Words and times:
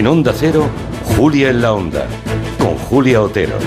En 0.00 0.06
Onda 0.06 0.32
Cero, 0.34 0.66
Julia 1.14 1.50
en 1.50 1.60
la 1.60 1.74
Onda, 1.74 2.06
con 2.58 2.74
Julia 2.74 3.20
Otero. 3.20 3.58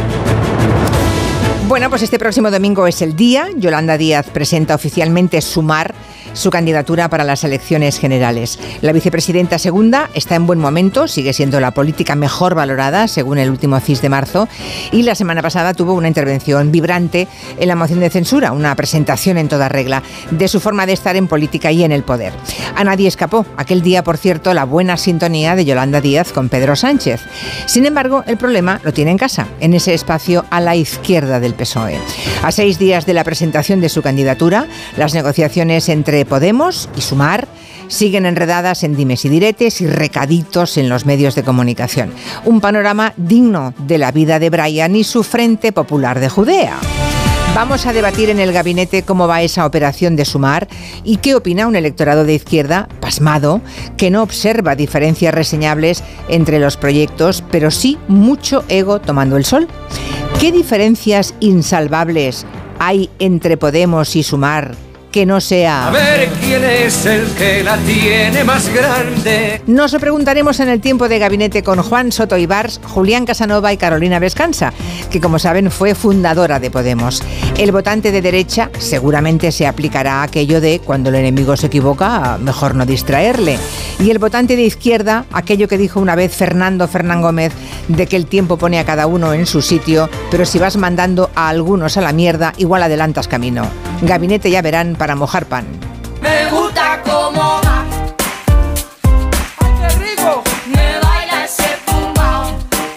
Bueno, 1.67 1.92
pues 1.92 2.02
este 2.02 2.17
próximo 2.17 2.49
domingo 2.49 2.88
es 2.88 3.04
el 3.04 3.15
día. 3.15 3.49
Yolanda 3.56 3.99
Díaz 3.99 4.31
presenta 4.31 4.74
oficialmente 4.74 5.40
Sumar 5.42 5.94
su 6.34 6.50
candidatura 6.50 7.10
para 7.10 7.24
las 7.24 7.44
elecciones 7.44 8.00
generales. 8.00 8.60
La 8.81 8.92
vicepresidenta 8.92 9.60
segunda 9.60 10.10
está 10.13 10.36
en 10.36 10.48
buen 10.48 10.60
momento, 10.60 11.08
sigue 11.08 11.34
siendo 11.34 11.60
la 11.60 11.72
política 11.72 12.16
mejor 12.16 12.56
valorada 12.56 13.08
según 13.08 13.38
el 13.38 13.49
último 13.49 13.79
CIS 13.79 14.02
de 14.02 14.10
marzo 14.10 14.48
y 14.92 15.04
la 15.04 15.16
semana 15.16 15.42
pasada 15.42 15.74
tuvo 15.74 15.94
una 15.94 16.08
intervención 16.08 16.72
vibrante 16.72 17.27
en 17.59 17.67
la 17.67 17.76
moción 17.76 17.99
de 17.99 18.09
censura, 18.09 18.52
una 18.52 18.76
presentación 18.76 19.38
en 19.38 19.48
toda 19.48 19.70
regla 19.70 20.04
de 20.31 20.48
su 20.48 20.59
forma 20.59 20.85
de 20.85 20.94
estar 20.94 21.16
en 21.16 21.27
política 21.27 21.72
y 21.72 21.84
en 21.84 21.91
el 21.91 22.04
poder. 22.04 22.34
A 22.76 22.84
nadie 22.84 23.08
escapó 23.08 23.45
aquel 23.58 23.81
día, 23.81 24.04
por 24.04 24.18
cierto, 24.18 24.54
la 24.54 24.65
buena 24.65 24.98
sintonía 24.98 25.55
de 25.55 25.65
Yolanda 25.65 26.02
Díaz 26.02 26.31
con 26.31 26.49
Pedro 26.49 26.76
Sánchez. 26.76 27.21
Sin 27.65 27.85
embargo, 27.85 28.23
el 28.27 28.38
problema 28.38 28.79
lo 28.84 28.93
tiene 28.93 29.12
en 29.12 29.18
casa, 29.18 29.48
en 29.59 29.73
ese 29.73 29.93
espacio 29.93 30.45
a 30.49 30.59
la 30.59 30.76
izquierda 30.76 31.40
del 31.40 31.54
PSOE. 31.54 31.98
A 32.41 32.52
seis 32.52 32.79
días 32.79 33.05
de 33.05 33.13
la 33.13 33.23
presentación 33.23 33.81
de 33.81 33.90
su 33.90 34.02
candidatura, 34.02 34.68
las 34.98 35.13
negociaciones 35.13 35.90
entre 35.90 36.23
Podemos 36.26 36.90
y 36.95 37.02
Sumar 37.02 37.48
siguen 37.88 38.26
enredadas 38.26 38.84
en 38.84 38.95
dimes 38.95 39.26
y 39.26 39.30
diretes 39.30 39.82
y 39.82 39.88
recaditos 39.88 40.77
en 40.77 40.90
los 40.90 41.05
medios 41.05 41.36
de 41.36 41.44
comunicación. 41.44 42.12
Un 42.46 42.62
panorama 42.62 43.13
digno 43.18 43.73
de 43.88 43.98
la 43.98 44.12
vida 44.12 44.40
de 44.40 44.49
Brian 44.49 44.96
y 44.96 45.04
su 45.04 45.23
Frente 45.23 45.72
Popular 45.72 46.20
de 46.20 46.30
Judea. 46.30 46.77
Vamos 47.55 47.86
a 47.86 47.94
debatir 47.94 48.32
en 48.32 48.40
el 48.40 48.52
gabinete 48.52 49.04
cómo 49.04 49.27
va 49.27 49.44
esa 49.44 49.68
operación 49.68 50.16
de 50.16 50.26
sumar 50.26 50.68
y 51.04 51.18
qué 51.18 51.36
opina 51.36 51.68
un 51.68 51.76
electorado 51.76 52.26
de 52.26 52.34
izquierda 52.34 52.90
pasmado 52.99 53.62
que 53.96 54.10
no 54.10 54.24
observa 54.24 54.76
diferencias 54.76 55.35
reseñables 55.35 56.04
entre 56.30 56.58
los 56.58 56.77
proyectos, 56.77 57.43
pero 57.52 57.70
sí 57.70 57.99
mucho 58.08 58.63
ego 58.70 58.99
tomando 58.99 59.37
el 59.37 59.46
sol. 59.46 59.68
¿Qué 60.40 60.52
diferencias 60.52 61.35
insalvables 61.41 62.48
hay 62.80 63.12
entre 63.20 63.55
Podemos 63.55 64.16
y 64.16 64.24
Sumar 64.24 64.76
que 65.14 65.25
no 65.28 65.39
sea... 65.39 65.88
A 65.88 65.92
ver 65.92 66.28
quién 66.42 66.64
es 66.64 67.06
el 67.06 67.28
que 67.38 67.64
la 67.64 67.78
tiene 67.78 68.44
más 68.44 68.67
grande. 68.73 69.61
Nos 69.67 69.94
preguntaremos 69.94 70.59
en 70.59 70.69
el 70.69 70.81
tiempo 70.81 71.08
de 71.08 71.19
gabinete 71.19 71.61
con 71.61 71.81
Juan 71.83 72.11
Soto 72.11 72.36
Ibars, 72.36 72.81
Julián 72.83 73.25
Casanova 73.25 73.72
y 73.72 73.78
Carolina 73.78 74.17
Vescanza, 74.17 74.73
que 75.11 75.22
como 75.22 75.38
saben 75.38 75.69
fue 75.69 75.94
fundadora 75.94 76.59
de 76.59 76.72
Podemos. 76.72 77.22
El 77.59 77.72
votante 77.72 78.11
de 78.11 78.23
derecha 78.23 78.72
seguramente 78.80 79.52
se 79.52 79.67
aplicará 79.67 80.23
aquello 80.23 80.59
de 80.59 80.81
cuando 80.84 81.09
el 81.09 81.16
enemigo 81.16 81.56
se 81.56 81.67
equivoca, 81.67 82.39
mejor 82.39 82.73
no 82.73 82.88
distraerle. 82.88 83.59
Y 84.00 84.09
el 84.09 84.17
votante 84.17 84.56
de 84.56 84.64
izquierda, 84.64 85.25
aquello 85.31 85.67
que 85.67 85.78
dijo 85.78 86.00
una 86.00 86.16
vez 86.16 86.36
Fernando 86.36 86.88
Fernán 86.88 87.22
Gómez, 87.22 87.53
de 87.88 88.08
que 88.08 88.16
el 88.16 88.25
tiempo 88.25 88.58
pone 88.58 88.80
a 88.80 88.86
cada 88.86 89.06
uno 89.06 89.34
en 89.34 89.45
su 89.45 89.61
sitio, 89.61 90.09
pero 90.31 90.44
si 90.44 90.58
vas 90.58 90.75
mandando 90.75 91.30
a 91.36 91.50
algunos 91.50 91.97
a 91.97 92.02
la 92.02 92.14
mierda, 92.14 92.53
igual 92.58 92.81
adelantas 92.81 93.28
camino. 93.28 93.67
Gabinete 94.02 94.50
ya 94.50 94.61
verán 94.61 94.95
para 95.04 95.16
mojar 95.18 95.48
pan. 95.48 95.66
Me 96.22 96.50
gusta 96.50 97.02
como 97.04 97.59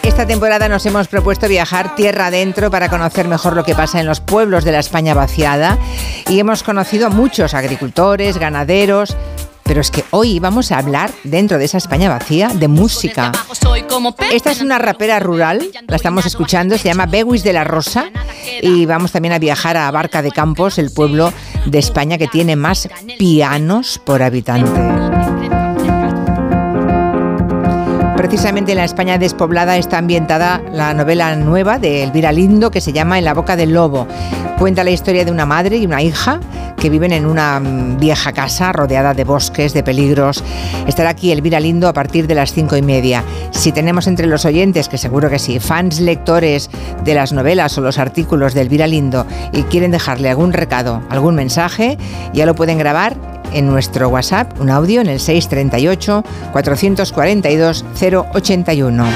Esta 0.04 0.24
temporada 0.24 0.68
nos 0.68 0.86
hemos 0.86 1.08
propuesto 1.08 1.48
viajar 1.48 1.96
tierra 1.96 2.26
adentro 2.28 2.70
para 2.70 2.88
conocer 2.88 3.26
mejor 3.26 3.56
lo 3.56 3.64
que 3.64 3.74
pasa 3.74 3.98
en 3.98 4.06
los 4.06 4.20
pueblos 4.20 4.64
de 4.64 4.70
la 4.70 4.78
España 4.78 5.14
vaciada 5.14 5.78
y 6.28 6.38
hemos 6.38 6.62
conocido 6.62 7.08
a 7.08 7.10
muchos 7.10 7.54
agricultores, 7.54 8.38
ganaderos, 8.38 9.16
pero 9.66 9.80
es 9.80 9.90
que 9.90 10.04
hoy 10.10 10.38
vamos 10.38 10.72
a 10.72 10.78
hablar, 10.78 11.10
dentro 11.24 11.58
de 11.58 11.64
esa 11.64 11.78
España 11.78 12.08
vacía, 12.08 12.48
de 12.48 12.68
música. 12.68 13.32
Esta 14.32 14.50
es 14.50 14.60
una 14.60 14.78
rapera 14.78 15.18
rural, 15.18 15.68
la 15.86 15.96
estamos 15.96 16.26
escuchando, 16.26 16.78
se 16.78 16.84
llama 16.84 17.06
Bewis 17.06 17.42
de 17.42 17.52
la 17.52 17.64
Rosa 17.64 18.10
y 18.62 18.86
vamos 18.86 19.12
también 19.12 19.34
a 19.34 19.38
viajar 19.38 19.76
a 19.76 19.90
Barca 19.90 20.22
de 20.22 20.30
Campos, 20.30 20.78
el 20.78 20.90
pueblo 20.90 21.32
de 21.66 21.78
España 21.78 22.18
que 22.18 22.28
tiene 22.28 22.56
más 22.56 22.88
pianos 23.18 24.00
por 24.04 24.22
habitante. 24.22 25.55
Precisamente 28.26 28.72
en 28.72 28.78
la 28.78 28.84
España 28.84 29.18
despoblada 29.18 29.76
está 29.76 29.98
ambientada 29.98 30.60
la 30.72 30.92
novela 30.94 31.36
nueva 31.36 31.78
de 31.78 32.02
Elvira 32.02 32.32
Lindo 32.32 32.72
que 32.72 32.80
se 32.80 32.92
llama 32.92 33.18
En 33.18 33.24
la 33.24 33.34
boca 33.34 33.54
del 33.54 33.72
lobo. 33.72 34.08
Cuenta 34.58 34.82
la 34.82 34.90
historia 34.90 35.24
de 35.24 35.30
una 35.30 35.46
madre 35.46 35.76
y 35.76 35.86
una 35.86 36.02
hija 36.02 36.40
que 36.76 36.90
viven 36.90 37.12
en 37.12 37.24
una 37.24 37.60
mm, 37.60 37.98
vieja 38.00 38.32
casa 38.32 38.72
rodeada 38.72 39.14
de 39.14 39.22
bosques, 39.22 39.74
de 39.74 39.84
peligros. 39.84 40.42
Estará 40.88 41.10
aquí 41.10 41.30
Elvira 41.30 41.60
Lindo 41.60 41.86
a 41.86 41.92
partir 41.92 42.26
de 42.26 42.34
las 42.34 42.52
cinco 42.52 42.76
y 42.76 42.82
media. 42.82 43.22
Si 43.52 43.70
tenemos 43.70 44.08
entre 44.08 44.26
los 44.26 44.44
oyentes, 44.44 44.88
que 44.88 44.98
seguro 44.98 45.30
que 45.30 45.38
sí, 45.38 45.60
fans 45.60 46.00
lectores 46.00 46.68
de 47.04 47.14
las 47.14 47.32
novelas 47.32 47.78
o 47.78 47.80
los 47.80 47.96
artículos 47.96 48.54
de 48.54 48.62
Elvira 48.62 48.88
Lindo 48.88 49.24
y 49.52 49.62
quieren 49.62 49.92
dejarle 49.92 50.30
algún 50.30 50.52
recado, 50.52 51.00
algún 51.10 51.36
mensaje, 51.36 51.96
ya 52.34 52.44
lo 52.44 52.56
pueden 52.56 52.78
grabar 52.78 53.35
en 53.52 53.66
nuestro 53.66 54.08
WhatsApp, 54.08 54.60
un 54.60 54.70
audio 54.70 55.00
en 55.00 55.08
el 55.08 55.20
638 55.20 56.24
442 56.52 57.84
081. 58.32 59.06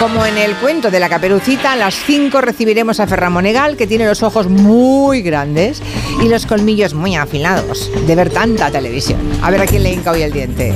Como 0.00 0.26
en 0.26 0.36
el 0.36 0.54
cuento 0.56 0.90
de 0.90 1.00
la 1.00 1.08
caperucita, 1.08 1.72
a 1.72 1.76
las 1.76 1.94
5 1.94 2.40
recibiremos 2.40 3.00
a 3.00 3.06
Ferran 3.06 3.32
Monegal, 3.32 3.76
que 3.76 3.86
tiene 3.86 4.06
los 4.06 4.22
ojos 4.22 4.48
muy 4.48 5.22
grandes 5.22 5.82
y 6.22 6.28
los 6.28 6.44
colmillos 6.44 6.92
muy 6.92 7.16
afilados 7.16 7.90
de 8.06 8.14
ver 8.14 8.28
tanta 8.30 8.70
televisión. 8.70 9.18
A 9.42 9.50
ver 9.50 9.62
a 9.62 9.66
quién 9.66 9.82
le 9.82 9.92
hinca 9.92 10.10
hoy 10.10 10.22
el 10.22 10.32
diente. 10.32 10.74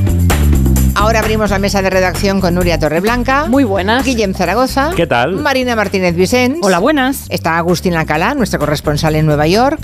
Ahora 0.95 1.21
abrimos 1.21 1.51
la 1.51 1.59
mesa 1.59 1.83
de 1.83 1.91
redacción 1.91 2.41
con 2.41 2.55
Nuria 2.55 2.79
Torreblanca. 2.79 3.47
Muy 3.47 3.65
buenas. 3.65 4.05
Guillem 4.05 4.35
Zaragoza. 4.35 4.91
¿Qué 4.97 5.07
tal? 5.07 5.37
Marina 5.37 5.77
Martínez 5.77 6.17
Vicens. 6.17 6.59
Hola, 6.63 6.79
buenas. 6.79 7.27
Está 7.29 7.57
Agustín 7.57 7.95
Alcalá, 7.95 8.35
nuestro 8.35 8.59
corresponsal 8.59 9.15
en 9.15 9.27
Nueva 9.27 9.47
York. 9.47 9.79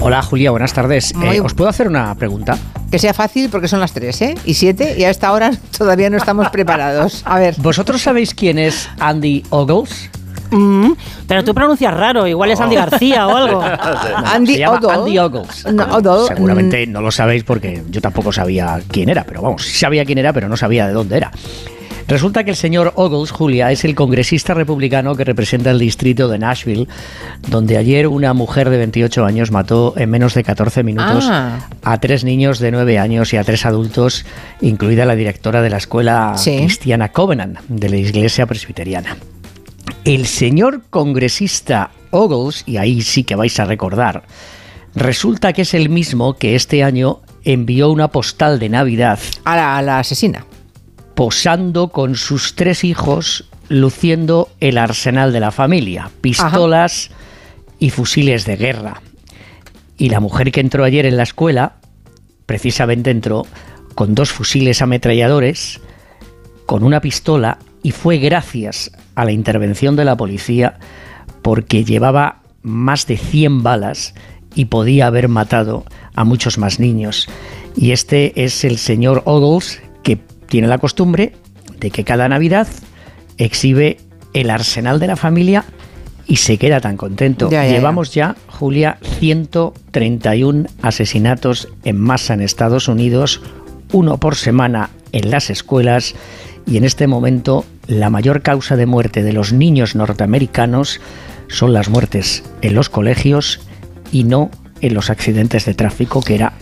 Hola 0.00 0.22
Julia, 0.22 0.50
buenas 0.50 0.72
tardes. 0.72 1.14
Muy- 1.14 1.36
Eh, 1.36 1.40
¿Os 1.40 1.54
puedo 1.54 1.68
hacer 1.68 1.88
una 1.88 2.14
pregunta? 2.14 2.56
Que 2.90 2.98
sea 2.98 3.12
fácil 3.12 3.50
porque 3.50 3.68
son 3.68 3.80
las 3.80 3.92
3, 3.92 4.22
¿eh? 4.22 4.34
Y 4.44 4.54
7 4.54 4.94
y 4.96 5.04
a 5.04 5.10
esta 5.10 5.32
hora 5.32 5.50
todavía 5.76 6.08
no 6.08 6.16
estamos 6.16 6.48
preparados. 6.52 7.22
A 7.24 7.38
ver. 7.38 7.54
¿Vosotros 7.58 8.00
sabéis 8.02 8.34
quién 8.34 8.58
es 8.58 8.88
Andy 9.00 9.42
Ogles? 9.50 10.10
Mm, 10.50 10.92
pero 11.26 11.44
tú 11.44 11.52
pronuncias 11.54 11.92
raro, 11.92 12.26
igual 12.26 12.50
es 12.50 12.58
Andy 12.60 12.76
García 12.76 13.26
o 13.26 13.36
algo. 13.36 13.62
Andy 14.32 14.54
Se 14.54 14.58
llama. 14.60 14.80
Andy 14.94 15.18
Ogles. 15.18 15.66
No, 15.74 16.26
Seguramente 16.26 16.86
no 16.86 17.02
lo 17.02 17.10
sabéis 17.10 17.44
porque 17.44 17.82
yo 17.90 18.00
tampoco 18.00 18.32
sabía 18.32 18.80
quién 18.90 19.10
era, 19.10 19.24
pero 19.24 19.42
vamos, 19.42 19.62
sí 19.64 19.78
sabía 19.78 20.06
quién 20.06 20.16
era, 20.18 20.32
pero 20.32 20.48
no 20.48 20.56
sabía 20.56 20.86
de 20.86 20.94
dónde 20.94 21.18
era. 21.18 21.30
Resulta 22.08 22.42
que 22.42 22.50
el 22.52 22.56
señor 22.56 22.94
Ogles, 22.96 23.30
Julia, 23.30 23.70
es 23.70 23.84
el 23.84 23.94
congresista 23.94 24.54
republicano 24.54 25.14
que 25.14 25.24
representa 25.24 25.70
el 25.70 25.78
distrito 25.78 26.26
de 26.28 26.38
Nashville, 26.38 26.88
donde 27.48 27.76
ayer 27.76 28.06
una 28.08 28.32
mujer 28.32 28.70
de 28.70 28.78
28 28.78 29.26
años 29.26 29.50
mató 29.50 29.92
en 29.94 30.08
menos 30.08 30.32
de 30.32 30.42
14 30.42 30.82
minutos 30.84 31.26
Ah. 31.28 31.68
a 31.82 32.00
tres 32.00 32.24
niños 32.24 32.60
de 32.60 32.70
9 32.70 32.98
años 32.98 33.34
y 33.34 33.36
a 33.36 33.44
tres 33.44 33.66
adultos, 33.66 34.24
incluida 34.62 35.04
la 35.04 35.16
directora 35.16 35.60
de 35.60 35.68
la 35.68 35.76
escuela 35.76 36.32
Sí. 36.38 36.56
cristiana 36.56 37.12
Covenant 37.12 37.58
de 37.68 37.90
la 37.90 37.96
iglesia 37.98 38.46
presbiteriana. 38.46 39.18
El 40.04 40.26
señor 40.26 40.84
congresista 40.88 41.90
Ogles, 42.10 42.62
y 42.64 42.78
ahí 42.78 43.02
sí 43.02 43.22
que 43.24 43.36
vais 43.36 43.60
a 43.60 43.66
recordar, 43.66 44.22
resulta 44.94 45.52
que 45.52 45.60
es 45.62 45.74
el 45.74 45.90
mismo 45.90 46.38
que 46.38 46.54
este 46.54 46.82
año 46.82 47.20
envió 47.44 47.90
una 47.90 48.08
postal 48.08 48.58
de 48.58 48.70
Navidad 48.70 49.18
A 49.44 49.56
la, 49.56 49.76
a 49.76 49.82
la 49.82 49.98
asesina. 49.98 50.46
Posando 51.18 51.88
con 51.88 52.14
sus 52.14 52.54
tres 52.54 52.84
hijos, 52.84 53.50
luciendo 53.68 54.50
el 54.60 54.78
arsenal 54.78 55.32
de 55.32 55.40
la 55.40 55.50
familia, 55.50 56.12
pistolas 56.20 57.10
y 57.80 57.90
fusiles 57.90 58.44
de 58.44 58.54
guerra. 58.54 59.02
Y 59.96 60.10
la 60.10 60.20
mujer 60.20 60.52
que 60.52 60.60
entró 60.60 60.84
ayer 60.84 61.06
en 61.06 61.16
la 61.16 61.24
escuela, 61.24 61.78
precisamente 62.46 63.10
entró 63.10 63.48
con 63.96 64.14
dos 64.14 64.30
fusiles 64.30 64.80
ametralladores, 64.80 65.80
con 66.66 66.84
una 66.84 67.00
pistola, 67.00 67.58
y 67.82 67.90
fue 67.90 68.18
gracias 68.18 68.92
a 69.16 69.24
la 69.24 69.32
intervención 69.32 69.96
de 69.96 70.04
la 70.04 70.16
policía 70.16 70.78
porque 71.42 71.84
llevaba 71.84 72.42
más 72.62 73.08
de 73.08 73.16
100 73.16 73.64
balas 73.64 74.14
y 74.54 74.66
podía 74.66 75.08
haber 75.08 75.26
matado 75.26 75.84
a 76.14 76.22
muchos 76.22 76.58
más 76.58 76.78
niños. 76.78 77.28
Y 77.74 77.90
este 77.90 78.44
es 78.44 78.62
el 78.62 78.78
señor 78.78 79.22
Ogles 79.24 79.82
que 80.04 80.20
tiene 80.48 80.68
la 80.68 80.78
costumbre 80.78 81.32
de 81.78 81.90
que 81.90 82.04
cada 82.04 82.28
Navidad 82.28 82.66
exhibe 83.36 83.98
el 84.34 84.50
arsenal 84.50 84.98
de 84.98 85.06
la 85.06 85.16
familia 85.16 85.64
y 86.26 86.36
se 86.36 86.58
queda 86.58 86.80
tan 86.80 86.96
contento. 86.96 87.50
Ya. 87.50 87.66
Llevamos 87.66 88.12
ya, 88.12 88.36
Julia, 88.48 88.98
131 89.18 90.66
asesinatos 90.82 91.68
en 91.84 91.98
masa 91.98 92.34
en 92.34 92.42
Estados 92.42 92.88
Unidos, 92.88 93.40
uno 93.92 94.18
por 94.18 94.36
semana 94.36 94.90
en 95.12 95.30
las 95.30 95.48
escuelas 95.48 96.14
y 96.66 96.76
en 96.76 96.84
este 96.84 97.06
momento 97.06 97.64
la 97.86 98.10
mayor 98.10 98.42
causa 98.42 98.76
de 98.76 98.84
muerte 98.84 99.22
de 99.22 99.32
los 99.32 99.54
niños 99.54 99.94
norteamericanos 99.94 101.00
son 101.48 101.72
las 101.72 101.88
muertes 101.88 102.44
en 102.60 102.74
los 102.74 102.90
colegios 102.90 103.60
y 104.12 104.24
no 104.24 104.50
en 104.82 104.92
los 104.92 105.08
accidentes 105.08 105.64
de 105.64 105.72
tráfico, 105.72 106.20
que 106.20 106.34
era 106.34 106.52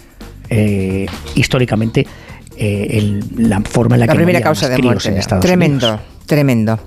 eh, 0.49 1.07
históricamente 1.35 2.07
eh, 2.57 3.21
la 3.37 3.61
forma 3.61 3.97
en 3.97 4.01
la, 4.01 4.07
la 4.07 4.13
que 4.13 4.17
primera 4.17 4.41
causa 4.41 4.69
de 4.69 4.79
muerte. 4.79 5.09
en 5.09 5.17
Estados 5.19 5.45
Tremendo. 5.45 5.87
Unidos. 5.89 6.17
Tremendo. 6.27 6.81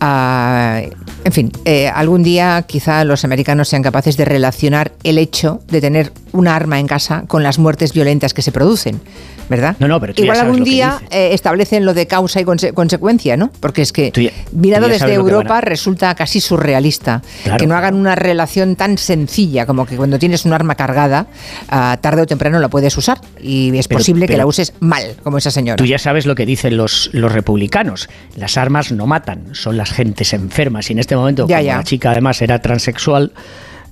Ah, 0.00 0.82
en 1.24 1.32
fin, 1.32 1.52
eh, 1.64 1.86
algún 1.86 2.24
día 2.24 2.64
quizá 2.66 3.04
los 3.04 3.24
americanos 3.24 3.68
sean 3.68 3.82
capaces 3.82 4.16
de 4.16 4.24
relacionar 4.24 4.92
el 5.04 5.18
hecho 5.18 5.60
de 5.68 5.80
tener 5.80 6.12
una 6.32 6.56
arma 6.56 6.80
en 6.80 6.88
casa 6.88 7.22
con 7.28 7.44
las 7.44 7.60
muertes 7.60 7.92
violentas 7.92 8.34
que 8.34 8.42
se 8.42 8.50
producen, 8.50 9.00
¿verdad? 9.48 9.76
No, 9.78 9.88
no, 9.88 10.00
pero 10.00 10.14
tú 10.14 10.22
ya 10.22 10.24
Igual 10.26 10.36
sabes 10.36 10.46
algún 10.48 10.60
lo 10.60 10.64
que 10.64 10.70
día 10.70 11.00
eh, 11.10 11.30
establecen 11.32 11.84
lo 11.84 11.94
de 11.94 12.06
causa 12.06 12.40
y 12.40 12.44
conse- 12.44 12.72
consecuencia, 12.72 13.36
¿no? 13.36 13.50
Porque 13.60 13.82
es 13.82 13.92
que 13.92 14.10
Tú 14.10 14.20
ya- 14.20 14.30
mirado 14.52 14.86
tú 14.86 14.92
desde 14.92 15.12
Europa 15.14 15.58
a- 15.58 15.60
resulta 15.60 16.14
casi 16.14 16.40
surrealista 16.40 17.22
Claro. 17.44 17.58
que 17.58 17.66
no 17.66 17.76
hagan 17.76 17.94
una 17.94 18.14
relación 18.14 18.76
tan 18.76 18.98
sencilla 18.98 19.66
como 19.66 19.86
que 19.86 19.96
cuando 19.96 20.18
tienes 20.18 20.44
un 20.44 20.52
arma 20.52 20.74
cargada, 20.74 21.26
ah, 21.68 21.98
tarde 22.00 22.22
o 22.22 22.26
temprano 22.26 22.58
la 22.60 22.68
puedes 22.68 22.96
usar 22.96 23.20
y 23.40 23.76
es 23.76 23.88
Pero- 23.88 23.98
posible 23.98 24.26
que 24.26 24.36
la 24.36 24.46
uses 24.46 24.72
mal, 24.80 25.16
como 25.22 25.38
esa 25.38 25.50
señora. 25.50 25.76
Tú 25.76 25.84
ya 25.86 25.98
sabes 25.98 26.26
lo 26.26 26.34
que 26.34 26.46
dicen 26.46 26.76
los, 26.76 27.10
los 27.12 27.32
republicanos. 27.32 28.08
Las 28.36 28.56
armas 28.56 28.92
no 28.92 29.06
matan, 29.06 29.54
son 29.54 29.76
las 29.76 29.90
gentes 29.90 30.32
enfermas. 30.32 30.88
Y 30.90 30.92
en 30.94 30.98
este 30.98 31.16
momento, 31.16 31.46
Ya, 31.48 31.56
como 31.56 31.66
ya. 31.66 31.76
la 31.78 31.84
chica 31.84 32.10
además 32.12 32.40
era 32.42 32.60
transexual, 32.60 33.32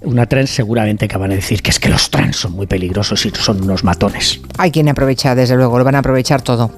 una 0.03 0.27
trans 0.27 0.51
seguramente 0.51 1.09
que 1.09 1.19
van 1.19 1.33
a 1.33 1.35
decir 1.35 1.63
que 1.63 1.71
es 1.71 1.79
que 1.79 1.89
los 1.89 2.11
trans 2.11 2.37
son 2.37 2.53
muy 2.53 2.67
peligrosos 2.67 3.25
y 3.27 3.31
son 3.31 3.63
unos 3.63 3.85
matones. 3.85 4.41
Hay 4.59 4.71
quien 4.71 4.89
aprovecha, 4.89 5.35
desde 5.35 5.57
luego, 5.57 5.79
lo 5.79 5.85
van 5.85 5.95
a 5.95 5.99
aprovechar 5.99 6.41
todo. 6.43 6.71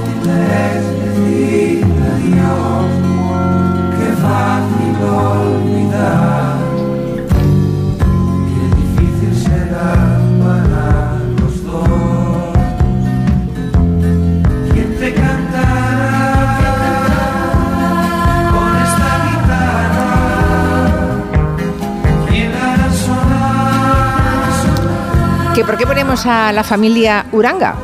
¿Que 25.61 25.65
¿Por 25.65 25.77
qué 25.77 25.85
ponemos 25.85 26.25
a 26.25 26.51
la 26.51 26.63
familia 26.63 27.27
Uranga? 27.31 27.75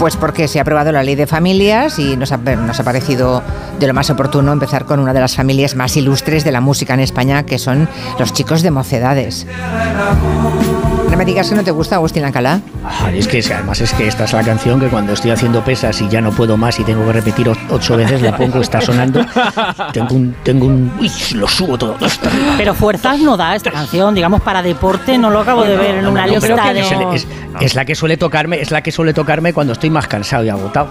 Pues 0.00 0.16
porque 0.16 0.48
se 0.48 0.58
ha 0.58 0.62
aprobado 0.62 0.90
la 0.90 1.04
ley 1.04 1.14
de 1.14 1.28
familias 1.28 2.00
y 2.00 2.16
nos 2.16 2.32
ha 2.32 2.38
parecido 2.82 3.40
de 3.78 3.86
lo 3.86 3.94
más 3.94 4.10
oportuno 4.10 4.52
empezar 4.52 4.84
con 4.84 4.98
una 4.98 5.12
de 5.12 5.20
las 5.20 5.36
familias 5.36 5.76
más 5.76 5.96
ilustres 5.96 6.42
de 6.42 6.50
la 6.50 6.60
música 6.60 6.94
en 6.94 6.98
España, 6.98 7.46
que 7.46 7.60
son 7.60 7.88
los 8.18 8.32
chicos 8.32 8.62
de 8.62 8.72
mocedades. 8.72 9.46
Me 11.20 11.26
digas 11.26 11.50
que 11.50 11.54
no 11.54 11.62
te 11.62 11.70
gusta 11.70 11.96
Agustín 11.96 12.24
Alcalá. 12.24 12.62
Ah, 12.82 13.10
es 13.12 13.28
que 13.28 13.42
además 13.52 13.78
es 13.82 13.92
que 13.92 14.08
esta 14.08 14.24
es 14.24 14.32
la 14.32 14.42
canción 14.42 14.80
que 14.80 14.88
cuando 14.88 15.12
estoy 15.12 15.30
haciendo 15.32 15.62
pesas 15.62 16.00
y 16.00 16.08
ya 16.08 16.22
no 16.22 16.30
puedo 16.30 16.56
más 16.56 16.80
y 16.80 16.84
tengo 16.84 17.04
que 17.04 17.12
repetir 17.12 17.52
ocho 17.68 17.94
veces 17.98 18.22
la 18.22 18.34
pongo, 18.34 18.62
está 18.62 18.80
sonando. 18.80 19.26
Tengo 19.92 20.14
un, 20.14 20.34
tengo 20.42 20.66
un, 20.66 20.90
uy, 20.98 21.10
lo 21.34 21.46
subo 21.46 21.76
todo. 21.76 21.96
Pero 22.56 22.72
fuerzas 22.72 23.20
no 23.20 23.36
da 23.36 23.54
esta 23.54 23.70
canción, 23.70 24.14
digamos, 24.14 24.40
para 24.40 24.62
deporte, 24.62 25.18
no 25.18 25.28
lo 25.28 25.40
acabo 25.40 25.62
de 25.64 25.76
ver 25.76 25.96
en 25.96 26.06
una 26.06 26.26
lista 26.26 26.72
de... 26.72 26.80
es, 27.60 27.74
la 27.74 27.84
que 27.84 27.94
suele 27.94 28.16
tocarme, 28.16 28.60
es 28.60 28.70
la 28.70 28.82
que 28.82 28.90
suele 28.90 29.12
tocarme 29.12 29.52
cuando 29.52 29.74
estoy 29.74 29.90
más 29.90 30.06
cansado 30.06 30.44
y 30.44 30.48
agotado. 30.48 30.88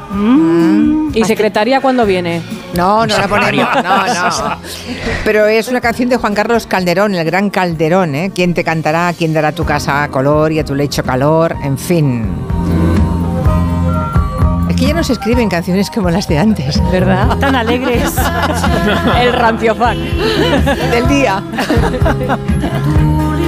¿Y 1.14 1.24
secretaria 1.24 1.82
cuándo 1.82 2.06
viene? 2.06 2.42
No, 2.76 3.06
no 3.08 3.18
la 3.18 3.28
ponemos. 3.28 3.68
No, 3.84 4.06
no. 4.06 4.58
Pero 5.26 5.48
es 5.48 5.68
una 5.68 5.82
canción 5.82 6.10
de 6.10 6.18
Juan 6.18 6.36
Carlos 6.36 6.68
Calderón, 6.68 7.16
el 7.16 7.26
gran 7.26 7.50
Calderón, 7.50 8.16
¿eh? 8.16 8.32
¿Quién 8.34 8.54
te 8.54 8.64
cantará? 8.64 9.12
¿Quién 9.18 9.34
dará 9.34 9.52
tu 9.52 9.66
casa 9.66 10.08
color 10.20 10.52
y 10.52 10.60
a 10.60 10.66
tu 10.66 10.76
lecho 10.76 11.02
calor? 11.02 11.56
En 11.64 11.78
fin. 11.78 12.26
Es 14.70 14.76
que 14.76 14.88
ya 14.88 14.94
no 14.94 15.02
se 15.02 15.14
escriben 15.14 15.48
canciones 15.48 15.90
como 15.90 16.10
las 16.10 16.28
de 16.28 16.38
antes. 16.38 16.78
¿Verdad? 16.92 17.38
Tan 17.40 17.56
alegres. 17.56 18.14
El 19.22 19.32
ranciofán. 19.32 19.98
Del 20.92 21.08
día. 21.08 21.42
un 22.98 23.40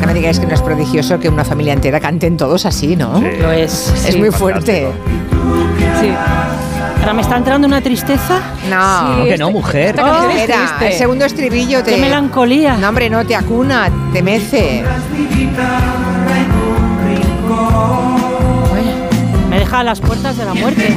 Que 0.00 0.06
me 0.06 0.14
digáis 0.14 0.38
que 0.38 0.46
no 0.46 0.54
es 0.54 0.62
prodigioso 0.62 1.18
que 1.18 1.28
una 1.28 1.44
familia 1.44 1.72
entera 1.72 1.98
canten 1.98 2.36
todos 2.36 2.64
así, 2.64 2.94
¿no? 2.94 3.20
Lo 3.20 3.50
es. 3.50 3.92
Es 4.06 4.16
muy 4.16 4.30
fuerte. 4.30 4.86
Sí. 6.00 6.12
Ahora 7.02 7.14
me 7.14 7.22
está 7.22 7.36
entrando 7.36 7.66
una 7.66 7.80
tristeza. 7.80 8.40
No. 8.70 9.24
Que 9.24 9.30
este- 9.30 9.38
no, 9.38 9.50
mujer. 9.50 9.88
esta 9.96 10.02
canción 10.02 10.30
es 10.30 10.36
Espera, 10.42 10.58
triste. 10.66 10.86
el 10.86 10.92
segundo 10.92 11.24
estribillo 11.24 11.82
te. 11.82 11.94
Qué 11.96 12.00
melancolía. 12.00 12.76
No, 12.76 12.88
hombre, 12.88 13.10
no, 13.10 13.24
te 13.26 13.34
acuna, 13.34 13.90
te 14.12 14.22
mece. 14.22 14.84
Me 19.50 19.58
deja 19.58 19.80
a 19.80 19.84
las 19.84 20.00
puertas 20.00 20.36
de 20.38 20.44
la 20.44 20.54
muerte. 20.54 20.96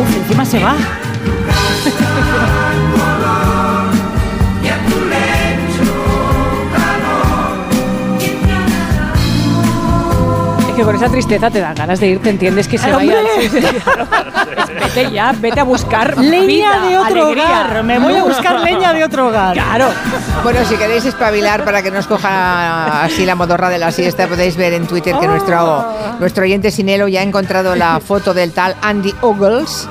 Uf, 0.00 0.16
encima 0.16 0.44
se 0.44 0.58
va. 0.62 0.74
Que 10.76 10.82
con 10.82 10.94
esa 10.94 11.08
tristeza 11.08 11.50
te 11.50 11.58
dan 11.60 11.74
ganas 11.74 11.98
de 12.00 12.08
irte, 12.08 12.28
entiendes 12.28 12.68
que 12.68 12.76
se 12.76 12.86
¡Ay, 12.90 13.08
vaya. 13.08 13.18
Vete 14.84 15.10
ya, 15.10 15.32
vete 15.32 15.60
a 15.60 15.64
buscar 15.64 16.18
Leña 16.18 16.46
vida, 16.46 16.80
de 16.88 16.98
otro 16.98 17.22
alegría. 17.24 17.44
hogar. 17.44 17.82
Me 17.82 17.98
voy 17.98 18.14
a 18.14 18.22
buscar 18.24 18.60
leña 18.60 18.92
de 18.92 19.04
otro 19.04 19.28
hogar. 19.28 19.54
Claro. 19.54 19.88
Bueno, 20.42 20.60
si 20.66 20.76
queréis 20.76 21.04
espabilar 21.06 21.64
para 21.64 21.82
que 21.82 21.90
nos 21.90 22.06
coja 22.06 23.02
así 23.02 23.24
la 23.24 23.34
modorra 23.34 23.68
de 23.70 23.78
la 23.78 23.90
siesta, 23.90 24.26
podéis 24.26 24.56
ver 24.56 24.74
en 24.74 24.86
Twitter 24.86 25.16
que 25.18 25.26
nuestro, 25.26 25.86
nuestro 26.20 26.44
oyente 26.44 26.70
Sinelo 26.70 27.08
ya 27.08 27.20
ha 27.20 27.24
encontrado 27.24 27.74
la 27.74 27.98
foto 28.00 28.34
del 28.34 28.52
tal 28.52 28.76
Andy 28.82 29.14
Ogles, 29.22 29.88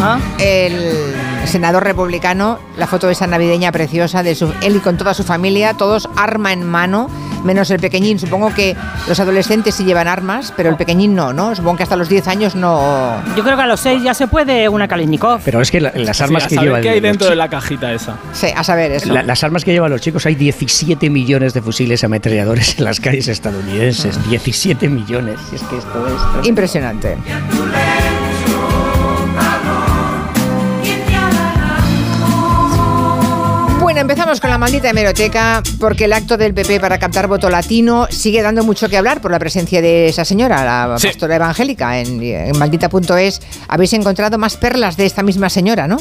Ah, 0.00 0.18
el 0.38 1.12
senador 1.48 1.82
republicano, 1.84 2.58
la 2.76 2.86
foto 2.86 3.08
esa 3.10 3.26
navideña 3.26 3.72
preciosa 3.72 4.22
de 4.22 4.34
su, 4.34 4.52
él 4.62 4.76
y 4.76 4.80
con 4.80 4.96
toda 4.96 5.14
su 5.14 5.24
familia, 5.24 5.74
todos 5.74 6.08
arma 6.16 6.52
en 6.52 6.64
mano, 6.64 7.08
menos 7.44 7.70
el 7.70 7.80
pequeñín. 7.80 8.18
Supongo 8.18 8.52
que 8.54 8.76
los 9.08 9.18
adolescentes 9.20 9.74
sí 9.74 9.84
llevan 9.84 10.08
armas, 10.08 10.52
pero 10.56 10.68
el 10.70 10.76
pequeñín 10.76 11.14
no, 11.14 11.32
¿no? 11.32 11.54
Supongo 11.54 11.76
que 11.78 11.82
hasta 11.84 11.96
los 11.96 12.08
10 12.08 12.28
años 12.28 12.54
no... 12.54 13.22
Yo 13.36 13.42
creo 13.44 13.56
que 13.56 13.62
a 13.62 13.66
los 13.66 13.80
seis 13.80 14.02
ya 14.02 14.14
se 14.14 14.26
puede 14.28 14.68
una 14.68 14.86
Kalashnikov. 14.88 15.40
Pero 15.44 15.60
es 15.60 15.70
que 15.70 15.80
la- 15.80 15.92
las 15.94 16.20
armas 16.20 16.42
Sí, 16.42 16.46
a 16.46 16.48
que 16.48 16.54
saber 16.56 16.68
llevan 16.68 16.82
qué 16.82 16.88
hay 16.90 17.00
los 17.00 17.10
dentro 17.10 17.28
de 17.30 17.36
la 17.36 17.48
cajita 17.48 17.92
esa. 17.92 18.16
Sí, 18.32 18.48
a 18.54 18.62
saber 18.64 18.92
eso. 18.92 19.12
la- 19.12 19.22
las 19.22 19.42
armas 19.44 19.64
que 19.64 19.72
llevan 19.72 19.90
los 19.90 20.00
chicos, 20.00 20.26
hay 20.26 20.34
17 20.34 21.08
millones 21.10 21.54
de 21.54 21.62
fusiles 21.62 22.04
ametralladores 22.04 22.78
en 22.78 22.84
las 22.84 23.00
calles 23.00 23.28
estadounidenses. 23.28 24.18
17 24.28 24.88
millones. 24.88 25.38
Es 25.52 25.62
que 25.62 25.78
esto 25.78 26.06
es. 26.42 26.46
Impresionante. 26.48 27.16
Bueno, 33.98 34.12
empezamos 34.12 34.40
con 34.40 34.48
la 34.50 34.58
maldita 34.58 34.90
hemeroteca 34.90 35.60
porque 35.80 36.04
el 36.04 36.12
acto 36.12 36.36
del 36.36 36.54
PP 36.54 36.78
para 36.78 37.00
captar 37.00 37.26
voto 37.26 37.50
latino 37.50 38.06
sigue 38.10 38.42
dando 38.42 38.62
mucho 38.62 38.88
que 38.88 38.96
hablar 38.96 39.20
por 39.20 39.32
la 39.32 39.40
presencia 39.40 39.82
de 39.82 40.06
esa 40.06 40.24
señora, 40.24 40.64
la 40.64 40.98
Sí. 41.00 41.08
pastora 41.08 41.34
evangélica. 41.34 41.98
En, 41.98 42.22
en 42.22 42.56
maldita.es 42.56 43.40
habéis 43.66 43.92
encontrado 43.94 44.38
más 44.38 44.56
perlas 44.56 44.96
de 44.96 45.04
esta 45.04 45.24
misma 45.24 45.50
señora, 45.50 45.88
¿no? 45.88 45.96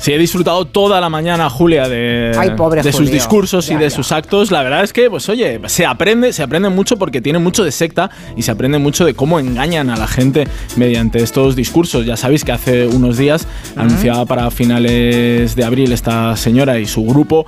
Sí, 0.00 0.12
he 0.12 0.18
disfrutado 0.18 0.64
toda 0.64 1.00
la 1.00 1.08
mañana, 1.08 1.50
Julia, 1.50 1.88
de, 1.88 2.32
Ay, 2.38 2.50
pobre 2.56 2.82
de 2.82 2.92
sus 2.92 3.10
discursos 3.10 3.66
Ya, 3.66 3.74
y 3.74 3.76
de 3.78 3.90
ya. 3.90 3.96
sus 3.96 4.12
actos. 4.12 4.50
La 4.50 4.62
verdad 4.62 4.84
es 4.84 4.92
que, 4.92 5.10
pues 5.10 5.28
oye, 5.28 5.60
se 5.66 5.84
aprende, 5.86 6.32
se 6.32 6.42
aprende 6.42 6.68
mucho 6.68 6.96
porque 6.96 7.20
tiene 7.20 7.40
mucho 7.40 7.64
de 7.64 7.72
secta 7.72 8.08
y 8.36 8.42
se 8.42 8.50
aprende 8.52 8.78
mucho 8.78 9.04
de 9.04 9.14
cómo 9.14 9.40
engañan 9.40 9.90
a 9.90 9.96
la 9.96 10.06
gente 10.06 10.46
mediante 10.76 11.18
estos 11.22 11.56
discursos. 11.56 12.06
Ya 12.06 12.16
sabéis 12.16 12.44
que 12.44 12.52
hace 12.52 12.86
unos 12.86 13.18
días 13.18 13.46
anunciaba 13.76 14.24
para 14.24 14.50
finales 14.50 15.56
de 15.56 15.64
abril 15.64 15.90
esta 15.92 16.36
señora 16.36 16.78
y 16.78 16.86
su 16.86 17.04
grupo 17.04 17.44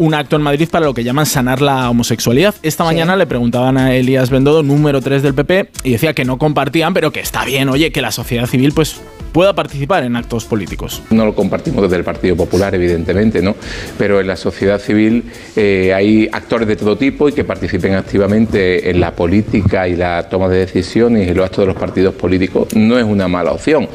un 0.00 0.14
acto 0.14 0.36
en 0.36 0.40
Madrid 0.40 0.66
para 0.70 0.86
lo 0.86 0.94
que 0.94 1.04
llaman 1.04 1.26
sanar 1.26 1.60
la 1.60 1.90
homosexualidad. 1.90 2.54
Esta 2.62 2.84
mañana 2.84 3.16
le 3.16 3.26
preguntaban 3.26 3.76
a 3.76 3.94
Elías 3.94 4.30
Bendodo, 4.30 4.62
número 4.62 5.02
3 5.02 5.22
del 5.22 5.34
PP, 5.34 5.68
y 5.84 5.92
decía 5.92 6.14
que 6.14 6.24
no 6.24 6.38
compartían, 6.38 6.94
pero 6.94 7.12
que 7.12 7.20
está 7.20 7.44
bien, 7.44 7.68
oye, 7.68 7.92
que 7.92 8.00
la 8.00 8.10
sociedad 8.10 8.46
civil 8.46 8.72
pues 8.72 8.98
pueda 9.32 9.54
participar 9.54 10.04
en 10.04 10.16
actos 10.16 10.46
políticos. 10.46 11.02
No 11.10 11.26
lo 11.26 11.34
compartimos 11.34 11.82
desde 11.82 11.96
el 11.96 12.04
Partido 12.04 12.34
Popular, 12.34 12.74
evidentemente, 12.74 13.42
¿no? 13.42 13.54
Pero 13.98 14.22
en 14.22 14.26
la 14.26 14.36
sociedad 14.36 14.80
civil 14.80 15.22
eh, 15.54 15.92
hay 15.94 16.30
actores 16.32 16.66
de 16.66 16.76
todo 16.76 16.96
tipo 16.96 17.28
y 17.28 17.32
que 17.32 17.44
participen 17.44 17.92
activamente 17.92 18.88
en 18.88 19.00
la 19.00 19.14
política 19.14 19.86
y 19.86 19.96
la 19.96 20.30
toma 20.30 20.48
de 20.48 20.60
decisiones 20.60 21.28
y 21.28 21.34
los 21.34 21.44
actos 21.44 21.64
de 21.64 21.66
los 21.66 21.76
partidos 21.76 22.14
políticos 22.14 22.68
no 22.74 22.98
es 22.98 23.04
una 23.04 23.28
mala 23.28 23.52
opción. 23.52 23.86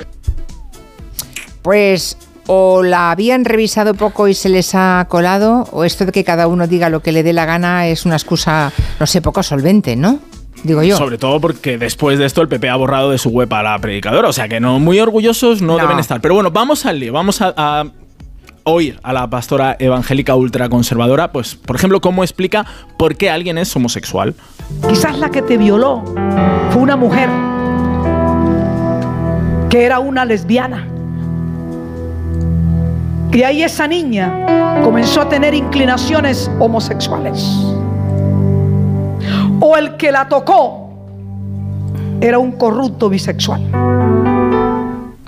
Pues 1.63 2.14
o 2.47 2.83
la 2.83 3.11
habían 3.11 3.43
revisado 3.45 3.93
poco 3.95 4.27
y 4.27 4.33
se 4.33 4.49
les 4.49 4.75
ha 4.75 5.05
colado, 5.09 5.67
o 5.71 5.83
esto 5.83 6.05
de 6.05 6.11
que 6.11 6.23
cada 6.23 6.47
uno 6.47 6.67
diga 6.67 6.89
lo 6.89 7.01
que 7.01 7.11
le 7.11 7.23
dé 7.23 7.33
la 7.33 7.45
gana 7.45 7.87
es 7.87 8.05
una 8.05 8.15
excusa, 8.15 8.71
no 8.99 9.05
sé, 9.07 9.21
poco 9.21 9.41
solvente, 9.43 9.95
¿no? 9.95 10.19
Digo 10.63 10.81
yo. 10.83 10.97
Sobre 10.97 11.17
todo 11.17 11.39
porque 11.39 11.77
después 11.77 12.17
de 12.17 12.25
esto 12.25 12.41
el 12.41 12.47
PP 12.47 12.69
ha 12.69 12.75
borrado 12.75 13.11
de 13.11 13.17
su 13.17 13.29
web 13.29 13.53
a 13.53 13.61
la 13.61 13.77
predicadora, 13.79 14.29
o 14.29 14.33
sea 14.33 14.47
que 14.47 14.59
no 14.59 14.79
muy 14.79 14.99
orgullosos 14.99 15.61
no, 15.61 15.73
No. 15.77 15.83
deben 15.83 15.99
estar. 15.99 16.21
Pero 16.21 16.33
bueno, 16.35 16.49
vamos 16.51 16.85
al 16.85 16.99
lío, 16.99 17.13
vamos 17.13 17.41
a, 17.41 17.53
a 17.55 17.85
oír 18.63 18.99
a 19.03 19.13
la 19.13 19.29
pastora 19.29 19.75
evangélica 19.77 20.33
ultraconservadora, 20.35 21.31
pues 21.31 21.53
por 21.55 21.75
ejemplo, 21.75 22.01
cómo 22.01 22.23
explica 22.23 22.65
por 22.97 23.15
qué 23.15 23.29
alguien 23.29 23.59
es 23.59 23.75
homosexual. 23.75 24.33
Quizás 24.89 25.19
la 25.19 25.29
que 25.29 25.43
te 25.43 25.57
violó 25.57 26.03
fue 26.71 26.81
una 26.81 26.95
mujer 26.95 27.29
que 29.69 29.83
era 29.83 29.99
una 29.99 30.25
lesbiana. 30.25 30.87
Y 33.35 33.43
ahí 33.43 33.63
esa 33.63 33.85
niña 33.85 34.81
comenzó 34.83 35.21
a 35.21 35.27
tener 35.29 35.53
inclinaciones 35.53 36.49
homosexuales. 36.57 37.43
O 39.59 39.75
el 39.77 39.97
que 39.97 40.11
la 40.11 40.29
tocó 40.29 40.89
era 42.21 42.39
un 42.39 42.53
corrupto 42.53 43.09
bisexual. 43.09 43.61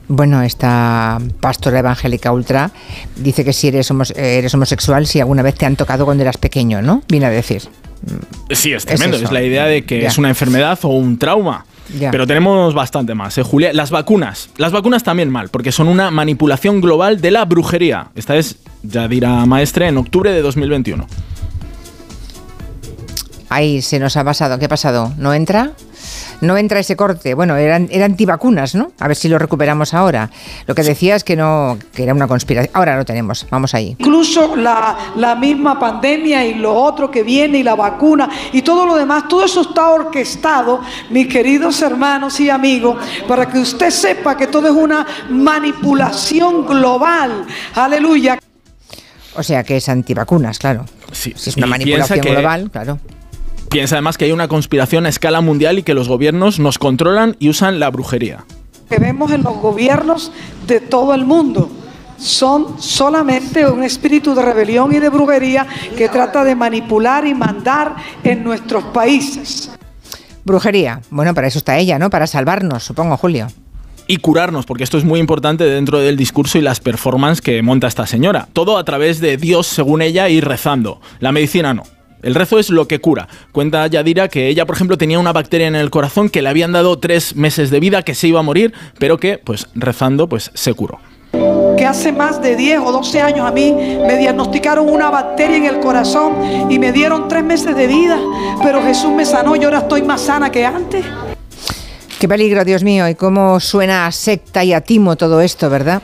Bueno, 0.08 0.42
esta 0.42 1.18
pastora 1.42 1.80
evangélica 1.80 2.32
ultra 2.32 2.72
dice 3.18 3.44
que 3.44 3.52
si 3.52 3.68
eres, 3.68 3.92
homos- 3.92 4.14
eres 4.16 4.54
homosexual, 4.54 5.06
si 5.06 5.20
alguna 5.20 5.42
vez 5.44 5.56
te 5.56 5.66
han 5.66 5.76
tocado 5.76 6.06
cuando 6.06 6.24
eras 6.24 6.38
pequeño, 6.38 6.82
¿no? 6.82 7.02
Viene 7.10 7.26
a 7.26 7.30
decir. 7.30 7.64
Sí, 8.52 8.72
es 8.72 8.86
tremendo, 8.86 9.18
es, 9.18 9.32
la 9.34 9.44
idea 9.44 9.66
de 9.66 9.84
que 9.84 10.00
Ya. 10.02 10.08
es 10.08 10.18
una 10.18 10.30
enfermedad 10.30 10.80
o 10.84 10.90
un 10.90 11.20
trauma. 11.20 11.66
Ya. 12.00 12.12
Pero 12.12 12.28
tenemos 12.28 12.74
bastante 12.74 13.16
más, 13.16 13.38
¿eh, 13.38 13.44
Julia? 13.44 13.72
Las 13.74 13.92
vacunas. 13.92 14.50
Las 14.58 14.72
vacunas 14.72 15.04
también 15.04 15.30
mal, 15.30 15.50
porque 15.50 15.72
son 15.72 15.88
una 15.88 16.12
manipulación 16.12 16.82
global 16.82 17.22
de 17.22 17.32
la 17.32 17.46
brujería. 17.46 18.10
Esta 18.16 18.36
es 18.36 18.58
Yadira 18.84 19.46
Maestre 19.46 19.88
en 19.88 19.98
octubre 19.98 20.32
de 20.32 20.42
2021. 20.42 21.08
Ahí 23.50 23.82
se 23.82 24.00
nos 24.00 24.18
ha 24.18 24.24
pasado. 24.24 24.60
¿Qué 24.60 24.66
ha 24.66 24.70
pasado? 24.70 25.14
¿No 25.18 25.34
entra? 25.34 25.72
No 26.42 26.58
entra 26.58 26.80
ese 26.80 26.96
corte. 26.96 27.34
Bueno, 27.34 27.56
eran, 27.56 27.88
eran 27.92 28.12
antivacunas, 28.12 28.76
¿no? 28.76 28.92
A 29.00 29.08
ver 29.08 29.16
si 29.16 29.28
lo 29.28 29.40
recuperamos 29.40 29.94
ahora. 29.94 30.30
Lo 30.68 30.76
que 30.76 30.84
decía 30.84 31.16
es 31.16 31.24
que 31.24 31.36
no, 31.36 31.78
que 31.94 32.04
era 32.04 32.14
una 32.14 32.28
conspiración. 32.28 32.72
Ahora 32.74 32.96
lo 32.96 33.06
tenemos. 33.06 33.48
Vamos 33.50 33.74
ahí. 33.74 33.96
Incluso 33.98 34.56
la, 34.56 34.98
la 35.16 35.36
misma 35.36 35.80
pandemia 35.80 36.46
y 36.46 36.54
lo 36.56 36.74
otro 36.74 37.10
que 37.10 37.24
viene 37.24 37.60
y 37.60 37.64
la 37.64 37.76
vacuna 37.76 38.30
y 38.54 38.62
todo 38.62 38.86
lo 38.86 38.96
demás, 38.96 39.28
todo 39.28 39.46
eso 39.46 39.62
está 39.62 39.90
orquestado, 39.90 40.82
mis 41.10 41.28
queridos 41.28 41.82
hermanos 41.82 42.40
y 42.40 42.50
amigos, 42.50 42.98
para 43.28 43.48
que 43.48 43.60
usted 43.60 43.90
sepa 43.90 44.38
que 44.38 44.48
todo 44.48 44.68
es 44.68 44.74
una 44.74 45.06
manipulación 45.30 46.66
global. 46.66 47.46
Aleluya. 47.76 48.38
O 49.36 49.44
sea 49.44 49.64
que 49.64 49.78
es 49.78 49.90
antivacunas, 49.90 50.58
claro. 50.58 50.86
Sí, 51.12 51.34
Si 51.36 51.52
es 51.52 51.58
una 51.58 51.68
manipulación 51.68 52.22
global, 52.22 52.70
claro. 52.72 53.00
Piensa 53.78 53.94
además 53.94 54.18
que 54.18 54.26
hay 54.26 54.32
una 54.32 54.48
conspiración 54.48 55.06
a 55.06 55.10
escala 55.10 55.40
mundial 55.40 55.78
y 55.78 55.84
que 55.84 55.94
los 55.94 56.08
gobiernos 56.08 56.58
nos 56.58 56.80
controlan 56.80 57.36
y 57.38 57.50
usan 57.50 57.80
la 57.80 57.92
brujería. 57.92 58.44
Que 58.90 58.98
vemos 58.98 59.32
en 59.32 59.44
los 59.44 59.56
gobiernos 59.58 60.32
de 60.66 60.80
todo 60.80 61.14
el 61.14 61.26
mundo. 61.26 61.70
Son 62.18 62.82
solamente 62.82 63.68
un 63.70 63.84
espíritu 63.84 64.34
de 64.34 64.42
rebelión 64.42 64.96
y 64.96 64.98
de 64.98 65.10
brujería 65.10 65.68
que 65.96 66.10
trata 66.10 66.44
de 66.44 66.56
manipular 66.56 67.28
y 67.28 67.36
mandar 67.36 67.98
en 68.24 68.44
nuestros 68.44 68.84
países. 68.86 69.70
Brujería. 70.44 71.02
Bueno, 71.12 71.36
para 71.36 71.46
eso 71.46 71.60
está 71.60 71.78
ella, 71.78 72.00
¿no? 72.00 72.10
Para 72.10 72.26
salvarnos, 72.26 72.84
supongo, 72.84 73.16
Julio. 73.16 73.46
y 74.08 74.18
curarnos, 74.18 74.66
porque 74.66 74.86
esto 74.86 74.98
es 74.98 75.04
muy 75.04 75.20
importante 75.20 75.66
dentro 75.66 76.00
del 76.00 76.18
discurso 76.18 76.58
y 76.58 76.62
las 76.62 76.80
performances 76.80 77.42
que 77.42 77.62
monta 77.62 77.86
esta 77.86 78.08
señora. 78.08 78.48
Todo 78.54 78.80
a 78.80 78.86
través 78.86 79.20
de 79.20 79.38
Dios, 79.38 79.68
según 79.68 80.02
ella, 80.02 80.30
y 80.30 80.42
rezando. 80.42 81.00
La 81.20 81.32
medicina 81.32 81.76
no. 81.76 81.84
El 82.24 82.36
rezo 82.36 82.60
es 82.60 82.70
lo 82.70 82.88
que 82.88 83.00
cura. 83.00 83.28
Cuenta 83.52 83.86
Yadira 83.88 84.28
que 84.28 84.48
ella, 84.48 84.66
por 84.66 84.76
ejemplo, 84.76 84.98
tenía 84.98 85.20
una 85.20 85.34
bacteria 85.34 85.68
en 85.68 85.76
el 85.76 85.90
corazón 85.90 86.30
que 86.30 86.42
le 86.42 86.50
habían 86.50 86.72
dado 86.72 86.98
tres 87.00 87.36
meses 87.36 87.70
de 87.70 87.80
vida, 87.80 88.02
que 88.02 88.16
se 88.16 88.28
iba 88.28 88.40
a 88.40 88.44
morir, 88.44 88.74
pero 89.00 89.18
que, 89.18 89.38
pues, 89.38 89.68
rezando, 89.76 90.28
pues, 90.28 90.52
se 90.54 90.74
curó. 90.74 91.00
que 91.78 91.86
hace 91.86 92.12
más 92.12 92.42
de 92.42 92.56
10 92.56 92.80
o 92.80 92.92
12 92.92 93.22
años 93.22 93.48
a 93.48 93.52
mí 93.52 93.72
me 93.72 94.18
diagnosticaron 94.18 94.90
una 94.90 95.12
bacteria 95.12 95.58
en 95.58 95.66
el 95.66 95.80
corazón 95.80 96.72
y 96.72 96.80
me 96.80 96.92
dieron 96.92 97.28
tres 97.28 97.44
meses 97.44 97.76
de 97.76 97.86
vida, 97.86 98.18
pero 98.64 98.82
Jesús 98.82 99.12
me 99.12 99.26
sanó 99.26 99.56
y 99.56 99.64
ahora 99.64 99.80
estoy 99.80 100.02
más 100.02 100.22
sana 100.22 100.50
que 100.52 100.66
antes. 100.66 101.06
Qué 102.20 102.28
peligro, 102.28 102.66
Dios 102.66 102.84
mío. 102.84 103.08
Y 103.08 103.14
cómo 103.14 103.60
suena 103.60 104.08
a 104.08 104.12
secta 104.12 104.64
y 104.64 104.74
a 104.74 104.82
timo 104.82 105.16
todo 105.18 105.40
esto, 105.42 105.70
¿verdad? 105.70 106.02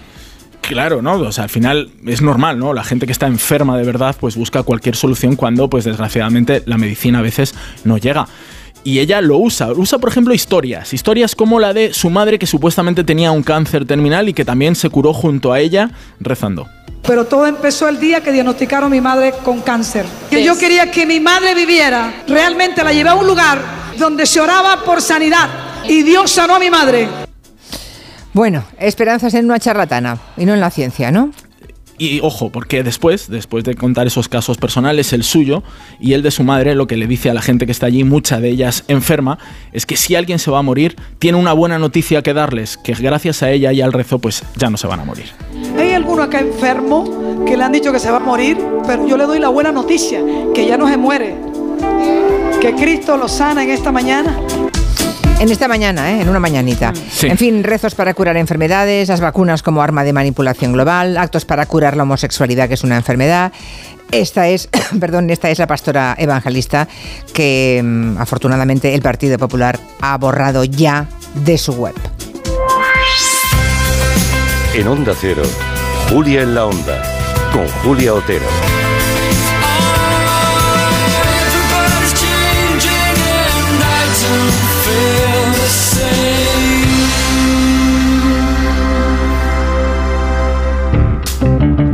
Claro, 0.63 1.01
¿no? 1.01 1.15
O 1.15 1.32
sea, 1.34 1.43
al 1.43 1.50
final 1.50 1.91
es 2.05 2.22
normal, 2.22 2.58
¿no? 2.58 2.74
La 2.74 2.86
gente 2.86 3.05
que 3.05 3.12
está 3.12 3.27
enferma 3.27 3.77
de 3.77 3.84
verdad, 3.84 4.15
pues 4.17 4.38
busca 4.38 4.63
cualquier 4.63 4.96
solución 4.96 5.36
cuando, 5.36 5.70
pues 5.70 5.84
desgraciadamente, 5.84 6.63
la 6.65 6.77
medicina 6.77 7.20
a 7.20 7.22
veces 7.22 7.53
no 7.84 7.98
llega. 7.98 8.27
Y 8.86 9.00
ella 9.00 9.20
lo 9.20 9.38
usa. 9.38 9.72
Usa, 9.74 10.00
por 10.00 10.10
ejemplo, 10.10 10.34
historias. 10.34 10.93
Historias 10.93 11.36
como 11.36 11.60
la 11.60 11.74
de 11.74 11.93
su 11.93 12.10
madre 12.10 12.39
que 12.39 12.48
supuestamente 12.48 13.03
tenía 13.03 13.32
un 13.32 13.43
cáncer 13.43 13.86
terminal 13.86 14.29
y 14.29 14.34
que 14.34 14.46
también 14.46 14.75
se 14.75 14.89
curó 14.89 15.13
junto 15.13 15.51
a 15.51 15.60
ella 15.60 15.91
rezando. 16.22 16.70
Pero 17.05 17.25
todo 17.25 17.46
empezó 17.46 17.89
el 17.89 18.00
día 18.00 18.22
que 18.22 18.32
diagnosticaron 18.32 18.88
a 18.88 18.96
mi 18.96 19.01
madre 19.01 19.34
con 19.43 19.62
cáncer. 19.62 20.05
Que 20.29 20.46
yo 20.46 20.58
quería 20.58 20.89
que 20.89 21.05
mi 21.05 21.20
madre 21.20 21.53
viviera. 21.55 22.24
Realmente 22.25 22.84
la 22.86 22.93
llevé 22.93 23.10
a 23.10 23.15
un 23.15 23.27
lugar 23.27 23.60
donde 23.98 24.25
se 24.25 24.39
oraba 24.39 24.82
por 24.86 25.01
sanidad. 25.01 25.50
Y 25.84 26.03
Dios 26.03 26.32
sanó 26.32 26.55
a 26.55 26.60
mi 26.60 26.70
madre. 26.70 27.33
Bueno, 28.34 28.63
esperanzas 28.80 29.36
en 29.36 29.46
una 29.46 29.60
charlatana 29.60 30.18
y 30.38 30.46
no 30.46 30.54
en 30.54 30.60
la 30.60 30.72
ciencia, 30.72 31.12
¿no? 31.12 31.32
Y 32.00 32.20
ojo, 32.22 32.50
porque 32.50 32.82
después, 32.82 33.30
después 33.30 33.63
de 33.63 33.75
contar 33.75 34.08
esos 34.08 34.28
casos 34.28 34.58
personales, 34.58 35.13
el 35.13 35.24
suyo 35.24 35.62
y 36.00 36.13
el 36.13 36.24
de 36.24 36.32
su 36.32 36.44
madre, 36.44 36.74
lo 36.74 36.88
que 36.88 36.98
le 36.98 37.06
dice 37.06 37.30
a 37.30 37.36
la 37.36 37.44
gente 37.44 37.68
que 37.68 37.72
está 37.72 37.86
allí, 37.86 38.04
mucha 38.04 38.40
de 38.40 38.50
ellas 38.50 38.84
enferma, 38.88 39.38
es 39.72 39.86
que 39.86 39.96
si 39.96 40.16
alguien 40.16 40.40
se 40.40 40.50
va 40.50 40.60
a 40.60 40.62
morir, 40.63 40.96
tiene 41.20 41.38
una 41.38 41.54
buena 41.54 41.78
noticia 41.78 42.24
que 42.24 42.34
darles, 42.34 42.78
que 42.78 42.94
gracias 42.94 43.44
a 43.44 43.52
ella 43.52 43.72
y 43.72 43.82
al 43.82 43.94
rezo, 43.94 44.18
pues 44.18 44.44
ya 44.58 44.72
no 44.72 44.78
se 44.78 44.88
van 44.88 45.02
a 45.02 45.06
morir. 45.06 45.28
Hay 45.78 45.92
alguno 45.92 46.24
acá 46.24 46.40
enfermo 46.40 47.46
que 47.46 47.56
le 47.56 47.63
han 47.63 47.72
dicho 47.72 47.92
que 47.92 48.00
se 48.00 48.10
va 48.10 48.18
a 48.18 48.22
morir, 48.22 48.58
pero 48.88 49.08
yo 49.08 49.16
le 49.16 49.25
doy 49.25 49.40
la 49.40 49.50
buena 49.50 49.72
noticia, 49.72 50.20
que 50.56 50.66
ya 50.66 50.78
no 50.78 50.90
se 50.90 50.98
muere. 50.98 51.36
Que 52.60 52.74
Cristo 52.74 53.16
lo 53.18 53.28
sana 53.28 53.63
en 53.63 53.70
esta 53.70 53.92
mañana. 53.92 54.36
En 55.44 55.52
esta 55.52 55.68
mañana, 55.68 56.14
¿eh? 56.14 56.22
en 56.22 56.30
una 56.30 56.40
mañanita. 56.40 56.94
Sí. 57.12 57.28
En 57.28 57.38
fin, 57.38 57.66
rezos 57.66 57.96
para 57.96 58.14
curar 58.14 58.38
enfermedades, 58.38 59.10
las 59.10 59.20
vacunas 59.20 59.62
como 59.62 59.82
arma 59.82 60.06
de 60.06 60.14
manipulación 60.14 60.72
global, 60.72 61.18
actos 61.18 61.44
para 61.44 61.66
curar 61.66 61.98
la 61.98 62.04
homosexualidad, 62.04 62.70
que 62.70 62.76
es 62.76 62.84
una 62.86 62.96
enfermedad. 62.96 63.52
Esta 64.10 64.48
es, 64.48 64.70
perdón, 65.02 65.30
esta 65.32 65.50
es 65.50 65.60
la 65.60 65.68
pastora 65.68 66.16
evangelista 66.18 66.88
que 67.34 67.82
mm, 67.84 68.20
afortunadamente 68.20 68.96
el 68.96 69.02
Partido 69.02 69.38
Popular 69.38 69.78
ha 70.00 70.18
borrado 70.18 70.64
ya 70.64 71.08
de 71.44 71.58
su 71.58 71.74
web. 71.74 71.96
En 74.74 74.88
Onda 74.88 75.14
Cero, 75.20 75.44
Julia 76.10 76.44
en 76.44 76.56
la 76.56 76.68
Onda, 76.68 77.04
con 77.52 77.68
Julia 77.84 78.14
Otero. 78.14 78.73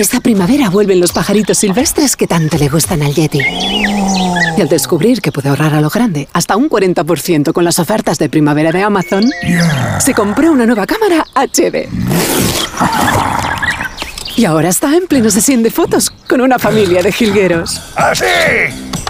Esta 0.00 0.18
primavera 0.18 0.70
vuelven 0.70 0.98
los 0.98 1.12
pajaritos 1.12 1.58
silvestres 1.58 2.16
que 2.16 2.26
tanto 2.26 2.56
le 2.56 2.70
gustan 2.70 3.02
al 3.02 3.12
Yeti. 3.12 3.40
Y 4.56 4.60
al 4.62 4.66
descubrir 4.66 5.20
que 5.20 5.30
puede 5.30 5.50
ahorrar 5.50 5.74
a 5.74 5.82
lo 5.82 5.90
grande 5.90 6.26
hasta 6.32 6.56
un 6.56 6.70
40% 6.70 7.52
con 7.52 7.66
las 7.66 7.78
ofertas 7.78 8.18
de 8.18 8.30
primavera 8.30 8.72
de 8.72 8.82
Amazon, 8.82 9.30
se 9.98 10.14
compró 10.14 10.52
una 10.52 10.64
nueva 10.64 10.86
cámara 10.86 11.26
HD. 11.34 11.86
Y 14.36 14.46
ahora 14.46 14.70
está 14.70 14.96
en 14.96 15.06
pleno 15.06 15.28
sesión 15.28 15.62
de 15.62 15.70
fotos 15.70 16.08
con 16.08 16.40
una 16.40 16.58
familia 16.58 17.02
de 17.02 17.12
jilgueros. 17.12 17.78
¡Ah, 17.94 18.14
sí! 18.14 18.24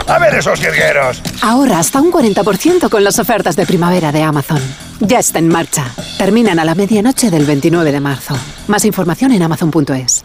A 0.09 0.19
ver 0.19 0.35
esos 0.35 0.59
jilgueros. 0.59 1.23
Ahora 1.41 1.79
hasta 1.79 2.01
un 2.01 2.11
40% 2.11 2.89
con 2.89 3.05
las 3.05 3.21
ofertas 3.21 3.55
de 3.55 3.65
primavera 3.65 4.11
de 4.11 4.25
Amazon. 4.25 4.61
Ya 4.99 5.21
está 5.21 5.39
en 5.39 5.47
marcha. 5.51 5.85
Terminan 6.19 6.59
a 6.59 6.65
la 6.65 6.75
medianoche 6.75 7.31
del 7.31 7.45
29 7.45 7.93
de 7.93 8.01
marzo. 8.01 8.37
Más 8.67 8.85
información 8.85 9.31
en 9.31 9.45
amazon.es. 9.45 10.25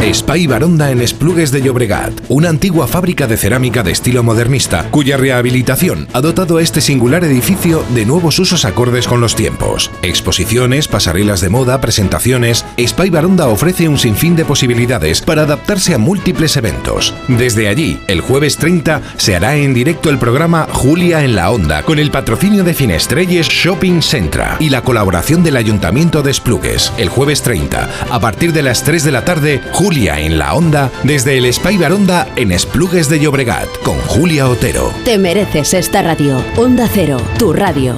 Spy 0.00 0.46
Baronda 0.46 0.92
en 0.92 1.02
Esplugues 1.02 1.50
de 1.50 1.60
Llobregat, 1.60 2.12
una 2.28 2.48
antigua 2.48 2.86
fábrica 2.86 3.26
de 3.26 3.36
cerámica 3.36 3.82
de 3.82 3.90
estilo 3.90 4.22
modernista, 4.22 4.88
cuya 4.90 5.16
rehabilitación 5.16 6.06
ha 6.12 6.20
dotado 6.20 6.60
este 6.60 6.80
singular 6.80 7.24
edificio 7.24 7.84
de 7.90 8.06
nuevos 8.06 8.38
usos 8.38 8.64
acordes 8.64 9.08
con 9.08 9.20
los 9.20 9.34
tiempos. 9.34 9.90
Exposiciones, 10.02 10.86
pasarelas 10.86 11.40
de 11.40 11.48
moda, 11.50 11.80
presentaciones. 11.80 12.64
Spy 12.78 13.10
Baronda 13.10 13.48
ofrece 13.48 13.88
un 13.88 13.98
sinfín 13.98 14.36
de 14.36 14.44
posibilidades 14.44 15.20
para 15.20 15.42
adaptarse 15.42 15.94
a 15.94 15.98
múltiples 15.98 16.56
eventos. 16.56 17.12
Desde 17.26 17.68
allí, 17.68 17.98
el 18.06 18.20
jueves 18.20 18.56
30 18.56 19.02
se 19.16 19.34
hará 19.34 19.56
en 19.56 19.74
directo 19.74 20.10
el 20.10 20.18
programa 20.18 20.68
Julia 20.72 21.24
en 21.24 21.34
la 21.34 21.50
Onda, 21.50 21.82
con 21.82 21.98
el 21.98 22.12
patrocinio 22.12 22.62
de 22.62 22.72
Finestrelles 22.72 23.48
Shopping 23.48 24.00
Centra 24.00 24.56
y 24.60 24.70
la 24.70 24.82
colaboración 24.82 25.42
del 25.42 25.56
Ayuntamiento 25.56 26.22
de 26.22 26.30
Esplugues. 26.30 26.92
El 26.98 27.08
jueves 27.08 27.42
30, 27.42 27.88
a 28.10 28.20
partir 28.20 28.52
de 28.52 28.62
las 28.62 28.84
3 28.84 29.04
de 29.04 29.12
la 29.12 29.24
tarde, 29.24 29.60
Julia 29.72 29.87
en 29.90 30.38
la 30.38 30.54
Onda, 30.54 30.90
desde 31.02 31.38
el 31.38 31.50
Spy 31.50 31.78
Baronda 31.78 32.28
en 32.36 32.52
Esplugues 32.52 33.08
de 33.08 33.20
Llobregat, 33.20 33.68
con 33.82 33.96
Julia 34.02 34.46
Otero. 34.46 34.92
Te 35.04 35.16
mereces 35.16 35.72
esta 35.72 36.02
radio. 36.02 36.42
Onda 36.58 36.86
Cero, 36.92 37.16
tu 37.38 37.54
radio. 37.54 37.96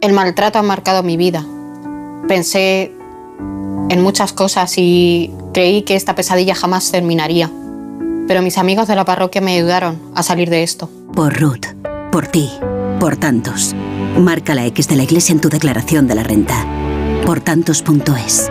El 0.00 0.14
maltrato 0.14 0.58
ha 0.58 0.62
marcado 0.62 1.02
mi 1.02 1.18
vida. 1.18 1.44
Pensé 2.26 2.92
en 3.90 4.00
muchas 4.00 4.32
cosas 4.32 4.72
y 4.78 5.30
creí 5.52 5.82
que 5.82 5.96
esta 5.96 6.14
pesadilla 6.14 6.54
jamás 6.54 6.90
terminaría. 6.90 7.50
Pero 8.26 8.40
mis 8.40 8.56
amigos 8.56 8.88
de 8.88 8.96
la 8.96 9.04
parroquia 9.04 9.42
me 9.42 9.56
ayudaron 9.56 10.00
a 10.14 10.22
salir 10.22 10.48
de 10.48 10.62
esto. 10.62 10.88
Por 11.14 11.38
Ruth, 11.38 11.66
por 12.10 12.26
ti, 12.26 12.50
por 12.98 13.18
tantos. 13.18 13.74
Marca 14.18 14.54
la 14.54 14.64
X 14.64 14.88
de 14.88 14.96
la 14.96 15.02
iglesia 15.02 15.34
en 15.34 15.42
tu 15.42 15.50
declaración 15.50 16.08
de 16.08 16.14
la 16.14 16.22
renta. 16.22 16.64
Por 17.26 17.40
tantos.es. 17.40 18.50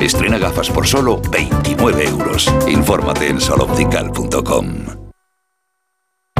Estrena 0.00 0.38
gafas 0.38 0.70
por 0.70 0.86
solo 0.86 1.20
29 1.30 2.04
euros. 2.04 2.52
Infórmate 2.68 3.28
en 3.28 3.40
soloptical.com. 3.40 5.05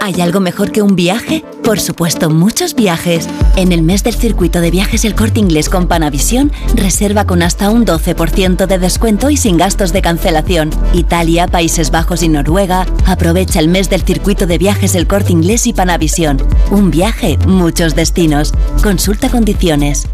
¿Hay 0.00 0.20
algo 0.20 0.40
mejor 0.40 0.70
que 0.70 0.80
un 0.80 0.94
viaje? 0.94 1.44
Por 1.64 1.80
supuesto, 1.80 2.30
muchos 2.30 2.74
viajes. 2.74 3.28
En 3.56 3.72
el 3.72 3.82
mes 3.82 4.04
del 4.04 4.14
circuito 4.14 4.60
de 4.60 4.70
viajes 4.70 5.04
El 5.04 5.14
Corte 5.14 5.40
Inglés 5.40 5.68
con 5.68 5.88
Panavisión, 5.88 6.52
reserva 6.74 7.24
con 7.26 7.42
hasta 7.42 7.70
un 7.70 7.84
12% 7.84 8.66
de 8.66 8.78
descuento 8.78 9.28
y 9.28 9.36
sin 9.36 9.56
gastos 9.56 9.92
de 9.92 10.00
cancelación. 10.00 10.70
Italia, 10.92 11.48
Países 11.48 11.90
Bajos 11.90 12.22
y 12.22 12.28
Noruega. 12.28 12.86
Aprovecha 13.06 13.58
el 13.58 13.68
mes 13.68 13.90
del 13.90 14.02
circuito 14.02 14.46
de 14.46 14.58
viajes 14.58 14.94
El 14.94 15.06
Corte 15.06 15.32
Inglés 15.32 15.66
y 15.66 15.72
Panavisión. 15.72 16.38
Un 16.70 16.90
viaje, 16.90 17.36
muchos 17.46 17.94
destinos. 17.94 18.52
Consulta 18.82 19.28
condiciones. 19.28 20.08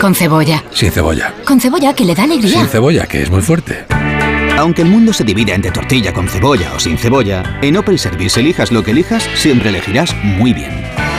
Con 0.00 0.14
cebolla. 0.14 0.64
Sin 0.72 0.90
cebolla. 0.90 1.34
Con 1.46 1.60
cebolla 1.60 1.94
que 1.94 2.04
le 2.04 2.14
da 2.14 2.24
alegría. 2.24 2.58
Sin 2.58 2.68
cebolla, 2.68 3.06
que 3.06 3.22
es 3.22 3.30
muy 3.30 3.42
fuerte. 3.42 3.86
Aunque 4.56 4.82
el 4.82 4.88
mundo 4.88 5.12
se 5.12 5.22
divida 5.22 5.54
entre 5.54 5.70
tortilla 5.70 6.12
con 6.14 6.28
cebolla 6.28 6.72
o 6.74 6.78
sin 6.78 6.96
cebolla, 6.96 7.58
en 7.60 7.76
Opel 7.76 7.98
Service 7.98 8.40
elijas 8.40 8.72
lo 8.72 8.82
que 8.82 8.92
elijas, 8.92 9.28
siempre 9.34 9.68
elegirás 9.68 10.16
muy 10.22 10.54
bien. 10.54 10.72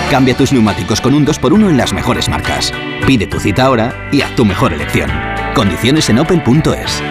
Cambia 0.09 0.35
tus 0.35 0.51
neumáticos 0.51 0.99
con 1.01 1.13
un 1.13 1.25
2x1 1.25 1.69
en 1.69 1.77
las 1.77 1.93
mejores 1.93 2.29
marcas. 2.29 2.73
Pide 3.05 3.27
tu 3.27 3.39
cita 3.39 3.65
ahora 3.65 4.09
y 4.11 4.21
haz 4.21 4.35
tu 4.35 4.43
mejor 4.43 4.73
elección. 4.73 5.11
Condiciones 5.53 6.09
en 6.09 6.19
opel.es. 6.19 7.03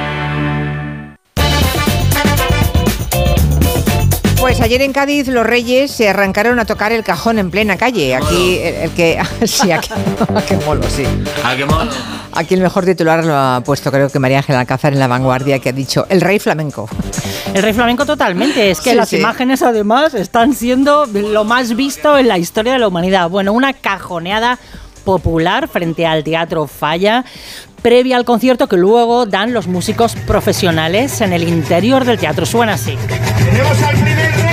Pues 4.57 4.65
ayer 4.65 4.81
en 4.81 4.95
Cádiz 4.95 5.29
los 5.29 5.45
reyes 5.45 5.91
se 5.91 6.09
arrancaron 6.09 6.59
a 6.59 6.65
tocar 6.65 6.91
el 6.91 7.05
cajón 7.05 7.39
en 7.39 7.51
plena 7.51 7.77
calle. 7.77 8.15
Aquí 8.17 8.57
el, 8.63 8.75
el 8.75 8.91
que... 8.93 9.21
sí, 9.47 9.71
aquí... 9.71 9.91
qué 10.49 10.57
molo, 10.65 10.83
sí. 10.89 11.05
¿A 11.45 11.55
qué 11.55 11.67
mono? 11.67 11.91
Aquí 12.33 12.55
el 12.55 12.63
mejor 12.63 12.87
titular 12.87 13.23
lo 13.23 13.37
ha 13.37 13.61
puesto 13.63 13.93
creo 13.93 14.09
que 14.09 14.19
María 14.19 14.39
Ángela 14.39 14.61
Alcázar 14.61 14.95
en 14.95 14.99
La 14.99 15.09
Vanguardia, 15.09 15.59
que 15.59 15.69
ha 15.69 15.73
dicho 15.73 16.07
el 16.09 16.23
rey 16.23 16.39
flamenco. 16.39 16.89
El 17.53 17.63
rey 17.63 17.75
flamenco 17.75 18.07
totalmente. 18.07 18.71
Es 18.71 18.81
que 18.81 18.93
Sí, 18.93 18.97
las 18.97 19.11
sí. 19.11 19.17
imágenes 19.19 19.61
además 19.61 20.15
están 20.15 20.55
siendo 20.55 21.05
lo 21.05 21.45
más 21.45 21.77
visto 21.77 22.17
en 22.17 22.27
la 22.27 22.39
historia 22.39 22.73
de 22.73 22.79
la 22.79 22.89
humanidad. 22.89 23.29
Bueno, 23.29 23.53
una 23.53 23.75
cajoneada 23.75 24.59
popular 25.05 25.69
frente 25.69 26.07
al 26.07 26.25
Teatro 26.25 26.67
Falla, 26.67 27.27
previa 27.83 28.17
al 28.17 28.25
concierto 28.25 28.69
que 28.69 28.79
luego 28.79 29.27
dan 29.27 29.53
los 29.53 29.67
músicos 29.67 30.17
profesionales 30.27 31.21
en 31.21 31.35
el 31.35 31.47
interior 31.47 32.07
del 32.07 32.19
teatro. 32.19 32.47
Suena 32.47 32.73
así. 32.73 32.97
¡Tenemos 33.39 33.83
al 33.83 33.97
primer 33.97 34.46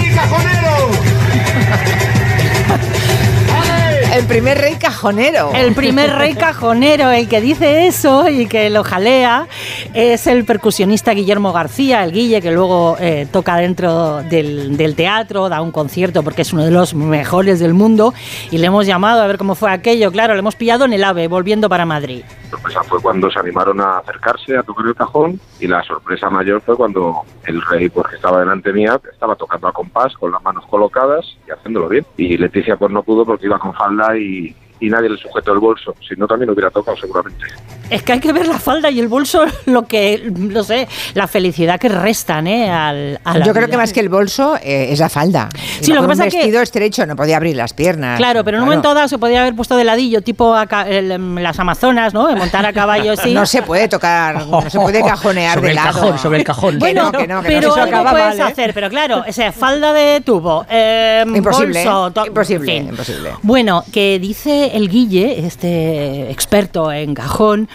El 4.13 4.27
primer 4.27 4.59
rey 4.59 4.75
cajonero. 4.75 5.49
El 5.55 5.73
primer 5.73 6.11
rey 6.11 6.35
cajonero, 6.39 7.09
el 7.09 7.27
que 7.27 7.41
dice 7.41 7.87
eso 7.87 8.29
y 8.29 8.45
que 8.45 8.69
lo 8.69 8.83
jalea, 8.83 9.47
es 9.95 10.27
el 10.27 10.45
percusionista 10.45 11.15
Guillermo 11.15 11.51
García, 11.51 12.03
el 12.03 12.11
Guille, 12.11 12.39
que 12.39 12.51
luego 12.51 12.95
eh, 12.99 13.27
toca 13.31 13.55
dentro 13.55 14.21
del, 14.21 14.77
del 14.77 14.95
teatro, 14.95 15.49
da 15.49 15.61
un 15.61 15.71
concierto 15.71 16.21
porque 16.21 16.43
es 16.43 16.53
uno 16.53 16.63
de 16.63 16.69
los 16.69 16.93
mejores 16.93 17.59
del 17.59 17.73
mundo. 17.73 18.13
Y 18.51 18.59
le 18.59 18.67
hemos 18.67 18.85
llamado 18.85 19.19
a 19.19 19.25
ver 19.25 19.39
cómo 19.39 19.55
fue 19.55 19.71
aquello. 19.71 20.11
Claro, 20.11 20.33
le 20.33 20.41
hemos 20.41 20.55
pillado 20.55 20.85
en 20.85 20.93
el 20.93 21.03
AVE, 21.03 21.27
volviendo 21.27 21.67
para 21.67 21.83
Madrid. 21.87 22.23
sorpresa 22.51 22.83
fue 22.83 23.01
cuando 23.01 23.31
se 23.31 23.39
animaron 23.39 23.81
a 23.81 23.97
acercarse 23.97 24.55
a 24.55 24.61
tocar 24.61 24.85
el 24.85 24.93
cajón 24.93 25.39
y 25.59 25.65
la 25.65 25.81
sorpresa 25.81 26.29
mayor 26.29 26.61
fue 26.61 26.75
cuando 26.75 27.23
el 27.45 27.59
rey 27.63 27.89
pues, 27.89 28.05
que 28.09 28.17
estaba 28.17 28.41
delante 28.41 28.71
mía 28.73 29.01
estaba 29.11 29.35
tocando 29.35 29.67
a 29.67 29.71
compás 29.71 30.13
con 30.17 30.31
las 30.31 30.43
manos 30.43 30.67
colocadas 30.67 31.25
y 31.47 31.51
haciéndolo 31.51 31.89
bien. 31.89 32.05
Y 32.15 32.37
Leticia 32.37 32.77
pues 32.77 32.91
no 32.91 33.01
pudo 33.01 33.25
porque 33.25 33.47
iba 33.47 33.57
con 33.57 33.73
falda 33.73 34.02
y, 34.11 34.55
y 34.85 34.89
nadie 34.89 35.09
le 35.09 35.17
sujetó 35.17 35.53
el 35.53 35.59
bolso, 35.59 35.95
si 36.07 36.15
no 36.15 36.27
también 36.27 36.49
hubiera 36.49 36.69
tocado 36.69 36.97
seguramente. 36.97 37.45
es 37.89 38.01
que 38.03 38.13
hay 38.13 38.19
que 38.19 38.33
ver 38.33 38.47
la 38.47 38.59
falda 38.59 38.89
y 38.91 38.99
el 38.99 39.07
bolso, 39.07 39.43
lo 39.65 39.83
que, 39.87 40.29
no 40.35 40.63
sé, 40.63 40.87
la 41.13 41.27
felicidad 41.27 41.79
que 41.79 41.89
restan, 41.89 42.47
¿eh? 42.47 42.69
Al, 42.69 43.19
a 43.23 43.37
la 43.37 43.45
Yo 43.45 43.53
creo 43.53 43.65
vida. 43.67 43.71
que 43.71 43.77
más 43.77 43.93
que 43.93 43.99
el 43.99 44.09
bolso 44.09 44.55
eh, 44.61 44.87
es 44.91 44.99
la 44.99 45.09
falda. 45.09 45.47
Sí, 45.81 45.93
lo 45.93 46.01
que 46.01 46.07
pasa 46.07 46.23
un 46.23 46.27
es 46.27 46.33
que- 46.33 46.39
vestido 46.39 46.61
estrecho 46.61 47.05
no 47.05 47.15
podía 47.15 47.37
abrir 47.37 47.55
las 47.55 47.73
piernas. 47.73 48.17
Claro, 48.17 48.43
pero 48.43 48.57
en 48.57 48.63
un 48.63 48.69
momento 48.69 48.93
dado 48.93 49.07
se 49.07 49.17
podía 49.17 49.41
haber 49.41 49.55
puesto 49.55 49.77
de 49.77 49.83
ladillo, 49.83 50.21
tipo 50.21 50.55
a 50.55 50.65
ca- 50.67 50.87
el, 50.89 51.11
em, 51.11 51.35
las 51.37 51.57
Amazonas, 51.59 52.13
¿no? 52.13 52.27
De 52.27 52.35
montar 52.35 52.65
a 52.65 52.73
caballo, 52.73 53.15
sí. 53.15 53.33
No 53.33 53.45
se 53.45 53.61
puede 53.61 53.87
tocar, 53.87 54.45
no 54.47 54.69
se 54.69 54.79
puede 54.79 55.01
cajonear 55.05 55.53
Sobre 55.55 55.67
de 55.67 55.69
el 55.71 55.75
lado. 55.75 55.93
cajón, 56.01 56.17
sobre 56.19 56.37
el 56.39 56.43
cajón. 56.43 56.73
Que 56.73 56.79
Bueno, 56.79 57.03
no, 57.11 57.11
que 57.19 57.27
no, 57.27 57.41
que 57.41 57.47
pero 57.47 57.61
no, 57.61 57.67
eso 57.73 57.81
algo 57.83 57.95
acaba 57.95 58.11
puedes 58.11 58.37
mal, 58.37 58.39
¿eh? 58.49 58.51
hacer, 58.51 58.73
pero 58.73 58.89
claro, 58.89 59.23
o 59.27 59.31
sea, 59.31 59.51
falda 59.51 59.93
de 59.93 60.21
tubo, 60.21 60.65
eh, 60.69 61.23
Imposible, 61.25 61.83
bolso, 61.85 62.11
to- 62.11 62.25
imposible, 62.27 62.75
en 62.75 62.83
fin. 62.83 62.89
imposible. 62.89 63.29
Bueno, 63.43 63.83
que 63.93 64.19
dice 64.19 64.71
el 64.73 64.89
Guille, 64.89 65.45
este 65.45 66.31
experto 66.31 66.91
en 66.91 67.13
cajón, 67.13 67.69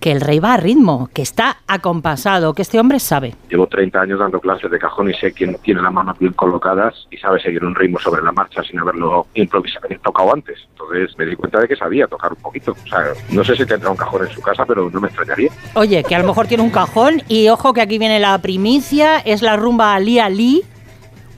que 0.00 0.12
el 0.12 0.20
rey 0.20 0.40
va 0.40 0.54
a 0.54 0.56
ritmo, 0.56 1.08
que 1.14 1.22
está 1.22 1.58
acompasado, 1.66 2.54
que 2.54 2.62
este 2.62 2.78
hombre 2.78 2.98
sabe. 2.98 3.34
Llevo 3.48 3.68
30 3.68 4.00
años 4.00 4.18
dando 4.18 4.40
clases 4.40 4.70
de 4.70 4.78
cajón 4.78 5.08
y 5.08 5.14
sé 5.14 5.32
quién 5.32 5.56
tiene 5.62 5.80
las 5.80 5.92
manos 5.92 6.18
bien 6.18 6.32
colocadas 6.32 7.06
y 7.10 7.16
sabe 7.16 7.40
seguir 7.40 7.64
un 7.64 7.74
ritmo 7.74 8.00
sobre 8.00 8.20
la 8.22 8.32
marcha 8.32 8.62
sin 8.64 8.80
haberlo 8.80 9.28
improvisado, 9.34 9.88
tocado 10.02 10.34
antes. 10.34 10.58
Entonces 10.70 11.16
me 11.16 11.24
di 11.24 11.36
cuenta 11.36 11.60
de 11.60 11.68
que 11.68 11.76
sabía 11.76 12.08
tocar 12.08 12.32
un 12.32 12.42
poquito. 12.42 12.72
O 12.72 12.88
sea, 12.88 13.12
no 13.30 13.44
sé 13.44 13.56
si 13.56 13.64
tendrá 13.64 13.90
un 13.90 13.96
cajón 13.96 14.26
en 14.26 14.34
su 14.34 14.42
casa, 14.42 14.66
pero 14.66 14.90
no 14.90 15.00
me 15.00 15.06
extrañaría. 15.06 15.50
Oye, 15.74 16.02
que 16.02 16.16
a 16.16 16.18
lo 16.18 16.26
mejor 16.26 16.48
tiene 16.48 16.64
un 16.64 16.70
cajón 16.70 17.22
y 17.28 17.48
ojo 17.48 17.72
que 17.72 17.80
aquí 17.80 17.98
viene 17.98 18.18
la 18.18 18.36
primicia, 18.38 19.18
es 19.18 19.40
la 19.40 19.56
rumba 19.56 19.94
Ali 19.94 20.18
Ali, 20.18 20.62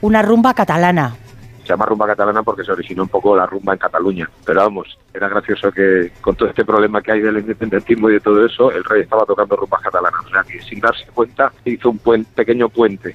una 0.00 0.22
rumba 0.22 0.54
catalana. 0.54 1.16
Se 1.64 1.70
llama 1.70 1.86
rumba 1.86 2.06
catalana 2.06 2.42
porque 2.42 2.62
se 2.62 2.70
originó 2.72 3.02
un 3.02 3.08
poco 3.08 3.34
la 3.34 3.46
rumba 3.46 3.72
en 3.72 3.78
Cataluña. 3.78 4.28
Pero 4.44 4.60
vamos, 4.60 4.98
era 5.12 5.28
gracioso 5.28 5.72
que 5.72 6.12
con 6.20 6.36
todo 6.36 6.48
este 6.48 6.64
problema 6.64 7.00
que 7.02 7.12
hay 7.12 7.20
del 7.20 7.38
independentismo 7.38 8.08
y 8.10 8.14
de 8.14 8.20
todo 8.20 8.44
eso, 8.44 8.70
el 8.70 8.84
rey 8.84 9.02
estaba 9.02 9.24
tocando 9.24 9.56
rumbas 9.56 9.80
catalanas. 9.80 10.20
O 10.26 10.28
sea 10.28 10.42
que 10.44 10.60
sin 10.62 10.78
darse 10.80 11.06
cuenta 11.14 11.50
hizo 11.64 11.90
un 11.90 11.98
puen- 11.98 12.26
pequeño 12.34 12.68
puente 12.68 13.14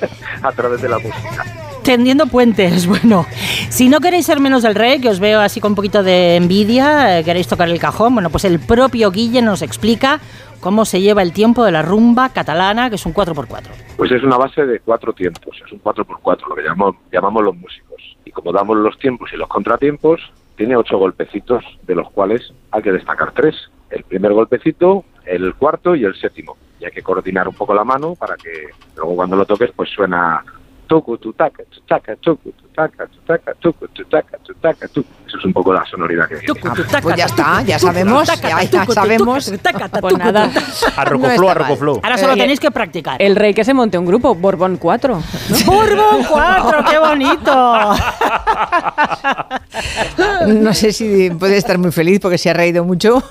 a 0.42 0.52
través 0.52 0.80
de 0.82 0.88
la 0.88 0.98
música. 0.98 1.44
Tendiendo 1.84 2.26
puentes, 2.26 2.86
bueno. 2.88 3.26
Si 3.68 3.88
no 3.88 4.00
queréis 4.00 4.26
ser 4.26 4.40
menos 4.40 4.62
del 4.62 4.74
rey, 4.74 5.00
que 5.00 5.08
os 5.10 5.20
veo 5.20 5.40
así 5.40 5.60
con 5.60 5.72
un 5.72 5.76
poquito 5.76 6.02
de 6.02 6.36
envidia, 6.36 7.18
eh, 7.18 7.24
queréis 7.24 7.48
tocar 7.48 7.68
el 7.68 7.78
cajón, 7.78 8.14
bueno, 8.14 8.30
pues 8.30 8.44
el 8.44 8.58
propio 8.60 9.10
Guille 9.10 9.42
nos 9.42 9.62
explica 9.62 10.20
cómo 10.60 10.84
se 10.84 11.00
lleva 11.00 11.22
el 11.22 11.32
tiempo 11.32 11.64
de 11.64 11.72
la 11.72 11.80
rumba 11.82 12.28
catalana, 12.30 12.90
que 12.90 12.96
es 12.96 13.06
un 13.06 13.14
4x4. 13.14 13.62
Pues 13.96 14.12
es 14.12 14.22
una 14.22 14.36
base 14.36 14.64
de 14.66 14.78
cuatro 14.80 15.12
tiempos, 15.14 15.56
es 15.64 15.72
un 15.72 15.82
4x4, 15.82 16.48
lo 16.48 16.54
que 16.54 16.62
llamamos, 16.62 16.96
llamamos 17.10 17.42
los 17.44 17.56
músicos. 17.56 17.89
Y 18.30 18.32
como 18.32 18.52
damos 18.52 18.76
los 18.76 18.96
tiempos 18.96 19.28
y 19.32 19.36
los 19.36 19.48
contratiempos, 19.48 20.20
tiene 20.56 20.76
ocho 20.76 20.96
golpecitos, 20.98 21.64
de 21.82 21.96
los 21.96 22.08
cuales 22.12 22.52
hay 22.70 22.80
que 22.80 22.92
destacar 22.92 23.32
tres. 23.32 23.56
El 23.90 24.04
primer 24.04 24.32
golpecito, 24.32 25.04
el 25.26 25.52
cuarto 25.56 25.96
y 25.96 26.04
el 26.04 26.14
séptimo. 26.14 26.56
Y 26.78 26.84
hay 26.84 26.92
que 26.92 27.02
coordinar 27.02 27.48
un 27.48 27.54
poco 27.56 27.74
la 27.74 27.82
mano 27.82 28.14
para 28.14 28.36
que 28.36 28.68
luego 28.96 29.16
cuando 29.16 29.34
lo 29.34 29.44
toques 29.44 29.72
pues 29.74 29.90
suena 29.90 30.44
tucu, 30.86 31.18
tu 31.18 31.32
taca, 31.32 31.62
tu 31.70 31.80
taca, 31.82 32.14
tucu, 32.16 32.50
tu 32.52 32.68
taca, 32.68 33.06
tu 33.06 33.18
taca, 33.26 33.52
tucu, 33.60 33.86
tu 33.88 34.04
taca, 34.04 34.38
tu 34.38 34.54
taca, 34.54 34.88
tu. 34.88 35.00
Eso 35.26 35.38
es 35.38 35.44
un 35.44 35.52
poco 35.52 35.72
la 35.72 35.84
sonoridad 35.86 36.28
que 36.28 36.36
tiene. 36.38 36.60
Pues 37.02 37.16
ya 37.16 37.26
está, 37.26 37.62
ya 37.62 37.78
sabemos, 37.78 38.26
ya, 38.26 38.60
ya 38.60 38.84
sabemos. 38.86 39.52
Pues 40.00 40.18
nada. 40.18 40.50
Arrocoflú, 40.96 41.48
arrocoflú. 41.48 42.00
Ahora 42.02 42.18
solo 42.18 42.32
Eh, 42.32 42.36
tenéis 42.38 42.58
que 42.60 42.70
practicar. 42.72 43.22
El 43.22 43.36
rey 43.36 43.54
que 43.54 43.62
se 43.64 43.72
monte 43.72 43.98
un 43.98 44.06
grupo, 44.06 44.34
Borbón 44.34 44.78
4. 44.78 45.20
¡Bourbon 45.66 46.24
4! 46.28 46.84
¡Qué 46.90 46.98
bonito! 46.98 47.92
No 50.48 50.74
sé 50.74 50.92
si 50.92 51.30
puede 51.30 51.56
estar 51.56 51.78
muy 51.78 51.92
feliz 51.92 52.20
porque 52.20 52.38
se 52.38 52.50
ha 52.50 52.54
reído 52.54 52.84
mucho. 52.84 53.22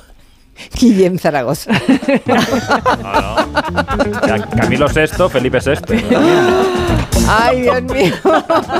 Guillem 0.77 1.17
Zaragoza. 1.17 1.71
Camilo 4.57 4.87
VI, 4.87 5.29
Felipe 5.29 5.59
VI. 5.59 6.05
Ay, 7.29 7.61
Dios 7.61 7.81
mío. 7.83 8.13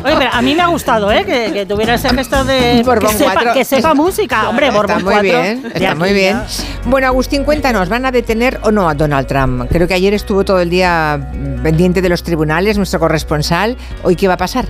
Oye, 0.04 0.16
pero 0.18 0.30
a 0.34 0.42
mí 0.42 0.56
me 0.56 0.62
ha 0.62 0.68
gustado, 0.68 1.12
¿eh? 1.12 1.24
Que, 1.24 1.52
que 1.54 1.66
tuviera 1.66 1.94
ese 1.94 2.10
gesto 2.10 2.44
de 2.44 2.82
Borbón 2.84 3.12
que, 3.12 3.18
sepa, 3.18 3.34
4. 3.34 3.54
que 3.54 3.64
sepa 3.64 3.94
música. 3.94 4.50
Hombre, 4.50 4.72
Borbón 4.72 4.98
Está 4.98 5.04
muy 5.06 5.14
4. 5.14 5.22
bien, 5.24 5.72
está 5.74 5.96
muy 5.96 6.14
bien. 6.14 6.38
ya. 6.38 6.48
Bueno, 6.86 7.08
Agustín, 7.08 7.44
cuéntanos, 7.46 7.88
¿van 7.90 8.06
a 8.06 8.12
detener 8.12 8.60
o 8.64 8.72
no 8.72 8.90
a 8.90 8.94
Donald 8.96 9.28
Trump? 9.28 9.70
Creo 9.70 9.88
que 9.88 9.94
ayer 9.94 10.14
estuvo 10.14 10.44
todo 10.44 10.60
el 10.60 10.70
día 10.70 11.32
pendiente 11.64 12.02
de 12.02 12.10
los 12.10 12.24
tribunales, 12.24 12.76
nuestro 12.78 13.00
corresponsal. 13.00 13.78
¿Hoy 14.04 14.16
qué 14.16 14.28
va 14.28 14.34
a 14.34 14.38
pasar? 14.38 14.66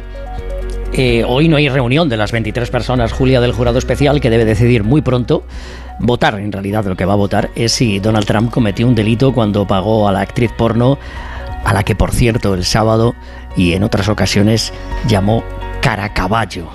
Eh, 0.94 1.24
hoy 1.26 1.48
no 1.48 1.58
hay 1.58 1.70
reunión 1.70 2.10
de 2.10 2.18
las 2.18 2.32
23 2.32 2.70
personas, 2.70 3.14
Julia, 3.14 3.40
del 3.40 3.54
jurado 3.54 3.78
especial, 3.78 4.20
que 4.20 4.30
debe 4.30 4.44
decidir 4.44 4.84
muy 4.84 5.02
pronto. 5.02 5.44
Votar, 6.00 6.40
en 6.40 6.52
realidad, 6.52 6.86
lo 6.86 6.98
que 6.98 7.06
va 7.06 7.14
a 7.14 7.18
votar 7.18 7.52
es 7.56 7.74
si 7.74 8.00
Donald 8.00 8.26
Trump 8.26 8.52
cometió 8.52 8.88
un 8.88 8.96
delito 8.96 9.34
cuando 9.34 9.68
pagó 9.68 10.08
a 10.08 10.12
la 10.12 10.22
actriz 10.22 10.52
porno, 10.58 10.98
a 11.64 11.74
la 11.74 11.84
que, 11.84 11.96
por 11.96 12.12
cierto, 12.12 12.54
el 12.54 12.66
sábado 12.66 13.14
y 13.56 13.74
en 13.74 13.84
otras 13.84 14.10
ocasiones 14.10 14.74
llamó 15.08 15.44
cara 15.82 16.14
caballo. 16.14 16.68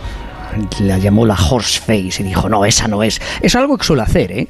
La 0.81 0.99
llamó 0.99 1.27
la 1.27 1.35
horse 1.35 1.81
face 1.81 2.23
y 2.23 2.27
dijo, 2.27 2.49
no, 2.49 2.65
esa 2.65 2.87
no 2.87 3.03
es. 3.03 3.21
Es 3.41 3.57
algo 3.57 3.77
que 3.77 3.85
suele 3.85 4.03
hacer, 4.03 4.31
¿eh? 4.31 4.49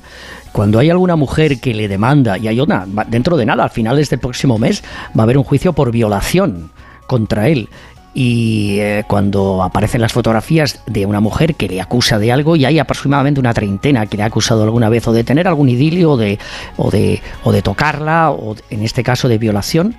Cuando 0.53 0.79
hay 0.79 0.91
alguna 0.91 1.17
mujer 1.17 1.59
que 1.59 1.75
le 1.75 1.89
demanda, 1.89 2.37
y 2.37 2.47
hay 2.47 2.61
una, 2.61 2.87
dentro 3.09 3.37
de 3.37 3.47
nada, 3.47 3.65
a 3.65 3.69
finales 3.69 4.11
del 4.11 4.21
próximo 4.21 4.59
mes, 4.59 4.85
va 5.19 5.23
a 5.23 5.25
haber 5.25 5.39
un 5.39 5.45
juicio 5.45 5.73
por 5.73 5.91
violación 5.91 6.71
contra 7.07 7.49
él. 7.49 7.69
Y 8.15 8.79
eh, 8.79 9.05
cuando 9.09 9.63
aparecen 9.63 10.01
las 10.01 10.13
fotografías 10.13 10.81
de 10.87 11.05
una 11.05 11.21
mujer 11.21 11.57
que 11.57 11.69
le 11.69 11.81
acusa 11.81 12.19
de 12.19 12.33
algo, 12.33 12.57
y 12.57 12.65
hay 12.65 12.79
aproximadamente 12.79 13.41
una 13.41 13.53
treintena 13.53 14.07
que 14.07 14.17
le 14.17 14.23
ha 14.23 14.27
acusado 14.27 14.63
alguna 14.63 14.89
vez 14.89 15.07
o 15.09 15.13
de 15.13 15.25
tener 15.25 15.49
algún 15.49 15.69
idilio 15.69 16.13
o 16.13 16.17
de, 16.17 16.39
o 16.77 16.91
de, 16.91 17.21
o 17.43 17.53
de 17.53 17.63
tocarla, 17.63 18.31
o 18.31 18.55
en 18.71 18.83
este 18.83 19.03
caso 19.03 19.29
de 19.29 19.39
violación, 19.39 19.97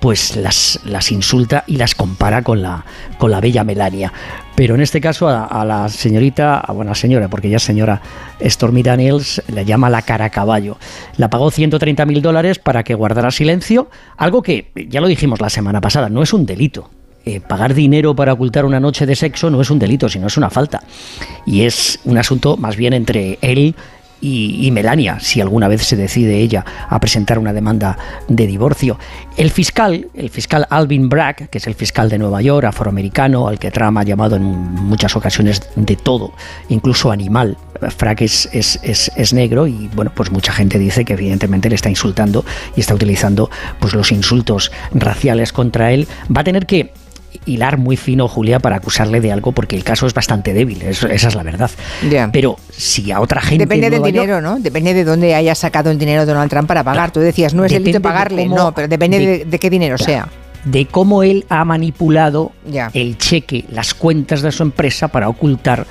pues 0.00 0.34
las, 0.36 1.12
insulta 1.12 1.62
y 1.66 1.76
las 1.76 1.94
compara 1.94 2.42
con 2.42 2.62
la, 2.62 2.84
con 3.18 3.30
la 3.30 3.40
bella 3.40 3.62
Melania. 3.62 4.12
Pero 4.56 4.74
en 4.74 4.80
este 4.80 5.00
caso 5.00 5.28
a, 5.28 5.64
la 5.64 5.88
señorita, 5.88 6.58
a 6.58 6.72
buena 6.72 6.94
señora, 6.94 7.28
porque 7.28 7.48
ya 7.48 7.58
señora 7.58 8.00
Stormy 8.42 8.82
Daniels, 8.82 9.42
la 9.48 9.62
llama 9.62 9.88
la 9.88 10.02
cara 10.02 10.30
caballo. 10.30 10.78
La 11.16 11.30
pagó 11.30 11.50
130 11.50 12.04
mil 12.06 12.20
dólares 12.20 12.58
para 12.58 12.82
que 12.82 12.94
guardara 12.94 13.30
silencio, 13.30 13.90
algo 14.16 14.42
que, 14.42 14.70
ya 14.88 15.00
lo 15.00 15.06
dijimos 15.06 15.40
la 15.40 15.50
semana 15.50 15.80
pasada, 15.80 16.08
no 16.08 16.22
es 16.22 16.32
un 16.32 16.46
delito. 16.46 16.90
Eh, 17.26 17.40
pagar 17.40 17.74
dinero 17.74 18.16
para 18.16 18.32
ocultar 18.32 18.64
una 18.64 18.80
noche 18.80 19.04
de 19.04 19.14
sexo 19.14 19.50
no 19.50 19.60
es 19.60 19.70
un 19.70 19.78
delito, 19.78 20.08
sino 20.08 20.26
es 20.26 20.36
una 20.36 20.50
falta. 20.50 20.82
Y 21.46 21.62
es 21.62 22.00
un 22.04 22.18
asunto 22.18 22.56
más 22.56 22.76
bien 22.76 22.92
entre 22.92 23.38
él 23.42 23.74
y, 24.22 24.70
Melania, 24.70 25.18
si 25.18 25.40
alguna 25.40 25.66
vez 25.68 25.82
se 25.82 25.96
decide 25.96 26.38
ella 26.38 26.64
a 26.88 27.00
presentar 27.00 27.38
una 27.38 27.52
demanda 27.52 27.96
de 28.28 28.46
divorcio. 28.46 28.98
El 29.36 29.50
fiscal, 29.50 30.08
el 30.14 30.28
fiscal 30.28 30.66
Alvin 30.68 31.08
Bragg, 31.08 31.48
que 31.48 31.58
es 31.58 31.66
el 31.66 31.74
fiscal 31.74 32.10
de 32.10 32.18
Nueva 32.18 32.42
York, 32.42 32.66
afroamericano, 32.66 33.48
al 33.48 33.58
que 33.58 33.70
Trump 33.70 33.96
ha 33.96 34.02
llamado 34.02 34.36
en 34.36 34.42
muchas 34.42 35.16
ocasiones 35.16 35.62
de 35.74 35.96
todo, 35.96 36.32
incluso 36.68 37.10
animal. 37.10 37.56
Bragg 37.98 38.22
es, 38.22 38.48
es, 38.52 38.78
es, 38.82 39.10
es 39.16 39.32
negro 39.32 39.66
y 39.66 39.88
bueno, 39.94 40.12
pues 40.14 40.30
mucha 40.30 40.52
gente 40.52 40.78
dice 40.78 41.06
que 41.06 41.14
evidentemente 41.14 41.70
le 41.70 41.76
está 41.76 41.88
insultando 41.88 42.44
y 42.76 42.80
está 42.80 42.94
utilizando 42.94 43.48
pues 43.78 43.94
los 43.94 44.12
insultos 44.12 44.70
raciales 44.92 45.52
contra 45.52 45.92
él. 45.92 46.06
Va 46.34 46.42
a 46.42 46.44
tener 46.44 46.66
que 46.66 46.92
hilar 47.46 47.78
muy 47.78 47.96
fino, 47.96 48.28
Julia, 48.28 48.58
para 48.58 48.76
acusarle 48.76 49.20
de 49.20 49.32
algo, 49.32 49.52
porque 49.52 49.76
el 49.76 49.84
caso 49.84 50.06
es 50.06 50.14
bastante 50.14 50.52
débil, 50.52 50.82
es- 50.82 51.02
esa 51.02 51.28
es 51.28 51.34
la 51.34 51.42
verdad. 51.42 51.70
Pero 52.32 52.56
si 52.70 53.10
a 53.12 53.20
otra 53.20 53.40
gente. 53.40 53.64
Depende 53.64 53.86
en 53.86 53.92
del 53.92 54.00
York- 54.02 54.12
dinero, 54.12 54.40
¿no? 54.40 54.58
Depende 54.60 54.94
de 54.94 55.04
dónde 55.04 55.34
haya 55.34 55.54
sacado 55.54 55.90
el 55.90 55.98
dinero 55.98 56.26
Donald 56.26 56.50
Trump 56.50 56.68
para 56.68 56.82
pagar. 56.84 57.10
Tú 57.12 57.20
decías, 57.20 57.54
no 57.54 57.64
es 57.64 57.72
delito 57.72 57.92
de 57.98 58.00
pagarle, 58.00 58.44
cómo- 58.44 58.56
no, 58.56 58.74
pero 58.74 58.88
depende 58.88 59.18
de, 59.18 59.26
de- 59.26 59.44
de 59.44 59.58
qué 59.58 59.70
dinero 59.70 59.96
sea. 59.98 60.28
de 60.64 60.84
cómo 60.86 61.22
él 61.22 61.46
ha 61.48 61.64
manipulado 61.64 62.52
Ya. 62.70 62.90
el 62.92 63.16
cheque, 63.16 63.64
las 63.70 63.94
cuentas 63.94 64.42
de 64.42 64.52
su 64.52 64.62
empresa 64.62 65.08
para 65.08 65.28
ocultar 65.28 65.86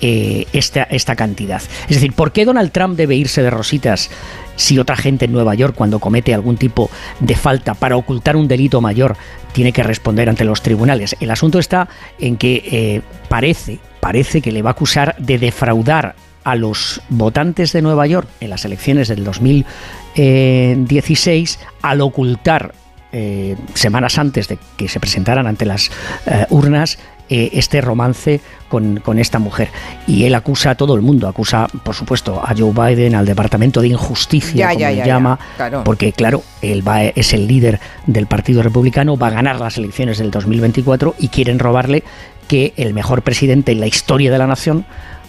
eh, 0.00 0.46
esta, 0.52 0.84
esta 0.84 1.16
cantidad. 1.16 1.60
Es 1.88 1.96
decir, 1.96 2.12
¿por 2.12 2.30
qué 2.32 2.44
Donald 2.44 2.70
Trump 2.72 2.96
debe 2.96 3.16
irse 3.16 3.42
de 3.42 3.50
rositas 3.50 4.10
si 4.56 4.78
otra 4.78 4.96
gente 4.96 5.26
en 5.26 5.32
Nueva 5.32 5.54
York, 5.54 5.74
cuando 5.76 5.98
comete 5.98 6.32
algún 6.34 6.56
tipo 6.56 6.90
de 7.20 7.34
falta 7.34 7.74
para 7.74 7.96
ocultar 7.96 8.36
un 8.36 8.48
delito 8.48 8.80
mayor, 8.80 9.16
tiene 9.52 9.72
que 9.72 9.82
responder 9.82 10.28
ante 10.28 10.44
los 10.44 10.62
tribunales? 10.62 11.16
El 11.20 11.30
asunto 11.30 11.58
está 11.58 11.88
en 12.18 12.36
que 12.36 12.62
eh, 12.70 13.02
parece, 13.28 13.78
parece 14.00 14.40
que 14.40 14.52
le 14.52 14.62
va 14.62 14.70
a 14.70 14.72
acusar 14.72 15.16
de 15.18 15.38
defraudar 15.38 16.14
a 16.44 16.54
los 16.56 17.02
votantes 17.10 17.72
de 17.72 17.82
Nueva 17.82 18.06
York 18.06 18.26
en 18.40 18.48
las 18.50 18.64
elecciones 18.64 19.08
del 19.08 19.24
2016 19.24 21.58
al 21.82 22.00
ocultar 22.00 22.72
eh, 23.12 23.56
semanas 23.74 24.18
antes 24.18 24.46
de 24.46 24.56
que 24.76 24.88
se 24.88 25.00
presentaran 25.00 25.48
ante 25.48 25.66
las 25.66 25.90
eh, 26.26 26.46
urnas 26.50 26.96
eh, 27.30 27.50
este 27.52 27.80
romance 27.80 28.40
con, 28.68 28.98
con 29.00 29.18
esta 29.18 29.38
mujer. 29.38 29.68
Y 30.06 30.24
él 30.24 30.34
acusa 30.34 30.70
a 30.70 30.74
todo 30.74 30.94
el 30.94 31.00
mundo, 31.00 31.28
acusa, 31.28 31.68
por 31.84 31.94
supuesto, 31.94 32.42
a 32.44 32.54
Joe 32.56 32.72
Biden, 32.72 33.14
al 33.14 33.24
Departamento 33.24 33.80
de 33.80 33.88
Injusticia, 33.88 34.54
Ya, 34.54 34.68
como 34.70 34.80
ya, 34.96 35.06
llama, 35.06 35.38
claro. 35.56 35.84
porque 35.84 36.12
claro, 36.12 36.42
él 36.60 36.86
va, 36.86 37.04
es 37.04 37.32
el 37.32 37.46
líder 37.46 37.78
del 38.06 38.26
Partido 38.26 38.62
Republicano, 38.62 39.16
va 39.16 39.28
a 39.28 39.30
ganar 39.30 39.60
las 39.60 39.78
elecciones 39.78 40.18
del 40.18 40.30
2024 40.30 41.14
y 41.18 41.28
quieren 41.28 41.58
robarle 41.58 42.02
que 42.48 42.74
el 42.76 42.94
mejor 42.94 43.22
presidente 43.22 43.72
en 43.72 43.80
la 43.80 43.86
historia 43.86 44.30
de 44.30 44.38
la 44.38 44.48
nación 44.48 44.84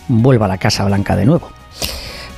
vuelva 0.07 0.47
a 0.47 0.49
la 0.49 0.57
Casa 0.57 0.83
Blanca 0.85 1.15
de 1.15 1.25
nuevo. 1.25 1.51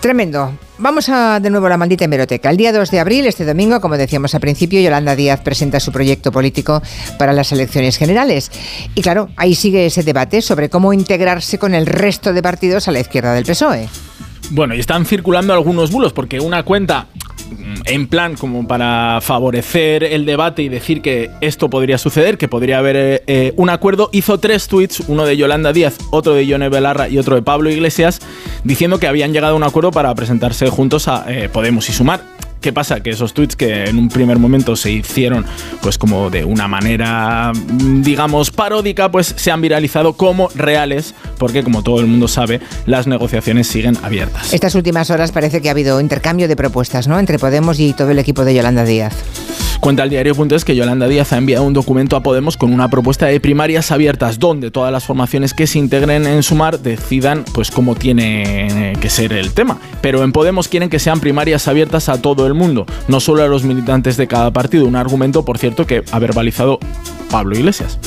Tremendo. 0.04 0.52
Vamos 0.80 1.08
a 1.08 1.40
de 1.40 1.50
nuevo 1.50 1.68
a 1.68 1.70
la 1.70 1.78
maldita 1.78 2.04
hemeroteca. 2.04 2.50
El 2.50 2.58
día 2.58 2.74
2 2.74 2.92
de 2.92 3.00
abril, 3.00 3.26
este 3.26 3.46
domingo, 3.46 3.80
como 3.80 3.96
decíamos 3.96 4.36
al 4.36 4.42
principio, 4.42 4.82
Yolanda 4.82 5.16
Díaz 5.16 5.40
presenta 5.40 5.80
su 5.80 5.94
proyecto 5.94 6.30
político 6.30 6.82
para 7.18 7.32
las 7.32 7.54
elecciones 7.54 7.96
generales. 7.96 8.52
Y 8.96 9.02
claro, 9.02 9.30
ahí 9.38 9.56
sigue 9.56 9.86
ese 9.86 10.04
debate 10.04 10.42
sobre 10.42 10.70
cómo 10.70 10.92
integrarse 10.92 11.58
con 11.58 11.74
el 11.74 11.86
resto 11.86 12.34
de 12.34 12.42
partidos 12.42 12.90
a 12.90 12.92
la 12.92 13.00
izquierda 13.00 13.34
del 13.34 13.46
PSOE. 13.46 13.88
Bueno, 14.54 14.76
y 14.76 14.80
están 14.80 15.08
circulando 15.08 15.52
algunos 15.52 15.90
bulos, 15.90 16.14
porque 16.14 16.40
una 16.40 16.62
cuenta 16.62 17.08
en 17.88 18.08
plan 18.08 18.36
como 18.36 18.68
para 18.68 19.20
favorecer 19.20 20.04
el 20.04 20.28
debate 20.28 20.62
y 20.62 20.70
decir 20.70 21.02
que 21.02 21.32
esto 21.42 21.72
podría 21.72 21.98
suceder, 21.98 22.38
que 22.38 22.48
podría 22.48 22.78
haber 22.78 22.96
eh, 22.96 23.24
eh, 23.26 23.54
un 23.58 23.72
acuerdo, 23.72 24.12
hizo 24.12 24.40
tres 24.40 24.68
tweets, 24.68 25.06
uno 25.08 25.26
de 25.26 25.38
Yolanda 25.38 25.74
Díaz, 25.74 25.98
otro 26.12 26.36
de 26.36 26.46
Yone 26.46 26.70
Belarra 26.70 27.10
y 27.10 27.18
otro 27.18 27.34
de 27.34 27.42
Pablo 27.42 27.72
Iglesias, 27.72 28.22
diciendo 28.64 29.00
que 29.00 29.08
habían 29.08 29.34
llegado 29.34 29.56
a 29.56 29.58
un 29.58 29.64
acuerdo 29.64 29.90
para 29.90 30.14
presentarse 30.14 30.70
juntos 30.70 31.08
a 31.08 31.26
eh, 31.28 31.50
Podemos 31.50 31.90
y 31.90 31.94
Sumar. 31.94 32.33
¿Qué 32.64 32.72
pasa? 32.72 33.02
Que 33.02 33.10
esos 33.10 33.34
tweets 33.34 33.58
que 33.58 33.84
en 33.84 33.98
un 33.98 34.08
primer 34.08 34.40
momento 34.40 34.78
se 34.78 34.90
hicieron 34.90 35.46
pues 35.82 35.98
como 35.98 36.30
de 36.30 36.46
una 36.46 36.70
manera 36.70 37.52
digamos 37.54 38.52
paródica, 38.52 39.12
pues 39.12 39.34
se 39.36 39.52
han 39.52 39.60
viralizado 39.60 40.14
como 40.14 40.48
reales, 40.56 41.14
porque 41.38 41.62
como 41.62 41.84
todo 41.84 42.00
el 42.00 42.08
mundo 42.08 42.30
sabe, 42.30 42.62
las 42.86 43.06
negociaciones 43.06 43.68
siguen 43.68 43.98
abiertas. 44.02 44.54
Estas 44.54 44.76
últimas 44.76 45.10
horas 45.10 45.34
parece 45.34 45.62
que 45.62 45.68
ha 45.68 45.72
habido 45.72 46.00
intercambio 46.00 46.48
de 46.48 46.56
propuestas, 46.56 47.06
¿no? 47.06 47.20
Entre 47.20 47.38
Podemos 47.38 47.82
y 47.82 47.92
todo 47.92 48.12
el 48.12 48.20
equipo 48.20 48.46
de 48.46 48.56
Yolanda 48.56 48.86
Díaz. 48.86 49.14
Cuenta 49.84 50.04
el 50.04 50.10
diario.es 50.10 50.64
que 50.64 50.78
Yolanda 50.78 51.10
Díaz 51.10 51.34
ha 51.34 51.38
enviado 51.38 51.66
un 51.66 51.74
documento 51.74 52.16
a 52.16 52.24
Podemos 52.24 52.56
con 52.56 52.74
una 52.74 52.88
propuesta 52.88 53.26
de 53.26 53.42
primarias 53.42 53.92
abiertas 53.92 54.40
donde 54.40 54.72
todas 54.72 54.94
las 54.94 55.04
formaciones 55.04 55.54
que 55.54 55.68
se 55.68 55.78
integren 55.78 56.26
en 56.26 56.42
Sumar 56.42 56.80
decidan 56.80 57.44
pues 57.54 57.70
cómo 57.70 57.94
tiene 57.94 58.94
que 59.02 59.10
ser 59.10 59.34
el 59.34 59.54
tema. 59.54 59.78
Pero 60.00 60.24
en 60.24 60.32
Podemos 60.32 60.70
quieren 60.70 60.90
que 60.90 61.00
sean 61.00 61.20
primarias 61.20 61.68
abiertas 61.68 62.08
a 62.08 62.22
todo 62.22 62.48
el 62.48 62.54
mundo, 62.54 62.86
no 63.10 63.20
solo 63.20 63.44
a 63.44 63.48
los 63.48 63.66
militantes 63.66 64.16
de 64.16 64.26
cada 64.26 64.52
partido. 64.52 64.88
Un 64.88 64.96
argumento, 64.96 65.44
por 65.44 65.58
cierto, 65.58 65.86
que 65.86 66.06
ha 66.14 66.18
verbalizado 66.18 66.80
Pablo 67.30 67.54
Iglesias. 67.54 68.00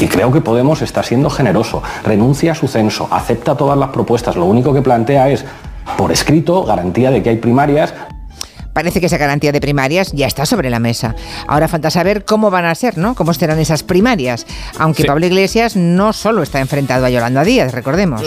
Y 0.00 0.06
creo 0.06 0.32
que 0.32 0.40
Podemos 0.40 0.80
está 0.80 1.02
siendo 1.02 1.28
generoso, 1.28 1.82
renuncia 2.04 2.52
a 2.52 2.54
su 2.54 2.68
censo, 2.68 3.06
acepta 3.10 3.54
todas 3.54 3.76
las 3.76 3.90
propuestas, 3.90 4.34
lo 4.34 4.46
único 4.46 4.72
que 4.72 4.80
plantea 4.80 5.28
es, 5.28 5.44
por 5.98 6.10
escrito, 6.10 6.64
garantía 6.64 7.10
de 7.10 7.22
que 7.22 7.28
hay 7.28 7.36
primarias, 7.36 7.92
parece 8.78 9.00
que 9.00 9.06
esa 9.06 9.18
garantía 9.18 9.50
de 9.50 9.60
primarias 9.60 10.12
ya 10.12 10.28
está 10.28 10.46
sobre 10.46 10.70
la 10.70 10.78
mesa. 10.78 11.16
Ahora 11.48 11.66
falta 11.66 11.90
saber 11.90 12.24
cómo 12.24 12.48
van 12.48 12.64
a 12.64 12.72
ser, 12.76 12.96
¿no? 12.96 13.16
Cómo 13.16 13.34
serán 13.34 13.58
esas 13.58 13.82
primarias. 13.82 14.46
Aunque 14.78 15.04
Pablo 15.04 15.26
Iglesias 15.26 15.74
no 15.74 16.12
solo 16.12 16.44
está 16.44 16.60
enfrentado 16.60 17.04
a 17.04 17.10
Yolanda 17.10 17.42
Díaz, 17.42 17.72
recordemos. 17.72 18.22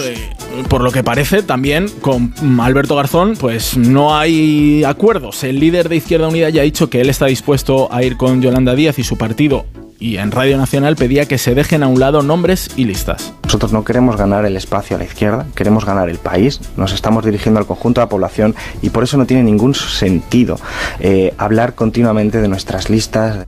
Por 0.68 0.82
lo 0.82 0.92
que 0.92 1.06
parece, 1.06 1.42
también 1.42 1.88
con 2.02 2.34
Alberto 2.60 2.98
Garzón, 2.98 3.38
pues 3.40 3.78
no 3.78 4.14
hay 4.14 4.84
acuerdos. 4.84 5.42
El 5.46 5.62
líder 5.62 5.88
de 5.88 5.96
Izquierda 5.96 6.28
Unida 6.28 6.50
ya 6.50 6.64
ha 6.64 6.66
dicho 6.66 6.90
que 6.90 7.00
él 7.00 7.10
está 7.10 7.28
dispuesto 7.28 7.88
a 7.90 8.04
ir 8.04 8.18
con 8.18 8.42
Yolanda 8.42 8.76
Díaz 8.76 9.00
y 9.00 9.06
su 9.06 9.18
partido 9.18 9.66
y 10.02 10.18
en 10.18 10.32
Radio 10.32 10.58
Nacional 10.58 10.96
pedía 10.96 11.28
que 11.28 11.38
se 11.38 11.54
dejen 11.54 11.84
a 11.84 11.88
un 11.88 12.00
lado 12.00 12.24
nombres 12.24 12.72
y 12.76 12.86
listas. 12.86 13.34
Nosotros 13.44 13.72
no 13.72 13.86
queremos 13.86 14.18
ganar 14.18 14.46
el 14.46 14.58
espacio 14.58 14.96
a 14.96 15.00
la 15.00 15.06
izquierda, 15.06 15.46
queremos 15.56 15.86
ganar 15.86 16.10
el 16.10 16.18
país, 16.18 16.60
nos 16.76 16.92
estamos 16.92 17.24
dirigiendo 17.24 17.60
al 17.60 17.68
conjunto 17.68 18.02
de 18.02 18.06
la 18.06 18.10
población 18.10 18.56
y 18.82 18.90
por 18.90 19.04
eso 19.04 19.18
no 19.18 19.28
tiene 19.28 19.44
ningún 19.44 19.76
sentido 19.76 20.60
eh, 21.00 21.34
hablar 21.38 21.76
continuamente 21.76 22.42
de 22.42 22.48
nuestras 22.48 22.90
listas. 22.90 23.46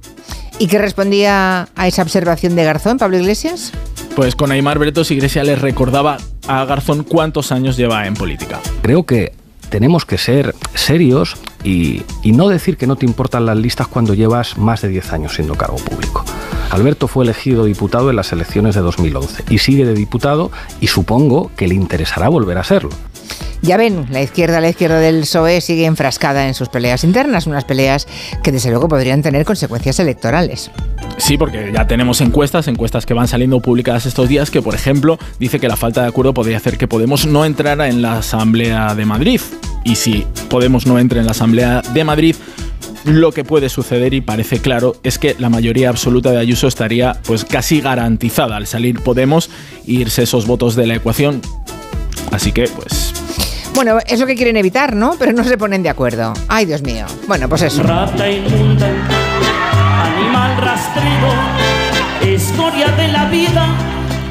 ¿Y 0.59 0.67
qué 0.67 0.77
respondía 0.77 1.69
a 1.75 1.87
esa 1.87 2.03
observación 2.03 2.55
de 2.55 2.63
Garzón, 2.63 2.99
Pablo 2.99 3.17
Iglesias? 3.17 3.71
Pues 4.15 4.35
con 4.35 4.51
Aymar 4.51 4.77
Bretos 4.77 5.09
Iglesias 5.09 5.47
les 5.47 5.59
recordaba 5.59 6.17
a 6.47 6.65
Garzón 6.65 7.03
cuántos 7.03 7.51
años 7.51 7.77
lleva 7.77 8.05
en 8.05 8.13
política. 8.13 8.59
Creo 8.83 9.07
que 9.07 9.33
tenemos 9.69 10.05
que 10.05 10.19
ser 10.19 10.53
serios 10.75 11.35
y, 11.63 12.03
no 12.25 12.47
decir 12.47 12.77
que 12.77 12.85
no 12.85 12.95
te 12.95 13.07
importan 13.07 13.47
las 13.47 13.57
listas 13.57 13.87
cuando 13.87 14.13
llevas 14.13 14.57
más 14.59 14.83
de 14.83 14.89
10 14.89 15.13
años 15.13 15.33
siendo 15.33 15.55
cargo 15.55 15.77
público. 15.77 16.23
Alberto 16.73 17.07
fue 17.07 17.23
elegido 17.23 17.65
diputado 17.65 18.09
en 18.09 18.15
las 18.15 18.31
elecciones 18.31 18.73
de 18.73 18.81
2011 18.81 19.43
y 19.47 19.59
sigue 19.59 19.85
de 19.85 19.93
diputado 19.93 20.51
y 20.81 20.87
supongo 20.87 21.51
que 21.55 21.67
le 21.67 21.75
interesará 21.75 22.29
volver 22.29 22.57
a 22.57 22.63
serlo. 22.63 22.89
Ya 23.61 23.77
ven, 23.77 24.07
la 24.09 24.23
izquierda, 24.23 24.59
la 24.59 24.69
izquierda 24.69 24.99
del 24.99 25.21
PSOE 25.21 25.61
sigue 25.61 25.85
enfrascada 25.85 26.47
en 26.47 26.55
sus 26.55 26.69
peleas 26.69 27.03
internas, 27.03 27.45
unas 27.45 27.63
peleas 27.63 28.07
que 28.43 28.51
desde 28.51 28.71
luego 28.71 28.87
podrían 28.87 29.21
tener 29.21 29.45
consecuencias 29.45 29.99
electorales. 29.99 30.71
Sí, 31.17 31.37
porque 31.37 31.71
ya 31.71 31.85
tenemos 31.85 32.21
encuestas, 32.21 32.67
encuestas 32.67 33.05
que 33.05 33.13
van 33.13 33.27
saliendo 33.27 33.59
publicadas 33.59 34.07
estos 34.07 34.27
días, 34.27 34.49
que 34.49 34.63
por 34.63 34.73
ejemplo 34.73 35.19
dice 35.39 35.59
que 35.59 35.67
la 35.67 35.77
falta 35.77 36.01
de 36.01 36.07
acuerdo 36.07 36.33
podría 36.33 36.57
hacer 36.57 36.79
que 36.79 36.87
Podemos 36.87 37.27
no 37.27 37.45
entrara 37.45 37.87
en 37.87 38.01
la 38.01 38.17
Asamblea 38.17 38.95
de 38.95 39.05
Madrid. 39.05 39.41
Y 39.85 39.95
si 39.95 40.25
Podemos 40.49 40.87
no 40.87 40.97
entra 40.97 41.19
en 41.19 41.27
la 41.27 41.31
Asamblea 41.33 41.83
de 41.93 42.03
Madrid, 42.03 42.35
lo 43.03 43.31
que 43.31 43.43
puede 43.43 43.69
suceder 43.69 44.13
y 44.13 44.21
parece 44.21 44.59
claro 44.59 44.95
es 45.03 45.19
que 45.19 45.35
la 45.39 45.49
mayoría 45.49 45.89
absoluta 45.89 46.31
de 46.31 46.39
Ayuso 46.39 46.67
estaría 46.67 47.17
pues 47.25 47.45
casi 47.45 47.81
garantizada 47.81 48.57
al 48.57 48.67
salir 48.67 48.99
Podemos 49.01 49.49
e 49.87 49.93
irse 49.93 50.23
esos 50.23 50.47
votos 50.47 50.75
de 50.75 50.87
la 50.87 50.95
ecuación. 50.95 51.41
Así 52.31 52.51
que 52.51 52.67
pues 52.67 53.13
bueno, 53.73 53.97
es 54.05 54.19
lo 54.19 54.27
que 54.27 54.35
quieren 54.35 54.55
evitar, 54.55 54.95
¿no? 54.95 55.15
Pero 55.17 55.33
no 55.33 55.43
se 55.43 55.57
ponen 55.57 55.81
de 55.81 55.89
acuerdo. 55.89 56.33
Ay, 56.47 56.65
Dios 56.65 56.83
mío. 56.83 57.05
Bueno, 57.27 57.49
pues 57.49 57.63
eso. 57.63 57.81
Rata 57.81 58.29
inmunda, 58.29 58.87
animal 60.03 60.57
rastrido, 60.61 62.35
historia 62.35 62.89
de 62.89 63.07
la 63.07 63.29
vida, 63.29 63.75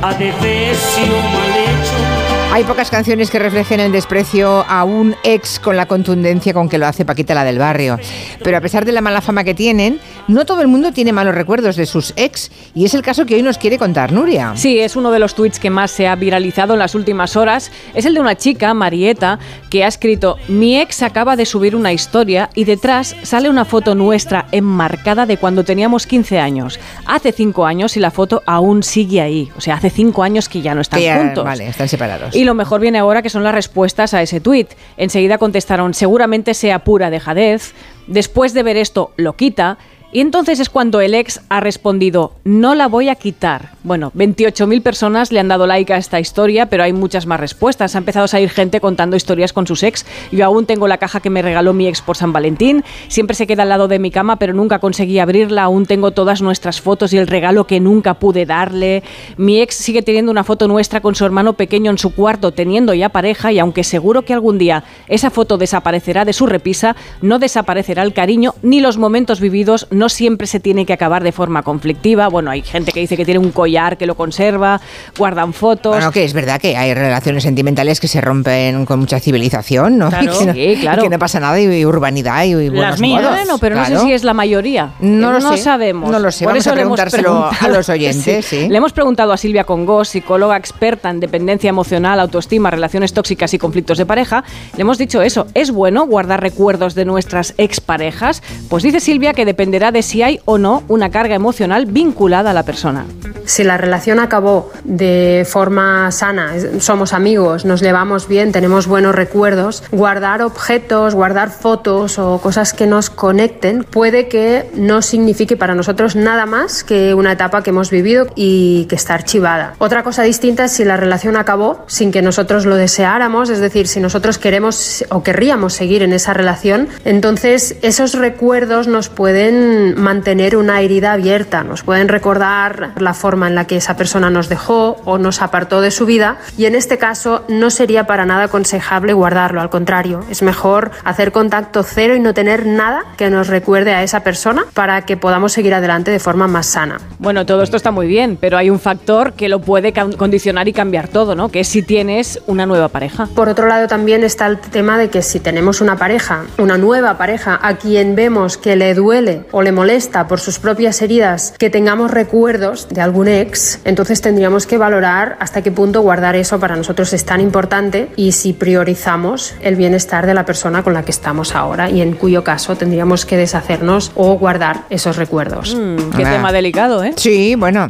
adefesio 0.01 1.07
mal 1.07 1.51
hecho 1.51 2.22
hay 2.53 2.65
pocas 2.65 2.91
canciones 2.91 3.31
que 3.31 3.39
reflejen 3.39 3.81
el 3.81 3.93
desprecio 3.93 4.67
a 4.69 4.85
un 4.85 5.17
ex 5.25 5.59
con 5.59 5.75
la 5.75 5.87
contundencia 5.87 6.53
con 6.53 6.69
que 6.69 6.77
lo 6.77 6.87
hace 6.87 7.07
Paquita 7.07 7.33
la 7.33 7.45
del 7.45 7.59
barrio. 7.59 7.99
Pero 8.45 8.59
a 8.59 8.61
pesar 8.61 8.85
de 8.85 8.93
la 8.93 9.01
mala 9.01 9.23
fama 9.23 9.43
que 9.43 9.55
tienen, 9.55 9.99
no 10.29 10.45
todo 10.45 10.61
el 10.61 10.69
mundo 10.69 10.93
tiene 10.93 11.15
malos 11.15 11.35
recuerdos 11.35 11.77
de 11.77 11.87
sus 11.87 12.13
ex 12.17 12.51
y 12.75 12.85
es 12.85 12.93
el 12.93 13.01
caso 13.01 13.25
que 13.25 13.37
hoy 13.37 13.43
nos 13.43 13.57
quiere 13.57 13.79
contar 13.79 14.13
Nuria. 14.13 14.53
Sí, 14.55 14.79
es 14.81 14.97
uno 14.97 15.11
de 15.11 15.19
los 15.19 15.35
tweets 15.35 15.59
que 15.59 15.71
más 15.71 15.93
se 15.93 16.07
ha 16.07 16.15
viralizado 16.15 16.75
en 16.75 16.81
las 16.81 16.95
últimas 16.95 17.37
horas. 17.37 17.73
Es 17.95 18.05
el 18.05 18.13
de 18.13 18.21
una 18.21 18.37
chica, 18.37 18.75
Marieta, 18.75 19.39
que 19.71 19.85
ha 19.85 19.89
escrito: 19.89 20.37
Mi 20.49 20.79
ex 20.79 21.03
acaba 21.03 21.37
de 21.37 21.47
subir 21.47 21.75
una 21.75 21.95
historia 21.95 22.51
y 22.55 22.65
detrás 22.65 23.17
sale 23.23 23.49
una 23.49 23.65
foto 23.65 23.95
nuestra 23.95 24.47
enmarcada 24.53 25.25
de 25.25 25.39
cuando 25.39 25.65
teníamos 25.65 26.07
15 26.07 26.39
años. 26.39 26.79
Hace 27.07 27.33
5 27.33 27.65
años 27.65 27.97
y 27.97 28.01
la 28.01 28.11
foto 28.11 28.43
aún 28.45 28.83
sigue 28.83 29.23
ahí. 29.23 29.51
O 29.57 29.63
sea, 29.63 29.77
hace 29.77 29.89
5 29.89 30.23
años 30.23 30.51
que 30.51 30.61
ya 30.61 30.75
no 30.75 30.83
están 30.83 31.01
juntos. 31.01 31.45
Vale, 31.45 31.67
están 31.67 31.89
separados. 31.89 32.37
Y 32.37 32.42
lo 32.45 32.55
mejor 32.55 32.81
viene 32.81 32.99
ahora 32.99 33.23
que 33.23 33.31
son 33.31 33.45
las 33.45 33.55
respuestas 33.55 34.15
a 34.15 34.23
ese 34.23 34.41
tuit. 34.41 34.71
Enseguida 34.97 35.39
contestaron, 35.39 35.95
seguramente 35.95 36.55
sea 36.55 36.81
pura 36.81 37.11
dejadez. 37.11 37.75
Después 38.07 38.55
de 38.55 38.63
ver 38.63 38.77
esto, 38.77 39.13
lo 39.17 39.35
quita. 39.35 39.79
Y 40.15 40.21
entonces 40.21 40.61
es 40.61 40.69
cuando 40.69 41.01
el 41.01 41.15
ex 41.15 41.41
ha 41.49 41.61
respondido, 41.61 42.33
no 42.45 42.75
la 42.75 42.87
voy 42.87 43.09
a 43.09 43.15
quitar. 43.15 43.71
Bueno, 43.83 44.13
28.000 44.15 44.83
personas 44.83 45.33
le 45.33 45.41
han 45.41 45.49
dado 45.49 45.67
like 45.67 45.91
a 45.91 45.97
esta 45.97 46.21
historia, 46.21 46.67
pero 46.67 46.83
hay 46.83 46.93
muchas 46.93 47.25
más 47.25 47.41
respuestas. 47.41 47.95
Ha 47.95 47.99
empezado 47.99 48.27
a 48.27 48.29
salir 48.29 48.51
gente 48.51 48.79
contando 48.79 49.17
historias 49.17 49.55
con 49.55 49.67
sus 49.67 49.83
ex. 49.83 50.05
Yo 50.31 50.45
aún 50.45 50.67
tengo 50.67 50.87
la 50.87 50.99
caja 50.99 51.21
que 51.21 51.31
me 51.31 51.41
regaló 51.41 51.73
mi 51.73 51.89
ex 51.89 52.03
por 52.03 52.19
San 52.19 52.31
Valentín. 52.31 52.85
Siempre 53.09 53.35
se 53.35 53.47
queda 53.47 53.63
al 53.63 53.71
lado 53.71 53.89
de 53.89 53.99
mi 53.99 54.11
cama, 54.11 54.37
pero 54.37 54.53
nunca 54.53 54.81
conseguí 54.81 55.19
abrirla. 55.19 55.63
Aún 55.63 55.87
tengo 55.87 56.11
todas 56.11 56.43
nuestras 56.43 56.83
fotos 56.83 57.15
y 57.15 57.19
el 57.19 57.27
regalo 57.27 57.67
que 57.67 57.81
nunca 57.81 58.13
pude 58.13 58.45
darle. 58.45 59.03
Mi 59.39 59.63
ex 59.63 59.77
sigue 59.77 60.03
teniendo 60.03 60.31
una 60.31 60.45
foto 60.45 60.69
nuestra 60.69 61.01
con 61.01 61.15
su 61.15 61.25
hermano 61.25 61.55
pequeño 61.55 61.91
en 61.91 61.97
su 61.97 62.15
cuarto, 62.15 62.53
teniendo 62.53 62.93
ya 62.93 63.09
pareja, 63.09 63.51
y 63.51 63.59
aunque 63.59 63.83
seguro 63.83 64.27
que 64.27 64.35
algún 64.35 64.59
día 64.59 64.85
esa 65.09 65.31
foto 65.31 65.57
desaparecerá 65.57 66.27
de 66.27 66.35
su 66.35 66.47
repisa, 66.47 66.97
no 67.23 67.39
desaparecerá 67.39 68.03
el 68.03 68.13
cariño 68.13 68.55
ni 68.61 68.81
los 68.81 68.99
momentos 68.99 69.41
vividos 69.41 69.87
siempre 70.09 70.47
se 70.47 70.61
tiene 70.61 70.87
que 70.87 70.93
acabar 70.93 71.23
de 71.23 71.33
forma 71.33 71.63
conflictiva. 71.63 72.29
Bueno, 72.29 72.51
hay 72.51 72.63
gente 72.63 72.93
que 72.93 73.01
dice 73.01 73.17
que 73.17 73.25
tiene 73.25 73.39
un 73.39 73.53
collar 73.53 73.97
que 73.99 74.07
lo 74.07 74.15
conserva, 74.15 74.81
guardan 75.19 75.53
fotos. 75.53 75.95
Bueno, 75.97 76.11
que 76.13 76.25
es 76.25 76.33
verdad 76.33 76.61
que 76.61 76.77
hay 76.77 76.95
relaciones 76.95 77.43
sentimentales 77.43 78.01
que 78.01 78.09
se 78.09 78.21
rompen 78.21 78.85
con 78.87 79.01
mucha 79.01 79.21
civilización, 79.21 79.99
¿no? 79.99 80.09
Claro, 80.09 80.33
que, 80.39 80.47
no 80.47 80.53
sí, 80.55 80.77
claro. 80.81 81.03
que 81.03 81.09
no 81.11 81.19
pasa 81.19 81.41
nada 81.41 81.61
y 81.61 81.85
urbanidad 81.85 82.45
y, 82.45 82.55
buenos 82.55 82.79
Las 82.79 83.01
mías, 83.01 83.23
modos. 83.23 83.37
Bueno, 83.37 83.59
pero 83.59 83.77
no 83.77 83.85
sé 83.85 83.99
si 83.99 84.13
es 84.13 84.25
la 84.25 84.35
mayoría. 84.35 84.93
No 85.01 85.33
lo 85.33 85.41
sé. 85.53 85.59
sabemos. 85.59 86.11
No 86.11 86.19
lo 86.19 86.31
sé. 86.33 86.45
Por 86.45 86.53
Vamos 86.55 86.65
eso 86.65 86.71
a 86.71 86.75
preguntárselo 86.75 87.29
a 87.45 87.51
preguntado- 87.51 87.73
los 87.77 87.89
oyentes, 87.89 88.47
sí. 88.47 88.69
Le 88.69 88.77
hemos 88.79 88.93
preguntado 88.93 89.33
a 89.33 89.37
Silvia 89.37 89.65
Congos, 89.65 90.09
psicóloga 90.09 90.57
experta 90.57 91.11
en 91.11 91.21
dependencia 91.21 91.69
emocional, 91.71 92.19
autoestima, 92.21 92.71
relaciones 92.71 93.13
tóxicas 93.13 93.55
y 93.55 93.59
conflictos 93.59 93.99
de 93.99 94.07
pareja. 94.07 94.43
Le 94.77 94.81
hemos 94.83 94.99
dicho 94.99 95.23
eso. 95.23 95.47
¿Es 95.55 95.71
bueno 95.71 96.07
guardar 96.07 96.41
recuerdos 96.41 96.95
de 96.95 97.05
nuestras 97.05 97.55
exparejas? 97.59 98.43
Pues 98.69 98.83
dice 98.83 99.01
Silvia 99.01 99.33
que 99.35 99.45
dependerá 99.45 99.92
de 99.93 100.03
si 100.03 100.23
hay 100.23 100.41
o 100.45 100.59
no 100.59 100.83
una 100.89 101.11
carga 101.11 101.35
emocional 101.35 101.87
vinculada 101.87 102.51
a 102.51 102.55
la 102.55 102.65
persona. 102.65 103.05
Si 103.45 103.65
la 103.65 103.77
relación 103.77 104.21
acabó 104.21 104.71
de 104.85 105.47
forma 105.49 106.11
sana, 106.13 106.53
somos 106.79 107.13
amigos, 107.13 107.65
nos 107.65 107.81
llevamos 107.81 108.29
bien, 108.29 108.53
tenemos 108.53 108.87
buenos 108.87 109.15
recuerdos, 109.15 109.83
guardar 109.91 110.43
objetos, 110.43 111.15
guardar 111.15 111.51
fotos 111.51 112.19
o 112.19 112.39
cosas 112.39 112.73
que 112.73 112.87
nos 112.87 113.11
conecten 113.11 113.85
puede 113.85 114.29
que 114.29 114.71
no 114.75 115.03
signifique 115.03 115.57
para 115.57 115.75
nosotros 115.75 116.15
nada 116.17 116.47
más 116.47 116.85
que 116.85 117.15
una 117.15 117.33
etapa 117.33 117.63
que 117.63 117.71
hemos 117.71 117.91
vivido 117.91 118.27
y 118.37 118.87
que 118.87 118.95
está 118.95 119.15
archivada. 119.15 119.75
Otra 119.79 120.03
cosa 120.03 120.23
distinta 120.23 120.65
es 120.65 120.73
si 120.73 120.85
la 120.85 120.97
relación 120.97 121.37
acabó 121.37 121.85
sin 121.87 122.13
que 122.13 122.23
nosotros 122.23 122.65
lo 122.65 122.77
deseáramos, 122.77 123.51
es 123.51 123.59
decir, 123.59 123.89
si 123.89 124.01
nosotros 124.01 124.39
queremos 124.39 125.05
o 125.11 125.23
querríamos 125.23 125.73
seguir 125.75 126.03
en 126.03 126.13
esa 126.13 126.33
relación, 126.33 126.89
entonces 127.05 127.77
esos 127.83 128.15
recuerdos 128.15 128.87
nos 128.87 129.09
pueden 129.09 129.82
mantener 129.97 130.57
una 130.57 130.81
herida 130.81 131.13
abierta, 131.13 131.65
nos 131.65 131.83
pueden 131.83 132.09
recordar 132.09 132.93
la 132.99 133.15
forma 133.15 133.49
en 133.49 133.55
la 133.55 133.67
que 133.67 133.77
esa 133.77 133.97
persona 133.97 134.31
nos 134.31 134.49
dejó 134.49 134.97
o 135.05 135.19
nos 135.19 135.43
apartó 135.43 135.81
de 135.81 135.91
su 135.91 136.07
vida 136.07 136.39
y 136.57 136.67
en 136.67 136.75
este 136.75 136.99
caso 136.99 137.45
no 137.49 137.71
sería 137.71 138.07
para 138.07 138.27
nada 138.27 138.45
aconsejable 138.45 139.13
guardarlo, 139.13 139.61
al 139.61 139.71
contrario, 139.71 140.25
es 140.31 140.43
mejor 140.43 140.91
hacer 141.05 141.33
contacto 141.33 141.83
cero 141.83 142.15
y 142.15 142.21
no 142.21 142.35
tener 142.35 142.67
nada 142.67 143.05
que 143.17 143.31
nos 143.31 143.49
recuerde 143.49 143.93
a 143.95 144.03
esa 144.03 144.21
persona 144.21 144.65
para 144.75 145.03
que 145.03 145.17
podamos 145.17 145.53
seguir 145.53 145.75
adelante 145.75 146.11
de 146.11 146.19
forma 146.19 146.47
más 146.47 146.67
sana. 146.67 146.99
Bueno, 147.19 147.47
todo 147.47 147.63
esto 147.63 147.77
está 147.77 147.91
muy 147.91 148.07
bien, 148.07 148.37
pero 148.41 148.57
hay 148.59 148.71
un 148.71 148.81
factor 148.81 149.33
que 149.35 149.49
lo 149.49 149.61
puede 149.61 149.93
condicionar 149.93 150.69
y 150.69 150.73
cambiar 150.73 151.09
todo, 151.09 151.35
¿no? 151.35 151.49
Que 151.49 151.61
es 151.61 151.69
si 151.69 151.83
tienes 151.83 152.41
una 152.47 152.67
nueva 152.67 152.89
pareja. 152.89 153.29
Por 153.35 153.49
otro 153.49 153.67
lado, 153.67 153.87
también 153.89 154.25
está 154.25 154.47
el 154.47 154.59
tema 154.59 154.99
de 154.99 155.11
que 155.11 155.23
si 155.23 155.41
tenemos 155.41 155.81
una 155.81 155.97
pareja, 155.97 156.45
una 156.59 156.79
nueva 156.79 157.17
pareja, 157.19 157.59
a 157.63 157.77
quien 157.77 158.15
vemos 158.15 158.57
que 158.57 158.77
le 158.77 158.95
duele 158.95 159.45
o 159.53 159.62
le 159.63 159.73
molesta 159.73 160.29
por 160.29 160.41
sus 160.41 160.59
propias 160.59 161.01
heridas 161.03 161.55
que 161.59 161.71
tengamos 161.71 162.11
recuerdos 162.11 162.89
de 162.89 163.01
algún 163.01 163.29
ex, 163.29 163.81
entonces 163.85 164.21
tendríamos 164.21 164.67
que 164.67 164.79
valorar 164.79 165.37
hasta 165.41 165.63
qué 165.63 165.73
punto 165.73 166.03
guardar 166.03 166.37
eso 166.37 166.59
para 166.61 166.77
nosotros 166.77 167.13
es 167.13 167.25
tan 167.25 167.41
importante 167.41 168.09
y 168.17 168.33
si 168.33 168.53
priorizamos 168.53 169.55
el 169.63 169.77
bienestar 169.77 170.27
de 170.27 170.35
la 170.35 170.45
persona 170.45 170.83
con 170.83 170.95
la 170.95 171.05
que 171.05 171.11
estamos 171.11 171.55
ahora 171.55 171.91
y 171.91 172.01
en 172.01 172.13
cuyo 172.13 172.45
caso 172.45 172.77
tendríamos 172.77 173.27
que 173.27 173.37
deshacernos 173.37 174.13
o 174.15 174.35
guardar 174.39 174.85
esos 174.91 175.17
recuerdos. 175.17 175.77
qué 176.17 176.25
tema 176.25 176.53
delicado, 176.53 177.03
¿eh? 177.05 177.13
Sí, 177.17 177.55
bueno. 177.55 177.89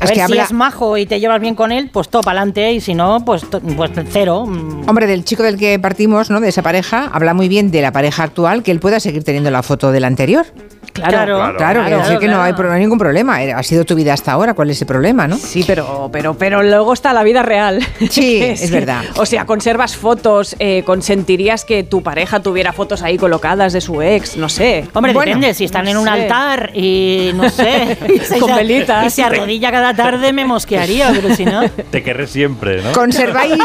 A 0.00 0.06
ver, 0.06 0.26
si 0.26 0.38
es 0.38 0.52
majo 0.52 0.96
y 0.96 1.06
te 1.06 1.18
llevas 1.20 1.40
bien 1.40 1.54
con 1.54 1.72
él, 1.72 1.90
pues 1.92 2.08
todo 2.08 2.22
para 2.22 2.40
adelante 2.40 2.72
y 2.72 2.80
si 2.80 2.94
no, 2.94 3.24
pues, 3.24 3.42
pues 3.76 3.90
cero. 4.10 4.46
Mm. 4.46 4.88
Hombre, 4.88 5.06
del 5.06 5.24
chico 5.24 5.42
del 5.42 5.58
que 5.58 5.78
partimos, 5.78 6.30
¿no? 6.30 6.40
De 6.40 6.48
esa 6.48 6.62
pareja, 6.62 7.10
habla 7.12 7.34
muy 7.34 7.48
bien 7.48 7.70
de 7.70 7.82
la 7.82 7.92
pareja 7.92 8.22
actual, 8.22 8.62
que 8.62 8.70
él 8.70 8.80
pueda 8.80 9.00
seguir 9.00 9.24
teniendo 9.24 9.50
la 9.50 9.62
foto 9.62 9.90
del 9.92 10.04
anterior. 10.04 10.46
Claro, 10.92 11.36
claro, 11.36 11.56
claro, 11.56 11.80
claro, 11.84 11.98
decir 12.02 12.18
que 12.18 12.26
no 12.26 12.42
hay, 12.42 12.52
no 12.52 12.72
hay 12.72 12.80
ningún 12.80 12.98
problema. 12.98 13.44
Eh, 13.44 13.52
Ha 13.52 13.62
sido 13.62 13.84
tu 13.84 13.94
vida 13.94 14.14
hasta 14.14 14.32
ahora, 14.32 14.54
¿cuál 14.54 14.70
es 14.70 14.80
el 14.80 14.86
problema, 14.88 15.28
no? 15.28 15.36
Sí, 15.36 15.62
pero, 15.64 16.08
pero, 16.12 16.34
pero 16.34 16.62
luego 16.64 16.92
está 16.92 17.12
la 17.12 17.22
vida 17.22 17.42
real. 17.42 17.78
Sí, 18.10 18.40
Que 18.40 18.52
es 18.52 18.70
verdad. 18.70 19.02
O 19.16 19.24
sea, 19.26 19.44
conservas 19.44 19.96
fotos, 19.96 20.56
eh, 20.58 20.82
consentirías 20.84 21.64
que 21.64 21.84
tu 21.84 22.02
pareja 22.02 22.40
tuviera 22.40 22.72
fotos 22.72 23.02
ahí 23.02 23.16
colocadas 23.16 23.72
de 23.74 23.80
su 23.80 24.02
ex, 24.02 24.36
no 24.36 24.48
sé. 24.48 24.88
Hombre, 24.92 25.12
Bueno, 25.12 25.28
depende, 25.34 25.54
si 25.54 25.64
están 25.64 25.84
no 25.84 25.90
en 25.90 25.96
un 25.98 26.04
sé. 26.04 26.10
altar 26.10 26.70
y 26.74 27.30
no 27.34 27.48
sé, 27.48 27.96
y 28.14 28.18
se- 28.18 28.38
Con 28.40 28.56
velitas. 28.56 29.06
Y 29.06 29.10
se 29.10 29.22
arrodilla 29.22 29.70
cada 29.70 29.87
tarde, 29.94 30.32
me 30.32 30.44
mosquearía, 30.44 31.12
pero 31.14 31.34
si 31.34 31.44
no. 31.44 31.68
Te 31.90 32.02
querré 32.02 32.26
siempre, 32.26 32.82
¿no? 32.82 32.92
¿Conserváis, 32.92 33.62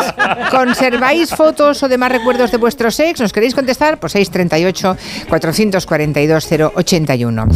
¿Conserváis 0.52 1.30
fotos 1.30 1.84
o 1.84 1.88
demás 1.88 2.12
recuerdos 2.12 2.52
de 2.52 2.58
vuestros 2.58 3.00
ex? 3.00 3.20
¿Nos 3.20 3.34
queréis 3.34 3.56
contestar? 3.56 4.00
Pues 4.00 4.14
638 4.14 4.98
442 5.30 6.48
081. 6.76 7.48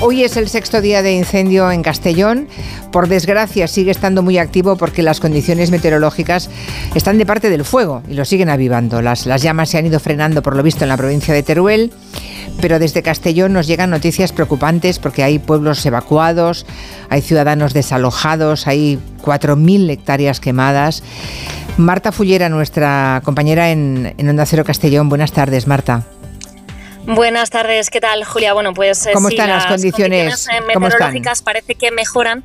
Hoy 0.00 0.22
es 0.22 0.36
el 0.36 0.48
sexto 0.48 0.80
día 0.80 1.02
de 1.02 1.14
incendio 1.14 1.70
en 1.70 1.82
Castellón. 1.82 2.48
Por 2.92 3.08
desgracia 3.08 3.66
sigue 3.68 3.90
estando 3.90 4.22
muy 4.22 4.38
activo 4.38 4.76
porque 4.76 5.02
las 5.02 5.20
condiciones 5.20 5.70
meteorológicas 5.70 6.50
están 6.94 7.18
de 7.18 7.26
parte 7.26 7.50
del 7.50 7.64
fuego 7.64 8.02
y 8.08 8.14
lo 8.14 8.24
siguen 8.24 8.50
avivando. 8.50 9.02
Las, 9.02 9.26
las 9.26 9.42
llamas 9.42 9.70
se 9.70 9.78
han 9.78 9.86
ido 9.86 10.00
frenando 10.00 10.42
por 10.42 10.56
lo 10.56 10.62
visto 10.62 10.84
en 10.84 10.90
la 10.90 10.96
provincia 10.96 11.32
de 11.32 11.42
Teruel, 11.42 11.92
pero 12.60 12.78
desde 12.78 13.02
Castellón 13.02 13.52
nos 13.52 13.66
llegan 13.66 13.90
noticias 13.90 14.32
preocupantes 14.32 14.98
porque 14.98 15.22
hay 15.22 15.38
pueblos 15.38 15.84
evacuados, 15.86 16.66
hay 17.08 17.22
ciudadanos 17.22 17.72
desalojados, 17.72 18.03
hay 18.66 18.98
4.000 19.22 19.90
hectáreas 19.90 20.40
quemadas. 20.40 21.02
Marta 21.76 22.12
Fullera, 22.12 22.48
nuestra 22.48 23.20
compañera 23.24 23.70
en, 23.70 24.14
en 24.16 24.28
Onda 24.28 24.46
Cero 24.46 24.64
Castellón. 24.64 25.08
Buenas 25.08 25.32
tardes, 25.32 25.66
Marta. 25.66 26.04
Buenas 27.06 27.50
tardes, 27.50 27.90
¿qué 27.90 28.00
tal, 28.00 28.24
Julia? 28.24 28.54
Bueno, 28.54 28.72
pues 28.72 29.06
eh, 29.06 29.10
¿Cómo 29.12 29.28
sí, 29.28 29.34
están 29.34 29.50
las 29.50 29.66
condiciones? 29.66 30.46
eh, 30.48 30.52
¿Cómo 30.58 30.62
están? 30.70 30.80
meteorológicas 30.82 31.42
parece 31.42 31.74
que 31.74 31.90
mejoran, 31.90 32.44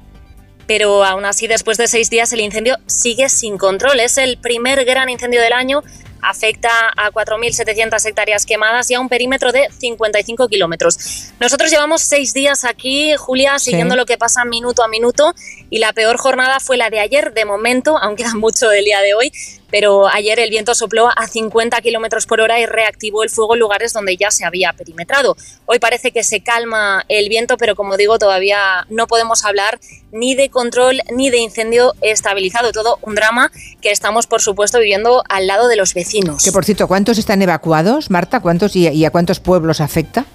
pero 0.67 1.05
aún 1.05 1.23
así, 1.25 1.47
después 1.47 1.77
de 1.77 1.87
seis 1.87 2.09
días, 2.09 2.33
el 2.33 2.41
incendio 2.41 2.75
sigue 2.85 3.29
sin 3.29 3.57
control. 3.57 3.99
Es 4.01 4.17
el 4.17 4.37
primer 4.37 4.83
gran 4.83 5.09
incendio 5.09 5.41
del 5.41 5.53
año. 5.53 5.81
Afecta 6.21 6.69
a 6.95 7.11
4.700 7.11 8.05
hectáreas 8.05 8.45
quemadas 8.45 8.89
y 8.91 8.95
a 8.95 8.99
un 8.99 9.09
perímetro 9.09 9.51
de 9.51 9.67
55 9.77 10.47
kilómetros. 10.47 11.31
Nosotros 11.39 11.71
llevamos 11.71 12.01
seis 12.01 12.33
días 12.33 12.65
aquí, 12.65 13.15
Julia, 13.17 13.57
Sí. 13.59 13.71
siguiendo 13.71 13.95
lo 13.95 14.05
que 14.05 14.17
pasa 14.17 14.45
minuto 14.45 14.83
a 14.83 14.87
minuto 14.87 15.33
y 15.69 15.79
la 15.79 15.93
peor 15.93 16.17
jornada 16.17 16.59
fue 16.59 16.77
la 16.77 16.89
de 16.89 16.99
ayer. 16.99 17.33
De 17.33 17.45
momento, 17.45 17.97
aún 17.97 18.15
queda 18.15 18.33
mucho 18.35 18.69
del 18.69 18.85
día 18.85 19.01
de 19.01 19.13
hoy, 19.13 19.31
pero 19.71 20.07
ayer 20.07 20.39
el 20.39 20.49
viento 20.49 20.75
sopló 20.75 21.09
a 21.15 21.27
50 21.27 21.79
kilómetros 21.81 22.25
por 22.25 22.41
hora 22.41 22.59
y 22.59 22.65
reactivó 22.65 23.23
el 23.23 23.29
fuego 23.29 23.53
en 23.53 23.59
lugares 23.59 23.93
donde 23.93 24.17
ya 24.17 24.31
se 24.31 24.45
había 24.45 24.73
perimetrado. 24.73 25.35
Hoy 25.65 25.79
parece 25.79 26.11
que 26.11 26.23
se 26.23 26.41
calma 26.41 27.05
el 27.07 27.29
viento, 27.29 27.57
pero 27.57 27.75
como 27.75 27.97
digo, 27.97 28.19
todavía 28.19 28.85
no 28.89 29.07
podemos 29.07 29.45
hablar 29.45 29.79
ni 30.11 30.35
de 30.35 30.49
control 30.49 31.01
ni 31.11 31.29
de 31.29 31.37
incendio 31.37 31.93
estabilizado. 32.01 32.71
Todo 32.71 32.99
un 33.01 33.15
drama 33.15 33.51
que 33.81 33.91
estamos, 33.91 34.27
por 34.27 34.41
supuesto, 34.41 34.79
viviendo 34.79 35.23
al 35.29 35.47
lado 35.47 35.67
de 35.67 35.75
los 35.75 35.93
vecinos. 35.93 36.43
Que 36.43 36.51
por 36.51 36.65
cierto, 36.65 36.87
¿cuántos 36.87 37.17
están 37.17 37.41
evacuados, 37.41 38.09
Marta? 38.09 38.39
¿Cuántos 38.39 38.75
y, 38.75 38.87
y 38.87 39.05
a 39.05 39.11
cuántos 39.11 39.39
pueblos 39.39 39.81
afecta? 39.81 40.25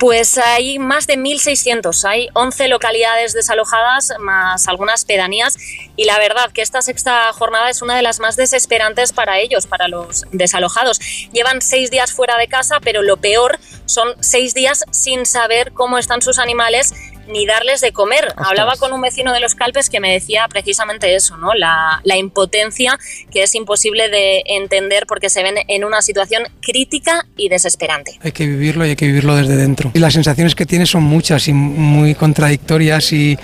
Pues 0.00 0.38
hay 0.38 0.78
más 0.78 1.06
de 1.06 1.18
1.600, 1.18 2.08
hay 2.08 2.28
11 2.32 2.68
localidades 2.68 3.34
desalojadas 3.34 4.14
más 4.18 4.66
algunas 4.66 5.04
pedanías 5.04 5.58
y 5.94 6.06
la 6.06 6.18
verdad 6.18 6.50
que 6.52 6.62
esta 6.62 6.80
sexta 6.80 7.30
jornada 7.34 7.68
es 7.68 7.82
una 7.82 7.96
de 7.96 8.00
las 8.00 8.18
más 8.18 8.34
desesperantes 8.34 9.12
para 9.12 9.40
ellos, 9.40 9.66
para 9.66 9.88
los 9.88 10.24
desalojados. 10.32 11.00
Llevan 11.34 11.60
seis 11.60 11.90
días 11.90 12.14
fuera 12.14 12.38
de 12.38 12.48
casa, 12.48 12.80
pero 12.80 13.02
lo 13.02 13.18
peor 13.18 13.58
son 13.84 14.14
seis 14.20 14.54
días 14.54 14.84
sin 14.90 15.26
saber 15.26 15.72
cómo 15.72 15.98
están 15.98 16.22
sus 16.22 16.38
animales 16.38 16.94
ni 17.30 17.46
darles 17.46 17.80
de 17.80 17.92
comer. 17.92 18.32
Hablaba 18.36 18.76
con 18.76 18.92
un 18.92 19.00
vecino 19.00 19.32
de 19.32 19.40
los 19.40 19.54
Calpes 19.54 19.90
que 19.90 20.00
me 20.00 20.12
decía 20.12 20.46
precisamente 20.48 21.14
eso, 21.14 21.36
¿no? 21.36 21.54
La, 21.54 22.00
la 22.04 22.16
impotencia 22.16 22.98
que 23.30 23.42
es 23.42 23.54
imposible 23.54 24.08
de 24.08 24.42
entender 24.46 25.06
porque 25.06 25.30
se 25.30 25.42
ven 25.42 25.56
en 25.68 25.84
una 25.84 26.02
situación 26.02 26.44
crítica 26.60 27.26
y 27.36 27.48
desesperante. 27.48 28.18
Hay 28.22 28.32
que 28.32 28.46
vivirlo 28.46 28.86
y 28.86 28.90
hay 28.90 28.96
que 28.96 29.06
vivirlo 29.06 29.36
desde 29.36 29.56
dentro. 29.56 29.90
Y 29.94 29.98
las 29.98 30.14
sensaciones 30.14 30.54
que 30.54 30.66
tienes 30.66 30.90
son 30.90 31.02
muchas 31.02 31.48
y 31.48 31.52
muy 31.52 32.14
contradictorias 32.14 33.12
y, 33.12 33.38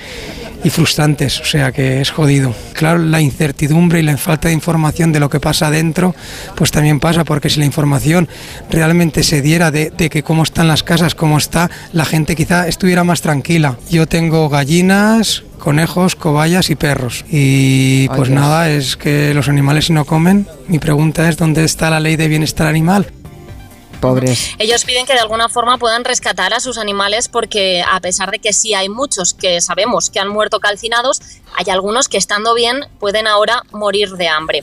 y 0.66 0.70
frustrantes, 0.70 1.40
o 1.40 1.44
sea 1.44 1.70
que 1.70 2.00
es 2.00 2.10
jodido. 2.10 2.52
Claro, 2.72 2.98
la 2.98 3.20
incertidumbre 3.20 4.00
y 4.00 4.02
la 4.02 4.16
falta 4.16 4.48
de 4.48 4.54
información 4.54 5.12
de 5.12 5.20
lo 5.20 5.30
que 5.30 5.38
pasa 5.38 5.70
dentro, 5.70 6.12
pues 6.56 6.72
también 6.72 6.98
pasa, 6.98 7.22
porque 7.22 7.48
si 7.48 7.60
la 7.60 7.66
información 7.66 8.28
realmente 8.68 9.22
se 9.22 9.42
diera 9.42 9.70
de, 9.70 9.90
de 9.90 10.10
que 10.10 10.24
cómo 10.24 10.42
están 10.42 10.66
las 10.66 10.82
casas, 10.82 11.14
cómo 11.14 11.38
está, 11.38 11.70
la 11.92 12.04
gente 12.04 12.34
quizá 12.34 12.66
estuviera 12.66 13.04
más 13.04 13.22
tranquila. 13.22 13.78
Yo 13.90 14.08
tengo 14.08 14.48
gallinas, 14.48 15.44
conejos, 15.58 16.16
cobayas 16.16 16.70
y 16.70 16.74
perros. 16.74 17.24
Y 17.30 18.08
pues 18.08 18.30
nada, 18.30 18.68
es 18.68 18.96
que 18.96 19.34
los 19.34 19.48
animales 19.48 19.86
si 19.86 19.92
no 19.92 20.04
comen, 20.04 20.48
mi 20.66 20.80
pregunta 20.80 21.28
es, 21.28 21.36
¿dónde 21.36 21.64
está 21.64 21.90
la 21.90 22.00
ley 22.00 22.16
de 22.16 22.26
bienestar 22.26 22.66
animal? 22.66 23.06
Pobres. 23.96 24.54
Ellos 24.58 24.84
piden 24.84 25.06
que 25.06 25.12
de 25.12 25.20
alguna 25.20 25.48
forma 25.48 25.78
puedan 25.78 26.04
rescatar 26.04 26.54
a 26.54 26.60
sus 26.60 26.78
animales 26.78 27.28
porque 27.28 27.82
a 27.82 28.00
pesar 28.00 28.30
de 28.30 28.38
que 28.38 28.52
sí 28.52 28.74
hay 28.74 28.88
muchos 28.88 29.34
que 29.34 29.60
sabemos 29.60 30.10
que 30.10 30.20
han 30.20 30.28
muerto 30.28 30.60
calcinados, 30.60 31.20
hay 31.56 31.70
algunos 31.70 32.08
que 32.08 32.18
estando 32.18 32.54
bien 32.54 32.86
pueden 33.00 33.26
ahora 33.26 33.62
morir 33.72 34.10
de 34.10 34.28
hambre. 34.28 34.62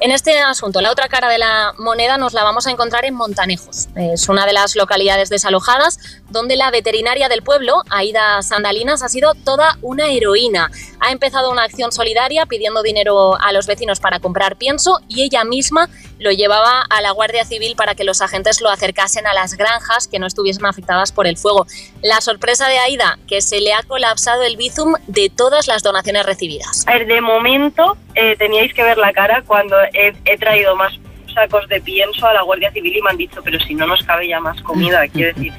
En 0.00 0.10
este 0.10 0.38
asunto, 0.40 0.80
la 0.80 0.90
otra 0.90 1.08
cara 1.08 1.28
de 1.28 1.36
la 1.36 1.74
moneda 1.76 2.16
nos 2.16 2.32
la 2.32 2.42
vamos 2.42 2.66
a 2.66 2.70
encontrar 2.70 3.04
en 3.04 3.14
Montanejos. 3.14 3.88
Es 3.94 4.30
una 4.30 4.46
de 4.46 4.54
las 4.54 4.74
localidades 4.74 5.28
desalojadas 5.28 5.98
donde 6.30 6.56
la 6.56 6.70
veterinaria 6.70 7.28
del 7.28 7.42
pueblo, 7.42 7.82
Aida 7.90 8.40
Sandalinas, 8.40 9.02
ha 9.02 9.10
sido 9.10 9.34
toda 9.34 9.76
una 9.82 10.08
heroína. 10.08 10.70
Ha 11.00 11.12
empezado 11.12 11.50
una 11.50 11.64
acción 11.64 11.92
solidaria 11.92 12.46
pidiendo 12.46 12.82
dinero 12.82 13.38
a 13.38 13.52
los 13.52 13.66
vecinos 13.66 14.00
para 14.00 14.20
comprar 14.20 14.56
pienso 14.56 15.00
y 15.08 15.22
ella 15.22 15.44
misma 15.44 15.90
lo 16.18 16.30
llevaba 16.30 16.82
a 16.88 17.00
la 17.00 17.10
Guardia 17.10 17.44
Civil 17.44 17.76
para 17.76 17.94
que 17.94 18.04
los 18.04 18.20
agentes 18.20 18.60
lo 18.60 18.68
acercasen 18.68 19.26
a 19.26 19.34
las 19.34 19.54
granjas 19.54 20.06
que 20.06 20.18
no 20.18 20.26
estuviesen 20.26 20.66
afectadas 20.66 21.12
por 21.12 21.26
el 21.26 21.36
fuego. 21.36 21.66
La 22.02 22.20
sorpresa 22.20 22.68
de 22.68 22.78
Aida, 22.78 23.18
que 23.26 23.42
se 23.42 23.60
le 23.60 23.72
ha 23.72 23.82
colapsado 23.82 24.42
el 24.42 24.56
bizum 24.56 24.94
de 25.06 25.30
todas 25.30 25.66
las 25.66 25.82
donaciones 25.82 26.26
recibidas. 26.30 26.86
A 26.86 26.92
ver, 26.94 27.06
de 27.06 27.20
momento 27.20 27.96
eh, 28.14 28.36
teníais 28.36 28.72
que 28.72 28.82
ver 28.82 28.98
la 28.98 29.12
cara 29.12 29.42
cuando 29.46 29.76
he, 29.92 30.14
he 30.24 30.38
traído 30.38 30.76
más 30.76 30.92
sacos 31.32 31.68
de 31.68 31.80
pienso 31.80 32.26
a 32.26 32.34
la 32.34 32.42
Guardia 32.42 32.70
Civil 32.72 32.96
y 32.96 33.02
me 33.02 33.10
han 33.10 33.16
dicho, 33.16 33.40
pero 33.42 33.58
si 33.60 33.74
no 33.74 33.86
nos 33.86 34.02
cabe 34.04 34.28
ya 34.28 34.40
más 34.40 34.60
comida. 34.62 35.06
Quiero 35.12 35.34
decir 35.34 35.52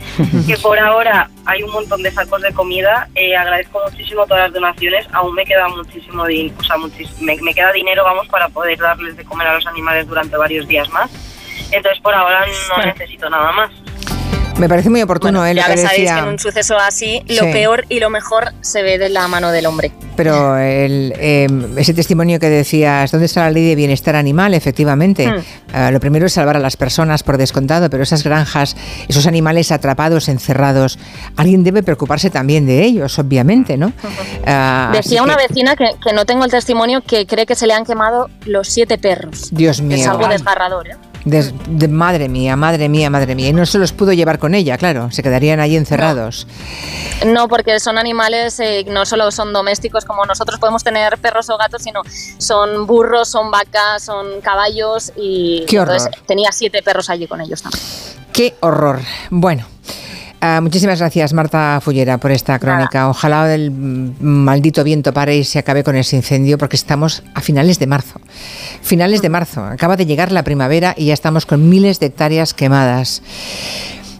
que 0.47 0.57
por 0.57 0.77
ahora 0.79 1.29
hay 1.45 1.63
un 1.63 1.71
montón 1.71 2.03
de 2.03 2.11
sacos 2.11 2.41
de 2.41 2.53
comida. 2.53 3.07
Eh, 3.15 3.35
agradezco 3.35 3.81
muchísimo 3.89 4.25
todas 4.25 4.43
las 4.43 4.53
donaciones. 4.53 5.07
Aún 5.11 5.33
me 5.33 5.45
queda 5.45 5.67
muchísimo 5.69 6.25
dinero, 6.25 6.55
o 6.59 6.63
sea, 6.63 6.77
me, 7.19 7.35
me 7.41 7.53
queda 7.53 7.71
dinero, 7.71 8.03
vamos, 8.03 8.27
para 8.27 8.49
poder 8.49 8.77
darles 8.77 9.17
de 9.17 9.23
comer 9.25 9.47
a 9.47 9.55
los 9.55 9.67
animales 9.67 10.07
durante 10.07 10.37
varios 10.37 10.67
días 10.67 10.89
más. 10.89 11.09
Entonces, 11.71 12.01
por 12.01 12.13
ahora 12.13 12.45
no 12.77 12.85
necesito 12.85 13.29
nada 13.29 13.51
más. 13.53 13.71
Me 14.61 14.69
parece 14.69 14.91
muy 14.91 15.01
oportuno 15.01 15.43
¿eh? 15.43 15.55
ya 15.55 15.65
que 15.65 15.75
sabéis 15.77 16.01
decía. 16.01 16.13
que 16.13 16.19
en 16.21 16.27
un 16.27 16.37
suceso 16.39 16.77
así, 16.77 17.23
lo 17.27 17.45
Sí. 17.45 17.51
peor 17.51 17.85
y 17.89 17.99
lo 17.99 18.11
mejor 18.11 18.53
se 18.61 18.83
ve 18.83 18.99
de 18.99 19.09
la 19.09 19.27
mano 19.27 19.51
del 19.51 19.65
hombre. 19.65 19.91
Pero 20.15 20.55
el, 20.55 21.15
eh, 21.17 21.47
ese 21.77 21.95
testimonio 21.95 22.39
que 22.39 22.47
decías, 22.47 23.09
¿dónde 23.09 23.25
está 23.25 23.41
la 23.41 23.49
ley 23.49 23.67
de 23.67 23.73
bienestar 23.75 24.15
animal? 24.15 24.53
Efectivamente, 24.53 25.25
Hmm. 25.27 25.39
Eh, 25.73 25.89
lo 25.91 25.99
primero 25.99 26.27
es 26.27 26.33
salvar 26.33 26.57
a 26.57 26.59
las 26.59 26.77
personas 26.77 27.23
por 27.23 27.37
descontado, 27.37 27.89
pero 27.89 28.03
esas 28.03 28.23
granjas, 28.23 28.75
esos 29.07 29.25
animales 29.25 29.71
atrapados, 29.71 30.29
encerrados, 30.29 30.99
alguien 31.37 31.63
debe 31.63 31.81
preocuparse 31.81 32.29
también 32.29 32.67
de 32.67 32.83
ellos, 32.83 33.17
obviamente, 33.17 33.77
¿no? 33.77 33.93
Ah, 34.45 34.91
Decía 34.93 35.23
una 35.23 35.37
que- 35.37 35.47
vecina 35.47 35.75
que, 35.75 35.85
que 36.03 36.13
no 36.13 36.25
tengo 36.25 36.45
el 36.45 36.51
testimonio 36.51 37.01
que 37.01 37.25
cree 37.25 37.45
que 37.47 37.55
se 37.55 37.65
le 37.65 37.73
han 37.73 37.85
quemado 37.85 38.29
los 38.45 38.67
siete 38.67 38.97
perros. 38.99 39.47
Dios 39.51 39.81
mío. 39.81 39.97
Es 39.97 40.07
algo 40.07 40.27
desgarrador, 40.27 40.87
¿eh? 40.89 40.95
De- 41.25 41.87
madre 41.87 42.27
mía, 42.29 42.55
madre 42.55 42.89
mía, 42.89 43.09
madre 43.09 43.35
mía. 43.35 43.49
Y 43.49 43.53
no 43.53 43.65
se 43.65 43.77
los 43.77 43.91
pudo 43.93 44.13
llevar 44.13 44.39
con 44.39 44.55
ella, 44.55 44.77
claro. 44.77 45.11
Se 45.11 45.21
quedarían 45.21 45.59
allí 45.59 45.75
encerrados. 45.77 46.47
No, 47.25 47.47
porque 47.47 47.79
son 47.79 47.97
animales, 47.97 48.59
eh, 48.59 48.85
no 48.89 49.05
solo 49.05 49.29
son 49.31 49.53
domésticos 49.53 50.05
como 50.05 50.25
nosotros 50.25 50.59
podemos 50.59 50.83
tener 50.83 51.17
perros 51.19 51.49
o 51.49 51.57
gatos, 51.57 51.83
sino 51.83 52.01
son 52.37 52.87
burros, 52.87 53.29
son 53.29 53.51
vacas, 53.51 54.03
son 54.03 54.41
caballos 54.41 55.11
y 55.15 55.65
Qué 55.67 55.77
entonces 55.77 56.09
tenía 56.25 56.51
siete 56.51 56.81
perros 56.81 57.09
allí 57.09 57.27
con 57.27 57.39
ellos 57.41 57.61
también. 57.61 57.83
Qué 58.33 58.55
horror. 58.61 59.01
Bueno. 59.29 59.65
Ah, 60.41 60.59
muchísimas 60.61 60.99
gracias, 60.99 61.33
Marta 61.33 61.79
Fullera, 61.81 62.17
por 62.17 62.31
esta 62.31 62.59
crónica. 62.59 63.09
Ojalá 63.09 63.53
el 63.53 63.71
mm, 63.71 64.15
maldito 64.19 64.83
viento 64.83 65.13
pare 65.13 65.37
y 65.37 65.43
se 65.43 65.59
acabe 65.59 65.83
con 65.83 65.95
ese 65.95 66.15
incendio, 66.15 66.57
porque 66.57 66.75
estamos 66.75 67.23
a 67.33 67.41
finales 67.41 67.79
de 67.79 67.87
marzo. 67.87 68.19
Finales 68.81 69.21
de 69.21 69.29
marzo. 69.29 69.63
Acaba 69.63 69.95
de 69.95 70.05
llegar 70.05 70.31
la 70.31 70.43
primavera 70.43 70.93
y 70.97 71.05
ya 71.05 71.13
estamos 71.13 71.45
con 71.45 71.69
miles 71.69 71.99
de 71.99 72.07
hectáreas 72.07 72.53
quemadas. 72.53 73.21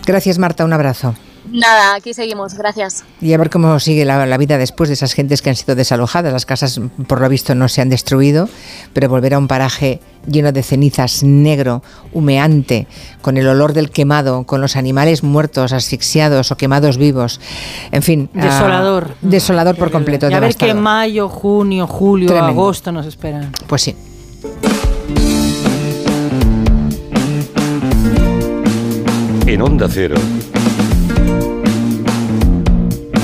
Gracias, 0.05 0.37
Marta. 0.37 0.65
Un 0.65 0.73
abrazo. 0.73 1.15
Nada, 1.51 1.95
aquí 1.95 2.13
seguimos, 2.13 2.53
gracias. 2.53 3.03
Y 3.19 3.33
a 3.33 3.37
ver 3.37 3.49
cómo 3.49 3.77
sigue 3.79 4.05
la, 4.05 4.25
la 4.25 4.37
vida 4.37 4.57
después 4.57 4.89
de 4.89 4.93
esas 4.93 5.13
gentes 5.13 5.41
que 5.41 5.49
han 5.49 5.55
sido 5.55 5.75
desalojadas. 5.75 6.31
Las 6.31 6.45
casas, 6.45 6.79
por 7.07 7.19
lo 7.19 7.27
visto, 7.27 7.55
no 7.55 7.67
se 7.67 7.81
han 7.81 7.89
destruido, 7.89 8.47
pero 8.93 9.09
volver 9.09 9.33
a 9.33 9.37
un 9.37 9.47
paraje 9.47 9.99
lleno 10.27 10.51
de 10.51 10.63
cenizas, 10.63 11.23
negro, 11.23 11.83
humeante, 12.13 12.87
con 13.21 13.37
el 13.37 13.47
olor 13.47 13.73
del 13.73 13.89
quemado, 13.89 14.43
con 14.45 14.61
los 14.61 14.75
animales 14.75 15.23
muertos, 15.23 15.73
asfixiados 15.73 16.51
o 16.51 16.57
quemados 16.57 16.97
vivos. 16.97 17.41
En 17.91 18.01
fin. 18.01 18.29
ah, 18.35 18.45
Desolador. 18.45 19.15
desolador 19.21 19.75
por 19.75 19.91
completo. 19.91 20.29
Y 20.29 20.33
a 20.33 20.39
ver 20.39 20.55
qué 20.55 20.73
mayo, 20.73 21.27
junio, 21.27 21.85
julio, 21.85 22.27
Tremendo. 22.27 22.51
agosto 22.61 22.91
nos 22.91 23.05
esperan. 23.05 23.51
Pues 23.67 23.81
sí. 23.81 23.95
En 29.47 29.61
Onda 29.61 29.87
Cero. 29.89 30.15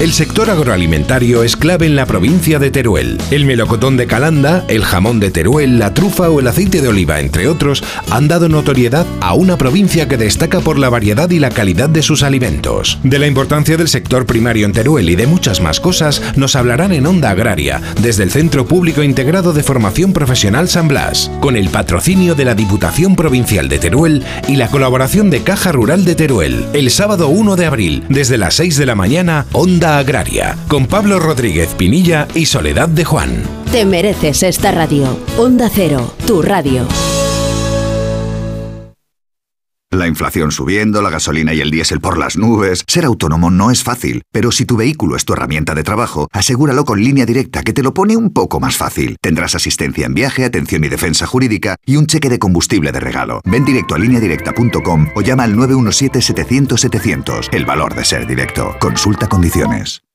El 0.00 0.12
sector 0.12 0.48
agroalimentario 0.48 1.42
es 1.42 1.56
clave 1.56 1.84
en 1.84 1.96
la 1.96 2.06
provincia 2.06 2.60
de 2.60 2.70
Teruel. 2.70 3.18
El 3.32 3.44
melocotón 3.44 3.96
de 3.96 4.06
Calanda, 4.06 4.64
el 4.68 4.84
jamón 4.84 5.18
de 5.18 5.32
Teruel, 5.32 5.80
la 5.80 5.92
trufa 5.92 6.30
o 6.30 6.38
el 6.38 6.46
aceite 6.46 6.80
de 6.80 6.86
oliva, 6.86 7.18
entre 7.18 7.48
otros, 7.48 7.82
han 8.08 8.28
dado 8.28 8.48
notoriedad 8.48 9.04
a 9.20 9.34
una 9.34 9.58
provincia 9.58 10.06
que 10.06 10.16
destaca 10.16 10.60
por 10.60 10.78
la 10.78 10.88
variedad 10.88 11.28
y 11.30 11.40
la 11.40 11.50
calidad 11.50 11.88
de 11.88 12.02
sus 12.02 12.22
alimentos. 12.22 13.00
De 13.02 13.18
la 13.18 13.26
importancia 13.26 13.76
del 13.76 13.88
sector 13.88 14.24
primario 14.24 14.66
en 14.66 14.72
Teruel 14.72 15.10
y 15.10 15.16
de 15.16 15.26
muchas 15.26 15.60
más 15.60 15.80
cosas 15.80 16.22
nos 16.36 16.54
hablarán 16.54 16.92
en 16.92 17.04
Onda 17.04 17.30
Agraria, 17.30 17.82
desde 18.00 18.22
el 18.22 18.30
Centro 18.30 18.66
Público 18.66 19.02
Integrado 19.02 19.52
de 19.52 19.64
Formación 19.64 20.12
Profesional 20.12 20.68
San 20.68 20.86
Blas, 20.86 21.28
con 21.40 21.56
el 21.56 21.70
patrocinio 21.70 22.36
de 22.36 22.44
la 22.44 22.54
Diputación 22.54 23.16
Provincial 23.16 23.68
de 23.68 23.80
Teruel 23.80 24.24
y 24.46 24.54
la 24.54 24.68
colaboración 24.68 25.28
de 25.28 25.42
Caja 25.42 25.72
Rural 25.72 26.04
de 26.04 26.14
Teruel. 26.14 26.66
El 26.72 26.92
sábado 26.92 27.26
1 27.30 27.56
de 27.56 27.66
abril, 27.66 28.04
desde 28.08 28.38
las 28.38 28.54
6 28.54 28.76
de 28.76 28.86
la 28.86 28.94
mañana, 28.94 29.44
Onda 29.50 29.87
Agraria, 29.96 30.56
con 30.68 30.86
Pablo 30.86 31.18
Rodríguez 31.18 31.74
Pinilla 31.74 32.28
y 32.34 32.44
Soledad 32.44 32.88
de 32.88 33.04
Juan. 33.06 33.42
Te 33.72 33.86
mereces 33.86 34.42
esta 34.42 34.70
radio. 34.70 35.18
Onda 35.38 35.70
Cero, 35.72 36.12
tu 36.26 36.42
radio. 36.42 36.86
La 39.98 40.06
inflación 40.06 40.52
subiendo, 40.52 41.02
la 41.02 41.10
gasolina 41.10 41.52
y 41.52 41.60
el 41.60 41.72
diésel 41.72 42.00
por 42.00 42.18
las 42.18 42.36
nubes. 42.36 42.84
Ser 42.86 43.04
autónomo 43.04 43.50
no 43.50 43.72
es 43.72 43.82
fácil, 43.82 44.22
pero 44.30 44.52
si 44.52 44.64
tu 44.64 44.76
vehículo 44.76 45.16
es 45.16 45.24
tu 45.24 45.32
herramienta 45.32 45.74
de 45.74 45.82
trabajo, 45.82 46.28
asegúralo 46.32 46.84
con 46.84 47.02
línea 47.02 47.26
directa 47.26 47.64
que 47.64 47.72
te 47.72 47.82
lo 47.82 47.94
pone 47.94 48.16
un 48.16 48.32
poco 48.32 48.60
más 48.60 48.76
fácil. 48.76 49.16
Tendrás 49.20 49.56
asistencia 49.56 50.06
en 50.06 50.14
viaje, 50.14 50.44
atención 50.44 50.84
y 50.84 50.88
defensa 50.88 51.26
jurídica 51.26 51.78
y 51.84 51.96
un 51.96 52.06
cheque 52.06 52.30
de 52.30 52.38
combustible 52.38 52.92
de 52.92 53.00
regalo. 53.00 53.40
Ven 53.44 53.64
directo 53.64 53.96
a 53.96 53.98
lineadirecta.com 53.98 55.08
o 55.16 55.20
llama 55.20 55.42
al 55.42 55.56
917-700-700. 55.56 57.48
El 57.50 57.64
valor 57.64 57.96
de 57.96 58.04
ser 58.04 58.24
directo. 58.28 58.76
Consulta 58.78 59.28
condiciones. 59.28 60.07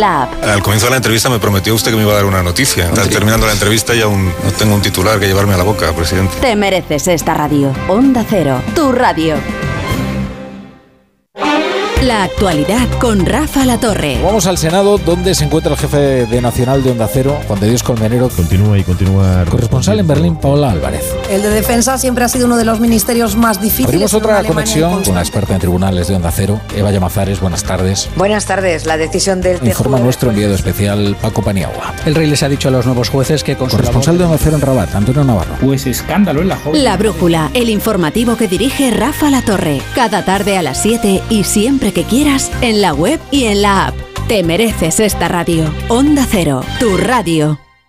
la 0.00 0.24
app. 0.24 0.44
Al 0.44 0.62
comienzo 0.62 0.86
de 0.86 0.90
la 0.90 0.96
entrevista 0.96 1.28
me 1.28 1.38
prometió 1.38 1.74
usted 1.74 1.90
que 1.90 1.96
me 1.96 2.02
iba 2.02 2.12
a 2.12 2.16
dar 2.16 2.24
una 2.24 2.42
noticia. 2.42 2.88
Está 2.88 3.08
terminando 3.08 3.46
la 3.46 3.52
entrevista 3.52 3.94
y 3.94 4.00
aún 4.00 4.26
no 4.26 4.52
tengo 4.52 4.74
un 4.74 4.82
titular 4.82 5.18
que 5.18 5.26
llevarme 5.26 5.54
a 5.54 5.58
la 5.58 5.64
boca, 5.64 5.92
presidente. 5.92 6.34
Te 6.40 6.56
mereces 6.56 7.08
esta 7.08 7.34
radio. 7.34 7.72
Onda 7.88 8.24
Cero, 8.28 8.60
tu 8.74 8.92
radio. 8.92 9.36
La 12.02 12.24
actualidad 12.24 12.86
con 13.00 13.24
Rafa 13.24 13.64
La 13.64 13.80
Torre. 13.80 14.20
Vamos 14.22 14.46
al 14.46 14.58
Senado, 14.58 14.98
donde 14.98 15.34
se 15.34 15.44
encuentra 15.44 15.72
el 15.72 15.78
jefe 15.78 16.26
de 16.26 16.42
Nacional 16.42 16.82
de 16.82 16.90
Onda 16.90 17.08
Cero, 17.10 17.38
Juan 17.46 17.60
de 17.60 17.68
Dios 17.70 17.82
Colmenero. 17.82 18.28
Continúa 18.28 18.78
y 18.78 18.84
continúa. 18.84 19.44
Corresponsal 19.48 20.00
en 20.00 20.06
Berlín, 20.06 20.36
Paola 20.36 20.70
Álvarez. 20.70 21.14
El 21.30 21.40
de 21.40 21.48
defensa 21.48 21.96
siempre 21.96 22.24
ha 22.24 22.28
sido 22.28 22.44
uno 22.44 22.58
de 22.58 22.66
los 22.66 22.78
ministerios 22.78 23.36
más 23.36 23.60
difíciles. 23.62 23.88
Abrimos 23.88 24.14
otra 24.14 24.38
Alemania 24.38 24.54
conexión 24.54 25.02
con 25.02 25.14
la 25.14 25.20
experta 25.20 25.54
en 25.54 25.60
tribunales 25.60 26.08
de 26.08 26.16
Onda 26.16 26.30
Cero, 26.30 26.60
Eva 26.76 26.90
Llamazares. 26.90 27.40
Buenas 27.40 27.64
tardes. 27.64 28.10
Buenas 28.16 28.44
tardes. 28.44 28.84
La 28.84 28.98
decisión 28.98 29.40
del 29.40 29.64
Informa 29.66 29.96
TJUE 29.96 30.04
nuestro 30.04 30.30
enviado 30.30 30.54
especial, 30.54 31.16
Paco 31.22 31.42
Paniagua. 31.42 31.94
El 32.04 32.14
rey 32.14 32.28
les 32.28 32.42
ha 32.42 32.48
dicho 32.50 32.68
a 32.68 32.70
los 32.70 32.84
nuevos 32.84 33.08
jueces 33.08 33.42
que 33.42 33.56
con 33.56 33.70
su 33.70 33.76
Corresponsal 33.76 34.18
de 34.18 34.24
Onda 34.24 34.38
Cero 34.38 34.56
en 34.56 34.62
Rabat, 34.62 34.94
Antonio 34.94 35.24
Navarro. 35.24 35.54
Pues 35.60 35.86
escándalo 35.86 36.42
en 36.42 36.48
la 36.48 36.56
joven. 36.56 36.84
La 36.84 36.98
Brújula, 36.98 37.50
el 37.54 37.70
informativo 37.70 38.36
que 38.36 38.46
dirige 38.46 38.90
Rafa 38.90 39.30
La 39.30 39.42
Torre. 39.42 39.80
Cada 39.94 40.24
tarde 40.24 40.58
a 40.58 40.62
las 40.62 40.82
7 40.82 41.22
y 41.30 41.44
siempre 41.44 41.83
que 41.92 42.04
quieras 42.04 42.50
en 42.60 42.80
la 42.80 42.94
web 42.94 43.20
y 43.30 43.44
en 43.44 43.62
la 43.62 43.86
app. 43.86 43.96
Te 44.28 44.42
mereces 44.42 45.00
esta 45.00 45.28
radio. 45.28 45.64
Onda 45.88 46.26
Cero, 46.28 46.62
tu 46.78 46.96
radio. 46.96 47.63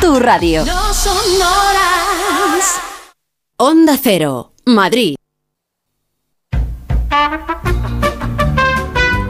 tu 0.00 0.18
radio. 0.18 0.64
No 0.64 0.92
son 0.92 1.16
horas. 1.16 2.80
Onda 3.56 3.96
Cero, 4.00 4.52
Madrid. 4.66 5.16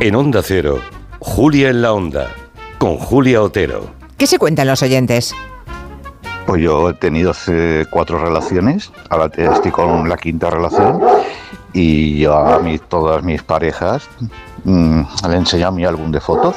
En 0.00 0.14
Onda 0.14 0.42
Cero, 0.42 0.80
Julia 1.18 1.70
en 1.70 1.82
la 1.82 1.92
Onda, 1.92 2.30
con 2.78 2.98
Julia 2.98 3.42
Otero. 3.42 3.90
¿Qué 4.16 4.26
se 4.26 4.38
cuentan 4.38 4.66
los 4.66 4.82
oyentes? 4.82 5.34
Pues 6.46 6.62
yo 6.62 6.90
he 6.90 6.94
tenido 6.94 7.32
eh, 7.48 7.86
cuatro 7.90 8.18
relaciones, 8.18 8.90
ahora 9.08 9.30
estoy 9.34 9.70
con 9.70 10.08
la 10.08 10.16
quinta 10.16 10.50
relación 10.50 11.00
y 11.72 12.18
yo 12.20 12.36
a 12.36 12.58
mí, 12.60 12.78
todas 12.78 13.22
mis 13.24 13.42
parejas 13.42 14.08
mm, 14.64 15.02
le 15.28 15.34
he 15.34 15.38
enseñado 15.38 15.72
mi 15.72 15.84
álbum 15.84 16.12
de 16.12 16.20
fotos 16.20 16.56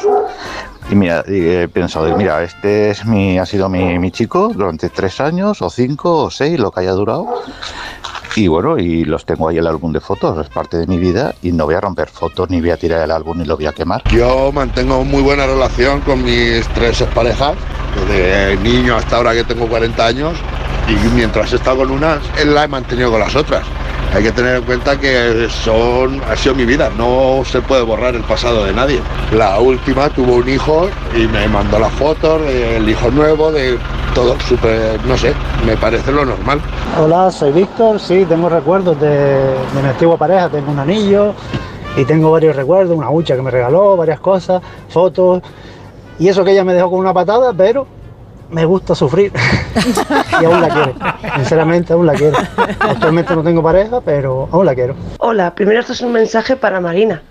y 0.89 0.95
mira, 0.95 1.23
y 1.27 1.47
he 1.47 1.67
pensado, 1.67 2.15
mira, 2.17 2.43
este 2.43 2.89
es 2.91 3.05
mi, 3.05 3.37
ha 3.39 3.45
sido 3.45 3.69
mi, 3.69 3.99
mi 3.99 4.11
chico 4.11 4.51
durante 4.53 4.89
tres 4.89 5.19
años 5.19 5.61
o 5.61 5.69
cinco 5.69 6.23
o 6.23 6.31
seis, 6.31 6.59
lo 6.59 6.71
que 6.71 6.81
haya 6.81 6.91
durado 6.91 7.27
y 8.37 8.47
bueno, 8.47 8.77
y 8.77 9.03
los 9.03 9.25
tengo 9.25 9.49
ahí 9.49 9.57
el 9.57 9.65
álbum 9.65 9.91
de 9.91 9.99
fotos, 9.99 10.45
es 10.45 10.49
parte 10.51 10.77
de 10.77 10.85
mi 10.85 10.99
vida 10.99 11.33
y 11.41 11.51
no 11.51 11.65
voy 11.65 11.73
a 11.73 11.81
romper 11.81 12.07
fotos 12.07 12.47
ni 12.51 12.61
voy 12.61 12.69
a 12.69 12.77
tirar 12.77 13.01
el 13.01 13.09
álbum 13.09 13.39
ni 13.39 13.45
lo 13.45 13.57
voy 13.57 13.65
a 13.65 13.73
quemar. 13.73 14.03
Yo 14.11 14.51
mantengo 14.51 15.03
muy 15.03 15.23
buena 15.23 15.47
relación 15.47 16.01
con 16.01 16.23
mis 16.23 16.67
tres 16.75 17.01
parejas, 17.15 17.55
desde 18.07 18.55
niño 18.57 18.95
hasta 18.95 19.17
ahora 19.17 19.33
que 19.33 19.43
tengo 19.43 19.67
40 19.67 20.05
años, 20.05 20.33
y 20.87 21.15
mientras 21.15 21.51
he 21.51 21.55
estado 21.55 21.77
con 21.77 21.89
unas, 21.89 22.19
él 22.39 22.53
la 22.53 22.65
he 22.65 22.67
mantenido 22.67 23.09
con 23.09 23.21
las 23.21 23.35
otras. 23.35 23.65
Hay 24.13 24.23
que 24.23 24.31
tener 24.31 24.55
en 24.55 24.63
cuenta 24.63 24.97
que 24.97 25.47
son, 25.49 26.21
ha 26.23 26.35
sido 26.35 26.55
mi 26.55 26.65
vida, 26.65 26.89
no 26.97 27.43
se 27.45 27.61
puede 27.61 27.83
borrar 27.83 28.15
el 28.15 28.23
pasado 28.23 28.65
de 28.65 28.73
nadie. 28.73 28.99
La 29.31 29.59
última 29.59 30.09
tuvo 30.09 30.35
un 30.35 30.49
hijo 30.49 30.89
y 31.15 31.27
me 31.27 31.47
mandó 31.47 31.77
las 31.77 31.91
fotos 31.93 32.41
del 32.41 32.89
hijo 32.89 33.11
nuevo, 33.11 33.51
de 33.51 33.77
todo 34.15 34.39
súper, 34.39 35.03
no 35.05 35.17
sé, 35.17 35.33
me 35.65 35.75
parece 35.77 36.11
lo 36.11 36.25
normal. 36.25 36.59
Hola, 36.99 37.29
soy 37.31 37.51
Víctor, 37.51 37.99
sí, 37.99 38.25
tengo 38.27 38.49
recuerdos 38.49 38.99
de, 38.99 39.09
de 39.09 39.81
mi 39.83 39.87
antigua 39.87 40.17
pareja, 40.17 40.49
tengo 40.49 40.71
un 40.71 40.79
anillo 40.79 41.33
y 41.95 42.05
tengo 42.05 42.31
varios 42.31 42.55
recuerdos, 42.55 42.97
una 42.97 43.11
hucha 43.11 43.35
que 43.35 43.41
me 43.41 43.51
regaló, 43.51 43.97
varias 43.97 44.19
cosas, 44.19 44.61
fotos, 44.89 45.41
y 46.17 46.27
eso 46.29 46.43
que 46.43 46.51
ella 46.53 46.63
me 46.63 46.73
dejó 46.73 46.89
con 46.89 46.99
una 46.99 47.13
patada, 47.13 47.53
pero 47.53 47.85
me 48.49 48.65
gusta 48.65 48.95
sufrir 48.95 49.31
y 50.41 50.45
aún 50.45 50.61
la 50.61 50.69
quiero, 50.69 50.95
sinceramente 51.35 51.93
aún 51.93 52.05
la 52.05 52.13
quiero. 52.13 52.37
Actualmente 52.79 53.35
no 53.35 53.43
tengo 53.43 53.61
pareja, 53.63 54.01
pero 54.01 54.47
aún 54.51 54.65
la 54.65 54.73
quiero. 54.75 54.95
Hola, 55.19 55.53
primero 55.53 55.79
esto 55.79 55.93
es 55.93 56.01
un 56.01 56.11
mensaje 56.11 56.55
para 56.55 56.79
Marina. 56.79 57.21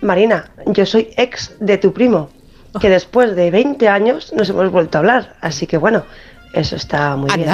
Marina, 0.00 0.50
yo 0.66 0.86
soy 0.86 1.10
ex 1.16 1.54
de 1.60 1.76
tu 1.78 1.92
primo, 1.92 2.30
que 2.80 2.88
después 2.88 3.34
de 3.34 3.50
20 3.50 3.88
años 3.88 4.32
nos 4.32 4.48
hemos 4.48 4.70
vuelto 4.70 4.98
a 4.98 5.00
hablar, 5.00 5.34
así 5.40 5.66
que 5.66 5.76
bueno, 5.76 6.04
eso 6.52 6.76
está 6.76 7.16
muy 7.16 7.30
bien. 7.34 7.48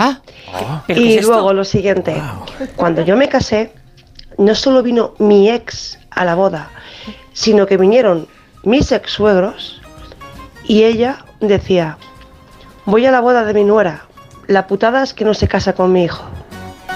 ¿Pero 0.87 0.99
qué 0.99 1.03
Y 1.03 1.13
es 1.15 1.21
esto? 1.23 1.33
luego 1.33 1.53
lo 1.53 1.65
siguiente, 1.65 2.23
cuando 2.77 3.03
yo 3.03 3.17
me 3.17 3.29
casé, 3.29 3.73
no 4.39 4.55
solo 4.55 4.83
vino 4.83 5.15
mi 5.19 5.49
ex 5.51 5.99
a 6.11 6.25
la 6.25 6.35
boda, 6.35 6.71
sino 7.33 7.67
que 7.67 7.77
vinieron 7.77 8.29
mis 8.63 8.93
ex 8.93 9.11
suegros 9.13 9.81
y 10.67 10.85
ella 10.85 11.25
decía, 11.41 11.99
voy 12.87 13.07
a 13.07 13.11
la 13.11 13.21
boda 13.21 13.45
de 13.45 13.55
mi 13.55 13.65
nuera, 13.65 14.03
la 14.47 14.67
putada 14.67 15.03
es 15.03 15.15
que 15.15 15.25
no 15.25 15.35
se 15.35 15.49
casa 15.49 15.73
con 15.75 15.93
mi 15.93 16.05
hijo. 16.05 16.25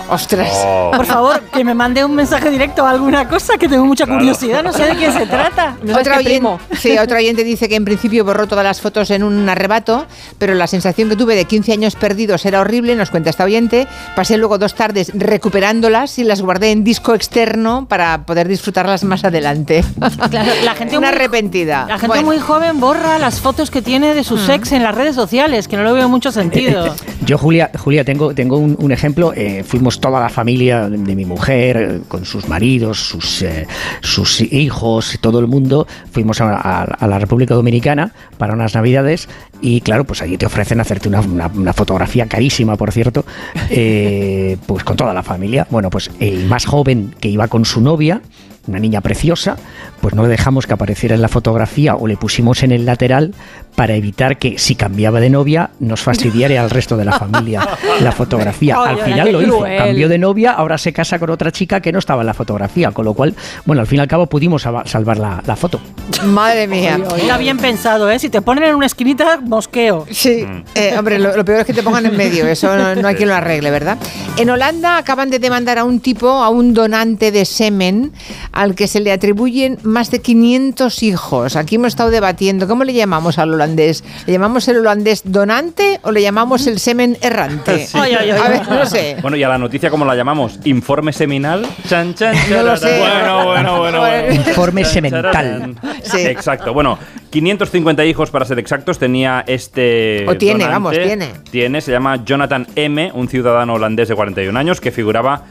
Ostras. 0.09 0.49
Oh. 0.65 0.91
Por 0.97 1.07
favor, 1.07 1.41
que 1.53 1.65
me 1.65 1.75
mande 1.75 2.05
un 2.05 2.15
mensaje 2.15 2.51
directo 2.51 2.87
a 2.87 2.91
alguna 2.91 3.29
cosa 3.29 3.59
que 3.59 3.69
tengo 3.69 3.85
mucha 3.85 4.05
Claro. 4.05 4.21
curiosidad, 4.21 4.63
no 4.63 4.73
sé 4.73 4.85
de 4.85 4.95
quién 4.97 5.13
se 5.13 5.27
trata. 5.27 5.77
Otra 5.99 6.19
oyente, 6.19 6.59
sí, 6.79 6.97
otra 6.99 7.19
oyente 7.19 7.45
dice 7.45 7.69
que 7.69 7.77
en 7.77 7.85
principio 7.85 8.25
borró 8.25 8.47
todas 8.47 8.65
las 8.65 8.81
fotos 8.81 9.11
en 9.11 9.23
un 9.23 9.49
arrebato, 9.49 10.07
pero 10.39 10.55
la 10.55 10.67
sensación 10.67 11.09
que 11.09 11.17
tuve 11.17 11.35
de 11.35 11.45
15 11.45 11.73
años 11.73 11.95
perdidos 11.97 12.45
era 12.47 12.61
horrible, 12.61 12.95
nos 12.97 13.11
cuenta 13.11 13.31
esta 13.31 13.45
oyente. 13.45 13.87
Pasé 14.17 14.37
luego 14.39 14.59
dos 14.59 14.75
tardes 14.75 15.13
recuperándolas 15.15 16.19
y 16.19 16.25
las 16.25 16.41
guardé 16.43 16.71
en 16.73 16.85
disco 16.85 17.15
externo 17.15 17.87
para 17.89 18.25
poder 18.25 18.49
disfrutarlas 18.49 19.05
más 19.05 19.25
adelante. 19.25 19.85
Claro, 20.31 20.53
la 20.65 20.75
gente 20.75 20.97
Una 20.99 21.09
muy- 21.09 21.17
arrepentida. 21.17 21.85
La 21.89 21.95
gente 21.99 22.07
Bueno. 22.09 22.27
muy 22.27 22.39
joven 22.39 22.81
borra 22.81 23.19
las 23.19 23.41
fotos 23.41 23.71
que 23.71 23.83
tiene 23.83 24.15
de 24.15 24.25
sus 24.25 24.49
ex 24.49 24.73
en 24.73 24.83
las 24.83 24.95
redes 24.95 25.15
sociales, 25.15 25.69
que 25.69 25.77
no 25.77 25.85
le 25.85 25.93
veo 25.93 26.09
mucho 26.09 26.33
sentido. 26.33 26.95
Yo, 27.27 27.37
Julia, 27.39 27.71
Julia 27.79 28.05
tengo, 28.05 28.35
tengo 28.35 28.57
un, 28.59 28.77
un 28.79 28.93
ejemplo. 28.93 29.33
eh, 29.35 29.65
fuimos 29.67 29.98
pues 29.99 30.13
toda 30.13 30.21
la 30.21 30.29
familia 30.29 30.89
de, 30.89 31.17
mi 31.17 31.25
mujer, 31.25 32.03
con 32.07 32.25
sus 32.25 32.49
maridos, 32.49 32.99
sus, 32.99 33.43
eh, 33.43 33.67
sus 34.01 34.41
hijos, 34.41 35.19
todo 35.21 35.41
el 35.41 35.49
mundo, 35.49 35.87
fuimos 36.13 36.41
a, 36.41 36.97
la 37.01 37.19
República 37.19 37.55
Dominicana 37.55 38.13
para 38.37 38.53
unas 38.53 38.75
navidades 38.75 39.29
y 39.61 39.81
claro, 39.81 40.05
pues 40.05 40.23
allí 40.23 40.37
te 40.37 40.47
ofrecen 40.47 40.81
hacerte 40.81 41.09
una, 41.09 41.21
una, 41.21 41.73
fotografía 41.73 42.27
carísima, 42.27 42.77
por 42.77 42.93
cierto, 42.93 43.25
eh, 43.71 44.57
pues 44.67 44.85
con 44.85 44.97
toda 44.97 45.13
la 45.13 45.25
familia. 45.25 45.67
Bueno, 45.71 45.91
pues 45.91 46.11
el 46.21 46.47
más 46.47 46.65
joven 46.65 47.15
que 47.19 47.29
iba 47.29 47.49
con 47.49 47.65
su 47.65 47.81
novia, 47.81 48.23
una 48.69 48.79
niña 48.79 49.01
preciosa, 49.01 49.57
pues 50.01 50.15
no 50.15 50.23
le 50.23 50.29
dejamos 50.29 50.67
que 50.67 50.75
apareciera 50.75 51.17
en 51.17 51.23
la 51.23 51.29
fotografía 51.29 51.97
o 51.97 52.07
le 52.07 52.17
pusimos 52.17 52.63
en 52.63 52.71
el 52.71 52.85
lateral 52.87 53.35
para 53.79 53.95
evitar 53.95 54.39
que 54.39 54.59
si 54.59 54.75
cambiaba 54.75 55.21
de 55.21 55.31
novia 55.31 55.71
nos 55.79 56.01
fastidiara 56.01 56.61
al 56.61 56.69
resto 56.69 56.97
de 56.97 57.05
la 57.05 57.13
familia 57.13 57.65
la 58.01 58.11
fotografía. 58.11 58.75
al 58.75 58.99
final 58.99 59.31
lo 59.31 59.41
hizo, 59.41 59.61
cambió 59.61 60.09
de 60.09 60.19
novia, 60.19 60.51
ahora 60.51 60.77
se 60.79 60.93
casa 60.93 61.21
con 61.21 61.31
otra 61.31 61.53
chica 61.53 61.81
que 61.81 61.93
no 61.93 62.01
estaba 62.01 62.23
en 62.23 62.27
la 62.27 62.35
fotografía, 62.35 62.91
con 62.91 63.05
lo 63.05 63.15
cual, 63.15 63.37
bueno, 63.67 63.81
al 63.81 63.87
fin 63.87 63.99
y 63.99 64.01
al 64.01 64.09
cabo 64.09 64.27
pudimos 64.27 64.63
salvar 64.63 65.19
la, 65.19 65.55
foto. 65.55 65.81
Madre 66.25 66.67
mía. 66.67 66.99
Está 67.19 67.39
bien 67.39 67.57
pensado, 67.57 68.11
¿eh? 68.11 68.19
Si 68.19 68.31
te 68.31 68.43
ponen 68.43 68.65
en 68.65 68.75
una 68.75 68.87
esquinita, 68.87 69.39
mosqueo. 69.41 70.07
Sí, 70.11 70.45
mm. 70.45 70.65
eh, 70.75 70.97
hombre, 70.99 71.21
lo, 71.21 71.45
peor 71.45 71.61
es 71.61 71.67
que 71.67 71.73
te 71.73 71.85
pongan 71.85 72.05
en 72.05 72.17
medio, 72.17 72.49
eso 72.49 72.77
no, 72.77 73.07
hay 73.07 73.15
quien 73.15 73.29
lo 73.29 73.37
arregle, 73.37 73.71
¿verdad? 73.71 73.97
En 74.37 74.51
Holanda 74.51 74.97
acaban 74.97 75.31
de 75.31 75.39
demandar 75.39 75.79
a 75.79 75.85
un 75.85 76.01
tipo, 76.01 76.29
a 76.29 76.49
un 76.49 76.75
donante 76.75 77.31
de 77.31 77.45
semen, 77.45 78.11
al 78.51 78.75
que 78.75 78.89
se 78.89 78.99
le 78.99 79.13
atribuyen 79.13 79.79
más 79.85 80.11
de 80.11 80.21
500 80.21 81.01
hijos. 81.05 81.55
Aquí 81.55 81.77
hemos 81.77 81.89
estado 81.89 82.11
debatiendo, 82.11 82.67
¿cómo 82.67 82.83
le 82.83 82.93
llamamos 82.93 83.39
al 83.39 83.55
holandés? 83.55 83.68
¿Le 83.77 84.33
llamamos 84.33 84.69
el 84.69 84.79
holandés 84.79 85.23
donante 85.25 86.01
o 86.03 86.11
le 86.11 86.23
llamamos 86.23 86.67
el 86.67 86.79
semen 86.79 87.17
errante? 87.21 87.87
A 87.95 88.49
ver, 88.49 88.69
no 88.69 88.87
sé. 88.87 89.17
Bueno, 89.23 89.37
y 89.37 89.43
a 89.43 89.49
la 89.49 89.59
noticia, 89.59 89.91
¿cómo 89.91 90.05
la 90.05 90.15
llamamos? 90.15 90.59
¿Informe 90.65 91.13
seminal? 91.13 91.67
Chan, 91.89 92.15
chan, 92.15 92.35
no 92.51 92.63
lo 92.63 92.77
sé. 92.77 92.99
Bueno, 92.99 93.47
bueno, 93.47 93.79
bueno. 93.79 94.33
Informe 94.33 94.85
semental. 94.85 95.77
Sí. 96.03 96.27
Exacto. 96.27 96.73
Bueno, 96.73 96.99
550 97.31 98.05
hijos 98.05 98.31
para 98.31 98.45
ser 98.45 98.59
exactos 98.59 98.99
tenía 98.99 99.45
este. 99.47 100.27
O 100.29 100.37
tiene, 100.37 100.67
vamos, 100.67 100.93
tiene. 100.93 101.29
Tiene, 101.51 101.81
se 101.81 101.91
llama 101.91 102.25
Jonathan 102.25 102.67
M., 102.75 103.11
un 103.15 103.29
ciudadano 103.29 103.75
holandés 103.75 104.09
de 104.09 104.15
41 104.15 104.59
años 104.59 104.81
que 104.81 104.91
figuraba 104.91 105.43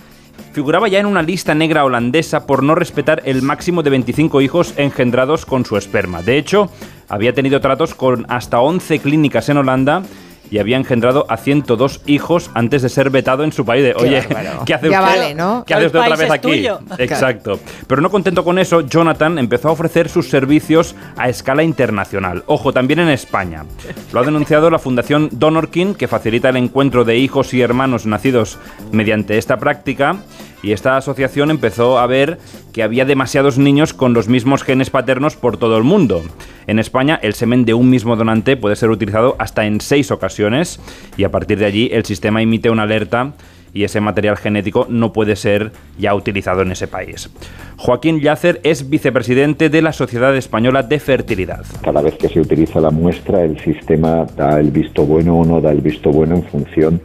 figuraba 0.51 0.88
ya 0.88 0.99
en 0.99 1.05
una 1.05 1.21
lista 1.21 1.53
negra 1.53 1.85
holandesa 1.85 2.45
por 2.45 2.63
no 2.63 2.75
respetar 2.75 3.21
el 3.25 3.41
máximo 3.41 3.83
de 3.83 3.91
25 3.91 4.41
hijos 4.41 4.73
engendrados 4.77 5.45
con 5.45 5.65
su 5.65 5.77
esperma. 5.77 6.21
De 6.21 6.38
hecho, 6.38 6.69
había 7.09 7.33
tenido 7.33 7.61
tratos 7.61 7.95
con 7.95 8.25
hasta 8.29 8.59
11 8.59 8.99
clínicas 8.99 9.49
en 9.49 9.57
Holanda 9.57 10.03
y 10.51 10.59
había 10.59 10.77
engendrado 10.77 11.25
a 11.29 11.37
102 11.37 12.01
hijos 12.05 12.49
antes 12.53 12.81
de 12.81 12.89
ser 12.89 13.09
vetado 13.09 13.43
en 13.43 13.51
su 13.51 13.65
país. 13.65 13.83
De, 13.83 13.93
Oye, 13.95 14.23
¿qué 14.65 14.73
hace 14.73 14.89
usted, 14.89 15.35
¿qué 15.65 15.73
hace 15.73 15.85
usted 15.87 15.99
otra 15.99 16.15
vez 16.15 16.31
aquí? 16.31 16.67
Exacto. 16.97 17.59
Pero 17.87 18.01
no 18.01 18.09
contento 18.09 18.43
con 18.43 18.59
eso, 18.59 18.81
Jonathan 18.81 19.39
empezó 19.39 19.69
a 19.69 19.71
ofrecer 19.71 20.09
sus 20.09 20.29
servicios 20.29 20.95
a 21.17 21.29
escala 21.29 21.63
internacional. 21.63 22.43
Ojo, 22.47 22.73
también 22.73 22.99
en 22.99 23.09
España. 23.09 23.65
Lo 24.13 24.19
ha 24.19 24.23
denunciado 24.23 24.69
la 24.69 24.79
Fundación 24.79 25.29
Donorkin, 25.31 25.95
que 25.95 26.07
facilita 26.07 26.49
el 26.49 26.57
encuentro 26.57 27.03
de 27.03 27.17
hijos 27.17 27.53
y 27.53 27.61
hermanos 27.61 28.05
nacidos 28.05 28.57
mediante 28.91 29.37
esta 29.37 29.57
práctica 29.57 30.17
y 30.64 30.72
esta 30.72 30.97
asociación 30.97 31.51
empezó 31.51 31.99
a 31.99 32.08
ver 32.08 32.38
que 32.74 32.84
había 32.84 33.05
demasiados 33.05 33.58
niños 33.58 33.93
con 33.93 34.14
los 34.14 34.28
mismos 34.28 34.64
genes 34.64 34.89
paternos 34.89 35.36
por 35.36 35.58
todo 35.58 35.78
el 35.78 35.84
mundo. 35.84 36.24
En 36.68 36.80
España, 36.80 37.20
el 37.22 37.34
semen 37.34 37.66
de 37.66 37.74
un 37.74 37.89
mismo 37.89 38.16
donante 38.16 38.58
puede 38.58 38.76
ser 38.76 38.89
utilizado 38.89 39.36
hasta 39.39 39.66
en 39.66 39.82
seis 39.82 40.12
ocasiones 40.12 40.80
y 41.16 41.24
a 41.24 41.32
partir 41.32 41.60
de 41.60 41.66
allí 41.66 41.89
el 41.91 42.05
sistema 42.05 42.41
emite 42.41 42.70
una 42.70 42.84
alerta 42.84 43.34
y 43.74 43.84
ese 43.84 44.01
material 44.01 44.38
genético 44.38 44.88
no 44.89 45.14
puede 45.14 45.36
ser 45.36 45.72
ya 45.99 46.16
utilizado 46.16 46.64
en 46.64 46.72
ese 46.72 46.88
país. 46.88 47.30
Joaquín 47.78 48.22
Yacer 48.22 48.60
es 48.64 48.89
vicepresidente 48.89 49.70
de 49.70 49.82
la 49.82 49.93
Sociedad 49.93 50.36
Española 50.36 50.84
de 50.84 50.99
Fertilidad. 50.99 51.64
Cada 51.84 52.01
vez 52.01 52.16
que 52.16 52.28
se 52.28 52.39
utiliza 52.39 52.80
la 52.80 52.89
muestra, 52.89 53.43
el 53.43 53.60
sistema 53.60 54.26
da 54.36 54.60
el 54.60 54.72
visto 54.72 55.05
bueno 55.05 55.39
o 55.39 55.45
no 55.45 55.62
da 55.62 55.72
el 55.72 55.82
visto 55.82 56.10
bueno 56.10 56.36
en 56.36 56.43
función 56.43 57.01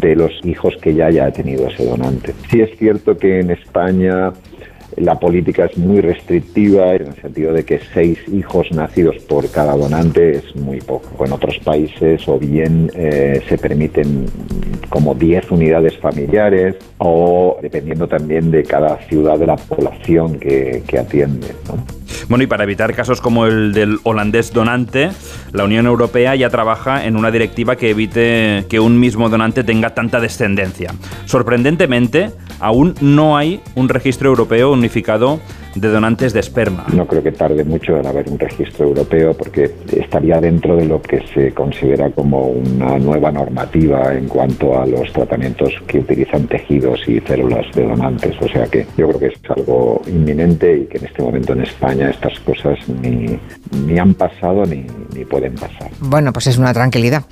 los 0.00 0.32
hijos 0.44 0.74
que 0.80 0.94
ya 0.94 1.06
haya 1.06 1.30
tenido 1.30 1.68
ese 1.68 1.86
donante. 1.86 2.34
Sí 2.50 2.60
es 2.60 2.76
cierto 2.78 3.16
que 3.16 3.40
en 3.40 3.50
España 3.50 4.32
la 4.96 5.18
política 5.18 5.64
es 5.66 5.78
muy 5.78 6.00
restrictiva 6.00 6.94
en 6.94 7.08
el 7.08 7.14
sentido 7.14 7.52
de 7.52 7.64
que 7.64 7.80
seis 7.94 8.18
hijos 8.30 8.70
nacidos 8.72 9.16
por 9.24 9.50
cada 9.50 9.76
donante 9.76 10.36
es 10.36 10.56
muy 10.56 10.80
poco. 10.80 11.24
En 11.24 11.32
otros 11.32 11.58
países 11.60 12.26
o 12.28 12.38
bien 12.38 12.90
eh, 12.94 13.42
se 13.48 13.56
permiten 13.58 14.26
como 14.88 15.14
10 15.14 15.50
unidades 15.50 15.96
familiares 15.96 16.76
o 16.98 17.58
dependiendo 17.62 18.06
también 18.06 18.50
de 18.50 18.62
cada 18.62 18.98
ciudad 19.08 19.38
de 19.38 19.46
la 19.46 19.56
población 19.56 20.38
que, 20.38 20.82
que 20.86 20.98
atiende. 20.98 21.48
Bueno, 22.28 22.44
y 22.44 22.46
para 22.46 22.64
evitar 22.64 22.94
casos 22.94 23.20
como 23.20 23.46
el 23.46 23.72
del 23.72 23.98
holandés 24.04 24.52
donante, 24.52 25.10
la 25.52 25.64
Unión 25.64 25.86
Europea 25.86 26.34
ya 26.34 26.50
trabaja 26.50 27.04
en 27.04 27.16
una 27.16 27.30
directiva 27.30 27.76
que 27.76 27.90
evite 27.90 28.66
que 28.68 28.80
un 28.80 28.98
mismo 28.98 29.28
donante 29.28 29.64
tenga 29.64 29.94
tanta 29.94 30.20
descendencia. 30.20 30.94
Sorprendentemente, 31.26 32.32
aún 32.62 32.94
no 33.00 33.36
hay 33.36 33.60
un 33.74 33.88
registro 33.88 34.30
europeo 34.30 34.72
unificado 34.72 35.40
de 35.74 35.88
donantes 35.88 36.32
de 36.32 36.40
esperma. 36.40 36.86
No 36.92 37.06
creo 37.06 37.22
que 37.22 37.32
tarde 37.32 37.64
mucho 37.64 37.96
en 37.98 38.06
haber 38.06 38.28
un 38.28 38.38
registro 38.38 38.86
europeo 38.86 39.34
porque 39.34 39.74
estaría 39.90 40.40
dentro 40.40 40.76
de 40.76 40.84
lo 40.84 41.00
que 41.00 41.22
se 41.34 41.52
considera 41.52 42.10
como 42.10 42.48
una 42.48 42.98
nueva 42.98 43.30
normativa 43.32 44.14
en 44.14 44.28
cuanto 44.28 44.80
a 44.80 44.86
los 44.86 45.12
tratamientos 45.12 45.72
que 45.86 45.98
utilizan 45.98 46.46
tejidos 46.46 47.00
y 47.08 47.20
células 47.20 47.66
de 47.74 47.84
donantes. 47.84 48.36
O 48.40 48.48
sea 48.48 48.66
que 48.66 48.86
yo 48.96 49.08
creo 49.08 49.18
que 49.18 49.26
es 49.26 49.50
algo 49.56 50.02
inminente 50.06 50.76
y 50.76 50.86
que 50.86 50.98
en 50.98 51.06
este 51.06 51.22
momento 51.22 51.52
en 51.54 51.62
España 51.62 52.10
estas 52.10 52.38
cosas 52.40 52.78
ni, 52.88 53.38
ni 53.86 53.98
han 53.98 54.14
pasado 54.14 54.64
ni, 54.66 54.86
ni 55.14 55.24
pueden 55.24 55.54
pasar. 55.54 55.90
Bueno, 56.00 56.32
pues 56.32 56.46
es 56.46 56.58
una 56.58 56.72
tranquilidad. 56.74 57.24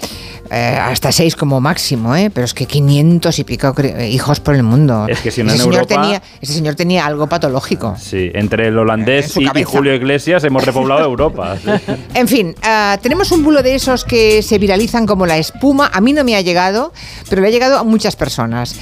Eh, 0.51 0.76
hasta 0.81 1.12
seis 1.12 1.37
como 1.37 1.61
máximo, 1.61 2.16
¿eh? 2.16 2.28
pero 2.35 2.45
es 2.45 2.55
que 2.55 2.66
500 2.66 3.39
y 3.39 3.45
pico 3.45 3.72
hijos 4.01 4.41
por 4.41 4.57
el 4.57 4.64
mundo. 4.64 5.07
Es 5.09 5.20
que 5.23 5.31
si 5.31 5.43
no 5.43 5.53
ese, 5.53 5.64
señor 5.64 5.87
tenía, 5.87 6.23
ese 6.41 6.53
señor 6.53 6.75
tenía 6.75 7.07
algo 7.07 7.29
patológico. 7.29 7.97
Sí, 7.99 8.31
entre 8.35 8.68
el 8.68 8.79
holandés 8.79 9.37
y, 9.37 9.64
Julio 9.64 9.95
Iglesias 9.95 10.45
hemos 10.45 10.64
repoblado 10.64 11.05
Europa. 11.05 11.57
En 12.14 12.29
fin, 12.29 12.55
ah, 12.62 12.99
tenemos 13.01 13.33
un 13.33 13.43
bulo 13.43 13.62
de 13.62 13.75
esos 13.75 14.05
que 14.05 14.43
se 14.43 14.59
viralizan 14.59 15.07
como 15.07 15.27
la 15.27 15.39
espuma. 15.39 15.91
A 15.93 16.01
mí 16.01 16.12
no 16.12 16.25
me 16.25 16.37
ha 16.37 16.41
llegado, 16.41 16.93
pero 17.29 17.43
le 17.43 17.49
ha 17.49 17.51
llegado 17.51 17.79
a 17.79 17.85
muchas 17.85 18.16
personas. 18.16 18.77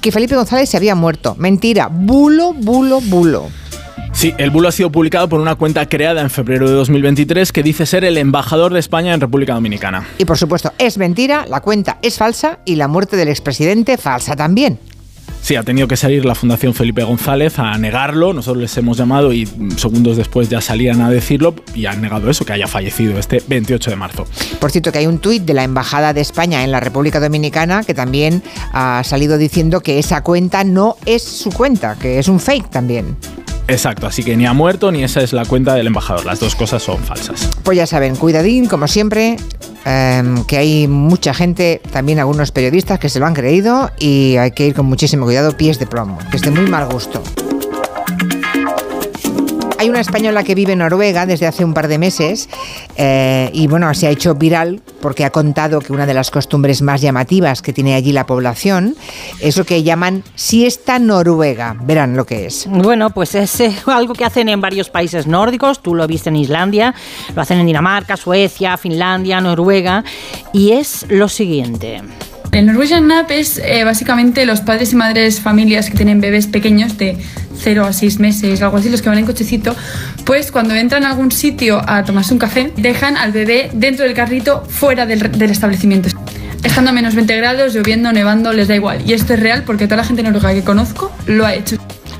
Que 0.00 0.12
Felipe 0.12 0.36
González 0.36 0.68
se 0.68 0.76
había 0.76 0.94
muerto. 0.94 1.34
Mentira, 1.38 1.88
bulo, 1.90 2.52
bulo, 2.52 3.00
bulo. 3.00 3.48
Sí, 4.16 4.32
el 4.38 4.50
bulo 4.50 4.68
ha 4.68 4.72
sido 4.72 4.90
publicado 4.90 5.28
por 5.28 5.40
una 5.40 5.56
cuenta 5.56 5.86
creada 5.90 6.22
en 6.22 6.30
febrero 6.30 6.66
de 6.66 6.74
2023 6.74 7.52
que 7.52 7.62
dice 7.62 7.84
ser 7.84 8.02
el 8.02 8.16
embajador 8.16 8.72
de 8.72 8.80
España 8.80 9.12
en 9.12 9.20
República 9.20 9.52
Dominicana. 9.52 10.08
Y 10.16 10.24
por 10.24 10.38
supuesto, 10.38 10.72
es 10.78 10.96
mentira, 10.96 11.44
la 11.46 11.60
cuenta 11.60 11.98
es 12.00 12.16
falsa 12.16 12.60
y 12.64 12.76
la 12.76 12.88
muerte 12.88 13.16
del 13.16 13.28
expresidente 13.28 13.98
falsa 13.98 14.34
también. 14.34 14.78
Sí, 15.40 15.54
ha 15.54 15.62
tenido 15.62 15.86
que 15.86 15.96
salir 15.96 16.24
la 16.24 16.34
Fundación 16.34 16.74
Felipe 16.74 17.04
González 17.04 17.58
a 17.58 17.78
negarlo. 17.78 18.32
Nosotros 18.32 18.60
les 18.60 18.76
hemos 18.76 18.96
llamado 18.96 19.32
y 19.32 19.46
segundos 19.76 20.16
después 20.16 20.48
ya 20.48 20.60
salían 20.60 21.00
a 21.00 21.10
decirlo 21.10 21.54
y 21.74 21.86
han 21.86 22.02
negado 22.02 22.28
eso, 22.28 22.44
que 22.44 22.52
haya 22.52 22.66
fallecido 22.66 23.18
este 23.18 23.42
28 23.46 23.90
de 23.90 23.96
marzo. 23.96 24.26
Por 24.58 24.72
cierto, 24.72 24.90
que 24.90 24.98
hay 24.98 25.06
un 25.06 25.18
tuit 25.18 25.44
de 25.44 25.54
la 25.54 25.62
Embajada 25.62 26.12
de 26.12 26.20
España 26.20 26.64
en 26.64 26.72
la 26.72 26.80
República 26.80 27.20
Dominicana 27.20 27.84
que 27.84 27.94
también 27.94 28.42
ha 28.72 29.02
salido 29.04 29.38
diciendo 29.38 29.80
que 29.80 29.98
esa 29.98 30.22
cuenta 30.22 30.64
no 30.64 30.96
es 31.06 31.22
su 31.22 31.50
cuenta, 31.50 31.96
que 31.96 32.18
es 32.18 32.28
un 32.28 32.40
fake 32.40 32.70
también. 32.70 33.16
Exacto, 33.68 34.06
así 34.06 34.22
que 34.22 34.36
ni 34.36 34.46
ha 34.46 34.52
muerto 34.52 34.92
ni 34.92 35.02
esa 35.02 35.22
es 35.22 35.32
la 35.32 35.44
cuenta 35.44 35.74
del 35.74 35.88
embajador. 35.88 36.24
Las 36.24 36.38
dos 36.40 36.54
cosas 36.54 36.82
son 36.82 37.02
falsas. 37.02 37.48
Pues 37.64 37.76
ya 37.76 37.86
saben, 37.86 38.14
cuidadín, 38.16 38.66
como 38.66 38.86
siempre, 38.86 39.36
em, 39.84 40.44
que 40.44 40.56
hay 40.56 40.88
mucha 40.88 41.34
gente, 41.34 41.80
también 41.90 42.18
algunos 42.20 42.52
periodistas 42.52 42.98
que 42.98 43.08
se 43.08 43.18
lo 43.18 43.26
han 43.26 43.34
creído 43.34 43.90
y 43.98 44.36
hay 44.36 44.52
que 44.52 44.68
ir 44.68 44.74
con 44.74 44.86
muchísimo 44.86 45.24
cuidado, 45.24 45.56
pies 45.56 45.78
de 45.78 45.86
plomo, 45.86 46.18
que 46.30 46.36
es 46.36 46.42
de 46.42 46.50
muy 46.52 46.68
mal 46.68 46.86
gusto. 46.86 47.22
Hay 49.78 49.90
una 49.90 50.00
española 50.00 50.42
que 50.42 50.54
vive 50.54 50.72
en 50.72 50.78
Noruega 50.78 51.26
desde 51.26 51.46
hace 51.46 51.62
un 51.62 51.74
par 51.74 51.86
de 51.88 51.98
meses 51.98 52.48
eh, 52.96 53.50
y 53.52 53.66
bueno, 53.66 53.92
se 53.92 54.06
ha 54.06 54.10
hecho 54.10 54.34
viral 54.34 54.80
porque 55.02 55.24
ha 55.24 55.30
contado 55.30 55.80
que 55.80 55.92
una 55.92 56.06
de 56.06 56.14
las 56.14 56.30
costumbres 56.30 56.80
más 56.80 57.02
llamativas 57.02 57.60
que 57.60 57.74
tiene 57.74 57.94
allí 57.94 58.12
la 58.12 58.24
población 58.24 58.96
es 59.40 59.58
lo 59.58 59.64
que 59.64 59.82
llaman 59.82 60.24
siesta 60.34 60.98
noruega. 60.98 61.76
Verán 61.78 62.16
lo 62.16 62.24
que 62.24 62.46
es. 62.46 62.66
Bueno, 62.70 63.10
pues 63.10 63.34
es 63.34 63.60
eh, 63.60 63.74
algo 63.86 64.14
que 64.14 64.24
hacen 64.24 64.48
en 64.48 64.62
varios 64.62 64.88
países 64.88 65.26
nórdicos, 65.26 65.82
tú 65.82 65.94
lo 65.94 66.06
viste 66.06 66.30
en 66.30 66.36
Islandia, 66.36 66.94
lo 67.34 67.42
hacen 67.42 67.58
en 67.58 67.66
Dinamarca, 67.66 68.16
Suecia, 68.16 68.78
Finlandia, 68.78 69.42
Noruega 69.42 70.04
y 70.54 70.72
es 70.72 71.04
lo 71.10 71.28
siguiente. 71.28 72.02
El 72.52 72.66
Norwegian 72.66 73.06
Nap 73.06 73.30
es 73.30 73.58
eh, 73.58 73.84
básicamente 73.84 74.46
los 74.46 74.60
padres 74.60 74.92
y 74.92 74.96
madres, 74.96 75.40
familias 75.40 75.90
que 75.90 75.96
tienen 75.96 76.20
bebés 76.20 76.46
pequeños 76.46 76.96
de 76.96 77.16
0 77.58 77.84
a 77.84 77.92
6 77.92 78.18
meses, 78.18 78.62
algo 78.62 78.76
así, 78.76 78.88
los 78.88 79.02
que 79.02 79.08
van 79.08 79.18
en 79.18 79.26
cochecito, 79.26 79.74
pues 80.24 80.50
cuando 80.50 80.74
entran 80.74 81.04
a 81.04 81.10
algún 81.10 81.32
sitio 81.32 81.82
a 81.86 82.04
tomarse 82.04 82.32
un 82.32 82.38
café, 82.38 82.72
dejan 82.76 83.16
al 83.16 83.32
bebé 83.32 83.70
dentro 83.72 84.04
del 84.04 84.14
carrito 84.14 84.64
fuera 84.68 85.06
del, 85.06 85.22
establecimiento. 85.50 86.08
estando 86.62 86.90
a 86.90 86.94
menos 86.94 87.14
20 87.14 87.36
grados, 87.36 87.74
lloviendo, 87.74 88.12
nevando, 88.12 88.52
les 88.52 88.68
da 88.68 88.74
igual. 88.74 89.02
Y 89.06 89.12
esto 89.12 89.34
es 89.34 89.40
real 89.40 89.64
porque 89.64 89.86
toda 89.86 89.98
la 89.98 90.04
gente 90.04 90.22
noruega 90.22 90.52
que 90.54 90.62
conozco 90.62 91.12
lo 91.26 91.44
ha 91.44 91.54
hecho. 91.54 91.76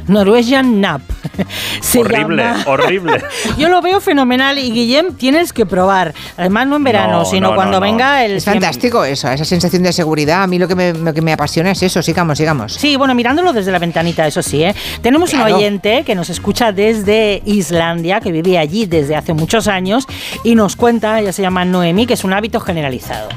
Norwegian 0.08 0.80
Nap. 0.80 1.00
Se 1.80 2.00
horrible, 2.00 2.42
llama- 2.42 2.64
horrible. 2.66 3.22
Yo 3.58 3.68
lo 3.68 3.80
veo 3.82 4.00
fenomenal 4.00 4.58
y 4.58 4.70
Guillem 4.70 5.14
tienes 5.14 5.52
que 5.52 5.66
probar. 5.66 6.14
Además 6.36 6.66
no 6.68 6.76
en 6.76 6.84
verano, 6.84 7.18
No, 7.20 7.24
sino 7.24 7.50
no, 7.50 7.54
cuando 7.54 7.80
no, 7.80 7.86
no. 7.86 7.92
venga 7.92 8.24
el 8.24 8.36
Es 8.36 8.44
fantástico 8.44 9.04
eso, 9.04 9.28
esa 9.30 9.44
sensación 9.44 9.82
de 9.82 9.92
seguridad. 9.92 10.42
A 10.42 10.46
mí 10.46 10.58
lo 10.58 10.68
que 10.68 10.74
me, 10.74 10.92
lo 10.92 11.12
que 11.12 11.22
me 11.22 11.32
apasiona 11.32 11.70
es 11.72 11.82
eso. 11.82 12.02
Sigamos, 12.02 12.38
sigamos. 12.38 12.72
Sí, 12.74 12.96
bueno, 12.96 13.14
mirándolo 13.14 13.52
desde 13.52 13.70
la 13.72 13.78
ventanita, 13.78 14.26
eso 14.26 14.42
sí. 14.42 14.62
¿eh? 14.62 14.74
Tenemos 15.02 15.32
un 15.34 15.40
oyente 15.40 16.04
que 16.04 16.14
nos 16.14 16.30
escucha 16.30 16.72
desde 16.72 17.42
Islandia, 17.44 18.20
que 18.20 18.32
vivía 18.32 18.60
allí 18.60 18.86
desde 18.86 19.16
hace 19.16 19.32
muchos 19.32 19.68
años, 19.68 20.06
y 20.44 20.54
nos 20.54 20.76
cuenta, 20.76 21.20
ella 21.20 21.32
se 21.32 21.42
llama 21.42 21.64
Noemi, 21.64 22.06
que 22.06 22.14
es 22.14 22.24
un 22.24 22.32
hábito 22.32 22.60
generalizado. 22.60 23.28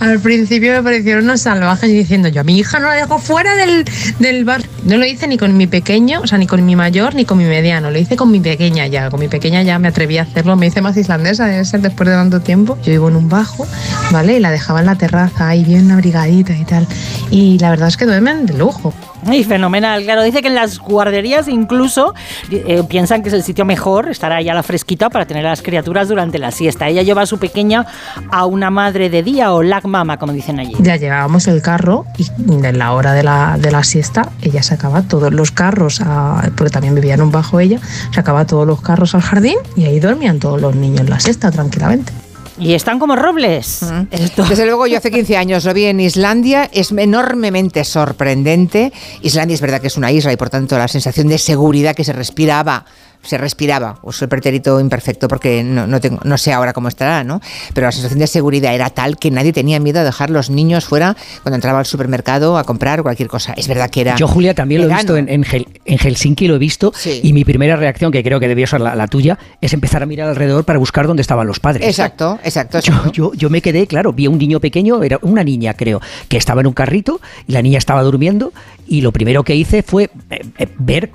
Al 0.00 0.20
principio 0.20 0.72
me 0.72 0.82
parecieron 0.82 1.24
unos 1.24 1.40
salvajes 1.42 1.90
diciendo 1.90 2.28
yo 2.28 2.40
a 2.40 2.44
mi 2.44 2.58
hija 2.58 2.78
no 2.78 2.88
la 2.88 2.94
dejo 2.94 3.18
fuera 3.18 3.54
del, 3.54 3.84
del 4.18 4.44
bar. 4.44 4.62
No 4.84 4.96
lo 4.96 5.06
hice 5.06 5.26
ni 5.28 5.36
con 5.38 5.56
mi 5.56 5.66
pequeño, 5.66 6.15
o 6.22 6.26
sea, 6.26 6.38
ni 6.38 6.46
con 6.46 6.64
mi 6.64 6.76
mayor 6.76 7.14
ni 7.14 7.24
con 7.24 7.38
mi 7.38 7.44
mediano, 7.44 7.90
lo 7.90 7.98
hice 7.98 8.16
con 8.16 8.30
mi 8.30 8.40
pequeña 8.40 8.86
ya. 8.86 9.10
Con 9.10 9.20
mi 9.20 9.28
pequeña 9.28 9.62
ya 9.62 9.78
me 9.78 9.88
atreví 9.88 10.18
a 10.18 10.22
hacerlo, 10.22 10.56
me 10.56 10.66
hice 10.66 10.80
más 10.80 10.96
islandesa, 10.96 11.46
debe 11.46 11.64
ser 11.64 11.80
después 11.80 12.08
de 12.08 12.14
tanto 12.14 12.40
tiempo. 12.40 12.78
Yo 12.82 12.92
vivo 12.92 13.08
en 13.08 13.16
un 13.16 13.28
bajo, 13.28 13.66
¿vale? 14.12 14.36
Y 14.36 14.40
la 14.40 14.50
dejaba 14.50 14.80
en 14.80 14.86
la 14.86 14.96
terraza 14.96 15.48
ahí 15.48 15.64
bien 15.64 15.90
abrigadita 15.90 16.54
y 16.54 16.64
tal. 16.64 16.86
Y 17.30 17.58
la 17.58 17.70
verdad 17.70 17.88
es 17.88 17.96
que 17.96 18.06
duermen 18.06 18.46
de 18.46 18.54
lujo. 18.54 18.92
Y 19.32 19.44
fenomenal, 19.44 20.04
claro. 20.04 20.22
Dice 20.22 20.40
que 20.40 20.48
en 20.48 20.54
las 20.54 20.78
guarderías 20.78 21.48
incluso 21.48 22.14
eh, 22.50 22.82
piensan 22.88 23.22
que 23.22 23.28
es 23.28 23.34
el 23.34 23.42
sitio 23.42 23.64
mejor, 23.64 24.08
estará 24.08 24.40
ya 24.40 24.54
la 24.54 24.62
fresquita 24.62 25.10
para 25.10 25.26
tener 25.26 25.44
a 25.46 25.50
las 25.50 25.62
criaturas 25.62 26.08
durante 26.08 26.38
la 26.38 26.50
siesta. 26.50 26.88
Ella 26.88 27.02
lleva 27.02 27.22
a 27.22 27.26
su 27.26 27.38
pequeña 27.38 27.86
a 28.30 28.46
una 28.46 28.70
madre 28.70 29.10
de 29.10 29.22
día 29.22 29.52
o 29.52 29.62
lag 29.62 29.86
mama, 29.86 30.18
como 30.18 30.32
dicen 30.32 30.60
allí. 30.60 30.74
Ya 30.78 30.96
llevábamos 30.96 31.48
el 31.48 31.62
carro 31.62 32.04
y 32.16 32.26
en 32.48 32.78
la 32.78 32.92
hora 32.92 33.14
de 33.14 33.22
la, 33.22 33.56
de 33.58 33.70
la 33.70 33.82
siesta 33.82 34.30
ella 34.42 34.62
sacaba 34.62 35.02
todos 35.02 35.32
los 35.32 35.50
carros, 35.50 36.00
a- 36.06 36.50
porque 36.56 36.70
también 36.70 36.94
vivía 36.94 37.14
en 37.14 37.20
un 37.22 37.30
bajo 37.32 37.58
ella, 37.60 37.80
sacaba 38.14 38.46
todos 38.46 38.66
los 38.66 38.80
carros 38.80 39.14
al 39.14 39.22
jardín 39.22 39.56
y 39.76 39.84
ahí 39.84 40.00
dormían 40.00 40.38
todos 40.38 40.60
los 40.60 40.74
niños 40.74 41.08
la 41.08 41.18
siesta 41.20 41.50
tranquilamente. 41.50 42.12
Y 42.58 42.72
están 42.72 42.98
como 42.98 43.16
robles. 43.16 43.80
Esto. 44.10 44.44
Desde 44.44 44.64
luego, 44.64 44.86
yo 44.86 44.96
hace 44.96 45.10
15 45.10 45.36
años 45.36 45.66
lo 45.66 45.74
vi 45.74 45.84
en 45.84 46.00
Islandia, 46.00 46.70
es 46.72 46.90
enormemente 46.90 47.84
sorprendente. 47.84 48.94
Islandia 49.20 49.54
es 49.56 49.60
verdad 49.60 49.80
que 49.82 49.88
es 49.88 49.98
una 49.98 50.10
isla 50.10 50.32
y 50.32 50.38
por 50.38 50.48
tanto 50.48 50.78
la 50.78 50.88
sensación 50.88 51.28
de 51.28 51.36
seguridad 51.36 51.94
que 51.94 52.02
se 52.02 52.14
respiraba, 52.14 52.86
se 53.26 53.38
respiraba, 53.38 53.98
uso 54.02 54.24
el 54.24 54.28
pretérito 54.28 54.78
imperfecto 54.80 55.28
porque 55.28 55.62
no, 55.64 55.86
no, 55.86 56.00
tengo, 56.00 56.20
no 56.24 56.38
sé 56.38 56.52
ahora 56.52 56.72
cómo 56.72 56.88
estará, 56.88 57.24
¿no? 57.24 57.40
Pero 57.74 57.86
la 57.86 57.92
sensación 57.92 58.18
de 58.20 58.26
seguridad 58.26 58.74
era 58.74 58.90
tal 58.90 59.18
que 59.18 59.30
nadie 59.30 59.52
tenía 59.52 59.80
miedo 59.80 60.00
a 60.00 60.04
dejar 60.04 60.30
los 60.30 60.50
niños 60.50 60.84
fuera 60.84 61.16
cuando 61.42 61.56
entraba 61.56 61.78
al 61.78 61.86
supermercado 61.86 62.58
a 62.58 62.64
comprar 62.64 63.02
cualquier 63.02 63.28
cosa. 63.28 63.52
Es 63.56 63.68
verdad 63.68 63.90
que 63.90 64.02
era. 64.02 64.16
Yo, 64.16 64.28
Julia, 64.28 64.54
también 64.54 64.82
lo 64.82 64.90
he 64.90 64.94
visto 64.94 65.16
en, 65.16 65.28
en 65.28 65.44
Hel- 65.44 65.66
en 65.84 65.98
Helsinki, 65.98 66.46
lo 66.48 66.54
he 66.56 66.58
visto, 66.58 66.92
Sí. 66.96 67.20
y 67.22 67.32
mi 67.32 67.44
primera 67.44 67.76
reacción, 67.76 68.12
que 68.12 68.22
creo 68.22 68.38
que 68.40 68.48
debió 68.48 68.66
ser 68.66 68.80
la, 68.80 68.94
la 68.94 69.06
tuya, 69.08 69.38
es 69.60 69.72
empezar 69.72 70.02
a 70.02 70.06
mirar 70.06 70.28
alrededor 70.28 70.64
para 70.64 70.78
buscar 70.78 71.06
dónde 71.06 71.22
estaban 71.22 71.46
los 71.46 71.60
padres. 71.60 71.86
Exacto, 71.88 72.38
exacto. 72.44 72.80
Yo, 72.80 73.12
yo, 73.12 73.32
yo 73.34 73.50
me 73.50 73.60
quedé, 73.62 73.86
claro, 73.86 74.12
vi 74.12 74.26
a 74.26 74.30
un 74.30 74.38
niño 74.38 74.60
pequeño, 74.60 75.02
era 75.02 75.18
una 75.22 75.42
niña 75.44 75.74
creo, 75.74 76.00
que 76.28 76.36
estaba 76.36 76.60
en 76.60 76.66
un 76.68 76.72
carrito 76.72 77.20
y 77.46 77.52
la 77.52 77.62
niña 77.62 77.78
estaba 77.78 78.02
durmiendo 78.02 78.52
y 78.86 79.00
lo 79.00 79.10
primero 79.12 79.42
que 79.42 79.54
hice 79.56 79.82
fue 79.82 80.10
eh, 80.30 80.40
eh, 80.58 80.68
ver... 80.78 81.10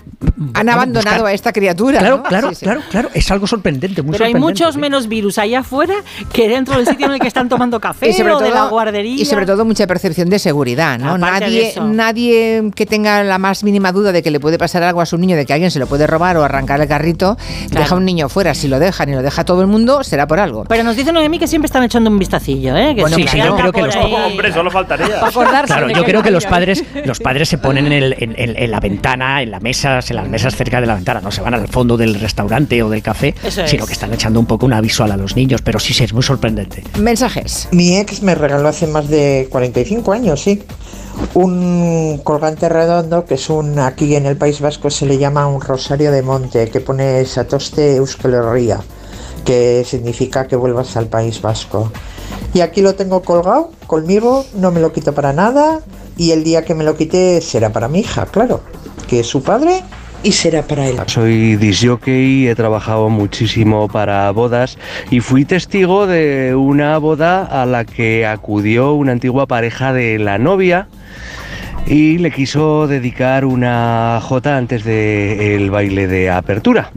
Han 0.53 0.67
abandonado 0.69 1.17
buscar- 1.17 1.25
a 1.31 1.33
esta 1.33 1.53
criatura. 1.53 2.00
Claro, 2.01 2.17
¿no? 2.17 2.23
claro, 2.23 2.49
Sí, 2.49 2.55
sí. 2.55 2.65
claro, 2.65 2.81
claro, 2.89 3.09
es 3.13 3.31
algo 3.31 3.47
sorprendente, 3.47 4.01
muy 4.01 4.11
Pero 4.13 4.25
hay 4.25 4.33
muchos 4.33 4.77
menos 4.77 5.07
virus 5.07 5.37
allá 5.37 5.59
afuera 5.59 5.95
que 6.33 6.47
dentro 6.49 6.75
del 6.77 6.87
sitio 6.87 7.05
en 7.07 7.13
el 7.13 7.19
que 7.19 7.27
están 7.27 7.47
tomando 7.49 7.79
café 7.79 8.09
Y 8.09 8.13
sobre, 8.13 8.33
o 8.33 8.39
de 8.39 8.49
la 8.49 8.55
todo, 8.61 8.69
guardería. 8.71 9.15
y 9.21 9.25
sobre 9.25 9.45
todo 9.45 9.65
mucha 9.65 9.85
percepción 9.87 10.29
de 10.29 10.39
seguridad, 10.39 10.97
¿no? 10.99 11.13
Aparte 11.15 11.41
Nadie, 11.41 11.73
nadie 11.81 12.71
que 12.75 12.85
tenga 12.85 13.23
la 13.23 13.37
más 13.37 13.63
mínima 13.63 13.91
duda 13.91 14.11
de 14.11 14.21
que 14.23 14.31
le 14.31 14.39
puede 14.39 14.57
pasar 14.57 14.83
algo 14.83 15.01
a 15.01 15.05
su 15.05 15.17
niño, 15.17 15.35
de 15.35 15.45
que 15.45 15.53
alguien 15.53 15.71
se 15.71 15.79
lo 15.79 15.87
puede 15.87 16.07
robar 16.07 16.37
o 16.37 16.43
arrancar 16.43 16.81
el 16.81 16.87
carrito, 16.87 17.37
deja 17.69 17.95
a 17.95 17.97
un 17.97 18.05
niño 18.05 18.29
fuera. 18.29 18.53
Si 18.53 18.67
lo 18.67 18.79
dejan 18.79 19.09
y 19.09 19.13
lo 19.13 19.21
deja 19.21 19.43
todo 19.45 19.61
el 19.61 19.67
mundo, 19.67 20.03
será 20.03 20.27
por 20.27 20.39
algo. 20.39 20.65
Pero 20.67 20.83
nos 20.83 20.95
dicen 20.95 21.13
Noemí 21.13 21.39
que 21.39 21.47
siempre 21.47 21.67
están 21.67 21.83
echando 21.83 22.09
un 22.09 22.17
vistacillo, 22.19 22.75
¿eh? 22.75 22.95
Que 22.95 23.01
Bueno, 23.01 23.15
si 23.17 23.27
sí, 23.27 23.37
yo 23.37 23.55
creo 23.55 23.71
que 23.71 23.81
los- 23.81 23.95
ahí- 23.95 24.13
Hombre, 24.31 24.51
solo 24.53 24.71
faltaría. 24.71 25.07
Claro, 25.65 25.89
yo 25.89 26.03
creo 26.03 26.23
que 26.23 26.31
los 26.31 26.45
padres, 26.45 26.83
los 27.05 27.19
padres 27.19 27.49
se 27.49 27.57
ponen 27.57 27.87
en, 27.87 27.93
el- 27.93 28.15
en- 28.19 28.33
en- 28.37 28.57
en 28.57 28.71
la 28.71 28.79
ventana, 28.79 29.41
en 29.41 29.51
las 29.51 29.61
mesas, 29.61 30.09
en 30.09 30.15
las 30.17 30.27
mesas 30.27 30.55
cerca 30.55 30.79
de 30.81 30.87
la 30.87 30.95
ventana, 30.95 31.21
no 31.21 31.31
se 31.31 31.41
van 31.41 31.53
al 31.53 31.67
fondo 31.67 31.90
del 31.97 32.15
restaurante 32.15 32.81
o 32.83 32.89
del 32.89 33.01
café, 33.01 33.35
Eso 33.43 33.67
sino 33.67 33.83
es. 33.83 33.87
que 33.87 33.93
están 33.93 34.13
echando 34.13 34.39
un 34.39 34.45
poco 34.45 34.65
una 34.65 34.81
visual 34.81 35.11
a 35.11 35.17
los 35.17 35.35
niños, 35.35 35.61
pero 35.61 35.79
sí, 35.79 35.93
sí, 35.93 36.03
es 36.03 36.13
muy 36.13 36.23
sorprendente. 36.23 36.83
Mensajes. 36.99 37.67
Mi 37.71 37.97
ex 37.97 38.21
me 38.21 38.35
regaló 38.35 38.67
hace 38.67 38.87
más 38.87 39.07
de 39.07 39.47
45 39.51 40.11
años, 40.11 40.41
sí, 40.41 40.61
un 41.33 42.19
colgante 42.23 42.69
redondo 42.69 43.25
que 43.25 43.35
es 43.35 43.49
un, 43.49 43.79
aquí 43.79 44.15
en 44.15 44.25
el 44.25 44.37
País 44.37 44.59
Vasco 44.61 44.89
se 44.89 45.05
le 45.05 45.17
llama 45.17 45.47
un 45.47 45.61
rosario 45.61 46.11
de 46.11 46.21
monte, 46.21 46.69
que 46.69 46.81
pone 46.81 47.23
Satoste 47.25 47.95
Euskal 47.97 48.33
Herria, 48.33 48.79
que 49.45 49.85
significa 49.87 50.47
que 50.47 50.55
vuelvas 50.55 50.95
al 50.97 51.07
País 51.07 51.41
Vasco. 51.41 51.91
Y 52.53 52.61
aquí 52.61 52.81
lo 52.81 52.95
tengo 52.95 53.21
colgado 53.21 53.71
conmigo, 53.87 54.45
no 54.55 54.71
me 54.71 54.79
lo 54.81 54.91
quito 54.91 55.13
para 55.13 55.31
nada, 55.33 55.79
y 56.17 56.31
el 56.31 56.43
día 56.43 56.65
que 56.65 56.75
me 56.75 56.83
lo 56.83 56.97
quite 56.97 57.39
será 57.41 57.71
para 57.71 57.87
mi 57.87 57.99
hija, 57.99 58.25
claro, 58.25 58.61
que 59.07 59.21
es 59.21 59.27
su 59.27 59.41
padre 59.41 59.83
y 60.23 60.31
será 60.31 60.63
para 60.63 60.87
él. 60.87 60.97
Soy 61.07 61.55
disjockey, 61.55 62.47
he 62.47 62.55
trabajado 62.55 63.09
muchísimo 63.09 63.87
para 63.87 64.29
bodas 64.31 64.77
y 65.09 65.19
fui 65.19 65.45
testigo 65.45 66.07
de 66.07 66.55
una 66.55 66.97
boda 66.97 67.43
a 67.43 67.65
la 67.65 67.85
que 67.85 68.25
acudió 68.25 68.93
una 68.93 69.11
antigua 69.11 69.47
pareja 69.47 69.93
de 69.93 70.19
la 70.19 70.37
novia 70.37 70.87
y 71.87 72.17
le 72.19 72.31
quiso 72.31 72.87
dedicar 72.87 73.45
una 73.45 74.19
jota 74.21 74.57
antes 74.57 74.83
del 74.83 75.71
baile 75.71 76.07
de 76.07 76.29
apertura. 76.29 76.91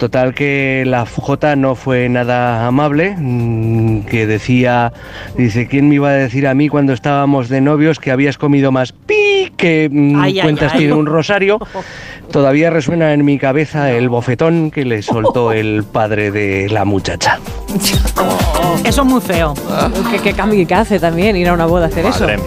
Total 0.00 0.32
que 0.32 0.84
la 0.86 1.04
Jota 1.04 1.56
no 1.56 1.74
fue 1.74 2.08
nada 2.08 2.66
amable, 2.66 3.14
mm, 3.18 4.04
que 4.04 4.26
decía, 4.26 4.94
dice, 5.36 5.68
¿quién 5.68 5.90
me 5.90 5.96
iba 5.96 6.08
a 6.08 6.12
decir 6.12 6.46
a 6.46 6.54
mí 6.54 6.70
cuando 6.70 6.94
estábamos 6.94 7.50
de 7.50 7.60
novios 7.60 7.98
que 7.98 8.10
habías 8.10 8.38
comido 8.38 8.72
más 8.72 8.92
pi 8.92 9.52
que 9.58 9.90
mm, 9.92 10.18
Ay, 10.18 10.38
ay, 10.38 10.42
cuentas 10.42 10.72
ay. 10.72 10.78
tiene 10.78 10.94
un 10.94 11.04
rosario? 11.04 11.58
Todavía 12.30 12.70
resuena 12.70 13.12
en 13.12 13.24
mi 13.24 13.38
cabeza 13.38 13.90
el 13.90 14.08
bofetón 14.08 14.70
que 14.70 14.84
le 14.84 15.02
soltó 15.02 15.52
el 15.52 15.84
padre 15.84 16.30
de 16.30 16.68
la 16.68 16.84
muchacha. 16.84 17.38
Eso 18.84 19.02
es 19.02 19.06
muy 19.06 19.20
feo. 19.20 19.54
¿Qué, 20.10 20.18
qué 20.20 20.32
cambio 20.32 20.64
que 20.66 20.74
hace 20.74 21.00
también 21.00 21.36
ir 21.36 21.48
a 21.48 21.52
una 21.52 21.66
boda 21.66 21.86
a 21.86 21.88
hacer 21.88 22.06
eso? 22.06 22.26
mía. 22.26 22.38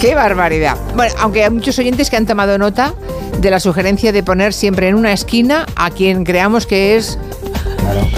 ¡Qué 0.00 0.14
barbaridad! 0.14 0.76
Bueno, 0.94 1.14
aunque 1.18 1.44
hay 1.44 1.50
muchos 1.50 1.78
oyentes 1.78 2.08
que 2.08 2.16
han 2.16 2.26
tomado 2.26 2.56
nota 2.56 2.94
de 3.40 3.50
la 3.50 3.60
sugerencia 3.60 4.12
de 4.12 4.22
poner 4.22 4.52
siempre 4.52 4.88
en 4.88 4.94
una 4.94 5.12
esquina 5.12 5.66
a 5.74 5.90
quien 5.90 6.24
creamos 6.24 6.66
que 6.66 6.96
es 6.96 7.18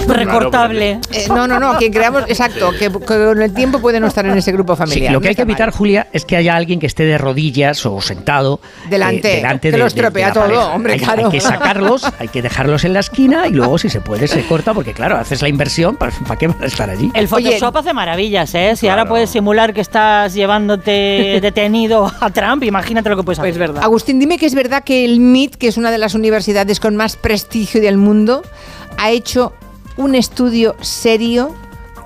Recortable. 0.07 0.99
Eh, 1.11 1.25
no, 1.29 1.47
no, 1.47 1.59
no, 1.59 1.77
quien 1.77 1.91
creamos, 1.93 2.23
exacto, 2.27 2.71
que, 2.71 2.89
que 2.89 2.99
con 3.05 3.41
el 3.41 3.53
tiempo 3.53 3.79
puede 3.79 3.99
no 3.99 4.07
estar 4.07 4.25
en 4.25 4.37
ese 4.37 4.51
grupo 4.51 4.75
Sí, 4.75 4.79
familiar. 4.79 5.13
lo 5.13 5.19
que 5.19 5.25
No 5.25 5.29
hay 5.29 5.35
que 5.35 5.41
evitar, 5.43 5.71
Julia, 5.71 6.07
es 6.13 6.25
que 6.25 6.35
haya 6.35 6.55
alguien 6.55 6.79
que 6.79 6.87
esté 6.87 7.03
de 7.03 7.17
rodillas 7.17 7.85
o 7.85 8.01
sentado 8.01 8.59
Delante, 8.89 9.33
eh, 9.33 9.35
delante 9.37 9.67
que 9.67 9.71
de, 9.73 9.77
lo 9.77 9.83
de- 9.85 9.89
de 9.89 9.95
estropea 9.95 10.33
todo, 10.33 10.43
pareja. 10.45 10.65
hombre, 10.73 10.93
hay, 10.93 10.99
claro. 10.99 11.25
hay 11.25 11.31
que 11.31 11.41
sacarlos, 11.41 12.03
hay 12.19 12.27
que 12.27 12.41
dejarlos 12.41 12.83
en 12.85 12.93
la 12.93 12.99
esquina 13.01 13.47
y 13.47 13.51
luego, 13.51 13.77
si 13.77 13.89
se 13.89 14.01
puede, 14.01 14.27
se 14.27 14.43
corta, 14.45 14.73
porque 14.73 14.93
claro, 14.93 15.17
haces 15.17 15.41
la 15.41 15.49
inversión, 15.49 15.95
¿para, 15.95 16.11
para 16.11 16.37
qué 16.37 16.47
van 16.47 16.61
a 16.61 16.65
estar 16.65 16.89
allí? 16.89 17.11
El 17.13 17.27
Photoshop 17.27 17.77
hace 17.77 17.93
maravillas, 17.93 18.53
¿eh? 18.55 18.75
Si 18.75 18.87
ahora 18.87 19.07
puedes 19.07 19.29
simular 19.29 19.73
que 19.73 19.81
estás 19.81 20.33
llevándote 20.33 21.39
detenido 21.41 22.11
a 22.19 22.29
Trump, 22.31 22.63
imagínate 22.63 23.09
lo 23.09 23.17
que 23.17 23.23
puedes 23.23 23.39
hacer. 23.39 23.51
Es 23.51 23.57
verdad. 23.57 23.83
Agustín, 23.83 24.19
dime 24.19 24.37
que 24.37 24.45
es 24.45 24.55
verdad 24.55 24.83
que 24.83 25.05
el 25.05 25.19
MIT, 25.19 25.55
que 25.55 25.67
es 25.67 25.77
una 25.77 25.91
de 25.91 25.97
las 25.97 26.15
universidades 26.15 26.79
con 26.79 26.95
más 26.95 27.15
prestigio 27.15 27.81
del 27.81 27.97
mundo, 27.97 28.43
ha 28.99 29.09
hecho 29.11 29.53
un 29.97 30.15
estudio 30.15 30.75
serio 30.81 31.53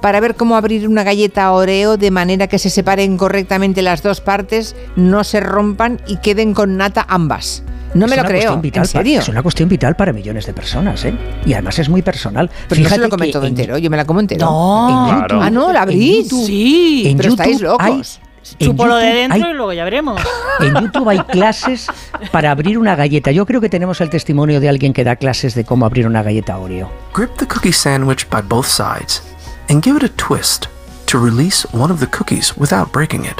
para 0.02 0.20
ver 0.20 0.36
cómo 0.36 0.56
abrir 0.58 0.88
una 0.88 1.04
galleta 1.04 1.52
Oreo 1.54 1.96
de 1.98 2.12
manera 2.12 2.48
que 2.48 2.60
se 2.60 2.70
separen 2.70 3.18
correctamente 3.18 3.82
las 3.82 4.04
dos 4.04 4.20
partes, 4.20 4.76
no 4.96 5.24
se 5.24 5.40
rompan 5.40 6.02
y 6.08 6.18
queden 6.18 6.54
con 6.54 6.76
nata 6.78 7.06
ambas. 7.08 7.64
No 7.94 8.08
me 8.08 8.16
lo 8.18 8.24
creo, 8.24 8.60
en 8.64 8.86
serio. 8.86 9.20
es 9.20 9.30
una 9.30 9.44
cuestión 9.44 9.70
vital 9.70 9.96
para 9.96 10.12
millones 10.12 10.48
de 10.48 10.54
personas, 10.54 11.06
¿eh? 11.06 11.14
Y 11.46 11.54
además 11.54 11.78
es 11.78 11.90
muy 11.90 12.02
personal. 12.02 12.50
Pero 12.68 12.82
no 12.82 12.90
se 12.90 12.98
lo 12.98 13.04
Fíjate 13.06 13.10
comen 13.12 13.32
todo 13.32 13.44
en- 13.44 13.50
entero, 13.50 13.78
yo 13.78 13.90
me 13.92 13.98
la 13.98 14.06
como 14.06 14.20
entero. 14.20 14.46
No. 14.48 14.90
en 14.90 15.06
Claro. 15.16 15.36
YouTube- 15.36 15.46
Ah, 15.46 15.50
no, 15.52 15.68
la 15.72 15.80
en 15.80 15.84
abrís. 15.84 16.26
YouTube- 16.30 16.46
Sí. 16.48 17.04
en 17.06 17.18
pero 17.18 17.30
estáis 17.30 17.60
YouTube 17.60 17.68
locos. 17.80 18.20
Chúpalo 18.60 18.98
de 18.98 19.06
dentro 19.14 19.46
hay- 19.46 19.52
y 19.52 19.56
luego 19.56 19.74
ya 19.74 19.84
veremos. 19.86 20.22
En 20.60 20.74
YouTube 20.76 21.10
hay 21.10 21.20
clases 21.20 21.88
para 22.32 22.52
abrir 22.52 22.78
una 22.78 22.96
galleta. 22.96 23.32
Yo 23.32 23.46
creo 23.46 23.62
que 23.62 23.70
tenemos 23.70 24.02
el 24.02 24.10
testimonio 24.10 24.60
de 24.60 24.70
alguien 24.70 24.94
que 24.94 25.04
da 25.04 25.16
clases 25.16 25.56
de 25.56 25.64
cómo 25.64 25.86
abrir 25.86 26.06
una 26.08 26.24
galleta 26.24 26.58
Oreo. 26.58 26.92
Grip 27.14 27.32
the 27.38 27.48
cookie 27.48 27.72
sandwich 27.74 28.28
by 28.30 28.42
both 28.42 28.68
sides 28.68 29.24
and 29.70 29.84
give 29.84 29.98
it 29.98 30.04
a 30.04 30.10
twist 30.18 30.66
to 31.06 31.18
release 31.20 31.68
one 31.74 31.92
of 31.94 32.00
the 32.00 32.08
cookies 32.08 32.54
without 32.58 32.92
breaking 32.92 33.24
it. 33.26 33.36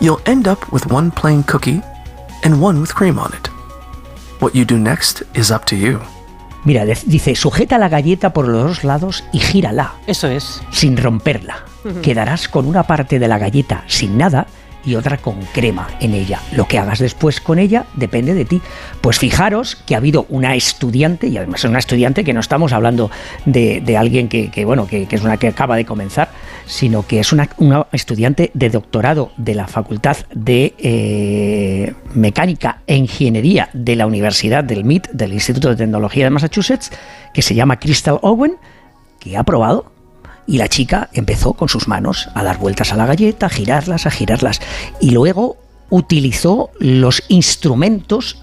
You'll 0.00 0.20
end 0.26 0.46
up 0.48 0.60
with 0.72 0.84
one 0.90 1.10
plain 1.10 1.42
cookie 1.44 1.80
and 2.44 2.60
one 2.62 2.80
with 2.80 2.92
cream 2.94 3.18
on 3.18 3.32
it. 3.34 3.48
What 4.40 4.54
you 4.54 4.64
do 4.64 4.76
next 4.78 5.22
is 5.34 5.50
up 5.50 5.64
to 5.66 5.76
you. 5.76 6.00
Mira, 6.64 6.84
dice, 6.84 7.34
sujeta 7.34 7.76
la 7.78 7.88
galleta 7.88 8.32
por 8.32 8.46
los 8.46 8.62
dos 8.68 8.84
lados 8.84 9.24
y 9.32 9.40
gírala, 9.40 9.94
Eso 10.06 10.28
es. 10.28 10.60
sin 10.70 10.96
romperla. 10.96 11.64
Quedarás 12.02 12.48
con 12.48 12.66
una 12.66 12.84
parte 12.84 13.18
de 13.18 13.28
la 13.28 13.38
galleta 13.38 13.84
sin 13.86 14.18
nada 14.18 14.46
y 14.84 14.94
otra 14.94 15.18
con 15.18 15.40
crema 15.52 15.88
en 16.00 16.14
ella. 16.14 16.40
Lo 16.52 16.66
que 16.66 16.78
hagas 16.78 16.98
después 16.98 17.40
con 17.40 17.58
ella 17.58 17.86
depende 17.94 18.34
de 18.34 18.44
ti. 18.44 18.60
Pues 19.00 19.18
fijaros 19.18 19.76
que 19.76 19.94
ha 19.94 19.98
habido 19.98 20.26
una 20.28 20.54
estudiante, 20.54 21.28
y 21.28 21.36
además 21.36 21.60
es 21.60 21.70
una 21.70 21.78
estudiante 21.78 22.24
que 22.24 22.32
no 22.32 22.40
estamos 22.40 22.72
hablando 22.72 23.10
de, 23.44 23.96
alguien 23.96 24.28
que, 24.28 24.64
bueno, 24.64 24.86
que, 24.86 25.06
es 25.10 25.22
una 25.22 25.36
que 25.36 25.48
acaba 25.48 25.76
de 25.76 25.84
comenzar, 25.84 26.30
sino 26.66 27.06
que 27.06 27.20
es 27.20 27.32
una, 27.32 27.48
una 27.58 27.86
estudiante 27.92 28.50
de 28.54 28.70
doctorado 28.70 29.32
de 29.36 29.54
la 29.54 29.66
Facultad 29.66 30.16
de 30.34 30.74
eh, 30.78 31.94
Mecánica 32.14 32.82
e 32.86 32.96
Ingeniería 32.96 33.68
de 33.72 33.96
la 33.96 34.06
Universidad 34.06 34.64
del 34.64 34.84
MIT, 34.84 35.08
del 35.10 35.32
Instituto 35.32 35.68
de 35.68 35.76
Tecnología 35.76 36.24
de 36.24 36.30
Massachusetts, 36.30 36.90
que 37.34 37.42
se 37.42 37.54
llama 37.54 37.78
Crystal 37.78 38.18
Owen, 38.22 38.56
que 39.18 39.36
ha 39.36 39.44
probado 39.44 39.91
y 40.46 40.58
la 40.58 40.68
chica 40.68 41.08
empezó 41.12 41.54
con 41.54 41.68
sus 41.68 41.88
manos 41.88 42.28
a 42.34 42.42
dar 42.42 42.58
vueltas 42.58 42.92
a 42.92 42.96
la 42.96 43.06
galleta, 43.06 43.46
a 43.46 43.50
girarlas, 43.50 44.06
a 44.06 44.10
girarlas. 44.10 44.60
Y 45.00 45.10
luego 45.10 45.56
utilizó 45.90 46.70
los 46.78 47.22
instrumentos 47.28 48.42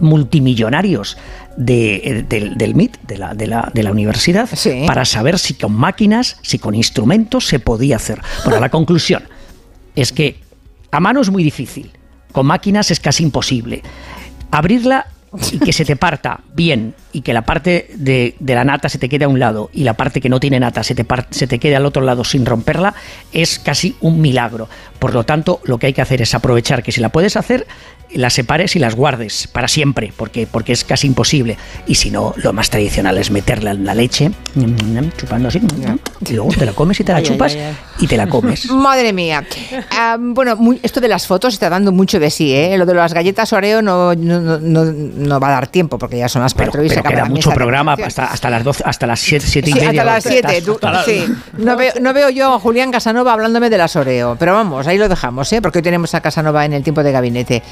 multimillonarios 0.00 1.18
de, 1.56 2.24
de, 2.28 2.50
del 2.54 2.74
MIT, 2.74 2.98
de 3.02 3.18
la, 3.18 3.34
de 3.34 3.46
la, 3.46 3.70
de 3.74 3.82
la 3.82 3.90
universidad, 3.90 4.48
sí. 4.52 4.84
para 4.86 5.04
saber 5.04 5.38
si 5.38 5.54
con 5.54 5.74
máquinas, 5.74 6.38
si 6.42 6.58
con 6.58 6.74
instrumentos 6.74 7.46
se 7.46 7.58
podía 7.58 7.96
hacer. 7.96 8.20
Bueno, 8.44 8.60
la 8.60 8.70
conclusión 8.70 9.24
es 9.94 10.12
que 10.12 10.40
a 10.90 11.00
mano 11.00 11.20
es 11.20 11.30
muy 11.30 11.42
difícil, 11.42 11.92
con 12.32 12.46
máquinas 12.46 12.90
es 12.90 13.00
casi 13.00 13.22
imposible. 13.22 13.82
Abrirla 14.50 15.06
y 15.52 15.58
que 15.58 15.72
se 15.72 15.84
te 15.84 15.96
parta 15.96 16.40
bien 16.54 16.94
y 17.16 17.22
que 17.22 17.32
la 17.32 17.46
parte 17.46 17.88
de, 17.94 18.34
de, 18.40 18.54
la 18.54 18.62
nata 18.62 18.90
se 18.90 18.98
te 18.98 19.08
quede 19.08 19.24
a 19.24 19.28
un 19.28 19.38
lado 19.38 19.70
y 19.72 19.84
la 19.84 19.94
parte 19.94 20.20
que 20.20 20.28
no 20.28 20.38
tiene 20.38 20.60
nata 20.60 20.82
se 20.82 20.94
te, 20.94 21.06
se 21.30 21.46
te 21.46 21.58
quede 21.58 21.74
al 21.74 21.86
otro 21.86 22.02
lado 22.02 22.24
sin 22.24 22.44
romperla, 22.44 22.94
es 23.32 23.58
casi 23.58 23.96
un 24.02 24.20
milagro. 24.20 24.68
Por 24.98 25.14
lo 25.14 25.24
tanto, 25.24 25.62
lo 25.64 25.78
que 25.78 25.86
hay 25.86 25.92
que 25.94 26.02
hacer 26.02 26.20
es 26.20 26.34
aprovechar 26.34 26.82
que 26.82 26.92
si 26.92 27.00
la 27.00 27.08
puedes 27.08 27.38
hacer, 27.38 27.66
las 28.12 28.34
separes 28.34 28.76
y 28.76 28.78
las 28.78 28.94
guardes 28.94 29.48
para 29.48 29.68
siempre, 29.68 30.12
porque, 30.16 30.46
porque 30.46 30.72
es 30.72 30.84
casi 30.84 31.06
imposible. 31.06 31.56
Y 31.86 31.96
si 31.96 32.10
no, 32.10 32.34
lo 32.36 32.52
más 32.52 32.70
tradicional 32.70 33.18
es 33.18 33.30
meterla 33.30 33.72
en 33.72 33.84
la 33.84 33.94
leche, 33.94 34.30
chupando 35.16 35.48
así, 35.48 35.60
y 36.26 36.32
luego 36.32 36.50
te 36.50 36.66
la 36.66 36.72
comes 36.72 37.00
y 37.00 37.04
te 37.04 37.12
la 37.12 37.22
chupas 37.22 37.56
y 37.98 38.06
te 38.06 38.16
la 38.16 38.26
comes. 38.28 38.70
Madre 38.70 39.12
mía. 39.12 39.44
Um, 40.16 40.34
bueno, 40.34 40.56
muy, 40.56 40.80
esto 40.82 41.00
de 41.00 41.08
las 41.08 41.26
fotos 41.26 41.54
está 41.54 41.68
dando 41.68 41.92
mucho 41.92 42.18
de 42.18 42.30
sí, 42.30 42.54
¿eh? 42.54 42.76
Lo 42.78 42.86
de 42.86 42.94
las 42.94 43.12
galletas 43.12 43.52
Oreo 43.52 43.82
no, 43.82 44.14
no, 44.14 44.58
no, 44.58 44.84
no 44.84 45.40
va 45.40 45.48
a 45.48 45.52
dar 45.52 45.66
tiempo, 45.66 45.98
porque 45.98 46.18
ya 46.18 46.28
son 46.28 46.42
las 46.42 46.54
4 46.54 46.84
y 46.84 46.88
se 46.88 47.02
queda 47.08 47.24
mucho 47.26 47.50
programa 47.50 47.96
hasta, 48.04 48.26
hasta 48.26 48.50
las 48.50 48.64
12, 48.64 48.82
hasta 48.86 49.06
las 49.06 49.20
7, 49.20 49.46
7 49.46 49.70
y 49.70 49.72
sí, 49.72 49.78
media. 49.78 50.02
hasta 50.02 50.04
las 50.04 50.24
7, 50.24 50.62
tú, 50.62 50.78
sí. 51.04 51.24
No 51.58 51.76
veo, 51.76 51.92
no 52.00 52.12
veo 52.12 52.30
yo 52.30 52.54
a 52.54 52.58
Julián 52.58 52.90
Casanova 52.90 53.32
hablándome 53.32 53.70
de 53.70 53.78
las 53.78 53.96
Oreo, 53.96 54.36
pero 54.38 54.54
vamos, 54.54 54.86
ahí 54.86 54.98
lo 54.98 55.08
dejamos, 55.08 55.52
¿eh? 55.52 55.62
Porque 55.62 55.78
hoy 55.78 55.82
tenemos 55.82 56.14
a 56.14 56.20
Casanova 56.20 56.64
en 56.64 56.72
el 56.72 56.82
tiempo 56.82 57.02
de 57.02 57.12
gabinete. 57.12 57.62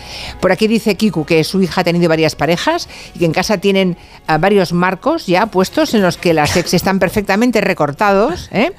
Por 0.40 0.52
aquí 0.52 0.66
dice 0.66 0.96
Kiku 0.96 1.24
que 1.24 1.44
su 1.44 1.62
hija 1.62 1.80
ha 1.80 1.84
tenido 1.84 2.08
varias 2.08 2.34
parejas 2.34 2.88
y 3.14 3.18
que 3.20 3.24
en 3.24 3.32
casa 3.32 3.58
tienen 3.58 3.96
uh, 4.28 4.38
varios 4.38 4.72
marcos 4.72 5.26
ya 5.26 5.46
puestos 5.46 5.94
en 5.94 6.02
los 6.02 6.16
que 6.16 6.34
las 6.34 6.56
ex 6.56 6.74
están 6.74 6.98
perfectamente 6.98 7.60
recortados. 7.60 8.48
¿eh? 8.52 8.72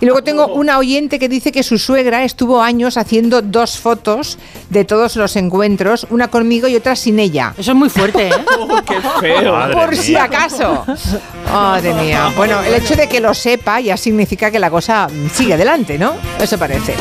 Y 0.00 0.06
luego 0.06 0.22
tengo 0.22 0.46
una 0.48 0.78
oyente 0.78 1.18
que 1.18 1.28
dice 1.28 1.52
que 1.52 1.62
su 1.62 1.78
suegra 1.78 2.24
estuvo 2.24 2.62
años 2.62 2.96
haciendo 2.96 3.42
dos 3.42 3.78
fotos 3.78 4.38
de 4.68 4.84
todos 4.84 5.16
los 5.16 5.36
encuentros, 5.36 6.06
una 6.10 6.28
conmigo 6.28 6.68
y 6.68 6.76
otra 6.76 6.96
sin 6.96 7.18
ella. 7.18 7.54
Eso 7.56 7.72
es 7.72 7.76
muy 7.76 7.90
fuerte, 7.90 8.28
¿eh? 8.28 8.32
oh, 8.58 8.80
¡Qué 8.86 9.00
feo! 9.20 9.52
Madre 9.52 9.89
Por 9.96 10.04
si 10.04 10.16
acaso. 10.16 10.84
Madre 11.52 11.92
mía. 11.94 12.32
Bueno, 12.36 12.60
el 12.62 12.74
hecho 12.74 12.94
de 12.96 13.08
que 13.08 13.20
lo 13.20 13.34
sepa 13.34 13.80
ya 13.80 13.96
significa 13.96 14.50
que 14.50 14.58
la 14.58 14.70
cosa 14.70 15.08
sigue 15.34 15.54
adelante, 15.54 15.98
¿no? 15.98 16.14
Eso 16.40 16.58
parece. 16.58 16.94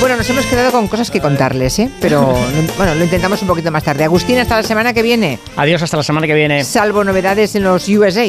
Bueno, 0.00 0.16
nos 0.16 0.28
hemos 0.30 0.46
quedado 0.46 0.72
con 0.72 0.88
cosas 0.88 1.10
que 1.10 1.20
contarles, 1.20 1.78
¿eh? 1.78 1.90
Pero 2.00 2.36
bueno, 2.76 2.94
lo 2.94 3.04
intentamos 3.04 3.40
un 3.42 3.48
poquito 3.48 3.70
más 3.70 3.84
tarde. 3.84 4.04
Agustín, 4.04 4.38
hasta 4.38 4.56
la 4.56 4.62
semana 4.62 4.92
que 4.92 5.02
viene. 5.02 5.38
Adiós, 5.56 5.82
hasta 5.82 5.96
la 5.96 6.02
semana 6.02 6.26
que 6.26 6.34
viene. 6.34 6.64
Salvo 6.64 7.04
novedades 7.04 7.54
en 7.54 7.64
los 7.64 7.88
USA. 7.88 8.24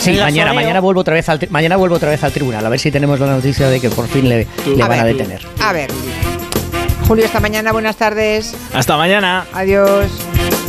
Sí, 0.00 0.12
mañana, 0.20 0.52
mañana 0.52 0.80
vuelvo 0.80 1.00
otra 1.00 1.14
vez 1.14 1.28
al 1.28 1.40
mañana 1.50 1.76
vuelvo 1.76 1.96
otra 1.96 2.10
vez 2.10 2.22
al 2.22 2.30
tribunal 2.32 2.66
a 2.66 2.68
ver 2.68 2.78
si 2.78 2.90
tenemos 2.90 3.18
la 3.20 3.26
noticia 3.26 3.68
de 3.68 3.80
que 3.80 3.88
por 3.88 4.06
fin 4.06 4.28
le, 4.28 4.46
le 4.66 4.82
a 4.82 4.86
van 4.86 4.90
ver, 4.90 5.00
a 5.00 5.04
detener. 5.04 5.46
A 5.62 5.72
ver. 5.72 5.90
Julio, 7.06 7.26
hasta 7.26 7.38
mañana, 7.40 7.72
buenas 7.72 7.96
tardes. 7.96 8.54
Hasta 8.72 8.96
mañana. 8.96 9.46
Adiós. 9.52 10.10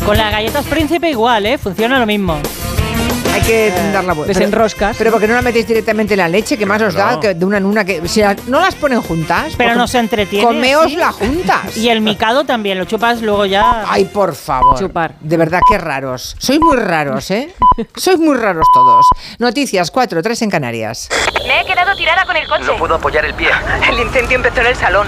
Con 0.06 0.18
las 0.18 0.32
galletas 0.32 0.66
príncipe 0.66 1.10
igual, 1.10 1.46
¿eh? 1.46 1.58
Funciona 1.58 1.98
lo 1.98 2.06
mismo. 2.06 2.38
Hay 3.34 3.42
que 3.42 3.72
dar 3.94 4.04
la 4.04 4.14
vuelta. 4.14 4.34
Desenroscas. 4.34 4.96
Pero 4.98 5.12
porque 5.12 5.28
no 5.28 5.34
la 5.34 5.42
metéis 5.42 5.68
directamente 5.68 6.14
en 6.14 6.20
la 6.20 6.28
leche, 6.28 6.58
que 6.58 6.66
más 6.66 6.82
os 6.82 6.94
da 6.94 7.20
que 7.20 7.34
de 7.34 7.46
una 7.46 7.58
en 7.58 7.66
una 7.66 7.84
que 7.86 8.06
si 8.08 8.22
la, 8.22 8.36
no 8.48 8.60
las 8.60 8.76
ponen 8.76 9.02
juntas. 9.02 9.54
Pero 9.58 9.76
no 9.76 9.88
se 9.88 10.00
entretiene. 10.00 10.46
Comeosla 10.46 11.12
juntas. 11.14 11.78
Y 11.78 11.90
el 11.90 12.02
micado 12.02 12.46
también, 12.46 12.78
lo 12.78 12.86
chupas 12.86 13.22
luego 13.22 13.46
ya. 13.46 13.84
Ay, 13.88 14.06
por 14.06 14.36
favor. 14.36 14.78
Chupar. 14.78 15.16
De 15.22 15.38
verdad 15.38 15.62
qué 15.70 15.78
raros. 15.78 16.36
Sois 16.40 16.60
muy 16.60 16.78
raros, 16.78 17.32
¿eh? 17.32 17.54
Sois 17.96 18.20
muy 18.20 18.36
raros 18.38 18.68
todos. 18.74 19.06
Noticias 19.40 19.90
4, 19.92 20.22
3 20.22 20.42
en 20.44 20.50
Canarias. 20.50 21.10
Me 21.48 21.62
he 21.62 21.66
quedado 21.66 21.96
tirada 21.96 22.26
con 22.26 22.36
el 22.36 22.48
coche. 22.48 22.66
No 22.66 22.78
puedo 22.78 22.96
apoyar 22.96 23.26
el 23.26 23.34
pie. 23.34 23.50
El 23.90 24.00
incendio 24.00 24.36
empezó 24.36 24.62
en 24.62 24.68
el 24.68 24.76
salón. 24.76 25.08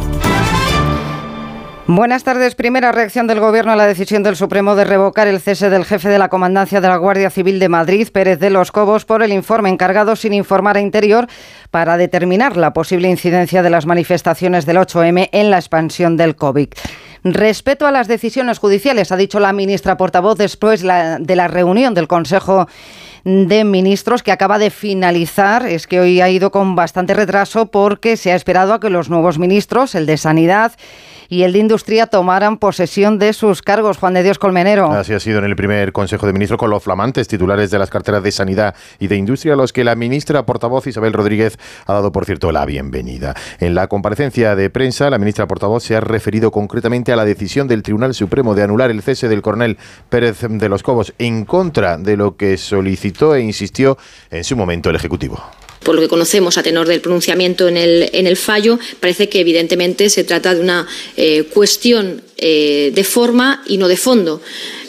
Buenas 1.87 2.23
tardes. 2.23 2.53
Primera 2.53 2.91
reacción 2.91 3.25
del 3.25 3.39
Gobierno 3.39 3.71
a 3.71 3.75
la 3.75 3.87
decisión 3.87 4.21
del 4.21 4.35
Supremo 4.35 4.75
de 4.75 4.85
revocar 4.85 5.27
el 5.27 5.41
cese 5.41 5.71
del 5.71 5.83
jefe 5.83 6.09
de 6.09 6.19
la 6.19 6.29
Comandancia 6.29 6.79
de 6.79 6.87
la 6.87 6.97
Guardia 6.97 7.31
Civil 7.31 7.57
de 7.57 7.69
Madrid, 7.69 8.07
Pérez 8.13 8.39
de 8.39 8.51
los 8.51 8.71
Cobos, 8.71 9.03
por 9.03 9.23
el 9.23 9.33
informe 9.33 9.69
encargado 9.69 10.15
sin 10.15 10.33
informar 10.33 10.77
a 10.77 10.81
Interior 10.81 11.27
para 11.71 11.97
determinar 11.97 12.55
la 12.55 12.71
posible 12.71 13.09
incidencia 13.09 13.63
de 13.63 13.71
las 13.71 13.87
manifestaciones 13.87 14.67
del 14.67 14.77
8M 14.77 15.29
en 15.31 15.49
la 15.49 15.57
expansión 15.57 16.17
del 16.17 16.35
COVID. 16.35 16.69
Respeto 17.23 17.87
a 17.87 17.91
las 17.91 18.07
decisiones 18.07 18.59
judiciales, 18.59 19.11
ha 19.11 19.17
dicho 19.17 19.39
la 19.39 19.51
ministra 19.51 19.97
portavoz 19.97 20.37
después 20.37 20.81
de 20.81 21.35
la 21.35 21.47
reunión 21.47 21.95
del 21.95 22.07
Consejo 22.07 22.67
de 23.23 23.63
Ministros 23.63 24.23
que 24.23 24.31
acaba 24.31 24.59
de 24.59 24.69
finalizar. 24.69 25.65
Es 25.65 25.87
que 25.87 25.99
hoy 25.99 26.21
ha 26.21 26.29
ido 26.29 26.51
con 26.51 26.75
bastante 26.75 27.13
retraso 27.13 27.67
porque 27.67 28.17
se 28.17 28.31
ha 28.31 28.35
esperado 28.35 28.73
a 28.73 28.79
que 28.79 28.89
los 28.89 29.09
nuevos 29.09 29.39
ministros, 29.39 29.95
el 29.95 30.05
de 30.05 30.17
Sanidad, 30.17 30.73
y 31.31 31.43
el 31.43 31.53
de 31.53 31.59
Industria 31.59 32.07
tomaran 32.07 32.57
posesión 32.57 33.17
de 33.17 33.31
sus 33.31 33.61
cargos. 33.61 33.97
Juan 33.97 34.13
de 34.13 34.21
Dios 34.21 34.37
Colmenero. 34.37 34.91
Así 34.91 35.13
ha 35.13 35.19
sido 35.21 35.39
en 35.39 35.45
el 35.45 35.55
primer 35.55 35.93
Consejo 35.93 36.27
de 36.27 36.33
Ministros 36.33 36.59
con 36.59 36.69
los 36.69 36.83
flamantes 36.83 37.29
titulares 37.29 37.71
de 37.71 37.79
las 37.79 37.89
carteras 37.89 38.21
de 38.21 38.33
Sanidad 38.33 38.75
y 38.99 39.07
de 39.07 39.15
Industria, 39.15 39.53
a 39.53 39.55
los 39.55 39.71
que 39.71 39.85
la 39.85 39.95
ministra 39.95 40.45
portavoz 40.45 40.87
Isabel 40.87 41.13
Rodríguez 41.13 41.57
ha 41.85 41.93
dado, 41.93 42.11
por 42.11 42.25
cierto, 42.25 42.51
la 42.51 42.65
bienvenida. 42.65 43.33
En 43.61 43.75
la 43.75 43.87
comparecencia 43.87 44.57
de 44.57 44.69
prensa, 44.69 45.09
la 45.09 45.19
ministra 45.19 45.47
portavoz 45.47 45.83
se 45.83 45.95
ha 45.95 46.01
referido 46.01 46.51
concretamente 46.51 47.13
a 47.13 47.15
la 47.15 47.23
decisión 47.23 47.69
del 47.69 47.81
Tribunal 47.81 48.13
Supremo 48.13 48.53
de 48.53 48.63
anular 48.63 48.91
el 48.91 49.01
cese 49.01 49.29
del 49.29 49.41
coronel 49.41 49.77
Pérez 50.09 50.41
de 50.41 50.67
los 50.67 50.83
Cobos 50.83 51.13
en 51.17 51.45
contra 51.45 51.97
de 51.97 52.17
lo 52.17 52.35
que 52.35 52.57
solicitó 52.57 53.35
e 53.35 53.41
insistió 53.41 53.97
en 54.31 54.43
su 54.43 54.57
momento 54.57 54.89
el 54.89 54.97
Ejecutivo 54.97 55.41
por 55.83 55.95
lo 55.95 56.01
que 56.01 56.07
conocemos 56.07 56.57
a 56.57 56.63
tenor 56.63 56.87
del 56.87 57.01
pronunciamiento 57.01 57.67
en 57.67 57.77
el, 57.77 58.09
en 58.13 58.27
el 58.27 58.37
fallo, 58.37 58.79
parece 58.99 59.29
que 59.29 59.39
evidentemente 59.39 60.09
se 60.09 60.23
trata 60.23 60.53
de 60.53 60.61
una 60.61 60.87
eh, 61.17 61.43
cuestión 61.43 62.21
eh, 62.37 62.91
de 62.93 63.03
forma 63.03 63.63
y 63.67 63.77
no 63.77 63.87
de 63.87 63.97
fondo. 63.97 64.41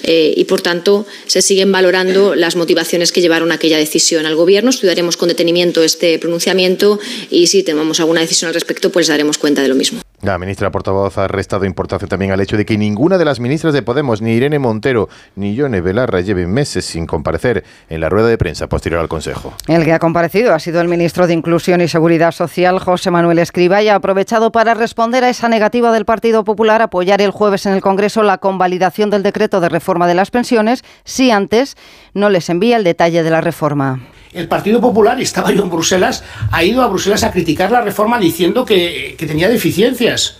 Eh, 0.03 0.35
y, 0.37 0.45
por 0.45 0.61
tanto, 0.61 1.07
se 1.27 1.43
siguen 1.43 1.73
valorando 1.73 2.35
las 2.35 2.57
motivaciones 2.57 3.13
que 3.13 3.21
llevaron 3.21 3.53
a 3.53 3.57
aquella 3.57 3.79
decisión 3.79 4.27
al 4.27 4.35
Gobierno. 4.35 4.71
Estudiaremos 4.71 5.17
con 5.17 5.29
detenimiento 5.29 5.83
este 5.83 6.19
pronunciamiento 6.19 6.99
y 7.31 7.47
si 7.47 7.63
tomamos 7.63 8.01
alguna 8.01 8.21
decisión 8.21 8.49
al 8.49 8.55
respecto, 8.55 8.91
pues 8.91 9.09
daremos 9.09 9.39
cuenta 9.39 9.63
de 9.63 9.69
lo 9.69 9.75
mismo. 9.75 10.01
La 10.23 10.39
ministra 10.39 10.71
portavoz 10.71 11.19
ha 11.19 11.27
restado 11.27 11.65
importancia 11.65 12.07
también 12.07 12.31
al 12.31 12.41
hecho 12.41 12.57
de 12.57 12.65
que 12.65 12.79
ninguna 12.79 13.19
de 13.19 13.25
las 13.25 13.41
ministras 13.41 13.75
de 13.75 13.83
Podemos, 13.83 14.23
ni 14.23 14.35
Irene 14.35 14.61
Montero 14.61 15.09
ni 15.35 15.57
Yone 15.57 15.81
Belarra, 15.81 16.21
lleven 16.21 16.49
meses 16.53 16.85
sin 16.85 17.07
comparecer 17.07 17.65
en 17.89 18.01
la 18.01 18.09
rueda 18.09 18.29
de 18.29 18.39
prensa 18.39 18.69
posterior 18.69 19.01
al 19.01 19.09
Consejo. 19.09 19.53
El 19.67 19.85
que 19.85 19.93
ha 19.93 19.99
comparecido 19.99 20.55
ha 20.55 20.61
sido 20.61 20.81
el 20.81 20.87
ministro 20.87 21.27
de 21.27 21.35
Inclusión 21.35 21.81
y 21.81 21.89
Seguridad 21.89 22.31
Social, 22.31 22.79
José 22.79 23.11
Manuel 23.11 23.41
Escriba, 23.41 23.83
y 23.83 23.89
ha 23.89 23.97
aprovechado 23.97 24.53
para 24.53 24.75
responder 24.75 25.25
a 25.25 25.29
esa 25.29 25.49
negativa 25.49 25.91
del 25.91 26.05
Partido 26.05 26.45
Popular 26.45 26.83
a 26.83 26.85
apoyar 26.85 27.21
el 27.21 27.33
jueves 27.33 27.67
en 27.67 27.73
el 27.73 27.81
Congreso 27.81 28.23
la 28.23 28.39
convalidación 28.39 29.11
del 29.11 29.25
decreto 29.25 29.61
de 29.61 29.71
reforma 29.71 29.91
de 30.01 30.14
las 30.14 30.30
pensiones 30.30 30.82
si 31.05 31.30
antes 31.30 31.76
no 32.14 32.30
les 32.30 32.49
envía 32.49 32.76
el 32.76 32.84
detalle 32.84 33.22
de 33.22 33.30
la 33.30 33.40
reforma. 33.40 34.01
El 34.32 34.49
Partido 34.49 34.80
Popular, 34.80 35.20
estaba 35.20 35.53
yo 35.53 35.62
en 35.62 35.70
Bruselas, 35.70 36.24
ha 36.51 36.64
ido 36.64 36.82
a 36.82 36.86
Bruselas 36.86 37.22
a 37.22 37.30
criticar 37.30 37.70
la 37.70 37.82
reforma 37.82 38.18
diciendo 38.18 38.64
que, 38.64 39.14
que 39.18 39.26
tenía 39.26 39.49
deficiencias. 39.49 40.38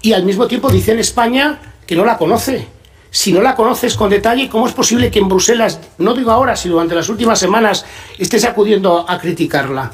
Y 0.00 0.12
al 0.12 0.24
mismo 0.24 0.46
tiempo 0.46 0.70
dice 0.70 0.92
en 0.92 1.00
España 1.00 1.58
que 1.86 1.96
no 1.96 2.04
la 2.04 2.16
conoce. 2.16 2.68
si 3.10 3.32
no 3.32 3.40
la 3.42 3.56
conoces 3.56 3.96
con 3.96 4.08
detalle, 4.08 4.48
¿cómo 4.48 4.68
es 4.68 4.72
posible 4.72 5.10
que 5.10 5.18
en 5.18 5.28
Bruselas, 5.28 5.80
no 5.98 6.14
digo 6.14 6.30
ahora, 6.30 6.54
sino 6.54 6.74
durante 6.74 6.94
las 6.94 7.08
últimas 7.08 7.38
semanas, 7.38 7.84
estés 8.18 8.44
acudiendo 8.44 9.04
a 9.08 9.18
criticarla? 9.18 9.90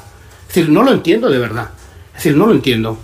Es 0.47 0.55
decir, 0.55 0.69
no 0.69 0.83
lo 0.83 0.91
entiendo 0.91 1.29
de 1.29 1.39
verdad. 1.39 1.69
Es 2.09 2.23
decir, 2.23 2.37
no 2.37 2.45
lo 2.45 2.53
entiendo. 2.53 2.97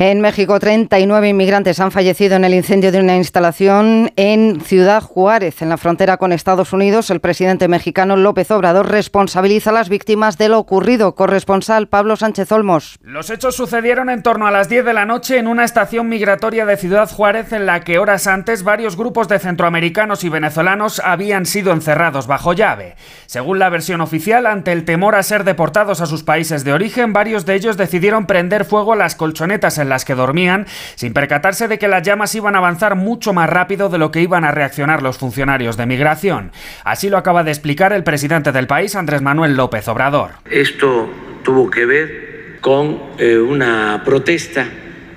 En 0.00 0.20
México, 0.20 0.60
39 0.60 1.30
inmigrantes 1.30 1.80
han 1.80 1.90
fallecido 1.90 2.36
en 2.36 2.44
el 2.44 2.54
incendio 2.54 2.92
de 2.92 3.00
una 3.00 3.16
instalación 3.16 4.12
en 4.14 4.60
Ciudad 4.60 5.02
Juárez, 5.02 5.60
en 5.60 5.70
la 5.70 5.76
frontera 5.76 6.18
con 6.18 6.30
Estados 6.30 6.72
Unidos. 6.72 7.10
El 7.10 7.18
presidente 7.18 7.66
mexicano 7.66 8.16
López 8.16 8.48
Obrador 8.52 8.92
responsabiliza 8.92 9.70
a 9.70 9.72
las 9.72 9.88
víctimas 9.88 10.38
de 10.38 10.50
lo 10.50 10.60
ocurrido. 10.60 11.16
Corresponsal 11.16 11.88
Pablo 11.88 12.14
Sánchez 12.14 12.52
Olmos. 12.52 13.00
Los 13.02 13.28
hechos 13.30 13.56
sucedieron 13.56 14.08
en 14.08 14.22
torno 14.22 14.46
a 14.46 14.52
las 14.52 14.68
10 14.68 14.84
de 14.84 14.92
la 14.92 15.04
noche 15.04 15.36
en 15.36 15.48
una 15.48 15.64
estación 15.64 16.08
migratoria 16.08 16.64
de 16.64 16.76
Ciudad 16.76 17.10
Juárez 17.10 17.52
en 17.52 17.66
la 17.66 17.80
que 17.80 17.98
horas 17.98 18.28
antes 18.28 18.62
varios 18.62 18.96
grupos 18.96 19.26
de 19.26 19.40
centroamericanos 19.40 20.22
y 20.22 20.28
venezolanos 20.28 21.02
habían 21.04 21.44
sido 21.44 21.72
encerrados 21.72 22.28
bajo 22.28 22.52
llave. 22.52 22.94
Según 23.26 23.58
la 23.58 23.68
versión 23.68 24.00
oficial, 24.00 24.46
ante 24.46 24.70
el 24.70 24.84
temor 24.84 25.16
a 25.16 25.24
ser 25.24 25.42
deportados 25.42 26.00
a 26.00 26.06
sus 26.06 26.22
países 26.22 26.62
de 26.62 26.72
origen, 26.72 27.12
varios 27.12 27.46
de 27.46 27.56
ellos 27.56 27.76
decidieron 27.76 28.26
prender 28.26 28.64
fuego 28.64 28.92
a 28.92 28.96
las 28.96 29.16
colchonetas 29.16 29.78
en 29.78 29.87
las 29.88 30.04
que 30.04 30.14
dormían, 30.14 30.66
sin 30.94 31.12
percatarse 31.12 31.68
de 31.68 31.78
que 31.78 31.88
las 31.88 32.02
llamas 32.02 32.34
iban 32.34 32.54
a 32.54 32.58
avanzar 32.58 32.94
mucho 32.94 33.32
más 33.32 33.50
rápido 33.50 33.88
de 33.88 33.98
lo 33.98 34.10
que 34.10 34.22
iban 34.22 34.44
a 34.44 34.50
reaccionar 34.50 35.02
los 35.02 35.18
funcionarios 35.18 35.76
de 35.76 35.86
migración. 35.86 36.52
Así 36.84 37.10
lo 37.10 37.18
acaba 37.18 37.42
de 37.42 37.50
explicar 37.50 37.92
el 37.92 38.04
presidente 38.04 38.52
del 38.52 38.66
país, 38.66 38.94
Andrés 38.94 39.22
Manuel 39.22 39.56
López 39.56 39.88
Obrador. 39.88 40.30
Esto 40.50 41.10
tuvo 41.42 41.70
que 41.70 41.86
ver 41.86 42.58
con 42.60 43.00
eh, 43.18 43.38
una 43.38 44.02
protesta 44.04 44.66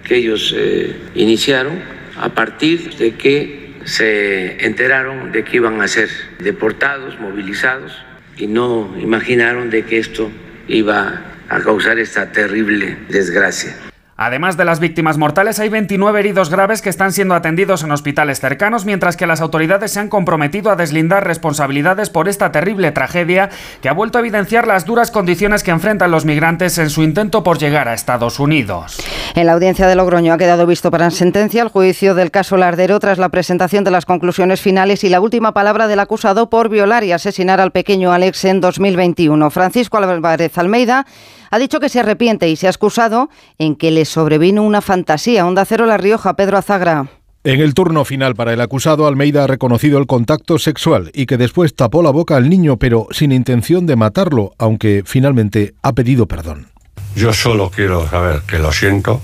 que 0.04 0.16
ellos 0.16 0.54
eh, 0.58 0.96
iniciaron 1.16 1.80
a 2.20 2.30
partir 2.30 2.96
de 2.98 3.16
que 3.16 3.62
se 3.86 4.66
enteraron 4.66 5.32
de 5.32 5.44
que 5.44 5.58
iban 5.58 5.82
a 5.82 5.88
ser 5.88 6.10
deportados, 6.40 7.20
movilizados, 7.20 7.94
y 8.38 8.48
no 8.48 8.94
imaginaron 9.00 9.70
de 9.70 9.84
que 9.86 10.00
esto 10.00 10.32
iba 10.68 11.22
a 11.50 11.60
causar 11.60 12.00
esta 12.00 12.32
terrible 12.32 12.98
desgracia. 13.10 13.91
Además 14.24 14.56
de 14.56 14.66
las 14.66 14.80
víctimas 14.80 15.18
mortales, 15.18 15.60
hay 15.60 15.70
29 15.70 16.20
heridos 16.20 16.52
graves 16.52 16.84
que 16.84 16.92
están 16.92 17.12
siendo 17.12 17.34
atendidos 17.34 17.82
en 17.82 17.90
hospitales 17.90 18.40
cercanos, 18.40 18.86
mientras 18.86 19.18
que 19.18 19.26
las 19.26 19.42
autoridades 19.42 19.94
se 19.94 20.00
han 20.00 20.10
comprometido 20.10 20.70
a 20.70 20.76
deslindar 20.76 21.26
responsabilidades 21.26 22.12
por 22.12 22.30
esta 22.30 22.52
terrible 22.52 22.92
tragedia 22.92 23.50
que 23.82 23.90
ha 23.90 23.94
vuelto 23.94 24.20
a 24.20 24.22
evidenciar 24.22 24.68
las 24.68 24.86
duras 24.86 25.10
condiciones 25.10 25.64
que 25.64 25.72
enfrentan 25.72 26.12
los 26.12 26.26
migrantes 26.26 26.78
en 26.78 26.92
su 26.92 27.02
intento 27.02 27.42
por 27.42 27.58
llegar 27.58 27.88
a 27.88 27.96
Estados 27.96 28.40
Unidos. 28.40 29.00
En 29.34 29.48
la 29.48 29.54
audiencia 29.54 29.88
de 29.88 29.96
Logroño 29.96 30.34
ha 30.34 30.38
quedado 30.38 30.68
visto 30.68 30.92
para 30.92 31.10
sentencia 31.10 31.64
el 31.64 31.70
juicio 31.70 32.14
del 32.14 32.30
caso 32.30 32.58
Lardero 32.58 33.00
tras 33.00 33.18
la 33.18 33.30
presentación 33.30 33.84
de 33.84 33.90
las 33.90 34.06
conclusiones 34.06 34.62
finales 34.62 35.04
y 35.04 35.10
la 35.10 35.20
última 35.20 35.52
palabra 35.52 35.88
del 35.88 36.00
acusado 36.00 36.48
por 36.48 36.70
violar 36.70 37.04
y 37.04 37.12
asesinar 37.12 37.60
al 37.60 37.72
pequeño 37.72 38.14
Alex 38.14 38.46
en 38.46 38.62
2021. 38.62 39.50
Francisco 39.50 39.98
Álvarez 39.98 40.56
Almeida 40.60 41.08
ha 41.52 41.60
dicho 41.60 41.80
que 41.80 41.90
se 41.90 42.00
arrepiente 42.00 42.50
y 42.50 42.56
se 42.56 42.68
ha 42.68 42.70
excusado 42.70 43.30
en 43.60 43.76
que 43.76 43.92
le 43.92 44.06
sobrevino 44.06 44.64
una 44.64 44.82
fantasía. 44.82 45.46
Onda 45.46 45.66
Cero 45.66 45.86
La 45.86 45.98
Rioja, 45.98 46.36
Pedro 46.36 46.58
Azagra. 46.58 47.10
En 47.44 47.60
el 47.60 47.74
turno 47.74 48.06
final 48.06 48.36
para 48.36 48.54
el 48.54 48.62
acusado, 48.62 49.08
Almeida 49.08 49.44
ha 49.44 49.48
reconocido 49.48 49.98
el 50.00 50.08
contacto 50.08 50.60
sexual 50.60 51.12
y 51.14 51.26
que 51.26 51.38
después 51.38 51.76
tapó 51.76 52.04
la 52.04 52.12
boca 52.12 52.38
al 52.38 52.50
niño, 52.50 52.78
pero 52.78 53.08
sin 53.12 53.32
intención 53.32 53.86
de 53.86 53.96
matarlo, 53.96 54.54
aunque 54.58 55.04
finalmente 55.06 55.74
ha 55.82 55.94
pedido 55.94 56.28
perdón. 56.28 56.68
Yo 57.16 57.34
solo 57.34 57.70
quiero 57.70 58.08
saber 58.08 58.44
que 58.48 58.60
lo 58.60 58.72
siento. 58.72 59.20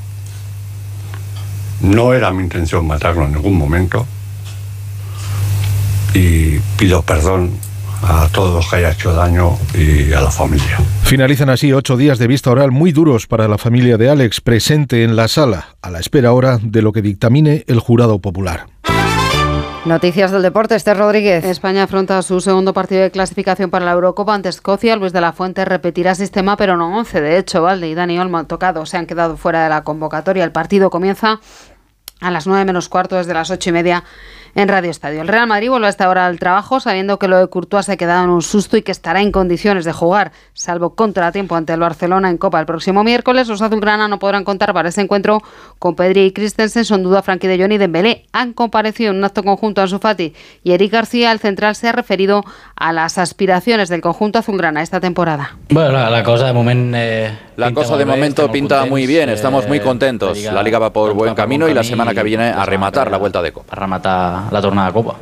No 1.82 2.12
era 2.14 2.32
mi 2.32 2.44
intención 2.44 2.88
matarlo 2.88 3.26
en 3.26 3.34
ningún 3.34 3.56
momento. 3.56 4.06
Y 6.14 6.58
pido 6.78 7.04
perdón 7.04 7.52
a 8.04 8.28
todos 8.34 8.54
los 8.54 8.70
que 8.70 8.78
haya 8.78 8.92
hecho 8.92 9.14
daño 9.14 9.58
y 9.74 10.14
a 10.14 10.22
la 10.22 10.32
familia. 10.32 10.78
Finalizan 11.04 11.50
así 11.50 11.72
ocho 11.74 11.98
días 11.98 12.20
de 12.20 12.28
vista 12.28 12.52
oral 12.52 12.72
muy 12.72 12.92
duros 12.92 13.28
para 13.28 13.48
la 13.48 13.58
familia 13.58 13.98
de 13.98 14.10
Alex 14.10 14.42
presente 14.42 15.04
en 15.04 15.16
la 15.16 15.28
sala, 15.28 15.76
a 15.82 15.90
la 15.90 16.00
espera 16.00 16.30
ahora 16.30 16.60
de 16.62 16.82
lo 16.82 16.92
que 16.92 17.02
dictamine 17.02 17.64
el 17.68 17.80
jurado 17.80 18.20
popular. 18.20 18.68
Noticias 19.86 20.32
del 20.32 20.42
deporte, 20.42 20.76
Esther 20.76 20.98
Rodríguez. 20.98 21.46
España 21.46 21.84
afronta 21.84 22.22
su 22.22 22.42
segundo 22.42 22.74
partido 22.74 23.04
de 23.04 23.10
clasificación 23.10 23.70
para 23.70 23.86
la 23.86 23.94
Eurocopa 23.94 24.36
ante 24.36 24.50
Escocia. 24.50 24.98
Luis 24.98 25.14
de 25.14 25.22
la 25.22 25.32
Fuente 25.32 25.64
repetirá 25.64 26.14
sistema, 26.14 26.58
pero 26.58 26.76
no 26.76 26.98
11. 26.98 27.22
De 27.22 27.38
hecho, 27.38 27.62
Valde 27.62 27.88
y 27.88 27.96
Dani 27.96 28.20
Olmo 28.20 28.44
tocado 28.48 28.86
se 28.86 28.98
han 28.98 29.06
quedado 29.06 29.38
fuera 29.38 29.64
de 29.64 29.70
la 29.70 29.86
convocatoria. 29.86 30.44
El 30.44 30.52
partido 30.52 30.90
comienza 30.90 31.40
a 32.20 32.32
las 32.32 32.48
9 32.48 32.66
menos 32.66 32.90
cuarto 32.90 33.16
desde 33.16 33.34
las 33.34 33.50
ocho 33.50 33.70
y 33.70 33.74
media 33.74 34.04
en 34.58 34.68
Radio 34.68 34.90
Estadio. 34.90 35.22
El 35.22 35.28
Real 35.28 35.46
Madrid 35.46 35.70
vuelve 35.70 35.86
a 35.86 35.90
esta 35.90 36.10
hora 36.10 36.26
al 36.26 36.40
trabajo 36.40 36.80
sabiendo 36.80 37.20
que 37.20 37.28
lo 37.28 37.38
de 37.38 37.48
Courtois 37.48 37.86
se 37.86 37.92
ha 37.92 37.98
quedado 37.98 38.24
en 38.24 38.32
un 38.32 38.42
susto 38.42 38.76
y 38.76 38.82
que 38.82 38.92
estará 38.92 39.22
en 39.22 39.32
condiciones 39.32 39.86
de 39.86 39.94
jugar, 39.94 40.32
salvo 40.54 40.96
contratiempo 40.96 41.56
ante 41.56 41.74
el 41.74 41.80
Barcelona 41.80 42.32
en 42.32 42.38
Copa 42.38 42.60
el 42.60 42.66
próximo 42.66 43.04
miércoles. 43.04 43.48
Los 43.48 43.62
azulgrana 43.62 44.08
no 44.08 44.18
podrán 44.18 44.44
contar 44.44 44.74
para 44.74 44.90
ese 44.90 45.02
encuentro 45.02 45.44
con 45.78 45.96
Pedri 45.96 46.22
y 46.22 46.32
Christensen, 46.32 46.86
son 46.86 47.04
duda 47.04 47.22
Frankie 47.22 47.48
de 47.48 47.60
Jong 47.60 47.74
y 47.74 47.78
Dembélé. 47.78 48.26
Han 48.34 48.54
comparecido 48.54 49.12
en 49.12 49.18
un 49.18 49.26
acto 49.26 49.44
conjunto 49.44 49.82
Ansu 49.82 50.00
Fati 50.00 50.34
y 50.64 50.72
Eric 50.72 50.92
García, 50.92 51.32
el 51.32 51.40
central, 51.40 51.76
se 51.76 51.90
ha 51.90 51.92
referido 51.92 52.44
a 52.76 52.92
las 52.94 53.20
aspiraciones 53.20 53.90
del 53.90 54.02
conjunto 54.02 54.40
azulgrana 54.40 54.82
esta 54.82 55.00
temporada. 55.00 55.56
Bueno, 55.70 55.92
la, 56.10 56.24
cosa 56.24 56.48
de 56.48 56.54
momento... 56.54 56.98
Eh, 57.00 57.32
la 57.58 57.74
cosa 57.74 57.96
de 57.96 58.06
momento 58.06 58.52
pinta 58.52 58.86
muy 58.86 59.06
bien, 59.06 59.30
estamos 59.30 59.68
muy 59.68 59.78
eh, 59.78 59.82
contentos. 59.82 60.42
La 60.44 60.64
Liga 60.64 60.80
va 60.80 60.92
por 60.92 61.14
buen 61.14 61.36
camino 61.36 61.68
y 61.68 61.76
la 61.76 61.84
semana 61.84 62.16
que 62.16 62.24
viene 62.24 62.50
a 62.50 62.66
rematar 62.66 63.12
la 63.12 63.18
vuelta 63.18 63.42
de 63.42 63.52
Copa. 63.52 63.74
A 63.74 63.80
rematar 63.80 64.47
la 64.52 64.62
tornada 64.62 64.92
Copa. 64.92 65.16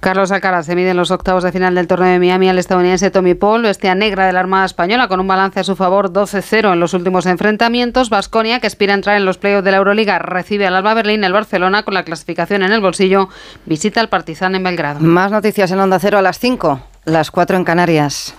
Carlos 0.00 0.32
Alcaraz 0.32 0.66
se 0.66 0.74
mide 0.74 0.90
en 0.90 0.96
los 0.96 1.10
octavos 1.10 1.44
de 1.44 1.52
final 1.52 1.74
del 1.74 1.86
torneo 1.86 2.12
de 2.12 2.18
Miami 2.18 2.48
al 2.48 2.58
estadounidense 2.58 3.10
Tommy 3.10 3.34
Paul, 3.34 3.62
bestia 3.62 3.94
negra 3.94 4.26
de 4.26 4.32
la 4.32 4.40
Armada 4.40 4.64
Española, 4.64 5.08
con 5.08 5.20
un 5.20 5.28
balance 5.28 5.60
a 5.60 5.64
su 5.64 5.76
favor 5.76 6.12
12-0 6.12 6.72
en 6.72 6.80
los 6.80 6.94
últimos 6.94 7.26
enfrentamientos. 7.26 8.10
Vasconia, 8.10 8.60
que 8.60 8.66
aspira 8.66 8.94
a 8.94 8.96
entrar 8.96 9.16
en 9.16 9.24
los 9.24 9.38
playoffs 9.38 9.64
de 9.64 9.70
la 9.70 9.76
Euroliga, 9.76 10.18
recibe 10.18 10.66
al 10.66 10.74
Alba 10.74 10.94
Berlín. 10.94 11.24
El 11.24 11.32
Barcelona, 11.32 11.82
con 11.84 11.94
la 11.94 12.04
clasificación 12.04 12.62
en 12.62 12.72
el 12.72 12.80
bolsillo, 12.80 13.28
visita 13.66 14.00
al 14.00 14.08
Partizan 14.08 14.54
en 14.54 14.64
Belgrado. 14.64 15.00
Más 15.00 15.30
noticias 15.30 15.70
en 15.70 15.78
Onda 15.78 15.98
Cero 15.98 16.18
a 16.18 16.22
las 16.22 16.38
5, 16.38 16.80
las 17.04 17.30
4 17.30 17.56
en 17.56 17.64
Canarias. 17.64 18.34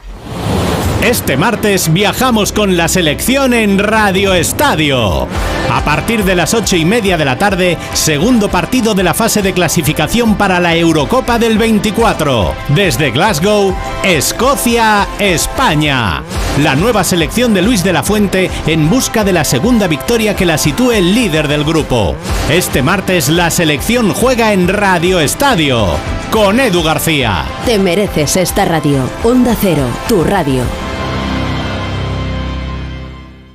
Este 1.03 1.35
martes 1.35 1.91
viajamos 1.91 2.53
con 2.53 2.77
la 2.77 2.87
selección 2.87 3.53
en 3.53 3.77
Radio 3.77 4.33
Estadio. 4.33 5.27
A 5.69 5.81
partir 5.83 6.23
de 6.23 6.33
las 6.33 6.53
ocho 6.53 6.77
y 6.77 6.85
media 6.85 7.17
de 7.17 7.25
la 7.25 7.37
tarde, 7.37 7.77
segundo 7.91 8.47
partido 8.47 8.93
de 8.93 9.03
la 9.03 9.13
fase 9.13 9.41
de 9.41 9.51
clasificación 9.51 10.37
para 10.37 10.61
la 10.61 10.77
Eurocopa 10.77 11.37
del 11.37 11.57
24. 11.57 12.53
Desde 12.69 13.11
Glasgow, 13.11 13.75
Escocia, 14.01 15.05
España. 15.19 16.23
La 16.63 16.73
nueva 16.77 17.03
selección 17.03 17.53
de 17.53 17.63
Luis 17.63 17.83
de 17.83 17.91
la 17.91 18.03
Fuente 18.03 18.49
en 18.65 18.89
busca 18.89 19.25
de 19.25 19.33
la 19.33 19.43
segunda 19.43 19.87
victoria 19.87 20.37
que 20.37 20.45
la 20.45 20.57
sitúe 20.57 21.01
líder 21.01 21.49
del 21.49 21.65
grupo. 21.65 22.15
Este 22.49 22.81
martes 22.81 23.27
la 23.27 23.51
selección 23.51 24.13
juega 24.13 24.53
en 24.53 24.69
Radio 24.69 25.19
Estadio 25.19 25.87
con 26.31 26.61
Edu 26.61 26.81
García. 26.81 27.43
Te 27.65 27.77
mereces 27.77 28.37
esta 28.37 28.63
radio. 28.63 29.09
Onda 29.23 29.53
Cero, 29.59 29.85
tu 30.07 30.23
radio. 30.23 30.63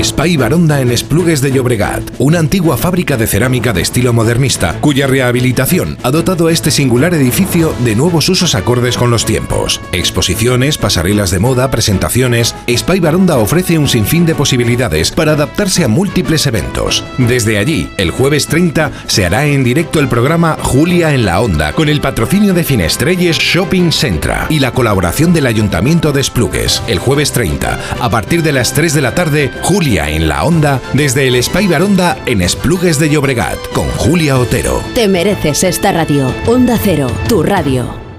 Spy 0.00 0.38
Baronda 0.38 0.80
en 0.80 0.90
Esplugues 0.90 1.42
de 1.42 1.52
Llobregat, 1.52 2.02
una 2.18 2.38
antigua 2.38 2.78
fábrica 2.78 3.18
de 3.18 3.26
cerámica 3.26 3.74
de 3.74 3.82
estilo 3.82 4.14
modernista, 4.14 4.78
cuya 4.80 5.06
rehabilitación 5.06 5.98
ha 6.02 6.10
dotado 6.10 6.46
a 6.46 6.52
este 6.52 6.70
singular 6.70 7.12
edificio 7.12 7.74
de 7.80 7.94
nuevos 7.94 8.30
usos 8.30 8.54
acordes 8.54 8.96
con 8.96 9.10
los 9.10 9.26
tiempos. 9.26 9.82
Exposiciones, 9.92 10.78
pasarelas 10.78 11.30
de 11.30 11.40
moda, 11.40 11.70
presentaciones. 11.70 12.54
Spy 12.74 13.00
Baronda 13.00 13.36
ofrece 13.36 13.78
un 13.78 13.86
sinfín 13.86 14.24
de 14.24 14.34
posibilidades 14.34 15.10
para 15.10 15.32
adaptarse 15.32 15.84
a 15.84 15.88
múltiples 15.88 16.46
eventos. 16.46 17.04
Desde 17.18 17.58
allí, 17.58 17.90
el 17.98 18.12
jueves 18.12 18.46
30 18.46 18.92
se 19.06 19.26
hará 19.26 19.44
en 19.44 19.62
directo 19.62 20.00
el 20.00 20.08
programa 20.08 20.56
Julia 20.62 21.12
en 21.12 21.26
la 21.26 21.38
Onda, 21.38 21.74
con 21.74 21.90
el 21.90 22.00
patrocinio 22.00 22.54
de 22.54 22.64
Finestrelles 22.64 23.36
Shopping 23.36 23.92
Centra 23.92 24.46
y 24.48 24.58
la 24.58 24.72
colaboración 24.72 25.34
del 25.34 25.46
Ayuntamiento 25.46 26.12
de 26.12 26.22
Esplugues. 26.22 26.82
El 26.88 26.98
jueves 26.98 27.32
30, 27.32 27.78
a 28.00 28.08
partir 28.08 28.42
de 28.42 28.52
las 28.52 28.72
3 28.72 28.94
de 28.94 29.00
la 29.02 29.14
tarde, 29.14 29.50
Julia 29.60 29.81
Julia 29.82 30.08
en 30.10 30.28
la 30.28 30.44
Onda 30.44 30.80
desde 30.92 31.26
el 31.26 31.42
Spy 31.42 31.66
Baronda 31.66 32.16
en 32.26 32.40
Esplugues 32.40 33.00
de 33.00 33.10
Llobregat 33.10 33.58
con 33.72 33.88
Julia 33.88 34.38
Otero. 34.38 34.80
Te 34.94 35.08
mereces 35.08 35.64
esta 35.64 35.90
radio. 35.90 36.32
Onda 36.46 36.78
Cero, 36.80 37.10
tu 37.28 37.42
radio. 37.42 38.11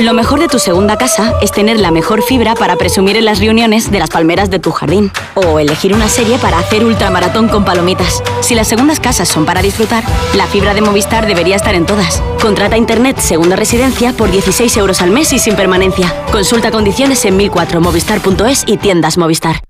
Lo 0.00 0.14
mejor 0.14 0.40
de 0.40 0.48
tu 0.48 0.58
segunda 0.58 0.96
casa 0.96 1.34
es 1.42 1.52
tener 1.52 1.78
la 1.78 1.90
mejor 1.90 2.22
fibra 2.22 2.54
para 2.54 2.76
presumir 2.76 3.18
en 3.18 3.26
las 3.26 3.38
reuniones 3.38 3.90
de 3.90 3.98
las 3.98 4.08
palmeras 4.08 4.48
de 4.48 4.58
tu 4.58 4.70
jardín. 4.70 5.12
O 5.34 5.58
elegir 5.58 5.92
una 5.92 6.08
serie 6.08 6.38
para 6.38 6.58
hacer 6.58 6.86
ultramaratón 6.86 7.48
con 7.48 7.66
palomitas. 7.66 8.22
Si 8.40 8.54
las 8.54 8.66
segundas 8.66 8.98
casas 8.98 9.28
son 9.28 9.44
para 9.44 9.60
disfrutar, 9.60 10.02
la 10.36 10.46
fibra 10.46 10.72
de 10.72 10.80
Movistar 10.80 11.26
debería 11.26 11.56
estar 11.56 11.74
en 11.74 11.84
todas. 11.84 12.22
Contrata 12.40 12.78
Internet 12.78 13.18
Segunda 13.18 13.56
Residencia 13.56 14.14
por 14.14 14.30
16 14.30 14.74
euros 14.78 15.02
al 15.02 15.10
mes 15.10 15.34
y 15.34 15.38
sin 15.38 15.54
permanencia. 15.54 16.14
Consulta 16.32 16.70
condiciones 16.70 17.22
en 17.26 17.38
1004movistar.es 17.38 18.64
y 18.66 18.78
tiendas 18.78 19.18
Movistar. 19.18 19.69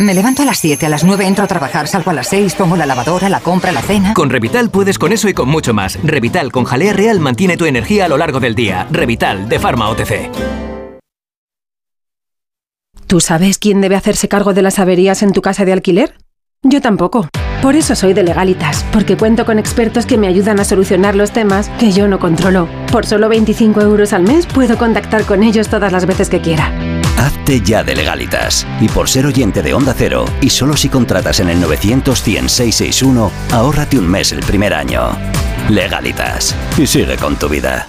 Me 0.00 0.14
levanto 0.14 0.42
a 0.42 0.44
las 0.44 0.58
7, 0.58 0.86
a 0.86 0.88
las 0.88 1.02
9 1.02 1.26
entro 1.26 1.44
a 1.44 1.48
trabajar, 1.48 1.88
salgo 1.88 2.12
a 2.12 2.14
las 2.14 2.28
6, 2.28 2.54
pongo 2.54 2.76
la 2.76 2.86
lavadora, 2.86 3.28
la 3.28 3.40
compra, 3.40 3.72
la 3.72 3.82
cena. 3.82 4.14
Con 4.14 4.30
Revital 4.30 4.70
puedes 4.70 4.96
con 4.96 5.10
eso 5.12 5.28
y 5.28 5.34
con 5.34 5.48
mucho 5.48 5.74
más. 5.74 5.98
Revital 6.04 6.52
con 6.52 6.62
jalea 6.62 6.92
real 6.92 7.18
mantiene 7.18 7.56
tu 7.56 7.64
energía 7.64 8.04
a 8.04 8.08
lo 8.08 8.16
largo 8.16 8.38
del 8.38 8.54
día. 8.54 8.86
Revital 8.92 9.48
de 9.48 9.58
Pharma 9.58 9.88
OTC. 9.88 10.30
¿Tú 13.08 13.18
sabes 13.18 13.58
quién 13.58 13.80
debe 13.80 13.96
hacerse 13.96 14.28
cargo 14.28 14.54
de 14.54 14.62
las 14.62 14.78
averías 14.78 15.24
en 15.24 15.32
tu 15.32 15.42
casa 15.42 15.64
de 15.64 15.72
alquiler? 15.72 16.14
Yo 16.62 16.80
tampoco. 16.80 17.26
Por 17.60 17.74
eso 17.74 17.96
soy 17.96 18.12
de 18.12 18.22
legalitas, 18.22 18.84
porque 18.92 19.16
cuento 19.16 19.44
con 19.44 19.58
expertos 19.58 20.06
que 20.06 20.16
me 20.16 20.28
ayudan 20.28 20.60
a 20.60 20.64
solucionar 20.64 21.16
los 21.16 21.32
temas 21.32 21.70
que 21.80 21.90
yo 21.90 22.06
no 22.06 22.20
controlo. 22.20 22.68
Por 22.92 23.04
solo 23.04 23.28
25 23.28 23.80
euros 23.80 24.12
al 24.12 24.22
mes 24.22 24.46
puedo 24.46 24.78
contactar 24.78 25.24
con 25.24 25.42
ellos 25.42 25.68
todas 25.68 25.90
las 25.90 26.06
veces 26.06 26.28
que 26.28 26.40
quiera. 26.40 26.72
Hazte 27.18 27.60
ya 27.60 27.82
de 27.82 27.96
legalitas. 27.96 28.64
Y 28.80 28.88
por 28.88 29.08
ser 29.08 29.26
oyente 29.26 29.60
de 29.60 29.74
Onda 29.74 29.92
Cero, 29.96 30.24
y 30.40 30.50
solo 30.50 30.76
si 30.76 30.88
contratas 30.88 31.40
en 31.40 31.50
el 31.50 31.60
900 31.60 32.22
100 32.22 32.48
ahórrate 33.50 33.98
un 33.98 34.08
mes 34.08 34.32
el 34.32 34.40
primer 34.40 34.72
año. 34.72 35.10
Legalitas. 35.68 36.54
Y 36.78 36.86
sigue 36.86 37.16
con 37.16 37.36
tu 37.36 37.48
vida. 37.48 37.88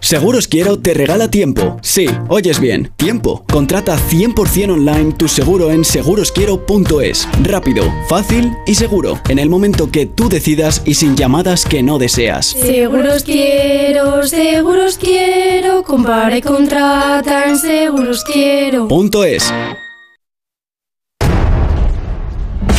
Seguros 0.00 0.48
Quiero 0.48 0.78
te 0.78 0.94
regala 0.94 1.30
tiempo. 1.30 1.78
Sí, 1.82 2.06
oyes 2.28 2.58
bien, 2.58 2.90
tiempo. 2.96 3.44
Contrata 3.50 3.96
100% 3.96 4.72
online 4.72 5.12
tu 5.12 5.28
seguro 5.28 5.70
en 5.70 5.84
segurosquiero.es. 5.84 7.28
Rápido, 7.42 7.84
fácil 8.08 8.50
y 8.66 8.74
seguro. 8.74 9.20
En 9.28 9.38
el 9.38 9.48
momento 9.48 9.90
que 9.90 10.06
tú 10.06 10.28
decidas 10.28 10.82
y 10.84 10.94
sin 10.94 11.16
llamadas 11.16 11.64
que 11.64 11.82
no 11.82 11.98
deseas. 11.98 12.46
Seguros 12.46 13.22
quiero, 13.24 14.26
seguros 14.26 14.98
quiero, 14.98 15.82
compara 15.84 16.38
y 16.38 16.42
contrata 16.42 17.44
en 17.44 17.58
seguros 17.58 18.24
quiero. 18.24 18.88
Punto 18.88 19.24
es. 19.24 19.52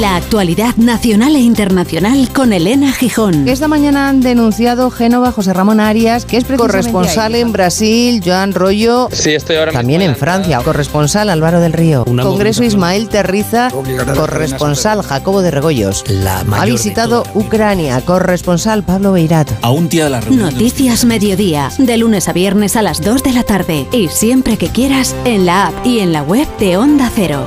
La 0.00 0.16
actualidad 0.16 0.74
nacional 0.76 1.36
e 1.36 1.40
internacional 1.40 2.28
con 2.32 2.52
Elena 2.52 2.92
Gijón. 2.92 3.46
Esta 3.46 3.68
mañana 3.68 4.08
han 4.08 4.20
denunciado 4.20 4.90
Génova 4.90 5.32
José 5.32 5.52
Ramón 5.52 5.80
Arias, 5.80 6.24
que 6.24 6.38
es 6.38 6.44
corresponsal 6.44 7.34
en 7.34 7.52
Brasil, 7.52 8.22
Joan 8.24 8.52
Rollo. 8.52 9.08
Sí, 9.12 9.34
estoy 9.34 9.56
ahora 9.56 9.72
También 9.72 10.02
en 10.02 10.16
Francia, 10.16 10.60
corresponsal 10.64 11.28
Álvaro 11.28 11.60
del 11.60 11.72
Río. 11.72 12.04
Congreso 12.04 12.64
Ismael 12.64 13.08
Terriza, 13.08 13.70
corresponsal 14.16 15.02
Jacobo 15.02 15.42
de 15.42 15.50
Regoyos. 15.50 16.04
ha 16.52 16.64
visitado 16.64 17.24
Ucrania, 17.34 18.00
corresponsal 18.00 18.82
Pablo 18.82 19.12
Beirat. 19.12 19.50
A 19.62 19.70
un 19.70 19.88
día 19.88 20.04
de 20.04 20.10
la 20.10 20.20
reunión. 20.20 20.52
Noticias 20.52 21.04
Mediodía, 21.04 21.70
de 21.78 21.96
lunes 21.98 22.28
a 22.28 22.32
viernes 22.32 22.76
a 22.76 22.82
las 22.82 23.02
2 23.02 23.22
de 23.22 23.32
la 23.32 23.42
tarde. 23.44 23.86
Y 23.92 24.08
siempre 24.08 24.56
que 24.56 24.68
quieras, 24.68 25.14
en 25.24 25.46
la 25.46 25.66
app 25.68 25.86
y 25.86 26.00
en 26.00 26.12
la 26.12 26.22
web 26.22 26.48
de 26.58 26.76
Onda 26.76 27.10
Cero. 27.14 27.46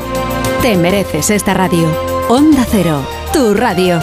Te 0.61 0.77
mereces 0.77 1.31
esta 1.31 1.53
radio. 1.53 2.14
Onda 2.27 2.65
Cero, 2.71 3.05
tu 3.31 3.53
radio. 3.53 3.99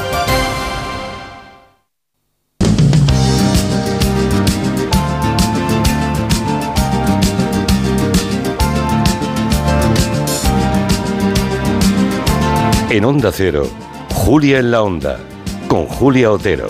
En 12.91 13.05
Onda 13.05 13.33
Cero, 13.33 13.68
Julia 14.14 14.61
en 14.61 14.70
la 14.70 14.83
Onda, 14.83 15.18
con 15.66 15.87
Julia 15.87 16.31
Otero. 16.31 16.68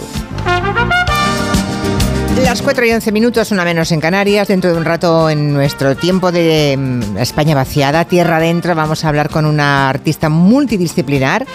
Las 2.36 2.60
4 2.62 2.84
y 2.86 2.92
11 2.92 3.12
minutos, 3.12 3.50
una 3.50 3.64
menos 3.64 3.92
en 3.92 4.00
Canarias. 4.00 4.48
Dentro 4.48 4.72
de 4.72 4.76
un 4.76 4.84
rato, 4.84 5.30
en 5.30 5.52
nuestro 5.52 5.96
tiempo 5.96 6.32
de 6.32 6.76
mm, 6.76 7.18
España 7.18 7.54
vaciada, 7.54 8.04
tierra 8.04 8.38
adentro, 8.38 8.74
vamos 8.74 9.04
a 9.04 9.08
hablar 9.08 9.28
con 9.30 9.46
una 9.46 9.88
artista 9.88 10.28
multidisciplinar 10.28 11.46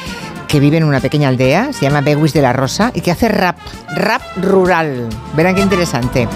que 0.47 0.59
vive 0.59 0.77
en 0.77 0.85
una 0.85 1.01
pequeña 1.01 1.27
aldea, 1.27 1.73
se 1.73 1.81
llama 1.81 2.01
Bewis 2.01 2.33
de 2.33 2.41
la 2.41 2.53
Rosa, 2.53 2.91
y 2.93 3.01
que 3.01 3.11
hace 3.11 3.27
rap, 3.27 3.57
rap 3.95 4.21
rural. 4.37 5.09
Verán 5.35 5.55
qué 5.55 5.61
interesante. 5.61 6.27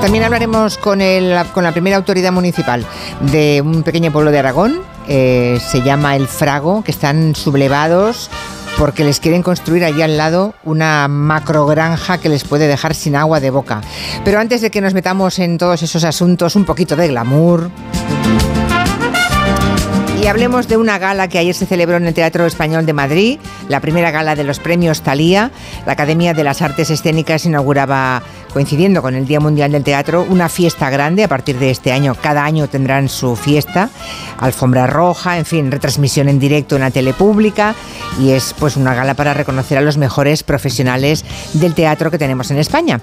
También 0.00 0.24
hablaremos 0.24 0.78
con, 0.78 1.00
el, 1.00 1.36
con 1.52 1.62
la 1.62 1.72
primera 1.72 1.96
autoridad 1.96 2.32
municipal 2.32 2.86
de 3.32 3.62
un 3.62 3.82
pequeño 3.82 4.10
pueblo 4.10 4.30
de 4.30 4.38
Aragón, 4.38 4.80
eh, 5.08 5.58
se 5.60 5.82
llama 5.82 6.16
El 6.16 6.26
Frago, 6.26 6.82
que 6.82 6.90
están 6.90 7.34
sublevados 7.34 8.30
porque 8.80 9.04
les 9.04 9.20
quieren 9.20 9.42
construir 9.42 9.84
allí 9.84 10.00
al 10.00 10.16
lado 10.16 10.54
una 10.64 11.06
macrogranja 11.06 12.16
que 12.16 12.30
les 12.30 12.44
puede 12.44 12.66
dejar 12.66 12.94
sin 12.94 13.14
agua 13.14 13.38
de 13.38 13.50
boca. 13.50 13.82
Pero 14.24 14.40
antes 14.40 14.62
de 14.62 14.70
que 14.70 14.80
nos 14.80 14.94
metamos 14.94 15.38
en 15.38 15.58
todos 15.58 15.82
esos 15.82 16.02
asuntos, 16.02 16.56
un 16.56 16.64
poquito 16.64 16.96
de 16.96 17.08
glamour. 17.08 17.70
Y 20.20 20.26
hablemos 20.26 20.68
de 20.68 20.76
una 20.76 20.98
gala 20.98 21.28
que 21.28 21.38
ayer 21.38 21.54
se 21.54 21.64
celebró 21.64 21.96
en 21.96 22.06
el 22.06 22.12
Teatro 22.12 22.44
Español 22.44 22.84
de 22.84 22.92
Madrid, 22.92 23.38
la 23.68 23.80
primera 23.80 24.10
gala 24.10 24.36
de 24.36 24.44
los 24.44 24.58
premios 24.58 25.00
Talía. 25.00 25.50
La 25.86 25.92
Academia 25.92 26.34
de 26.34 26.44
las 26.44 26.60
Artes 26.60 26.90
Escénicas 26.90 27.46
inauguraba, 27.46 28.22
coincidiendo 28.52 29.00
con 29.00 29.14
el 29.14 29.26
Día 29.26 29.40
Mundial 29.40 29.72
del 29.72 29.82
Teatro, 29.82 30.26
una 30.28 30.50
fiesta 30.50 30.90
grande 30.90 31.24
a 31.24 31.28
partir 31.28 31.58
de 31.58 31.70
este 31.70 31.90
año. 31.90 32.14
Cada 32.20 32.44
año 32.44 32.68
tendrán 32.68 33.08
su 33.08 33.34
fiesta, 33.34 33.88
alfombra 34.38 34.86
roja, 34.86 35.38
en 35.38 35.46
fin, 35.46 35.70
retransmisión 35.70 36.28
en 36.28 36.38
directo 36.38 36.74
en 36.74 36.82
la 36.82 36.90
tele 36.90 37.14
pública 37.14 37.74
y 38.20 38.32
es 38.32 38.54
pues 38.58 38.76
una 38.76 38.94
gala 38.94 39.14
para 39.14 39.32
reconocer 39.32 39.78
a 39.78 39.80
los 39.80 39.96
mejores 39.96 40.42
profesionales 40.42 41.24
del 41.54 41.72
teatro 41.72 42.10
que 42.10 42.18
tenemos 42.18 42.50
en 42.50 42.58
España. 42.58 43.00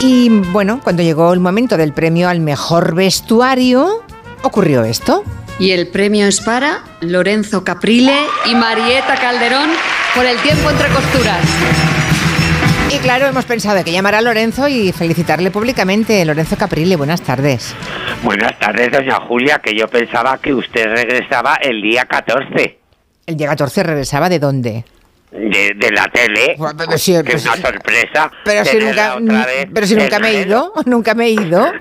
Y 0.00 0.30
bueno, 0.30 0.80
cuando 0.82 1.02
llegó 1.02 1.34
el 1.34 1.40
momento 1.40 1.76
del 1.76 1.92
premio 1.92 2.30
al 2.30 2.40
mejor 2.40 2.94
vestuario, 2.94 4.02
ocurrió 4.42 4.84
esto. 4.84 5.22
Y 5.58 5.70
el 5.70 5.88
premio 5.88 6.26
es 6.26 6.40
para 6.40 6.80
Lorenzo 7.00 7.64
Caprile 7.64 8.14
y 8.44 8.54
Marieta 8.54 9.14
Calderón 9.16 9.70
por 10.14 10.26
el 10.26 10.36
tiempo 10.38 10.70
entre 10.70 10.88
costuras. 10.88 11.40
Y 12.94 12.98
claro, 12.98 13.26
hemos 13.26 13.46
pensado 13.46 13.82
que 13.82 13.90
llamar 13.90 14.14
a 14.14 14.20
Lorenzo 14.20 14.68
y 14.68 14.92
felicitarle 14.92 15.50
públicamente. 15.50 16.24
Lorenzo 16.24 16.56
Caprile, 16.56 16.96
buenas 16.96 17.22
tardes. 17.22 17.74
Buenas 18.22 18.58
tardes, 18.58 18.92
doña 18.92 19.18
Julia, 19.26 19.58
que 19.58 19.74
yo 19.74 19.88
pensaba 19.88 20.38
que 20.38 20.52
usted 20.52 20.84
regresaba 20.94 21.54
el 21.54 21.80
día 21.80 22.04
14. 22.04 22.78
¿El 23.26 23.36
día 23.36 23.48
14 23.48 23.82
regresaba 23.82 24.28
de 24.28 24.38
dónde? 24.38 24.84
De, 25.30 25.72
de 25.76 25.90
la 25.90 26.04
tele, 26.06 26.56
pero 26.56 26.76
que 26.76 26.84
pues- 26.86 27.08
es 27.08 27.44
una 27.44 27.56
sorpresa. 27.56 28.30
Pero 28.44 28.64
si 28.64 28.78
nunca, 28.78 29.16
vez 29.44 29.66
pero 29.74 29.86
si 29.86 29.94
nunca 29.96 30.18
me 30.20 30.28
he 30.30 30.42
ido, 30.42 30.72
nunca 30.86 31.14
me 31.14 31.26
he 31.26 31.30
ido. 31.30 31.72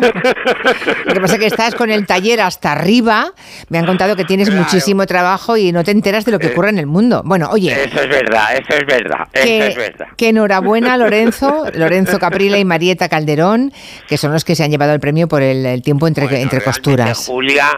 Lo 1.05 1.13
que 1.13 1.21
pasa 1.21 1.35
es 1.35 1.39
que 1.39 1.45
estás 1.45 1.75
con 1.75 1.89
el 1.91 2.05
taller 2.05 2.41
hasta 2.41 2.71
arriba. 2.71 3.31
Me 3.69 3.77
han 3.77 3.85
contado 3.85 4.15
que 4.15 4.25
tienes 4.25 4.51
muchísimo 4.51 5.05
trabajo 5.05 5.57
y 5.57 5.71
no 5.71 5.83
te 5.83 5.91
enteras 5.91 6.25
de 6.25 6.31
lo 6.31 6.39
que 6.39 6.47
ocurre 6.47 6.69
en 6.69 6.79
el 6.79 6.87
mundo. 6.87 7.21
Bueno, 7.23 7.49
oye, 7.51 7.71
Eso 7.83 8.01
es 8.01 8.09
verdad, 8.09 8.55
eso 8.57 8.73
es 8.79 8.85
verdad, 8.87 9.27
eso 9.31 9.45
que, 9.45 9.67
es 9.67 9.75
verdad. 9.75 10.07
que 10.17 10.29
enhorabuena 10.29 10.97
Lorenzo, 10.97 11.65
Lorenzo 11.75 12.19
Caprile 12.19 12.59
y 12.59 12.65
Marieta 12.65 13.09
Calderón, 13.09 13.71
que 14.07 14.17
son 14.17 14.31
los 14.33 14.43
que 14.43 14.55
se 14.55 14.63
han 14.63 14.71
llevado 14.71 14.93
el 14.93 14.99
premio 14.99 15.27
por 15.27 15.41
el, 15.41 15.65
el 15.65 15.81
tiempo 15.81 16.07
entre, 16.07 16.41
entre 16.41 16.61
costuras. 16.61 17.25
Julia, 17.27 17.69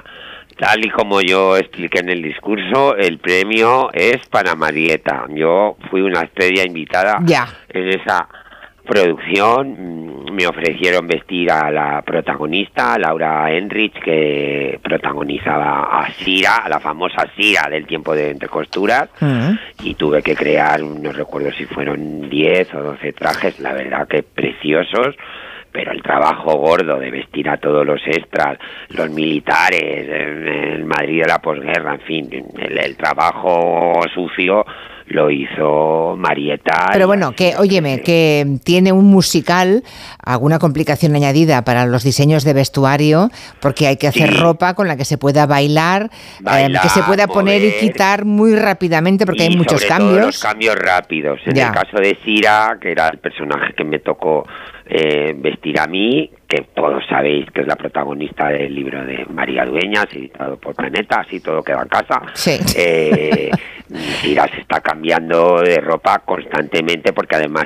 tal 0.57 0.85
y 0.85 0.89
como 0.89 1.21
yo 1.21 1.55
expliqué 1.57 1.99
en 1.99 2.09
el 2.09 2.21
discurso, 2.21 2.95
el 2.95 3.19
premio 3.19 3.89
es 3.93 4.25
para 4.29 4.55
Marieta. 4.55 5.25
Yo 5.29 5.77
fui 5.89 6.01
una 6.01 6.21
estrella 6.21 6.63
invitada 6.65 7.19
Ya. 7.23 7.47
en 7.69 7.89
esa 7.89 8.27
producción. 8.85 9.75
Mm, 9.77 10.17
Me 10.37 10.45
ofrecieron 10.45 11.07
vestir 11.07 11.49
a 11.51 11.71
la 11.71 12.03
protagonista, 12.03 12.95
Laura 12.99 13.51
Enrich, 13.51 13.93
que 14.03 14.79
protagonizaba 14.83 15.83
a 15.99 16.11
Sira, 16.13 16.57
a 16.57 16.69
la 16.69 16.79
famosa 16.79 17.25
Sira 17.35 17.67
del 17.71 17.87
tiempo 17.87 18.13
de 18.13 18.29
Entre 18.31 18.47
Costuras 18.47 19.09
y 19.83 19.95
tuve 19.95 20.21
que 20.21 20.35
crear, 20.35 20.79
no 20.81 21.11
recuerdo 21.11 21.51
si 21.53 21.65
fueron 21.65 22.29
10 22.29 22.71
o 22.75 22.83
12 22.83 23.13
trajes, 23.13 23.59
la 23.59 23.73
verdad 23.73 24.07
que 24.07 24.21
preciosos, 24.21 25.15
pero 25.77 25.91
el 25.91 26.01
trabajo 26.01 26.55
gordo 26.57 26.97
de 26.97 27.11
vestir 27.11 27.47
a 27.47 27.57
todos 27.57 27.85
los 27.85 28.01
extras, 28.07 28.57
los 28.89 29.11
militares, 29.11 29.79
en 30.09 30.47
el 30.47 30.85
Madrid 30.85 31.21
de 31.21 31.27
la 31.27 31.37
posguerra, 31.37 31.93
en 31.93 32.01
fin, 32.01 32.29
el, 32.57 32.75
el 32.79 32.97
trabajo 32.97 33.99
sucio 34.11 34.65
lo 35.09 35.29
hizo 35.29 36.15
Marieta. 36.17 36.89
Pero 36.91 37.05
bueno, 37.05 37.31
que 37.33 37.53
óyeme, 37.57 38.01
que 38.01 38.57
tiene 38.65 38.91
un 38.91 39.05
musical, 39.05 39.83
alguna 40.25 40.57
complicación 40.57 41.15
añadida 41.15 41.61
para 41.63 41.85
los 41.85 42.03
diseños 42.03 42.43
de 42.43 42.53
vestuario, 42.53 43.29
porque 43.61 43.85
hay 43.85 43.97
que 43.97 44.07
hacer 44.07 44.31
Sí. 44.33 44.35
ropa 44.39 44.73
con 44.73 44.87
la 44.87 44.97
que 44.97 45.05
se 45.05 45.19
pueda 45.19 45.45
bailar, 45.45 46.09
eh, 46.11 46.41
Bailar, 46.41 46.81
que 46.81 46.89
se 46.89 47.03
pueda 47.03 47.27
poner 47.27 47.63
y 47.63 47.71
quitar 47.79 48.25
muy 48.25 48.55
rápidamente, 48.55 49.25
porque 49.27 49.43
hay 49.43 49.55
muchos 49.55 49.79
sobre 49.81 49.87
todo 49.93 49.97
cambios. 50.07 50.25
los 50.25 50.39
cambios 50.39 50.75
rápidos. 50.75 51.39
En 51.45 51.53
Ya. 51.55 51.67
el 51.67 51.73
caso 51.73 51.97
de 52.01 52.17
Sira, 52.25 52.77
que 52.81 52.91
era 52.91 53.07
el 53.09 53.19
personaje 53.19 53.73
que 53.77 53.83
me 53.85 53.99
tocó 53.99 54.45
eh, 54.89 55.33
vestir 55.35 55.79
a 55.79 55.87
mí, 55.87 56.29
que 56.47 56.67
todos 56.73 57.03
sabéis 57.09 57.49
que 57.51 57.61
es 57.61 57.67
la 57.67 57.75
protagonista 57.75 58.47
del 58.49 58.73
libro 58.73 59.03
de 59.05 59.25
María 59.25 59.65
Dueñas, 59.65 60.07
editado 60.13 60.57
por 60.57 60.75
Planeta, 60.75 61.21
así 61.21 61.39
todo 61.41 61.61
queda 61.61 61.81
en 61.81 61.89
casa. 61.89 62.21
Sí. 62.33 62.57
Eh, 62.77 63.51
se 63.89 64.61
está 64.61 64.81
cambiando 64.81 65.61
de 65.61 65.77
ropa 65.77 66.19
constantemente 66.19 67.13
porque 67.13 67.35
además 67.35 67.65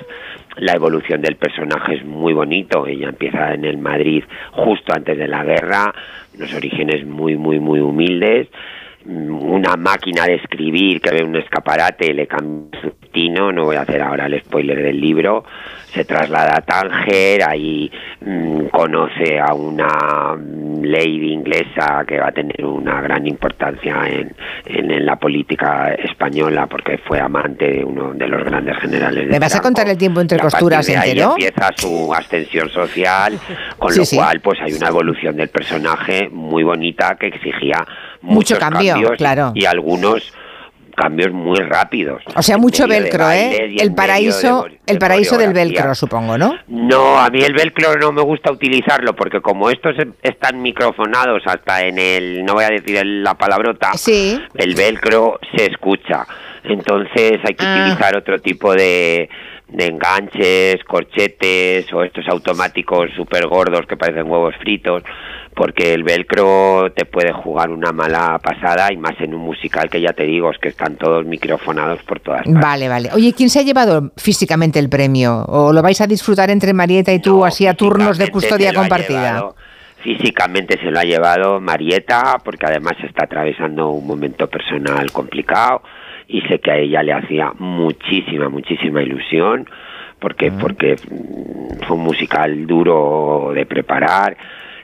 la 0.57 0.73
evolución 0.73 1.21
del 1.21 1.35
personaje 1.35 1.95
es 1.95 2.05
muy 2.05 2.33
bonito. 2.33 2.87
Ella 2.87 3.09
empieza 3.09 3.53
en 3.53 3.65
el 3.65 3.77
Madrid 3.77 4.23
justo 4.51 4.93
antes 4.93 5.17
de 5.17 5.27
la 5.27 5.43
guerra, 5.43 5.93
unos 6.35 6.53
orígenes 6.53 7.05
muy, 7.05 7.37
muy, 7.37 7.59
muy 7.59 7.79
humildes 7.79 8.47
una 9.05 9.75
máquina 9.77 10.25
de 10.25 10.35
escribir 10.35 11.01
que 11.01 11.11
ve 11.11 11.23
un 11.23 11.35
escaparate 11.35 12.13
le 12.13 12.27
cambia 12.27 12.79
su 12.81 12.93
destino, 13.01 13.51
no 13.51 13.65
voy 13.65 13.75
a 13.75 13.81
hacer 13.81 14.01
ahora 14.01 14.27
el 14.27 14.39
spoiler 14.41 14.81
del 14.81 14.99
libro, 14.99 15.43
se 15.93 16.05
traslada 16.05 16.57
a 16.57 16.61
Tánger, 16.61 17.43
ahí 17.47 17.91
mm, 18.21 18.65
conoce 18.67 19.39
a 19.39 19.53
una 19.53 20.35
mm, 20.37 20.83
lady 20.83 21.33
inglesa 21.33 22.03
que 22.07 22.19
va 22.19 22.29
a 22.29 22.31
tener 22.31 22.65
una 22.65 23.01
gran 23.01 23.27
importancia 23.27 23.95
en, 24.07 24.33
en, 24.65 24.91
en 24.91 25.05
la 25.05 25.15
política 25.17 25.93
española 25.93 26.67
porque 26.67 26.97
fue 26.99 27.19
amante 27.19 27.65
de 27.71 27.83
uno 27.83 28.13
de 28.13 28.27
los 28.27 28.43
grandes 28.43 28.77
generales 28.79 29.25
de 29.25 29.31
¿Me 29.31 29.39
vas 29.39 29.55
a 29.55 29.61
contar 29.61 29.87
el 29.89 29.97
tiempo 29.97 30.21
entre 30.21 30.37
Y 30.37 30.41
costuras 30.41 30.85
de 30.87 30.97
ahí 30.97 31.09
entero? 31.11 31.31
empieza 31.31 31.69
su 31.75 32.13
ascensión 32.13 32.69
social, 32.69 33.37
con 33.77 33.91
Sí, 33.91 33.99
lo 33.99 34.05
sí. 34.05 34.15
cual 34.15 34.39
pues 34.39 34.59
hay 34.61 34.73
una 34.73 34.87
evolución 34.87 35.35
del 35.35 35.49
personaje 35.49 36.29
muy 36.29 36.63
bonita 36.63 37.15
que 37.19 37.27
exigía 37.27 37.85
Mucho 38.21 38.33
muchos 38.35 38.59
cambio, 38.59 38.93
cambios 38.93 39.11
claro. 39.17 39.51
y 39.55 39.65
algunos 39.65 40.33
cambios 40.95 41.31
muy 41.31 41.59
rápidos. 41.59 42.21
O 42.35 42.41
sea, 42.41 42.57
mucho 42.57 42.87
velcro, 42.87 43.29
¿eh? 43.31 43.75
El 43.79 43.93
paraíso, 43.93 44.63
de- 44.63 44.79
el 44.87 44.97
paraíso 44.99 45.37
del 45.37 45.53
velcro, 45.53 45.95
supongo, 45.95 46.37
¿no? 46.37 46.53
No, 46.67 47.19
a 47.19 47.29
mí 47.29 47.41
el 47.41 47.53
velcro 47.53 47.95
no 47.95 48.11
me 48.11 48.21
gusta 48.21 48.51
utilizarlo 48.51 49.15
porque 49.15 49.41
como 49.41 49.69
estos 49.69 49.97
e- 49.99 50.07
están 50.23 50.61
microfonados 50.61 51.43
hasta 51.45 51.83
en 51.85 51.97
el, 51.99 52.43
no 52.45 52.53
voy 52.53 52.65
a 52.65 52.69
decir 52.69 53.01
la 53.05 53.33
palabrota, 53.35 53.91
el 54.55 54.75
velcro 54.75 55.39
se 55.55 55.65
escucha. 55.67 56.25
Entonces 56.63 57.39
hay 57.43 57.55
que 57.55 57.65
Ah. 57.65 57.81
utilizar 57.85 58.15
otro 58.15 58.39
tipo 58.39 58.73
de, 58.73 59.27
de 59.69 59.85
enganches, 59.87 60.83
corchetes 60.83 61.91
o 61.93 62.03
estos 62.03 62.27
automáticos 62.27 63.09
súper 63.15 63.47
gordos 63.47 63.85
que 63.87 63.97
parecen 63.97 64.29
huevos 64.29 64.53
fritos 64.59 65.01
porque 65.55 65.93
el 65.93 66.03
velcro 66.03 66.91
te 66.95 67.05
puede 67.05 67.33
jugar 67.33 67.69
una 67.69 67.91
mala 67.91 68.39
pasada 68.39 68.91
y 68.91 68.97
más 68.97 69.19
en 69.19 69.33
un 69.33 69.41
musical 69.41 69.89
que 69.89 70.01
ya 70.01 70.13
te 70.13 70.23
digo, 70.23 70.51
es 70.51 70.57
que 70.57 70.69
están 70.69 70.95
todos 70.95 71.25
microfonados 71.25 72.01
por 72.03 72.19
todas 72.19 72.43
partes. 72.45 72.61
Vale, 72.61 72.87
vale. 72.87 73.09
Oye, 73.13 73.33
¿quién 73.33 73.49
se 73.49 73.59
ha 73.59 73.63
llevado 73.63 74.11
físicamente 74.17 74.79
el 74.79 74.89
premio? 74.89 75.45
¿O 75.47 75.73
lo 75.73 75.81
vais 75.81 75.99
a 76.01 76.07
disfrutar 76.07 76.49
entre 76.49 76.73
Marieta 76.73 77.11
y 77.13 77.19
tú 77.19 77.45
así 77.45 77.67
a 77.67 77.73
turnos 77.73 78.17
de 78.17 78.29
custodia 78.29 78.73
compartida? 78.73 79.43
físicamente 80.01 80.79
se 80.79 80.91
lo 80.91 80.99
ha 80.99 81.03
llevado 81.03 81.61
Marieta, 81.61 82.37
porque 82.43 82.65
además 82.65 82.93
está 83.03 83.25
atravesando 83.25 83.89
un 83.91 84.07
momento 84.07 84.47
personal 84.47 85.11
complicado 85.11 85.83
y 86.27 86.41
sé 86.41 86.59
que 86.59 86.71
a 86.71 86.77
ella 86.77 87.03
le 87.03 87.13
hacía 87.13 87.51
muchísima, 87.59 88.49
muchísima 88.49 89.01
ilusión, 89.03 89.69
porque, 90.19 90.51
porque 90.51 90.95
mm, 90.95 91.85
fue 91.85 91.97
un 91.97 92.03
musical 92.03 92.65
duro 92.65 93.51
de 93.53 93.65
preparar. 93.65 94.37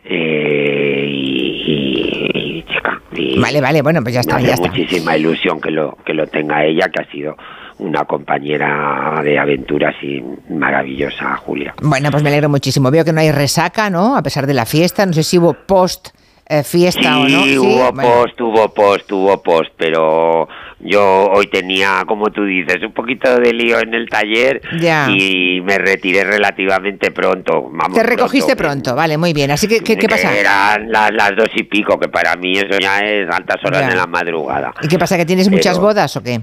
Eh, 0.09 1.05
y, 1.09 2.63
chica, 2.67 3.01
y 3.13 3.39
Vale, 3.39 3.61
vale, 3.61 3.81
bueno, 3.81 4.01
pues 4.01 4.13
ya 4.15 4.21
está, 4.21 4.38
me 4.38 4.43
ya 4.43 4.53
hace 4.53 4.63
está. 4.63 4.69
muchísima 4.77 5.17
ilusión 5.17 5.59
que 5.61 5.71
lo 5.71 5.97
que 6.05 6.13
lo 6.13 6.27
tenga 6.27 6.63
ella, 6.65 6.88
que 6.93 7.01
ha 7.03 7.11
sido 7.11 7.35
una 7.79 8.05
compañera 8.05 9.21
de 9.23 9.38
aventuras 9.38 9.93
y 10.01 10.23
maravillosa, 10.51 11.35
Julia. 11.38 11.73
Bueno, 11.81 12.09
pues 12.09 12.23
me 12.23 12.29
alegro 12.29 12.49
muchísimo. 12.49 12.89
Veo 12.89 13.05
que 13.05 13.13
no 13.13 13.21
hay 13.21 13.31
resaca, 13.31 13.89
¿no? 13.89 14.17
A 14.17 14.23
pesar 14.23 14.47
de 14.47 14.53
la 14.55 14.65
fiesta. 14.65 15.05
No 15.05 15.13
sé 15.13 15.21
si 15.23 15.38
hubo 15.38 15.53
post 15.53 16.09
eh, 16.49 16.63
fiesta 16.63 17.19
o 17.19 17.27
no. 17.27 17.43
Sí, 17.43 17.57
hubo 17.57 17.91
bueno. 17.91 18.01
post, 18.09 18.41
hubo 18.41 18.73
post, 18.73 19.11
hubo 19.11 19.41
post, 19.43 19.71
pero 19.77 20.47
yo 20.79 21.25
hoy 21.31 21.47
tenía, 21.47 22.03
como 22.07 22.27
tú 22.31 22.43
dices, 22.45 22.77
un 22.83 22.93
poquito 22.93 23.39
de 23.39 23.53
lío 23.53 23.79
en 23.79 23.93
el 23.93 24.07
taller 24.09 24.61
Ya. 24.79 25.07
y 25.09 25.61
me 25.61 25.77
retiré 25.77 26.23
relativamente 26.23 27.11
pronto. 27.11 27.63
Vamos, 27.71 27.97
Te 27.97 28.03
recogiste 28.03 28.55
pronto, 28.55 28.95
vale, 28.95 29.17
muy 29.17 29.33
bien. 29.33 29.51
Así 29.51 29.67
que, 29.67 29.79
¿qué, 29.81 29.97
qué 29.97 30.07
pasa? 30.07 30.35
Eran 30.37 30.91
las, 30.91 31.11
las 31.13 31.35
dos 31.35 31.49
y 31.55 31.63
pico, 31.63 31.99
que 31.99 32.07
para 32.07 32.35
mí 32.35 32.53
eso 32.53 32.77
ya 32.79 32.99
es 32.99 33.27
altas 33.29 33.57
horas 33.65 33.81
Ya. 33.81 33.89
de 33.89 33.95
la 33.95 34.07
madrugada. 34.07 34.73
¿Y 34.81 34.87
qué 34.87 34.97
pasa? 34.97 35.17
¿Que 35.17 35.25
tienes 35.25 35.49
muchas 35.49 35.77
Pero- 35.77 35.87
bodas 35.87 36.15
o 36.15 36.23
qué? 36.23 36.41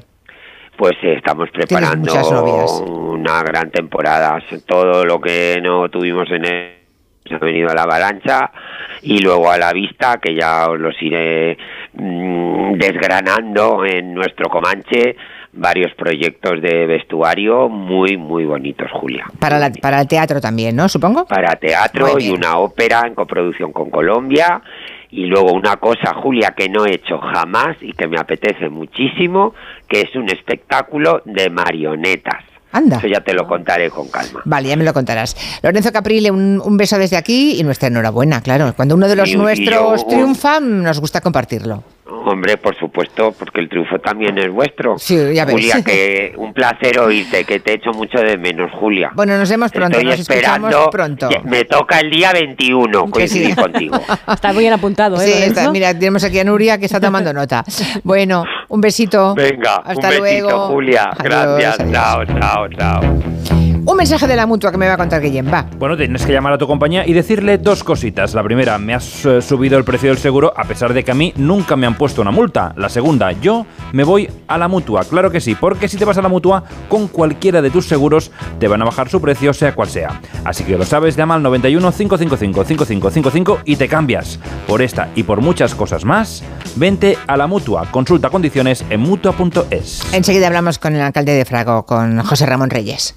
pues 0.77 0.95
estamos 1.03 1.49
preparando 1.53 2.13
muchas 2.13 2.27
una 2.33 3.45
gran 3.45 3.71
temporada. 3.71 4.43
Todo 4.67 5.05
lo 5.05 5.21
que 5.21 5.61
no 5.63 5.89
tuvimos 5.89 6.29
en 6.33 6.45
el 6.45 6.71
se 7.27 7.35
ha 7.35 7.39
venido 7.39 7.71
a 7.71 7.75
la 7.75 7.83
avalancha 7.83 8.51
y 9.03 9.19
luego 9.21 9.51
a 9.51 9.57
la 9.59 9.73
vista 9.73 10.19
que 10.21 10.35
ya 10.35 10.67
os 10.69 10.79
los 10.79 10.95
iré 11.01 11.57
mm, 11.95 12.73
desgranando 12.75 13.85
en 13.87 14.13
nuestro 14.15 14.49
Comanche 14.51 15.17
varios 15.53 15.95
proyectos 15.95 16.61
de 16.61 16.85
vestuario 16.87 17.69
muy 17.69 18.17
muy 18.17 18.45
bonitos 18.45 18.91
Julia 18.93 19.25
Para, 19.39 19.59
la- 19.59 19.71
para 19.71 20.01
el 20.03 20.09
teatro 20.09 20.41
también, 20.41 20.77
¿no? 20.77 20.89
Supongo. 20.89 21.25
para 21.27 21.55
teatro 21.57 22.19
y 22.19 22.31
una 22.31 22.59
ópera 22.59 23.03
en 23.07 23.15
coproducción 23.15 23.73
con 23.73 23.89
Colombia 23.91 24.61
y 25.11 25.27
luego 25.27 25.53
una 25.53 25.77
cosa 25.77 26.13
Julia 26.15 26.55
que 26.57 26.69
no 26.69 26.85
he 26.85 26.95
hecho 26.97 27.19
jamás 27.19 27.77
y 27.81 27.93
que 27.93 28.07
me 28.09 28.19
apetece 28.19 28.69
muchísimo 28.69 29.55
que 29.89 30.01
es 30.03 30.15
un 30.17 30.29
espectáculo 30.29 31.23
de 31.25 31.49
marionetas 31.51 32.43
Anda. 32.75 32.99
eso 32.99 33.07
ya 33.07 33.21
te 33.23 33.33
lo 33.33 33.47
contaré 33.47 33.89
con 33.89 34.09
calma 34.09 34.43
Vale, 34.45 34.69
ya 34.69 34.77
me 34.77 34.85
lo 34.85 34.93
contarás. 34.93 35.37
Lorenzo 35.63 35.93
Caprile, 35.93 36.31
un, 36.31 36.61
un 36.63 36.77
beso 36.77 36.99
desde 36.99 37.17
aquí 37.17 37.59
y 37.59 37.63
nuestra 37.63 37.89
enhorabuena, 37.89 38.41
claro. 38.43 38.73
Cuando 38.75 38.97
uno 38.97 39.07
de 39.09 39.17
los 39.17 39.29
Y- 39.29 39.33
y 39.33 39.37
nuestros 39.37 40.03
yo- 40.03 40.07
triunfa, 40.09 40.59
nos 40.61 40.99
gusta 41.01 41.21
compartirlo. 41.21 41.85
Hombre, 42.27 42.57
por 42.57 42.77
supuesto, 42.79 43.33
porque 43.39 43.61
el 43.61 43.69
triunfo 43.69 43.99
también 43.99 44.39
es 44.39 44.51
vuestro. 44.51 44.99
Sí, 44.99 45.17
ya 45.35 45.45
ves. 45.45 45.55
Julia, 45.55 45.83
que 45.85 46.33
un 46.39 46.53
placer 46.55 46.99
oírte, 46.99 47.45
que 47.45 47.61
te 47.61 47.75
echo 47.75 47.91
mucho 47.93 48.19
de 48.19 48.37
menos, 48.39 48.71
Julia. 48.79 49.11
Bueno, 49.15 49.37
nos 49.37 49.49
vemos 49.51 49.71
pronto, 49.73 49.99
Estoy 49.99 50.11
nos 50.11 50.21
esperando. 50.21 50.91
pronto. 50.91 51.29
Me 51.45 51.65
toca 51.65 52.01
el 52.01 52.11
día 52.11 52.33
21 52.33 52.91
Que 52.91 53.07
sí. 53.07 53.11
coincidir 53.13 53.57
contigo. 53.57 54.01
Está 54.33 54.53
muy 54.53 54.63
bien 54.63 54.73
apuntado, 54.73 55.17
¿eh? 55.21 55.27
Sí, 55.27 55.43
está- 55.43 55.71
mira, 55.71 55.93
tenemos 55.93 56.25
aquí 56.25 56.39
a 56.39 56.45
Nuria 56.45 56.79
que 56.79 56.87
está 56.87 57.01
tomando 57.01 57.33
nota. 57.35 57.65
Bueno, 58.03 58.45
un 58.69 58.81
besito. 58.81 59.35
Venga, 59.35 59.77
Hasta 59.85 60.09
un 60.09 60.23
besito, 60.23 60.49
luego. 60.49 60.67
Julia. 60.69 61.05
Adiós, 61.11 61.23
Gracias. 61.25 61.81
adiós. 61.81 61.93
Chao, 61.93 62.25
chao, 62.27 62.69
chao. 62.69 63.54
Un 63.95 63.99
mensaje 63.99 64.27
de 64.27 64.35
la 64.35 64.45
mutua 64.45 64.73
que 64.73 64.77
me 64.77 64.89
va 64.89 64.95
a 64.95 64.97
contar 64.97 65.23
Guillem, 65.23 65.47
va. 65.47 65.67
Bueno, 65.79 65.97
tienes 65.97 66.27
que 66.27 66.33
llamar 66.33 66.53
a 66.53 66.59
tu 66.59 66.67
compañía 66.67 67.07
y 67.07 67.13
decirle 67.13 67.59
dos 67.59 67.85
cositas. 67.85 68.35
La 68.35 68.43
primera, 68.43 68.77
me 68.77 68.93
has 68.93 69.25
eh, 69.25 69.41
subido 69.41 69.79
el 69.79 69.85
precio 69.85 70.09
del 70.09 70.19
seguro 70.19 70.53
a 70.57 70.65
pesar 70.65 70.93
de 70.93 71.05
que 71.05 71.13
a 71.13 71.15
mí 71.15 71.33
nunca 71.37 71.77
me 71.77 71.87
han 71.87 71.95
puesto 71.95 72.21
una 72.21 72.33
multa. 72.33 72.75
La 72.77 72.89
segunda, 72.89 73.31
yo 73.31 73.67
me 73.93 74.03
voy 74.03 74.29
a 74.49 74.59
la 74.59 74.67
mutua. 74.67 75.05
Claro 75.05 75.31
que 75.31 75.41
sí, 75.41 75.55
porque 75.55 75.87
si 75.87 75.97
te 75.97 76.05
vas 76.05 76.19
a 76.19 76.23
la 76.23 76.29
mutua 76.29 76.65
con 76.89 77.07
cualquiera 77.07 77.63
de 77.63 77.71
tus 77.71 77.87
seguros 77.87 78.33
te 78.59 78.67
van 78.67 78.83
a 78.83 78.85
bajar 78.85 79.09
su 79.09 79.21
precio 79.21 79.55
sea 79.55 79.77
cual 79.77 79.89
sea. 79.89 80.21
Así 80.45 80.65
que 80.65 80.77
lo 80.77 80.85
sabes, 80.85 81.15
llama 81.15 81.37
al 81.37 81.45
91 81.45 81.93
555 81.93 82.65
5555 82.65 83.61
y 83.65 83.77
te 83.77 83.87
cambias. 83.87 84.41
Por 84.67 84.83
esta 84.83 85.11
y 85.15 85.23
por 85.23 85.41
muchas 85.41 85.73
cosas 85.77 86.05
más, 86.05 86.43
vente 86.75 87.17
a 87.29 87.37
la 87.37 87.47
mutua. 87.47 87.87
Consulta 87.93 88.29
condiciones 88.29 88.85
en 88.91 89.03
mutua.es. 89.03 90.13
Enseguida 90.13 90.49
hablamos 90.49 90.81
con 90.81 90.97
el 90.97 91.01
alcalde 91.01 91.35
de 91.35 91.45
Frago, 91.45 91.87
con 91.87 92.21
José 92.25 92.45
Ramón 92.45 92.71
Reyes. 92.71 93.15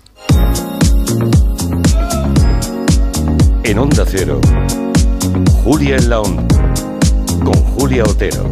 En 3.67 3.79
Onda 3.79 4.05
Cero, 4.07 4.39
Julia 5.65 5.97
en 5.97 6.09
la 6.09 6.21
Onda, 6.21 6.47
con 7.43 7.53
Julia 7.53 8.05
Otero. 8.05 8.49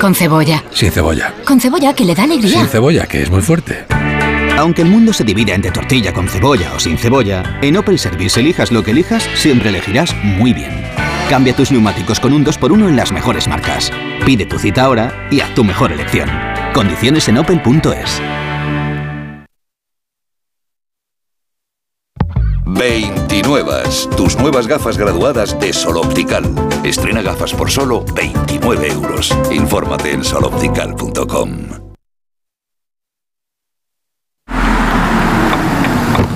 Con 0.00 0.14
cebolla. 0.14 0.62
Sin 0.70 0.92
cebolla. 0.92 1.34
Con 1.44 1.60
cebolla 1.60 1.94
que 1.94 2.04
le 2.04 2.14
da 2.14 2.22
alegría. 2.22 2.60
Sin 2.60 2.68
cebolla, 2.68 3.08
que 3.08 3.22
es 3.22 3.30
muy 3.30 3.42
fuerte. 3.42 3.86
Aunque 4.56 4.82
el 4.82 4.88
mundo 4.88 5.12
se 5.12 5.24
divida 5.24 5.52
entre 5.52 5.72
tortilla 5.72 6.12
con 6.12 6.28
cebolla 6.28 6.72
o 6.76 6.78
sin 6.78 6.96
cebolla, 6.96 7.58
en 7.60 7.76
Opel 7.76 7.98
Service 7.98 8.38
elijas 8.38 8.70
lo 8.70 8.84
que 8.84 8.92
elijas, 8.92 9.28
siempre 9.34 9.70
elegirás 9.70 10.14
muy 10.22 10.52
bien. 10.52 10.86
Cambia 11.28 11.56
tus 11.56 11.72
neumáticos 11.72 12.20
con 12.20 12.32
un 12.32 12.44
2x1 12.44 12.88
en 12.88 12.96
las 12.96 13.10
mejores 13.10 13.48
marcas. 13.48 13.90
Pide 14.24 14.46
tu 14.46 14.60
cita 14.60 14.84
ahora 14.84 15.26
y 15.28 15.40
haz 15.40 15.52
tu 15.54 15.64
mejor 15.64 15.90
elección. 15.90 16.30
Condiciones 16.72 17.28
en 17.28 17.38
opel.es. 17.38 18.22
29. 22.64 23.72
Tus 24.16 24.38
nuevas 24.38 24.68
gafas 24.68 24.96
graduadas 24.98 25.58
de 25.58 25.72
Sol 25.72 25.96
Optical. 25.96 26.44
Estrena 26.84 27.22
gafas 27.22 27.52
por 27.54 27.72
solo 27.72 28.04
29 28.14 28.88
euros. 28.88 29.36
Infórmate 29.50 30.12
en 30.12 30.22
soloptical.com. 30.22 31.50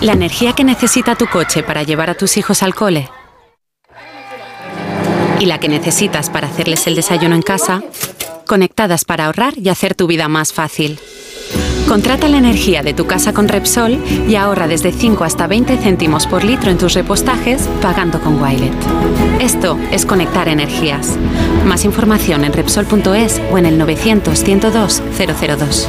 La 0.01 0.13
energía 0.13 0.55
que 0.55 0.65
necesita 0.65 1.15
tu 1.15 1.27
coche 1.27 1.63
para 1.63 1.85
llevar 1.85 2.11
a 2.11 2.15
tus 2.15 2.37
hijos 2.39 2.63
al 2.63 2.75
cole 2.75 3.09
y 5.41 5.47
la 5.47 5.59
que 5.59 5.69
necesitas 5.69 6.31
para 6.31 6.47
hacerles 6.47 6.87
el 6.87 6.95
desayuno 6.95 7.35
en 7.35 7.43
casa, 7.43 7.83
conectadas 8.47 9.05
para 9.05 9.27
ahorrar 9.27 9.55
y 9.59 9.69
hacer 9.71 9.97
tu 9.97 10.07
vida 10.07 10.29
más 10.29 10.53
fácil. 10.53 11.01
Contrata 11.89 12.29
la 12.29 12.39
energía 12.39 12.85
de 12.85 12.95
tu 12.95 13.09
casa 13.09 13.33
con 13.33 13.49
Repsol 13.49 13.99
y 14.29 14.37
ahorra 14.37 14.69
desde 14.69 14.93
5 14.93 15.25
hasta 15.25 15.49
20 15.49 15.77
céntimos 15.79 16.29
por 16.29 16.45
litro 16.45 16.71
en 16.71 16.79
tus 16.79 16.95
repostajes 16.95 17.69
pagando 17.83 18.21
con 18.21 18.41
Wilet. 18.41 18.73
Esto 19.41 19.77
es 19.91 20.07
conectar 20.07 20.47
energías. 20.47 21.17
Más 21.67 21.85
información 21.85 22.45
en 22.45 22.53
Repsol.es 22.53 23.41
o 23.51 23.59
en 23.59 23.67
el 23.67 23.77
900 23.77 24.39
102 24.39 25.03
002. 25.19 25.89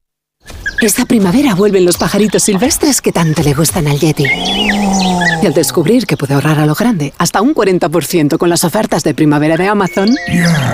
Esta 0.81 1.05
primavera 1.05 1.53
vuelven 1.53 1.85
los 1.85 1.95
pajaritos 1.97 2.41
silvestres 2.41 3.01
que 3.01 3.11
tanto 3.11 3.43
le 3.43 3.53
gustan 3.53 3.87
al 3.87 3.99
Yeti. 3.99 4.25
Y 4.25 5.45
al 5.45 5.53
descubrir 5.53 6.07
que 6.07 6.17
puede 6.17 6.33
ahorrar 6.33 6.57
a 6.57 6.65
lo 6.65 6.73
grande 6.73 7.13
hasta 7.19 7.39
un 7.39 7.53
40% 7.53 8.39
con 8.39 8.49
las 8.49 8.63
ofertas 8.63 9.03
de 9.03 9.13
primavera 9.13 9.57
de 9.57 9.67
Amazon, 9.67 10.09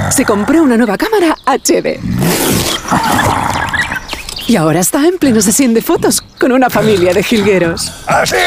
se 0.10 0.24
compró 0.24 0.64
una 0.64 0.78
nueva 0.78 0.98
cámara 0.98 1.36
HD. 1.46 2.00
Y 4.48 4.56
ahora 4.56 4.80
está 4.80 5.06
en 5.06 5.18
pleno 5.18 5.42
sesión 5.42 5.74
de 5.74 5.82
fotos 5.82 6.22
con 6.22 6.54
una 6.54 6.70
familia 6.70 7.14
de 7.14 7.22
jilgueros. 7.22 7.92
¡Así! 8.08 8.38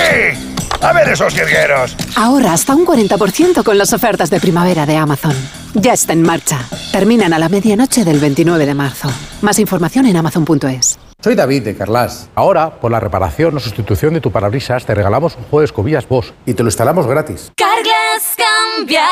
¡A 0.80 0.94
ver 0.94 1.10
esos 1.10 1.34
jilgueros! 1.34 1.94
Ahora 2.16 2.54
hasta 2.54 2.74
un 2.74 2.86
40% 2.86 3.62
con 3.62 3.76
las 3.76 3.92
ofertas 3.92 4.30
de 4.30 4.40
primavera 4.40 4.86
de 4.86 4.96
Amazon. 4.96 5.36
Ya 5.74 5.92
está 5.92 6.14
en 6.14 6.22
marcha. 6.22 6.58
Terminan 6.90 7.34
a 7.34 7.38
la 7.38 7.50
medianoche 7.50 8.06
del 8.06 8.18
29 8.18 8.64
de 8.64 8.74
marzo. 8.74 9.12
Más 9.42 9.58
información 9.58 10.06
en 10.06 10.16
amazon.es. 10.16 10.98
Soy 11.20 11.34
David 11.34 11.64
de 11.64 11.76
Carlas. 11.76 12.30
Ahora, 12.34 12.80
por 12.80 12.90
la 12.90 12.98
reparación 12.98 13.54
o 13.56 13.60
sustitución 13.60 14.14
de 14.14 14.22
tu 14.22 14.30
parabrisas, 14.30 14.86
te 14.86 14.94
regalamos 14.94 15.36
un 15.36 15.42
juego 15.44 15.60
de 15.60 15.64
escobillas 15.66 16.08
Bosch 16.08 16.32
y 16.46 16.54
te 16.54 16.62
lo 16.62 16.68
instalamos 16.68 17.06
gratis. 17.06 17.52
Carglass 17.56 18.36
cambia, 18.36 19.04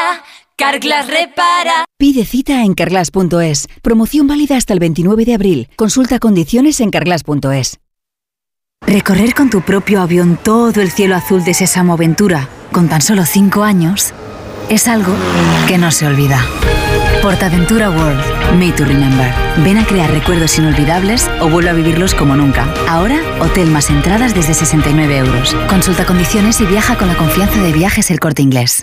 Carglass 0.57 1.07
repara. 1.07 1.85
Pide 1.99 2.25
cita 2.25 2.63
en 2.63 2.73
carglass.es. 2.73 3.69
Promoción 3.83 4.27
válida 4.27 4.57
hasta 4.57 4.73
el 4.73 4.79
29 4.79 5.27
de 5.27 5.35
abril. 5.35 5.69
Consulta 5.77 6.19
condiciones 6.19 6.81
en 6.81 6.91
carglass.es. 6.91 7.79
Recorrer 8.87 9.35
con 9.35 9.51
tu 9.51 9.61
propio 9.61 10.01
avión 10.01 10.39
todo 10.43 10.81
el 10.81 10.91
cielo 10.91 11.15
azul 11.15 11.45
de 11.45 11.53
Sésamo 11.53 11.93
Aventura 11.93 12.49
con 12.73 12.89
tan 12.89 13.03
solo 13.03 13.27
5 13.27 13.63
años 13.65 14.15
es 14.71 14.89
algo 14.89 15.13
que 15.67 15.77
no 15.77 15.91
se 15.91 16.07
olvida. 16.07 16.41
Portaventura 17.23 17.91
World, 17.91 18.21
Made 18.59 18.73
to 18.73 18.85
Remember. 18.85 19.33
Ven 19.65 19.79
a 19.79 19.85
crear 19.85 20.11
recuerdos 20.11 20.59
inolvidables 20.59 21.29
o 21.41 21.49
vuelve 21.49 21.71
a 21.71 21.73
vivirlos 21.73 22.15
como 22.15 22.37
nunca. 22.37 22.73
Ahora, 22.89 23.21
hotel 23.41 23.71
más 23.71 23.91
entradas 23.91 24.35
desde 24.35 24.55
69 24.55 25.19
euros. 25.19 25.55
Consulta 25.69 26.07
condiciones 26.07 26.61
y 26.61 26.67
viaja 26.67 26.97
con 26.97 27.09
la 27.09 27.17
confianza 27.17 27.61
de 27.61 27.73
viajes 27.73 28.11
el 28.11 28.21
corte 28.21 28.43
inglés. 28.43 28.83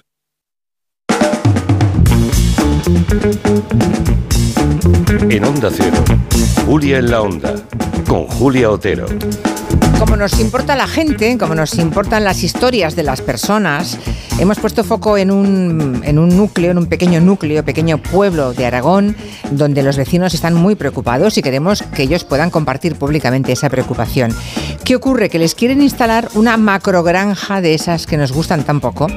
En 5.29 5.45
Onda 5.45 5.69
Cero, 5.71 6.03
Julia 6.65 6.97
en 6.97 7.11
la 7.11 7.21
Onda, 7.21 7.53
con 8.07 8.25
Julia 8.25 8.71
Otero. 8.71 9.05
Como 9.99 10.15
nos 10.15 10.39
importa 10.39 10.75
la 10.75 10.87
gente, 10.87 11.37
como 11.37 11.53
nos 11.53 11.75
importan 11.75 12.23
las 12.23 12.41
historias 12.43 12.95
de 12.95 13.03
las 13.03 13.21
personas, 13.21 13.99
hemos 14.39 14.57
puesto 14.57 14.83
foco 14.83 15.17
en 15.17 15.29
un, 15.29 16.01
en 16.03 16.17
un 16.17 16.35
núcleo, 16.35 16.71
en 16.71 16.79
un 16.79 16.87
pequeño 16.87 17.21
núcleo, 17.21 17.63
pequeño 17.63 17.99
pueblo 17.99 18.53
de 18.53 18.65
Aragón, 18.65 19.15
donde 19.51 19.83
los 19.83 19.97
vecinos 19.97 20.33
están 20.33 20.55
muy 20.55 20.73
preocupados 20.73 21.37
y 21.37 21.43
queremos 21.43 21.83
que 21.83 22.03
ellos 22.03 22.23
puedan 22.23 22.49
compartir 22.49 22.95
públicamente 22.95 23.51
esa 23.51 23.69
preocupación. 23.69 24.33
¿Qué 24.83 24.95
ocurre? 24.95 25.29
Que 25.29 25.37
les 25.37 25.53
quieren 25.53 25.83
instalar 25.83 26.29
una 26.33 26.57
macrogranja 26.57 27.61
de 27.61 27.75
esas 27.75 28.07
que 28.07 28.17
nos 28.17 28.31
gustan 28.31 28.63
tan 28.63 28.79
poco 28.79 29.07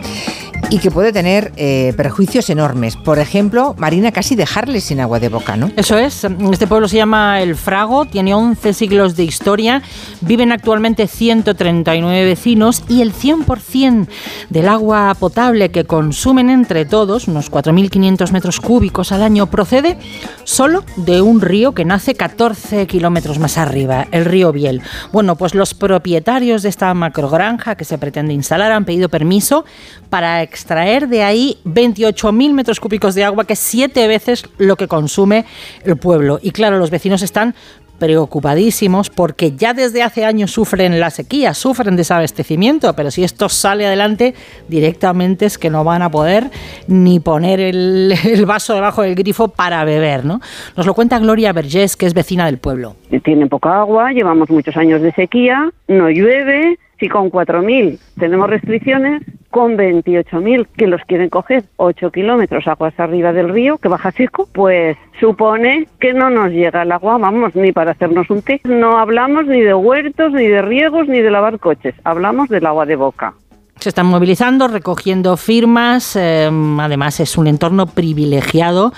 y 0.70 0.78
que 0.78 0.90
puede 0.90 1.12
tener 1.12 1.52
eh, 1.56 1.92
perjuicios 1.96 2.50
enormes. 2.50 2.96
Por 2.96 3.18
ejemplo, 3.18 3.74
Marina, 3.78 4.12
casi 4.12 4.34
dejarles 4.34 4.84
sin 4.84 5.00
agua 5.00 5.20
de 5.20 5.28
boca, 5.28 5.56
¿no? 5.56 5.70
Eso 5.76 5.98
es. 5.98 6.24
Este 6.24 6.66
pueblo 6.66 6.88
se 6.88 6.96
llama 6.96 7.40
El 7.42 7.56
Frago, 7.56 8.06
tiene 8.06 8.34
11 8.34 8.72
siglos 8.72 9.16
de 9.16 9.24
historia, 9.24 9.82
viven 10.20 10.52
actualmente 10.52 11.06
139 11.06 12.24
vecinos 12.24 12.82
y 12.88 13.02
el 13.02 13.12
100% 13.12 14.08
del 14.50 14.68
agua 14.68 15.14
potable 15.18 15.70
que 15.70 15.84
consumen 15.84 16.50
entre 16.50 16.84
todos, 16.84 17.28
unos 17.28 17.50
4.500 17.50 18.32
metros 18.32 18.60
cúbicos 18.60 19.12
al 19.12 19.22
año, 19.22 19.46
procede 19.46 19.98
solo 20.44 20.84
de 20.96 21.20
un 21.20 21.40
río 21.40 21.72
que 21.72 21.84
nace 21.84 22.14
14 22.14 22.86
kilómetros 22.86 23.38
más 23.38 23.58
arriba, 23.58 24.06
el 24.10 24.24
río 24.24 24.52
Biel. 24.52 24.82
Bueno, 25.12 25.36
pues 25.36 25.54
los 25.54 25.74
propietarios 25.74 26.62
de 26.62 26.68
esta 26.68 26.92
macrogranja 26.94 27.76
que 27.76 27.84
se 27.84 27.98
pretende 27.98 28.32
instalar 28.32 28.72
han 28.72 28.84
pedido 28.84 29.08
permiso 29.08 29.64
para 30.10 30.42
extraer 30.54 31.08
de 31.08 31.22
ahí 31.22 31.58
28.000 31.64 32.52
metros 32.52 32.78
cúbicos 32.78 33.14
de 33.14 33.24
agua, 33.24 33.44
que 33.44 33.54
es 33.54 33.58
siete 33.58 34.06
veces 34.06 34.44
lo 34.56 34.76
que 34.76 34.86
consume 34.86 35.44
el 35.84 35.96
pueblo. 35.96 36.38
Y 36.40 36.52
claro, 36.52 36.78
los 36.78 36.90
vecinos 36.90 37.22
están 37.22 37.54
preocupadísimos 37.98 39.10
porque 39.10 39.52
ya 39.52 39.72
desde 39.72 40.02
hace 40.02 40.24
años 40.24 40.50
sufren 40.50 40.98
la 41.00 41.10
sequía, 41.10 41.54
sufren 41.54 41.96
desabastecimiento, 41.96 42.94
pero 42.94 43.10
si 43.10 43.24
esto 43.24 43.48
sale 43.48 43.86
adelante 43.86 44.34
directamente 44.68 45.46
es 45.46 45.58
que 45.58 45.70
no 45.70 45.84
van 45.84 46.02
a 46.02 46.10
poder 46.10 46.50
ni 46.88 47.20
poner 47.20 47.60
el, 47.60 48.14
vaso 48.46 48.74
debajo 48.74 49.02
del 49.02 49.14
grifo 49.14 49.48
para 49.48 49.84
beber, 49.84 50.24
¿no? 50.24 50.40
Nos 50.76 50.86
lo 50.86 50.94
cuenta 50.94 51.18
Gloria 51.18 51.52
Vergés, 51.52 51.96
que 51.96 52.06
es 52.06 52.14
vecina 52.14 52.46
del 52.46 52.58
pueblo. 52.58 52.96
Tienen 53.24 53.48
poca 53.48 53.80
agua, 53.80 54.12
llevamos 54.12 54.50
muchos 54.50 54.76
años 54.76 55.00
de 55.00 55.12
sequía, 55.12 55.70
no 55.88 56.10
llueve, 56.10 56.78
si 56.98 57.08
con 57.08 57.30
4.000 57.30 57.98
tenemos 58.18 58.48
restricciones, 58.48 59.22
con 59.50 59.76
28.000 59.76 60.66
que 60.76 60.86
los 60.86 61.00
quieren 61.02 61.28
coger 61.28 61.64
8 61.76 62.10
kilómetros 62.10 62.66
aguas 62.66 62.98
arriba 62.98 63.32
del 63.32 63.50
río, 63.50 63.78
que 63.78 63.88
baja 63.88 64.10
seco, 64.10 64.48
pues 64.52 64.96
supone 65.20 65.86
que 66.00 66.12
no 66.12 66.28
nos 66.28 66.50
llega 66.50 66.82
el 66.82 66.92
agua, 66.92 67.18
vamos, 67.18 67.54
ni 67.54 67.72
para 67.72 67.92
hacernos 67.92 68.28
un 68.30 68.42
té. 68.42 68.60
No 68.64 68.98
hablamos 68.98 69.46
ni 69.46 69.60
de 69.60 69.74
huertos, 69.74 70.32
ni 70.32 70.46
de 70.48 70.60
riegos, 70.62 71.06
ni 71.08 71.20
de 71.20 71.30
lavar 71.30 71.58
coches, 71.60 71.94
hablamos 72.04 72.48
del 72.48 72.66
agua 72.66 72.84
de 72.84 72.96
boca. 72.96 73.34
Se 73.78 73.88
están 73.88 74.06
movilizando, 74.06 74.68
recogiendo 74.68 75.36
firmas. 75.36 76.16
Em, 76.16 76.80
además, 76.80 77.20
es 77.20 77.36
un 77.36 77.46
entorno 77.46 77.86
privilegiado 77.86 78.92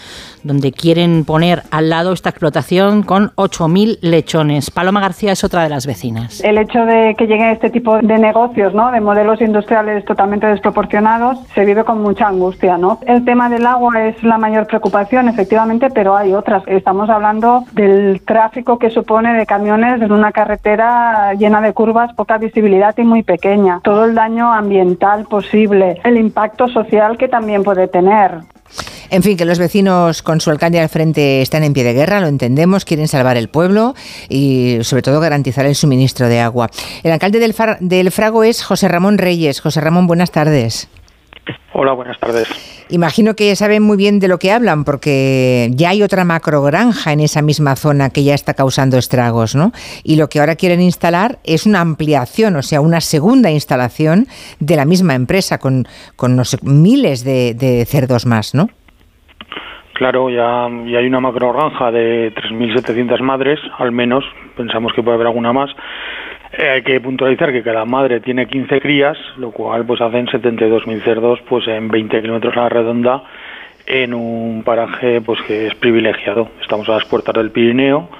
donde 0.46 0.72
quieren 0.72 1.24
poner 1.24 1.62
al 1.70 1.90
lado 1.90 2.12
esta 2.12 2.30
explotación 2.30 3.02
con 3.02 3.30
8.000 3.36 3.98
lechones. 4.00 4.70
Paloma 4.70 5.00
García 5.00 5.32
es 5.32 5.44
otra 5.44 5.62
de 5.62 5.68
las 5.68 5.86
vecinas. 5.86 6.42
El 6.42 6.58
hecho 6.58 6.84
de 6.86 7.14
que 7.18 7.26
lleguen 7.26 7.48
este 7.48 7.70
tipo 7.70 7.98
de 7.98 8.18
negocios, 8.18 8.74
¿no? 8.74 8.90
de 8.90 9.00
modelos 9.00 9.40
industriales 9.40 10.04
totalmente 10.04 10.46
desproporcionados, 10.46 11.38
se 11.54 11.64
vive 11.64 11.84
con 11.84 12.02
mucha 12.02 12.28
angustia. 12.28 12.78
¿no? 12.78 13.00
El 13.06 13.24
tema 13.24 13.48
del 13.48 13.66
agua 13.66 14.06
es 14.06 14.22
la 14.22 14.38
mayor 14.38 14.66
preocupación, 14.66 15.28
efectivamente, 15.28 15.90
pero 15.90 16.16
hay 16.16 16.32
otras. 16.32 16.62
Estamos 16.66 17.10
hablando 17.10 17.64
del 17.72 18.22
tráfico 18.24 18.78
que 18.78 18.90
supone 18.90 19.34
de 19.34 19.46
camiones 19.46 20.00
en 20.00 20.12
una 20.12 20.32
carretera 20.32 21.34
llena 21.34 21.60
de 21.60 21.72
curvas, 21.72 22.12
poca 22.14 22.38
visibilidad 22.38 22.94
y 22.96 23.02
muy 23.02 23.22
pequeña. 23.22 23.80
Todo 23.82 24.04
el 24.04 24.14
daño 24.14 24.52
ambiental 24.52 25.24
posible, 25.24 26.00
el 26.04 26.16
impacto 26.16 26.68
social 26.68 27.16
que 27.16 27.28
también 27.28 27.62
puede 27.62 27.88
tener. 27.88 28.40
En 29.10 29.22
fin, 29.22 29.36
que 29.36 29.44
los 29.44 29.58
vecinos 29.58 30.22
con 30.22 30.40
su 30.40 30.50
alcalde 30.50 30.80
al 30.80 30.88
frente 30.88 31.42
están 31.42 31.64
en 31.64 31.72
pie 31.72 31.84
de 31.84 31.92
guerra, 31.92 32.20
lo 32.20 32.26
entendemos, 32.26 32.84
quieren 32.84 33.08
salvar 33.08 33.36
el 33.36 33.48
pueblo 33.48 33.94
y 34.28 34.78
sobre 34.82 35.02
todo 35.02 35.20
garantizar 35.20 35.66
el 35.66 35.74
suministro 35.74 36.28
de 36.28 36.40
agua. 36.40 36.70
El 37.02 37.12
alcalde 37.12 37.38
del, 37.38 37.54
del 37.80 38.10
Frago 38.10 38.44
es 38.44 38.62
José 38.64 38.88
Ramón 38.88 39.18
Reyes. 39.18 39.60
José 39.60 39.80
Ramón, 39.80 40.06
buenas 40.06 40.30
tardes. 40.30 40.88
Hola, 41.72 41.92
buenas 41.92 42.18
tardes. 42.18 42.48
Imagino 42.88 43.36
que 43.36 43.54
saben 43.54 43.82
muy 43.82 43.96
bien 43.96 44.18
de 44.18 44.28
lo 44.28 44.38
que 44.38 44.50
hablan, 44.50 44.84
porque 44.84 45.70
ya 45.74 45.90
hay 45.90 46.02
otra 46.02 46.24
macrogranja 46.24 47.12
en 47.12 47.20
esa 47.20 47.42
misma 47.42 47.76
zona 47.76 48.10
que 48.10 48.24
ya 48.24 48.34
está 48.34 48.54
causando 48.54 48.96
estragos, 48.96 49.54
¿no? 49.54 49.72
Y 50.02 50.16
lo 50.16 50.28
que 50.28 50.40
ahora 50.40 50.56
quieren 50.56 50.80
instalar 50.80 51.38
es 51.44 51.66
una 51.66 51.80
ampliación, 51.80 52.56
o 52.56 52.62
sea, 52.62 52.80
una 52.80 53.00
segunda 53.00 53.50
instalación 53.50 54.26
de 54.58 54.76
la 54.76 54.84
misma 54.84 55.14
empresa, 55.14 55.58
con, 55.58 55.86
con 56.16 56.42
miles 56.62 57.24
de, 57.24 57.54
de 57.54 57.84
cerdos 57.84 58.24
más, 58.26 58.54
¿no? 58.54 58.70
Claro, 59.96 60.28
ya, 60.28 60.68
ya 60.84 60.98
hay 60.98 61.06
una 61.06 61.20
macrogranja 61.20 61.90
de 61.90 62.30
3.700 62.34 63.18
madres, 63.22 63.58
al 63.78 63.92
menos, 63.92 64.26
pensamos 64.54 64.92
que 64.92 65.02
puede 65.02 65.14
haber 65.14 65.28
alguna 65.28 65.54
más, 65.54 65.70
eh, 66.52 66.68
hay 66.68 66.82
que 66.82 67.00
puntualizar 67.00 67.50
que 67.50 67.62
cada 67.62 67.86
madre 67.86 68.20
tiene 68.20 68.46
15 68.46 68.78
crías, 68.82 69.16
lo 69.38 69.52
cual 69.52 69.86
pues 69.86 70.02
hacen 70.02 70.26
72.000 70.26 71.02
cerdos 71.02 71.40
pues 71.48 71.66
en 71.66 71.88
20 71.88 72.20
kilómetros 72.20 72.54
a 72.58 72.64
la 72.64 72.68
redonda 72.68 73.22
en 73.86 74.12
un 74.12 74.62
paraje 74.64 75.22
pues 75.22 75.40
que 75.46 75.68
es 75.68 75.74
privilegiado. 75.76 76.50
Estamos 76.60 76.86
a 76.90 76.92
las 76.92 77.06
puertas 77.06 77.34
del 77.34 77.50
Pirineo 77.50 78.10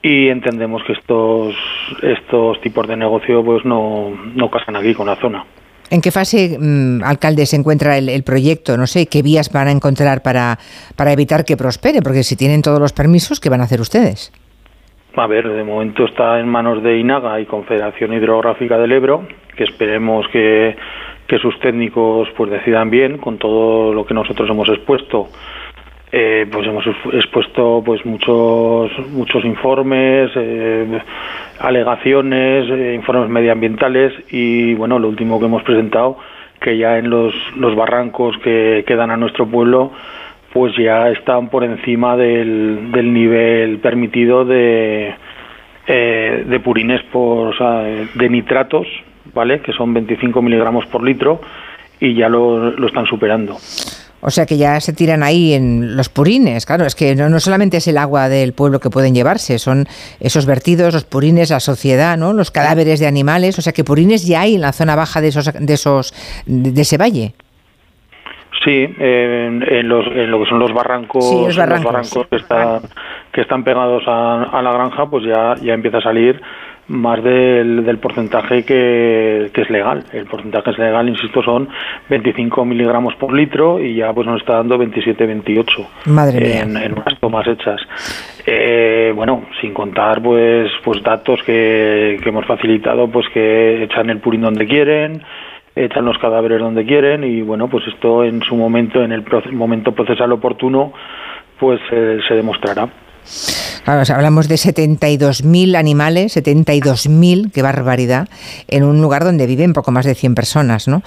y 0.00 0.28
entendemos 0.28 0.84
que 0.84 0.92
estos 0.92 1.56
estos 2.00 2.60
tipos 2.60 2.86
de 2.86 2.96
negocio 2.96 3.44
pues 3.44 3.64
no, 3.64 4.10
no 4.36 4.50
casan 4.52 4.76
aquí 4.76 4.94
con 4.94 5.06
la 5.06 5.16
zona. 5.16 5.44
¿En 5.90 6.00
qué 6.00 6.10
fase, 6.10 6.58
mm, 6.58 7.02
alcalde, 7.02 7.46
se 7.46 7.56
encuentra 7.56 7.96
el, 7.96 8.08
el, 8.08 8.22
proyecto? 8.22 8.76
No 8.76 8.86
sé, 8.86 9.06
¿qué 9.06 9.22
vías 9.22 9.50
van 9.52 9.68
a 9.68 9.72
encontrar 9.72 10.22
para, 10.22 10.58
para 10.96 11.12
evitar 11.12 11.44
que 11.44 11.56
prospere? 11.56 12.02
Porque 12.02 12.22
si 12.22 12.36
tienen 12.36 12.62
todos 12.62 12.78
los 12.78 12.92
permisos, 12.92 13.40
¿qué 13.40 13.48
van 13.48 13.60
a 13.60 13.64
hacer 13.64 13.80
ustedes? 13.80 14.32
A 15.16 15.26
ver, 15.26 15.48
de 15.48 15.64
momento 15.64 16.04
está 16.04 16.38
en 16.38 16.48
manos 16.48 16.82
de 16.82 16.98
INAGA 16.98 17.40
y 17.40 17.46
Confederación 17.46 18.12
Hidrográfica 18.12 18.78
del 18.78 18.92
Ebro, 18.92 19.26
que 19.56 19.64
esperemos 19.64 20.26
que, 20.28 20.76
sus 21.42 21.58
técnicos 21.60 22.28
pues 22.36 22.50
decidan 22.50 22.88
bien 22.88 23.18
con 23.18 23.36
todo 23.36 23.92
lo 23.92 24.06
que 24.06 24.14
nosotros 24.14 24.48
hemos 24.48 24.68
expuesto. 24.68 25.28
Eh, 26.10 26.46
pues 26.50 26.66
hemos 26.66 26.86
expuesto 27.12 27.82
pues 27.84 28.04
muchos 28.06 28.90
muchos 29.10 29.44
informes, 29.44 30.30
eh, 30.36 31.00
alegaciones, 31.60 32.70
eh, 32.70 32.94
informes 32.94 33.28
medioambientales 33.28 34.14
y 34.30 34.72
bueno 34.74 34.98
lo 34.98 35.08
último 35.08 35.38
que 35.38 35.44
hemos 35.44 35.62
presentado 35.64 36.16
que 36.60 36.78
ya 36.78 36.98
en 36.98 37.10
los, 37.10 37.34
los 37.56 37.76
barrancos 37.76 38.38
que 38.38 38.84
quedan 38.86 39.10
a 39.10 39.16
nuestro 39.18 39.46
pueblo 39.46 39.92
pues 40.52 40.74
ya 40.76 41.10
están 41.10 41.50
por 41.50 41.64
encima 41.64 42.16
del, 42.16 42.90
del 42.90 43.12
nivel 43.12 43.78
permitido 43.78 44.44
de, 44.44 45.14
eh, 45.86 46.44
de 46.46 46.60
purines 46.60 47.02
por, 47.12 47.54
de 48.14 48.28
nitratos, 48.28 48.86
¿vale? 49.34 49.60
Que 49.60 49.72
son 49.72 49.92
25 49.92 50.40
miligramos 50.40 50.86
por 50.86 51.02
litro 51.02 51.40
y 52.00 52.14
ya 52.14 52.28
lo, 52.28 52.70
lo, 52.70 52.86
están 52.86 53.06
superando. 53.06 53.56
O 54.20 54.30
sea 54.30 54.46
que 54.46 54.56
ya 54.56 54.80
se 54.80 54.92
tiran 54.92 55.22
ahí 55.22 55.54
en 55.54 55.96
los 55.96 56.08
purines, 56.08 56.66
claro, 56.66 56.84
es 56.84 56.94
que 56.94 57.14
no, 57.14 57.28
no, 57.28 57.38
solamente 57.38 57.76
es 57.76 57.86
el 57.86 57.98
agua 57.98 58.28
del 58.28 58.52
pueblo 58.52 58.80
que 58.80 58.90
pueden 58.90 59.14
llevarse, 59.14 59.58
son 59.58 59.86
esos 60.18 60.44
vertidos, 60.44 60.92
los 60.92 61.04
purines, 61.04 61.50
la 61.50 61.60
sociedad, 61.60 62.16
¿no? 62.18 62.32
Los 62.32 62.50
cadáveres 62.50 62.98
de 62.98 63.06
animales, 63.06 63.58
o 63.58 63.62
sea 63.62 63.72
que 63.72 63.84
purines 63.84 64.26
ya 64.26 64.40
hay 64.40 64.56
en 64.56 64.62
la 64.62 64.72
zona 64.72 64.96
baja 64.96 65.20
de 65.20 65.28
esos 65.28 65.52
de 65.52 65.72
esos 65.72 66.12
de 66.46 66.80
ese 66.80 66.96
valle. 66.96 67.34
Sí, 68.64 68.92
en, 68.98 69.88
los, 69.88 70.06
en 70.06 70.30
lo 70.30 70.42
que 70.42 70.48
son 70.48 70.58
los 70.58 70.72
barrancos, 70.72 71.24
los 71.46 71.56
barrancos, 71.56 72.26
que, 72.28 72.36
están, 72.36 72.80
que 73.32 73.42
están 73.42 73.62
pegados 73.62 74.02
a, 74.06 74.60
la 74.60 74.72
granja, 74.72 75.06
pues 75.06 75.24
ya, 75.24 75.54
ya 75.62 75.74
empieza 75.74 75.98
a 75.98 76.02
salir 76.02 76.40
más 76.88 77.22
del, 77.22 77.84
del 77.84 77.98
porcentaje 77.98 78.64
que, 78.64 79.50
que, 79.52 79.62
es 79.62 79.70
legal. 79.70 80.04
El 80.12 80.24
porcentaje 80.26 80.70
es 80.70 80.78
legal, 80.78 81.08
insisto, 81.08 81.42
son 81.42 81.68
25 82.08 82.64
miligramos 82.64 83.14
por 83.16 83.32
litro 83.32 83.78
y 83.78 83.96
ya 83.96 84.12
pues 84.12 84.26
nos 84.26 84.40
está 84.40 84.54
dando 84.54 84.78
27-28 84.78 85.86
en, 86.34 86.76
en, 86.76 86.92
unas 86.92 87.20
tomas 87.20 87.46
hechas. 87.46 87.80
Eh, 88.46 89.12
bueno, 89.14 89.44
sin 89.60 89.74
contar 89.74 90.22
pues 90.22 90.70
pues 90.82 91.02
datos 91.02 91.40
que, 91.44 92.18
que 92.22 92.28
hemos 92.28 92.46
facilitado, 92.46 93.08
pues 93.08 93.26
que 93.34 93.84
echan 93.84 94.08
el 94.08 94.20
purín 94.20 94.40
donde 94.40 94.66
quieren, 94.66 95.22
echan 95.76 96.06
los 96.06 96.18
cadáveres 96.18 96.58
donde 96.58 96.86
quieren 96.86 97.22
y 97.22 97.42
bueno, 97.42 97.68
pues 97.68 97.86
esto 97.86 98.24
en 98.24 98.40
su 98.42 98.56
momento, 98.56 99.02
en 99.02 99.12
el 99.12 99.24
momento 99.52 99.92
procesal 99.92 100.32
oportuno, 100.32 100.92
pues 101.58 101.80
eh, 101.92 102.18
se 102.26 102.34
demostrará. 102.34 102.88
Hablamos 103.86 104.48
de 104.48 104.56
72.000 104.56 105.76
animales, 105.76 106.36
72.000, 106.36 107.52
qué 107.52 107.62
barbaridad, 107.62 108.28
en 108.68 108.84
un 108.84 109.00
lugar 109.00 109.24
donde 109.24 109.46
viven 109.46 109.72
poco 109.72 109.90
más 109.90 110.04
de 110.04 110.14
100 110.14 110.34
personas, 110.34 110.88
¿no? 110.88 111.02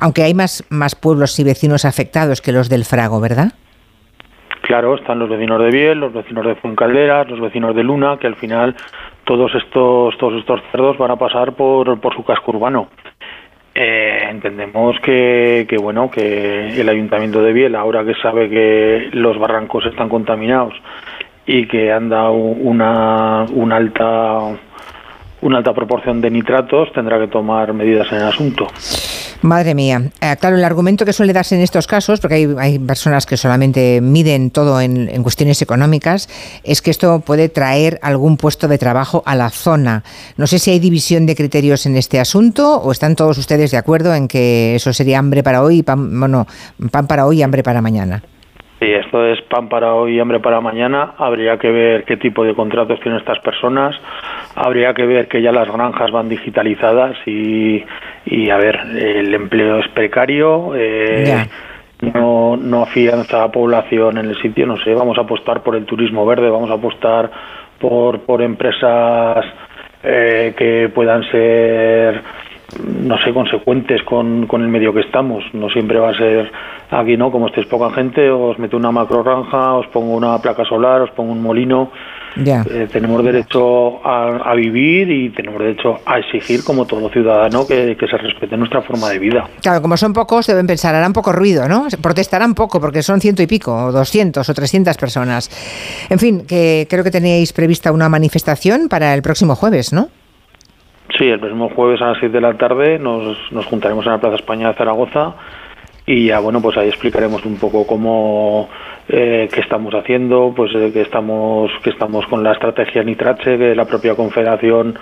Aunque 0.00 0.22
hay 0.22 0.34
más, 0.34 0.64
más 0.70 0.94
pueblos 0.94 1.38
y 1.38 1.44
vecinos 1.44 1.84
afectados 1.84 2.40
que 2.40 2.52
los 2.52 2.68
del 2.68 2.84
Frago, 2.84 3.20
¿verdad? 3.20 3.52
Claro, 4.62 4.94
están 4.94 5.18
los 5.18 5.28
vecinos 5.28 5.60
de 5.60 5.70
Biel, 5.70 6.00
los 6.00 6.12
vecinos 6.12 6.46
de 6.46 6.54
Fuencalderas, 6.54 7.28
los 7.28 7.40
vecinos 7.40 7.76
de 7.76 7.82
Luna, 7.82 8.16
que 8.18 8.26
al 8.26 8.36
final 8.36 8.74
todos 9.24 9.54
estos 9.54 10.16
todos 10.16 10.40
estos 10.40 10.60
cerdos 10.72 10.96
van 10.96 11.10
a 11.10 11.16
pasar 11.16 11.52
por, 11.52 12.00
por 12.00 12.14
su 12.14 12.24
casco 12.24 12.50
urbano. 12.52 12.88
Eh, 13.74 14.20
entendemos 14.30 14.96
que, 15.00 15.66
que 15.68 15.76
bueno 15.76 16.10
que 16.10 16.80
el 16.80 16.88
ayuntamiento 16.88 17.42
de 17.42 17.52
Biel 17.52 17.74
ahora 17.74 18.04
que 18.04 18.14
sabe 18.14 18.48
que 18.48 19.10
los 19.12 19.36
barrancos 19.36 19.84
están 19.84 20.08
contaminados 20.08 20.74
y 21.46 21.66
que 21.68 21.92
anda 21.92 22.30
una, 22.30 23.44
una 23.52 23.76
alta 23.76 24.58
una 25.42 25.58
alta 25.58 25.74
proporción 25.74 26.20
de 26.22 26.30
nitratos 26.30 26.90
tendrá 26.94 27.18
que 27.18 27.28
tomar 27.28 27.72
medidas 27.74 28.10
en 28.12 28.18
el 28.18 28.24
asunto. 28.24 28.66
Madre 29.42 29.74
mía. 29.74 30.00
Eh, 30.22 30.36
claro, 30.40 30.56
el 30.56 30.64
argumento 30.64 31.04
que 31.04 31.12
suele 31.12 31.34
darse 31.34 31.54
en 31.54 31.60
estos 31.60 31.86
casos, 31.86 32.18
porque 32.18 32.36
hay, 32.36 32.54
hay 32.58 32.78
personas 32.78 33.26
que 33.26 33.36
solamente 33.36 34.00
miden 34.00 34.50
todo 34.50 34.80
en, 34.80 35.10
en, 35.10 35.22
cuestiones 35.22 35.60
económicas, 35.60 36.30
es 36.62 36.80
que 36.80 36.90
esto 36.90 37.20
puede 37.20 37.50
traer 37.50 37.98
algún 38.00 38.38
puesto 38.38 38.68
de 38.68 38.78
trabajo 38.78 39.22
a 39.26 39.34
la 39.34 39.50
zona. 39.50 40.02
No 40.38 40.46
sé 40.46 40.58
si 40.58 40.70
hay 40.70 40.78
división 40.78 41.26
de 41.26 41.36
criterios 41.36 41.84
en 41.84 41.96
este 41.96 42.20
asunto 42.20 42.78
o 42.78 42.90
están 42.90 43.16
todos 43.16 43.36
ustedes 43.36 43.70
de 43.70 43.76
acuerdo 43.76 44.14
en 44.14 44.28
que 44.28 44.76
eso 44.76 44.94
sería 44.94 45.18
hambre 45.18 45.42
para 45.42 45.62
hoy, 45.62 45.82
pan, 45.82 46.18
bueno, 46.18 46.46
pan 46.90 47.06
para 47.06 47.26
hoy 47.26 47.40
y 47.40 47.42
hambre 47.42 47.62
para 47.62 47.82
mañana. 47.82 48.22
Sí, 48.84 48.92
esto 48.92 49.24
es 49.24 49.40
pan 49.40 49.70
para 49.70 49.94
hoy 49.94 50.16
y 50.16 50.20
hambre 50.20 50.40
para 50.40 50.60
mañana. 50.60 51.14
Habría 51.16 51.56
que 51.56 51.70
ver 51.70 52.04
qué 52.04 52.18
tipo 52.18 52.44
de 52.44 52.52
contratos 52.54 53.00
tienen 53.00 53.18
estas 53.18 53.38
personas. 53.38 53.96
Habría 54.54 54.92
que 54.92 55.06
ver 55.06 55.26
que 55.26 55.40
ya 55.40 55.52
las 55.52 55.72
granjas 55.72 56.10
van 56.10 56.28
digitalizadas 56.28 57.16
y, 57.24 57.82
y 58.26 58.50
a 58.50 58.58
ver, 58.58 58.78
el 58.94 59.32
empleo 59.32 59.78
es 59.78 59.88
precario. 59.88 60.74
Eh, 60.76 61.46
no, 62.02 62.58
no 62.58 62.82
afianza 62.82 63.44
a 63.44 63.50
población 63.50 64.18
en 64.18 64.26
el 64.26 64.36
sitio. 64.42 64.66
No 64.66 64.76
sé, 64.76 64.92
vamos 64.92 65.16
a 65.16 65.22
apostar 65.22 65.62
por 65.62 65.76
el 65.76 65.86
turismo 65.86 66.26
verde, 66.26 66.50
vamos 66.50 66.70
a 66.70 66.74
apostar 66.74 67.30
por, 67.80 68.20
por 68.20 68.42
empresas 68.42 69.46
eh, 70.02 70.52
que 70.58 70.90
puedan 70.94 71.22
ser 71.30 72.20
no 72.82 73.18
sé, 73.18 73.32
consecuentes 73.32 74.02
con, 74.02 74.46
con 74.46 74.62
el 74.62 74.68
medio 74.68 74.92
que 74.92 75.00
estamos. 75.00 75.44
No 75.52 75.68
siempre 75.70 75.98
va 75.98 76.10
a 76.10 76.16
ser 76.16 76.50
aquí, 76.90 77.16
¿no? 77.16 77.30
Como 77.30 77.48
estéis 77.48 77.66
poca 77.66 77.90
gente, 77.94 78.30
os 78.30 78.58
meto 78.58 78.76
una 78.76 78.90
macro 78.92 79.22
granja, 79.22 79.74
os 79.74 79.86
pongo 79.88 80.14
una 80.14 80.38
placa 80.38 80.64
solar, 80.64 81.02
os 81.02 81.10
pongo 81.10 81.32
un 81.32 81.42
molino. 81.42 81.90
Ya. 82.36 82.64
Eh, 82.68 82.88
tenemos 82.92 83.24
derecho 83.24 84.04
a, 84.04 84.50
a, 84.50 84.54
vivir 84.54 85.08
y 85.08 85.30
tenemos 85.30 85.60
derecho 85.60 86.00
a 86.04 86.18
exigir, 86.18 86.64
como 86.64 86.84
todo 86.84 87.08
ciudadano, 87.08 87.64
que, 87.64 87.96
que, 87.96 88.08
se 88.08 88.16
respete 88.16 88.56
nuestra 88.56 88.82
forma 88.82 89.08
de 89.10 89.20
vida. 89.20 89.48
Claro, 89.62 89.80
como 89.80 89.96
son 89.96 90.12
pocos, 90.12 90.46
deben 90.48 90.66
pensar, 90.66 90.96
harán 90.96 91.12
poco 91.12 91.30
ruido, 91.30 91.68
¿no? 91.68 91.86
Protestarán 92.02 92.54
poco, 92.54 92.80
porque 92.80 93.02
son 93.02 93.20
ciento 93.20 93.40
y 93.42 93.46
pico, 93.46 93.72
o 93.72 93.92
doscientos, 93.92 94.48
o 94.48 94.54
trescientas 94.54 94.96
personas. 94.96 95.48
En 96.10 96.18
fin, 96.18 96.44
que 96.44 96.88
creo 96.90 97.04
que 97.04 97.12
tenéis 97.12 97.52
prevista 97.52 97.92
una 97.92 98.08
manifestación 98.08 98.88
para 98.88 99.14
el 99.14 99.22
próximo 99.22 99.54
jueves, 99.54 99.92
¿no? 99.92 100.08
Sí, 101.18 101.28
el 101.28 101.38
próximo 101.38 101.68
jueves 101.70 102.02
a 102.02 102.08
las 102.08 102.18
7 102.18 102.32
de 102.32 102.40
la 102.40 102.54
tarde 102.54 102.98
nos, 102.98 103.38
nos 103.52 103.66
juntaremos 103.66 104.04
en 104.06 104.12
la 104.12 104.18
Plaza 104.18 104.36
España 104.36 104.68
de 104.68 104.74
Zaragoza 104.74 105.34
y 106.06 106.26
ya 106.26 106.40
bueno 106.40 106.60
pues 106.60 106.76
ahí 106.76 106.88
explicaremos 106.88 107.44
un 107.46 107.56
poco 107.56 107.86
cómo 107.86 108.68
eh, 109.08 109.48
qué 109.52 109.60
estamos 109.60 109.94
haciendo 109.94 110.52
pues 110.54 110.72
eh, 110.74 110.90
que 110.92 111.02
estamos 111.02 111.70
que 111.82 111.90
estamos 111.90 112.26
con 112.26 112.42
la 112.42 112.52
estrategia 112.52 113.02
Nitrache 113.02 113.56
que 113.56 113.74
la 113.74 113.86
propia 113.86 114.14
Confederación 114.14 114.98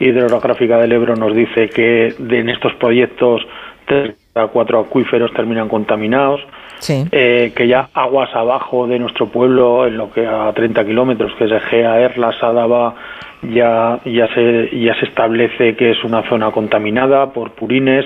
Hidrográfica 0.00 0.78
del 0.78 0.92
Ebro 0.92 1.14
nos 1.14 1.36
dice 1.36 1.68
que 1.68 2.08
en 2.18 2.48
estos 2.48 2.74
proyectos 2.74 3.42
tres 3.86 4.16
a 4.34 4.46
cuatro 4.46 4.80
acuíferos 4.80 5.32
terminan 5.34 5.68
contaminados 5.68 6.40
eh, 6.88 7.52
que 7.54 7.66
ya 7.66 7.88
aguas 7.94 8.34
abajo 8.34 8.86
de 8.86 8.98
nuestro 8.98 9.26
pueblo 9.26 9.86
en 9.86 9.96
lo 9.96 10.10
que 10.10 10.26
a 10.26 10.52
30 10.52 10.84
kilómetros 10.84 11.32
que 11.34 11.44
es 11.44 11.52
Egea 11.52 12.00
Erla 12.00 12.32
Sadaba 12.38 12.94
ya 13.42 14.00
ya 14.04 14.28
se 14.34 14.70
ya 14.78 14.94
se 14.94 15.06
establece 15.06 15.76
que 15.76 15.92
es 15.92 16.04
una 16.04 16.22
zona 16.28 16.50
contaminada 16.50 17.32
por 17.32 17.52
purines. 17.52 18.04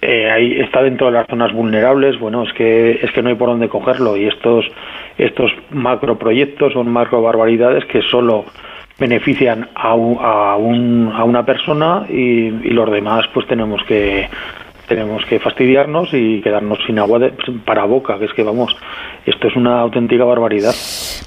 Eh, 0.00 0.30
ahí 0.30 0.60
está 0.60 0.82
dentro 0.82 1.06
de 1.06 1.12
las 1.14 1.26
zonas 1.26 1.52
vulnerables. 1.52 2.18
Bueno 2.18 2.44
es 2.44 2.52
que 2.52 3.00
es 3.02 3.10
que 3.12 3.22
no 3.22 3.28
hay 3.30 3.34
por 3.34 3.48
dónde 3.48 3.68
cogerlo. 3.68 4.16
Y 4.16 4.26
estos 4.26 4.66
estos 5.16 5.52
macroproyectos 5.70 6.72
son 6.72 6.90
macro 6.90 7.22
barbaridades 7.22 7.84
que 7.86 8.02
solo 8.02 8.44
benefician 8.98 9.68
a, 9.74 9.94
un, 9.94 10.18
a, 10.20 10.56
un, 10.56 11.12
a 11.14 11.22
una 11.22 11.44
persona 11.46 12.04
y, 12.08 12.48
y 12.48 12.70
los 12.70 12.90
demás 12.90 13.26
pues 13.32 13.46
tenemos 13.46 13.80
que 13.84 14.28
tenemos 14.88 15.24
que 15.26 15.38
fastidiarnos 15.38 16.08
y 16.12 16.40
quedarnos 16.42 16.78
sin 16.86 16.98
agua 16.98 17.18
de, 17.18 17.32
para 17.64 17.84
boca, 17.84 18.18
que 18.18 18.24
es 18.24 18.32
que 18.32 18.42
vamos, 18.42 18.74
esto 19.26 19.48
es 19.48 19.56
una 19.56 19.80
auténtica 19.80 20.24
barbaridad. 20.24 20.74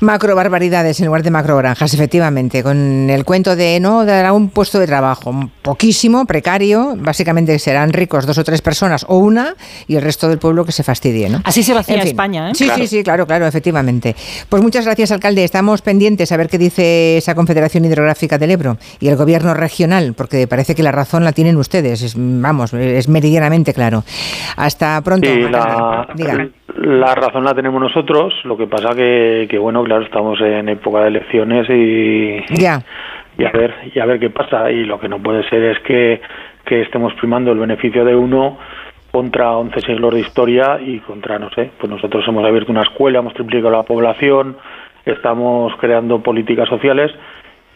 Macro 0.02 0.36
barbaridades 0.36 1.00
en 1.00 1.06
lugar 1.06 1.24
de 1.24 1.32
macro 1.32 1.56
granjas, 1.58 1.94
efectivamente, 1.94 2.64
con 2.64 3.10
el 3.10 3.24
cuento 3.24 3.56
de 3.56 3.80
no 3.80 4.06
dará 4.06 4.34
un 4.34 4.50
puesto 4.50 4.80
de 4.80 4.88
trabajo 4.88 5.34
poquísimo, 5.62 6.26
precario, 6.26 6.96
básicamente 6.98 7.58
serán 7.60 7.94
ricos 7.94 8.26
dos 8.26 8.38
o 8.38 8.44
tres 8.44 8.62
personas 8.62 9.06
o 9.08 9.18
una 9.18 9.56
y 9.88 9.96
el 9.96 10.02
resto 10.02 10.28
del 10.28 10.40
pueblo 10.40 10.66
que 10.66 10.72
se 10.72 10.84
fastidie, 10.84 11.30
¿no? 11.30 11.42
Así 11.44 11.64
se 11.64 11.74
vacía 11.74 11.96
en 11.96 12.02
fin. 12.02 12.10
España, 12.10 12.50
¿eh? 12.50 12.56
Sí, 12.56 12.66
claro. 12.66 12.82
sí, 12.82 12.88
sí, 12.88 13.04
claro, 13.04 13.28
claro, 13.28 13.46
efectivamente. 13.46 14.16
Pues 14.50 14.64
muchas 14.64 14.86
gracias, 14.86 15.12
alcalde. 15.12 15.44
Estamos 15.44 15.82
pendientes 15.82 16.32
a 16.32 16.38
ver 16.38 16.50
qué 16.50 16.58
dice 16.58 17.18
esa 17.18 17.36
Confederación 17.36 17.86
Hidrográfica 17.86 18.38
del 18.38 18.52
Ebro 18.52 18.78
y 19.00 19.08
el 19.08 19.16
gobierno 19.16 19.54
regional, 19.54 20.14
porque 20.16 20.48
parece 20.48 20.74
que 20.74 20.84
la 20.84 20.92
razón 20.92 21.24
la 21.24 21.34
tienen 21.34 21.58
ustedes, 21.58 22.02
es, 22.02 22.16
vamos, 22.18 22.74
es 22.74 23.08
meridianamente 23.08 23.51
claro. 23.74 24.04
Hasta 24.58 25.02
pronto. 25.02 25.28
Sí, 25.28 25.42
la, 25.42 26.08
la, 26.78 27.16
razón 27.16 27.44
la 27.44 27.54
tenemos 27.54 27.82
nosotros, 27.82 28.34
lo 28.44 28.58
que 28.58 28.68
pasa 28.68 28.96
que, 28.96 29.48
que, 29.50 29.58
bueno, 29.58 29.84
claro, 29.84 30.04
estamos 30.04 30.40
en 30.42 30.70
época 30.70 31.02
de 31.02 31.08
elecciones 31.08 31.70
y, 31.70 32.62
ya. 32.62 32.82
y 33.38 33.46
a 33.46 33.52
ver 33.52 33.74
y 33.94 34.00
a 34.00 34.06
ver 34.06 34.20
qué 34.20 34.30
pasa 34.30 34.72
y 34.72 34.84
lo 34.84 35.00
que 35.00 35.08
no 35.08 35.20
puede 35.20 35.48
ser 35.50 35.64
es 35.64 35.80
que, 35.80 36.22
que 36.66 36.82
estemos 36.82 37.14
primando 37.16 37.52
el 37.52 37.60
beneficio 37.60 38.06
de 38.06 38.16
uno 38.16 38.58
contra 39.12 39.52
11 39.52 39.82
siglos 39.82 40.14
de 40.14 40.22
historia 40.22 40.80
y 40.80 41.00
contra, 41.00 41.38
no 41.38 41.50
sé, 41.50 41.72
pues 41.78 41.90
nosotros 41.90 42.24
hemos 42.28 42.46
abierto 42.46 42.72
una 42.72 42.84
escuela, 42.84 43.20
hemos 43.20 43.34
triplicado 43.34 43.72
la 43.72 43.84
población, 43.84 44.58
estamos 45.06 45.74
creando 45.80 46.22
políticas 46.22 46.70
sociales 46.70 47.12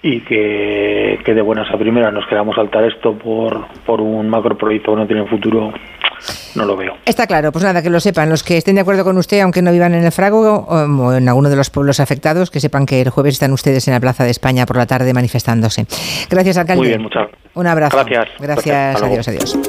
y 0.02 0.22
que, 0.22 1.20
que, 1.26 1.34
de 1.34 1.42
buenas 1.42 1.68
a 1.74 1.78
primeras 1.78 2.14
nos 2.14 2.28
queramos 2.28 2.56
saltar 2.56 2.84
esto 2.84 3.18
por, 3.18 3.66
por 3.86 4.02
un 4.02 4.30
macroproyecto 4.30 4.92
que 4.92 4.98
no 4.98 5.08
tiene 5.08 5.26
futuro, 5.26 5.74
no 6.56 6.66
lo 6.66 6.78
veo. 6.78 6.94
Está 7.06 7.28
claro, 7.28 7.52
pues 7.52 7.64
nada, 7.64 7.82
que 7.82 7.90
lo 7.90 8.00
sepan. 8.00 8.30
Los 8.30 8.44
que 8.44 8.58
estén 8.58 8.76
de 8.76 8.82
acuerdo 8.82 9.04
con 9.04 9.18
usted, 9.18 9.42
aunque 9.42 9.62
no 9.62 9.72
vivan 9.72 9.94
en 9.94 10.04
el 10.04 10.12
Frago 10.12 10.66
o 10.68 11.14
en 11.14 11.28
alguno 11.28 11.50
de 11.50 11.56
los 11.56 11.70
pueblos 11.70 12.00
afectados, 12.00 12.52
que 12.52 12.60
sepan 12.60 12.86
que 12.86 13.02
el 13.02 13.10
jueves 13.10 13.34
están 13.34 13.52
ustedes 13.52 13.88
en 13.88 13.94
la 13.94 14.00
Plaza 14.00 14.24
de 14.24 14.32
España 14.32 14.66
por 14.66 14.78
la 14.78 14.86
tarde 14.86 15.14
manifestándose. 15.14 15.86
Gracias, 16.30 16.58
alcalde. 16.58 16.82
Muy 16.82 16.90
bien, 16.90 17.02
muchas 17.02 17.30
Un 17.54 17.68
abrazo. 17.68 17.98
Gracias. 17.98 18.30
Gracias, 18.40 19.02
adiós, 19.02 19.28
adiós. 19.28 19.60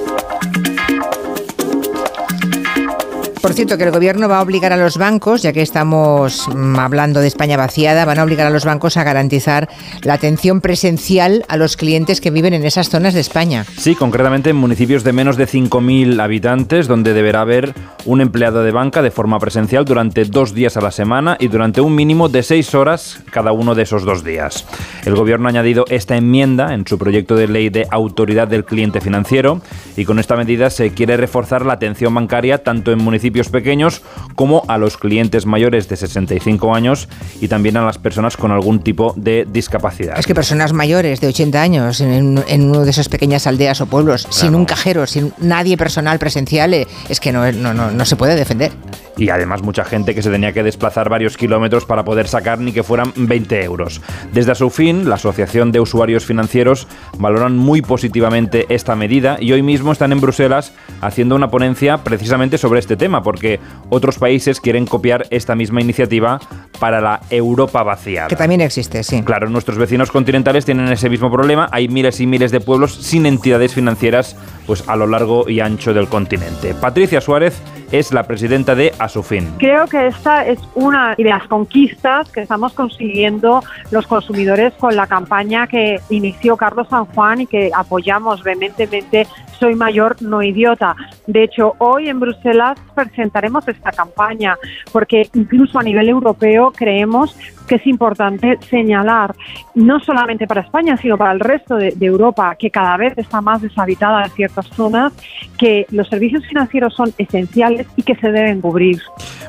Por 3.41 3.55
cierto, 3.55 3.79
que 3.79 3.85
el 3.85 3.91
gobierno 3.91 4.29
va 4.29 4.39
a 4.39 4.43
obligar 4.43 4.73
a 4.73 4.77
los 4.77 4.97
bancos, 4.99 5.43
ya 5.43 5.53
que 5.53 5.63
estamos 5.63 6.49
hablando 6.77 7.21
de 7.21 7.29
España 7.29 7.57
vaciada, 7.57 8.05
van 8.05 8.19
a 8.19 8.25
obligar 8.25 8.47
a 8.47 8.51
los 8.51 8.65
bancos 8.65 8.97
a 8.97 9.05
garantizar 9.05 9.69
la 10.03 10.15
atención 10.15 10.61
presencial 10.61 11.45
a 11.49 11.57
los 11.57 11.77
clientes 11.77 12.21
que 12.21 12.31
viven 12.31 12.55
en 12.55 12.65
esas 12.65 12.89
zonas 12.89 13.15
de 13.15 13.21
España. 13.21 13.65
Sí, 13.79 13.95
concretamente 13.95 14.51
en 14.51 14.57
municipios 14.57 15.05
de 15.05 15.13
menos 15.13 15.37
de 15.37 15.47
5.000 15.47 16.21
habitantes, 16.21 16.89
donde 16.89 17.13
deberá 17.13 17.43
haber 17.43 17.75
un 18.05 18.21
empleado 18.21 18.63
de 18.63 18.73
banca 18.73 19.03
de 19.03 19.11
forma 19.11 19.39
presencial 19.39 19.85
durante 19.85 20.25
dos 20.25 20.55
días 20.55 20.77
a 20.77 20.81
la 20.81 20.91
semana 20.91 21.37
y 21.39 21.49
durante 21.49 21.81
un 21.81 21.95
mínimo 21.95 22.29
de 22.29 22.43
seis 22.43 22.75
horas 22.75 23.21
cada 23.31 23.53
uno 23.53 23.75
de 23.75 23.83
esos 23.83 24.05
dos 24.05 24.25
días. 24.25 24.67
El 25.05 25.15
gobierno 25.15 25.47
ha 25.47 25.51
añadido 25.51 25.85
esta 25.89 26.17
enmienda 26.17 26.75
en 26.75 26.87
su 26.87 26.99
proyecto 26.99 27.37
de 27.37 27.49
ley 27.49 27.69
de 27.69 27.87
autoridad 27.91 28.49
del 28.49 28.65
cliente 28.65 29.01
financiero 29.01 29.61
y 29.97 30.05
con 30.05 30.19
esta 30.19 30.37
medida 30.37 30.71
se 30.71 30.91
quiere 30.91 31.17
reforzar 31.17 31.65
la 31.65 31.75
atención 31.75 32.15
bancaria 32.15 32.63
tanto 32.63 32.93
en 32.93 32.99
municipios 32.99 33.36
pequeños 33.45 34.03
como 34.35 34.65
a 34.69 34.79
los 34.79 34.97
clientes 34.97 35.47
mayores 35.47 35.89
de 35.89 35.97
65 35.97 36.75
años 36.75 37.09
y 37.41 37.49
también 37.49 37.77
a 37.77 37.85
las 37.85 37.99
personas 37.99 38.37
con 38.37 38.51
algún 38.51 38.81
tipo 38.81 39.15
de 39.17 39.47
discapacidad. 39.51 40.19
Es 40.19 40.27
que 40.27 40.35
personas 40.35 40.73
mayores 40.73 41.21
de 41.21 41.29
80 41.29 41.61
años 41.61 42.01
en, 42.01 42.43
en 42.49 42.71
una 42.71 42.81
de 42.81 42.91
esas 42.91 43.09
pequeñas 43.09 43.47
aldeas 43.47 43.81
o 43.81 43.87
pueblos, 43.87 44.23
claro. 44.23 44.37
sin 44.37 44.55
un 44.55 44.65
cajero, 44.65 45.07
sin 45.07 45.33
nadie 45.39 45.77
personal 45.77 46.19
presencial, 46.19 46.75
eh, 46.75 46.87
es 47.09 47.21
que 47.21 47.33
no, 47.33 47.51
no, 47.53 47.75
no, 47.75 47.91
no 47.91 48.05
se 48.05 48.17
puede 48.17 48.35
defender. 48.35 48.73
Y 49.17 49.31
además 49.31 49.63
mucha 49.63 49.85
gente 49.85 50.15
que 50.15 50.23
se 50.23 50.31
tenía 50.31 50.53
que 50.53 50.63
desplazar 50.63 51.09
varios 51.09 51.37
kilómetros 51.37 51.87
para 51.87 52.05
poder 52.05 52.29
sacar 52.29 52.61
ni 52.61 52.73
que 52.73 52.83
fueran 52.83 53.13
20 53.17 53.65
euros. 53.65 54.03
Desde 54.33 54.55
su 54.55 54.69
fin, 54.69 55.09
la 55.09 55.15
Asociación 55.15 55.73
de 55.73 55.81
Usuarios 55.81 56.27
Financieros 56.27 56.87
valoran 57.19 57.57
muy 57.57 57.81
positivamente 57.81 58.67
esta 58.69 58.95
medida 58.95 59.39
y 59.41 59.53
hoy 59.53 59.63
mismo 59.63 59.93
están 59.93 60.13
en 60.13 60.21
Bruselas 60.21 60.73
haciendo 61.01 61.35
una 61.35 61.51
ponencia 61.51 61.99
precisamente 61.99 62.59
sobre 62.59 62.81
este 62.81 62.97
tema, 62.97 63.16
porque 63.23 63.61
otros 63.91 64.19
países 64.19 64.61
quieren 64.61 64.87
copiar 64.87 65.27
esta 65.31 65.55
misma 65.55 65.81
iniciativa 65.81 66.41
para 66.79 67.01
la 67.01 67.21
Europa 67.31 67.83
vaciada. 67.83 68.29
Que 68.29 68.37
también 68.37 68.61
existe, 68.61 69.03
sí. 69.03 69.23
Claro, 69.23 69.49
nuestros 69.49 69.79
vecinos 69.79 70.11
continentales 70.11 70.65
tienen 70.65 70.89
ese 70.89 71.09
mismo 71.09 71.31
problema. 71.31 71.69
Hay 71.73 71.89
miles 71.89 72.21
y 72.21 72.27
miles 72.27 72.51
de 72.51 72.61
pueblos 72.61 72.95
sin 72.95 73.27
entidades 73.27 73.75
financieras 73.75 74.37
pues, 74.67 74.89
a 74.89 74.97
lo 74.97 75.07
largo 75.07 75.49
y 75.49 75.61
ancho 75.61 75.95
del 75.95 76.09
continente. 76.09 76.75
Patricia 76.75 77.21
Suárez 77.21 77.61
es 77.91 78.13
la 78.13 78.25
presidenta 78.25 78.75
de 78.75 78.93
Asufin. 78.99 79.47
Creo 79.59 79.87
que 79.87 80.09
esta 80.09 80.47
es 80.47 80.59
una 80.75 81.15
de 81.15 81.25
las 81.25 81.47
conquistas 81.49 82.31
que 82.31 82.41
estamos 82.41 82.73
consiguiendo 82.73 83.63
los 83.91 84.07
consumidores 84.07 84.73
con 84.75 84.97
la 84.97 85.07
campaña 85.07 85.67
que 85.67 86.01
inició 86.11 86.57
Carlos 86.57 86.89
San 86.89 87.07
Juan 87.07 87.43
y 87.43 87.47
que 87.47 87.71
apoyamos 87.75 88.43
vehementemente 88.43 89.27
soy 89.59 89.75
mayor, 89.75 90.21
no 90.21 90.43
idiota. 90.43 90.95
De 91.27 91.45
hecho, 91.45 91.75
hoy 91.79 92.09
en 92.09 92.21
Bruselas 92.21 92.79
presentaremos 92.95 93.67
esta 93.69 93.91
campaña 93.91 94.57
porque 94.93 95.29
incluso 95.35 95.79
a 95.79 95.83
nivel 95.83 96.09
europeo 96.09 96.73
creemos 96.75 97.35
que 97.67 97.77
es 97.77 97.87
importante 97.87 98.59
señalar, 98.69 99.35
no 99.75 100.01
solamente 100.01 100.47
para 100.47 100.63
España, 100.63 100.97
sino 100.97 101.17
para 101.17 101.33
el 101.33 101.41
resto 101.41 101.77
de, 101.77 101.95
Europa, 102.01 102.55
que 102.57 102.71
cada 102.71 102.97
vez 102.97 103.15
está 103.17 103.41
más 103.41 103.61
deshabitada 103.61 104.25
en 104.25 104.31
ciertas 104.31 104.67
zonas, 104.69 105.13
que 105.59 105.87
los 105.91 106.09
servicios 106.09 106.47
financieros 106.47 106.95
son 106.95 107.13
esenciales 107.19 107.87
y 107.97 108.03
que 108.03 108.15
se 108.15 108.31
deben 108.31 108.61
cubrir. 108.61 109.01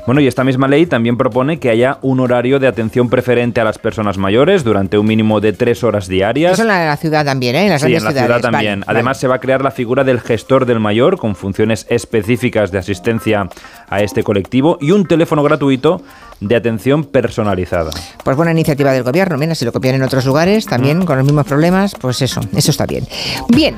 Bueno, 0.08 0.22
y 0.22 0.28
esta 0.28 0.44
misma 0.44 0.68
ley 0.68 0.86
también 0.86 1.18
propone 1.18 1.60
que 1.60 1.70
haya 1.70 2.00
un 2.02 2.20
horario 2.20 2.60
de 2.60 2.68
atención 2.68 3.10
preferente 3.10 3.62
a 3.62 3.64
las 3.64 3.78
personas 3.78 4.18
mayores 4.18 4.64
durante 4.64 4.98
un 4.98 5.06
mínimo 5.06 5.40
de 5.40 5.54
tres 5.54 5.84
horas 5.84 6.08
diarias. 6.08 6.54
Eso 6.54 6.64
en 6.64 6.70
la, 6.70 6.98
ciudad 6.98 7.26
también, 7.26 7.56
¿eh? 7.56 7.66
En 7.66 7.70
las 7.70 7.82
sí, 7.82 7.94
en 7.94 8.04
la 8.04 8.12
ciudad 8.12 8.42
también. 8.42 8.84
Además, 8.88 9.20
se 9.20 9.28
va 9.28 9.36
a 9.36 9.40
crear 9.40 9.62
la 9.62 9.72
figura 9.72 10.04
del 10.04 10.20
gestor 10.20 10.66
del 10.66 10.80
mayor 10.80 11.18
con 11.18 11.36
funciones 11.36 11.86
específicas 11.90 12.72
de 12.72 12.80
asistencia 12.80 13.50
a 13.90 14.02
este 14.02 14.24
colectivo 14.24 14.78
y 14.82 14.92
un 14.92 15.06
teléfono 15.06 15.44
gratuito 15.44 16.02
de 16.40 16.56
atención 16.56 17.04
personalizada. 17.06 17.92
Pues 18.24 18.38
buena 18.38 18.52
iniciativa 18.52 18.92
del 18.92 19.04
gobierno. 19.04 19.38
Mira, 19.38 19.56
si 19.56 19.66
lo 19.66 19.72
copian 19.72 19.96
en 19.96 20.04
otros 20.04 20.26
lugares 20.26 20.66
también 20.66 21.06
con 21.06 21.18
los 21.18 21.26
mismos 21.26 21.46
problemas, 21.46 21.96
pues 22.00 22.22
eso, 22.22 22.42
eso 22.56 22.72
está 22.72 22.86
bien. 22.86 23.06
Bien. 23.50 23.76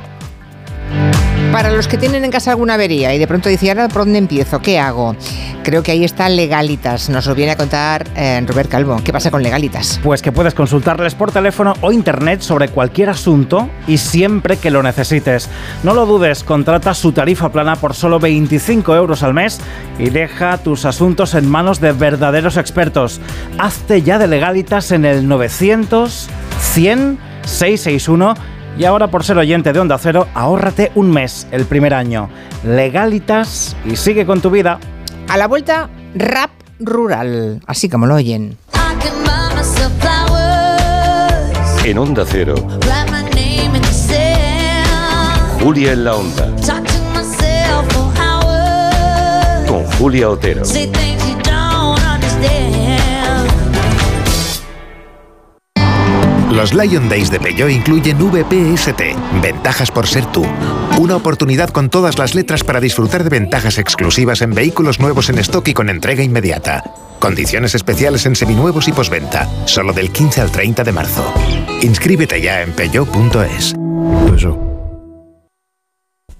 Para 1.52 1.72
los 1.72 1.88
que 1.88 1.98
tienen 1.98 2.24
en 2.24 2.30
casa 2.30 2.52
alguna 2.52 2.76
avería 2.76 3.14
y 3.16 3.18
de 3.18 3.26
pronto 3.26 3.50
dicen, 3.50 3.70
ahora 3.70 3.88
por 3.88 4.04
dónde 4.04 4.20
empiezo? 4.20 4.60
¿Qué 4.60 4.78
hago? 4.78 5.16
Creo 5.64 5.82
que 5.82 5.92
ahí 5.92 6.04
está 6.04 6.30
Legalitas. 6.30 7.10
Nos 7.10 7.26
lo 7.26 7.34
viene 7.34 7.54
a 7.54 7.58
contar 7.58 8.08
eh, 8.16 8.40
Robert 8.46 8.70
Calvo. 8.70 9.02
¿Qué 9.04 9.12
pasa 9.12 9.32
con 9.32 9.42
Legalitas? 9.42 10.00
Pues 10.04 10.22
que 10.22 10.32
puedes 10.32 10.54
consultarles 10.54 11.16
por 11.16 11.32
teléfono 11.32 11.74
o 11.82 11.92
internet 11.92 12.42
sobre 12.42 12.70
cualquier 12.70 13.10
asunto 13.10 13.68
y 13.88 13.98
siempre 13.98 14.58
que 14.58 14.70
lo 14.70 14.84
necesites. 14.84 15.50
No 15.84 15.96
lo 15.96 16.06
dudes, 16.06 16.44
contrata 16.44 16.94
su 16.94 17.14
tarifa 17.14 17.52
plana 17.52 17.76
por 17.76 17.96
solo 17.96 18.20
25 18.20 18.96
euros 18.96 19.24
al 19.24 19.34
mes 19.34 19.60
y 19.98 20.12
deja 20.12 20.60
tus 20.60 20.86
asuntos 20.86 21.34
en 21.34 21.50
manos 21.50 21.82
de 21.82 21.94
verdaderos 21.94 22.58
expertos. 22.58 23.20
Hazte 23.58 24.04
ya 24.04 24.20
de 24.20 24.28
Legalitas 24.28 24.92
en 24.92 25.04
el 25.04 25.28
900 25.28 26.30
100 26.74 27.18
661 27.44 28.59
y 28.78 28.86
ahora 28.86 29.08
por 29.08 29.24
ser 29.24 29.38
oyente 29.38 29.74
de 29.74 29.80
Onda 29.80 29.98
Cero, 29.98 30.28
ahórrate 30.34 30.92
un 30.96 31.12
mes 31.12 31.48
el 31.52 31.66
primer 31.66 31.94
año. 31.94 32.30
Legalitas 32.64 33.76
y 33.86 33.96
sigue 33.96 34.26
con 34.26 34.42
tu 34.42 34.50
vida. 34.50 34.80
A 35.28 35.38
la 35.38 35.48
vuelta, 35.48 35.90
rap 36.16 36.52
rural, 36.80 37.62
así 37.68 37.90
como 37.90 38.06
lo 38.06 38.16
oyen. 38.16 38.58
En 41.84 41.98
Onda 41.98 42.24
Cero. 42.28 42.56
Julia 45.60 45.92
en 45.94 46.04
la 46.04 46.16
Onda. 46.16 46.48
Con 49.68 49.84
Julia 49.98 50.30
Otero. 50.30 50.64
Los 56.52 56.74
Lion 56.74 57.08
Days 57.08 57.30
de 57.30 57.40
Peugeot 57.40 57.70
incluyen 57.70 58.18
VPST, 58.18 59.02
ventajas 59.40 59.92
por 59.92 60.08
ser 60.08 60.26
tú. 60.26 60.44
Una 60.98 61.16
oportunidad 61.16 61.70
con 61.70 61.92
todas 61.92 62.18
las 62.18 62.34
letras 62.34 62.64
para 62.64 62.80
disfrutar 62.80 63.24
de 63.24 63.30
ventajas 63.30 63.78
exclusivas 63.78 64.42
en 64.42 64.56
vehículos 64.56 65.00
nuevos 65.00 65.30
en 65.30 65.38
stock 65.38 65.68
y 65.68 65.74
con 65.76 65.90
entrega 65.90 66.24
inmediata. 66.24 66.84
Condiciones 67.20 67.76
especiales 67.76 68.26
en 68.26 68.36
seminuevos 68.36 68.88
y 68.88 68.92
posventa, 68.92 69.48
solo 69.66 69.94
del 69.94 70.10
15 70.12 70.42
al 70.42 70.52
30 70.52 70.84
de 70.84 70.92
marzo. 70.92 71.34
Inscríbete 71.84 72.42
ya 72.42 72.64
en 72.64 72.72
peugeot.es. 72.72 73.76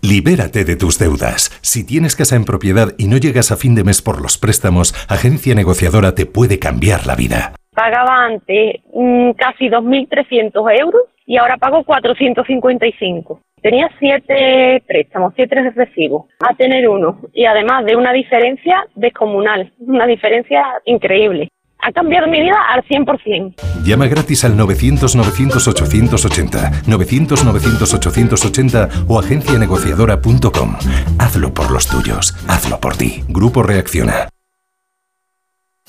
Libérate 0.02 0.66
de 0.66 0.76
tus 0.76 0.98
deudas. 0.98 1.52
Si 1.62 1.84
tienes 1.84 2.16
casa 2.16 2.36
en 2.36 2.46
propiedad 2.46 2.96
y 2.98 3.08
no 3.08 3.18
llegas 3.18 3.52
a 3.52 3.58
fin 3.58 3.76
de 3.76 3.84
mes 3.84 4.02
por 4.02 4.22
los 4.22 4.40
préstamos, 4.40 4.96
Agencia 5.08 5.54
Negociadora 5.54 6.16
te 6.16 6.26
puede 6.26 6.58
cambiar 6.58 7.06
la 7.06 7.16
vida 7.16 7.54
pagaba 7.80 8.26
antes 8.26 8.82
mm, 8.94 9.32
casi 9.38 9.70
2.300 9.70 10.80
euros 10.82 11.04
y 11.26 11.38
ahora 11.38 11.56
pago 11.56 11.86
455. 11.86 13.40
Tenía 13.62 13.90
siete 14.00 14.84
préstamos, 14.86 15.32
siete 15.36 15.56
recibos, 15.76 16.26
a 16.40 16.54
tener 16.56 16.90
uno 16.90 17.20
y 17.34 17.46
además 17.46 17.86
de 17.86 17.96
una 17.96 18.12
diferencia 18.12 18.86
descomunal, 18.96 19.72
una 19.80 20.06
diferencia 20.08 20.66
increíble. 20.86 21.48
Ha 21.82 21.94
cambiado 21.94 22.28
mi 22.28 22.42
vida 22.42 22.58
al 22.70 22.84
100%. 22.84 23.56
Llama 23.86 24.08
gratis 24.08 24.44
al 24.44 24.58
900-900-880, 24.58 26.84
900-900-880 26.86 29.06
o 29.08 29.20
agencianegociadora.com. 29.20 30.76
Hazlo 31.18 31.54
por 31.54 31.72
los 31.72 31.88
tuyos, 31.88 32.36
hazlo 32.50 32.82
por 32.82 32.98
ti. 32.98 33.24
Grupo 33.30 33.64
Reacciona. 33.64 34.28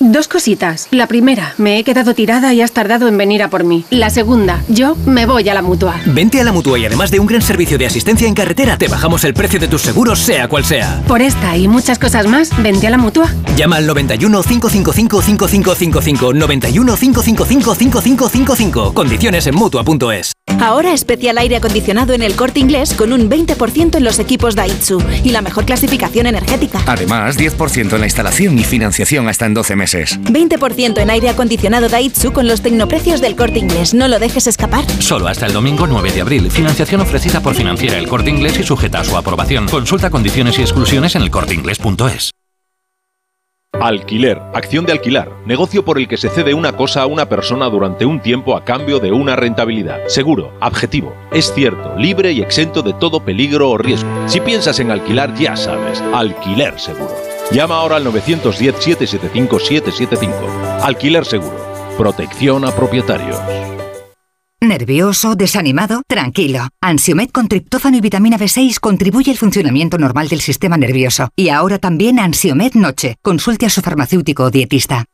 Dos 0.03 0.27
cositas. 0.27 0.87
La 0.89 1.05
primera, 1.05 1.53
me 1.59 1.77
he 1.77 1.83
quedado 1.83 2.15
tirada 2.15 2.51
y 2.55 2.61
has 2.61 2.71
tardado 2.71 3.07
en 3.07 3.19
venir 3.19 3.43
a 3.43 3.51
por 3.51 3.63
mí. 3.63 3.85
La 3.91 4.09
segunda, 4.09 4.63
yo 4.67 4.95
me 5.05 5.27
voy 5.27 5.47
a 5.47 5.53
la 5.53 5.61
mutua. 5.61 6.01
Vente 6.07 6.41
a 6.41 6.43
la 6.43 6.51
mutua 6.51 6.79
y 6.79 6.87
además 6.87 7.11
de 7.11 7.19
un 7.19 7.27
gran 7.27 7.43
servicio 7.43 7.77
de 7.77 7.85
asistencia 7.85 8.27
en 8.27 8.33
carretera, 8.33 8.79
te 8.79 8.87
bajamos 8.87 9.23
el 9.25 9.35
precio 9.35 9.59
de 9.59 9.67
tus 9.67 9.83
seguros, 9.83 10.17
sea 10.17 10.47
cual 10.47 10.65
sea. 10.65 11.03
Por 11.07 11.21
esta 11.21 11.55
y 11.55 11.67
muchas 11.67 11.99
cosas 11.99 12.25
más, 12.25 12.49
vente 12.63 12.87
a 12.87 12.89
la 12.89 12.97
mutua. 12.97 13.31
Llama 13.55 13.75
al 13.75 13.85
91 13.85 14.41
555 14.41 15.21
5555. 15.21 16.33
91 16.33 16.95
555 16.95 17.75
5555. 17.75 18.93
Condiciones 18.95 19.45
en 19.45 19.53
mutua.es. 19.53 20.33
Ahora 20.59 20.93
especial 20.93 21.37
aire 21.37 21.57
acondicionado 21.57 22.13
en 22.13 22.23
el 22.23 22.35
corte 22.35 22.59
inglés 22.59 22.93
con 22.93 23.13
un 23.13 23.29
20% 23.29 23.97
en 23.97 24.03
los 24.03 24.19
equipos 24.19 24.55
Daitsu 24.55 25.01
y 25.23 25.29
la 25.29 25.41
mejor 25.41 25.65
clasificación 25.65 26.27
energética. 26.27 26.81
Además, 26.87 27.37
10% 27.37 27.93
en 27.93 27.99
la 27.99 28.07
instalación 28.07 28.57
y 28.57 28.63
financiación 28.63 29.27
hasta 29.27 29.45
en 29.45 29.53
12 29.53 29.75
meses. 29.93 30.19
20% 30.21 30.99
en 30.99 31.09
aire 31.09 31.29
acondicionado 31.29 31.89
Daitsu 31.89 32.31
con 32.33 32.47
los 32.47 32.61
tecnoprecios 32.61 33.21
del 33.21 33.35
corte 33.35 33.59
inglés. 33.59 33.93
No 33.93 34.07
lo 34.07 34.19
dejes 34.19 34.47
escapar. 34.47 34.85
Solo 34.99 35.27
hasta 35.27 35.45
el 35.45 35.53
domingo 35.53 35.87
9 35.87 36.11
de 36.11 36.21
abril. 36.21 36.51
Financiación 36.51 37.01
ofrecida 37.01 37.41
por 37.41 37.55
Financiera 37.55 37.97
el 37.97 38.07
corte 38.07 38.29
inglés 38.29 38.59
y 38.59 38.63
sujeta 38.63 38.99
a 38.99 39.03
su 39.03 39.17
aprobación. 39.17 39.67
Consulta 39.67 40.09
condiciones 40.09 40.57
y 40.59 40.61
exclusiones 40.61 41.15
en 41.15 41.23
elcorteinglés.es. 41.23 42.31
Alquiler, 43.79 44.37
acción 44.53 44.85
de 44.85 44.91
alquilar, 44.91 45.31
negocio 45.45 45.85
por 45.85 45.97
el 45.97 46.07
que 46.09 46.17
se 46.17 46.29
cede 46.29 46.53
una 46.53 46.73
cosa 46.73 47.03
a 47.03 47.05
una 47.05 47.29
persona 47.29 47.67
durante 47.67 48.05
un 48.05 48.21
tiempo 48.21 48.57
a 48.57 48.65
cambio 48.65 48.99
de 48.99 49.13
una 49.13 49.37
rentabilidad. 49.37 50.07
Seguro, 50.07 50.53
objetivo, 50.61 51.15
es 51.31 51.53
cierto, 51.53 51.95
libre 51.97 52.33
y 52.33 52.41
exento 52.41 52.81
de 52.81 52.93
todo 52.93 53.23
peligro 53.23 53.69
o 53.69 53.77
riesgo. 53.77 54.09
Si 54.27 54.41
piensas 54.41 54.79
en 54.81 54.91
alquilar, 54.91 55.33
ya 55.35 55.55
sabes, 55.55 56.03
alquiler 56.13 56.77
seguro. 56.79 57.30
Llama 57.53 57.75
ahora 57.75 57.97
al 57.97 58.05
910-775-775. 58.05 60.81
Alquiler 60.81 61.25
seguro. 61.25 61.57
Protección 61.97 62.63
a 62.65 62.71
propietarios. 62.71 63.37
¿Nervioso? 64.61 65.35
¿Desanimado? 65.35 66.03
Tranquilo. 66.07 66.69
Ansiomed 66.81 67.29
con 67.31 67.47
triptófano 67.47 67.97
y 67.97 68.01
vitamina 68.01 68.37
B6 68.37 68.79
contribuye 68.79 69.31
al 69.31 69.37
funcionamiento 69.37 69.97
normal 69.97 70.29
del 70.29 70.39
sistema 70.39 70.77
nervioso. 70.77 71.29
Y 71.35 71.49
ahora 71.49 71.79
también 71.79 72.19
Ansiomed 72.19 72.75
Noche. 72.75 73.15
Consulte 73.23 73.65
a 73.65 73.69
su 73.69 73.81
farmacéutico 73.81 74.43
o 74.43 74.51
dietista. 74.51 75.05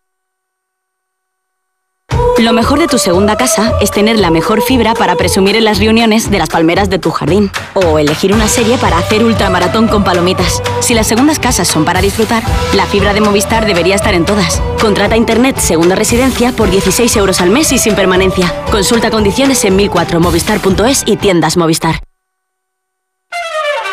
Lo 2.39 2.53
mejor 2.53 2.77
de 2.77 2.87
tu 2.87 2.99
segunda 2.99 3.35
casa 3.35 3.73
es 3.81 3.89
tener 3.89 4.19
la 4.19 4.29
mejor 4.29 4.61
fibra 4.61 4.93
para 4.93 5.15
presumir 5.15 5.55
en 5.55 5.63
las 5.63 5.79
reuniones 5.79 6.29
de 6.29 6.37
las 6.37 6.49
palmeras 6.49 6.87
de 6.87 6.99
tu 6.99 7.09
jardín. 7.09 7.49
O 7.73 7.97
elegir 7.97 8.31
una 8.31 8.47
serie 8.47 8.77
para 8.77 8.99
hacer 8.99 9.23
ultramaratón 9.23 9.87
con 9.87 10.03
palomitas. 10.03 10.61
Si 10.79 10.93
las 10.93 11.07
segundas 11.07 11.39
casas 11.39 11.67
son 11.67 11.83
para 11.83 11.99
disfrutar, 11.99 12.43
la 12.75 12.85
fibra 12.85 13.15
de 13.15 13.21
Movistar 13.21 13.65
debería 13.65 13.95
estar 13.95 14.13
en 14.13 14.23
todas. 14.23 14.61
Contrata 14.79 15.17
Internet 15.17 15.57
Segunda 15.57 15.95
Residencia 15.95 16.51
por 16.51 16.69
16 16.69 17.15
euros 17.15 17.41
al 17.41 17.49
mes 17.49 17.71
y 17.71 17.79
sin 17.79 17.95
permanencia. 17.95 18.53
Consulta 18.69 19.09
condiciones 19.09 19.65
en 19.65 19.75
1004movistar.es 19.75 21.03
y 21.07 21.17
tiendas 21.17 21.57
Movistar. 21.57 22.06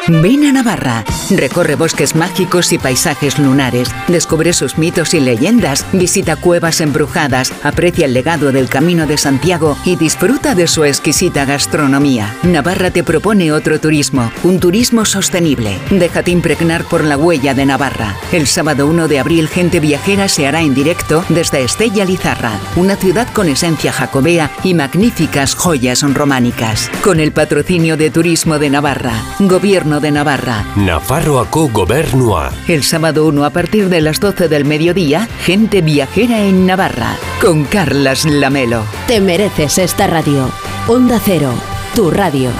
Ven 0.06 0.44
a 0.44 0.52
Navarra, 0.52 1.02
recorre 1.30 1.76
bosques 1.76 2.14
mágicos 2.14 2.72
y 2.74 2.78
paisajes 2.78 3.38
lunares, 3.38 3.88
descubre 4.06 4.52
sus 4.52 4.76
mitos 4.76 5.14
y 5.14 5.20
leyendas, 5.20 5.86
visita 5.94 6.36
cuevas 6.36 6.82
embrujadas, 6.82 7.54
aprecia 7.62 8.04
el 8.04 8.12
legado 8.12 8.52
del 8.52 8.68
Camino 8.68 9.06
de 9.06 9.16
Santiago 9.16 9.78
y 9.82 9.96
disfruta 9.96 10.54
de 10.54 10.66
su 10.66 10.84
exquisita 10.84 11.46
gastronomía. 11.46 12.36
Navarra 12.42 12.90
te 12.90 13.02
propone 13.02 13.50
otro 13.50 13.80
turismo, 13.80 14.30
un 14.42 14.60
turismo 14.60 15.06
sostenible. 15.06 15.78
Déjate 15.88 16.30
impregnar 16.30 16.84
por 16.84 17.02
la 17.02 17.16
huella 17.16 17.54
de 17.54 17.64
Navarra. 17.64 18.14
El 18.30 18.46
sábado 18.46 18.86
1 18.86 19.08
de 19.08 19.20
abril 19.20 19.48
Gente 19.48 19.80
Viajera 19.80 20.28
se 20.28 20.46
hará 20.46 20.60
en 20.60 20.74
directo 20.74 21.24
desde 21.30 21.64
Estella 21.64 22.04
Lizarra, 22.04 22.52
una 22.76 22.96
ciudad 22.96 23.26
con 23.32 23.48
esencia 23.48 23.90
jacobea 23.90 24.50
y 24.64 24.74
magníficas 24.74 25.54
joyas 25.54 26.02
románicas. 26.02 26.90
Con 27.02 27.20
el 27.20 27.32
patrocinio 27.32 27.96
de 27.96 28.10
Turismo 28.10 28.58
de 28.58 28.68
Navarra, 28.68 29.14
Gobierno 29.38 29.93
Gobierno 29.94 30.00
de 30.00 30.10
Navarra. 30.10 30.64
Nafarroako 30.76 31.68
Gobernua. 31.68 32.52
El 32.68 32.82
sábado 32.82 33.26
1 33.26 33.44
a 33.44 33.50
partir 33.50 33.88
de 33.88 34.00
las 34.00 34.20
12 34.20 34.48
del 34.48 34.64
mediodía, 34.64 35.28
gente 35.44 35.82
viajera 35.82 36.40
en 36.40 36.66
Navarra, 36.66 37.16
con 37.40 37.64
Carlas 37.64 38.24
Lamelo. 38.24 38.84
Te 39.06 39.20
mereces 39.20 39.78
esta 39.78 40.06
radio. 40.06 40.50
Onda 40.88 41.20
Cero, 41.22 41.52
tu 41.94 42.10
radio. 42.10 42.50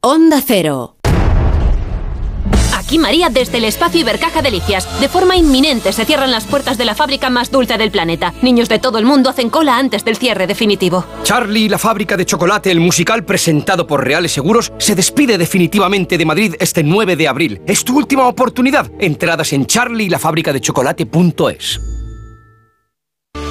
Onda 0.00 0.42
Cero. 0.44 0.96
Aquí 2.94 3.00
María 3.00 3.28
desde 3.28 3.58
el 3.58 3.64
espacio 3.64 4.02
Ibercaja 4.02 4.40
Delicias. 4.40 4.86
De 5.00 5.08
forma 5.08 5.34
inminente 5.34 5.92
se 5.92 6.04
cierran 6.04 6.30
las 6.30 6.44
puertas 6.44 6.78
de 6.78 6.84
la 6.84 6.94
fábrica 6.94 7.28
más 7.28 7.50
dulce 7.50 7.76
del 7.76 7.90
planeta. 7.90 8.32
Niños 8.40 8.68
de 8.68 8.78
todo 8.78 8.98
el 8.98 9.04
mundo 9.04 9.30
hacen 9.30 9.50
cola 9.50 9.78
antes 9.78 10.04
del 10.04 10.16
cierre 10.16 10.46
definitivo. 10.46 11.04
Charlie, 11.24 11.68
la 11.68 11.78
fábrica 11.78 12.16
de 12.16 12.24
chocolate, 12.24 12.70
el 12.70 12.78
musical 12.78 13.24
presentado 13.24 13.88
por 13.88 14.04
Reales 14.04 14.30
Seguros, 14.30 14.72
se 14.78 14.94
despide 14.94 15.38
definitivamente 15.38 16.16
de 16.16 16.24
Madrid 16.24 16.54
este 16.60 16.84
9 16.84 17.16
de 17.16 17.26
abril. 17.26 17.60
Es 17.66 17.82
tu 17.82 17.98
última 17.98 18.28
oportunidad. 18.28 18.88
Entradas 19.00 19.52
en 19.52 19.66
charlielafabricadechocolate.es. 19.66 21.80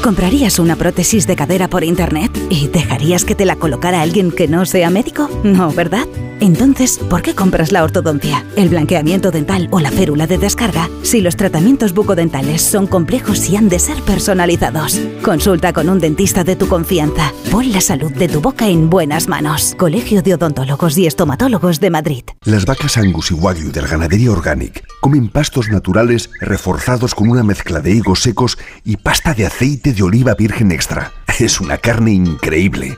¿Comprarías 0.02 0.58
una 0.60 0.78
prótesis 0.78 1.28
de 1.28 1.36
cadera 1.36 1.68
por 1.68 1.84
internet 1.84 2.32
y 2.50 2.70
dejarías 2.70 3.26
que 3.26 3.36
te 3.36 3.44
la 3.44 3.58
colocara 3.58 4.02
alguien 4.02 4.32
que 4.32 4.48
no 4.48 4.66
sea 4.66 4.90
médico? 4.90 5.30
No, 5.44 5.74
¿verdad? 5.74 6.08
Entonces, 6.44 6.98
¿por 6.98 7.22
qué 7.22 7.36
compras 7.36 7.72
la 7.72 7.86
ortodoncia, 7.86 8.44
el 8.58 8.68
blanqueamiento 8.68 9.32
dental 9.32 9.70
o 9.72 9.80
la 9.80 9.92
férula 9.92 10.28
de 10.28 10.38
descarga 10.38 10.90
si 11.02 11.22
los 11.22 11.38
tratamientos 11.38 11.94
bucodentales 11.94 12.62
son 12.62 12.86
complejos 12.86 13.50
y 13.50 13.56
han 13.56 13.70
de 13.70 13.80
ser 13.80 14.02
personalizados? 14.02 15.00
Consulta 15.24 15.72
con 15.72 15.88
un 15.88 16.00
dentista 16.00 16.44
de 16.44 16.58
tu 16.58 16.68
confianza. 16.68 17.32
Pon 17.50 17.72
la 17.72 17.80
salud 17.80 18.12
de 18.12 18.28
tu 18.28 18.42
boca 18.42 18.68
en 18.68 18.90
buenas 18.90 19.30
manos. 19.30 19.74
Colegio 19.78 20.22
de 20.22 20.34
Odontólogos 20.34 20.98
y 20.98 21.08
Estomatólogos 21.08 21.80
de 21.80 21.90
Madrid. 21.90 22.24
Las 22.44 22.66
vacas 22.66 22.98
Angus 22.98 23.32
y 23.32 23.36
Wagyu 23.36 23.72
del 23.72 23.88
Ganadería 23.88 24.34
Organic 24.34 24.84
comen 25.00 25.30
pastos 25.30 25.70
naturales 25.70 26.30
reforzados 26.42 27.16
con 27.16 27.30
una 27.30 27.44
mezcla 27.44 27.80
de 27.80 27.92
higos 27.92 28.22
secos 28.22 28.58
y 28.84 28.98
pasta 28.98 29.34
de 29.34 29.46
aceite 29.46 29.94
de 29.94 30.04
oliva 30.04 30.36
virgen 30.36 30.74
extra. 30.74 31.14
Es 31.40 31.62
una 31.62 31.78
carne 31.78 32.12
increíble. 32.12 32.98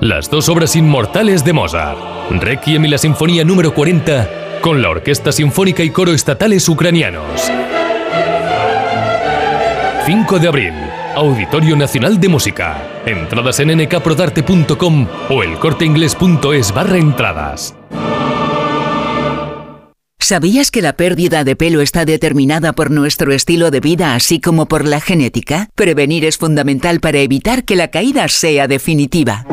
Las 0.00 0.28
dos 0.28 0.50
obras 0.50 0.76
inmortales 0.76 1.42
de 1.42 1.54
Mozart, 1.54 1.98
Requiem 2.30 2.84
y 2.84 2.88
la 2.88 2.98
Sinfonía 2.98 3.44
número 3.44 3.72
40, 3.72 4.60
con 4.60 4.82
la 4.82 4.90
Orquesta 4.90 5.32
Sinfónica 5.32 5.82
y 5.82 5.88
Coro 5.88 6.12
Estatales 6.12 6.68
Ucranianos. 6.68 7.50
5 10.04 10.38
de 10.38 10.48
abril, 10.48 10.74
Auditorio 11.14 11.76
Nacional 11.76 12.20
de 12.20 12.28
Música. 12.28 12.76
Entradas 13.06 13.58
en 13.60 13.74
nkprodarte.com 13.74 15.08
o 15.30 15.42
elcorteingles.es 15.42 16.74
barra 16.74 16.98
entradas. 16.98 17.74
¿Sabías 20.18 20.70
que 20.70 20.82
la 20.82 20.92
pérdida 20.92 21.42
de 21.42 21.56
pelo 21.56 21.80
está 21.80 22.04
determinada 22.04 22.74
por 22.74 22.90
nuestro 22.90 23.32
estilo 23.32 23.70
de 23.70 23.80
vida 23.80 24.14
así 24.14 24.40
como 24.40 24.66
por 24.66 24.84
la 24.84 25.00
genética? 25.00 25.70
Prevenir 25.74 26.26
es 26.26 26.36
fundamental 26.36 27.00
para 27.00 27.18
evitar 27.18 27.64
que 27.64 27.76
la 27.76 27.88
caída 27.88 28.28
sea 28.28 28.68
definitiva. 28.68 29.46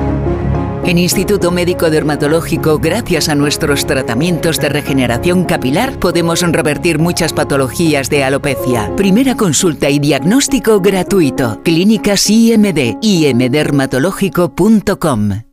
En 0.86 0.98
Instituto 0.98 1.50
Médico 1.50 1.90
Dermatológico, 1.90 2.78
gracias 2.78 3.30
a 3.30 3.36
nuestros 3.36 3.86
tratamientos 3.86 4.60
de 4.60 4.68
regeneración 4.68 5.46
capilar, 5.46 5.98
podemos 5.98 6.42
revertir 6.42 7.00
muchas 7.00 7.32
patologías 7.32 8.10
de 8.10 8.26
alopecia. 8.26 8.94
Primera 8.98 9.38
consulta 9.38 9.90
y 9.90 10.00
diagnóstico 10.00 10.82
gratuito. 10.82 11.62
Clínicas 11.64 12.30
IMD, 12.30 12.98
imdermatológico.com. 13.02 15.53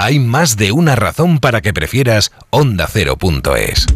Hay 0.00 0.18
más 0.18 0.56
de 0.56 0.72
una 0.72 0.96
razón 0.96 1.40
para 1.40 1.60
que 1.60 1.74
prefieras 1.74 2.32
ondacero.es. 2.48 3.86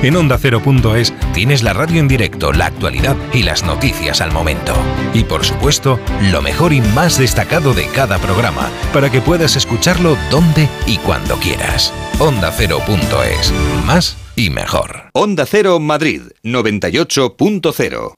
En 0.00 0.14
ondacero.es 0.14 1.12
tienes 1.34 1.64
la 1.64 1.72
radio 1.72 1.98
en 1.98 2.06
directo, 2.06 2.52
la 2.52 2.66
actualidad 2.66 3.16
y 3.32 3.42
las 3.42 3.64
noticias 3.64 4.20
al 4.20 4.30
momento. 4.30 4.74
Y 5.12 5.24
por 5.24 5.44
supuesto, 5.44 5.98
lo 6.30 6.40
mejor 6.40 6.72
y 6.72 6.80
más 6.80 7.18
destacado 7.18 7.74
de 7.74 7.86
cada 7.86 8.18
programa, 8.18 8.70
para 8.92 9.10
que 9.10 9.20
puedas 9.20 9.56
escucharlo 9.56 10.16
donde 10.30 10.68
y 10.86 10.98
cuando 10.98 11.34
quieras. 11.38 11.92
Ondacero.es. 12.20 13.52
Más 13.84 14.16
y 14.36 14.50
mejor. 14.50 15.10
Onda 15.14 15.46
Cero 15.46 15.80
Madrid 15.80 16.22
98.0. 16.44 18.14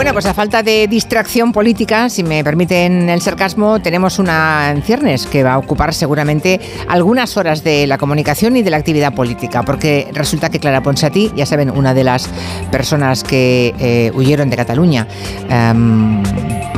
Bueno, 0.00 0.14
pues 0.14 0.24
a 0.24 0.32
falta 0.32 0.62
de 0.62 0.88
distracción 0.88 1.52
política, 1.52 2.08
si 2.08 2.22
me 2.22 2.42
permiten 2.42 3.10
el 3.10 3.20
sarcasmo, 3.20 3.82
tenemos 3.82 4.18
una 4.18 4.70
en 4.70 4.80
ciernes 4.82 5.26
que 5.26 5.42
va 5.42 5.52
a 5.52 5.58
ocupar 5.58 5.92
seguramente 5.92 6.58
algunas 6.88 7.36
horas 7.36 7.62
de 7.64 7.86
la 7.86 7.98
comunicación 7.98 8.56
y 8.56 8.62
de 8.62 8.70
la 8.70 8.78
actividad 8.78 9.14
política, 9.14 9.62
porque 9.62 10.08
resulta 10.14 10.48
que 10.48 10.58
Clara 10.58 10.82
Ponsatí, 10.82 11.30
ya 11.36 11.44
saben, 11.44 11.68
una 11.68 11.92
de 11.92 12.04
las 12.04 12.30
personas 12.72 13.22
que 13.24 13.74
eh, 13.78 14.10
huyeron 14.14 14.48
de 14.48 14.56
Cataluña 14.56 15.06
em, 15.50 16.22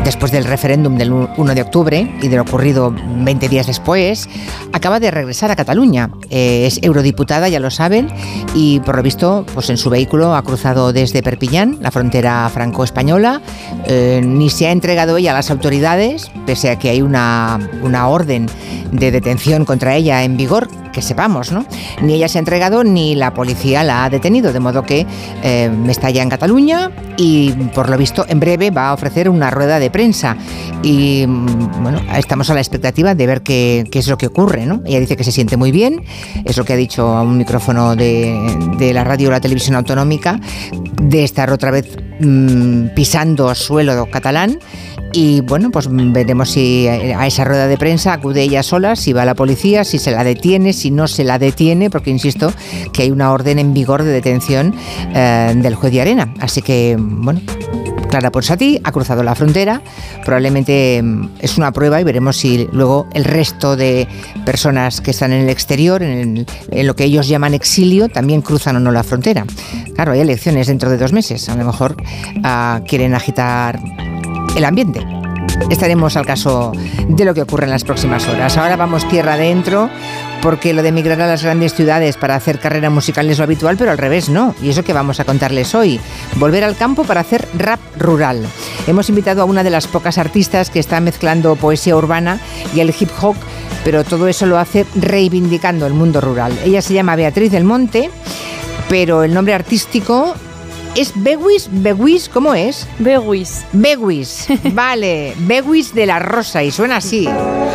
después 0.02 0.32
del 0.32 0.44
referéndum 0.44 0.96
del 0.96 1.12
1 1.12 1.54
de 1.54 1.62
octubre 1.62 2.12
y 2.20 2.26
de 2.26 2.34
lo 2.34 2.42
ocurrido 2.42 2.92
20 2.92 3.48
días 3.48 3.68
después, 3.68 4.28
acaba 4.72 4.98
de 4.98 5.12
regresar 5.12 5.52
a 5.52 5.54
Cataluña. 5.54 6.10
Eh, 6.28 6.66
es 6.66 6.80
eurodiputada, 6.82 7.48
ya 7.48 7.60
lo 7.60 7.70
saben, 7.70 8.08
y 8.52 8.80
por 8.80 8.96
lo 8.96 9.02
visto, 9.04 9.46
pues 9.54 9.70
en 9.70 9.76
su 9.76 9.90
vehículo 9.90 10.34
ha 10.34 10.42
cruzado 10.42 10.92
desde 10.92 11.22
Perpiñán, 11.22 11.78
la 11.80 11.92
frontera 11.92 12.50
franco-española, 12.52 13.11
eh, 13.86 14.20
ni 14.24 14.50
se 14.50 14.66
ha 14.66 14.72
entregado 14.72 15.16
ella 15.16 15.32
a 15.32 15.34
las 15.34 15.50
autoridades, 15.50 16.30
pese 16.46 16.70
a 16.70 16.78
que 16.78 16.90
hay 16.90 17.02
una, 17.02 17.58
una 17.82 18.08
orden 18.08 18.48
de 18.92 19.10
detención 19.10 19.64
contra 19.64 19.96
ella 19.96 20.22
en 20.22 20.36
vigor, 20.36 20.68
que 20.92 21.02
sepamos, 21.02 21.50
¿no? 21.50 21.64
Ni 22.02 22.14
ella 22.14 22.28
se 22.28 22.38
ha 22.38 22.40
entregado 22.40 22.84
ni 22.84 23.14
la 23.14 23.34
policía 23.34 23.82
la 23.82 24.04
ha 24.04 24.10
detenido, 24.10 24.52
de 24.52 24.60
modo 24.60 24.84
que 24.84 25.06
eh, 25.42 25.70
está 25.88 26.10
ya 26.10 26.22
en 26.22 26.28
Cataluña 26.28 26.90
y 27.16 27.50
por 27.74 27.88
lo 27.88 27.96
visto 27.96 28.24
en 28.28 28.38
breve 28.38 28.70
va 28.70 28.90
a 28.90 28.94
ofrecer 28.94 29.28
una 29.28 29.50
rueda 29.50 29.78
de 29.78 29.90
prensa 29.90 30.36
y 30.82 31.24
mm, 31.26 31.82
bueno, 31.82 32.00
estamos 32.16 32.50
a 32.50 32.54
la 32.54 32.60
expectativa 32.60 33.14
de 33.14 33.26
ver 33.26 33.42
qué, 33.42 33.84
qué 33.90 33.98
es 33.98 34.08
lo 34.08 34.18
que 34.18 34.26
ocurre, 34.26 34.66
¿no? 34.66 34.82
Ella 34.84 35.00
dice 35.00 35.16
que 35.16 35.24
se 35.24 35.32
siente 35.32 35.56
muy 35.56 35.72
bien, 35.72 36.04
es 36.44 36.56
lo 36.56 36.64
que 36.64 36.74
ha 36.74 36.76
dicho 36.76 37.08
a 37.08 37.22
un 37.22 37.38
micrófono 37.38 37.96
de, 37.96 38.36
de 38.78 38.92
la 38.92 39.02
radio 39.04 39.28
o 39.28 39.32
la 39.32 39.40
televisión 39.40 39.76
autonómica, 39.76 40.38
de 41.02 41.24
estar 41.24 41.50
otra 41.50 41.70
vez 41.70 41.96
mm, 42.20 42.88
pisando 43.02 43.52
suelo 43.56 44.08
catalán 44.12 44.60
y 45.12 45.40
bueno, 45.40 45.72
pues 45.72 45.88
veremos 45.90 46.50
si 46.50 46.86
a 46.86 47.26
esa 47.26 47.42
rueda 47.42 47.66
de 47.66 47.76
prensa 47.76 48.12
acude 48.12 48.42
ella 48.42 48.62
sola, 48.62 48.94
si 48.94 49.12
va 49.12 49.24
la 49.24 49.34
policía, 49.34 49.82
si 49.82 49.98
se 49.98 50.12
la 50.12 50.22
detiene, 50.22 50.72
si 50.72 50.92
no 50.92 51.08
se 51.08 51.24
la 51.24 51.40
detiene, 51.40 51.90
porque 51.90 52.10
insisto 52.10 52.52
que 52.92 53.02
hay 53.02 53.10
una 53.10 53.32
orden 53.32 53.58
en 53.58 53.74
vigor 53.74 54.04
de 54.04 54.12
detención 54.12 54.72
eh, 55.16 55.52
del 55.56 55.74
juez 55.74 55.92
de 55.92 56.00
arena. 56.00 56.32
Así 56.38 56.62
que, 56.62 56.96
bueno, 56.96 57.40
Clara 58.12 58.30
Ponsati 58.30 58.78
ha 58.84 58.92
cruzado 58.92 59.22
la 59.22 59.34
frontera, 59.34 59.80
probablemente 60.22 61.00
mm, 61.02 61.30
es 61.38 61.56
una 61.56 61.72
prueba 61.72 61.98
y 61.98 62.04
veremos 62.04 62.36
si 62.36 62.68
luego 62.70 63.06
el 63.14 63.24
resto 63.24 63.74
de 63.74 64.06
personas 64.44 65.00
que 65.00 65.12
están 65.12 65.32
en 65.32 65.44
el 65.44 65.48
exterior, 65.48 66.02
en, 66.02 66.44
lo 66.70 66.94
que 66.94 67.04
ellos 67.04 67.26
llaman 67.26 67.54
exilio, 67.54 68.10
también 68.10 68.42
cruzan 68.42 68.76
o 68.76 68.80
no 68.80 68.92
la 68.92 69.02
frontera. 69.02 69.46
Claro, 69.94 70.12
hay 70.12 70.20
elecciones 70.20 70.66
dentro 70.66 70.90
de 70.90 70.98
dos 70.98 71.14
meses, 71.14 71.48
a 71.48 71.56
lo 71.56 71.64
mejor 71.64 71.96
uh, 72.36 72.84
quieren 72.84 73.14
agitar 73.14 73.80
el 74.58 74.64
ambiente. 74.66 75.00
Estaremos 75.70 76.14
al 76.16 76.26
caso 76.26 76.72
de 77.08 77.24
lo 77.24 77.32
que 77.32 77.40
ocurre 77.40 77.64
en 77.64 77.70
las 77.70 77.84
próximas 77.84 78.28
horas. 78.28 78.58
Ahora 78.58 78.76
vamos 78.76 79.08
tierra 79.08 79.34
adentro 79.34 79.88
porque 80.42 80.74
lo 80.74 80.82
de 80.82 80.88
emigrar 80.88 81.20
a 81.22 81.28
las 81.28 81.44
grandes 81.44 81.72
ciudades 81.72 82.16
para 82.16 82.34
hacer 82.34 82.58
carrera 82.58 82.90
musical 82.90 83.30
es 83.30 83.38
lo 83.38 83.44
habitual, 83.44 83.76
pero 83.76 83.92
al 83.92 83.98
revés 83.98 84.28
no. 84.28 84.54
Y 84.60 84.70
eso 84.70 84.82
que 84.82 84.92
vamos 84.92 85.20
a 85.20 85.24
contarles 85.24 85.74
hoy. 85.74 86.00
Volver 86.34 86.64
al 86.64 86.76
campo 86.76 87.04
para 87.04 87.20
hacer 87.20 87.46
rap 87.54 87.78
rural. 87.96 88.44
Hemos 88.88 89.08
invitado 89.08 89.42
a 89.42 89.44
una 89.44 89.62
de 89.62 89.70
las 89.70 89.86
pocas 89.86 90.18
artistas 90.18 90.68
que 90.68 90.80
está 90.80 91.00
mezclando 91.00 91.54
poesía 91.54 91.96
urbana 91.96 92.40
y 92.74 92.80
el 92.80 92.92
hip 92.98 93.10
hop, 93.20 93.36
pero 93.84 94.02
todo 94.02 94.26
eso 94.26 94.46
lo 94.46 94.58
hace 94.58 94.84
reivindicando 94.96 95.86
el 95.86 95.94
mundo 95.94 96.20
rural. 96.20 96.58
Ella 96.64 96.82
se 96.82 96.94
llama 96.94 97.14
Beatriz 97.14 97.52
del 97.52 97.64
Monte, 97.64 98.10
pero 98.88 99.22
el 99.22 99.32
nombre 99.32 99.54
artístico 99.54 100.34
¿Es 100.94 101.12
Bewis? 101.14 101.68
¿Bewis? 101.70 102.28
¿Cómo 102.28 102.52
es? 102.52 102.86
Bewis. 102.98 103.64
Bewis. 103.72 104.48
Vale. 104.74 105.34
Bewis 105.38 105.94
de 105.94 106.04
la 106.04 106.18
Rosa 106.18 106.62
y 106.62 106.70
suena 106.70 106.96
así. 106.96 107.26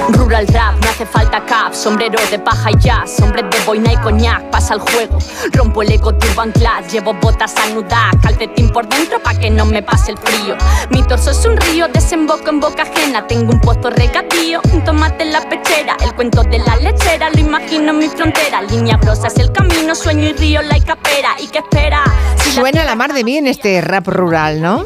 Rural 0.09 0.47
rap, 0.47 0.75
no 0.81 0.89
hace 0.89 1.05
falta 1.05 1.43
cap, 1.45 1.73
sombrero 1.73 2.17
de 2.31 2.39
paja 2.39 2.71
y 2.71 2.77
jazz, 2.79 3.19
hombre 3.21 3.43
de 3.43 3.59
boina 3.65 3.93
y 3.93 3.97
coñac, 3.97 4.49
pasa 4.49 4.75
el 4.75 4.79
juego. 4.79 5.17
Rompo 5.51 5.81
el 5.83 5.91
ego 5.91 6.11
de 6.11 6.27
Urban 6.29 6.51
Class, 6.51 6.91
llevo 6.91 7.13
botas 7.13 7.55
anudadas, 7.57 8.15
calcetín 8.21 8.69
por 8.69 8.87
dentro 8.87 9.21
pa' 9.21 9.33
que 9.35 9.49
no 9.49 9.65
me 9.65 9.81
pase 9.81 10.11
el 10.11 10.17
frío. 10.17 10.55
Mi 10.91 11.03
torso 11.03 11.31
es 11.31 11.45
un 11.45 11.57
río, 11.57 11.87
desemboco 11.89 12.49
en 12.49 12.59
boca 12.59 12.83
ajena, 12.83 13.27
tengo 13.27 13.51
un 13.51 13.59
puesto 13.59 13.89
regatío, 13.89 14.61
un 14.73 14.83
tomate 14.83 15.23
en 15.23 15.33
la 15.33 15.41
pechera, 15.41 15.97
el 16.03 16.13
cuento 16.15 16.43
de 16.43 16.59
la 16.59 16.75
lechera, 16.77 17.29
lo 17.29 17.39
imagino 17.39 17.91
en 17.91 17.97
mi 17.97 18.07
frontera, 18.07 18.61
línea 18.61 18.97
grosa 18.97 19.27
es 19.27 19.37
el 19.37 19.51
camino, 19.51 19.93
sueño 19.93 20.29
y 20.29 20.33
río, 20.33 20.61
la 20.61 20.79
capera, 20.79 21.35
¿y 21.39 21.47
qué 21.47 21.59
espera? 21.59 22.03
Suena 22.53 22.85
la 22.85 22.95
mar 22.95 23.13
de 23.13 23.23
bien 23.23 23.45
este 23.45 23.81
rap 23.81 24.07
rural, 24.07 24.61
¿no? 24.61 24.85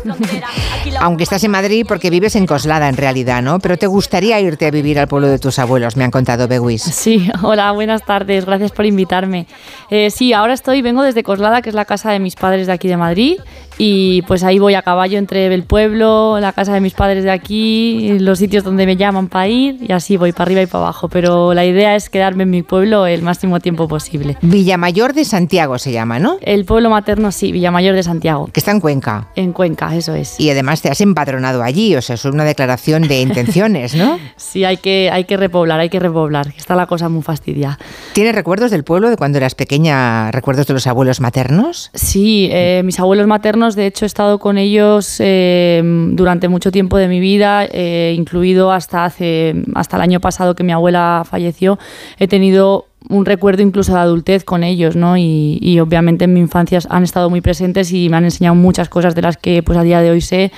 Aunque 0.99 1.23
estás 1.23 1.43
en 1.43 1.51
Madrid 1.51 1.85
porque 1.87 2.09
vives 2.09 2.35
en 2.35 2.45
Coslada 2.45 2.89
en 2.89 2.97
realidad, 2.97 3.41
¿no? 3.41 3.59
Pero 3.59 3.77
te 3.77 3.87
gustaría 3.87 4.39
irte 4.39 4.65
a 4.67 4.71
vivir 4.71 4.99
al 5.01 5.07
pueblo 5.07 5.27
de 5.27 5.39
tus 5.39 5.59
abuelos, 5.59 5.97
me 5.97 6.03
han 6.03 6.11
contado 6.11 6.47
Bewis. 6.47 6.81
Sí, 6.81 7.29
hola, 7.43 7.71
buenas 7.71 8.05
tardes, 8.05 8.45
gracias 8.45 8.71
por 8.71 8.85
invitarme. 8.85 9.47
Eh, 9.89 10.09
sí, 10.09 10.33
ahora 10.33 10.53
estoy, 10.53 10.81
vengo 10.81 11.03
desde 11.03 11.23
Coslada, 11.23 11.61
que 11.61 11.69
es 11.69 11.75
la 11.75 11.85
casa 11.85 12.11
de 12.11 12.19
mis 12.19 12.35
padres 12.35 12.67
de 12.67 12.73
aquí 12.73 12.87
de 12.87 12.97
Madrid, 12.97 13.39
y 13.77 14.21
pues 14.23 14.43
ahí 14.43 14.59
voy 14.59 14.75
a 14.75 14.83
caballo 14.83 15.17
entre 15.17 15.51
el 15.53 15.63
pueblo, 15.63 16.39
la 16.39 16.53
casa 16.53 16.73
de 16.73 16.81
mis 16.81 16.93
padres 16.93 17.23
de 17.23 17.31
aquí, 17.31 18.19
los 18.19 18.37
sitios 18.37 18.63
donde 18.63 18.85
me 18.85 18.95
llaman 18.95 19.27
para 19.27 19.47
ir, 19.47 19.77
y 19.81 19.91
así 19.91 20.17
voy 20.17 20.31
para 20.31 20.43
arriba 20.43 20.61
y 20.61 20.65
para 20.67 20.83
abajo. 20.83 21.09
Pero 21.09 21.53
la 21.53 21.65
idea 21.65 21.95
es 21.95 22.09
quedarme 22.09 22.43
en 22.43 22.51
mi 22.51 22.61
pueblo 22.61 23.07
el 23.07 23.23
máximo 23.23 23.59
tiempo 23.59 23.87
posible. 23.87 24.37
Villamayor 24.41 25.13
de 25.13 25.25
Santiago 25.25 25.79
se 25.79 25.91
llama, 25.91 26.19
¿no? 26.19 26.37
El 26.41 26.65
pueblo 26.65 26.89
materno, 26.89 27.31
sí, 27.31 27.51
Villamayor 27.51 27.95
de 27.95 28.03
Santiago. 28.03 28.49
Que 28.53 28.59
está 28.59 28.71
en 28.71 28.81
Cuenca. 28.81 29.29
En 29.35 29.51
Cuenca, 29.51 29.95
eso 29.95 30.13
es. 30.13 30.39
Y 30.39 30.49
además 30.51 30.81
te 30.81 30.89
has 30.89 31.01
empadronado 31.01 31.63
allí, 31.63 31.95
o 31.95 32.01
sea, 32.01 32.15
es 32.15 32.25
una 32.25 32.43
declaración 32.43 33.07
de 33.07 33.21
intenciones, 33.21 33.95
¿no? 33.95 34.19
sí, 34.35 34.63
hay 34.63 34.77
que, 34.77 34.90
hay 35.11 35.25
que 35.25 35.37
repoblar, 35.37 35.79
hay 35.79 35.89
que 35.89 35.99
repoblar, 35.99 36.47
está 36.57 36.75
la 36.75 36.87
cosa 36.87 37.09
muy 37.09 37.21
fastidiada. 37.21 37.79
¿Tienes 38.13 38.35
recuerdos 38.35 38.71
del 38.71 38.83
pueblo 38.83 39.09
de 39.09 39.17
cuando 39.17 39.37
eras 39.37 39.55
pequeña, 39.55 40.31
recuerdos 40.31 40.67
de 40.67 40.73
los 40.73 40.87
abuelos 40.87 41.19
maternos? 41.21 41.89
Sí, 41.93 42.49
eh, 42.51 42.81
mis 42.83 42.99
abuelos 42.99 43.27
maternos, 43.27 43.75
de 43.75 43.87
hecho 43.87 44.05
he 44.05 44.07
estado 44.07 44.39
con 44.39 44.57
ellos 44.57 45.17
eh, 45.19 45.81
durante 46.13 46.47
mucho 46.47 46.71
tiempo 46.71 46.97
de 46.97 47.07
mi 47.07 47.19
vida, 47.19 47.65
eh, 47.65 48.13
incluido 48.17 48.71
hasta, 48.71 49.05
hace, 49.05 49.55
hasta 49.75 49.97
el 49.97 50.03
año 50.03 50.19
pasado 50.19 50.55
que 50.55 50.63
mi 50.63 50.71
abuela 50.71 51.23
falleció, 51.29 51.79
he 52.17 52.27
tenido 52.27 52.85
un 53.09 53.25
recuerdo 53.25 53.63
incluso 53.63 53.93
de 53.93 53.99
adultez 53.99 54.43
con 54.43 54.63
ellos, 54.63 54.95
¿no? 54.95 55.17
Y, 55.17 55.57
y, 55.59 55.79
obviamente 55.79 56.25
en 56.25 56.33
mi 56.33 56.39
infancia 56.39 56.79
han 56.89 57.03
estado 57.03 57.29
muy 57.29 57.41
presentes 57.41 57.91
y 57.91 58.09
me 58.09 58.17
han 58.17 58.25
enseñado 58.25 58.55
muchas 58.55 58.89
cosas 58.89 59.15
de 59.15 59.23
las 59.23 59.37
que 59.37 59.63
pues 59.63 59.77
a 59.77 59.83
día 59.83 60.01
de 60.01 60.11
hoy 60.11 60.21
sé 60.21 60.51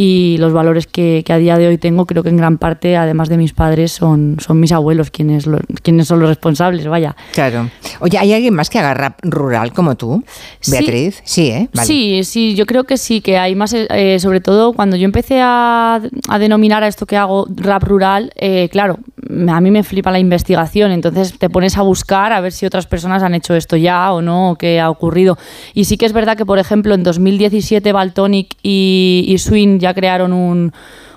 y 0.00 0.36
los 0.38 0.52
valores 0.52 0.86
que, 0.86 1.24
que, 1.26 1.32
a 1.32 1.38
día 1.38 1.58
de 1.58 1.66
hoy 1.66 1.76
tengo 1.76 2.06
creo 2.06 2.22
que 2.22 2.28
en 2.28 2.36
gran 2.36 2.56
parte, 2.56 2.96
además 2.96 3.28
de 3.28 3.36
mis 3.36 3.52
padres, 3.52 3.90
son, 3.90 4.36
son 4.38 4.60
mis 4.60 4.70
abuelos 4.70 5.10
quienes, 5.10 5.44
lo, 5.44 5.58
quienes 5.82 6.06
son 6.06 6.20
los 6.20 6.28
responsables, 6.28 6.86
vaya. 6.86 7.16
Claro. 7.32 7.68
Oye, 7.98 8.16
¿hay 8.16 8.32
alguien 8.32 8.54
más 8.54 8.70
que 8.70 8.78
haga 8.78 8.94
rap 8.94 9.18
rural 9.22 9.72
como 9.72 9.96
tú, 9.96 10.22
Beatriz? 10.68 11.16
Sí, 11.24 11.46
sí 11.46 11.50
¿eh? 11.50 11.68
Vale. 11.74 11.86
Sí, 11.88 12.22
sí, 12.22 12.54
yo 12.54 12.64
creo 12.64 12.84
que 12.84 12.96
sí, 12.96 13.20
que 13.20 13.38
hay 13.38 13.56
más, 13.56 13.74
eh, 13.74 14.18
sobre 14.20 14.40
todo 14.40 14.72
cuando 14.72 14.96
yo 14.96 15.04
empecé 15.04 15.40
a, 15.42 16.00
a, 16.28 16.38
denominar 16.38 16.84
a 16.84 16.86
esto 16.86 17.04
que 17.04 17.16
hago 17.16 17.48
rap 17.56 17.82
rural, 17.82 18.30
eh, 18.36 18.68
claro, 18.70 19.00
a 19.48 19.60
mí 19.60 19.70
me 19.72 19.82
flipa 19.82 20.12
la 20.12 20.20
investigación, 20.20 20.92
entonces 20.92 21.36
te 21.40 21.50
pones 21.50 21.76
a 21.76 21.82
buscar 21.82 22.32
a 22.32 22.40
ver 22.40 22.52
si 22.52 22.66
otras 22.66 22.86
personas 22.86 23.24
han 23.24 23.34
hecho 23.34 23.54
esto 23.56 23.76
ya 23.76 24.12
o 24.12 24.22
no, 24.22 24.52
o 24.52 24.56
qué 24.56 24.78
ha 24.78 24.90
ocurrido. 24.90 25.38
Y 25.74 25.86
sí 25.86 25.96
que 25.96 26.06
es 26.06 26.12
verdad 26.12 26.36
que, 26.36 26.46
por 26.46 26.60
ejemplo, 26.60 26.94
en 26.94 27.02
2017 27.02 27.92
Baltonic 27.92 28.54
y, 28.62 29.24
y 29.26 29.38
Swing 29.38 29.80
ya 29.80 29.87
crearon 29.94 30.32
un, 30.32 30.72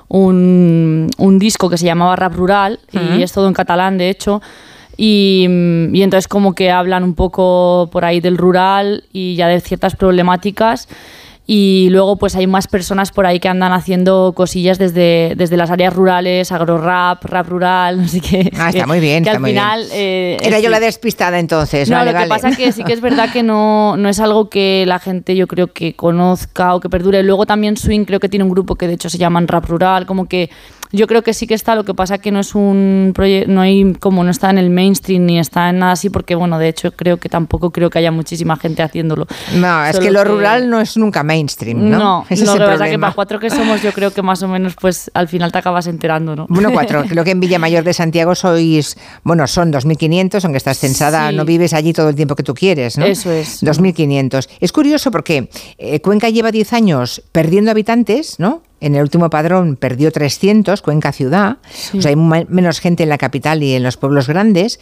un, 0.07 1.10
un, 1.18 1.39
disco 1.39 1.69
que 1.69 1.77
se 1.77 1.85
llamaba 1.85 2.15
Rap 2.15 2.35
Rural, 2.35 2.80
uh 2.93 2.98
-huh. 2.98 3.19
y 3.19 3.23
es 3.23 3.31
todo 3.31 3.48
en 3.48 3.53
catalán, 3.53 3.98
de 3.98 4.10
hecho. 4.10 4.41
Y, 4.98 5.48
y, 5.93 6.03
entonces 6.03 6.27
como 6.27 6.53
que 6.53 6.69
hablan 6.69 7.03
un 7.03 7.15
poco 7.15 7.89
por 7.91 8.06
ahí 8.06 8.19
del 8.19 8.38
rural 8.38 9.06
y 9.14 9.35
ya 9.35 9.48
de 9.48 9.60
ciertas 9.61 9.95
problemáticas 9.95 10.88
y 11.53 11.90
luego 11.90 12.15
pues 12.15 12.34
hay 12.38 12.48
más 12.48 12.68
personas 12.68 13.11
por 13.11 13.26
ahí 13.26 13.41
que 13.41 13.49
andan 13.49 13.73
haciendo 13.73 14.32
cosillas 14.34 14.78
desde, 14.78 15.34
desde 15.36 15.57
las 15.57 15.69
áreas 15.69 15.94
rurales, 15.94 16.49
agrorap, 16.49 17.26
rap 17.26 17.45
rural, 17.49 17.98
no 18.02 18.07
sé 18.07 18.22
qué. 18.22 18.49
Ah, 18.57 18.69
está 18.69 18.88
muy 18.88 19.02
bien, 19.02 19.22
que 19.22 19.32
está 19.32 19.36
al 19.36 19.41
muy 19.41 19.49
final, 19.49 19.82
bien. 19.82 19.91
Eh, 19.94 20.38
Era 20.44 20.61
yo 20.61 20.69
la 20.69 20.80
despistada 20.80 21.40
entonces. 21.40 21.90
No, 21.90 21.98
vale, 21.98 22.14
lo 22.14 22.18
que 22.19 22.30
vale. 22.30 22.30
pasa 22.30 22.56
que 22.56 22.72
sí 22.72 22.86
que 22.86 22.94
es 22.94 23.02
verdad 23.02 23.34
que 23.34 23.44
no, 23.44 23.98
no 23.98 24.07
es 24.07 24.22
algo 24.22 24.49
que 24.49 24.86
la 24.88 24.99
gente 24.99 25.36
yo 25.36 25.45
creo 25.45 25.73
que 25.73 25.94
conozca 25.94 26.73
o 26.73 26.80
que 26.80 26.88
perdure. 26.88 27.22
Luego 27.22 27.45
también 27.45 27.76
Swing 27.76 28.06
creo 28.06 28.22
que 28.22 28.30
tiene 28.30 28.45
un 28.45 28.52
grupo 28.52 28.76
que 28.76 28.88
de 28.88 28.94
hecho 28.94 29.10
se 29.10 29.18
llaman 29.18 29.49
Rap 29.49 29.65
Rural, 29.65 30.06
como 30.06 30.30
que 30.30 30.49
yo 30.91 31.07
creo 31.07 31.22
que 31.22 31.34
sí 31.34 31.47
que 31.47 31.53
está, 31.53 31.76
lo 31.76 31.84
que 31.85 31.93
pasa 31.93 32.18
que 32.18 32.31
no 32.31 32.39
es 32.39 32.55
un 32.55 33.11
proyecto, 33.13 33.51
no 33.51 33.61
hay 33.61 33.93
como 33.93 34.23
no 34.23 34.31
está 34.31 34.49
en 34.49 34.57
el 34.57 34.69
mainstream 34.69 35.26
ni 35.26 35.39
está 35.39 35.69
en 35.69 35.80
nada 35.80 35.93
así, 35.93 36.09
porque 36.09 36.35
bueno, 36.35 36.59
de 36.59 36.69
hecho 36.69 36.91
creo 36.91 37.18
que 37.18 37.30
tampoco 37.30 37.72
creo 37.72 37.89
que 37.89 37.99
haya 37.99 38.11
muchísima 38.11 38.57
gente 38.57 38.84
haciéndolo. 38.84 39.27
No, 39.55 39.85
es 39.85 39.95
Solo 39.95 40.05
que 40.05 40.11
lo 40.11 40.23
rural 40.23 40.69
no 40.69 40.80
es 40.81 40.97
nunca 40.97 41.23
mainstream, 41.23 41.89
¿no? 41.89 41.97
No, 41.97 42.26
Ese 42.30 42.45
lo 42.45 42.53
es 42.53 42.57
que 42.80 42.85
el 42.85 42.91
que 42.91 42.99
para 42.99 43.13
cuatro 43.13 43.39
que 43.39 43.49
somos 43.49 43.81
yo 43.81 43.91
creo 43.93 44.11
que 44.11 44.22
más 44.22 44.41
o 44.43 44.47
menos 44.47 44.76
pues 44.80 45.09
al 45.13 45.27
final 45.27 45.51
te 45.51 45.57
acabas 45.57 45.88
enterando, 45.88 46.35
¿no? 46.35 46.45
Bueno, 46.49 46.72
cuatro. 46.72 47.03
Creo 47.09 47.23
que 47.23 47.31
en 47.31 47.39
Villamayor 47.39 47.84
de 47.84 47.93
Santiago 47.93 48.35
sois, 48.35 48.97
bueno, 49.23 49.47
son 49.47 49.72
2.500, 49.72 50.43
aunque 50.43 50.57
estás 50.57 50.80
censada, 50.80 51.30
Sí. 51.30 51.35
no 51.35 51.45
vives 51.45 51.73
allí 51.73 51.93
todo 51.93 52.09
el 52.09 52.15
tiempo 52.15 52.35
que 52.35 52.43
tú 52.43 52.53
quieres, 52.53 52.97
¿no? 52.97 53.05
Eso 53.05 53.31
es. 53.31 53.63
2.500. 53.63 54.47
Es 54.59 54.72
curioso 54.72 55.11
porque 55.11 55.49
eh, 55.77 55.99
Cuenca 56.01 56.30
lleva 56.30 56.51
10 56.51 56.73
años 56.73 57.22
perdiendo 57.31 57.72
habitantes, 57.72 58.39
¿no? 58.39 58.61
En 58.82 58.95
el 58.95 59.02
último 59.03 59.30
padrón 59.30 59.78
perdió 59.78 60.12
300, 60.12 60.82
Cuenca 60.82 61.12
ciudad. 61.12 61.58
O 61.98 62.02
sea, 62.02 62.10
hay 62.10 62.16
menos 62.16 62.80
gente 62.80 63.03
en 63.03 63.10
la 63.10 63.18
capital 63.18 63.64
y 63.64 63.74
en 63.74 63.84
los 63.84 63.95
pueblos 63.95 64.28
grandes, 64.28 64.80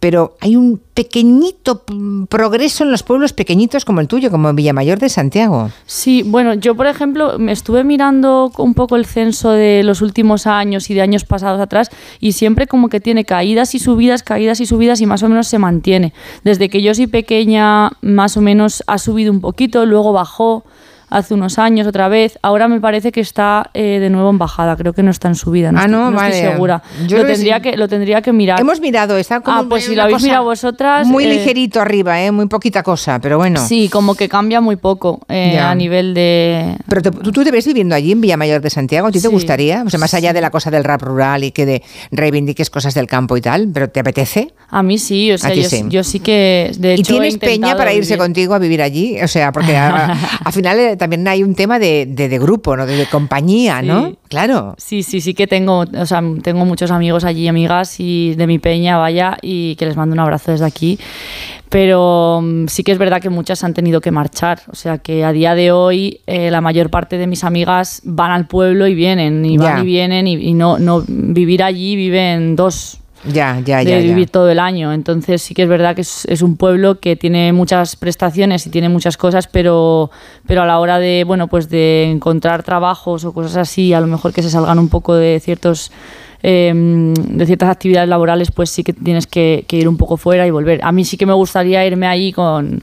pero 0.00 0.36
hay 0.40 0.56
un 0.56 0.80
pequeñito 0.94 1.84
progreso 2.30 2.84
en 2.84 2.90
los 2.90 3.02
pueblos 3.02 3.34
pequeñitos 3.34 3.84
como 3.84 4.00
el 4.00 4.08
tuyo, 4.08 4.30
como 4.30 4.52
Villamayor 4.54 4.98
de 4.98 5.10
Santiago. 5.10 5.70
Sí, 5.84 6.22
bueno, 6.24 6.54
yo 6.54 6.74
por 6.74 6.86
ejemplo 6.86 7.38
me 7.38 7.52
estuve 7.52 7.84
mirando 7.84 8.50
un 8.56 8.72
poco 8.72 8.96
el 8.96 9.04
censo 9.04 9.50
de 9.50 9.82
los 9.84 10.00
últimos 10.00 10.46
años 10.46 10.88
y 10.88 10.94
de 10.94 11.02
años 11.02 11.24
pasados 11.24 11.60
atrás 11.60 11.90
y 12.18 12.32
siempre 12.32 12.66
como 12.66 12.88
que 12.88 12.98
tiene 12.98 13.26
caídas 13.26 13.74
y 13.74 13.78
subidas, 13.78 14.22
caídas 14.22 14.60
y 14.60 14.66
subidas 14.66 15.02
y 15.02 15.06
más 15.06 15.22
o 15.22 15.28
menos 15.28 15.48
se 15.48 15.58
mantiene. 15.58 16.14
Desde 16.44 16.70
que 16.70 16.80
yo 16.80 16.94
soy 16.94 17.06
pequeña 17.06 17.90
más 18.00 18.38
o 18.38 18.40
menos 18.40 18.82
ha 18.86 18.96
subido 18.96 19.30
un 19.30 19.42
poquito, 19.42 19.84
luego 19.84 20.14
bajó 20.14 20.64
hace 21.10 21.34
unos 21.34 21.58
años 21.58 21.86
otra 21.86 22.08
vez. 22.08 22.38
Ahora 22.42 22.68
me 22.68 22.80
parece 22.80 23.12
que 23.12 23.20
está 23.20 23.70
eh, 23.74 23.98
de 24.00 24.08
nuevo 24.10 24.30
en 24.30 24.38
bajada, 24.38 24.76
creo 24.76 24.92
que 24.92 25.02
no 25.02 25.10
está 25.10 25.28
en 25.28 25.34
subida, 25.34 25.72
no, 25.72 25.78
Ah, 25.80 25.82
estoy, 25.82 25.92
no, 25.98 26.10
no 26.10 26.22
estoy 26.22 26.40
segura. 26.40 26.82
Yo 27.06 27.18
lo, 27.18 27.26
tendría 27.26 27.60
que, 27.60 27.76
lo 27.76 27.88
tendría 27.88 28.22
que 28.22 28.32
mirar. 28.32 28.60
Hemos 28.60 28.80
mirado, 28.80 29.16
está 29.18 29.40
como 29.40 29.58
Ah, 29.60 29.66
pues 29.68 29.84
si 29.84 29.90
una 29.90 29.96
lo 29.96 30.02
habéis 30.04 30.16
cosa 30.16 30.26
mirado 30.26 30.44
vosotras... 30.44 31.06
Muy 31.06 31.24
eh, 31.24 31.28
ligerito 31.34 31.80
arriba, 31.80 32.22
¿eh? 32.22 32.30
muy 32.30 32.46
poquita 32.46 32.82
cosa, 32.82 33.18
pero 33.20 33.36
bueno. 33.38 33.60
Sí, 33.66 33.88
como 33.90 34.14
que 34.14 34.28
cambia 34.28 34.60
muy 34.60 34.76
poco 34.76 35.20
eh, 35.28 35.58
a 35.58 35.74
nivel 35.74 36.14
de... 36.14 36.76
Pero 36.88 37.02
te- 37.02 37.10
¿tú, 37.10 37.32
tú 37.32 37.44
te 37.44 37.50
ves 37.50 37.66
viviendo 37.66 37.94
allí 37.94 38.12
en 38.12 38.20
Villamayor 38.20 38.60
de 38.62 38.70
Santiago, 38.70 39.08
¿a 39.08 39.10
ti 39.10 39.20
te 39.20 39.28
gustaría? 39.28 39.82
O 39.84 39.90
sea, 39.90 39.98
más 39.98 40.14
allá 40.14 40.32
de 40.32 40.40
la 40.40 40.50
cosa 40.50 40.70
del 40.70 40.84
rap 40.84 41.02
rural 41.02 41.44
y 41.44 41.50
que 41.50 41.66
de 41.66 41.82
reivindiques 42.10 42.70
cosas 42.70 42.94
del 42.94 43.06
campo 43.06 43.36
y 43.36 43.40
tal, 43.40 43.68
¿pero 43.72 43.88
te 43.90 44.00
apetece? 44.00 44.52
A 44.68 44.82
mí 44.82 44.98
sí, 44.98 45.32
o 45.32 45.38
sea, 45.38 45.52
yo 45.52 45.64
sí. 45.68 45.84
yo 45.88 46.04
sí 46.04 46.20
que 46.20 46.70
de 46.78 46.94
hecho 46.94 47.00
¿Y 47.00 47.04
tienes 47.04 47.34
he 47.34 47.38
peña 47.38 47.76
para 47.76 47.92
irse 47.92 48.14
vivir- 48.14 48.18
contigo 48.18 48.54
a 48.54 48.58
vivir 48.58 48.82
allí? 48.82 49.20
O 49.20 49.26
sea, 49.28 49.50
porque 49.50 49.76
al 49.76 50.16
final 50.52 50.96
también 51.00 51.26
hay 51.26 51.42
un 51.42 51.56
tema 51.56 51.80
de, 51.80 52.06
de- 52.06 52.28
de 52.28 52.38
grupo, 52.38 52.76
¿no? 52.76 52.86
De, 52.86 52.94
de 52.96 53.06
compañía, 53.06 53.82
¿no? 53.82 54.16
Claro. 54.28 54.76
Sí, 54.78 55.02
sí, 55.02 55.20
sí 55.20 55.34
que 55.34 55.48
tengo, 55.48 55.80
o 55.92 56.06
sea, 56.06 56.22
tengo 56.42 56.64
muchos 56.64 56.92
amigos 56.92 57.24
allí, 57.24 57.48
amigas 57.48 57.98
y 57.98 58.36
de 58.36 58.46
mi 58.46 58.60
peña, 58.60 58.96
vaya, 58.98 59.36
y 59.42 59.74
que 59.74 59.86
les 59.86 59.96
mando 59.96 60.12
un 60.12 60.20
abrazo 60.20 60.52
desde 60.52 60.64
aquí. 60.66 60.98
Pero 61.68 62.40
mm, 62.42 62.66
sí 62.68 62.82
que 62.84 62.92
es 62.92 62.98
verdad 62.98 63.20
que 63.20 63.30
muchas 63.30 63.64
han 63.64 63.74
tenido 63.74 64.00
que 64.00 64.10
marchar. 64.10 64.60
O 64.70 64.76
sea 64.76 64.98
que 64.98 65.24
a 65.24 65.32
día 65.32 65.54
de 65.54 65.72
hoy 65.72 66.20
eh, 66.26 66.50
la 66.50 66.60
mayor 66.60 66.90
parte 66.90 67.16
de 67.18 67.26
mis 67.26 67.42
amigas 67.44 68.02
van 68.04 68.30
al 68.30 68.46
pueblo 68.46 68.86
y 68.86 68.94
vienen, 68.94 69.44
y 69.44 69.56
van 69.58 69.82
y 69.82 69.86
vienen, 69.86 70.26
y, 70.26 70.34
y 70.34 70.54
no, 70.54 70.78
no 70.78 71.02
vivir 71.08 71.62
allí 71.62 71.96
viven 71.96 72.54
dos 72.56 72.99
Ya, 73.24 73.60
ya, 73.64 73.78
de 73.78 73.84
ya. 73.84 73.98
ya. 73.98 73.98
vivir 73.98 74.30
todo 74.30 74.50
el 74.50 74.58
año. 74.58 74.92
Entonces 74.92 75.42
sí 75.42 75.54
que 75.54 75.62
es 75.62 75.68
verdad 75.68 75.94
que 75.94 76.00
es, 76.02 76.24
es 76.26 76.42
un 76.42 76.56
pueblo 76.56 77.00
que 77.00 77.16
tiene 77.16 77.52
muchas 77.52 77.96
prestaciones 77.96 78.66
y 78.66 78.70
tiene 78.70 78.88
muchas 78.88 79.16
cosas, 79.16 79.46
pero, 79.46 80.10
pero 80.46 80.62
a 80.62 80.66
la 80.66 80.78
hora 80.78 80.98
de, 80.98 81.24
bueno, 81.26 81.48
pues 81.48 81.68
de 81.68 82.10
encontrar 82.10 82.62
trabajos 82.62 83.24
o 83.24 83.32
cosas 83.32 83.56
así, 83.56 83.92
a 83.92 84.00
lo 84.00 84.06
mejor 84.06 84.32
que 84.32 84.42
se 84.42 84.50
salgan 84.50 84.78
un 84.78 84.88
poco 84.88 85.14
de 85.14 85.38
ciertos 85.40 85.92
em, 86.42 87.12
de 87.12 87.44
ciertas 87.44 87.68
actividades 87.68 88.08
laborales, 88.08 88.50
pues 88.50 88.70
sí 88.70 88.82
que 88.82 88.94
tienes 88.94 89.26
que, 89.26 89.64
que 89.68 89.76
ir 89.76 89.88
un 89.88 89.98
poco 89.98 90.16
fuera 90.16 90.46
y 90.46 90.50
volver. 90.50 90.80
A 90.82 90.92
mí 90.92 91.04
sí 91.04 91.18
que 91.18 91.26
me 91.26 91.34
gustaría 91.34 91.84
irme 91.86 92.06
ahí 92.06 92.32
con 92.32 92.82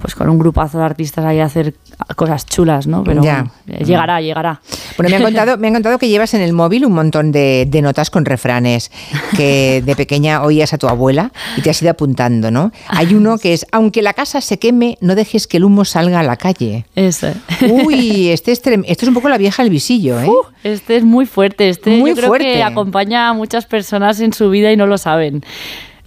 pues 0.00 0.14
con 0.14 0.28
un 0.28 0.38
grupazo 0.38 0.78
de 0.78 0.84
artistas 0.84 1.24
ahí 1.24 1.40
a 1.40 1.44
hacer 1.44 1.74
cosas 2.16 2.46
chulas, 2.46 2.86
¿no? 2.86 3.04
Pero 3.04 3.22
Ya. 3.22 3.50
bueno, 3.66 3.84
llegará, 3.86 4.20
llegará. 4.20 4.60
Bueno, 4.96 5.10
me 5.10 5.16
han 5.16 5.22
contado, 5.22 5.56
me 5.58 5.68
han 5.68 5.74
contado 5.74 5.98
que 5.98 6.08
llevas 6.08 6.34
en 6.34 6.40
el 6.40 6.52
móvil 6.52 6.84
un 6.86 6.92
montón 6.92 7.32
de, 7.32 7.66
de 7.68 7.82
notas 7.82 8.10
con 8.10 8.24
refranes 8.24 8.90
que 9.36 9.82
de 9.84 9.96
pequeña 9.96 10.42
oías 10.42 10.72
a 10.72 10.78
tu 10.78 10.88
abuela 10.88 11.32
y 11.56 11.62
te 11.62 11.70
has 11.70 11.80
ido 11.82 11.90
apuntando, 11.90 12.50
¿no? 12.50 12.72
Hay 12.88 13.14
uno 13.14 13.38
que 13.38 13.52
es, 13.54 13.66
aunque 13.72 14.02
la 14.02 14.12
casa 14.14 14.40
se 14.40 14.58
queme, 14.58 14.96
no 15.00 15.14
dejes 15.14 15.46
que 15.46 15.56
el 15.58 15.64
humo 15.64 15.84
salga 15.84 16.20
a 16.20 16.22
la 16.22 16.36
calle. 16.36 16.86
Ese. 16.94 17.34
Uy, 17.68 18.28
este 18.30 18.52
es, 18.52 18.62
trem- 18.64 18.84
esto 18.86 19.04
es 19.04 19.08
un 19.08 19.14
poco 19.14 19.28
la 19.28 19.38
vieja 19.38 19.62
el 19.62 19.70
visillo, 19.70 20.20
¿eh? 20.20 20.28
Este 20.64 20.96
es 20.96 21.04
muy 21.04 21.26
fuerte, 21.26 21.68
este 21.68 21.98
Muy 21.98 22.10
yo 22.10 22.16
creo 22.16 22.28
fuerte. 22.28 22.52
que 22.52 22.62
acompaña 22.62 23.28
a 23.28 23.32
muchas 23.32 23.66
personas 23.66 24.20
en 24.20 24.32
su 24.32 24.50
vida 24.50 24.72
y 24.72 24.76
no 24.76 24.86
lo 24.86 24.98
saben. 24.98 25.42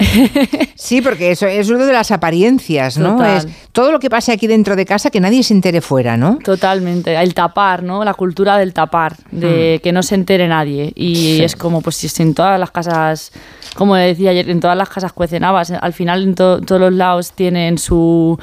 Sí, 0.75 1.01
porque 1.01 1.31
eso 1.31 1.45
es 1.47 1.69
uno 1.69 1.85
de 1.85 1.93
las 1.93 2.11
apariencias, 2.11 2.97
¿no? 2.97 3.13
Total. 3.17 3.37
Es 3.37 3.47
todo 3.71 3.91
lo 3.91 3.99
que 3.99 4.09
pase 4.09 4.31
aquí 4.31 4.47
dentro 4.47 4.75
de 4.75 4.85
casa 4.85 5.09
que 5.11 5.19
nadie 5.19 5.43
se 5.43 5.53
entere 5.53 5.79
fuera, 5.81 6.17
¿no? 6.17 6.39
Totalmente, 6.43 7.15
el 7.15 7.33
tapar, 7.33 7.83
¿no? 7.83 8.03
La 8.03 8.13
cultura 8.13 8.57
del 8.57 8.73
tapar, 8.73 9.15
de 9.31 9.79
que 9.83 9.91
no 9.91 10.03
se 10.03 10.15
entere 10.15 10.47
nadie. 10.47 10.91
Y 10.95 11.15
Sí. 11.37 11.43
es 11.43 11.55
como, 11.55 11.81
pues 11.81 11.95
si 11.97 12.21
en 12.21 12.33
todas 12.33 12.59
las 12.59 12.71
casas, 12.71 13.31
como 13.75 13.95
decía 13.95 14.31
ayer, 14.31 14.49
en 14.49 14.59
todas 14.59 14.75
las 14.77 14.89
casas 14.89 15.13
cuecen 15.13 15.43
habas, 15.43 15.71
al 15.71 15.93
final 15.93 16.23
en 16.23 16.35
to- 16.35 16.59
todos 16.61 16.81
los 16.81 16.93
lados 16.93 17.31
tienen 17.33 17.77
su 17.77 18.37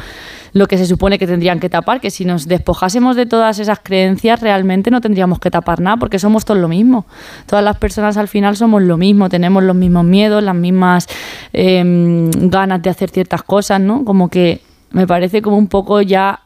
lo 0.53 0.67
que 0.67 0.79
se 0.79 0.87
supone 0.87 1.19
que 1.19 1.27
tendrían 1.27 1.61
que 1.61 1.69
tapar, 1.69 2.01
que 2.01 2.11
si 2.11 2.25
nos 2.25 2.47
despojásemos 2.49 3.17
de 3.17 3.27
todas 3.27 3.59
esas 3.59 3.81
creencias 3.83 4.41
realmente 4.41 4.91
no 4.91 5.01
tendríamos 5.01 5.39
que 5.39 5.51
tapar 5.51 5.81
nada 5.81 5.97
porque 5.97 6.19
somos 6.19 6.45
todos 6.45 6.61
lo 6.61 6.69
mismo. 6.69 7.07
Todas 7.47 7.65
las 7.65 7.77
personas 7.79 8.17
al 8.17 8.29
final 8.29 8.57
somos 8.57 8.83
lo 8.83 8.97
mismo, 8.97 9.29
tenemos 9.29 9.63
los 9.63 9.77
mismos 9.77 10.05
miedos, 10.05 10.43
las 10.43 10.55
mismas 10.55 11.07
em, 11.53 12.31
ganas 12.31 12.83
de 12.83 12.91
hacer 12.91 13.11
ciertas 13.11 13.43
cosas, 13.43 13.81
¿no? 13.81 14.05
Como 14.05 14.29
que 14.29 14.61
me 14.91 15.07
parece 15.07 15.43
como 15.43 15.57
un 15.57 15.69
poco 15.69 16.01
ya 16.03 16.41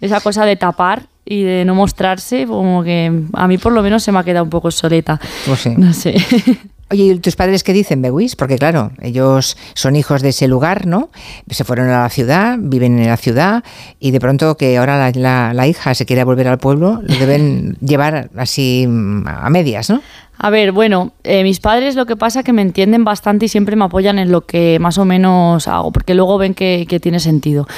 esa 0.00 0.20
cosa 0.20 0.44
de 0.44 0.56
tapar 0.56 1.06
y 1.24 1.42
de 1.42 1.64
no 1.64 1.74
mostrarse, 1.74 2.46
como 2.46 2.82
que 2.82 3.22
a 3.32 3.46
mí 3.46 3.58
por 3.58 3.72
lo 3.72 3.82
menos 3.82 4.02
se 4.02 4.12
me 4.12 4.18
ha 4.18 4.24
quedado 4.24 4.44
un 4.44 4.50
poco 4.50 4.70
soleta. 4.70 5.20
Pues 5.46 5.60
sí. 5.60 5.74
No 5.76 5.92
sé. 5.92 6.14
Oye, 6.92 7.04
¿y 7.04 7.18
tus 7.20 7.36
padres 7.36 7.64
qué 7.64 7.72
dicen, 7.72 8.02
Bewis? 8.02 8.36
Porque 8.36 8.58
claro, 8.58 8.92
ellos 9.00 9.56
son 9.74 9.96
hijos 9.96 10.20
de 10.20 10.28
ese 10.28 10.46
lugar, 10.46 10.86
¿no? 10.86 11.08
Se 11.48 11.64
fueron 11.64 11.88
a 11.88 12.02
la 12.02 12.08
ciudad, 12.10 12.56
viven 12.60 12.98
en 12.98 13.06
la 13.08 13.16
ciudad 13.16 13.64
y 13.98 14.10
de 14.10 14.20
pronto 14.20 14.58
que 14.58 14.76
ahora 14.76 14.98
la, 14.98 15.10
la- 15.18 15.54
la 15.54 15.66
hija 15.66 15.94
se 15.94 16.04
quiere 16.04 16.22
volver 16.24 16.48
al 16.48 16.58
pueblo, 16.58 17.00
lo 17.02 17.14
deben 17.16 17.78
llevar 17.80 18.28
así 18.36 18.84
mm, 18.86 19.26
a 19.26 19.48
medias, 19.48 19.88
¿no? 19.88 20.02
A 20.38 20.50
ver, 20.50 20.72
bueno, 20.72 21.12
eh, 21.22 21.44
mis 21.44 21.60
padres 21.60 21.94
lo 21.94 22.04
que 22.04 22.16
pasa 22.16 22.40
es 22.40 22.44
que 22.44 22.52
me 22.52 22.62
entienden 22.62 23.04
bastante 23.04 23.44
y 23.44 23.48
siempre 23.48 23.76
me 23.76 23.84
apoyan 23.84 24.18
en 24.18 24.32
lo 24.32 24.40
que 24.40 24.78
más 24.80 24.98
o 24.98 25.04
menos 25.04 25.68
hago, 25.68 25.92
porque 25.92 26.14
luego 26.14 26.36
ven 26.36 26.54
que, 26.54 26.84
que 26.88 26.98
tiene 26.98 27.20
sentido. 27.20 27.68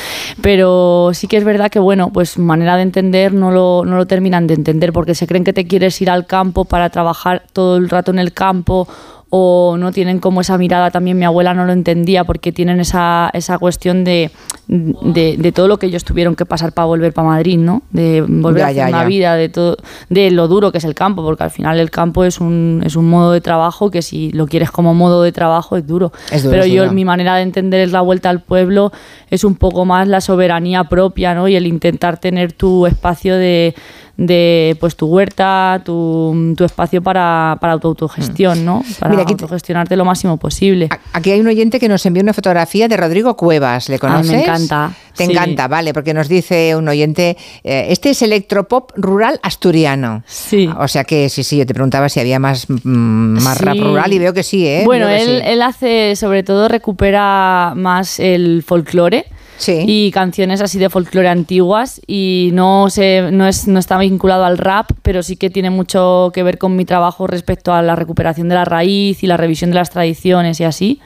Pero 0.41 1.11
sí 1.13 1.27
que 1.27 1.37
es 1.37 1.45
verdad 1.45 1.71
que, 1.71 1.79
bueno, 1.79 2.11
pues 2.11 2.39
manera 2.39 2.77
de 2.77 2.83
entender 2.83 3.35
no 3.35 3.51
lo, 3.51 3.85
no 3.85 3.97
lo 3.99 4.07
terminan 4.07 4.47
de 4.47 4.55
entender, 4.55 4.93
porque 4.95 5.15
se 5.15 5.27
creen 5.27 5.45
que 5.45 5.53
te 5.53 5.67
quieres 5.67 6.01
ir 6.01 6.09
al 6.09 6.27
campo 6.27 6.65
para 6.65 6.89
trabajar 6.91 7.43
todo 7.53 7.77
el 7.77 7.91
rato 7.91 8.13
en 8.13 8.19
el 8.19 8.33
campo 8.33 8.89
o 9.37 9.77
no 9.77 9.91
tienen 9.91 10.21
como 10.21 10.43
esa 10.43 10.57
mirada, 10.57 10.93
también 10.93 11.19
mi 11.19 11.25
abuela 11.25 11.55
no 11.55 11.65
lo 11.65 11.73
entendía 11.73 12.23
porque 12.23 12.53
tienen 12.53 12.79
esa, 12.79 13.31
esa 13.33 13.59
cuestión 13.59 14.05
de, 14.05 14.31
de, 14.69 15.37
de 15.37 15.51
todo 15.51 15.67
lo 15.67 15.77
que 15.79 15.87
ellos 15.87 16.05
tuvieron 16.05 16.37
que 16.37 16.47
pasar 16.47 16.71
para 16.71 16.87
volver 16.87 17.13
para 17.13 17.27
Madrid, 17.27 17.59
¿no? 17.59 17.83
De 17.91 18.23
volver 18.23 18.61
Ya, 18.61 18.67
a 18.67 18.69
hacer 18.69 18.77
ya, 18.77 18.89
una 18.91 19.03
ya. 19.03 19.09
vida, 19.09 19.35
de 19.35 19.49
todo, 19.49 19.77
de 20.09 20.31
lo 20.31 20.47
duro 20.47 20.71
que 20.71 20.79
es 20.79 20.85
el 20.85 20.95
campo, 20.95 21.25
porque 21.25 21.43
al 21.43 21.51
final 21.51 21.81
el 21.81 21.91
campo 21.91 22.23
es 22.23 22.41
un, 22.41 22.81
es 22.87 22.95
un 22.95 23.09
modo 23.11 23.33
de 23.33 23.41
trabajo 23.41 23.91
que 23.91 24.03
si 24.03 24.31
lo 24.31 24.47
quieres 24.47 24.71
como 24.71 24.95
modo 24.95 25.25
de 25.25 25.33
trabajo 25.33 25.77
es 25.77 25.85
duro. 25.85 26.13
Es 26.31 26.45
duro, 26.45 26.53
Pero 26.53 26.65
es 26.67 26.73
yo, 26.73 26.83
duro. 26.85 26.95
mi 26.95 27.05
manera 27.05 27.35
de 27.35 27.43
entender 27.43 27.81
es 27.81 27.91
la 27.91 28.03
vuelta 28.03 28.31
al 28.31 28.41
pueblo, 28.41 28.93
es 29.31 29.43
un 29.43 29.57
poco 29.57 29.85
más 29.85 30.07
la 30.07 30.21
soberanía 30.21 30.85
propia, 30.85 31.35
¿no? 31.35 31.49
Y 31.49 31.57
el 31.57 31.67
intentar 31.67 32.19
tener 32.21 32.53
tu 32.53 32.87
espacio 32.87 33.35
de, 33.35 33.75
de 34.17 34.77
pues 34.79 34.95
tu 34.97 35.07
huerta, 35.07 35.83
tu, 35.85 36.55
tu 36.57 36.65
espacio 36.65 37.03
para, 37.03 37.59
para 37.61 37.79
tu 37.79 37.89
autogestión, 37.89 38.65
¿no? 38.65 38.83
Para 39.01 39.11
Mira, 39.11 39.23
aquí 39.23 39.35
te- 39.35 39.43
autogestionarte 39.45 39.97
lo 39.97 40.05
máximo 40.05 40.37
posible. 40.37 40.89
Aquí 41.13 41.33
hay 41.33 41.41
un 41.41 41.49
oyente 41.49 41.81
que 41.81 41.89
nos 41.89 42.07
envió 42.07 42.23
una 42.23 42.33
fotografía 42.33 42.87
de 42.87 42.97
Rodrigo 42.97 43.37
Cuevas, 43.37 43.89
¿le 43.89 43.99
conoces? 43.99 44.31
me 44.31 44.43
encanta, 44.43 44.93
Te 45.17 45.27
sí. 45.27 45.33
encanta, 45.33 45.67
vale, 45.67 45.93
porque 45.93 46.15
nos 46.15 46.29
dice 46.29 46.77
un 46.77 46.87
oyente, 46.89 47.37
eh, 47.65 47.87
este 47.91 48.11
es 48.11 48.23
electropop 48.23 48.93
rural 48.97 49.41
asturiano. 49.43 50.23
Sí. 50.27 50.71
O 50.79 50.87
sea 50.87 51.03
que 51.05 51.29
sí, 51.29 51.43
sí, 51.43 51.57
yo 51.59 51.67
te 51.67 51.75
preguntaba 51.75 52.09
si 52.09 52.21
había 52.21 52.39
más, 52.39 52.67
mm, 52.69 53.43
más 53.43 53.61
rap 53.61 53.79
rural 53.79 54.13
y 54.13 54.19
veo 54.21 54.33
que 54.33 54.43
sí, 54.45 54.67
¿eh? 54.67 54.83
Bueno, 54.85 55.09
él, 55.09 55.41
sí. 55.43 55.43
él 55.45 55.61
hace, 55.63 56.15
sobre 56.17 56.43
todo, 56.45 56.69
recupera 56.69 57.73
más 57.75 58.21
el 58.21 58.63
folclore. 58.65 59.25
Y 59.67 60.11
canciones 60.11 60.61
así 60.61 60.79
de 60.79 60.91
folclore 60.91 61.29
antiguas 61.29 62.01
y 62.07 62.51
no 62.53 62.91
se, 62.91 63.31
no, 63.33 63.47
es, 63.47 63.67
no 63.67 63.79
está 63.79 63.99
vinculado 63.99 64.45
al 64.45 64.59
rap, 64.59 64.91
pero 65.03 65.23
sí 65.23 65.37
que 65.37 65.51
tiene 65.51 65.71
mucho 65.71 66.31
que 66.35 66.43
ver 66.43 66.59
con 66.59 66.77
mi 66.77 66.85
trabajo 66.85 67.27
respecto 67.27 67.73
a 67.73 67.83
la 67.83 67.97
recuperación 67.97 68.49
de 68.49 68.57
la 68.57 68.65
raíz 68.65 69.23
y 69.23 69.27
la 69.27 69.37
revisión 69.37 69.71
de 69.71 69.77
las 69.77 69.91
tradiciones 69.91 70.61
y 70.61 70.65
así. 70.65 71.01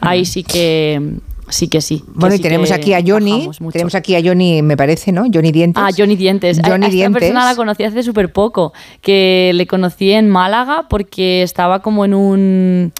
Ahí 0.00 0.24
sí 0.24 0.42
que 0.42 1.20
sí 1.48 1.68
que 1.68 1.80
sí. 1.80 2.00
que 2.00 2.04
Bueno, 2.14 2.34
y 2.34 2.38
tenemos 2.38 2.70
aquí 2.70 2.94
a 2.94 3.02
Johnny, 3.04 3.48
tenemos 3.72 3.94
aquí 3.94 4.16
a 4.16 4.22
Johnny, 4.22 4.62
me 4.62 4.76
parece, 4.76 5.12
¿no? 5.12 5.26
Johnny 5.32 5.52
Dientes. 5.52 5.82
Ah, 5.84 5.90
Johnny 5.96 6.16
Dientes. 6.16 6.58
Johnny 6.58 6.72
a 6.72 6.88
esta 6.88 6.88
Dientes. 6.88 7.20
persona 7.20 7.44
la 7.44 7.56
conocí 7.56 7.84
hace 7.84 8.02
súper 8.02 8.32
poco, 8.32 8.72
que 9.00 9.52
le 9.54 9.66
conocí 9.66 10.12
en 10.12 10.28
Málaga 10.28 10.86
porque 10.88 11.42
estaba 11.42 11.80
como 11.82 12.04
en 12.04 12.14
un... 12.14 12.92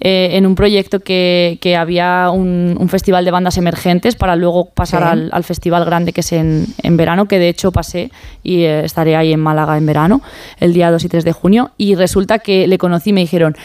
eh, 0.00 0.30
en 0.32 0.46
un 0.46 0.54
proyecto 0.54 1.00
que, 1.00 1.58
que 1.60 1.74
había 1.76 2.30
un, 2.30 2.76
un 2.78 2.88
festival 2.88 3.24
de 3.24 3.30
bandas 3.30 3.56
emergentes 3.56 4.14
para 4.16 4.36
luego 4.36 4.66
pasar 4.66 5.02
Sí. 5.02 5.08
al, 5.08 5.30
al 5.32 5.44
festival 5.44 5.84
grande 5.84 6.12
que 6.12 6.20
es 6.20 6.32
en, 6.32 6.66
en 6.82 6.96
verano, 6.96 7.26
que 7.26 7.38
de 7.38 7.48
hecho 7.48 7.72
pasé 7.72 8.10
y 8.42 8.62
eh, 8.64 8.84
estaré 8.84 9.16
ahí 9.16 9.32
en 9.32 9.40
Málaga 9.40 9.76
en 9.78 9.86
verano, 9.86 10.20
el 10.60 10.72
día 10.74 10.90
2 10.90 11.04
y 11.04 11.08
3 11.08 11.24
de 11.24 11.32
junio. 11.32 11.70
Y 11.78 11.94
resulta 11.94 12.38
que 12.40 12.66
le 12.66 12.76
conocí 12.78 13.10
y 13.10 13.12
me 13.14 13.20
dijeron, 13.22 13.56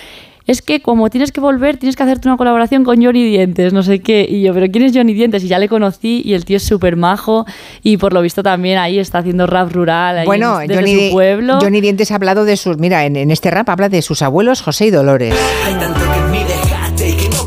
es 0.47 0.63
que 0.63 0.81
como 0.81 1.09
tienes 1.11 1.31
que 1.31 1.39
volver, 1.39 1.77
tienes 1.77 1.95
que 1.95 2.01
hacerte 2.03 2.27
una 2.27 2.35
colaboración 2.35 2.83
con 2.83 3.01
Johnny 3.01 3.23
Dientes, 3.23 3.73
no 3.73 3.83
sé 3.83 3.99
qué. 3.99 4.25
Y 4.27 4.41
yo, 4.41 4.53
¿pero 4.55 4.67
quién 4.71 4.85
es 4.85 4.91
Johnny 4.93 5.13
Dientes? 5.13 5.43
Y 5.43 5.47
ya 5.47 5.59
le 5.59 5.69
conocí 5.69 6.23
y 6.25 6.33
el 6.33 6.45
tío 6.45 6.57
es 6.57 6.63
súper 6.63 6.95
majo 6.95 7.45
y 7.83 7.97
por 7.97 8.11
lo 8.11 8.21
visto 8.23 8.41
también 8.41 8.79
ahí 8.79 8.97
está 8.97 9.19
haciendo 9.19 9.45
rap 9.45 9.71
rural, 9.71 10.17
ahí 10.17 10.25
Bueno, 10.25 10.57
desde 10.57 10.75
Johnny, 10.75 11.07
su 11.09 11.13
pueblo. 11.13 11.59
Johnny 11.61 11.79
Dientes 11.79 12.11
ha 12.11 12.15
hablado 12.15 12.43
de 12.43 12.57
sus, 12.57 12.77
mira, 12.79 13.05
en, 13.05 13.15
en 13.17 13.29
este 13.29 13.51
rap 13.51 13.69
habla 13.69 13.87
de 13.87 14.01
sus 14.01 14.23
abuelos 14.23 14.61
José 14.63 14.87
y 14.87 14.89
Dolores. 14.89 15.35
Hay 15.67 15.75
tanto 15.75 16.10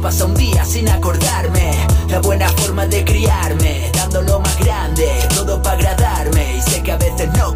pasa 0.04 0.26
un 0.26 0.34
día 0.34 0.66
sin 0.66 0.86
acordarme. 0.90 1.72
La 2.08 2.20
buena 2.20 2.46
forma 2.50 2.86
de 2.86 3.02
criarme, 3.06 3.90
dando 3.94 4.20
lo 4.20 4.38
más 4.38 4.58
grande, 4.58 5.08
todo 5.34 5.62
para 5.62 5.78
agradarme. 5.78 6.58
Y 6.58 6.60
sé 6.60 6.82
que 6.82 6.92
a 6.92 6.98
veces 6.98 7.30
no 7.38 7.54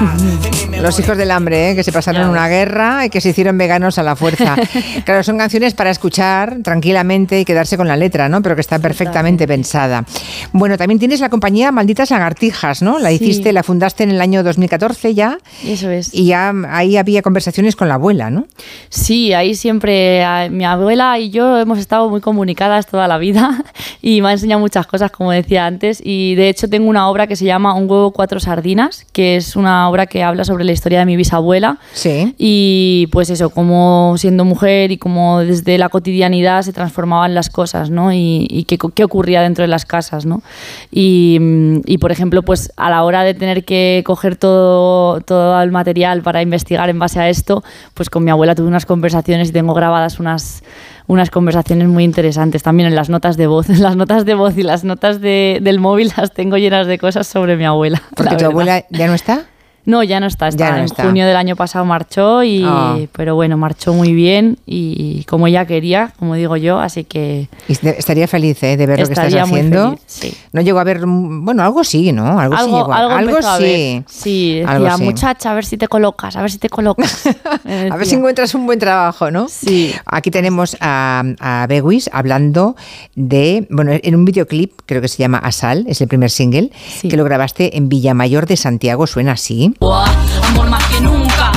Los 0.80 0.98
hijos 0.98 1.16
del 1.16 1.30
hambre, 1.30 1.70
¿eh? 1.70 1.74
que 1.76 1.84
se 1.84 1.92
pasaron 1.92 2.28
una 2.30 2.48
guerra 2.48 3.04
y 3.04 3.10
que 3.10 3.20
se 3.20 3.30
hicieron 3.30 3.58
veganos 3.58 3.98
a 3.98 4.02
la 4.02 4.16
fuerza. 4.16 4.56
claro, 5.04 5.22
son 5.22 5.36
canciones 5.36 5.74
para 5.74 5.90
escuchar 5.90 6.58
tranquilamente 6.62 7.38
y 7.40 7.44
quedarse 7.44 7.76
con 7.76 7.86
la 7.86 7.96
letra, 7.96 8.28
¿no? 8.28 8.40
Pero 8.40 8.54
que 8.54 8.62
está 8.62 8.78
perfectamente 8.78 9.46
pensada. 9.46 10.04
Bueno, 10.52 10.78
también 10.78 10.98
tienes 10.98 11.20
la 11.20 11.28
compañía 11.28 11.70
Malditas 11.70 12.10
Lagartijas, 12.10 12.80
¿no? 12.82 12.98
La 12.98 13.10
Sí. 13.10 13.16
hiciste, 13.16 13.52
la 13.52 13.62
fundaste 13.62 14.04
en 14.04 14.10
el 14.10 14.20
año 14.22 14.42
2014 14.42 15.14
ya. 15.14 15.38
Eso 15.66 15.90
es. 15.90 16.14
Y 16.14 16.26
ya 16.26 16.52
ahí 16.70 16.96
había 16.96 17.20
conversaciones 17.20 17.76
con 17.76 17.88
la 17.88 17.94
abuela, 17.94 18.30
¿no? 18.30 18.46
Sí, 18.88 19.34
ahí 19.34 19.54
siempre 19.54 20.24
mi 20.50 20.64
abuela 20.64 21.18
y 21.18 21.30
yo 21.30 21.58
hemos 21.58 21.78
estado 21.78 22.08
muy 22.08 22.20
comunicadas 22.22 22.86
toda 22.86 23.06
la 23.06 23.18
vida 23.18 23.62
y 24.00 24.22
me 24.22 24.28
ha 24.28 24.32
enseñado 24.32 24.60
muchas 24.60 24.86
cosas, 24.86 25.10
como 25.10 25.30
decía 25.32 25.66
antes. 25.66 26.00
Y 26.02 26.36
de 26.36 26.48
hecho 26.48 26.68
tengo 26.70 26.88
una 26.88 27.08
obra 27.10 27.26
que 27.26 27.36
se 27.36 27.44
llama 27.44 27.74
Un 27.74 27.90
huevo, 27.90 28.12
cuatro 28.12 28.40
sardinas, 28.40 29.04
que 29.12 29.36
es 29.36 29.56
una 29.56 29.89
obra 29.90 30.06
que 30.06 30.22
habla 30.22 30.44
sobre 30.44 30.64
la 30.64 30.72
historia 30.72 31.00
de 31.00 31.06
mi 31.06 31.16
bisabuela. 31.16 31.78
Sí. 31.92 32.34
Y 32.38 33.08
pues 33.12 33.28
eso, 33.30 33.50
como 33.50 34.14
siendo 34.16 34.44
mujer 34.46 34.90
y 34.92 34.96
como 34.98 35.40
desde 35.40 35.76
la 35.76 35.88
cotidianidad 35.88 36.62
se 36.62 36.72
transformaban 36.72 37.34
las 37.34 37.50
cosas, 37.50 37.90
¿no? 37.90 38.12
Y, 38.12 38.46
y 38.48 38.64
qué, 38.64 38.78
qué 38.94 39.04
ocurría 39.04 39.42
dentro 39.42 39.62
de 39.62 39.68
las 39.68 39.84
casas, 39.84 40.24
¿no? 40.24 40.42
Y, 40.90 41.38
y, 41.86 41.98
por 41.98 42.12
ejemplo, 42.12 42.42
pues 42.42 42.72
a 42.76 42.88
la 42.90 43.02
hora 43.04 43.22
de 43.24 43.34
tener 43.34 43.64
que 43.64 44.02
coger 44.06 44.36
todo, 44.36 45.20
todo 45.20 45.60
el 45.62 45.70
material 45.70 46.22
para 46.22 46.42
investigar 46.42 46.88
en 46.88 46.98
base 46.98 47.20
a 47.20 47.28
esto, 47.28 47.62
pues 47.94 48.08
con 48.10 48.24
mi 48.24 48.30
abuela 48.30 48.54
tuve 48.54 48.68
unas 48.68 48.86
conversaciones 48.86 49.50
y 49.50 49.52
tengo 49.52 49.74
grabadas 49.74 50.18
unas, 50.20 50.62
unas 51.06 51.30
conversaciones 51.30 51.88
muy 51.88 52.04
interesantes 52.04 52.62
también 52.62 52.88
en 52.88 52.94
las 52.94 53.08
notas 53.10 53.36
de 53.36 53.46
voz. 53.46 53.68
Las 53.80 53.96
notas 53.96 54.24
de 54.24 54.34
voz 54.34 54.56
y 54.58 54.62
las 54.62 54.84
notas 54.84 55.20
de- 55.20 55.58
del 55.62 55.80
móvil 55.80 56.12
las 56.16 56.32
tengo 56.32 56.56
llenas 56.58 56.86
de 56.86 56.98
cosas 56.98 57.26
sobre 57.26 57.56
mi 57.56 57.64
abuela. 57.64 58.02
Porque 58.14 58.30
tu 58.30 58.36
verdad. 58.36 58.50
abuela 58.50 58.84
ya 58.90 59.06
no 59.06 59.14
está. 59.14 59.44
No, 59.90 60.02
ya 60.04 60.20
no 60.20 60.26
está. 60.26 60.48
está 60.48 60.64
Ya 60.66 60.70
no 60.72 60.78
en 60.78 60.84
está. 60.84 61.02
junio 61.04 61.26
del 61.26 61.36
año 61.36 61.56
pasado 61.56 61.84
marchó, 61.84 62.42
y, 62.44 62.62
Ah. 62.64 62.96
pero 63.12 63.34
bueno, 63.34 63.56
marchó 63.56 63.92
muy 63.92 64.12
bien 64.14 64.58
y 64.66 65.24
como 65.24 65.46
ella 65.48 65.66
quería, 65.66 66.12
como 66.18 66.34
digo 66.36 66.56
yo, 66.56 66.78
así 66.78 67.04
que 67.04 67.48
Y 67.68 67.72
est- 67.72 67.84
estaría 67.84 68.28
feliz 68.28 68.62
¿eh? 68.62 68.76
de 68.76 68.86
ver 68.86 69.00
lo 69.00 69.06
que 69.06 69.12
estás 69.12 69.34
haciendo. 69.34 69.84
feliz, 69.90 70.00
sí. 70.06 70.34
No 70.52 70.60
llegó 70.60 70.78
a 70.78 70.84
ver, 70.84 71.04
mm, 71.06 71.44
bueno, 71.44 71.62
algo 71.64 71.82
sí, 71.84 72.12
¿no? 72.12 72.38
Algo, 72.38 72.56
sí 72.56 72.64
llegó 72.66 72.92
a- 72.92 72.98
algo 72.98 73.14
algo 73.14 73.30
empezó 73.30 73.48
a 73.50 73.56
sí. 73.58 73.62
ver. 73.62 74.04
Sí, 74.08 74.54
decía, 74.60 74.70
Algo 74.70 74.96
sí. 74.96 75.02
muchacha, 75.04 75.50
a 75.50 75.54
ver 75.54 75.64
si 75.64 75.76
te 75.76 75.88
colocas, 75.88 76.36
a 76.36 76.42
ver 76.42 76.50
si 76.50 76.58
te 76.58 76.68
colocas. 76.68 77.24
A 77.90 77.96
ver 77.96 78.06
si 78.06 78.14
encuentras 78.14 78.54
un 78.54 78.66
buen 78.66 78.78
trabajo, 78.78 79.30
¿no? 79.30 79.48
Sí. 79.48 79.92
Aquí 80.06 80.30
tenemos 80.30 80.76
a, 80.80 81.22
a 81.40 81.66
Bewis 81.68 82.08
hablando 82.12 82.76
de, 83.14 83.66
bueno, 83.70 83.92
en 84.00 84.14
un 84.14 84.24
videoclip, 84.24 84.72
creo 84.86 85.00
que 85.00 85.08
se 85.08 85.18
llama 85.18 85.38
Asal, 85.38 85.84
es 85.88 86.00
el 86.00 86.08
primer 86.08 86.30
single, 86.30 86.70
que 87.02 87.16
lo 87.16 87.24
grabaste 87.24 87.76
en 87.76 87.88
Villamayor 87.88 88.46
de 88.46 88.56
Santiago, 88.56 89.06
suena 89.06 89.32
así. 89.32 89.74
Amor 89.82 90.68
más 90.68 90.84
que 90.88 91.00
nunca. 91.00 91.52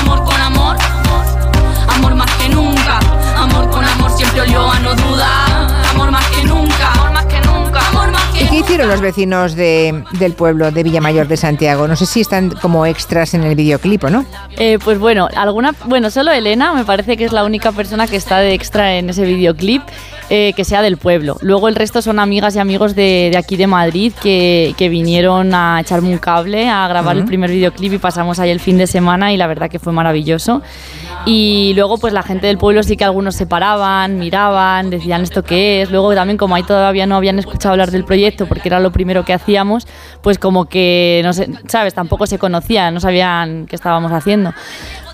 Amor 0.00 0.24
con 0.24 0.40
amor. 0.40 0.76
Amor 1.88 2.14
más 2.14 2.30
que 2.36 2.48
nunca. 2.48 3.00
Amor 3.36 3.68
con 3.70 3.84
amor 3.84 4.10
siempre 4.12 4.42
olió 4.42 4.70
a 4.70 4.78
no 4.78 4.94
duda. 4.94 5.88
Amor 5.90 6.12
más 6.12 6.24
que 6.30 6.44
nunca. 6.44 6.92
Amor 6.92 7.12
más 7.12 7.26
que 7.26 7.40
nunca. 7.40 7.88
Amor 7.88 8.12
más 8.12 8.22
que 8.32 8.44
¿Y 8.44 8.46
qué 8.48 8.56
hicieron 8.58 8.88
los 8.88 9.00
vecinos 9.00 9.56
de- 9.56 10.04
del 10.12 10.32
pueblo 10.34 10.70
de 10.70 10.82
Villamayor 10.84 11.26
de 11.26 11.36
Santiago? 11.36 11.88
No 11.88 11.96
sé 11.96 12.06
si 12.06 12.20
están 12.20 12.50
como 12.50 12.86
extras 12.86 13.34
en 13.34 13.42
el 13.42 13.56
videoclip 13.56 14.04
o 14.04 14.10
no. 14.10 14.24
Eh, 14.56 14.78
pues 14.82 15.00
bueno, 15.00 15.28
alguna, 15.36 15.74
bueno, 15.86 16.10
solo 16.10 16.30
Elena 16.30 16.72
me 16.72 16.84
parece 16.84 17.16
que 17.16 17.24
es 17.24 17.32
la 17.32 17.42
única 17.44 17.72
persona 17.72 18.06
que 18.06 18.16
está 18.16 18.38
de 18.38 18.54
extra 18.54 18.94
en 18.94 19.10
ese 19.10 19.24
videoclip 19.24 19.82
eh, 20.34 20.52
que 20.52 20.64
sea 20.64 20.82
del 20.82 20.96
pueblo. 20.96 21.36
Luego 21.42 21.68
el 21.68 21.76
resto 21.76 22.02
son 22.02 22.18
amigas 22.18 22.56
y 22.56 22.58
amigos 22.58 22.96
de, 22.96 23.28
de 23.30 23.36
aquí 23.36 23.56
de 23.56 23.68
Madrid 23.68 24.12
que, 24.20 24.74
que 24.76 24.88
vinieron 24.88 25.54
a 25.54 25.78
echarme 25.80 26.08
un 26.08 26.18
cable 26.18 26.68
a 26.68 26.88
grabar 26.88 27.16
el 27.16 27.24
primer 27.24 27.50
videoclip 27.50 27.92
y 27.92 27.98
pasamos 27.98 28.40
ahí 28.40 28.50
el 28.50 28.58
fin 28.58 28.76
de 28.76 28.88
semana 28.88 29.32
y 29.32 29.36
la 29.36 29.46
verdad 29.46 29.70
que 29.70 29.78
fue 29.78 29.92
maravilloso. 29.92 30.60
Y 31.24 31.72
luego 31.76 31.98
pues 31.98 32.12
la 32.12 32.24
gente 32.24 32.48
del 32.48 32.58
pueblo 32.58 32.82
sí 32.82 32.96
que 32.96 33.04
algunos 33.04 33.36
se 33.36 33.46
paraban, 33.46 34.18
miraban, 34.18 34.90
decían 34.90 35.22
esto 35.22 35.44
qué 35.44 35.82
es. 35.82 35.90
Luego 35.90 36.14
también 36.14 36.36
como 36.36 36.56
ahí 36.56 36.64
todavía 36.64 37.06
no 37.06 37.14
habían 37.16 37.38
escuchado 37.38 37.72
hablar 37.72 37.92
del 37.92 38.04
proyecto 38.04 38.46
porque 38.46 38.68
era 38.68 38.80
lo 38.80 38.90
primero 38.90 39.24
que 39.24 39.32
hacíamos, 39.32 39.86
pues 40.20 40.38
como 40.38 40.66
que, 40.66 41.20
no 41.24 41.32
sé, 41.32 41.48
¿sabes? 41.68 41.94
Tampoco 41.94 42.26
se 42.26 42.38
conocían, 42.38 42.92
no 42.92 43.00
sabían 43.00 43.66
qué 43.66 43.76
estábamos 43.76 44.10
haciendo. 44.10 44.52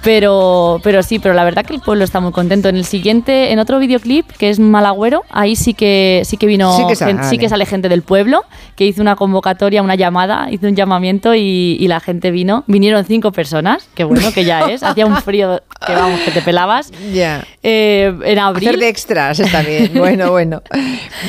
Pero, 0.02 0.80
pero 0.82 1.02
sí, 1.02 1.18
pero 1.18 1.34
la 1.34 1.44
verdad 1.44 1.64
que 1.64 1.74
el 1.74 1.80
pueblo 1.80 2.04
está 2.04 2.20
muy 2.20 2.32
contento. 2.32 2.68
En 2.68 2.76
el 2.76 2.84
siguiente, 2.84 3.52
en 3.52 3.58
otro 3.58 3.78
videoclip, 3.78 4.26
que 4.32 4.48
es 4.48 4.58
Malagüero, 4.58 5.22
ahí 5.30 5.56
sí 5.56 5.74
que 5.74 6.22
sí 6.24 6.36
que 6.36 6.46
vino, 6.46 6.74
Sí 6.76 6.84
que 6.88 6.96
sale, 6.96 7.12
gen- 7.14 7.24
sí 7.24 7.30
que 7.36 7.42
vale. 7.44 7.48
sale 7.50 7.66
gente 7.66 7.88
del 7.88 8.02
pueblo, 8.02 8.44
que 8.76 8.86
hizo 8.86 9.02
una 9.02 9.14
convocatoria, 9.16 9.82
una 9.82 9.94
llamada, 9.96 10.48
hizo 10.50 10.66
un 10.66 10.74
llamamiento 10.74 11.34
y, 11.34 11.76
y 11.78 11.86
la 11.88 12.00
gente 12.00 12.30
vino. 12.30 12.64
Vinieron 12.66 13.04
cinco 13.04 13.30
personas, 13.32 13.88
que 13.94 14.04
bueno 14.04 14.32
que 14.32 14.44
ya 14.44 14.70
es. 14.70 14.82
Hacía 14.82 15.04
un 15.06 15.16
frío 15.18 15.60
que 15.86 15.92
vamos, 15.94 16.20
que 16.20 16.30
te 16.30 16.40
pelabas. 16.42 16.90
Ya. 17.12 17.44
Eh, 17.62 18.12
en 18.24 18.38
abril. 18.38 18.68
Hacer 18.68 18.80
de 18.80 18.88
extras 18.88 19.40
está 19.40 19.62
bien. 19.62 19.90
Bueno, 20.00 20.30
bueno. 20.30 20.62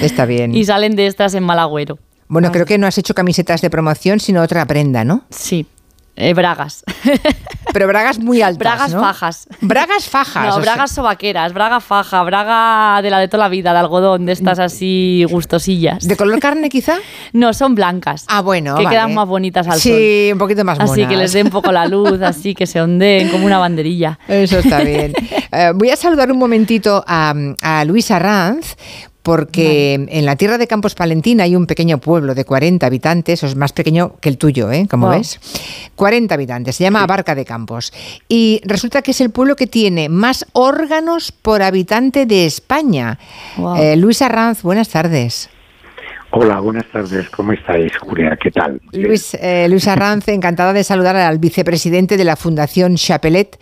Está 0.01 0.25
bien. 0.25 0.55
Y 0.55 0.63
salen 0.65 0.95
de 0.95 1.07
estas 1.07 1.33
en 1.33 1.43
Malagüero. 1.43 1.99
Bueno, 2.29 2.51
creo 2.53 2.65
que 2.65 2.77
no 2.77 2.87
has 2.87 2.97
hecho 2.97 3.13
camisetas 3.13 3.61
de 3.61 3.69
promoción, 3.69 4.21
sino 4.21 4.41
otra 4.41 4.65
prenda, 4.65 5.03
¿no? 5.03 5.23
Sí. 5.29 5.65
Eh, 6.17 6.33
bragas. 6.33 6.83
Pero 7.73 7.87
bragas 7.87 8.19
muy 8.19 8.41
altas, 8.41 8.57
Bragas 8.59 8.93
¿no? 8.93 8.99
fajas. 8.99 9.47
Bragas 9.61 10.09
fajas. 10.09 10.43
No, 10.43 10.49
o 10.49 10.53
sea- 10.55 10.73
bragas 10.73 10.91
sobaqueras, 10.91 11.53
braga 11.53 11.79
faja, 11.79 12.21
braga 12.23 13.01
de 13.01 13.09
la 13.09 13.19
de 13.19 13.27
toda 13.29 13.45
la 13.45 13.49
vida, 13.49 13.71
de 13.71 13.79
algodón, 13.79 14.25
de 14.25 14.33
estas 14.33 14.59
así 14.59 15.25
gustosillas. 15.29 16.05
¿De 16.05 16.17
color 16.17 16.39
carne 16.39 16.69
quizá? 16.69 16.97
No, 17.31 17.53
son 17.53 17.73
blancas. 17.75 18.25
Ah, 18.27 18.41
bueno, 18.41 18.75
Que 18.75 18.83
vale. 18.83 18.95
quedan 18.97 19.13
más 19.13 19.27
bonitas 19.27 19.65
al 19.67 19.73
sol. 19.79 19.81
Sí, 19.93 20.29
un 20.33 20.37
poquito 20.39 20.65
más 20.65 20.79
Así 20.81 20.95
que 21.01 21.05
monas. 21.07 21.19
les 21.19 21.33
dé 21.33 21.43
un 21.43 21.49
poco 21.49 21.71
la 21.71 21.87
luz, 21.87 22.21
así 22.21 22.53
que 22.55 22.67
se 22.67 22.81
ondeen 22.81 23.29
como 23.29 23.45
una 23.45 23.57
banderilla. 23.57 24.19
Eso 24.27 24.59
está 24.59 24.81
bien. 24.81 25.13
Eh, 25.53 25.73
voy 25.75 25.89
a 25.89 25.97
saludar 25.97 26.31
un 26.31 26.37
momentito 26.39 27.03
a, 27.05 27.33
a 27.61 27.83
Luis 27.83 28.09
Arranz. 28.09 28.77
Porque 29.23 29.93
en 30.09 30.25
la 30.25 30.35
tierra 30.35 30.57
de 30.57 30.65
Campos 30.67 30.95
Palentina 30.95 31.43
hay 31.43 31.55
un 31.55 31.67
pequeño 31.67 31.99
pueblo 31.99 32.33
de 32.33 32.43
40 32.43 32.85
habitantes, 32.87 33.43
o 33.43 33.45
es 33.47 33.55
más 33.55 33.71
pequeño 33.71 34.15
que 34.19 34.29
el 34.29 34.37
tuyo, 34.37 34.71
¿eh? 34.71 34.87
Como 34.89 35.07
Wow. 35.07 35.17
ves. 35.17 35.39
40 35.95 36.33
habitantes, 36.33 36.75
se 36.75 36.83
llama 36.83 37.03
Abarca 37.03 37.35
de 37.35 37.45
Campos. 37.45 37.93
Y 38.27 38.61
resulta 38.65 39.01
que 39.03 39.11
es 39.11 39.21
el 39.21 39.29
pueblo 39.29 39.55
que 39.55 39.67
tiene 39.67 40.09
más 40.09 40.45
órganos 40.53 41.31
por 41.31 41.61
habitante 41.61 42.25
de 42.25 42.45
España. 42.47 43.19
Wow. 43.57 43.75
Eh, 43.75 43.95
Luis 43.95 44.21
Arranz, 44.23 44.63
buenas 44.63 44.89
tardes. 44.89 45.49
Hola, 46.33 46.61
buenas 46.61 46.85
tardes. 46.89 47.29
¿Cómo 47.29 47.51
estáis, 47.51 47.91
Julia? 47.97 48.37
¿Qué 48.41 48.51
tal? 48.51 48.79
Luis, 48.93 49.33
eh, 49.41 49.67
Luis 49.69 49.85
Arranz, 49.89 50.27
encantada 50.29 50.71
de 50.71 50.85
saludar 50.85 51.17
al 51.17 51.39
vicepresidente 51.39 52.15
de 52.15 52.23
la 52.23 52.37
Fundación 52.37 52.95
Chapelet, 52.95 53.59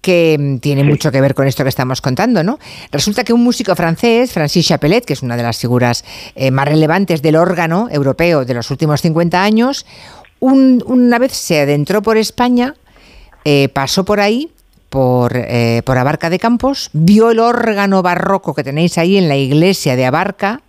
que 0.00 0.36
mm, 0.38 0.58
tiene 0.58 0.84
mucho 0.84 1.10
que 1.10 1.20
ver 1.20 1.34
con 1.34 1.46
esto 1.46 1.62
que 1.64 1.68
estamos 1.68 2.00
contando, 2.00 2.42
¿no? 2.44 2.58
Resulta 2.92 3.24
que 3.24 3.32
un 3.32 3.42
músico 3.42 3.74
francés, 3.74 4.32
Francis 4.32 4.66
Chapelet, 4.68 5.04
que 5.04 5.12
es 5.14 5.22
una 5.22 5.36
de 5.36 5.42
las 5.42 5.58
figuras 5.60 6.04
eh, 6.34 6.50
más 6.50 6.68
relevantes 6.68 7.22
del 7.22 7.36
órgano 7.36 7.88
europeo 7.90 8.44
de 8.44 8.54
los 8.54 8.70
últimos 8.70 9.02
50 9.02 9.42
años, 9.42 9.86
un- 10.40 10.82
una 10.86 11.18
vez 11.18 11.32
se 11.32 11.60
adentró 11.60 12.00
por 12.02 12.16
España, 12.16 12.74
eh, 13.44 13.68
pasó 13.68 14.04
por 14.04 14.20
ahí, 14.20 14.50
por, 14.88 15.32
eh, 15.36 15.82
por 15.84 15.98
Abarca 15.98 16.30
de 16.30 16.38
Campos, 16.38 16.90
vio 16.92 17.30
el 17.30 17.40
órgano 17.40 18.00
barroco 18.02 18.54
que 18.54 18.64
tenéis 18.64 18.96
ahí 18.98 19.16
en 19.18 19.28
la 19.28 19.36
iglesia 19.36 19.96
de 19.96 20.06
Abarca, 20.06 20.62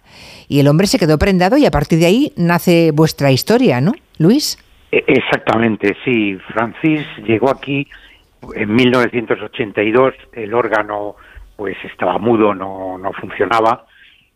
y 0.47 0.59
el 0.59 0.67
hombre 0.67 0.87
se 0.87 0.97
quedó 0.97 1.19
prendado 1.19 1.57
y 1.57 1.65
a 1.65 1.71
partir 1.71 1.99
de 1.99 2.07
ahí 2.07 2.33
nace 2.35 2.91
vuestra 2.91 3.31
historia, 3.31 3.79
¿no, 3.79 3.93
Luis? 4.17 4.57
E- 4.91 5.03
Exactamente, 5.07 5.95
sí. 6.03 6.35
Francis 6.51 7.05
llegó 7.27 7.51
aquí 7.51 7.87
en 8.55 8.75
1982. 8.75 10.13
El 10.33 10.53
órgano, 10.53 11.15
pues, 11.55 11.77
estaba 11.83 12.17
mudo, 12.17 12.53
no, 12.53 12.97
no 12.97 13.11
funcionaba 13.13 13.85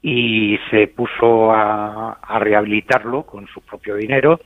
y 0.02 0.60
se 0.70 0.88
puso 0.88 1.52
a, 1.52 2.14
a 2.22 2.40
rehabilitarlo 2.40 3.24
con 3.24 3.48
su 3.48 3.62
propio 3.62 3.96
dinero 3.96 4.40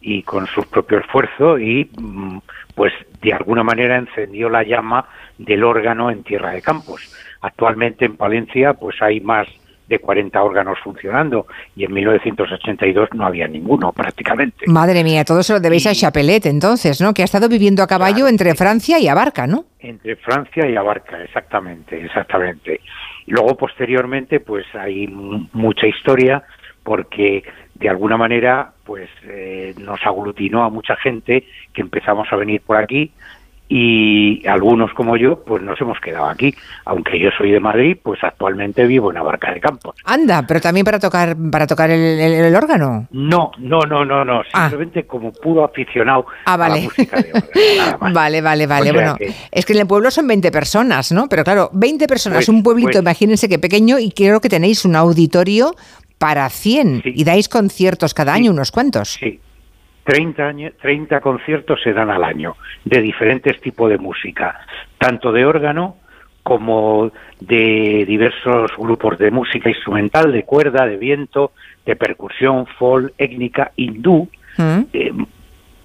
y 0.00 0.22
con 0.22 0.46
su 0.46 0.62
propio 0.68 0.98
esfuerzo 0.98 1.58
y, 1.58 1.90
mm, 1.98 2.38
pues, 2.74 2.92
de 3.20 3.32
alguna 3.32 3.62
manera 3.62 3.96
encendió 3.96 4.48
la 4.48 4.62
llama 4.62 5.08
del 5.38 5.64
órgano 5.64 6.10
en 6.10 6.22
Tierra 6.22 6.52
de 6.52 6.62
Campos. 6.62 7.14
Actualmente 7.40 8.04
en 8.04 8.16
Palencia, 8.16 8.74
pues, 8.74 9.00
hay 9.00 9.20
más 9.20 9.48
de 9.88 9.98
40 9.98 10.42
órganos 10.42 10.78
funcionando 10.84 11.46
y 11.74 11.84
en 11.84 11.92
1982 11.92 13.08
no 13.14 13.24
había 13.26 13.48
ninguno 13.48 13.92
prácticamente. 13.92 14.64
Madre 14.66 15.02
mía, 15.02 15.24
todo 15.24 15.42
se 15.42 15.52
lo 15.54 15.60
debéis 15.60 15.86
a 15.86 15.94
Chapelet 15.94 16.44
entonces, 16.46 17.00
¿no? 17.00 17.14
Que 17.14 17.22
ha 17.22 17.24
estado 17.24 17.48
viviendo 17.48 17.82
a 17.82 17.86
caballo 17.86 18.28
entre 18.28 18.54
Francia 18.54 18.98
y 18.98 19.08
Abarca, 19.08 19.46
¿no? 19.46 19.64
Entre 19.80 20.16
Francia 20.16 20.68
y 20.68 20.76
Abarca, 20.76 21.22
exactamente, 21.22 22.04
exactamente. 22.04 22.80
Y 23.26 23.30
luego 23.32 23.56
posteriormente, 23.56 24.40
pues 24.40 24.66
hay 24.74 25.06
mu- 25.06 25.46
mucha 25.52 25.86
historia 25.86 26.42
porque 26.82 27.44
de 27.74 27.88
alguna 27.88 28.16
manera, 28.16 28.72
pues 28.84 29.08
eh, 29.24 29.74
nos 29.78 30.00
aglutinó 30.04 30.64
a 30.64 30.70
mucha 30.70 30.96
gente 30.96 31.44
que 31.72 31.80
empezamos 31.82 32.26
a 32.32 32.36
venir 32.36 32.60
por 32.62 32.76
aquí 32.76 33.12
y 33.68 34.46
algunos 34.46 34.92
como 34.94 35.16
yo, 35.16 35.44
pues 35.44 35.62
nos 35.62 35.78
hemos 35.80 35.98
quedado 36.00 36.26
aquí. 36.26 36.54
Aunque 36.86 37.18
yo 37.20 37.28
soy 37.36 37.50
de 37.50 37.60
Madrid, 37.60 37.96
pues 38.02 38.18
actualmente 38.22 38.86
vivo 38.86 39.10
en 39.10 39.18
Abarca 39.18 39.52
de 39.52 39.60
Campos. 39.60 39.94
Anda, 40.04 40.44
pero 40.46 40.60
también 40.60 40.84
para 40.84 40.98
tocar, 40.98 41.36
para 41.50 41.66
tocar 41.66 41.90
el, 41.90 42.00
el- 42.18 42.32
el 42.46 42.56
órgano. 42.56 43.06
No, 43.10 43.50
no, 43.58 43.80
no, 43.80 44.04
no, 44.04 44.24
no, 44.24 44.42
simplemente 44.44 45.06
como 45.06 45.32
puro 45.32 45.64
aficionado 45.64 46.26
Ah, 46.46 46.54
a 46.54 46.56
la 46.58 46.68
vale. 46.68 46.82
música 46.82 47.16
de 47.20 47.30
órgano. 47.32 47.98
Vale, 48.14 48.40
vale, 48.40 48.66
vale. 48.66 48.90
O 48.90 48.92
sea 48.92 49.02
bueno, 49.02 49.16
que- 49.16 49.32
es 49.50 49.66
que 49.66 49.72
en 49.74 49.80
el 49.80 49.86
pueblo 49.86 50.10
son 50.10 50.26
20 50.26 50.50
personas, 50.50 51.12
¿no? 51.12 51.28
Pero 51.28 51.44
claro, 51.44 51.70
20 51.72 52.06
personas, 52.06 52.38
Pues- 52.38 52.48
un 52.48 52.62
pueblito, 52.62 52.90
pues- 52.92 53.02
imagínense 53.02 53.48
que 53.48 53.58
pequeño, 53.58 53.98
y 53.98 54.10
creo 54.12 54.40
que 54.40 54.48
tenéis 54.48 54.84
un 54.84 54.96
auditorio 54.96 55.74
para 56.18 56.48
100 56.48 57.02
y 57.04 57.24
dais 57.24 57.48
conciertos 57.48 58.14
cada 58.14 58.32
año, 58.32 58.50
unos 58.50 58.70
cuantos. 58.72 59.10
Sí. 59.20 59.38
30, 60.08 60.42
años, 60.42 60.72
30 60.80 61.20
conciertos 61.20 61.80
se 61.82 61.92
dan 61.92 62.08
al 62.10 62.24
año 62.24 62.56
de 62.84 63.02
diferentes 63.02 63.60
tipos 63.60 63.90
de 63.90 63.98
música, 63.98 64.58
tanto 64.96 65.32
de 65.32 65.44
órgano 65.44 65.96
como 66.42 67.12
de 67.40 68.04
diversos 68.08 68.70
grupos 68.78 69.18
de 69.18 69.30
música 69.30 69.68
instrumental, 69.68 70.32
de 70.32 70.44
cuerda, 70.44 70.86
de 70.86 70.96
viento, 70.96 71.52
de 71.84 71.94
percusión, 71.94 72.66
folk, 72.78 73.12
étnica, 73.18 73.72
hindú, 73.76 74.28
eh, 74.94 75.12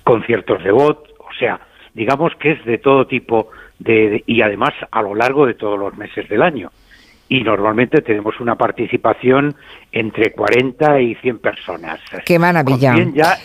conciertos 0.06 0.64
de 0.64 0.72
voz, 0.72 0.98
o 1.20 1.34
sea, 1.38 1.60
digamos 1.94 2.32
que 2.40 2.52
es 2.54 2.64
de 2.66 2.78
todo 2.78 3.06
tipo 3.06 3.50
de, 3.80 4.10
de- 4.10 4.24
y 4.26 4.42
además 4.42 4.72
a 4.90 5.02
lo 5.02 5.16
largo 5.16 5.46
de 5.46 5.56
todos 5.56 5.78
los 5.78 5.98
meses 5.98 6.30
del 6.30 6.42
año. 6.42 6.72
Y 7.28 7.42
normalmente 7.44 8.02
tenemos 8.02 8.40
una 8.40 8.56
participación 8.56 9.56
entre 9.92 10.32
40 10.32 11.02
y 11.02 11.16
100 11.16 11.40
personas. 11.40 12.00
¡Qué 12.26 12.38
maravilla! 12.40 12.94
Con 12.94 12.98
100 13.12 13.14
ya 13.16 13.36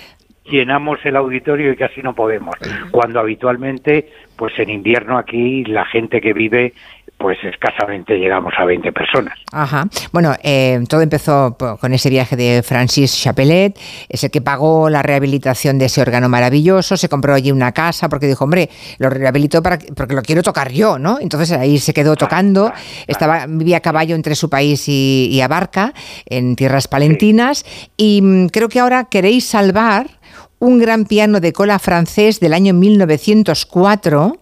llenamos 0.51 0.99
el 1.05 1.17
auditorio 1.17 1.73
y 1.73 1.77
casi 1.77 2.03
no 2.03 2.15
podemos. 2.15 2.57
Cuando 2.91 3.21
habitualmente, 3.21 4.09
pues 4.37 4.59
en 4.59 4.71
invierno 4.71 5.19
aquí 5.19 5.65
la 5.65 5.85
gente 5.85 6.21
que 6.21 6.33
vive 6.33 6.73
pues 7.19 7.37
escasamente 7.43 8.17
llegamos 8.17 8.55
a 8.57 8.65
20 8.65 8.93
personas. 8.93 9.37
Ajá. 9.53 9.89
Bueno, 10.13 10.35
eh, 10.43 10.81
todo 10.89 11.03
empezó 11.03 11.57
con 11.81 11.93
ese 11.93 12.11
viaje 12.11 12.37
de 12.37 12.63
Francis 12.63 13.21
Chapelet, 13.21 13.77
es 14.09 14.23
el 14.23 14.31
que 14.31 14.41
pagó 14.41 14.89
la 14.89 15.03
rehabilitación 15.03 15.79
de 15.79 15.87
ese 15.87 16.01
órgano 16.01 16.29
maravilloso, 16.29 16.97
se 16.97 17.09
compró 17.09 17.35
allí 17.35 17.51
una 17.51 17.73
casa 17.73 18.09
porque 18.09 18.29
dijo, 18.29 18.45
hombre, 18.45 18.71
lo 18.99 19.11
rehabilitó 19.11 19.63
para, 19.63 19.79
porque 19.97 20.15
lo 20.15 20.23
quiero 20.23 20.43
tocar 20.43 20.71
yo, 20.71 20.99
¿no? 20.99 21.19
Entonces 21.21 21.51
ahí 21.53 21.79
se 21.79 21.93
quedó 21.93 22.15
tocando, 22.15 22.73
estaba 23.09 23.47
vivía 23.49 23.79
a 23.79 23.81
caballo 23.81 24.15
entre 24.15 24.37
su 24.37 24.49
país 24.49 24.85
y, 24.89 25.41
Abarca, 25.41 25.95
en 26.27 26.55
tierras 26.57 26.87
palentinas, 26.87 27.65
y 27.97 28.23
mm, 28.23 28.47
creo 28.49 28.69
que 28.69 28.79
ahora 28.79 29.05
queréis 29.11 29.45
salvar 29.45 30.18
un 30.59 30.79
gran 30.79 31.05
piano 31.05 31.41
de 31.41 31.53
cola 31.53 31.79
francés 31.79 32.41
del 32.41 32.53
año 32.53 32.75
1904 32.75 34.37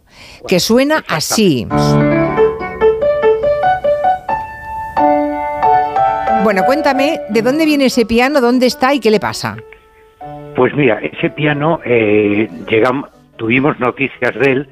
que 0.48 0.60
suena 0.60 1.04
así. 1.08 1.66
Bueno, 6.42 6.62
cuéntame, 6.64 7.20
¿de 7.28 7.42
dónde 7.42 7.64
viene 7.64 7.86
ese 7.86 8.06
piano? 8.06 8.40
¿Dónde 8.40 8.66
está 8.66 8.94
y 8.94 9.00
qué 9.00 9.10
le 9.10 9.18
pasa? 9.18 9.56
Pues 10.54 10.74
mira, 10.74 11.00
ese 11.00 11.28
piano, 11.30 11.80
eh, 11.84 12.48
llegamos, 12.68 13.10
tuvimos 13.36 13.78
noticias 13.80 14.34
de 14.34 14.52
él 14.52 14.68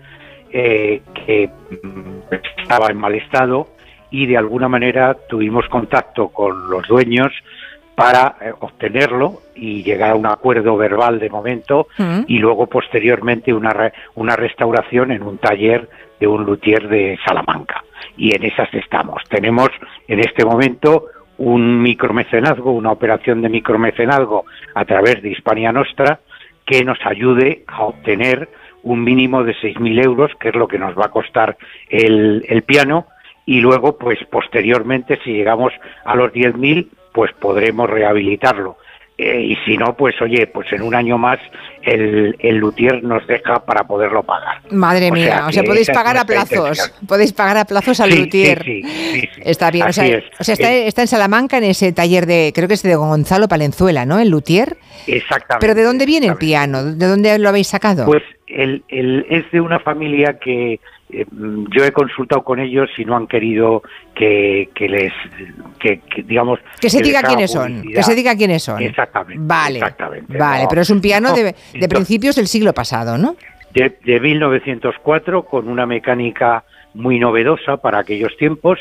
eh, 0.50 1.02
que 1.26 1.50
mm, 1.82 2.34
estaba 2.62 2.88
en 2.88 2.96
mal 2.96 3.14
estado 3.14 3.66
y 4.10 4.26
de 4.26 4.36
alguna 4.36 4.68
manera 4.68 5.14
tuvimos 5.28 5.68
contacto 5.68 6.28
con 6.28 6.70
los 6.70 6.86
dueños 6.86 7.32
para 7.94 8.36
eh, 8.40 8.52
obtenerlo 8.60 9.42
y 9.54 9.82
llegar 9.82 10.10
a 10.10 10.14
un 10.16 10.26
acuerdo 10.26 10.76
verbal 10.76 11.18
de 11.18 11.30
momento 11.30 11.86
mm. 11.98 12.22
y 12.26 12.38
luego 12.38 12.66
posteriormente 12.66 13.52
una, 13.52 13.92
una 14.14 14.36
restauración 14.36 15.12
en 15.12 15.22
un 15.22 15.38
taller 15.38 15.88
de 16.18 16.26
un 16.26 16.44
luthier 16.44 16.88
de 16.88 17.18
Salamanca. 17.24 17.84
Y 18.16 18.34
en 18.34 18.44
esas 18.44 18.72
estamos. 18.74 19.22
Tenemos 19.28 19.70
en 20.08 20.20
este 20.20 20.44
momento 20.44 21.06
un 21.38 21.82
micromecenazgo, 21.82 22.72
una 22.72 22.92
operación 22.92 23.42
de 23.42 23.48
micromecenazgo 23.48 24.44
a 24.74 24.84
través 24.84 25.20
de 25.22 25.30
Hispania 25.30 25.72
Nostra 25.72 26.20
que 26.64 26.84
nos 26.84 26.98
ayude 27.04 27.64
a 27.66 27.84
obtener 27.84 28.48
un 28.82 29.02
mínimo 29.02 29.42
de 29.44 29.54
6.000 29.54 30.04
euros, 30.04 30.30
que 30.38 30.50
es 30.50 30.54
lo 30.54 30.68
que 30.68 30.78
nos 30.78 30.96
va 30.96 31.06
a 31.06 31.10
costar 31.10 31.56
el, 31.88 32.44
el 32.48 32.62
piano, 32.62 33.06
y 33.46 33.60
luego, 33.60 33.98
pues 33.98 34.18
posteriormente, 34.30 35.18
si 35.24 35.32
llegamos 35.32 35.72
a 36.04 36.14
los 36.14 36.32
10.000, 36.32 36.88
pues 37.14 37.30
podremos 37.38 37.88
rehabilitarlo. 37.88 38.76
Eh, 39.16 39.42
y 39.42 39.56
si 39.64 39.76
no, 39.76 39.96
pues 39.96 40.20
oye, 40.20 40.48
pues 40.48 40.72
en 40.72 40.82
un 40.82 40.92
año 40.92 41.16
más 41.16 41.38
el, 41.82 42.34
el 42.40 42.56
luthier 42.56 43.04
nos 43.04 43.24
deja 43.28 43.64
para 43.64 43.84
poderlo 43.84 44.24
pagar. 44.24 44.60
Madre 44.72 45.12
mía, 45.12 45.44
o 45.46 45.52
sea, 45.52 45.62
podéis 45.62 45.88
pagar 45.88 46.16
a 46.16 46.24
plazos, 46.24 46.92
podéis 47.06 47.32
pagar 47.32 47.58
a 47.58 47.64
plazos 47.64 48.00
al 48.00 48.10
luthier. 48.10 48.64
Sí, 48.64 48.82
sí, 48.82 49.28
está 49.44 49.70
bien, 49.70 49.86
o 49.86 49.92
sea, 49.92 50.04
está, 50.40 50.72
está, 50.72 51.02
en 51.02 51.06
Salamanca 51.06 51.58
en 51.58 51.64
ese 51.64 51.92
taller 51.92 52.26
de, 52.26 52.50
creo 52.52 52.66
que 52.66 52.74
es 52.74 52.82
de 52.82 52.96
Gonzalo 52.96 53.46
Palenzuela, 53.46 54.04
¿no? 54.04 54.18
El 54.18 54.30
luthier. 54.30 54.78
Exactamente. 55.06 55.60
Pero 55.60 55.76
¿de 55.76 55.84
dónde 55.84 56.06
viene 56.06 56.26
el 56.26 56.36
piano? 56.36 56.82
¿De 56.82 57.06
dónde 57.06 57.38
lo 57.38 57.48
habéis 57.50 57.68
sacado? 57.68 58.06
Pues 58.06 58.24
el, 58.48 58.82
el, 58.88 59.26
es 59.30 59.48
de 59.52 59.60
una 59.60 59.78
familia 59.78 60.40
que 60.40 60.72
eh, 60.72 60.80
yo 61.70 61.84
he 61.84 61.92
consultado 61.92 62.42
con 62.42 62.60
ellos 62.60 62.88
y 62.98 63.04
no 63.04 63.16
han 63.16 63.26
querido 63.26 63.82
que, 64.14 64.68
les 64.78 65.12
que, 65.78 66.00
digamos 66.24 66.58
que 66.80 66.90
se 66.90 67.02
diga 67.02 67.22
quiénes 67.22 67.52
son 67.52 67.82
que 67.82 68.02
se 68.02 68.14
diga 68.14 68.36
quiénes 68.36 68.62
son. 68.62 68.82
Exactamente 68.82 69.42
vale 69.44 69.80
vale 70.28 70.66
pero 70.68 70.82
es 70.82 70.90
un 70.90 71.00
piano 71.00 71.32
de, 71.32 71.54
principios 71.88 72.36
del 72.36 72.46
siglo 72.46 72.72
pasado 72.72 73.18
no 73.18 73.36
de, 73.72 73.98
de 74.04 74.20
1904 74.20 75.44
con 75.44 75.68
una 75.68 75.86
mecánica 75.86 76.64
muy 76.94 77.18
novedosa 77.18 77.76
para 77.76 77.98
aquellos 77.98 78.36
tiempos 78.36 78.78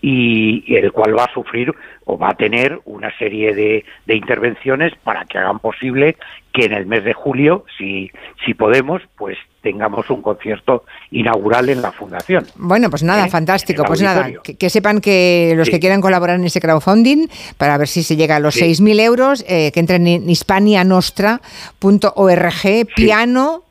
y, 0.00 0.76
el 0.76 0.92
cual 0.92 1.18
va 1.18 1.24
a 1.24 1.32
sufrir 1.32 1.74
o 2.04 2.18
va 2.18 2.30
a 2.30 2.34
tener 2.34 2.78
una 2.84 3.16
serie 3.18 3.54
de, 3.54 3.84
de, 4.06 4.16
intervenciones 4.16 4.92
para 5.02 5.24
que 5.24 5.38
hagan 5.38 5.58
posible 5.58 6.16
que 6.52 6.66
en 6.66 6.74
el 6.74 6.86
mes 6.86 7.04
de 7.04 7.14
julio, 7.14 7.64
si, 7.78 8.10
si 8.44 8.54
podemos, 8.54 9.02
pues 9.16 9.38
tengamos 9.64 10.08
un 10.10 10.22
concierto 10.22 10.84
inaugural 11.10 11.68
en 11.70 11.82
la 11.82 11.90
fundación. 11.90 12.46
Bueno, 12.54 12.88
pues 12.90 13.02
nada, 13.02 13.26
¿Eh? 13.26 13.30
fantástico. 13.30 13.82
Pues 13.84 14.00
nada, 14.02 14.30
que, 14.42 14.70
sepan 14.70 15.00
que 15.00 15.54
los 15.56 15.70
que 15.70 15.80
quieran 15.80 16.02
colaborar 16.02 16.38
en 16.38 16.44
ese 16.44 16.60
crowdfunding, 16.60 17.28
para 17.56 17.78
ver 17.78 17.88
si 17.88 18.02
se 18.02 18.14
llega 18.14 18.36
a 18.36 18.40
los 18.40 18.60
6.000 18.60 19.00
euros, 19.00 19.42
eh, 19.48 19.72
que 19.72 19.80
entren 19.80 20.06
en 20.06 20.28
hispanianostra.org, 20.28 22.86
piano 22.94 23.62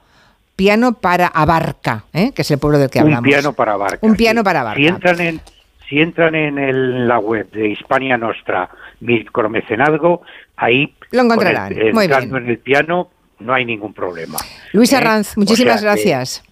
piano 0.56 0.94
para 0.94 1.28
Abarca, 1.28 2.06
¿eh? 2.14 2.32
que 2.34 2.44
es 2.44 2.52
el 2.52 2.60
pueblo 2.60 2.78
del 2.78 2.90
que 2.90 3.00
hablamos. 3.00 3.20
Un 3.20 3.26
piano 3.26 3.52
para 3.54 3.74
Abarca. 3.74 4.00
Un 4.02 4.16
piano 4.16 4.44
para 4.44 4.62
Abarca. 4.62 4.80
Si 4.80 4.88
entran 4.88 5.20
en, 5.20 5.42
si 5.90 6.00
entran 6.00 6.36
en 6.36 7.08
la 7.08 7.20
web 7.20 7.50
de 7.52 7.70
Hispania 7.70 8.18
Nostra 8.18 8.70
Micromecenazgo, 9.00 10.22
ahí 10.56 10.94
lo 11.12 11.24
encontrarán. 11.24 11.74
Muy 11.94 12.08
bien. 12.08 12.36
en 12.36 12.50
el 12.50 12.60
piano 12.60 13.10
no 13.44 13.54
hay 13.54 13.66
ningún 13.66 13.94
problema. 13.94 14.38
Luis 14.72 14.94
¿Eh? 14.94 14.98
Arranz, 14.98 15.38
muchísimas 15.38 15.84
gracias. 15.84 16.44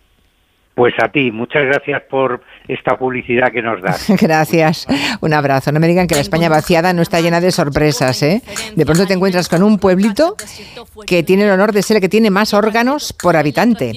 Pues 0.76 0.94
a 1.02 1.10
ti, 1.10 1.32
muchas 1.32 1.66
gracias 1.66 2.02
por 2.04 2.42
esta 2.68 2.98
publicidad 2.98 3.52
que 3.52 3.62
nos 3.62 3.82
das. 3.82 4.08
Gracias, 4.22 4.88
un 5.20 5.34
abrazo. 5.34 5.72
No 5.72 5.80
me 5.80 5.88
digan 5.88 6.08
que 6.08 6.16
la 6.16 6.22
España 6.22 6.50
vaciada 6.50 6.94
no 6.94 7.02
está 7.02 7.20
llena 7.22 7.42
de 7.42 7.52
sorpresas, 7.52 8.22
¿eh? 8.24 8.42
De 8.76 8.86
pronto 8.86 9.06
te 9.06 9.14
encuentras 9.14 9.50
con 9.50 9.64
un 9.64 9.80
pueblito 9.80 10.36
que 11.06 11.24
tiene 11.24 11.44
el 11.44 11.52
honor 11.52 11.72
de 11.74 11.82
ser 11.82 11.98
el 11.98 12.02
que 12.02 12.10
tiene 12.10 12.30
más 12.30 12.54
órganos 12.54 13.14
por 13.14 13.36
habitante. 13.36 13.94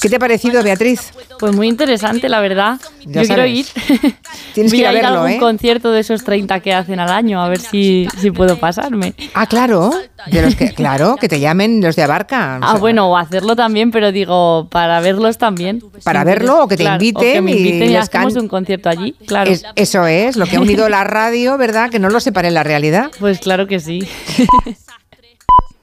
¿Qué 0.00 0.08
te 0.08 0.16
ha 0.16 0.18
parecido, 0.18 0.62
Beatriz? 0.62 1.12
Pues 1.38 1.54
muy 1.54 1.68
interesante, 1.68 2.28
la 2.28 2.40
verdad. 2.40 2.80
Yo 3.04 3.22
quiero 3.22 3.46
ir. 3.46 3.66
Tienes 4.54 4.72
que 4.72 4.78
ir 4.78 4.86
a, 4.86 4.92
verlo, 4.92 5.22
a 5.22 5.32
¿eh? 5.32 5.38
concierto 5.38 5.92
de 5.92 6.00
esos 6.00 6.24
30 6.24 6.60
que 6.60 6.72
hacen 6.72 6.98
al 6.98 7.10
año, 7.10 7.42
a 7.42 7.48
ver 7.48 7.60
si, 7.60 8.08
si 8.18 8.30
puedo 8.30 8.58
pasarme. 8.58 9.14
Ah, 9.34 9.46
claro. 9.46 9.90
De 10.26 10.42
los 10.42 10.56
que, 10.56 10.72
claro, 10.72 11.16
que 11.20 11.28
te 11.28 11.38
llamen 11.38 11.80
los 11.80 11.94
de 11.94 12.02
Abarca. 12.02 12.58
ah, 12.62 12.76
bueno, 12.78 13.10
o 13.10 13.16
hacerlo 13.16 13.54
también, 13.54 13.90
pero 13.90 14.12
digo, 14.12 14.66
para 14.70 15.00
verlos 15.00 15.38
también. 15.38 15.82
Para 16.02 16.24
verlo 16.24 16.64
o 16.64 16.68
que 16.68 16.76
te 16.76 16.84
inviten, 16.84 17.32
que 17.34 17.40
me 17.42 17.52
inviten 17.52 17.90
y, 17.90 17.95
hacemos 17.98 18.36
un 18.36 18.48
concierto 18.48 18.88
allí, 18.88 19.12
claro. 19.26 19.50
eso 19.74 20.06
es, 20.06 20.36
lo 20.36 20.46
que 20.46 20.56
ha 20.56 20.60
unido 20.60 20.88
la 20.88 21.04
radio, 21.04 21.58
¿verdad? 21.58 21.90
Que 21.90 21.98
no 21.98 22.08
lo 22.08 22.20
separe 22.20 22.48
en 22.48 22.54
la 22.54 22.62
realidad. 22.62 23.10
Pues 23.18 23.38
claro 23.38 23.66
que 23.66 23.80
sí. 23.80 24.06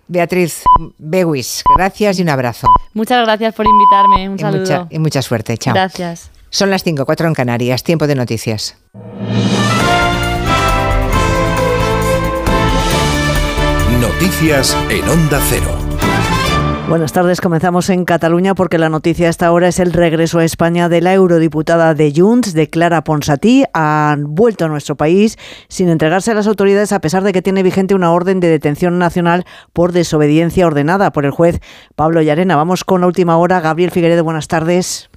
Beatriz 0.07 0.63
Bewis, 0.97 1.63
gracias 1.75 2.19
y 2.19 2.21
un 2.21 2.29
abrazo. 2.29 2.67
Muchas 2.93 3.25
gracias 3.25 3.55
por 3.55 3.65
invitarme. 3.65 4.29
Un 4.29 4.37
saludo. 4.39 4.87
y 4.89 4.99
mucha 4.99 5.21
suerte. 5.21 5.57
Chao. 5.57 5.73
Gracias. 5.73 6.29
Son 6.49 6.69
las 6.69 6.83
5, 6.83 7.05
4 7.05 7.27
en 7.27 7.33
Canarias. 7.33 7.83
Tiempo 7.83 8.05
de 8.05 8.13
noticias. 8.13 8.77
Noticias 13.99 14.77
en 14.89 15.09
Onda 15.09 15.41
Cero. 15.49 15.82
Buenas 16.89 17.13
tardes, 17.13 17.39
comenzamos 17.39 17.89
en 17.89 18.03
Cataluña 18.03 18.55
porque 18.55 18.77
la 18.77 18.89
noticia 18.89 19.29
hasta 19.29 19.47
ahora 19.47 19.69
es 19.69 19.79
el 19.79 19.93
regreso 19.93 20.39
a 20.39 20.43
España 20.43 20.89
de 20.89 20.99
la 20.99 21.13
eurodiputada 21.13 21.93
de 21.93 22.13
Junts, 22.13 22.53
de 22.53 22.69
Clara 22.69 23.05
Ponsatí. 23.05 23.63
Ha 23.73 24.17
vuelto 24.19 24.65
a 24.65 24.67
nuestro 24.67 24.95
país 24.95 25.37
sin 25.69 25.87
entregarse 25.87 26.31
a 26.31 26.33
las 26.33 26.45
autoridades 26.45 26.91
a 26.91 26.99
pesar 26.99 27.23
de 27.23 27.31
que 27.31 27.41
tiene 27.41 27.63
vigente 27.63 27.95
una 27.95 28.11
orden 28.11 28.41
de 28.41 28.49
detención 28.49 28.99
nacional 28.99 29.45
por 29.71 29.93
desobediencia 29.93 30.67
ordenada 30.67 31.13
por 31.13 31.25
el 31.25 31.31
juez 31.31 31.61
Pablo 31.95 32.21
Llarena. 32.21 32.57
Vamos 32.57 32.83
con 32.83 32.99
la 32.99 33.07
última 33.07 33.37
hora. 33.37 33.61
Gabriel 33.61 33.91
Figueredo, 33.91 34.25
buenas 34.25 34.49
tardes. 34.49 35.09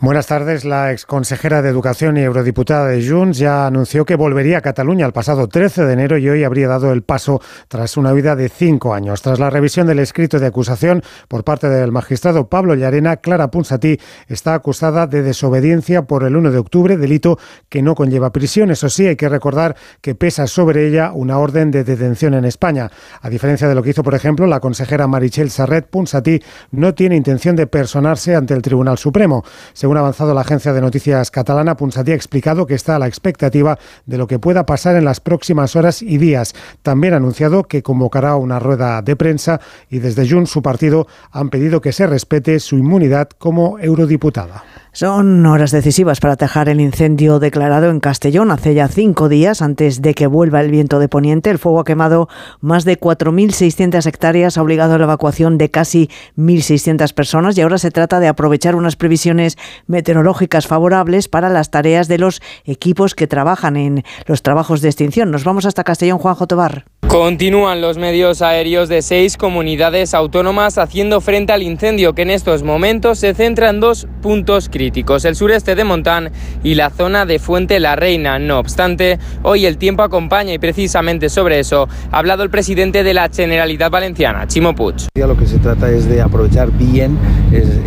Buenas 0.00 0.26
tardes. 0.26 0.64
La 0.64 0.90
exconsejera 0.90 1.62
de 1.62 1.68
Educación 1.68 2.16
y 2.16 2.20
eurodiputada 2.20 2.88
de 2.88 3.08
Junts 3.08 3.38
ya 3.38 3.66
anunció 3.66 4.04
que 4.04 4.16
volvería 4.16 4.58
a 4.58 4.60
Cataluña 4.60 5.06
el 5.06 5.12
pasado 5.12 5.46
13 5.46 5.84
de 5.84 5.92
enero 5.92 6.18
y 6.18 6.28
hoy 6.28 6.42
habría 6.42 6.66
dado 6.66 6.92
el 6.92 7.02
paso 7.02 7.40
tras 7.68 7.96
una 7.96 8.12
vida 8.12 8.34
de 8.34 8.48
cinco 8.48 8.92
años. 8.92 9.22
Tras 9.22 9.38
la 9.38 9.50
revisión 9.50 9.86
del 9.86 10.00
escrito 10.00 10.40
de 10.40 10.46
acusación 10.46 11.02
por 11.28 11.44
parte 11.44 11.68
del 11.68 11.92
magistrado 11.92 12.48
Pablo 12.48 12.74
Llarena, 12.74 13.18
Clara 13.18 13.52
Punsatí 13.52 13.98
está 14.26 14.54
acusada 14.54 15.06
de 15.06 15.22
desobediencia 15.22 16.02
por 16.02 16.24
el 16.24 16.36
1 16.36 16.50
de 16.50 16.58
octubre, 16.58 16.96
delito 16.96 17.38
que 17.68 17.80
no 17.80 17.94
conlleva 17.94 18.32
prisión. 18.32 18.72
Eso 18.72 18.88
sí, 18.88 19.06
hay 19.06 19.16
que 19.16 19.28
recordar 19.28 19.76
que 20.00 20.16
pesa 20.16 20.48
sobre 20.48 20.88
ella 20.88 21.12
una 21.14 21.38
orden 21.38 21.70
de 21.70 21.84
detención 21.84 22.34
en 22.34 22.44
España. 22.44 22.90
A 23.22 23.30
diferencia 23.30 23.68
de 23.68 23.76
lo 23.76 23.82
que 23.82 23.90
hizo, 23.90 24.02
por 24.02 24.16
ejemplo, 24.16 24.46
la 24.48 24.58
consejera 24.58 25.06
Marichel 25.06 25.50
Sarret, 25.50 25.86
Punsatí 25.88 26.42
no 26.72 26.94
tiene 26.94 27.14
intención 27.14 27.54
de 27.54 27.68
personarse 27.68 28.34
ante 28.34 28.54
el 28.54 28.60
Tribunal 28.60 28.98
Supremo. 28.98 29.44
Según 29.72 29.93
avanzado 29.96 30.34
la 30.34 30.42
agencia 30.42 30.72
de 30.72 30.80
noticias 30.80 31.30
catalana, 31.30 31.76
Ponsatí 31.76 32.12
ha 32.12 32.14
explicado 32.14 32.66
que 32.66 32.74
está 32.74 32.96
a 32.96 32.98
la 32.98 33.06
expectativa 33.06 33.78
de 34.06 34.18
lo 34.18 34.26
que 34.26 34.38
pueda 34.38 34.66
pasar 34.66 34.96
en 34.96 35.04
las 35.04 35.20
próximas 35.20 35.76
horas 35.76 36.02
y 36.02 36.18
días. 36.18 36.54
También 36.82 37.14
ha 37.14 37.18
anunciado 37.18 37.64
que 37.64 37.82
convocará 37.82 38.36
una 38.36 38.58
rueda 38.58 39.02
de 39.02 39.16
prensa 39.16 39.60
y 39.90 39.98
desde 39.98 40.28
Junts, 40.28 40.50
su 40.50 40.62
partido, 40.62 41.06
han 41.30 41.50
pedido 41.50 41.80
que 41.80 41.92
se 41.92 42.06
respete 42.06 42.60
su 42.60 42.76
inmunidad 42.76 43.28
como 43.38 43.78
eurodiputada. 43.78 44.64
Son 44.96 45.44
horas 45.44 45.72
decisivas 45.72 46.20
para 46.20 46.34
atajar 46.34 46.68
el 46.68 46.80
incendio 46.80 47.40
declarado 47.40 47.90
en 47.90 47.98
Castellón 47.98 48.52
hace 48.52 48.74
ya 48.74 48.86
cinco 48.86 49.28
días 49.28 49.60
antes 49.60 50.02
de 50.02 50.14
que 50.14 50.28
vuelva 50.28 50.60
el 50.60 50.70
viento 50.70 51.00
de 51.00 51.08
poniente. 51.08 51.50
El 51.50 51.58
fuego 51.58 51.80
ha 51.80 51.84
quemado 51.84 52.28
más 52.60 52.84
de 52.84 52.96
4.600 52.96 54.06
hectáreas, 54.06 54.56
ha 54.56 54.62
obligado 54.62 54.94
a 54.94 54.98
la 54.98 55.02
evacuación 55.02 55.58
de 55.58 55.68
casi 55.68 56.10
1.600 56.36 57.12
personas 57.12 57.58
y 57.58 57.62
ahora 57.62 57.78
se 57.78 57.90
trata 57.90 58.20
de 58.20 58.28
aprovechar 58.28 58.76
unas 58.76 58.94
previsiones 58.94 59.58
meteorológicas 59.88 60.68
favorables 60.68 61.26
para 61.26 61.48
las 61.48 61.72
tareas 61.72 62.06
de 62.06 62.18
los 62.18 62.40
equipos 62.64 63.16
que 63.16 63.26
trabajan 63.26 63.76
en 63.76 64.04
los 64.26 64.42
trabajos 64.42 64.80
de 64.80 64.90
extinción. 64.90 65.32
Nos 65.32 65.42
vamos 65.42 65.66
hasta 65.66 65.82
Castellón, 65.82 66.18
Juanjo 66.18 66.46
Tobar. 66.46 66.84
Continúan 67.08 67.80
los 67.80 67.96
medios 67.96 68.42
aéreos 68.42 68.88
de 68.88 69.00
seis 69.00 69.36
comunidades 69.36 70.14
autónomas 70.14 70.78
haciendo 70.78 71.20
frente 71.20 71.52
al 71.52 71.62
incendio 71.62 72.12
que 72.12 72.22
en 72.22 72.30
estos 72.30 72.64
momentos 72.64 73.20
se 73.20 73.34
centra 73.34 73.70
en 73.70 73.78
dos 73.78 74.08
puntos 74.20 74.68
críticos, 74.68 74.83
el 75.24 75.36
sureste 75.36 75.74
de 75.74 75.84
Montán 75.84 76.30
y 76.62 76.74
la 76.74 76.90
zona 76.90 77.26
de 77.26 77.38
Fuente 77.38 77.80
la 77.80 77.96
Reina. 77.96 78.38
No 78.38 78.58
obstante, 78.58 79.18
hoy 79.42 79.66
el 79.66 79.78
tiempo 79.78 80.02
acompaña 80.02 80.52
y 80.52 80.58
precisamente 80.58 81.28
sobre 81.28 81.58
eso 81.58 81.88
ha 82.10 82.18
hablado 82.18 82.42
el 82.42 82.50
presidente 82.50 83.02
de 83.02 83.14
la 83.14 83.28
Generalitat 83.28 83.90
Valenciana, 83.90 84.46
Chimo 84.46 84.74
Puig. 84.74 85.08
Lo 85.14 85.36
que 85.36 85.46
se 85.46 85.58
trata 85.58 85.90
es 85.90 86.08
de 86.08 86.20
aprovechar 86.20 86.70
bien 86.72 87.18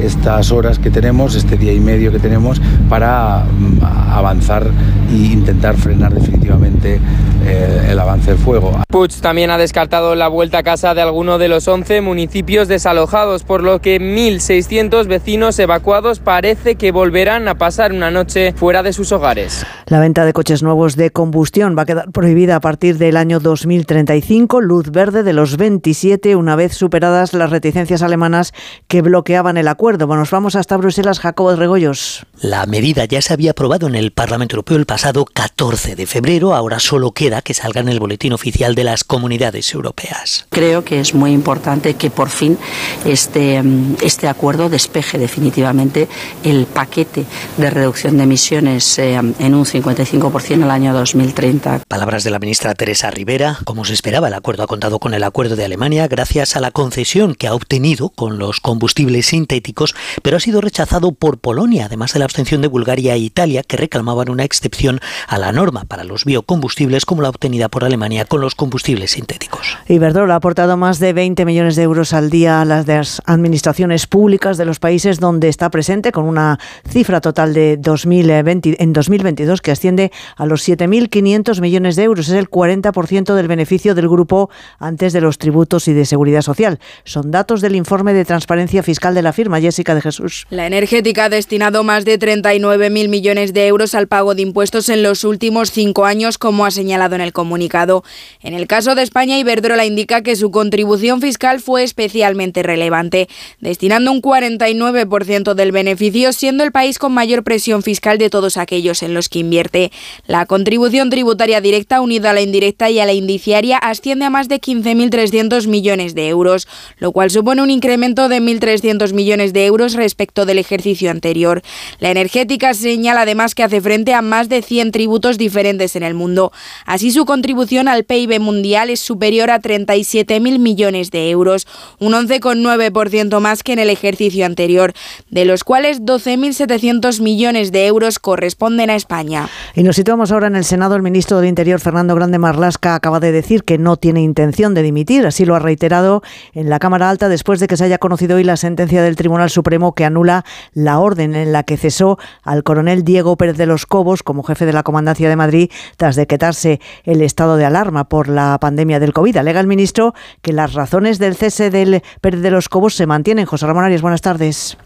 estas 0.01 0.51
horas 0.51 0.79
que 0.79 0.89
tenemos, 0.89 1.35
este 1.35 1.57
día 1.57 1.73
y 1.73 1.79
medio 1.79 2.11
que 2.11 2.19
tenemos, 2.19 2.61
para 2.89 3.43
mm, 3.45 3.83
avanzar 4.11 4.67
e 5.09 5.15
intentar 5.15 5.75
frenar 5.75 6.13
definitivamente 6.13 6.99
eh, 7.45 7.87
el 7.89 7.99
avance 7.99 8.31
del 8.31 8.39
fuego. 8.39 8.71
Puig 8.89 9.13
también 9.21 9.49
ha 9.51 9.57
descartado 9.57 10.15
la 10.15 10.27
vuelta 10.27 10.59
a 10.59 10.63
casa 10.63 10.93
de 10.93 11.01
alguno 11.01 11.37
de 11.37 11.47
los 11.47 11.67
11 11.67 12.01
municipios 12.01 12.67
desalojados, 12.67 13.43
por 13.43 13.63
lo 13.63 13.79
que 13.81 13.99
1.600 13.99 15.07
vecinos 15.07 15.57
evacuados 15.59 16.19
parece 16.19 16.75
que 16.75 16.86
volverán 16.91 17.47
a 17.47 17.57
pasar 17.57 17.93
una 17.93 18.11
noche 18.11 18.53
fuera 18.53 18.83
de 18.83 18.93
sus 18.93 19.11
hogares. 19.11 19.65
La 19.87 19.99
venta 19.99 20.25
de 20.25 20.33
coches 20.33 20.63
nuevos 20.63 20.95
de 20.95 21.11
combustión 21.11 21.77
va 21.77 21.83
a 21.83 21.85
quedar 21.85 22.11
prohibida 22.11 22.55
a 22.55 22.59
partir 22.59 22.97
del 22.97 23.17
año 23.17 23.39
2035, 23.39 24.61
luz 24.61 24.91
verde 24.91 25.23
de 25.23 25.33
los 25.33 25.57
27, 25.57 26.35
una 26.35 26.55
vez 26.55 26.73
superadas 26.73 27.33
las 27.33 27.49
reticencias 27.49 28.01
alemanas 28.01 28.53
que 28.87 29.01
bloqueaban 29.01 29.57
el 29.57 29.67
acuerdo. 29.67 30.07
Bueno, 30.07 30.21
nos 30.21 30.31
vamos 30.31 30.55
hasta 30.55 30.77
Bruselas, 30.77 31.19
Jacobo 31.19 31.55
Regoyos. 31.55 32.25
La 32.41 32.65
medida 32.65 33.05
ya 33.05 33.21
se 33.21 33.33
había 33.33 33.51
aprobado 33.51 33.87
en 33.87 33.95
el 33.95 34.11
Parlamento 34.11 34.55
Europeo 34.55 34.77
el 34.77 34.85
pasado 34.85 35.25
14 35.25 35.95
de 35.95 36.05
febrero, 36.05 36.53
ahora 36.53 36.79
solo 36.79 37.11
queda 37.11 37.41
que 37.41 37.53
salga 37.53 37.81
en 37.81 37.89
el 37.89 37.99
boletín 37.99 38.33
oficial 38.33 38.75
de 38.75 38.83
las 38.83 39.03
comunidades 39.03 39.73
europeas. 39.73 40.45
Creo 40.49 40.83
que 40.83 40.99
es 40.99 41.13
muy 41.13 41.31
importante 41.31 41.95
que 41.95 42.09
por 42.09 42.29
fin 42.29 42.57
este, 43.05 43.61
este 44.01 44.27
acuerdo 44.27 44.69
despeje 44.69 45.17
definitivamente 45.17 46.07
el 46.43 46.65
paquete 46.77 47.25
de 47.57 47.71
reducción 47.71 48.17
de 48.17 48.23
emisiones 48.25 48.99
eh, 48.99 49.15
en 49.15 49.55
un 49.55 49.65
55% 49.65 50.61
al 50.61 50.69
año 50.69 50.93
2030. 50.93 51.81
Palabras 51.87 52.23
de 52.23 52.29
la 52.29 52.37
ministra 52.37 52.75
Teresa 52.75 53.09
Rivera. 53.09 53.57
Como 53.65 53.83
se 53.83 53.93
esperaba, 53.93 54.27
el 54.27 54.35
acuerdo 54.35 54.61
ha 54.61 54.67
contado 54.67 54.99
con 54.99 55.15
el 55.15 55.23
acuerdo 55.23 55.55
de 55.55 55.65
Alemania 55.65 56.07
gracias 56.07 56.55
a 56.55 56.59
la 56.59 56.69
concesión 56.69 57.33
que 57.33 57.47
ha 57.47 57.55
obtenido 57.55 58.09
con 58.09 58.37
los 58.37 58.59
combustibles 58.59 59.25
sintéticos, 59.25 59.95
pero 60.21 60.37
ha 60.37 60.39
sido 60.39 60.61
rechazado 60.61 61.13
por 61.13 61.39
Polonia, 61.39 61.85
además 61.85 62.13
de 62.13 62.19
la 62.19 62.25
abstención 62.25 62.61
de 62.61 62.67
Bulgaria 62.67 63.15
e 63.15 63.17
Italia, 63.17 63.63
que 63.63 63.77
reclamaban 63.77 64.29
una 64.29 64.43
excepción 64.43 64.99
a 65.27 65.39
la 65.39 65.51
norma 65.51 65.85
para 65.85 66.03
los 66.03 66.25
biocombustibles 66.25 67.05
como 67.05 67.23
la 67.23 67.29
obtenida 67.29 67.69
por 67.69 67.85
Alemania 67.85 68.25
con 68.25 68.39
los 68.39 68.53
combustibles 68.53 69.13
sintéticos. 69.13 69.79
Iberdrola 69.87 70.35
ha 70.35 70.37
aportado 70.37 70.77
más 70.77 70.99
de 70.99 71.13
20 71.13 71.43
millones 71.43 71.75
de 71.75 71.81
euros 71.81 72.13
al 72.13 72.29
día 72.29 72.61
a 72.61 72.65
las 72.65 73.23
administraciones 73.25 74.05
públicas 74.05 74.57
de 74.57 74.65
los 74.65 74.77
países 74.77 75.19
donde 75.19 75.49
está 75.49 75.71
presente, 75.71 76.11
con 76.11 76.25
una 76.25 76.56
cifra 76.87 77.21
total 77.21 77.53
de 77.53 77.77
2020, 77.77 78.81
en 78.83 78.93
2022 78.93 79.61
que 79.61 79.71
asciende 79.71 80.11
a 80.35 80.45
los 80.45 80.67
7.500 80.67 81.61
millones 81.61 81.95
de 81.95 82.03
euros. 82.03 82.27
Es 82.27 82.35
el 82.35 82.49
40% 82.49 83.35
del 83.35 83.47
beneficio 83.47 83.95
del 83.95 84.09
grupo 84.09 84.49
antes 84.79 85.13
de 85.13 85.21
los 85.21 85.37
tributos 85.37 85.87
y 85.87 85.93
de 85.93 86.05
seguridad 86.05 86.41
social. 86.41 86.79
Son 87.03 87.31
datos 87.31 87.61
del 87.61 87.75
informe 87.75 88.13
de 88.13 88.25
transparencia 88.25 88.83
fiscal 88.83 89.13
de 89.13 89.21
la 89.21 89.33
firma 89.33 89.59
Jessica 89.59 89.95
de 89.95 90.01
Jesús. 90.01 90.45
La 90.49 90.67
energética 90.67 91.25
ha 91.25 91.29
destinado 91.29 91.83
más 91.83 92.05
de 92.05 92.19
39.000 92.19 93.09
millones 93.09 93.53
de 93.53 93.67
euros 93.67 93.95
al 93.95 94.07
pago 94.07 94.35
de 94.35 94.41
impuestos 94.41 94.89
en 94.89 95.03
los 95.03 95.23
últimos 95.23 95.71
cinco 95.71 96.05
años, 96.05 96.37
como 96.37 96.65
ha 96.65 96.71
señalado 96.71 97.15
en 97.15 97.21
el 97.21 97.33
comunicado. 97.33 98.03
En 98.41 98.53
el 98.53 98.67
caso 98.67 98.95
de 98.95 99.03
España, 99.03 99.39
Iberdrola 99.39 99.85
indica 99.85 100.21
que 100.21 100.35
su 100.35 100.51
contribución 100.51 101.21
fiscal 101.21 101.59
fue 101.59 101.83
especialmente 101.83 102.63
relevante, 102.63 103.27
destinando 103.59 104.11
un 104.11 104.21
49% 104.21 105.53
del 105.53 105.71
beneficio, 105.71 106.33
siendo 106.47 106.63
el 106.63 106.71
país 106.71 106.97
con 106.97 107.11
mayor 107.11 107.43
presión 107.43 107.83
fiscal 107.83 108.17
de 108.17 108.29
todos 108.29 108.55
aquellos 108.55 109.03
en 109.03 109.13
los 109.13 109.27
que 109.27 109.39
invierte. 109.39 109.91
La 110.27 110.45
contribución 110.45 111.09
tributaria 111.09 111.59
directa 111.59 111.99
unida 111.99 112.29
a 112.29 112.33
la 112.33 112.39
indirecta 112.39 112.89
y 112.89 113.01
a 113.01 113.05
la 113.05 113.11
indiciaria 113.11 113.77
asciende 113.77 114.23
a 114.23 114.29
más 114.29 114.47
de 114.47 114.61
15.300 114.61 115.67
millones 115.67 116.15
de 116.15 116.29
euros, 116.29 116.69
lo 116.99 117.11
cual 117.11 117.31
supone 117.31 117.61
un 117.61 117.69
incremento 117.69 118.29
de 118.29 118.39
1.300 118.39 119.11
millones 119.11 119.51
de 119.51 119.65
euros 119.65 119.93
respecto 119.95 120.45
del 120.45 120.57
ejercicio 120.57 121.11
anterior. 121.11 121.63
La 121.99 122.11
energética 122.11 122.73
señala 122.73 123.23
además 123.23 123.53
que 123.53 123.63
hace 123.63 123.81
frente 123.81 124.13
a 124.13 124.21
más 124.21 124.47
de 124.47 124.61
100 124.61 124.93
tributos 124.93 125.37
diferentes 125.37 125.97
en 125.97 126.03
el 126.03 126.13
mundo. 126.13 126.53
Así 126.85 127.11
su 127.11 127.25
contribución 127.25 127.89
al 127.89 128.05
PIB 128.05 128.39
mundial 128.39 128.89
es 128.89 129.01
superior 129.01 129.51
a 129.51 129.59
37.000 129.59 130.59
millones 130.59 131.11
de 131.11 131.29
euros, 131.29 131.67
un 131.99 132.13
11,9% 132.13 133.41
más 133.41 133.63
que 133.63 133.73
en 133.73 133.79
el 133.79 133.89
ejercicio 133.89 134.45
anterior, 134.45 134.93
de 135.29 135.43
los 135.43 135.65
cuales 135.65 136.05
12.700 136.37 137.21
millones 137.21 137.71
de 137.71 137.87
euros 137.87 138.19
corresponden 138.19 138.89
a 138.89 138.95
España. 138.95 139.49
Y 139.73 139.83
nos 139.83 139.95
situamos 139.95 140.31
ahora 140.31 140.47
en 140.47 140.55
el 140.55 140.63
Senado. 140.63 140.95
El 140.95 141.01
ministro 141.01 141.37
del 141.39 141.49
Interior, 141.49 141.79
Fernando 141.79 142.15
Grande 142.15 142.37
Marlasca, 142.37 142.95
acaba 142.95 143.19
de 143.19 143.31
decir 143.31 143.63
que 143.63 143.77
no 143.77 143.97
tiene 143.97 144.21
intención 144.21 144.73
de 144.73 144.83
dimitir. 144.83 145.25
Así 145.25 145.45
lo 145.45 145.55
ha 145.55 145.59
reiterado 145.59 146.21
en 146.53 146.69
la 146.69 146.79
Cámara 146.79 147.09
Alta 147.09 147.29
después 147.29 147.59
de 147.59 147.67
que 147.67 147.77
se 147.77 147.85
haya 147.85 147.97
conocido 147.97 148.37
hoy 148.37 148.43
la 148.43 148.57
sentencia 148.57 149.01
del 149.01 149.15
Tribunal 149.15 149.49
Supremo 149.49 149.93
que 149.93 150.05
anula 150.05 150.45
la 150.73 150.99
orden 150.99 151.35
en 151.35 151.51
la 151.51 151.63
que 151.63 151.77
cesó 151.77 152.17
al 152.43 152.63
coronel 152.63 153.03
Diego 153.03 153.35
Pérez 153.35 153.57
de 153.57 153.65
los 153.65 153.85
Cobos 153.85 154.23
como 154.23 154.43
jefe 154.43 154.65
de 154.65 154.73
la 154.73 154.83
Comandancia 154.83 155.29
de 155.29 155.35
Madrid 155.35 155.71
tras 155.97 156.15
decretarse 156.15 156.79
el 157.03 157.21
estado 157.21 157.57
de 157.57 157.65
alarma 157.65 158.05
por 158.05 158.27
la 158.27 158.57
pandemia 158.59 158.99
del 158.99 159.13
COVID. 159.13 159.37
Alega 159.37 159.59
el 159.59 159.67
ministro 159.67 160.13
que 160.41 160.53
las 160.53 160.73
razones 160.73 161.19
del 161.19 161.35
cese 161.35 161.69
del 161.69 162.03
Pérez 162.21 162.41
de 162.41 162.51
los 162.51 162.69
Cobos 162.69 162.95
se 162.95 163.07
mantienen. 163.07 163.45
José 163.45 163.65
Ramón 163.65 163.85
Arias, 163.85 164.01
buenas 164.01 164.21
tardes. 164.21 164.77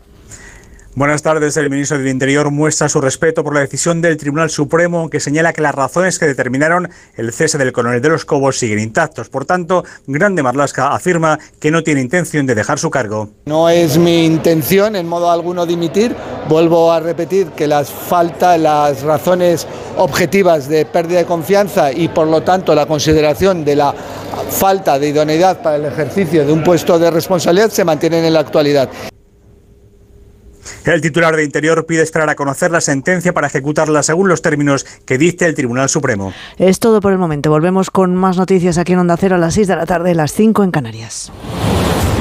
Buenas 0.93 1.21
tardes. 1.21 1.55
El 1.55 1.69
ministro 1.69 1.97
del 1.97 2.09
Interior 2.09 2.51
muestra 2.51 2.89
su 2.89 2.99
respeto 2.99 3.45
por 3.45 3.53
la 3.53 3.61
decisión 3.61 4.01
del 4.01 4.17
Tribunal 4.17 4.49
Supremo 4.49 5.09
que 5.09 5.21
señala 5.21 5.53
que 5.53 5.61
las 5.61 5.73
razones 5.73 6.19
que 6.19 6.25
determinaron 6.25 6.89
el 7.15 7.31
cese 7.31 7.57
del 7.57 7.71
coronel 7.71 8.01
de 8.01 8.09
los 8.09 8.25
Cobos 8.25 8.59
siguen 8.59 8.79
intactos. 8.79 9.29
Por 9.29 9.45
tanto, 9.45 9.85
Grande 10.05 10.43
Marlasca 10.43 10.93
afirma 10.93 11.39
que 11.61 11.71
no 11.71 11.81
tiene 11.81 12.01
intención 12.01 12.45
de 12.45 12.55
dejar 12.55 12.77
su 12.77 12.89
cargo. 12.89 13.29
No 13.45 13.69
es 13.69 13.97
mi 13.97 14.25
intención 14.25 14.97
en 14.97 15.07
modo 15.07 15.31
alguno 15.31 15.65
dimitir. 15.65 16.13
Vuelvo 16.49 16.91
a 16.91 16.99
repetir 16.99 17.47
que 17.51 17.67
las 17.67 17.89
falta, 17.89 18.57
las 18.57 19.01
razones 19.01 19.65
objetivas 19.95 20.67
de 20.67 20.85
pérdida 20.85 21.19
de 21.19 21.25
confianza 21.25 21.93
y 21.93 22.09
por 22.09 22.27
lo 22.27 22.43
tanto 22.43 22.75
la 22.75 22.85
consideración 22.85 23.63
de 23.63 23.77
la 23.77 23.95
falta 24.49 24.99
de 24.99 25.07
idoneidad 25.07 25.61
para 25.61 25.77
el 25.77 25.85
ejercicio 25.85 26.45
de 26.45 26.51
un 26.51 26.65
puesto 26.65 26.99
de 26.99 27.09
responsabilidad 27.11 27.69
se 27.69 27.85
mantienen 27.85 28.25
en 28.25 28.33
la 28.33 28.41
actualidad. 28.41 28.89
El 30.85 31.01
titular 31.01 31.35
de 31.35 31.43
Interior 31.43 31.85
pide 31.85 32.01
esperar 32.01 32.29
a 32.29 32.35
conocer 32.35 32.71
la 32.71 32.81
sentencia 32.81 33.33
para 33.33 33.47
ejecutarla 33.47 34.03
según 34.03 34.27
los 34.27 34.41
términos 34.41 34.85
que 35.05 35.17
dicte 35.17 35.45
el 35.45 35.55
Tribunal 35.55 35.89
Supremo. 35.89 36.33
Es 36.57 36.79
todo 36.79 37.01
por 37.01 37.11
el 37.11 37.17
momento. 37.17 37.49
Volvemos 37.49 37.89
con 37.89 38.15
más 38.15 38.37
noticias 38.37 38.77
aquí 38.77 38.93
en 38.93 38.99
Onda 38.99 39.17
Cero 39.17 39.35
a 39.35 39.39
las 39.39 39.53
6 39.53 39.67
de 39.67 39.75
la 39.75 39.85
tarde, 39.85 40.15
las 40.15 40.33
5 40.33 40.63
en 40.63 40.71
Canarias. 40.71 41.31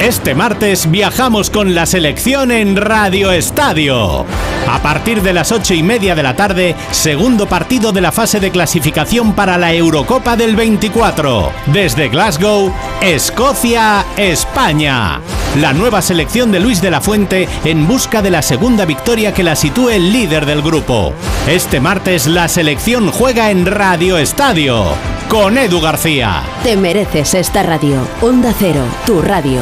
Este 0.01 0.33
martes 0.33 0.89
viajamos 0.89 1.51
con 1.51 1.75
la 1.75 1.85
selección 1.85 2.49
en 2.49 2.75
Radio 2.75 3.31
Estadio. 3.31 4.25
A 4.67 4.81
partir 4.81 5.21
de 5.21 5.31
las 5.31 5.51
ocho 5.51 5.75
y 5.75 5.83
media 5.83 6.15
de 6.15 6.23
la 6.23 6.35
tarde, 6.35 6.75
segundo 6.89 7.45
partido 7.45 7.91
de 7.91 8.01
la 8.01 8.11
fase 8.11 8.39
de 8.39 8.49
clasificación 8.49 9.33
para 9.33 9.59
la 9.59 9.71
Eurocopa 9.73 10.35
del 10.35 10.55
24. 10.55 11.51
Desde 11.67 12.09
Glasgow, 12.09 12.73
Escocia, 12.99 14.03
España. 14.17 15.21
La 15.59 15.71
nueva 15.71 16.01
selección 16.01 16.51
de 16.51 16.61
Luis 16.61 16.81
de 16.81 16.89
la 16.89 16.99
Fuente 16.99 17.47
en 17.63 17.87
busca 17.87 18.23
de 18.23 18.31
la 18.31 18.41
segunda 18.41 18.85
victoria 18.85 19.35
que 19.35 19.43
la 19.43 19.55
sitúe 19.55 19.89
el 19.89 20.11
líder 20.11 20.47
del 20.47 20.63
grupo. 20.63 21.13
Este 21.47 21.79
martes 21.79 22.25
la 22.25 22.47
selección 22.47 23.11
juega 23.11 23.51
en 23.51 23.67
Radio 23.67 24.17
Estadio 24.17 24.85
con 25.29 25.59
Edu 25.59 25.79
García. 25.79 26.41
Te 26.63 26.75
mereces 26.75 27.35
esta 27.35 27.61
radio. 27.61 28.07
Onda 28.21 28.51
Cero, 28.57 28.83
tu 29.05 29.21
radio. 29.21 29.61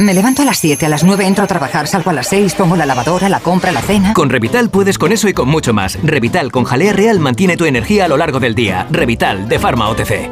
Me 0.00 0.12
levanto 0.12 0.42
a 0.42 0.44
las 0.44 0.58
7, 0.58 0.86
a 0.86 0.88
las 0.88 1.04
9 1.04 1.24
entro 1.24 1.44
a 1.44 1.46
trabajar, 1.46 1.86
salgo 1.86 2.10
a 2.10 2.14
las 2.14 2.26
6, 2.26 2.54
pongo 2.54 2.74
la 2.74 2.84
lavadora, 2.84 3.28
la 3.28 3.38
compra, 3.38 3.70
la 3.70 3.80
cena. 3.80 4.12
Con 4.12 4.28
Revital 4.28 4.68
puedes 4.68 4.98
con 4.98 5.12
eso 5.12 5.28
y 5.28 5.34
con 5.34 5.48
mucho 5.48 5.72
más. 5.72 5.96
Revital 6.02 6.50
con 6.50 6.64
jalea 6.64 6.92
real 6.92 7.20
mantiene 7.20 7.56
tu 7.56 7.64
energía 7.64 8.06
a 8.06 8.08
lo 8.08 8.16
largo 8.16 8.40
del 8.40 8.56
día. 8.56 8.88
Revital 8.90 9.48
de 9.48 9.58
Pharma 9.60 9.88
OTC. 9.90 10.30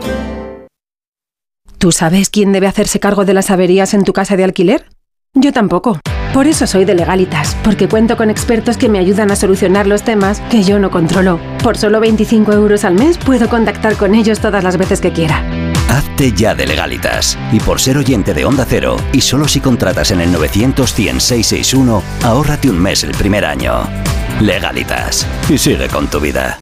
¿Tú 1.78 1.93
sabes 1.93 2.28
quién 2.28 2.52
debe 2.52 2.66
hacerse 2.66 2.98
cargo 2.98 3.24
de 3.24 3.34
las 3.34 3.51
averías 3.51 3.94
en 3.94 4.02
tu 4.02 4.12
casa 4.12 4.36
de 4.36 4.43
alquiler? 4.43 4.86
Yo 5.32 5.52
tampoco. 5.52 6.01
Por 6.34 6.48
eso 6.48 6.66
soy 6.66 6.84
de 6.84 6.94
Legalitas, 6.94 7.56
porque 7.62 7.89
cuento 7.89 8.16
con 8.16 8.30
expertos 8.30 8.76
que 8.76 8.89
me 8.89 8.98
ayudan 8.98 9.30
a 9.30 9.36
solucionar 9.36 9.86
los 9.86 10.02
temas 10.02 10.40
que 10.51 10.64
yo 10.64 10.80
no 10.80 10.90
controlo. 10.90 11.39
Por 11.62 11.78
solo 11.78 12.01
25 12.01 12.52
euros 12.52 12.84
al 12.84 12.94
mes 12.94 13.16
puedo 13.16 13.48
contactar 13.48 13.97
con 13.97 14.16
ellos 14.16 14.40
todas 14.40 14.64
las 14.64 14.76
veces 14.76 15.01
que 15.01 15.12
quiera. 15.12 15.61
Hazte 15.93 16.32
ya 16.32 16.55
de 16.55 16.66
legalitas. 16.66 17.36
Y 17.52 17.60
por 17.60 17.78
ser 17.78 17.98
oyente 17.98 18.32
de 18.32 18.47
Onda 18.47 18.64
Cero, 18.66 18.97
y 19.12 19.20
solo 19.20 19.47
si 19.47 19.60
contratas 19.60 20.10
en 20.10 20.23
el 20.23 20.32
900 20.32 20.90
100 20.90 21.20
661, 21.20 22.02
ahórrate 22.23 22.70
un 22.70 22.78
mes 22.78 23.05
el 23.05 23.10
primer 23.10 23.44
año. 23.44 23.86
Legalitas. 24.40 25.27
Y 25.51 25.59
sigue 25.59 25.89
con 25.89 26.09
tu 26.09 26.19
vida. 26.19 26.59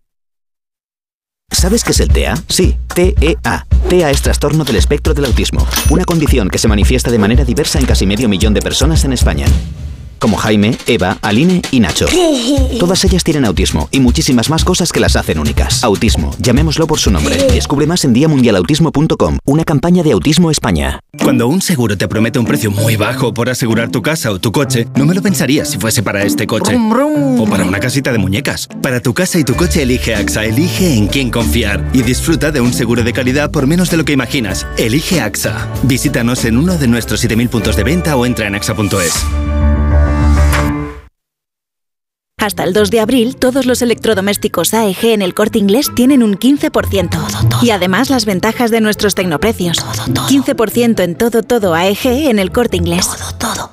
¿Sabes 1.53 1.85
qué 1.85 1.93
es 1.93 2.01
el 2.01 2.09
TEA? 2.09 2.35
Sí, 2.49 2.77
TEA. 2.93 3.67
TEA 3.89 4.11
es 4.11 4.21
trastorno 4.21 4.65
del 4.65 4.77
espectro 4.77 5.15
del 5.15 5.27
autismo, 5.27 5.65
una 5.91 6.05
condición 6.05 6.49
que 6.49 6.59
se 6.59 6.67
manifiesta 6.67 7.13
de 7.13 7.19
manera 7.19 7.45
diversa 7.45 7.79
en 7.79 7.87
casi 7.87 8.07
medio 8.07 8.29
millón 8.29 8.53
de 8.53 8.63
personas 8.63 9.05
en 9.05 9.13
España 9.13 9.47
como 10.21 10.37
Jaime, 10.37 10.77
Eva, 10.87 11.19
Aline 11.23 11.63
y 11.73 11.81
Nacho. 11.81 12.07
Todas 12.79 13.05
ellas 13.05 13.25
tienen 13.25 13.45
autismo 13.45 13.89
y 13.91 13.99
muchísimas 13.99 14.51
más 14.51 14.65
cosas 14.65 14.93
que 14.93 15.01
las 15.01 15.17
hacen 15.17 15.41
únicas. 15.41 15.83
Autismo, 15.83 16.31
llamémoslo 16.39 16.87
por 16.87 17.01
su 17.01 17.11
nombre. 17.11 17.37
Descubre 17.53 17.87
más 17.87 18.05
en 18.05 18.13
diamundialautismo.com, 18.13 19.39
una 19.45 19.65
campaña 19.65 20.03
de 20.03 20.13
Autismo 20.13 20.51
España. 20.51 21.01
Cuando 21.23 21.49
un 21.49 21.61
seguro 21.61 21.99
te 21.99 22.07
promete 22.07 22.39
un 22.39 22.45
precio 22.45 22.71
muy 22.71 22.97
bajo 22.97 23.35
por 23.35 23.51
asegurar 23.51 23.91
tu 23.91 24.03
casa 24.03 24.31
o 24.31 24.39
tu 24.39 24.53
coche, 24.53 24.87
no 24.95 25.07
me 25.07 25.15
lo 25.15 25.23
pensaría 25.23 25.65
si 25.65 25.79
fuese 25.79 26.03
para 26.03 26.23
este 26.23 26.47
coche. 26.47 26.77
O 26.77 27.47
para 27.47 27.65
una 27.65 27.81
casita 27.81 28.13
de 28.13 28.19
muñecas. 28.19 28.69
Para 28.83 29.01
tu 29.01 29.15
casa 29.15 29.39
y 29.39 29.45
tu 29.45 29.55
coche 29.55 29.83
elige 29.83 30.15
AXA, 30.15 30.45
elige 30.45 30.95
en 30.95 31.09
quién 31.09 31.31
confiar 31.31 31.89
y 31.93 32.03
disfruta 32.03 32.51
de 32.51 32.61
un 32.61 32.73
seguro 32.73 33.03
de 33.03 33.13
calidad 33.13 33.51
por 33.51 33.67
menos 33.67 33.91
de 33.91 33.97
lo 33.97 34.05
que 34.05 34.13
imaginas. 34.13 34.67
Elige 34.77 35.21
AXA. 35.21 35.69
Visítanos 35.83 36.45
en 36.45 36.59
uno 36.59 36.77
de 36.77 36.89
nuestros 36.89 37.25
7.000 37.25 37.49
puntos 37.49 37.77
de 37.77 37.85
venta 37.85 38.17
o 38.17 38.27
entra 38.27 38.47
en 38.47 38.55
axa.es. 38.55 39.25
Hasta 42.41 42.65
el 42.65 42.73
2 42.73 42.91
de 42.91 43.01
abril, 43.01 43.37
todos 43.37 43.67
los 43.67 43.83
electrodomésticos 43.83 44.73
AEG 44.73 45.05
en 45.05 45.23
el 45.23 45.35
corte 45.35 45.59
inglés 45.59 45.91
tienen 45.95 46.23
un 46.23 46.39
15%. 46.39 47.63
Y 47.63 47.71
además 47.71 48.09
las 48.09 48.25
ventajas 48.25 48.71
de 48.71 48.81
nuestros 48.81 49.15
tecnoprecios. 49.15 49.79
15% 49.79 51.01
en 51.01 51.17
todo, 51.17 51.43
todo 51.43 51.75
AEG 51.75 52.07
en 52.31 52.39
el 52.39 52.51
corte 52.51 52.79
inglés. 52.79 53.09
Todo, 53.39 53.73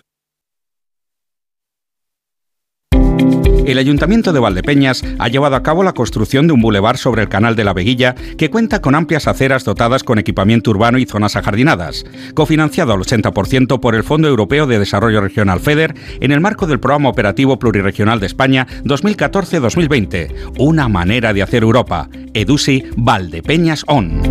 El 3.71 3.77
Ayuntamiento 3.77 4.33
de 4.33 4.39
Valdepeñas 4.41 5.01
ha 5.17 5.29
llevado 5.29 5.55
a 5.55 5.63
cabo 5.63 5.81
la 5.81 5.93
construcción 5.93 6.45
de 6.45 6.51
un 6.51 6.59
bulevar 6.59 6.97
sobre 6.97 7.21
el 7.21 7.29
Canal 7.29 7.55
de 7.55 7.63
la 7.63 7.71
Veguilla 7.71 8.15
que 8.37 8.49
cuenta 8.49 8.81
con 8.81 8.95
amplias 8.95 9.29
aceras 9.29 9.63
dotadas 9.63 10.03
con 10.03 10.19
equipamiento 10.19 10.71
urbano 10.71 10.97
y 10.97 11.05
zonas 11.05 11.37
ajardinadas, 11.37 12.03
cofinanciado 12.33 12.91
al 12.91 12.99
80% 12.99 13.79
por 13.79 13.95
el 13.95 14.03
Fondo 14.03 14.27
Europeo 14.27 14.67
de 14.67 14.77
Desarrollo 14.77 15.21
Regional 15.21 15.61
FEDER 15.61 15.95
en 16.19 16.33
el 16.33 16.41
marco 16.41 16.67
del 16.67 16.81
Programa 16.81 17.07
Operativo 17.07 17.59
Pluriregional 17.59 18.19
de 18.19 18.25
España 18.25 18.67
2014-2020. 18.83 20.51
Una 20.59 20.89
manera 20.89 21.31
de 21.31 21.41
hacer 21.41 21.63
Europa. 21.63 22.09
EDUSI 22.33 22.83
Valdepeñas 22.97 23.85
ON. 23.87 24.21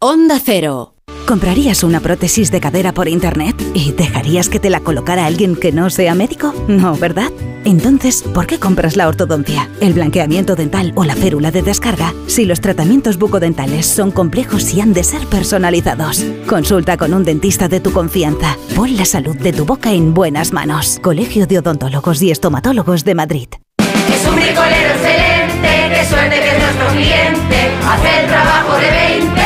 Onda 0.00 0.40
Cero. 0.44 0.96
¿Comprarías 1.26 1.84
una 1.84 2.00
prótesis 2.00 2.50
de 2.50 2.60
cadera 2.60 2.92
por 2.92 3.08
internet 3.08 3.56
y 3.74 3.92
dejarías 3.92 4.48
que 4.48 4.58
te 4.58 4.70
la 4.70 4.80
colocara 4.80 5.24
alguien 5.24 5.56
que 5.56 5.72
no 5.72 5.88
sea 5.88 6.14
médico? 6.14 6.52
No, 6.68 6.96
¿verdad? 6.96 7.30
Entonces, 7.64 8.22
¿por 8.22 8.46
qué 8.46 8.58
compras 8.58 8.96
la 8.96 9.06
ortodoncia, 9.06 9.70
el 9.80 9.92
blanqueamiento 9.92 10.56
dental 10.56 10.92
o 10.96 11.04
la 11.04 11.14
férula 11.14 11.52
de 11.52 11.62
descarga 11.62 12.12
si 12.26 12.44
los 12.44 12.60
tratamientos 12.60 13.18
bucodentales 13.18 13.86
son 13.86 14.10
complejos 14.10 14.74
y 14.74 14.80
han 14.80 14.92
de 14.92 15.04
ser 15.04 15.24
personalizados? 15.26 16.24
Consulta 16.48 16.96
con 16.96 17.14
un 17.14 17.24
dentista 17.24 17.68
de 17.68 17.80
tu 17.80 17.92
confianza. 17.92 18.56
Pon 18.74 18.96
la 18.96 19.04
salud 19.04 19.36
de 19.36 19.52
tu 19.52 19.64
boca 19.64 19.92
en 19.92 20.14
buenas 20.14 20.52
manos. 20.52 20.98
Colegio 21.00 21.46
de 21.46 21.60
Odontólogos 21.60 22.20
y 22.20 22.32
Estomatólogos 22.32 23.04
de 23.04 23.14
Madrid. 23.14 23.48
Es 23.78 24.28
un 24.28 24.34
bricolero 24.34 24.90
excelente, 24.90 25.94
qué 25.94 26.06
suerte 26.08 26.40
que 26.40 26.48
es 26.48 26.62
nuestro 26.62 26.88
cliente, 26.88 27.70
hace 27.86 28.20
el 28.22 28.26
trabajo 28.26 28.76
de 28.76 28.90
20. 29.20 29.41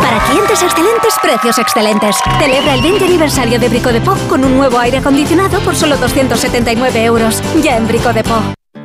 Para 0.00 0.18
clientes 0.26 0.62
excelentes, 0.62 1.14
precios 1.20 1.58
excelentes. 1.58 2.16
Celebra 2.38 2.74
el 2.74 2.82
20 2.82 3.04
aniversario 3.04 3.58
de 3.58 3.68
Brico 3.68 3.92
de 3.92 4.00
Po 4.00 4.14
con 4.28 4.44
un 4.44 4.56
nuevo 4.56 4.78
aire 4.78 4.98
acondicionado 4.98 5.60
por 5.60 5.76
solo 5.76 5.96
279 5.96 7.04
euros. 7.04 7.42
Ya 7.62 7.76
en 7.76 7.86
Brico 7.86 8.12
de 8.12 8.22
Po. 8.22 8.42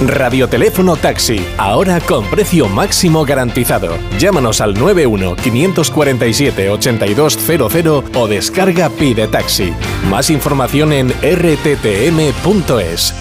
Radioteléfono 0.00 0.96
Taxi, 0.96 1.44
ahora 1.58 2.00
con 2.00 2.24
precio 2.26 2.68
máximo 2.68 3.24
garantizado. 3.24 3.96
Llámanos 4.18 4.60
al 4.60 4.74
91 4.74 5.36
547 5.36 6.70
8200 6.70 8.04
o 8.14 8.28
descarga 8.28 8.90
Pide 8.90 9.28
Taxi. 9.28 9.72
Más 10.08 10.30
información 10.30 10.92
en 10.92 11.10
rttm.es. 11.10 13.14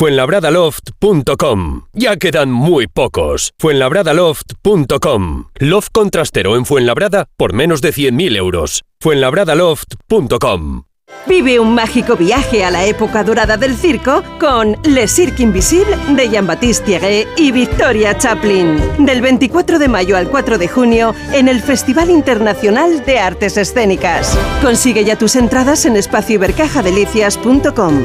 Fuenlabradaloft.com. 0.00 1.82
Ya 1.92 2.16
quedan 2.16 2.50
muy 2.50 2.86
pocos. 2.86 3.52
Fuenlabradaloft.com. 3.58 5.44
Loft 5.58 5.88
contrastero 5.92 6.56
en 6.56 6.64
Fuenlabrada 6.64 7.26
por 7.36 7.52
menos 7.52 7.82
de 7.82 7.92
100.000 7.92 8.34
euros. 8.38 8.82
Fuenlabradaloft.com. 9.00 10.89
Vive 11.26 11.60
un 11.60 11.74
mágico 11.74 12.16
viaje 12.16 12.64
a 12.64 12.70
la 12.70 12.86
época 12.86 13.22
dorada 13.22 13.56
del 13.56 13.76
circo 13.76 14.22
con 14.40 14.76
Le 14.82 15.06
Cirque 15.06 15.42
Invisible 15.42 15.96
de 16.08 16.28
Jean-Baptiste 16.28 16.84
Thierry 16.84 17.26
y 17.36 17.52
Victoria 17.52 18.16
Chaplin. 18.16 18.80
Del 18.98 19.20
24 19.20 19.78
de 19.78 19.88
mayo 19.88 20.16
al 20.16 20.28
4 20.28 20.58
de 20.58 20.68
junio 20.68 21.14
en 21.32 21.48
el 21.48 21.62
Festival 21.62 22.10
Internacional 22.10 23.04
de 23.04 23.20
Artes 23.20 23.56
Escénicas. 23.56 24.36
Consigue 24.62 25.04
ya 25.04 25.16
tus 25.16 25.36
entradas 25.36 25.86
en 25.86 25.96
espacioibercajadelicias.com. 25.96 28.04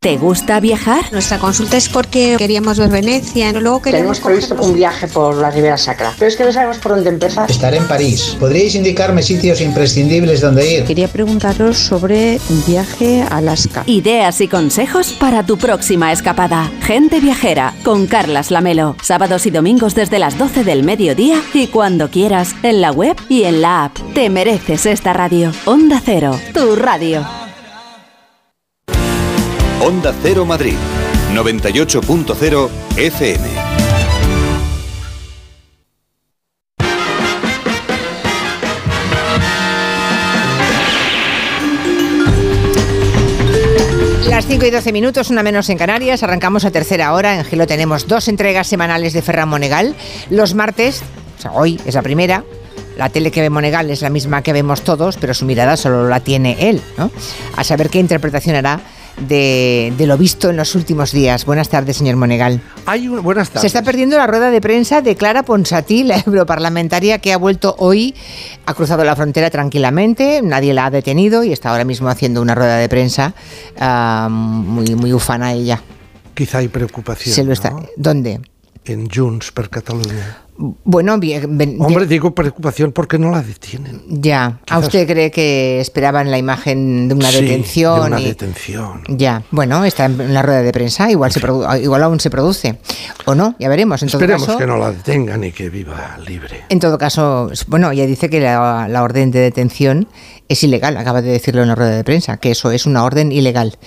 ¿Te 0.00 0.16
gusta 0.16 0.60
viajar? 0.60 1.12
Nuestra 1.12 1.38
consulta 1.38 1.76
es 1.76 1.88
porque 1.88 2.36
queríamos 2.38 2.78
ver 2.78 2.90
Venecia, 2.90 3.52
luego 3.52 3.80
Tenemos 3.80 4.20
previsto 4.20 4.54
un 4.60 4.74
viaje 4.74 5.08
por 5.08 5.36
la 5.36 5.50
Ribera 5.50 5.76
Sacra, 5.76 6.12
pero 6.18 6.28
es 6.28 6.36
que 6.36 6.44
no 6.44 6.52
sabemos 6.52 6.78
por 6.78 6.94
dónde 6.94 7.10
empezar. 7.10 7.50
Estaré 7.50 7.78
en 7.78 7.88
París. 7.88 8.36
¿Podríais 8.38 8.74
indicarme 8.74 9.22
sitios 9.22 9.60
imprescindibles 9.60 10.40
donde 10.40 10.72
ir? 10.72 10.84
Quería 10.84 11.08
preguntaros 11.08 11.78
sobre 11.78 12.40
un 12.48 12.64
viaje 12.66 13.22
a 13.22 13.38
Alaska. 13.38 13.84
Ideas 13.86 14.40
y 14.40 14.48
consejos 14.48 15.12
para 15.12 15.44
tu 15.44 15.58
próxima 15.58 16.12
escapada. 16.12 16.70
Gente 16.82 17.20
viajera 17.20 17.74
con 17.84 18.06
Carlas 18.06 18.50
Lamelo. 18.50 18.96
Sábados 19.02 19.46
y 19.46 19.50
domingos 19.50 19.94
desde 19.94 20.18
las 20.18 20.38
12 20.38 20.64
del 20.64 20.82
mediodía 20.82 21.42
y 21.54 21.68
cuando 21.68 22.10
quieras 22.10 22.54
en 22.62 22.80
la 22.80 22.92
web 22.92 23.16
y 23.28 23.44
en 23.44 23.62
la 23.62 23.84
app. 23.84 23.96
Te 24.14 24.30
mereces 24.30 24.86
esta 24.86 25.12
radio. 25.12 25.52
Onda 25.64 26.00
Cero, 26.04 26.38
tu 26.52 26.76
radio. 26.76 27.47
Onda 29.80 30.12
Cero 30.24 30.44
Madrid, 30.44 30.74
98.0 31.32 32.68
FM. 32.96 33.48
Las 44.28 44.46
5 44.46 44.66
y 44.66 44.70
12 44.70 44.92
minutos, 44.92 45.30
una 45.30 45.44
menos 45.44 45.68
en 45.68 45.78
Canarias. 45.78 46.24
Arrancamos 46.24 46.64
a 46.64 46.72
tercera 46.72 47.14
hora. 47.14 47.38
En 47.38 47.44
Gilo 47.44 47.68
tenemos 47.68 48.08
dos 48.08 48.26
entregas 48.26 48.66
semanales 48.66 49.12
de 49.12 49.22
Ferran 49.22 49.48
Monegal. 49.48 49.94
Los 50.28 50.54
martes, 50.54 51.02
o 51.38 51.40
sea, 51.40 51.52
hoy 51.52 51.80
es 51.86 51.94
la 51.94 52.02
primera. 52.02 52.42
La 52.96 53.10
tele 53.10 53.30
que 53.30 53.42
ve 53.42 53.48
Monegal 53.48 53.88
es 53.90 54.02
la 54.02 54.10
misma 54.10 54.42
que 54.42 54.52
vemos 54.52 54.82
todos, 54.82 55.16
pero 55.18 55.34
su 55.34 55.46
mirada 55.46 55.76
solo 55.76 56.08
la 56.08 56.18
tiene 56.18 56.68
él. 56.68 56.82
A 57.56 57.62
saber 57.62 57.90
qué 57.90 58.00
interpretación 58.00 58.56
hará 58.56 58.80
de, 59.26 59.92
de, 59.96 60.06
lo 60.06 60.16
visto 60.16 60.50
en 60.50 60.56
los 60.56 60.74
últimos 60.74 61.12
días. 61.12 61.44
Buenas 61.44 61.68
tardes, 61.68 61.96
señor 61.96 62.16
Monegal. 62.16 62.60
Hay 62.86 63.08
un, 63.08 63.22
buenas 63.22 63.48
tardes. 63.48 63.62
Se 63.62 63.66
está 63.66 63.82
perdiendo 63.82 64.16
la 64.16 64.26
rueda 64.26 64.50
de 64.50 64.60
prensa 64.60 65.02
de 65.02 65.16
Clara 65.16 65.42
Ponsatí, 65.42 66.04
la 66.04 66.18
europarlamentaria 66.26 67.18
que 67.18 67.32
ha 67.32 67.38
vuelto 67.38 67.74
hoy, 67.78 68.14
ha 68.66 68.74
cruzado 68.74 69.04
la 69.04 69.16
frontera 69.16 69.50
tranquilamente, 69.50 70.40
nadie 70.42 70.74
la 70.74 70.86
ha 70.86 70.90
detenido 70.90 71.44
y 71.44 71.52
está 71.52 71.70
ahora 71.70 71.84
mismo 71.84 72.08
haciendo 72.08 72.42
una 72.42 72.54
rueda 72.54 72.76
de 72.76 72.88
prensa 72.88 73.34
uh, 73.80 74.30
muy, 74.30 74.94
muy 74.94 75.12
ufana 75.12 75.52
ella. 75.52 75.82
Quizá 76.34 76.58
hay 76.58 76.68
preocupación. 76.68 77.34
Se 77.34 77.44
lo 77.44 77.52
está, 77.52 77.70
¿no? 77.70 77.86
¿Dónde? 77.96 78.40
En 78.88 79.08
Junts 79.10 79.52
per 79.52 79.68
Cataluña. 79.68 80.48
Bueno, 80.56 81.18
bien, 81.18 81.56
bien, 81.56 81.76
Hombre, 81.78 82.06
digo 82.06 82.34
preocupación 82.34 82.90
porque 82.90 83.16
no 83.16 83.30
la 83.30 83.42
detienen. 83.42 84.02
Ya. 84.08 84.58
Quizás... 84.64 84.76
¿A 84.76 84.78
usted 84.80 85.06
cree 85.06 85.30
que 85.30 85.78
esperaban 85.78 86.32
la 86.32 86.38
imagen 86.38 87.06
de 87.06 87.14
una 87.14 87.30
sí, 87.30 87.42
detención? 87.42 88.00
De 88.00 88.06
una 88.08 88.20
y... 88.20 88.24
detención. 88.24 89.02
Ya. 89.08 89.44
Bueno, 89.52 89.84
está 89.84 90.06
en 90.06 90.34
la 90.34 90.42
rueda 90.42 90.62
de 90.62 90.72
prensa, 90.72 91.10
igual, 91.10 91.30
se 91.30 91.40
igual 91.80 92.02
aún 92.02 92.18
se 92.18 92.30
produce. 92.30 92.78
O 93.26 93.36
no, 93.36 93.54
ya 93.60 93.68
veremos. 93.68 94.02
En 94.02 94.08
todo 94.08 94.20
Esperemos 94.20 94.46
caso, 94.46 94.58
que 94.58 94.66
no 94.66 94.78
la 94.78 94.90
detengan 94.90 95.44
y 95.44 95.52
que 95.52 95.70
viva 95.70 96.18
libre. 96.26 96.64
En 96.70 96.80
todo 96.80 96.98
caso, 96.98 97.52
bueno, 97.68 97.92
ella 97.92 98.06
dice 98.06 98.28
que 98.28 98.40
la, 98.40 98.88
la 98.88 99.02
orden 99.04 99.30
de 99.30 99.38
detención 99.38 100.08
es 100.48 100.64
ilegal, 100.64 100.96
acaba 100.96 101.22
de 101.22 101.30
decirlo 101.30 101.62
en 101.62 101.68
la 101.68 101.76
rueda 101.76 101.94
de 101.94 102.04
prensa, 102.04 102.38
que 102.38 102.50
eso 102.50 102.72
es 102.72 102.86
una 102.86 103.04
orden 103.04 103.30
ilegal 103.30 103.78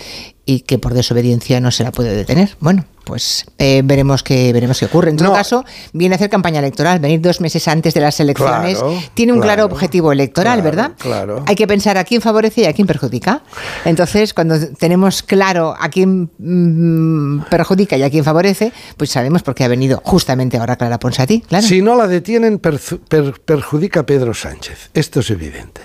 y 0.45 0.61
que 0.61 0.79
por 0.79 0.93
desobediencia 0.93 1.59
no 1.59 1.71
se 1.71 1.83
la 1.83 1.91
puede 1.91 2.15
detener. 2.15 2.55
Bueno, 2.59 2.85
pues 3.03 3.45
eh, 3.57 3.81
veremos 3.83 4.23
qué 4.23 4.51
veremos 4.53 4.79
qué 4.79 4.85
ocurre. 4.85 5.11
En 5.11 5.17
todo 5.17 5.29
no. 5.29 5.33
caso, 5.33 5.63
viene 5.93 6.15
a 6.15 6.17
hacer 6.17 6.29
campaña 6.29 6.59
electoral, 6.59 6.99
venir 6.99 7.21
dos 7.21 7.41
meses 7.41 7.67
antes 7.67 7.93
de 7.93 8.01
las 8.01 8.19
elecciones, 8.19 8.77
claro, 8.77 8.99
tiene 9.13 9.33
un 9.33 9.39
claro, 9.39 9.63
claro 9.63 9.73
objetivo 9.73 10.11
electoral, 10.11 10.61
claro, 10.61 10.63
¿verdad? 10.63 10.91
Claro. 10.97 11.43
Hay 11.47 11.55
que 11.55 11.67
pensar 11.67 11.97
a 11.97 12.03
quién 12.03 12.21
favorece 12.21 12.61
y 12.61 12.65
a 12.65 12.73
quién 12.73 12.87
perjudica. 12.87 13.43
Entonces, 13.85 14.33
cuando 14.33 14.55
tenemos 14.75 15.23
claro 15.23 15.75
a 15.79 15.89
quién 15.89 16.29
mmm, 16.37 17.41
perjudica 17.49 17.97
y 17.97 18.03
a 18.03 18.09
quién 18.09 18.23
favorece, 18.23 18.71
pues 18.97 19.09
sabemos 19.11 19.43
por 19.43 19.55
qué 19.55 19.63
ha 19.63 19.67
venido 19.67 20.01
justamente 20.03 20.57
ahora 20.57 20.75
Clara 20.75 20.99
Ponsatí. 20.99 21.41
Claro. 21.41 21.65
Si 21.67 21.81
no 21.81 21.95
la 21.95 22.07
detienen, 22.07 22.59
per, 22.59 22.79
per, 23.07 23.39
perjudica 23.41 24.01
a 24.01 24.05
Pedro 24.05 24.33
Sánchez. 24.33 24.89
Esto 24.93 25.19
es 25.19 25.29
evidente. 25.29 25.81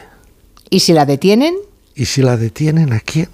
¿Y 0.70 0.80
si 0.80 0.92
la 0.92 1.04
detienen? 1.04 1.54
¿Y 1.94 2.06
si 2.06 2.22
la 2.22 2.36
detienen 2.36 2.92
a 2.92 3.00
quién? 3.00 3.28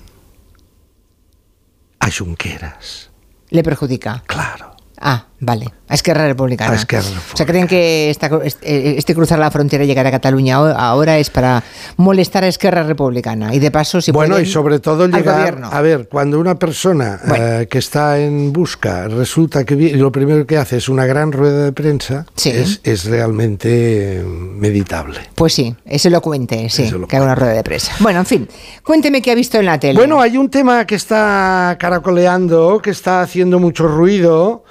A 2.03 2.11
Junqueras. 2.11 3.11
¿Le 3.51 3.63
perjudica? 3.63 4.25
Claro. 4.27 4.75
Ah, 5.01 5.27
vale. 5.43 5.67
A 5.89 5.95
Esquerra 5.95 6.27
Republicana. 6.27 6.73
A 6.73 6.77
Esquerra 6.77 7.03
Republicana. 7.03 7.33
O 7.35 7.37
sea, 7.37 7.47
¿creen 7.47 7.67
que 7.67 8.09
esta, 8.09 8.31
este 8.63 9.15
cruzar 9.15 9.39
la 9.39 9.51
frontera 9.51 9.85
y 9.85 9.87
llegar 9.87 10.07
a 10.07 10.11
Cataluña 10.11 10.57
ahora 10.57 11.19
es 11.19 11.29
para 11.29 11.63
molestar 11.97 12.45
a 12.45 12.49
Esquerra 12.49 12.85
Republicana? 12.85 13.55
Y 13.55 13.59
de 13.59 13.71
paso, 13.71 14.01
si 14.01 14.13
Bueno, 14.13 14.35
pueden, 14.35 14.47
y 14.47 14.51
sobre 14.51 14.79
todo 14.79 15.07
llegar... 15.07 15.41
gobierno. 15.41 15.69
A 15.71 15.83
ver, 15.83 16.09
cuando 16.09 16.39
una 16.39 16.55
persona 16.55 17.21
bueno. 17.27 17.45
eh, 17.45 17.67
que 17.69 17.79
está 17.79 18.21
en 18.21 18.53
busca 18.53 19.09
resulta 19.09 19.65
que 19.65 19.75
lo 19.97 20.13
primero 20.13 20.47
que 20.47 20.57
hace 20.57 20.77
es 20.77 20.89
una 20.89 21.05
gran 21.05 21.33
rueda 21.33 21.65
de 21.65 21.73
prensa, 21.73 22.25
sí. 22.37 22.51
es, 22.51 22.81
es, 22.85 23.05
realmente 23.05 24.25
meditable. 24.25 25.19
Pues 25.35 25.53
sí, 25.53 25.75
es 25.85 26.07
elocuente, 26.07 26.71
sí, 26.71 26.85
es 26.85 26.95
que 27.09 27.17
haga 27.17 27.25
una 27.27 27.35
rueda 27.35 27.53
de 27.53 27.65
prensa. 27.65 27.93
Bueno, 27.99 28.21
en 28.21 28.27
fin, 28.27 28.49
cuénteme 28.85 29.21
qué 29.21 29.33
ha 29.33 29.35
visto 29.35 29.59
en 29.59 29.67
la 29.67 29.79
tele. 29.79 29.99
Bueno, 29.99 30.21
hay 30.21 30.39
un 30.39 30.49
tema 30.49 30.87
que 30.87 30.95
está 30.95 31.77
caracoleando, 31.79 32.81
que 32.81 32.91
está 32.91 33.21
haciendo 33.21 33.59
mucho 33.59 33.89
ruido... 33.89 34.65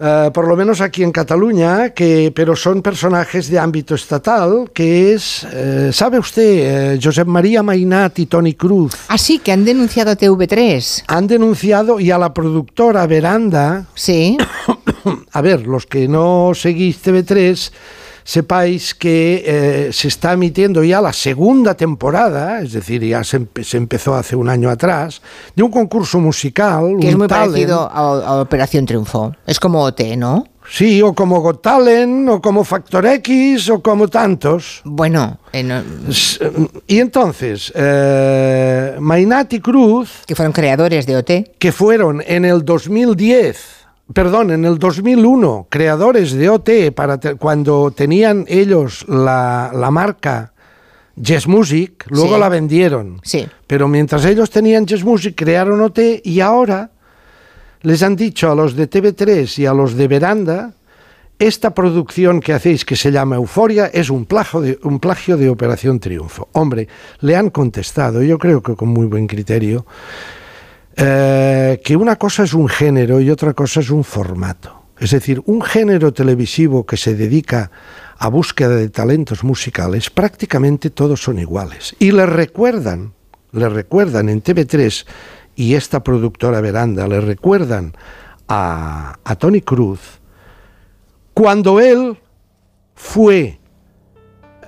Uh, 0.00 0.30
por 0.30 0.46
lo 0.46 0.54
menos 0.54 0.80
aquí 0.80 1.02
en 1.02 1.10
Cataluña, 1.10 1.90
que, 1.90 2.32
pero 2.32 2.54
son 2.54 2.82
personajes 2.82 3.50
de 3.50 3.58
ámbito 3.58 3.96
estatal, 3.96 4.70
que 4.72 5.12
es, 5.12 5.42
uh, 5.42 5.92
¿sabe 5.92 6.20
usted, 6.20 6.94
uh, 6.94 7.00
Josep 7.02 7.26
María 7.26 7.64
Mainat 7.64 8.16
y 8.20 8.26
Tony 8.26 8.54
Cruz? 8.54 8.92
Ah, 9.08 9.18
sí, 9.18 9.40
que 9.40 9.50
han 9.50 9.64
denunciado 9.64 10.12
a 10.12 10.16
TV3. 10.16 11.02
Han 11.08 11.26
denunciado 11.26 11.98
y 11.98 12.12
a 12.12 12.18
la 12.18 12.32
productora 12.32 13.04
Veranda. 13.08 13.86
Sí. 13.94 14.38
a 15.32 15.40
ver, 15.40 15.66
los 15.66 15.84
que 15.86 16.06
no 16.06 16.52
seguís 16.54 17.02
TV3 17.04 17.72
sepáis 18.28 18.92
que 18.94 19.42
eh, 19.46 19.88
se 19.90 20.06
está 20.06 20.34
emitiendo 20.34 20.84
ya 20.84 21.00
la 21.00 21.14
segunda 21.14 21.72
temporada, 21.74 22.60
es 22.60 22.74
decir, 22.74 23.02
ya 23.02 23.24
se, 23.24 23.38
empe 23.38 23.64
se, 23.64 23.78
empezó 23.78 24.14
hace 24.14 24.36
un 24.36 24.50
año 24.50 24.68
atrás, 24.68 25.22
de 25.56 25.62
un 25.62 25.70
concurso 25.70 26.20
musical. 26.20 26.98
Que 27.00 27.08
es 27.08 27.16
muy 27.16 27.26
talent. 27.26 27.52
parecido 27.52 27.90
a, 27.90 28.26
a, 28.26 28.42
Operación 28.42 28.84
Triunfo. 28.84 29.34
Es 29.46 29.58
como 29.58 29.82
OT, 29.82 30.02
¿no? 30.18 30.44
Sí, 30.70 31.00
o 31.00 31.14
como 31.14 31.40
Got 31.40 31.62
Talent, 31.62 32.28
o 32.28 32.42
como 32.42 32.64
Factor 32.64 33.06
X, 33.06 33.70
o 33.70 33.80
como 33.82 34.08
tantos. 34.08 34.82
Bueno, 34.84 35.38
eh, 35.54 35.62
no... 35.62 35.82
y 36.86 36.98
entonces, 36.98 37.72
eh, 37.74 38.94
Mainat 39.00 39.54
y 39.54 39.60
Cruz. 39.60 40.24
Que 40.26 40.34
fueron 40.34 40.52
creadores 40.52 41.06
de 41.06 41.16
OT. 41.16 41.30
Que 41.58 41.72
fueron 41.72 42.22
en 42.26 42.44
el 42.44 42.62
2010 42.62 43.78
perdón, 44.12 44.50
en 44.50 44.64
el 44.64 44.78
2001, 44.78 45.66
creadores 45.68 46.32
de 46.32 46.48
OT, 46.48 46.70
para 46.94 47.18
te, 47.18 47.34
cuando 47.34 47.90
tenían 47.90 48.44
ellos 48.48 49.04
la, 49.08 49.70
la 49.74 49.90
marca 49.90 50.52
Jazz 51.16 51.46
Music, 51.46 52.06
luego 52.08 52.34
sí. 52.34 52.40
la 52.40 52.48
vendieron. 52.48 53.20
Sí. 53.22 53.46
Pero 53.66 53.88
mientras 53.88 54.24
ellos 54.24 54.50
tenían 54.50 54.86
Jazz 54.86 55.04
Music, 55.04 55.34
crearon 55.36 55.80
OT 55.80 55.98
y 56.24 56.40
ahora 56.40 56.90
les 57.82 58.02
han 58.02 58.16
dicho 58.16 58.50
a 58.50 58.54
los 58.54 58.74
de 58.74 58.88
TV3 58.88 59.58
y 59.58 59.66
a 59.66 59.72
los 59.72 59.94
de 59.94 60.08
Veranda, 60.08 60.72
esta 61.38 61.72
producción 61.72 62.40
que 62.40 62.52
hacéis 62.52 62.84
que 62.84 62.96
se 62.96 63.12
llama 63.12 63.36
Euforia 63.36 63.86
es 63.86 64.10
un 64.10 64.24
plagio, 64.24 64.60
de, 64.60 64.78
un 64.82 64.98
plagio 64.98 65.36
de 65.36 65.48
Operación 65.48 66.00
Triunfo. 66.00 66.48
Hombre, 66.52 66.88
le 67.20 67.36
han 67.36 67.50
contestado, 67.50 68.22
yo 68.22 68.38
creo 68.38 68.62
que 68.62 68.74
con 68.74 68.88
muy 68.88 69.06
buen 69.06 69.26
criterio, 69.28 69.86
eh, 71.00 71.80
que 71.84 71.96
una 71.96 72.16
cosa 72.16 72.42
es 72.42 72.54
un 72.54 72.68
género 72.68 73.20
y 73.20 73.30
otra 73.30 73.54
cosa 73.54 73.80
es 73.80 73.90
un 73.90 74.04
formato. 74.04 74.82
es 74.98 75.12
decir, 75.12 75.40
un 75.46 75.62
género 75.62 76.12
televisivo 76.12 76.84
que 76.84 76.96
se 76.96 77.14
dedica 77.14 77.70
a 78.18 78.28
búsqueda 78.28 78.74
de 78.74 78.88
talentos 78.88 79.44
musicales, 79.44 80.10
prácticamente 80.10 80.90
todos 80.90 81.22
son 81.22 81.38
iguales. 81.38 81.94
Y 82.00 82.10
le 82.10 82.26
recuerdan, 82.26 83.12
le 83.52 83.68
recuerdan 83.68 84.28
en 84.28 84.42
TV3 84.42 85.06
y 85.54 85.74
esta 85.74 86.02
productora 86.02 86.60
Veranda, 86.60 87.06
le 87.06 87.20
recuerdan 87.20 87.94
a, 88.48 89.18
a 89.22 89.36
Tony 89.36 89.60
Cruz 89.60 90.00
cuando 91.32 91.78
él 91.78 92.18
fue 92.96 93.60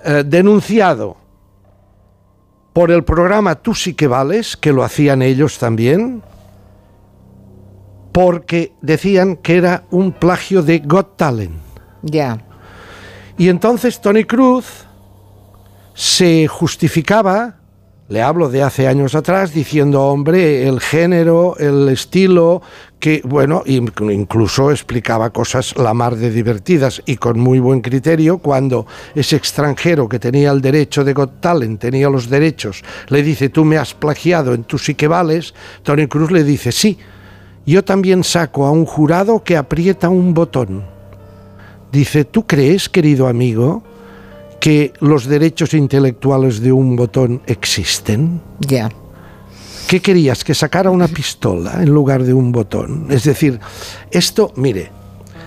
eh, 0.05 0.23
denunciado 0.25 1.17
por 2.73 2.91
el 2.91 3.05
programa 3.05 3.57
Tú 3.57 3.75
sí 3.75 3.95
que 3.95 4.07
vales, 4.07 4.57
que 4.57 4.73
lo 4.73 4.85
hacían 4.85 5.23
ellos 5.23 5.59
también, 5.59 6.23
porque 8.13 8.73
decían 8.81 9.37
que 9.37 9.57
era 9.57 9.85
un 9.91 10.13
plagio 10.13 10.63
de 10.63 10.79
Got 10.79 11.17
Talent. 11.17 11.57
Ya. 12.03 12.43
Y 13.39 13.49
entonces 13.49 14.01
Tony 14.01 14.25
Cruz 14.25 14.87
se 15.95 16.47
justificaba, 16.49 17.60
le 18.11 18.23
hablo 18.23 18.49
de 18.51 18.63
hace 18.63 18.87
años 18.89 19.15
atrás, 19.15 19.55
diciendo, 19.55 20.03
hombre, 20.03 20.69
el 20.69 20.81
género, 20.81 21.57
el 21.59 21.89
estilo, 21.89 22.61
que, 22.99 23.23
bueno, 23.25 23.63
in- 23.67 23.93
incluso 24.11 24.71
explicaba 24.73 25.31
cosas 25.31 25.77
la 25.77 25.95
mar 25.95 26.17
de 26.17 26.31
divertidas 26.31 27.01
y 27.07 27.17
con 27.17 27.39
muy 27.39 27.61
buen 27.61 27.81
criterio 27.81 28.39
cuando 28.39 28.85
ese 29.15 29.37
extranjero 29.37 30.09
que 30.09 30.19
tenía 30.19 30.51
el 30.51 30.61
derecho 30.61 31.05
de 31.05 31.13
Got 31.15 31.41
Talent, 31.41 31.81
tenía 31.81 32.11
los 32.11 32.29
derechos, 32.29 32.83
le 33.09 33.23
dice, 33.23 33.49
tú 33.49 33.65
me 33.65 33.79
has 33.79 33.95
plagiado, 33.95 34.55
en 34.55 34.65
tú 34.65 34.77
sí 34.77 34.95
que 34.97 35.07
vales, 35.09 35.55
Tony 35.85 36.09
Cruz 36.09 36.33
le 36.33 36.43
dice, 36.45 36.73
sí, 36.73 36.99
yo 37.65 37.85
también 37.85 38.25
saco 38.25 38.67
a 38.67 38.73
un 38.73 38.87
jurado 38.87 39.45
que 39.45 39.57
aprieta 39.57 40.09
un 40.09 40.35
botón. 40.35 40.85
Dice, 41.93 42.25
¿tú 42.25 42.47
crees, 42.47 42.89
querido 42.89 43.29
amigo, 43.29 43.85
que 44.61 44.93
los 45.01 45.27
derechos 45.27 45.75
intelectuales 45.75 46.61
de 46.61 46.71
un 46.73 46.95
botón 46.97 47.43
existen? 47.47 48.41
Ya. 48.61 48.89
¿Qué 49.89 50.01
querías? 50.01 50.45
¿Que 50.45 50.55
sacara 50.55 50.91
una 50.91 51.09
pistola 51.09 51.83
en 51.83 51.89
lugar 51.91 52.23
de 52.23 52.33
un 52.33 52.53
botón? 52.53 53.07
Es 53.11 53.25
decir, 53.25 53.59
esto, 54.11 54.53
mire, 54.55 54.91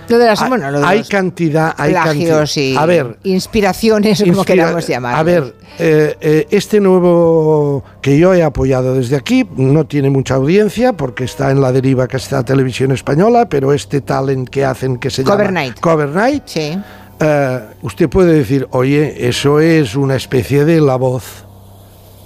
Lo 0.08 0.18
de 0.18 0.26
las, 0.26 0.42
hay, 0.42 0.48
bueno, 0.50 0.70
lo 0.70 0.80
de 0.80 0.86
hay 0.86 0.98
los 0.98 1.08
cantidad, 1.08 1.74
hay 1.78 1.92
plagios 1.92 2.50
cantidad. 2.52 2.62
y 2.62 2.76
A 2.76 2.84
ver, 2.84 3.18
inspiraciones, 3.24 4.20
o 4.20 4.24
como 4.26 4.42
Inspira- 4.42 4.44
queramos 4.64 4.86
llamar. 4.86 5.14
A 5.14 5.22
ver, 5.22 5.54
eh, 5.78 6.14
eh, 6.20 6.46
este 6.50 6.78
nuevo 6.80 7.82
que 8.02 8.18
yo 8.18 8.34
he 8.34 8.42
apoyado 8.42 8.94
desde 8.94 9.16
aquí 9.16 9.48
no 9.56 9.86
tiene 9.86 10.10
mucha 10.10 10.34
audiencia 10.34 10.92
porque 10.92 11.24
está 11.24 11.50
en 11.50 11.62
la 11.62 11.72
deriva 11.72 12.06
que 12.06 12.18
está 12.18 12.42
Televisión 12.44 12.92
Española, 12.92 13.48
pero 13.48 13.72
este 13.72 14.02
talent 14.02 14.48
que 14.50 14.64
hacen 14.66 14.98
que 14.98 15.08
se 15.08 15.22
Cover 15.24 15.46
llama 15.46 15.60
Night. 15.60 15.80
Cover 15.80 16.08
Night, 16.10 16.42
Sí. 16.44 16.78
Eh, 17.20 17.60
usted 17.82 18.08
puede 18.08 18.32
decir, 18.34 18.66
oye, 18.70 19.28
eso 19.28 19.60
es 19.60 19.94
una 19.96 20.16
especie 20.16 20.64
de 20.64 20.80
la 20.80 20.96
voz 20.96 21.44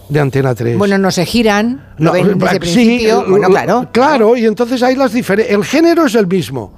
de 0.08 0.20
Antena 0.20 0.54
3. 0.54 0.78
Bueno, 0.78 0.96
no 0.98 1.10
se 1.10 1.26
giran, 1.26 1.84
lo 1.98 2.04
No, 2.06 2.12
ven 2.12 2.38
desde 2.38 2.52
sí, 2.54 2.58
principio. 2.60 3.24
bueno, 3.28 3.48
claro. 3.48 3.88
Claro, 3.92 4.36
y 4.36 4.46
entonces 4.46 4.82
hay 4.82 4.96
las 4.96 5.12
diferencias. 5.12 5.54
El 5.56 5.64
género 5.64 6.06
es 6.06 6.14
el 6.14 6.26
mismo. 6.26 6.72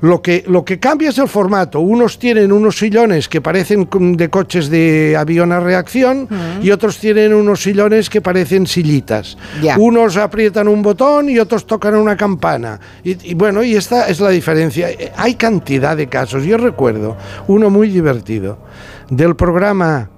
Lo 0.00 0.20
que, 0.22 0.44
lo 0.46 0.64
que 0.64 0.78
cambia 0.78 1.08
es 1.10 1.18
el 1.18 1.28
formato. 1.28 1.80
Unos 1.80 2.18
tienen 2.18 2.52
unos 2.52 2.78
sillones 2.78 3.28
que 3.28 3.40
parecen 3.40 3.88
de 4.16 4.30
coches 4.30 4.68
de 4.68 5.16
avión 5.18 5.52
a 5.52 5.60
reacción 5.60 6.28
y 6.62 6.70
otros 6.70 6.98
tienen 6.98 7.34
unos 7.34 7.62
sillones 7.62 8.10
que 8.10 8.20
parecen 8.20 8.66
sillitas. 8.66 9.36
Unos 9.78 10.16
aprietan 10.16 10.68
un 10.68 10.82
botón 10.82 11.28
y 11.30 11.38
otros 11.38 11.66
tocan 11.66 11.94
una 11.96 12.16
campana. 12.16 12.78
Y, 13.02 13.30
y 13.30 13.34
bueno, 13.34 13.62
y 13.62 13.74
esta 13.76 14.08
es 14.08 14.20
la 14.20 14.30
diferencia. 14.30 14.90
Eh, 14.90 15.12
Hay 15.16 15.34
cantidad 15.34 15.96
de 15.96 16.08
casos. 16.08 16.44
Yo 16.44 16.56
recuerdo 16.58 17.16
uno 17.48 17.70
muy 17.70 17.88
divertido 17.88 18.58
del 19.10 19.36
programa 19.36 20.10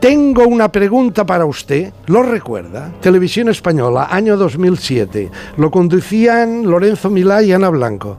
tengo 0.00 0.48
una 0.48 0.72
pregunta 0.72 1.24
para 1.24 1.44
usted. 1.46 1.92
¿Lo 2.06 2.24
recuerda? 2.24 2.90
Televisión 3.00 3.48
Española, 3.48 4.08
año 4.10 4.36
2007. 4.36 5.30
Lo 5.58 5.70
conducían 5.70 6.68
Lorenzo 6.68 7.08
Milá 7.08 7.40
y 7.40 7.52
Ana 7.52 7.68
Blanco. 7.68 8.18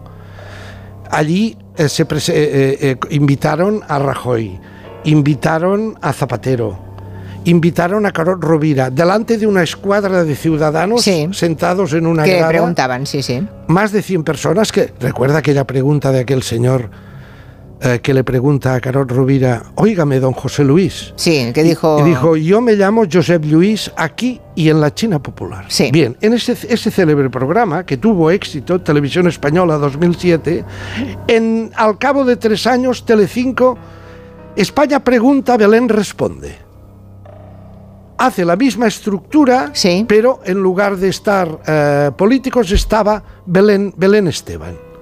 Allí 1.14 1.56
eh, 1.78 1.90
se 1.90 2.04
eh, 2.04 2.08
eh, 2.28 2.96
invitaron 3.12 3.82
a 3.88 4.00
Rajoy, 4.00 4.60
invitaron 5.04 5.96
a 6.02 6.12
Zapatero, 6.12 6.80
invitaron 7.46 8.08
a 8.08 8.12
Carol 8.12 8.42
Rovira, 8.42 8.90
delante 8.90 9.38
de 9.38 9.46
una 9.46 9.62
escuadra 9.62 10.24
de 10.24 10.36
ciudadanos 10.36 11.04
sentados 11.04 11.94
en 11.94 12.08
una 12.08 12.24
que 12.24 12.38
grada 12.38 12.48
preguntaban, 12.48 13.06
sí, 13.06 13.22
sí. 13.22 13.48
más 13.68 13.92
de 13.92 14.02
100 14.02 14.24
personas 14.24 14.72
que 14.72 14.92
recuerda 15.00 15.38
aquella 15.38 15.68
pregunta 15.68 16.12
de 16.12 16.22
aquel 16.22 16.42
señor 16.42 16.90
eh, 17.86 18.00
que 18.02 18.14
le 18.14 18.24
pregunta 18.24 18.76
a 18.76 18.80
Carol 18.80 19.10
Rovira, 19.10 19.62
óigame, 19.76 20.22
don 20.22 20.32
José 20.32 20.64
Luis. 20.64 21.14
Sí, 21.18 21.52
que 21.54 21.64
dijo... 21.64 22.00
Y 22.00 22.04
dijo, 22.10 22.38
yo 22.38 22.62
me 22.62 22.76
llamo 22.76 23.04
Josep 23.12 23.44
Luis 23.44 23.92
aquí 23.98 24.40
y 24.56 24.70
en 24.70 24.80
la 24.80 24.94
China 24.94 25.22
Popular. 25.22 25.66
Bien, 25.92 26.16
en 26.22 26.34
ese, 26.34 26.54
ese 26.70 26.92
célebre 26.92 27.30
programa 27.30 27.86
que 27.86 27.98
tuvo 27.98 28.32
éxito, 28.32 28.80
Televisión 28.80 29.28
Española 29.28 29.78
2007, 29.78 30.64
en, 31.28 31.72
al 31.76 31.98
cabo 31.98 32.24
de 32.24 32.38
tres 32.38 32.66
años, 32.68 33.06
Telecinco, 33.06 33.78
España 34.56 35.04
pregunta, 35.04 35.58
Belén 35.58 35.90
responde. 35.90 36.56
Hace 38.18 38.46
la 38.46 38.56
misma 38.56 38.88
estructura, 38.88 39.74
pero 40.08 40.40
en 40.46 40.64
lugar 40.64 40.96
de 40.96 41.10
estar 41.10 41.60
eh, 41.68 42.12
políticos 42.16 42.72
estaba 42.72 43.22
Belén, 43.46 43.94
Belén 43.98 44.30
Esteban. 44.30 44.93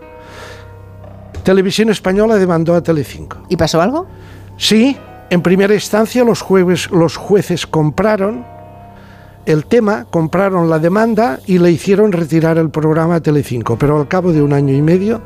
Televisión 1.42 1.90
Española 1.90 2.36
demandó 2.36 2.76
a 2.76 2.82
Telecinco. 2.82 3.38
¿Y 3.50 3.58
pasó 3.58 3.82
algo? 3.82 4.08
Sí, 4.58 4.98
en 5.30 5.42
primera 5.42 5.74
instancia 5.74 6.24
los, 6.24 6.42
jueves, 6.42 6.90
los 6.92 7.18
jueces 7.18 7.66
compraron 7.66 8.46
el 9.46 9.66
tema, 9.66 10.06
compraron 10.10 10.70
la 10.70 10.80
demanda 10.80 11.40
y 11.48 11.58
le 11.58 11.72
hicieron 11.72 12.12
retirar 12.12 12.58
el 12.58 12.70
programa 12.70 13.16
a 13.16 13.22
Telecinco, 13.22 13.78
pero 13.78 14.00
al 14.00 14.08
cabo 14.08 14.32
de 14.32 14.42
un 14.42 14.54
año 14.54 14.74
y 14.74 14.82
medio 14.82 15.22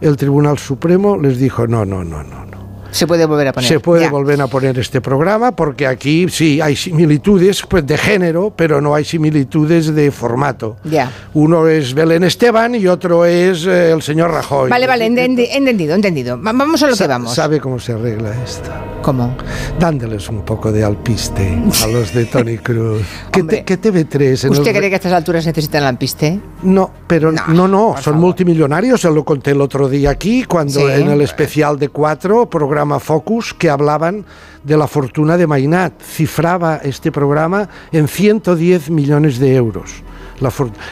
el 0.00 0.16
Tribunal 0.16 0.58
Supremo 0.58 1.16
les 1.16 1.38
dijo 1.38 1.66
no, 1.66 1.84
no, 1.84 2.04
no, 2.04 2.22
no. 2.22 2.49
Se 2.90 3.06
puede 3.06 3.24
volver 3.26 3.48
a 3.48 3.52
poner. 3.52 3.68
Se 3.68 3.80
puede 3.80 4.02
Ya. 4.04 4.10
volver 4.10 4.40
a 4.40 4.46
poner 4.46 4.78
este 4.78 5.00
programa 5.00 5.52
porque 5.54 5.86
aquí 5.86 6.26
sí 6.28 6.60
hay 6.60 6.76
similitudes 6.76 7.62
pues, 7.68 7.86
de 7.86 7.96
género, 7.96 8.52
pero 8.54 8.80
no 8.80 8.94
hay 8.94 9.04
similitudes 9.04 9.94
de 9.94 10.10
formato. 10.10 10.76
Ya. 10.84 11.10
Uno 11.34 11.68
es 11.68 11.94
Belén 11.94 12.24
Esteban 12.24 12.74
y 12.74 12.86
otro 12.86 13.24
es 13.24 13.64
eh, 13.66 13.92
el 13.92 14.02
señor 14.02 14.30
Rajoy. 14.32 14.70
Vale, 14.70 14.86
vale, 14.86 15.06
entendi- 15.08 15.48
entendido, 15.50 15.94
entendido. 15.94 16.40
Va- 16.42 16.52
Vamos 16.52 16.82
a 16.82 16.86
lo 16.86 16.92
que 16.92 16.98
Sa- 16.98 17.06
vamos. 17.06 17.34
¿Sabe 17.34 17.60
cómo 17.60 17.78
se 17.78 17.92
arregla 17.92 18.30
esto? 18.44 18.70
¿Cómo? 19.02 19.34
Dándoles 19.78 20.28
un 20.28 20.42
poco 20.42 20.70
de 20.72 20.84
alpiste 20.84 21.58
a 21.82 21.86
los 21.86 22.12
de 22.12 22.26
Tony 22.26 22.58
Cruz. 22.62 23.02
que, 23.32 23.42
te- 23.44 23.64
que 23.64 23.80
TV3 23.80 24.44
en 24.44 24.50
¿Usted 24.50 24.66
el- 24.68 24.76
cree 24.76 24.88
que 24.90 24.94
a 24.94 24.96
estas 24.96 25.12
alturas 25.12 25.46
necesitan 25.46 25.84
lampiste? 25.84 26.38
No, 26.62 26.90
pero 27.06 27.32
no, 27.32 27.66
no, 27.66 27.94
son 28.02 28.18
multimillonarios, 28.18 29.00
se 29.00 29.10
lo 29.10 29.24
conté 29.24 29.52
el 29.52 29.60
otro 29.62 29.88
día 29.88 30.10
aquí, 30.10 30.44
cuando 30.44 30.80
Sí. 30.80 30.86
en 30.86 31.08
el 31.08 31.20
especial 31.22 31.78
de 31.78 31.88
cuatro, 31.88 32.50
programa 32.50 32.79
Focus, 33.00 33.54
que 33.54 33.70
hablaban 33.70 34.24
de 34.64 34.76
la 34.76 34.86
fortuna 34.86 35.36
de 35.36 35.46
Mainat. 35.46 36.00
Cifraba 36.02 36.76
este 36.82 37.12
programa 37.12 37.68
en 37.92 38.08
110 38.08 38.90
millones 38.90 39.38
de 39.38 39.54
euros. 39.54 40.02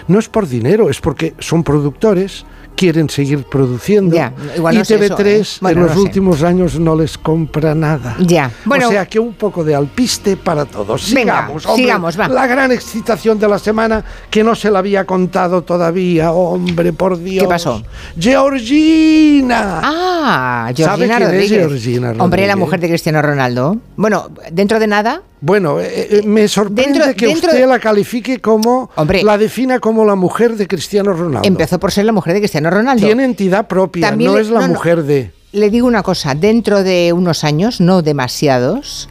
No 0.09 0.19
es 0.19 0.29
por 0.29 0.47
dinero, 0.47 0.91
es 0.91 1.01
porque 1.01 1.35
son 1.39 1.65
productores, 1.65 2.45
quieren 2.79 3.11
seguir 3.11 3.43
produciendo. 3.45 4.15
Ya, 4.15 4.33
igual 4.57 4.75
y 4.75 4.77
no 4.77 4.83
es 4.83 4.91
eso, 4.91 5.17
TV3 5.17 5.27
¿eh? 5.27 5.59
Bueno, 5.61 5.81
en 5.81 5.87
los 5.87 5.97
no 5.97 6.01
sé. 6.03 6.07
últimos 6.07 6.43
años 6.45 6.79
no 6.79 6.95
les 6.95 7.19
compra 7.19 7.75
nada. 7.75 8.17
Ya. 8.21 8.51
Bueno, 8.65 8.87
o 8.89 8.91
sea 8.91 9.05
que 9.07 9.19
un 9.19 9.33
poco 9.35 9.65
de 9.65 9.75
alpiste 9.75 10.37
para 10.37 10.65
todos. 10.65 11.13
Venga, 11.13 11.41
Sigamos, 11.43 11.67
hombre. 11.67 11.83
sigamos, 11.83 12.21
va. 12.21 12.29
La 12.29 12.47
gran 12.47 12.71
excitación 12.71 13.39
de 13.39 13.49
la 13.49 13.59
semana 13.59 14.05
que 14.31 14.45
no 14.45 14.55
se 14.55 14.71
la 14.71 14.79
había 14.79 15.05
contado 15.05 15.63
todavía, 15.63 16.31
hombre, 16.33 16.93
por 16.93 17.19
Dios. 17.19 17.43
¿Qué 17.43 17.49
pasó? 17.49 17.83
Georgina. 18.19 19.81
Ah, 19.83 20.73
¿Sabe 20.77 21.07
Georgina 21.07 21.17
quién 21.17 21.23
es 21.23 21.29
Rodríguez. 21.29 21.51
Georgina 21.59 22.09
Hombre, 22.11 22.19
la 22.19 22.27
Rodríguez? 22.27 22.57
mujer 22.57 22.81
de 22.81 22.89
Cristiano 22.89 23.23
Ronaldo. 23.23 23.77
Bueno, 23.97 24.29
dentro 24.53 24.79
de 24.79 24.87
nada. 24.87 25.23
Bueno, 25.41 25.79
eh, 25.81 26.09
eh, 26.11 26.23
me 26.25 26.49
sorprende 26.49 26.99
Dentro- 26.99 27.15
que 27.17 27.27
dentro 27.27 27.51
usted 27.51 27.61
de- 27.63 27.67
la 27.69 27.79
califique 27.79 28.41
como, 28.41 28.91
la 29.23 29.39
defina 29.39 29.79
como 29.79 30.05
la 30.05 30.17
mujer 30.17 30.57
de 30.57 30.67
Cristiano 30.67 31.13
Ronaldo. 31.13 31.47
Empezó 31.47 31.79
por 31.79 31.93
ser 31.93 32.07
la 32.07 32.13
mujer 32.13 32.35
de 32.35 32.41
Cristiano 32.41 32.68
Ronaldo. 32.71 33.05
Tiene 33.07 33.25
entidad 33.25 33.67
propia, 33.67 34.09
También 34.11 34.31
no 34.31 34.37
le- 34.37 34.43
es 34.43 34.51
la 34.51 34.61
no, 34.61 34.67
no. 34.69 34.73
mujer 34.75 35.03
de... 35.05 35.33
Le 35.53 35.71
digo 35.71 35.87
una 35.87 36.03
cosa, 36.03 36.35
dentro 36.35 36.83
de 36.83 37.13
unos 37.15 37.43
años, 37.45 37.81
no 37.81 38.03
demasiados, 38.03 39.09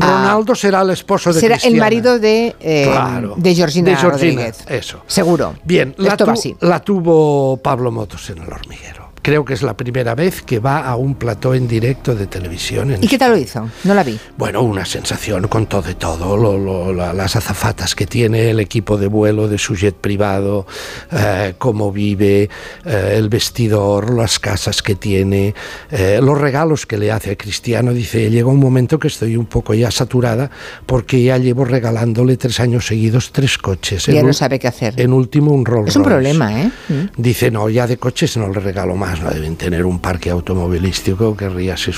ah, 0.00 0.22
Ronaldo 0.24 0.54
será 0.54 0.80
el 0.82 0.90
esposo 0.90 1.32
de 1.32 1.40
será 1.40 1.56
el 1.56 1.76
marido 1.76 2.18
de, 2.18 2.56
eh, 2.60 2.88
Claro. 2.90 3.34
de 3.36 3.54
Georgina, 3.54 3.90
De 3.90 3.96
Georgina, 3.96 4.42
Rodríguez. 4.42 4.64
eso. 4.68 5.02
Seguro. 5.06 5.54
Bien, 5.64 5.94
la, 5.98 6.16
tu- 6.16 6.30
así. 6.30 6.56
la 6.60 6.80
tuvo 6.80 7.58
Pablo 7.58 7.90
Motos 7.92 8.28
en 8.30 8.38
el 8.38 8.52
hormiguero. 8.52 9.05
Creo 9.26 9.44
que 9.44 9.54
es 9.54 9.62
la 9.64 9.76
primera 9.76 10.14
vez 10.14 10.40
que 10.40 10.60
va 10.60 10.86
a 10.86 10.94
un 10.94 11.16
plató 11.16 11.52
en 11.52 11.66
directo 11.66 12.14
de 12.14 12.28
televisión. 12.28 12.92
En 12.92 13.02
¿Y 13.02 13.08
qué 13.08 13.18
tal 13.18 13.32
lo 13.32 13.36
hizo? 13.36 13.68
No 13.82 13.92
la 13.92 14.04
vi. 14.04 14.16
Bueno, 14.38 14.62
una 14.62 14.84
sensación 14.84 15.48
con 15.48 15.66
todo 15.66 15.90
y 15.90 15.94
todo, 15.96 16.36
lo- 16.36 16.56
lo- 16.56 16.92
la- 16.92 17.12
las 17.12 17.34
azafatas 17.34 17.96
que 17.96 18.06
tiene, 18.06 18.50
el 18.50 18.60
equipo 18.60 18.96
de 18.96 19.08
vuelo 19.08 19.48
de 19.48 19.58
su 19.58 19.74
jet 19.74 19.96
privado, 19.96 20.64
eh, 21.10 21.54
cómo 21.58 21.90
vive, 21.90 22.48
eh, 22.84 23.14
el 23.16 23.28
vestidor, 23.28 24.14
las 24.14 24.38
casas 24.38 24.80
que 24.80 24.94
tiene, 24.94 25.56
eh, 25.90 26.20
los 26.22 26.40
regalos 26.40 26.86
que 26.86 26.96
le 26.96 27.10
hace 27.10 27.32
a 27.32 27.36
Cristiano. 27.36 27.92
Dice, 27.92 28.30
llega 28.30 28.46
un 28.46 28.60
momento 28.60 29.00
que 29.00 29.08
estoy 29.08 29.36
un 29.36 29.46
poco 29.46 29.74
ya 29.74 29.90
saturada 29.90 30.52
porque 30.86 31.20
ya 31.20 31.36
llevo 31.36 31.64
regalándole 31.64 32.36
tres 32.36 32.60
años 32.60 32.86
seguidos 32.86 33.32
tres 33.32 33.58
coches. 33.58 34.06
Ya 34.06 34.20
En 34.20 34.26
no 34.28 34.32
sabe 34.32 34.60
qué 34.60 34.68
hacer. 34.68 34.94
En 35.00 35.12
último 35.12 35.50
un 35.50 35.64
Rolls 35.66 35.88
Es 35.90 35.96
un 35.96 36.04
problema, 36.04 36.62
¿eh? 36.62 36.70
Mm. 36.88 37.20
Dice, 37.20 37.50
no, 37.50 37.68
ya 37.68 37.88
de 37.88 37.96
coches 37.96 38.36
no 38.36 38.46
le 38.52 38.60
regalo 38.60 38.94
más, 38.94 39.15
no 39.20 39.30
deben 39.30 39.56
tener 39.56 39.84
un 39.86 39.98
parque 39.98 40.30
automovilístico, 40.30 41.36
que 41.36 41.48
ríase, 41.48 41.92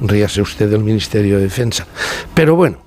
ríase 0.00 0.42
usted 0.42 0.70
del 0.70 0.82
Ministerio 0.82 1.36
de 1.36 1.44
Defensa. 1.44 1.86
Pero 2.34 2.56
bueno, 2.56 2.78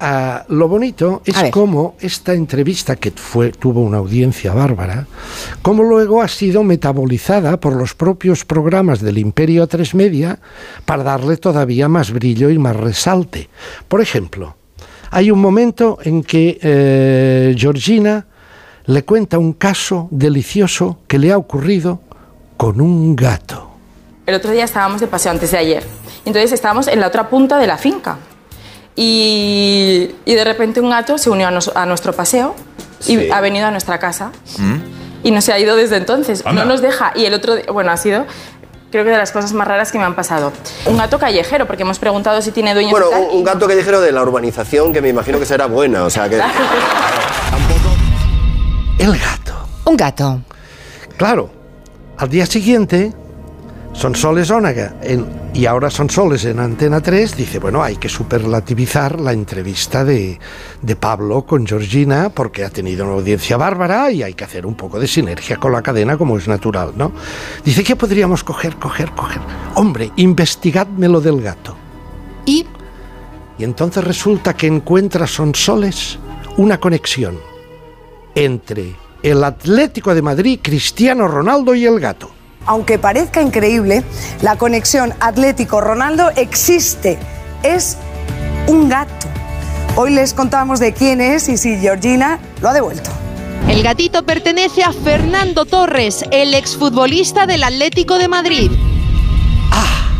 ah, 0.00 0.44
lo 0.48 0.68
bonito 0.68 1.22
es 1.24 1.36
cómo 1.50 1.96
esta 2.00 2.34
entrevista, 2.34 2.96
que 2.96 3.10
fue, 3.10 3.52
tuvo 3.52 3.80
una 3.80 3.98
audiencia 3.98 4.52
bárbara, 4.52 5.06
cómo 5.62 5.82
luego 5.82 6.22
ha 6.22 6.28
sido 6.28 6.62
metabolizada 6.62 7.58
por 7.58 7.74
los 7.74 7.94
propios 7.94 8.44
programas 8.44 9.00
del 9.00 9.18
Imperio 9.18 9.68
A3 9.68 9.94
Media 9.94 10.38
para 10.84 11.02
darle 11.02 11.36
todavía 11.36 11.88
más 11.88 12.10
brillo 12.10 12.50
y 12.50 12.58
más 12.58 12.76
resalte. 12.76 13.48
Por 13.88 14.00
ejemplo, 14.00 14.56
hay 15.10 15.30
un 15.30 15.40
momento 15.40 15.98
en 16.02 16.22
que 16.22 16.58
eh, 16.62 17.54
Georgina 17.56 18.26
le 18.86 19.04
cuenta 19.04 19.38
un 19.38 19.52
caso 19.52 20.08
delicioso 20.10 20.98
que 21.06 21.18
le 21.18 21.32
ha 21.32 21.38
ocurrido 21.38 22.00
con 22.62 22.80
un 22.80 23.16
gato. 23.16 23.70
El 24.24 24.36
otro 24.36 24.52
día 24.52 24.62
estábamos 24.62 25.00
de 25.00 25.08
paseo 25.08 25.32
antes 25.32 25.50
de 25.50 25.58
ayer. 25.58 25.84
Entonces 26.24 26.52
estábamos 26.52 26.86
en 26.86 27.00
la 27.00 27.08
otra 27.08 27.28
punta 27.28 27.58
de 27.58 27.66
la 27.66 27.76
finca. 27.76 28.18
Y, 28.94 30.14
y 30.24 30.34
de 30.36 30.44
repente 30.44 30.80
un 30.80 30.90
gato 30.90 31.18
se 31.18 31.28
unió 31.28 31.48
a, 31.48 31.50
nos- 31.50 31.72
a 31.74 31.86
nuestro 31.86 32.12
paseo 32.12 32.54
y 33.00 33.16
Sí. 33.18 33.30
ha 33.32 33.40
venido 33.40 33.66
a 33.66 33.72
nuestra 33.72 33.98
casa. 33.98 34.30
Y 35.24 35.32
no 35.32 35.40
se 35.40 35.52
ha 35.52 35.58
ido 35.58 35.74
desde 35.74 35.96
entonces. 35.96 36.46
Anda. 36.46 36.62
No 36.62 36.68
nos 36.70 36.82
deja. 36.82 37.10
Y 37.16 37.24
el 37.24 37.34
otro 37.34 37.56
día, 37.56 37.64
bueno, 37.72 37.90
ha 37.90 37.96
sido 37.96 38.26
creo 38.92 39.02
que 39.02 39.10
de 39.10 39.16
las 39.18 39.32
cosas 39.32 39.52
más 39.54 39.66
raras 39.66 39.90
que 39.90 39.98
me 39.98 40.04
han 40.04 40.14
pasado. 40.14 40.52
Un 40.86 40.96
gato 40.98 41.18
callejero, 41.18 41.66
porque 41.66 41.82
hemos 41.82 41.98
preguntado 41.98 42.42
si 42.42 42.52
tiene 42.52 42.74
dueños 42.74 42.92
Bueno, 42.92 43.08
un, 43.10 43.38
un 43.38 43.42
gato 43.42 43.66
callejero 43.66 44.00
de 44.00 44.12
la 44.12 44.22
urbanización 44.22 44.92
que 44.92 45.02
me 45.02 45.08
imagino 45.08 45.40
que 45.40 45.46
será 45.46 45.66
buena, 45.66 46.04
o 46.04 46.10
sea 46.10 46.28
que... 46.28 46.36
El 48.98 49.18
gato. 49.18 49.66
Un 49.84 49.96
gato. 49.96 50.40
Claro, 51.16 51.50
al 52.18 52.28
día 52.28 52.46
siguiente, 52.46 53.12
Sonsoles 53.92 54.50
Ónaga 54.50 54.94
en- 55.02 55.42
y 55.54 55.66
ahora 55.66 55.90
Sonsoles 55.90 56.46
en 56.46 56.60
Antena 56.60 57.00
3 57.02 57.36
dice, 57.36 57.58
bueno, 57.58 57.82
hay 57.82 57.96
que 57.96 58.08
superlativizar 58.08 59.20
la 59.20 59.32
entrevista 59.34 60.02
de, 60.02 60.38
de 60.80 60.96
Pablo 60.96 61.44
con 61.44 61.66
Georgina 61.66 62.30
porque 62.30 62.64
ha 62.64 62.70
tenido 62.70 63.04
una 63.04 63.14
audiencia 63.14 63.58
bárbara 63.58 64.10
y 64.10 64.22
hay 64.22 64.32
que 64.32 64.44
hacer 64.44 64.64
un 64.64 64.74
poco 64.76 64.98
de 64.98 65.06
sinergia 65.06 65.58
con 65.58 65.72
la 65.72 65.82
cadena 65.82 66.16
como 66.16 66.38
es 66.38 66.48
natural, 66.48 66.92
¿no? 66.96 67.12
Dice 67.64 67.84
que 67.84 67.96
podríamos 67.96 68.42
coger, 68.44 68.76
coger, 68.76 69.10
coger. 69.10 69.40
Hombre, 69.74 70.10
investigadme 70.16 71.06
lo 71.08 71.20
del 71.20 71.42
gato. 71.42 71.76
¿Y? 72.46 72.64
Y 73.58 73.64
entonces 73.64 74.02
resulta 74.02 74.54
que 74.56 74.68
encuentra 74.68 75.26
Sonsoles 75.26 76.18
una 76.56 76.80
conexión 76.80 77.36
entre 78.34 78.94
el 79.22 79.44
Atlético 79.44 80.14
de 80.14 80.22
Madrid, 80.22 80.60
Cristiano 80.62 81.28
Ronaldo 81.28 81.74
y 81.74 81.86
el 81.86 82.00
gato. 82.00 82.30
Aunque 82.66 82.98
parezca 82.98 83.42
increíble, 83.42 84.04
la 84.40 84.56
conexión 84.56 85.12
Atlético-Ronaldo 85.20 86.30
existe. 86.36 87.18
Es 87.62 87.96
un 88.66 88.88
gato. 88.88 89.26
Hoy 89.96 90.10
les 90.10 90.32
contamos 90.32 90.80
de 90.80 90.92
quién 90.92 91.20
es 91.20 91.48
y 91.48 91.56
si 91.56 91.76
Georgina 91.76 92.38
lo 92.60 92.68
ha 92.68 92.72
devuelto. 92.72 93.10
El 93.68 93.82
gatito 93.82 94.24
pertenece 94.24 94.82
a 94.82 94.92
Fernando 94.92 95.64
Torres, 95.64 96.24
el 96.30 96.54
exfutbolista 96.54 97.46
del 97.46 97.64
Atlético 97.64 98.18
de 98.18 98.28
Madrid. 98.28 98.70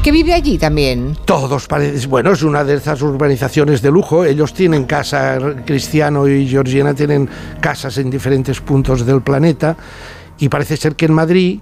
Que 0.02 0.10
vive 0.10 0.34
allí 0.34 0.58
también. 0.58 1.16
Todos 1.24 1.68
parecen, 1.68 2.10
bueno, 2.10 2.32
es 2.32 2.42
una 2.42 2.64
de 2.64 2.74
esas 2.74 3.00
urbanizaciones 3.02 3.82
de 3.82 3.90
lujo. 3.92 4.24
Ellos 4.24 4.52
tienen 4.52 4.84
casa, 4.84 5.39
Cristiano 5.64 6.26
y 6.26 6.48
Georgina 6.48 6.92
tienen 6.92 7.28
casas 7.60 7.97
en 7.98 8.10
diferentes 8.10 8.60
puntos 8.60 9.06
del 9.06 9.22
planeta. 9.22 9.76
Y 10.39 10.48
parece 10.48 10.76
ser 10.76 10.97
que 10.97 11.05
en 11.05 11.12
Madrid 11.12 11.60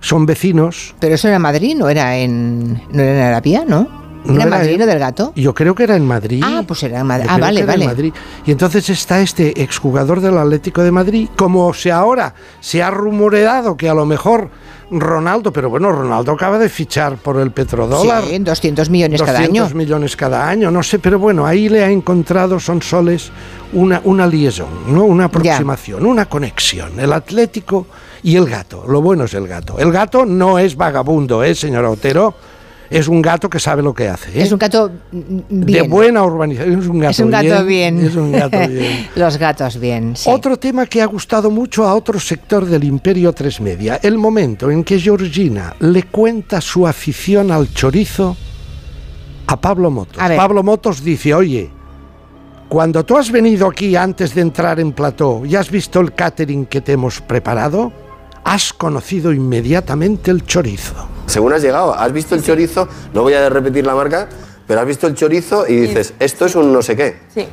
son 0.00 0.26
vecinos. 0.26 0.96
Pero 0.98 1.14
eso 1.14 1.28
era 1.28 1.36
en 1.36 1.42
Madrid, 1.42 1.76
no 1.76 1.88
era 1.88 2.16
en, 2.18 2.82
no 2.90 3.02
era 3.02 3.12
en 3.12 3.22
Arabia, 3.22 3.64
¿no? 3.66 3.88
No 4.24 4.34
¿Era 4.34 4.42
en 4.42 4.48
era 4.48 4.58
Madrid 4.58 4.78
lo 4.80 4.86
del 4.86 4.98
gato? 4.98 5.32
Yo 5.36 5.54
creo 5.54 5.76
que 5.76 5.84
era 5.84 5.94
en 5.94 6.04
Madrid. 6.04 6.42
Ah, 6.44 6.64
pues 6.66 6.82
era 6.82 6.98
en 6.98 7.06
Madrid. 7.06 7.28
Ah, 7.30 7.38
vale, 7.38 7.60
era 7.60 7.74
en 7.74 7.80
vale. 7.80 7.86
Madrid. 7.86 8.12
Y 8.44 8.50
entonces 8.50 8.90
está 8.90 9.20
este 9.20 9.62
exjugador 9.62 10.20
del 10.20 10.36
Atlético 10.36 10.82
de 10.82 10.90
Madrid, 10.90 11.28
como 11.36 11.72
se 11.72 11.92
ahora 11.92 12.34
se 12.58 12.82
ha 12.82 12.90
rumoreado 12.90 13.76
que 13.76 13.88
a 13.88 13.94
lo 13.94 14.04
mejor 14.06 14.50
Ronaldo, 14.90 15.52
pero 15.52 15.68
bueno, 15.68 15.90
Ronaldo 15.90 16.32
acaba 16.32 16.58
de 16.58 16.68
fichar 16.68 17.16
por 17.16 17.40
el 17.40 17.50
petrodólar. 17.50 18.24
Sí, 18.24 18.38
200 18.38 18.88
millones 18.88 19.20
cada 19.20 19.40
200 19.40 19.66
año. 19.66 19.74
millones 19.74 20.16
cada 20.16 20.48
año, 20.48 20.70
no 20.70 20.82
sé, 20.82 20.98
pero 20.98 21.18
bueno, 21.18 21.44
ahí 21.44 21.68
le 21.68 21.82
ha 21.82 21.90
encontrado 21.90 22.60
Sonsoles 22.60 23.30
una, 23.72 24.00
una 24.04 24.26
liaison, 24.26 24.68
¿no? 24.88 25.04
una 25.04 25.24
aproximación, 25.24 26.06
una 26.06 26.26
conexión. 26.26 27.00
El 27.00 27.12
Atlético 27.12 27.86
y 28.22 28.36
el 28.36 28.46
gato. 28.46 28.84
Lo 28.86 29.02
bueno 29.02 29.24
es 29.24 29.34
el 29.34 29.48
gato. 29.48 29.78
El 29.78 29.90
gato 29.90 30.24
no 30.24 30.58
es 30.58 30.76
vagabundo, 30.76 31.42
¿eh, 31.42 31.54
señora 31.54 31.90
Otero? 31.90 32.34
Es 32.90 33.08
un 33.08 33.22
gato 33.22 33.50
que 33.50 33.58
sabe 33.58 33.82
lo 33.82 33.92
que 33.94 34.08
hace. 34.08 34.30
¿eh? 34.30 34.42
Es 34.42 34.52
un 34.52 34.58
gato 34.58 34.90
mm, 35.12 35.40
De 35.48 35.64
bien. 35.64 35.90
buena 35.90 36.22
urbanización. 36.22 36.78
Es 36.80 36.86
un 36.88 37.00
gato 37.00 37.10
es 37.10 37.20
un 37.20 37.30
gato 37.30 37.64
bien. 37.64 38.06
Es 38.06 38.16
un 38.16 38.32
gato 38.32 38.58
bien. 38.68 39.08
Los 39.14 39.36
gatos 39.38 39.80
bien, 39.80 40.16
sí. 40.16 40.30
Otro 40.30 40.56
tema 40.58 40.86
que 40.86 41.02
ha 41.02 41.06
gustado 41.06 41.50
mucho 41.50 41.86
a 41.86 41.94
otro 41.94 42.20
sector 42.20 42.64
del 42.66 42.84
Imperio 42.84 43.32
Tres 43.32 43.60
Media, 43.60 43.98
el 44.02 44.18
momento 44.18 44.70
en 44.70 44.84
que 44.84 44.98
Georgina 44.98 45.74
le 45.80 46.04
cuenta 46.04 46.60
su 46.60 46.86
afición 46.86 47.50
al 47.50 47.72
chorizo 47.72 48.36
a 49.46 49.60
Pablo 49.60 49.90
Motos. 49.90 50.18
A. 50.18 50.34
Pablo 50.36 50.62
Motos 50.62 51.02
dice, 51.02 51.34
oye, 51.34 51.70
cuando 52.68 53.04
tú 53.04 53.16
has 53.16 53.30
venido 53.30 53.68
aquí 53.68 53.94
antes 53.94 54.34
de 54.34 54.40
entrar 54.40 54.80
en 54.80 54.92
plató 54.92 55.42
y 55.46 55.54
has 55.54 55.70
visto 55.70 56.00
el 56.00 56.12
catering 56.14 56.66
que 56.66 56.80
te 56.80 56.92
hemos 56.92 57.20
preparado, 57.20 57.92
has 58.46 58.72
conocido 58.72 59.32
inmediatamente 59.32 60.30
el 60.30 60.46
chorizo. 60.46 60.94
Según 61.26 61.52
has 61.52 61.62
llegado, 61.62 61.92
has 61.92 62.12
visto 62.12 62.36
el 62.36 62.44
chorizo, 62.44 62.88
no 63.12 63.22
voy 63.22 63.34
a 63.34 63.48
repetir 63.48 63.84
la 63.84 63.96
marca, 63.96 64.28
pero 64.68 64.80
has 64.80 64.86
visto 64.86 65.08
el 65.08 65.16
chorizo 65.16 65.66
y 65.66 65.74
dices, 65.74 66.14
esto 66.20 66.46
es 66.46 66.54
un 66.54 66.72
no 66.72 66.80
sé 66.80 66.96
qué. 66.96 67.16
Sí, 67.34 67.48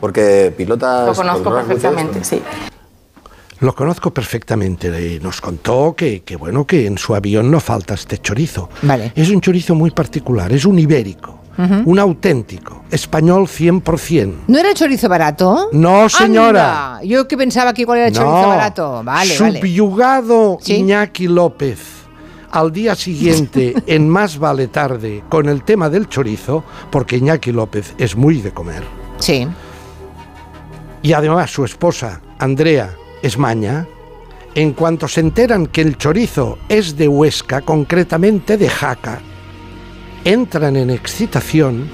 Porque 0.00 0.52
pilotas... 0.56 1.06
lo 1.06 1.14
conozco 1.14 1.54
perfectamente, 1.54 2.24
sí. 2.24 2.42
Lo 3.60 3.74
conozco 3.74 4.14
perfectamente 4.14 5.20
nos 5.20 5.40
contó 5.42 5.94
que, 5.94 6.22
que, 6.22 6.36
bueno 6.36 6.64
que 6.64 6.86
en 6.86 6.96
su 6.96 7.14
avión 7.14 7.50
no 7.50 7.60
falta 7.60 7.92
este 7.92 8.16
chorizo. 8.16 8.70
Vale. 8.82 9.12
Es 9.14 9.28
un 9.28 9.42
chorizo 9.42 9.74
muy 9.74 9.90
particular, 9.90 10.50
es 10.52 10.64
un 10.64 10.78
ibérico, 10.78 11.37
Un 11.58 11.98
auténtico, 11.98 12.84
español 12.88 13.48
100%. 13.48 14.44
¿No 14.46 14.58
era 14.58 14.72
chorizo 14.74 15.08
barato? 15.08 15.68
No, 15.72 16.08
señora. 16.08 16.98
Anda, 16.98 17.04
Yo 17.04 17.26
que 17.26 17.36
pensaba 17.36 17.74
que 17.74 17.82
igual 17.82 17.98
era 17.98 18.12
chorizo 18.12 18.48
barato. 18.48 19.02
Vale, 19.02 19.36
vale. 19.36 19.58
Subyugado 19.60 20.58
Iñaki 20.64 21.26
López 21.26 21.98
al 22.50 22.72
día 22.72 22.94
siguiente 22.94 23.74
en 23.86 24.08
Más 24.08 24.38
vale 24.38 24.68
tarde 24.68 25.22
con 25.28 25.48
el 25.48 25.64
tema 25.64 25.90
del 25.90 26.08
chorizo, 26.08 26.64
porque 26.90 27.16
Iñaki 27.16 27.52
López 27.52 27.94
es 27.98 28.16
muy 28.16 28.40
de 28.40 28.52
comer. 28.52 28.84
Sí. 29.18 29.46
Y 31.02 31.12
además 31.12 31.50
su 31.50 31.64
esposa, 31.64 32.20
Andrea, 32.38 32.94
es 33.22 33.38
maña. 33.38 33.86
En 34.54 34.72
cuanto 34.72 35.06
se 35.06 35.20
enteran 35.20 35.66
que 35.66 35.82
el 35.82 35.96
chorizo 35.96 36.58
es 36.68 36.96
de 36.96 37.06
Huesca, 37.06 37.60
concretamente 37.60 38.56
de 38.56 38.68
Jaca, 38.68 39.20
entran 40.24 40.76
en 40.76 40.90
excitación 40.90 41.88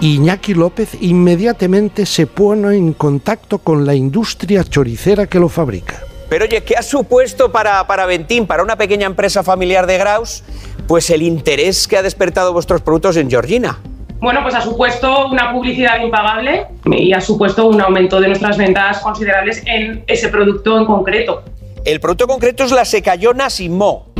y 0.00 0.16
Iñaki 0.16 0.54
López 0.54 0.96
inmediatamente 1.00 2.04
se 2.06 2.26
pone 2.26 2.76
en 2.76 2.92
contacto 2.92 3.58
con 3.58 3.86
la 3.86 3.94
industria 3.94 4.64
choricera 4.64 5.26
que 5.26 5.38
lo 5.38 5.48
fabrica. 5.48 6.00
Pero 6.28 6.44
oye, 6.46 6.62
¿qué 6.62 6.74
ha 6.76 6.82
supuesto 6.82 7.52
para, 7.52 7.86
para 7.86 8.06
Ventín, 8.06 8.46
para 8.46 8.62
una 8.62 8.76
pequeña 8.76 9.06
empresa 9.06 9.42
familiar 9.42 9.86
de 9.86 9.98
Graus, 9.98 10.42
pues 10.88 11.10
el 11.10 11.22
interés 11.22 11.86
que 11.86 11.96
ha 11.96 12.02
despertado 12.02 12.52
vuestros 12.52 12.82
productos 12.82 13.16
en 13.16 13.30
Georgina? 13.30 13.78
Bueno, 14.20 14.40
pues 14.42 14.54
ha 14.54 14.62
supuesto 14.62 15.28
una 15.28 15.52
publicidad 15.52 16.00
impagable 16.00 16.66
y 16.86 17.12
ha 17.12 17.20
supuesto 17.20 17.66
un 17.66 17.80
aumento 17.80 18.20
de 18.20 18.28
nuestras 18.28 18.56
ventas 18.56 19.00
considerables 19.00 19.62
en 19.66 20.02
ese 20.06 20.28
producto 20.28 20.78
en 20.78 20.86
concreto. 20.86 21.44
El 21.84 22.00
producto 22.00 22.26
concreto 22.26 22.64
es 22.64 22.72
la 22.72 22.86
secayona 22.86 23.50
sin 23.50 23.76
mo. 23.76 24.13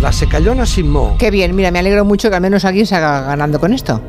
La 0.00 0.12
secayona 0.12 0.64
sin 0.66 0.88
mo. 0.88 1.16
Qué 1.18 1.30
bien, 1.30 1.54
mira, 1.54 1.70
me 1.70 1.78
alegro 1.78 2.04
mucho 2.04 2.30
que 2.30 2.36
al 2.36 2.42
menos 2.42 2.64
alguien 2.64 2.86
se 2.86 2.94
haga 2.96 3.20
ganando 3.22 3.60
con 3.60 3.72
esto. 3.74 4.00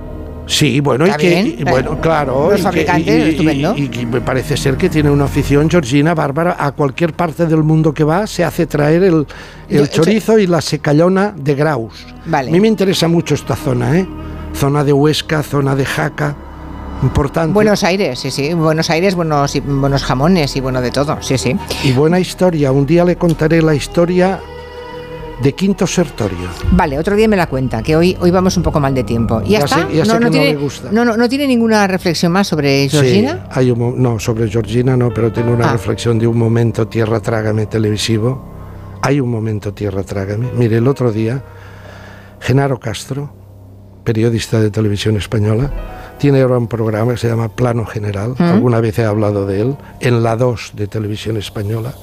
Sí, 0.47 0.79
bueno, 0.79 1.05
y 1.05 1.11
que, 1.11 1.41
y 1.41 1.61
eh, 1.61 1.65
bueno, 1.69 1.99
claro, 2.01 2.49
los 2.49 2.59
y 2.59 2.63
fabricantes, 2.63 3.07
y- 3.15 3.27
y- 3.27 3.29
estupendo. 3.31 3.75
y 3.77 4.05
me 4.05 4.21
parece 4.21 4.57
ser 4.57 4.75
que 4.75 4.89
tiene 4.89 5.09
una 5.09 5.25
afición 5.25 5.69
Georgina 5.69 6.13
bárbara. 6.15 6.55
A 6.59 6.71
cualquier 6.71 7.13
parte 7.13 7.45
del 7.45 7.63
mundo 7.63 7.93
que 7.93 8.03
va 8.03 8.25
se 8.25 8.43
hace 8.43 8.65
traer 8.65 9.03
el, 9.03 9.27
el 9.69 9.79
Yo- 9.79 9.87
chorizo 9.87 10.39
y 10.39 10.47
la 10.47 10.61
secallona 10.61 11.33
de 11.37 11.55
Graus. 11.55 12.05
Vale. 12.25 12.49
A 12.49 12.51
mí 12.51 12.59
me 12.59 12.67
interesa 12.67 13.07
mucho 13.07 13.35
esta 13.35 13.55
zona, 13.55 13.97
¿eh? 13.99 14.07
Zona 14.55 14.83
de 14.83 14.91
Huesca, 14.93 15.43
zona 15.43 15.75
de 15.75 15.85
Jaca, 15.85 16.35
importante. 17.03 17.53
Buenos 17.53 17.83
Aires, 17.83 18.19
sí, 18.19 18.31
sí. 18.31 18.53
Buenos 18.53 18.89
Aires, 18.89 19.15
buenos, 19.15 19.55
y- 19.55 19.59
buenos 19.61 20.03
jamones 20.03 20.55
y 20.55 20.59
bueno 20.61 20.81
de 20.81 20.91
todo, 20.91 21.17
sí, 21.21 21.37
sí. 21.37 21.55
Y 21.83 21.91
buena 21.93 22.19
historia. 22.19 22.71
Un 22.71 22.85
día 22.85 23.05
le 23.05 23.15
contaré 23.15 23.61
la 23.61 23.75
historia 23.75 24.39
de 25.41 25.53
Quinto 25.53 25.87
Sertorio. 25.87 26.47
Vale, 26.71 26.99
otro 26.99 27.15
día 27.15 27.27
me 27.27 27.35
la 27.35 27.47
cuenta, 27.47 27.81
que 27.81 27.95
hoy, 27.95 28.15
hoy 28.19 28.29
vamos 28.31 28.55
un 28.57 28.63
poco 28.63 28.79
mal 28.79 28.93
de 28.93 29.03
tiempo. 29.03 29.41
¿Y 29.43 29.51
ya, 29.51 29.59
Ya 29.59 29.65
está? 29.65 29.75
sé- 29.89 29.95
ya 29.97 30.05
sé 30.05 30.11
que 30.13 30.19
no 30.19 30.29
tiene, 30.31 30.45
le 30.53 30.55
gusta. 30.57 30.89
No, 30.91 31.03
no, 31.05 31.17
no 31.17 31.27
tiene 31.29 31.47
ninguna 31.47 31.87
reflexión 31.87 32.31
más 32.31 32.47
sobre 32.47 32.87
Georgina. 32.89 33.33
Sí, 33.45 33.59
hay 33.59 33.71
un 33.71 34.01
no, 34.01 34.19
sobre 34.19 34.47
Georgina 34.49 34.95
no, 34.95 35.11
pero 35.13 35.31
tengo 35.31 35.51
una 35.51 35.69
Ah. 35.69 35.73
reflexión 35.73 36.19
de 36.19 36.27
un 36.27 36.37
momento 36.37 36.87
Tierra 36.87 37.19
Trágame 37.19 37.65
televisivo. 37.65 38.49
Hay 39.01 39.19
un 39.19 39.29
momento 39.31 39.73
Tierra 39.73 40.03
Trágame. 40.03 40.49
Mire, 40.55 40.77
el 40.77 40.87
otro 40.87 41.11
día, 41.11 41.41
Genaro 42.39 42.79
Castro, 42.79 43.33
periodista 44.03 44.59
de 44.59 44.69
televisión 44.69 45.17
española, 45.17 45.71
tiene 46.19 46.41
ahora 46.41 46.59
un 46.59 46.67
programa 46.67 47.13
que 47.13 47.17
se 47.17 47.27
llama 47.27 47.49
Plano 47.49 47.85
General. 47.85 48.35
¿Mm? 48.37 48.43
Alguna 48.43 48.79
vez 48.79 48.99
he 48.99 49.05
hablado 49.05 49.47
de 49.47 49.61
él, 49.61 49.75
en 50.01 50.21
la 50.21 50.35
2 50.35 50.73
de 50.75 50.85
televisión 50.87 51.37
española. 51.37 51.93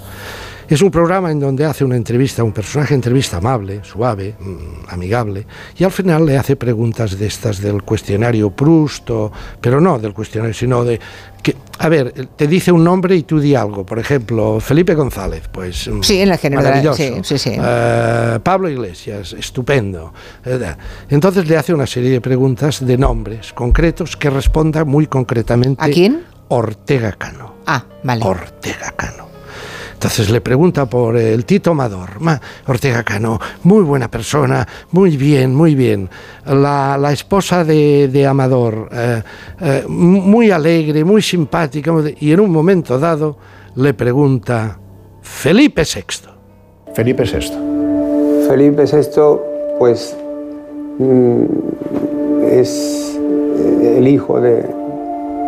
Es 0.68 0.82
un 0.82 0.90
programa 0.90 1.30
en 1.30 1.40
donde 1.40 1.64
hace 1.64 1.82
una 1.82 1.96
entrevista 1.96 2.44
un 2.44 2.52
personaje, 2.52 2.94
entrevista 2.94 3.38
amable, 3.38 3.80
suave, 3.82 4.34
mm, 4.38 4.88
amigable, 4.90 5.46
y 5.78 5.84
al 5.84 5.90
final 5.90 6.26
le 6.26 6.36
hace 6.36 6.56
preguntas 6.56 7.18
de 7.18 7.26
estas 7.26 7.60
del 7.60 7.82
cuestionario 7.82 8.50
Proust, 8.50 9.08
o- 9.10 9.32
pero 9.60 9.80
no 9.80 9.98
del 9.98 10.12
cuestionario, 10.12 10.52
sino 10.52 10.84
de 10.84 11.00
que, 11.42 11.56
a 11.78 11.88
ver, 11.88 12.12
te 12.36 12.46
dice 12.46 12.70
un 12.70 12.84
nombre 12.84 13.16
y 13.16 13.22
tú 13.22 13.40
di 13.40 13.54
algo. 13.54 13.86
Por 13.86 13.98
ejemplo, 13.98 14.60
Felipe 14.60 14.94
González, 14.94 15.48
pues 15.50 15.88
mm, 15.88 16.02
Sí, 16.02 16.20
en 16.20 16.28
la- 16.28 16.38
maravilloso. 16.50 16.96
sí, 16.98 17.12
sí, 17.22 17.38
sí. 17.38 17.52
Eh, 17.58 18.38
Pablo 18.42 18.68
Iglesias, 18.68 19.32
estupendo. 19.32 20.12
Eh, 20.44 20.74
Entonces 21.08 21.48
le 21.48 21.56
hace 21.56 21.72
una 21.72 21.86
serie 21.86 22.10
de 22.10 22.20
preguntas 22.20 22.84
de 22.84 22.98
nombres 22.98 23.54
concretos 23.54 24.16
que 24.18 24.28
responda 24.28 24.84
muy 24.84 25.06
concretamente. 25.06 25.82
¿A 25.82 25.88
quién? 25.88 26.24
Ortega 26.48 27.12
Cano. 27.12 27.54
Ah, 27.66 27.84
vale. 28.02 28.22
Ortega 28.24 28.92
Cano. 28.96 29.27
Entonces 29.98 30.30
le 30.30 30.40
pregunta 30.40 30.86
por 30.86 31.16
el 31.16 31.44
Tito 31.44 31.72
Amador. 31.72 32.20
Ma, 32.20 32.40
Ortega 32.68 33.02
Cano, 33.02 33.40
muy 33.64 33.82
buena 33.82 34.08
persona, 34.08 34.64
muy 34.92 35.16
bien, 35.16 35.52
muy 35.52 35.74
bien. 35.74 36.08
La, 36.46 36.96
la 36.96 37.10
esposa 37.10 37.64
de, 37.64 38.06
de 38.06 38.24
Amador, 38.24 38.88
eh, 38.92 39.22
eh, 39.60 39.84
muy 39.88 40.52
alegre, 40.52 41.02
muy 41.02 41.20
simpática. 41.20 41.92
Y 42.20 42.30
en 42.30 42.38
un 42.38 42.52
momento 42.52 42.96
dado 42.96 43.38
le 43.74 43.92
pregunta, 43.92 44.78
Felipe 45.20 45.82
VI. 45.82 46.28
Felipe 46.94 47.24
VI. 47.24 48.46
Felipe 48.46 48.84
VI, 48.84 49.20
pues, 49.80 50.16
mm, 51.00 51.42
es 52.52 53.18
eh, 53.18 53.94
el 53.98 54.06
hijo 54.06 54.40
de, 54.40 54.64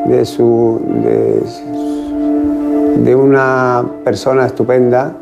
de 0.07 0.25
su, 0.25 0.83
de, 1.05 1.41
de 2.97 3.15
una 3.15 3.85
persona 4.05 4.47
estupenda 4.47 5.15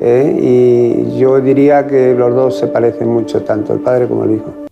¿eh? 0.00 0.36
y 0.40 1.18
yo 1.18 1.40
diría 1.40 1.86
que 1.86 2.14
los 2.14 2.34
dos 2.34 2.58
se 2.58 2.66
parecen 2.66 3.08
mucho, 3.08 3.42
tanto 3.42 3.72
el 3.72 3.80
padre 3.80 4.06
como 4.06 4.24
el 4.24 4.32
hijo. 4.32 4.63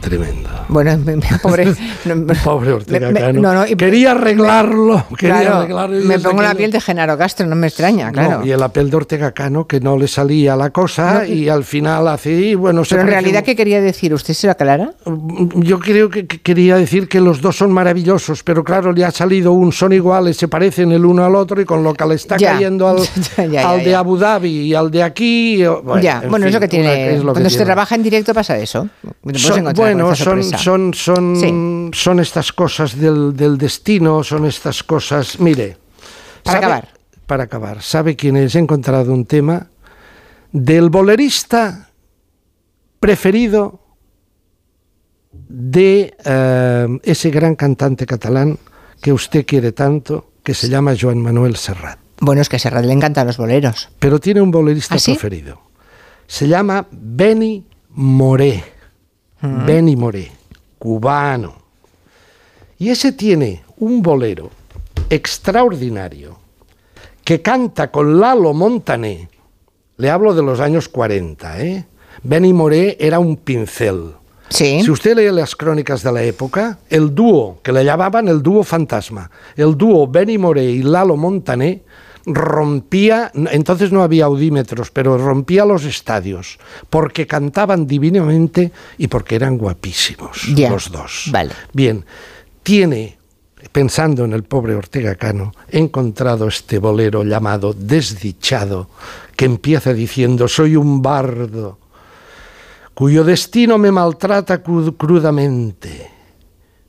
Tremendo. 0.00 0.48
Bueno, 0.68 0.96
me- 0.98 1.16
me- 1.16 1.22
pobre. 1.42 1.64
no, 2.04 2.26
Pobre 2.44 2.72
Ortega 2.72 3.10
me- 3.10 3.20
Cano. 3.20 3.40
no, 3.40 3.52
no, 3.54 3.66
y- 3.66 3.74
quería 3.74 4.12
arreglarlo. 4.12 5.04
Quería 5.18 5.40
Claro, 5.40 5.56
arreglarlo 5.58 6.04
me 6.04 6.18
pongo 6.18 6.42
la 6.42 6.54
piel 6.54 6.70
de 6.70 6.80
Genaro 6.80 7.16
Castro, 7.18 7.46
no 7.46 7.56
me 7.56 7.66
extraña, 7.66 8.12
claro. 8.12 8.44
Y 8.44 8.50
el 8.52 8.62
apel 8.62 8.90
de 8.90 8.96
Ortega 8.96 9.32
Cano 9.32 9.66
que 9.66 9.80
no 9.80 9.96
le 9.98 10.06
salía 10.08 10.54
la 10.56 10.70
cosa 10.70 11.26
y 11.26 11.48
al 11.48 11.64
final 11.64 12.18
y 12.24 12.54
bueno 12.54 12.84
se 12.84 12.94
Pero 12.94 13.02
en 13.02 13.08
realidad, 13.08 13.42
¿qué 13.42 13.56
quería 13.56 13.80
decir? 13.80 14.14
¿Usted 14.14 14.34
se 14.34 14.46
lo 14.46 14.52
aclara? 14.52 14.92
Yo 15.54 15.78
creo 15.78 16.08
que, 16.10 16.26
que 16.26 16.40
quería 16.40 16.76
decir 16.76 17.08
que 17.08 17.20
los 17.20 17.40
dos 17.40 17.56
son 17.56 17.72
maravillosos, 17.72 18.42
pero 18.44 18.62
claro, 18.62 18.92
le 18.92 19.04
ha 19.04 19.10
salido 19.10 19.52
un 19.52 19.72
son 19.72 19.92
iguales, 19.92 20.36
se 20.36 20.48
parecen 20.48 20.92
el 20.92 21.04
uno 21.04 21.24
al 21.24 21.34
otro 21.34 21.60
y 21.60 21.64
con 21.64 21.82
lo 21.82 21.92
que 21.94 22.06
le 22.06 22.14
está 22.14 22.36
Ya. 22.36 22.52
cayendo 22.52 22.88
al, 22.88 22.98
Ya, 23.36 23.44
ya, 23.46 23.70
al 23.70 23.84
de. 23.84 23.94
Abu 23.94 24.16
Dhabi 24.16 24.48
y 24.68 24.74
al 24.74 24.90
de 24.90 25.02
aquí. 25.02 25.64
Bueno, 25.64 26.00
ya, 26.00 26.20
en 26.22 26.30
bueno, 26.30 26.46
fin, 26.46 26.54
es 26.54 26.60
lo 26.60 26.60
que 26.68 26.76
una- 26.80 26.90
tiene. 26.90 27.10
es 27.14 27.18
lo 27.24 27.26
que 27.32 27.32
cuando 27.32 27.50
se 27.50 27.56
tiene. 27.56 27.64
trabaja 27.66 27.94
en 27.94 28.02
directo 28.02 28.32
pasa 28.34 28.56
eso. 28.58 28.88
Son- 29.34 29.66
bueno, 29.94 30.14
son, 30.16 30.42
son, 30.42 30.94
son, 30.94 31.36
Sí. 31.92 31.98
son 31.98 32.20
estas 32.20 32.52
cosas 32.52 32.98
del, 32.98 33.36
del 33.36 33.56
destino, 33.58 34.22
son 34.24 34.46
estas 34.46 34.82
cosas. 34.82 35.38
Mire. 35.40 35.76
Para 36.42 36.60
¿sabe- 36.60 36.66
acabar. 36.66 36.88
Para 37.26 37.44
acabar. 37.44 37.82
¿Sabe 37.82 38.16
quién 38.16 38.36
es? 38.36 38.54
He 38.54 38.58
encontrado 38.58 39.12
un 39.12 39.24
tema 39.26 39.66
del 40.52 40.88
bolerista 40.90 41.90
preferido 43.00 43.80
de 45.32 46.14
eh, 46.24 46.98
ese 47.02 47.30
gran 47.30 47.54
cantante 47.54 48.06
catalán 48.06 48.58
que 49.00 49.12
usted 49.12 49.46
quiere 49.46 49.72
tanto, 49.72 50.32
que 50.42 50.54
se 50.54 50.68
llama 50.68 50.94
Joan 50.98 51.18
Manuel 51.18 51.56
Serrat. 51.56 51.98
Bueno, 52.20 52.40
es 52.40 52.48
que 52.48 52.56
a 52.56 52.58
Serrat 52.58 52.84
le 52.84 52.92
encantan 52.92 53.26
los 53.26 53.36
boleros. 53.36 53.90
Pero 53.98 54.18
tiene 54.18 54.40
un 54.40 54.50
bolerista 54.50 54.96
¿Ah, 54.96 54.98
sí? 54.98 55.12
preferido. 55.12 55.60
Se 56.26 56.48
llama 56.48 56.86
Benny 56.90 57.64
Moré. 57.90 58.64
Benny 59.40 59.96
Moré, 59.96 60.30
cubano. 60.78 61.54
Y 62.78 62.90
ese 62.90 63.12
tiene 63.12 63.62
un 63.78 64.02
bolero 64.02 64.50
extraordinario 65.10 66.38
que 67.24 67.42
canta 67.42 67.90
con 67.90 68.20
Lalo 68.20 68.52
Montané. 68.54 69.28
Le 69.96 70.10
hablo 70.10 70.34
de 70.34 70.42
los 70.42 70.60
años 70.60 70.88
40, 70.88 71.60
¿eh? 71.60 71.86
Benny 72.22 72.52
Moré 72.52 72.96
era 73.00 73.18
un 73.18 73.36
pincel. 73.36 74.14
Sí. 74.48 74.80
Si 74.82 74.90
usted 74.90 75.16
lee 75.16 75.30
las 75.30 75.54
crónicas 75.54 76.02
de 76.02 76.12
la 76.12 76.22
época, 76.22 76.78
el 76.88 77.14
dúo, 77.14 77.60
que 77.62 77.72
le 77.72 77.84
llamaban 77.84 78.28
el 78.28 78.42
dúo 78.42 78.64
fantasma, 78.64 79.30
el 79.56 79.76
dúo 79.76 80.06
Benny 80.08 80.38
Moré 80.38 80.64
y 80.64 80.82
Lalo 80.82 81.16
Montané, 81.16 81.82
rompía, 82.34 83.30
entonces 83.50 83.90
no 83.92 84.02
había 84.02 84.26
audímetros, 84.26 84.90
pero 84.90 85.16
rompía 85.18 85.64
los 85.64 85.84
estadios, 85.84 86.58
porque 86.90 87.26
cantaban 87.26 87.86
divinamente 87.86 88.72
y 88.98 89.06
porque 89.08 89.36
eran 89.36 89.58
guapísimos 89.58 90.48
los 90.70 90.90
dos. 90.92 91.24
vale. 91.30 91.52
Bien, 91.72 92.04
tiene, 92.62 93.16
pensando 93.72 94.24
en 94.24 94.32
el 94.32 94.44
pobre 94.44 94.74
Ortega 94.74 95.14
Cano, 95.14 95.52
he 95.70 95.78
encontrado 95.78 96.48
este 96.48 96.78
bolero 96.78 97.24
llamado 97.24 97.72
Desdichado, 97.72 98.88
que 99.36 99.44
empieza 99.46 99.92
diciendo, 99.92 100.48
soy 100.48 100.76
un 100.76 101.00
bardo, 101.02 101.78
cuyo 102.94 103.24
destino 103.24 103.78
me 103.78 103.90
maltrata 103.92 104.62
cru- 104.62 104.96
crudamente. 104.96 106.10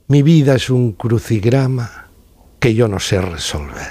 Mi 0.08 0.22
vida 0.22 0.56
es 0.56 0.68
un 0.70 0.92
crucigrama 0.92 2.08
que 2.58 2.74
yo 2.74 2.88
no 2.88 2.98
sé 2.98 3.20
resolver. 3.22 3.86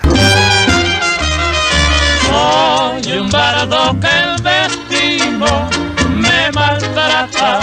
Soy 2.29 3.17
un 3.17 3.29
bardo 3.29 3.99
que 3.99 4.07
el 4.07 4.43
destino 4.43 5.69
me 6.15 6.51
maltrata 6.53 7.59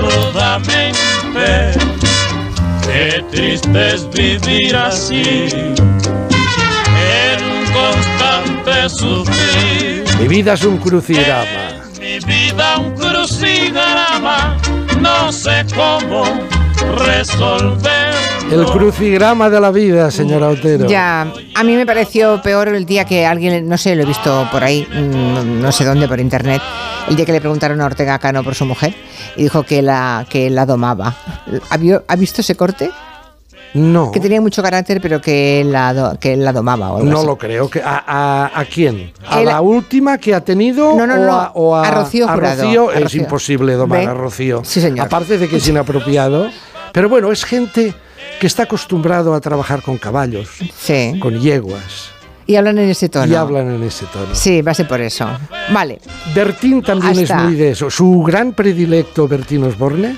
rudamente. 0.00 1.72
Qué 2.82 3.22
triste 3.30 3.94
es 3.94 4.10
vivir 4.10 4.74
así, 4.76 5.48
en 5.48 7.44
un 7.44 7.64
constante 7.72 8.88
sufrir. 8.88 10.04
Mi 10.18 10.28
vida 10.28 10.54
es 10.54 10.64
un 10.64 10.78
crucigrama. 10.78 11.84
Mi 12.00 12.18
vida 12.20 12.78
un 12.78 12.94
crucigrama, 12.94 14.56
no 14.98 15.30
sé 15.30 15.64
cómo 15.74 16.24
resolver. 16.80 18.10
El 18.50 18.64
crucigrama 18.66 19.48
de 19.48 19.60
la 19.60 19.70
vida, 19.70 20.10
señora 20.10 20.48
Otero. 20.48 20.88
Ya, 20.88 21.32
a 21.54 21.64
mí 21.64 21.76
me 21.76 21.86
pareció 21.86 22.42
peor 22.42 22.68
el 22.68 22.84
día 22.84 23.04
que 23.04 23.24
alguien, 23.24 23.68
no 23.68 23.78
sé, 23.78 23.94
lo 23.94 24.02
he 24.02 24.06
visto 24.06 24.48
por 24.50 24.64
ahí, 24.64 24.86
no 24.92 25.70
sé 25.70 25.84
dónde, 25.84 26.08
por 26.08 26.18
internet, 26.18 26.60
el 27.08 27.14
día 27.14 27.24
que 27.24 27.32
le 27.32 27.40
preguntaron 27.40 27.80
a 27.80 27.86
Ortega 27.86 28.18
Cano 28.18 28.42
por 28.42 28.56
su 28.56 28.64
mujer 28.64 28.94
y 29.36 29.44
dijo 29.44 29.62
que 29.62 29.82
la, 29.82 30.26
que 30.28 30.50
la 30.50 30.66
domaba. 30.66 31.14
¿Ha, 31.70 31.76
vio- 31.76 32.02
ha 32.08 32.16
visto 32.16 32.40
ese 32.40 32.56
corte? 32.56 32.90
No. 33.74 34.10
Que 34.10 34.18
tenía 34.20 34.40
mucho 34.40 34.62
carácter, 34.62 35.00
pero 35.00 35.20
que 35.20 35.62
la, 35.64 35.94
do- 35.94 36.18
que 36.18 36.36
la 36.36 36.52
domaba. 36.52 36.90
O 36.92 36.96
algo 36.98 37.10
No 37.10 37.18
así. 37.18 37.26
lo 37.26 37.38
creo. 37.38 37.70
que 37.70 37.80
¿A, 37.82 38.02
a, 38.06 38.60
a 38.60 38.64
quién? 38.64 39.12
¿A 39.28 39.40
la 39.42 39.60
última 39.60 40.18
que 40.18 40.34
ha 40.34 40.40
tenido? 40.40 40.96
No, 40.96 41.06
no, 41.06 41.14
o 41.14 41.18
no, 41.18 41.32
a, 41.34 41.50
o 41.54 41.76
a 41.76 41.90
Rocío 41.90 42.28
a 42.28 42.34
Jurado, 42.34 42.62
Rocío? 42.64 42.90
a 42.90 42.94
Es 42.94 43.02
Rocío. 43.04 43.22
imposible 43.22 43.74
domar 43.74 44.00
¿Ve? 44.00 44.06
a 44.06 44.14
Rocío. 44.14 44.62
Sí, 44.64 44.80
señor. 44.80 45.06
Aparte 45.06 45.38
de 45.38 45.48
que 45.48 45.56
es 45.56 45.68
inapropiado. 45.68 46.48
Pero 46.92 47.08
bueno, 47.08 47.30
es 47.30 47.44
gente 47.44 47.94
que 48.40 48.46
está 48.46 48.64
acostumbrado 48.64 49.34
a 49.34 49.40
trabajar 49.40 49.82
con 49.82 49.98
caballos, 49.98 50.48
Sí. 50.76 51.18
con 51.20 51.38
yeguas. 51.38 52.10
Y 52.46 52.56
hablan 52.56 52.78
en 52.78 52.88
ese 52.90 53.08
tono. 53.08 53.30
Y 53.30 53.36
hablan 53.36 53.72
en 53.76 53.82
ese 53.84 54.06
tono. 54.06 54.34
Sí, 54.34 54.60
va 54.62 54.72
a 54.72 54.74
ser 54.74 54.88
por 54.88 55.00
eso. 55.00 55.28
Vale. 55.72 56.00
Bertín 56.34 56.82
también 56.82 57.16
es 57.20 57.32
muy 57.32 57.54
de 57.54 57.70
eso. 57.70 57.88
Su 57.90 58.24
gran 58.26 58.52
predilecto, 58.54 59.28
Bertín 59.28 59.62
Osborne, 59.62 60.16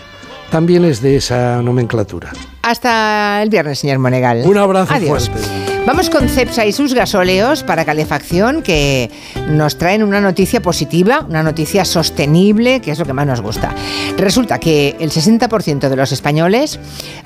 también 0.53 0.85
es 0.85 1.01
de 1.01 1.17
esa 1.17 1.63
nomenclatura. 1.63 2.31
Hasta 2.61 3.43
el 3.43 3.49
viernes, 3.49 3.79
señor 3.79 3.99
Monegal. 3.99 4.43
Un 4.45 4.59
abrazo 4.59 4.93
Adiós. 4.93 5.31
fuerte. 5.31 5.72
Vamos 5.85 6.11
con 6.11 6.29
Cepsa 6.29 6.65
y 6.65 6.71
sus 6.71 6.95
gasóleos 6.95 7.65
para 7.65 7.85
calefacción 7.85 8.63
que 8.63 9.11
nos 9.49 9.79
traen 9.79 10.05
una 10.05 10.21
noticia 10.21 10.63
positiva, 10.63 11.27
una 11.29 11.43
noticia 11.43 11.85
sostenible, 11.85 12.81
que 12.81 12.93
es 12.93 13.01
lo 13.01 13.05
que 13.05 13.13
más 13.13 13.27
nos 13.27 13.41
gusta. 13.41 13.75
Resulta 14.17 14.61
que 14.61 14.97
el 15.01 15.11
60% 15.11 15.89
de 15.89 15.97
los 15.97 16.13
españoles 16.13 16.79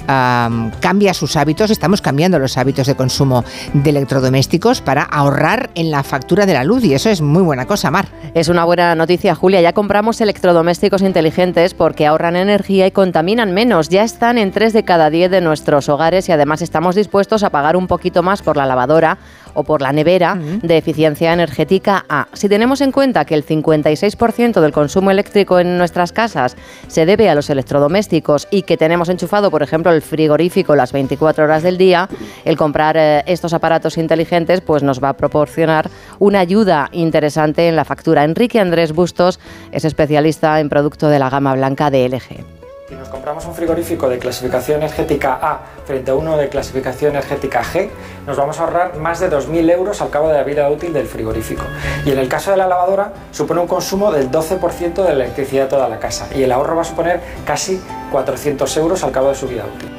am, 0.06 0.70
cambia 0.80 1.12
sus 1.12 1.36
hábitos, 1.36 1.70
estamos 1.70 2.00
cambiando 2.00 2.38
los 2.38 2.56
hábitos 2.56 2.86
de 2.86 2.94
consumo 2.94 3.44
de 3.74 3.90
electrodomésticos 3.90 4.80
para 4.80 5.02
ahorrar 5.02 5.68
en 5.74 5.90
la 5.90 6.02
factura 6.02 6.46
de 6.46 6.54
la 6.54 6.64
luz 6.64 6.82
y 6.82 6.94
eso 6.94 7.10
es 7.10 7.20
muy 7.20 7.42
buena 7.42 7.66
cosa, 7.66 7.90
Mar. 7.90 8.08
Es 8.32 8.48
una 8.48 8.64
buena 8.64 8.94
noticia, 8.94 9.34
Julia. 9.34 9.60
Ya 9.60 9.74
compramos 9.74 10.18
electrodomésticos 10.22 11.02
inteligentes 11.02 11.74
porque 11.74 12.06
ahorran 12.06 12.36
energía 12.36 12.86
y 12.86 12.90
contaminan 12.90 13.52
menos. 13.52 13.90
Ya 13.90 14.02
están 14.02 14.38
en 14.38 14.50
3 14.50 14.72
de 14.72 14.82
cada 14.82 15.10
10 15.10 15.30
de 15.30 15.40
nuestros 15.42 15.90
hogares 15.90 16.28
y 16.30 16.32
además 16.32 16.62
estamos 16.62 16.94
dispuestos 16.94 17.42
a 17.42 17.50
pagar 17.50 17.76
un 17.76 17.86
poquito 17.86 18.22
más 18.22 18.42
por 18.46 18.56
la 18.56 18.64
lavadora 18.64 19.18
o 19.54 19.64
por 19.64 19.82
la 19.82 19.92
nevera 19.92 20.36
de 20.36 20.76
eficiencia 20.76 21.32
energética 21.32 22.04
A. 22.08 22.28
Si 22.34 22.48
tenemos 22.48 22.80
en 22.80 22.92
cuenta 22.92 23.24
que 23.24 23.34
el 23.34 23.44
56% 23.44 24.60
del 24.60 24.70
consumo 24.70 25.10
eléctrico 25.10 25.58
en 25.58 25.78
nuestras 25.78 26.12
casas 26.12 26.56
se 26.86 27.06
debe 27.06 27.28
a 27.28 27.34
los 27.34 27.50
electrodomésticos 27.50 28.46
y 28.50 28.62
que 28.62 28.76
tenemos 28.76 29.08
enchufado, 29.08 29.50
por 29.50 29.62
ejemplo, 29.62 29.90
el 29.92 30.02
frigorífico 30.02 30.76
las 30.76 30.92
24 30.92 31.44
horas 31.44 31.62
del 31.62 31.78
día, 31.78 32.08
el 32.44 32.56
comprar 32.56 32.96
eh, 32.96 33.24
estos 33.26 33.52
aparatos 33.52 33.98
inteligentes 33.98 34.60
pues 34.60 34.82
nos 34.82 35.02
va 35.02 35.08
a 35.08 35.16
proporcionar 35.16 35.90
una 36.18 36.40
ayuda 36.40 36.88
interesante 36.92 37.66
en 37.66 37.74
la 37.74 37.84
factura. 37.84 38.24
Enrique 38.24 38.60
Andrés 38.60 38.92
Bustos 38.92 39.40
es 39.72 39.84
especialista 39.84 40.60
en 40.60 40.68
producto 40.68 41.08
de 41.08 41.18
la 41.18 41.30
gama 41.30 41.54
blanca 41.54 41.90
de 41.90 42.08
LG. 42.08 42.56
Si 42.88 42.94
nos 42.94 43.08
compramos 43.08 43.44
un 43.46 43.54
frigorífico 43.54 44.08
de 44.08 44.20
clasificación 44.20 44.76
energética 44.76 45.40
A 45.42 45.60
frente 45.84 46.12
a 46.12 46.14
uno 46.14 46.36
de 46.36 46.48
clasificación 46.48 47.10
energética 47.10 47.64
G, 47.64 47.90
nos 48.26 48.36
vamos 48.36 48.58
a 48.58 48.64
ahorrar 48.64 48.96
más 48.98 49.20
de 49.20 49.30
2.000 49.30 49.70
euros 49.70 50.02
al 50.02 50.10
cabo 50.10 50.28
de 50.28 50.34
la 50.34 50.42
vida 50.42 50.68
útil 50.68 50.92
del 50.92 51.06
frigorífico. 51.06 51.62
Y 52.04 52.10
en 52.10 52.18
el 52.18 52.28
caso 52.28 52.50
de 52.50 52.56
la 52.56 52.66
lavadora, 52.66 53.12
supone 53.30 53.60
un 53.60 53.68
consumo 53.68 54.10
del 54.10 54.30
12% 54.30 54.94
de 54.94 55.14
la 55.14 55.24
electricidad 55.24 55.64
de 55.64 55.70
toda 55.70 55.88
la 55.88 55.98
casa. 55.98 56.28
Y 56.34 56.42
el 56.42 56.52
ahorro 56.52 56.76
va 56.76 56.82
a 56.82 56.84
suponer 56.84 57.20
casi 57.44 57.80
400 58.16 58.76
euros 58.78 59.04
al 59.04 59.12
cabo 59.12 59.28
de 59.28 59.34
su 59.34 59.46
vida 59.46 59.64
útil. 59.66 59.90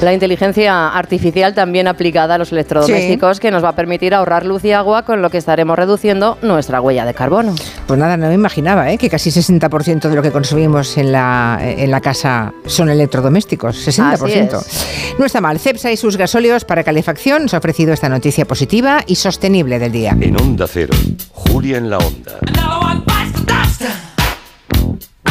La 0.00 0.12
inteligencia 0.12 0.90
artificial 0.90 1.52
también 1.52 1.88
aplicada 1.88 2.36
a 2.36 2.38
los 2.38 2.52
electrodomésticos 2.52 3.40
que 3.40 3.50
nos 3.50 3.64
va 3.64 3.70
a 3.70 3.74
permitir 3.74 4.14
ahorrar 4.14 4.46
luz 4.46 4.64
y 4.64 4.70
agua 4.70 5.04
con 5.04 5.20
lo 5.20 5.30
que 5.30 5.38
estaremos 5.38 5.76
reduciendo 5.76 6.38
nuestra 6.42 6.80
huella 6.80 7.04
de 7.04 7.12
carbono. 7.12 7.56
Pues 7.88 7.98
nada, 7.98 8.16
no 8.16 8.28
me 8.28 8.34
imaginaba 8.34 8.92
¿eh? 8.92 8.98
que 8.98 9.10
casi 9.10 9.30
60% 9.30 10.08
de 10.08 10.14
lo 10.14 10.22
que 10.22 10.30
consumimos 10.30 10.96
en 10.96 11.10
la, 11.10 11.58
en 11.60 11.90
la 11.90 12.00
casa 12.00 12.52
son 12.66 12.88
electrodomésticos. 12.88 13.88
60%. 13.88 15.16
No 15.18 15.24
está 15.24 15.40
mal. 15.40 15.58
Cepsa 15.58 15.90
y 15.90 15.96
sus 15.96 16.16
gasóleos 16.16 16.64
para 16.64 16.84
calefacción 16.84 17.42
nos 17.42 17.54
ha 17.54 17.58
ofrecido 17.58 17.92
esta 17.92 18.08
noticia 18.08 18.44
positiva 18.44 19.00
y 19.08 19.16
sostenible 19.16 19.80
del 19.80 19.90
día. 19.90 20.16
En 20.20 20.40
Onda 20.40 20.68
Cero, 20.68 20.94
Julia 21.32 21.78
en 21.78 21.90
la 21.90 21.98
Onda. 21.98 22.38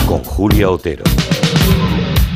Con 0.06 0.24
Julia 0.24 0.70
Otero. 0.70 1.04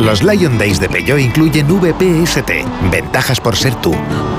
Los 0.00 0.22
Lion 0.22 0.56
Days 0.56 0.80
de 0.80 0.88
Peugeot 0.88 1.20
incluyen 1.20 1.66
VPST, 1.66 2.50
ventajas 2.90 3.38
por 3.38 3.54
ser 3.54 3.74
tú. 3.76 3.94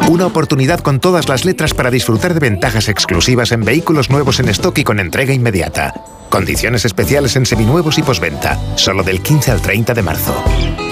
Una 0.10 0.26
oportunidad 0.26 0.80
con 0.80 1.00
todas 1.00 1.30
las 1.30 1.46
letras 1.46 1.76
para 1.76 1.92
disfrutar 1.92 2.34
de 2.34 2.40
ventajas 2.40 2.90
exclusivas 2.90 3.52
en 3.52 3.64
vehículos 3.64 4.10
nuevos 4.10 4.40
en 4.40 4.50
stock 4.50 4.80
y 4.80 4.84
con 4.84 5.00
entrega 5.00 5.34
inmediata. 5.34 5.94
Condiciones 6.30 6.86
especiales 6.86 7.36
en 7.36 7.46
seminuevos 7.46 8.00
y 8.00 8.02
posventa, 8.02 8.60
solo 8.76 9.04
del 9.04 9.22
15 9.22 9.52
al 9.52 9.62
30 9.62 9.94
de 9.94 10.02
marzo. 10.02 10.44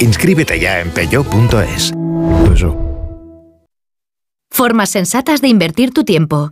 Inscríbete 0.01 0.59
ya 0.59 0.81
en 0.81 0.91
peugeot.es. 0.91 1.93
Formas 4.51 4.89
sensatas 4.89 5.41
de 5.41 5.47
invertir 5.47 5.91
tu 5.91 6.03
tiempo. 6.03 6.51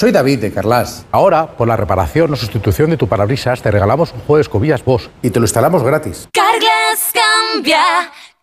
Soy 0.00 0.12
David 0.12 0.38
de 0.38 0.52
Carlas. 0.52 1.04
Ahora, 1.10 1.56
por 1.56 1.66
la 1.66 1.76
reparación 1.76 2.32
o 2.32 2.36
sustitución 2.36 2.90
de 2.90 2.96
tu 2.96 3.08
parabrisas, 3.08 3.60
te 3.60 3.72
regalamos 3.72 4.12
un 4.12 4.20
juego 4.20 4.36
de 4.36 4.42
escobillas 4.42 4.84
Bosch 4.84 5.08
y 5.22 5.30
te 5.30 5.40
lo 5.40 5.44
instalamos 5.44 5.82
gratis. 5.82 6.28
Carglass 6.32 7.10
cambia, 7.12 7.82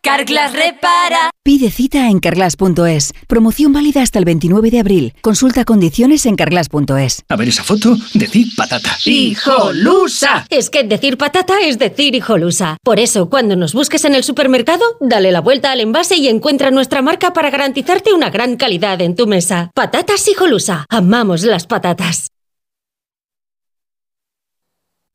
Carglass 0.05 0.53
repara. 0.53 1.31
Pide 1.43 1.71
cita 1.71 2.09
en 2.09 2.19
carglass.es. 2.19 3.11
Promoción 3.27 3.73
válida 3.73 4.03
hasta 4.03 4.19
el 4.19 4.25
29 4.25 4.69
de 4.69 4.79
abril. 4.79 5.13
Consulta 5.21 5.65
condiciones 5.65 6.27
en 6.27 6.35
carglass.es. 6.35 7.23
A 7.27 7.35
ver 7.35 7.47
esa 7.47 7.63
foto, 7.63 7.97
decir 8.13 8.45
patata. 8.55 8.95
¡Hijolusa! 9.03 10.45
Es 10.51 10.69
que 10.69 10.83
decir 10.83 11.17
patata 11.17 11.55
es 11.59 11.79
decir 11.79 12.13
hijolusa. 12.13 12.77
Por 12.83 12.99
eso, 12.99 13.31
cuando 13.31 13.55
nos 13.55 13.73
busques 13.73 14.05
en 14.05 14.13
el 14.13 14.23
supermercado, 14.23 14.85
dale 15.01 15.31
la 15.31 15.41
vuelta 15.41 15.71
al 15.71 15.81
envase 15.81 16.17
y 16.17 16.27
encuentra 16.27 16.69
nuestra 16.69 17.01
marca 17.01 17.33
para 17.33 17.49
garantizarte 17.49 18.13
una 18.13 18.29
gran 18.29 18.57
calidad 18.57 19.01
en 19.01 19.15
tu 19.15 19.25
mesa. 19.25 19.71
Patatas 19.73 20.27
hijolusa. 20.27 20.85
Amamos 20.87 21.41
las 21.41 21.65
patatas. 21.65 22.27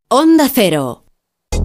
Onda 0.09 0.51
Cero. 0.53 1.05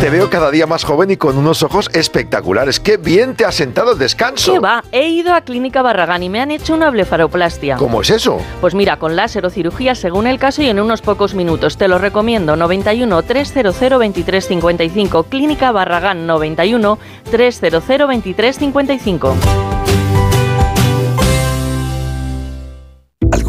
Te 0.00 0.08
veo 0.08 0.30
cada 0.30 0.50
día 0.50 0.66
más 0.66 0.82
joven 0.82 1.10
y 1.10 1.18
con 1.18 1.36
unos 1.36 1.62
ojos 1.62 1.90
espectaculares. 1.92 2.80
¡Qué 2.80 2.96
bien 2.96 3.34
te 3.34 3.44
ha 3.44 3.52
sentado 3.52 3.92
el 3.92 3.98
descanso! 3.98 4.54
¿Qué 4.54 4.58
va? 4.58 4.82
He 4.92 5.08
ido 5.08 5.34
a 5.34 5.42
Clínica 5.42 5.82
Barragán 5.82 6.22
y 6.22 6.30
me 6.30 6.40
han 6.40 6.50
hecho 6.50 6.72
una 6.72 6.88
blefaroplastia. 6.88 7.76
¿Cómo 7.76 8.00
es 8.00 8.08
eso? 8.08 8.40
Pues 8.62 8.74
mira, 8.74 8.96
con 8.96 9.14
láser 9.14 9.44
o 9.44 9.50
cirugía 9.50 9.94
según 9.94 10.26
el 10.26 10.38
caso 10.38 10.62
y 10.62 10.70
en 10.70 10.80
unos 10.80 11.02
pocos 11.02 11.34
minutos. 11.34 11.76
Te 11.76 11.86
lo 11.86 11.98
recomiendo. 11.98 12.56
91 12.56 13.22
300 13.24 13.78
2355. 13.78 15.24
Clínica 15.24 15.70
Barragán 15.70 16.26
91 16.26 16.98
300 17.30 17.86
2355. 17.86 19.36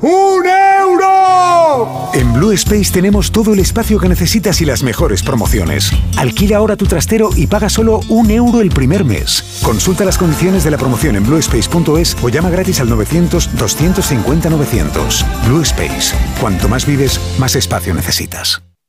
¡Un 0.00 0.46
euro! 0.46 2.10
En 2.14 2.32
Blue 2.32 2.52
Space 2.52 2.90
tenemos 2.92 3.30
todo 3.30 3.52
el 3.52 3.60
espacio 3.60 3.98
que 3.98 4.08
necesitas 4.08 4.60
y 4.60 4.64
las 4.64 4.82
mejores 4.82 5.22
promociones. 5.22 5.92
Alquila 6.16 6.56
ahora 6.56 6.76
tu 6.76 6.86
trastero 6.86 7.30
y 7.36 7.46
paga 7.46 7.68
solo 7.68 8.00
un 8.08 8.30
euro 8.30 8.60
el 8.60 8.70
primer 8.70 9.04
mes. 9.04 9.60
Consulta 9.62 10.04
las 10.04 10.18
condiciones 10.18 10.64
de 10.64 10.70
la 10.70 10.78
promoción 10.78 11.16
en 11.16 11.24
bluespace.es 11.24 12.16
o 12.22 12.28
llama 12.28 12.50
gratis 12.50 12.80
al 12.80 12.88
900-250-900. 12.88 15.46
Blue 15.46 15.62
Space. 15.62 16.16
Cuanto 16.40 16.68
más 16.68 16.86
vives, 16.86 17.20
más 17.38 17.54
espacio 17.54 17.94
necesitas. 17.94 18.62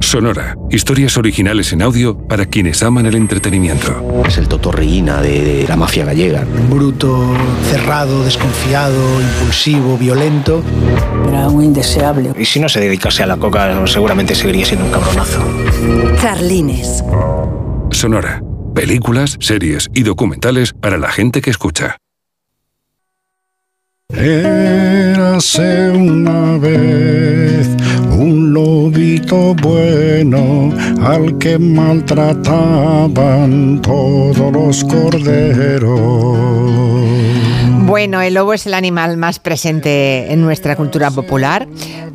Sonora. 0.00 0.56
Historias 0.70 1.16
originales 1.16 1.72
en 1.72 1.80
audio 1.80 2.18
para 2.18 2.46
quienes 2.46 2.82
aman 2.82 3.06
el 3.06 3.14
entretenimiento. 3.14 4.24
Es 4.26 4.36
el 4.36 4.48
totorreína 4.48 5.22
de, 5.22 5.42
de 5.42 5.68
la 5.68 5.76
mafia 5.76 6.04
gallega. 6.04 6.44
Bruto, 6.68 7.34
cerrado, 7.70 8.24
desconfiado, 8.24 9.20
impulsivo, 9.20 9.96
violento. 9.96 10.62
Era 11.28 11.48
muy 11.48 11.64
indeseable. 11.66 12.32
Y 12.38 12.44
si 12.44 12.60
no 12.60 12.68
se 12.68 12.80
dedicase 12.80 13.22
a 13.22 13.26
la 13.26 13.36
coca, 13.36 13.86
seguramente 13.86 14.34
seguiría 14.34 14.66
siendo 14.66 14.86
un 14.86 14.92
cabronazo. 14.92 15.40
Carlines. 16.20 17.04
Sonora. 17.90 18.42
Películas, 18.74 19.38
series 19.40 19.88
y 19.94 20.02
documentales 20.02 20.74
para 20.74 20.98
la 20.98 21.10
gente 21.10 21.40
que 21.40 21.50
escucha. 21.50 21.96
Érase 24.08 25.90
una 25.90 26.58
vez 26.58 27.66
un 27.95 27.95
lobito 28.56 29.54
bueno 29.56 30.72
al 31.02 31.36
que 31.36 31.58
maltrataban 31.58 33.82
todos 33.82 34.50
los 34.50 34.82
corderos. 34.84 36.36
Bueno, 37.86 38.20
el 38.20 38.34
lobo 38.34 38.52
es 38.52 38.66
el 38.66 38.74
animal 38.74 39.16
más 39.16 39.38
presente 39.38 40.32
en 40.32 40.42
nuestra 40.42 40.74
cultura 40.74 41.12
popular 41.12 41.68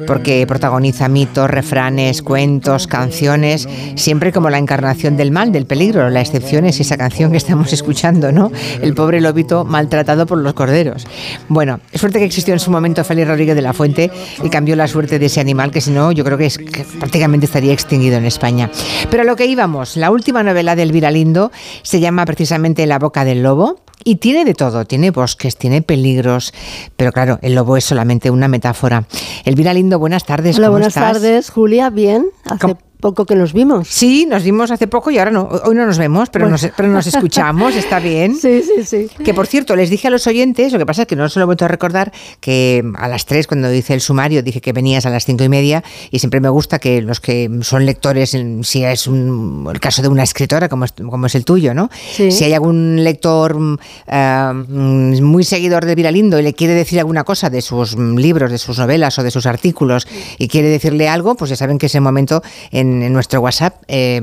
porque 0.05 0.45
protagoniza 0.45 1.07
mitos, 1.07 1.49
refranes, 1.49 2.21
cuentos, 2.21 2.87
canciones, 2.87 3.69
siempre 3.95 4.33
como 4.33 4.49
la 4.49 4.57
encarnación 4.57 5.15
del 5.15 5.31
mal, 5.31 5.53
del 5.53 5.65
peligro. 5.65 6.09
La 6.09 6.19
excepción 6.19 6.65
es 6.65 6.81
esa 6.81 6.97
canción 6.97 7.31
que 7.31 7.37
estamos 7.37 7.71
escuchando, 7.71 8.33
¿no? 8.33 8.51
El 8.81 8.93
pobre 8.93 9.21
lobito 9.21 9.63
maltratado 9.63 10.25
por 10.25 10.39
los 10.39 10.53
corderos. 10.53 11.07
Bueno, 11.47 11.79
suerte 11.93 12.19
que 12.19 12.25
existió 12.25 12.53
en 12.53 12.59
su 12.59 12.69
momento 12.69 13.05
Félix 13.05 13.29
Rodríguez 13.29 13.55
de 13.55 13.61
la 13.61 13.71
Fuente 13.71 14.11
y 14.43 14.49
cambió 14.49 14.75
la 14.75 14.89
suerte 14.89 15.19
de 15.19 15.27
ese 15.27 15.39
animal 15.39 15.71
que 15.71 15.79
si 15.79 15.91
no, 15.91 16.11
yo 16.11 16.25
creo 16.25 16.37
que, 16.37 16.47
es, 16.47 16.57
que 16.57 16.83
prácticamente 16.99 17.45
estaría 17.45 17.71
extinguido 17.71 18.17
en 18.17 18.25
España. 18.25 18.69
Pero 19.09 19.23
a 19.23 19.25
lo 19.25 19.37
que 19.37 19.45
íbamos, 19.45 19.95
la 19.95 20.11
última 20.11 20.43
novela 20.43 20.75
de 20.75 20.83
Elvira 20.83 21.11
Lindo 21.11 21.49
se 21.83 22.01
llama 22.01 22.25
precisamente 22.25 22.85
La 22.87 22.99
boca 22.99 23.23
del 23.23 23.41
lobo 23.41 23.77
y 24.03 24.15
tiene 24.17 24.45
de 24.45 24.53
todo, 24.53 24.85
tiene 24.85 25.11
bosques, 25.11 25.57
tiene 25.57 25.81
peligros, 25.81 26.53
pero 26.95 27.11
claro, 27.11 27.39
el 27.41 27.55
lobo 27.55 27.77
es 27.77 27.85
solamente 27.85 28.29
una 28.31 28.47
metáfora. 28.47 29.05
Elvira 29.45 29.73
Lindo, 29.73 29.99
buenas 29.99 30.25
tardes. 30.25 30.57
Hola, 30.57 30.67
¿cómo 30.67 30.77
buenas 30.77 30.95
estás? 30.95 31.13
tardes, 31.13 31.49
Julia, 31.49 31.89
bien. 31.89 32.27
Hace 32.45 32.75
poco 33.01 33.25
que 33.25 33.35
nos 33.35 33.51
vimos. 33.51 33.87
Sí, 33.89 34.25
nos 34.29 34.43
vimos 34.43 34.71
hace 34.71 34.87
poco 34.87 35.11
y 35.11 35.17
ahora 35.17 35.31
no. 35.31 35.49
Hoy 35.65 35.75
no 35.75 35.85
nos 35.85 35.97
vemos, 35.97 36.29
pero, 36.29 36.45
Bueno. 36.45 36.57
nos, 36.61 36.71
pero 36.77 36.87
nos 36.89 37.07
escuchamos, 37.07 37.75
está 37.75 37.99
bien. 37.99 38.35
Sí, 38.41 38.61
sí, 38.63 38.85
sí. 38.85 39.09
Que 39.23 39.33
por 39.33 39.47
cierto, 39.47 39.75
les 39.75 39.89
dije 39.89 40.07
a 40.07 40.11
los 40.11 40.25
oyentes, 40.27 40.71
lo 40.71 40.79
que 40.79 40.85
pasa 40.85 41.01
es 41.01 41.07
que 41.07 41.15
no 41.15 41.27
se 41.27 41.39
lo 41.39 41.43
he 41.43 41.45
vuelto 41.47 41.65
a 41.65 41.67
recordar, 41.67 42.11
que 42.39 42.83
a 42.95 43.07
las 43.07 43.25
3 43.25 43.47
cuando 43.47 43.73
hice 43.73 43.93
el 43.93 44.01
sumario 44.01 44.41
dije 44.43 44.61
que 44.61 44.71
venías 44.73 45.05
a 45.05 45.09
las 45.09 45.25
cinco 45.25 45.43
y 45.43 45.49
media 45.49 45.83
y 46.11 46.19
siempre 46.19 46.39
me 46.39 46.49
gusta 46.49 46.79
que 46.79 47.01
los 47.01 47.19
que 47.19 47.49
son 47.61 47.85
lectores, 47.85 48.29
si 48.63 48.83
es 48.83 49.07
un- 49.07 49.67
el 49.71 49.79
caso 49.79 50.01
de 50.01 50.07
una 50.07 50.23
escritora 50.23 50.69
como 50.69 50.85
es, 50.85 50.91
como 50.93 51.25
es 51.25 51.35
el 51.35 51.43
tuyo, 51.45 51.73
¿no? 51.73 51.89
Sí. 52.13 52.31
Si 52.31 52.43
hay 52.43 52.53
algún 52.53 53.03
lector 53.03 53.57
mm, 53.57 55.21
muy 55.23 55.43
seguidor 55.43 55.85
de 55.85 55.95
Viralindo 55.95 56.39
y 56.39 56.43
le 56.43 56.53
quiere 56.53 56.73
decir 56.73 56.99
alguna 56.99 57.23
cosa 57.23 57.49
de 57.49 57.61
sus 57.61 57.97
libros, 57.97 58.51
de 58.51 58.57
sus 58.57 58.77
novelas 58.77 59.17
o 59.19 59.23
de 59.23 59.31
sus 59.31 59.45
artículos 59.45 60.07
y 60.37 60.47
quiere 60.47 60.69
decirle 60.69 61.07
algo, 61.09 61.35
pues 61.35 61.49
ya 61.49 61.55
saben 61.55 61.77
que 61.77 61.87
es 61.87 61.95
el 61.95 62.01
momento 62.01 62.41
en, 62.71 62.90
en 63.01 63.13
nuestro 63.13 63.41
WhatsApp 63.41 63.83
eh, 63.87 64.21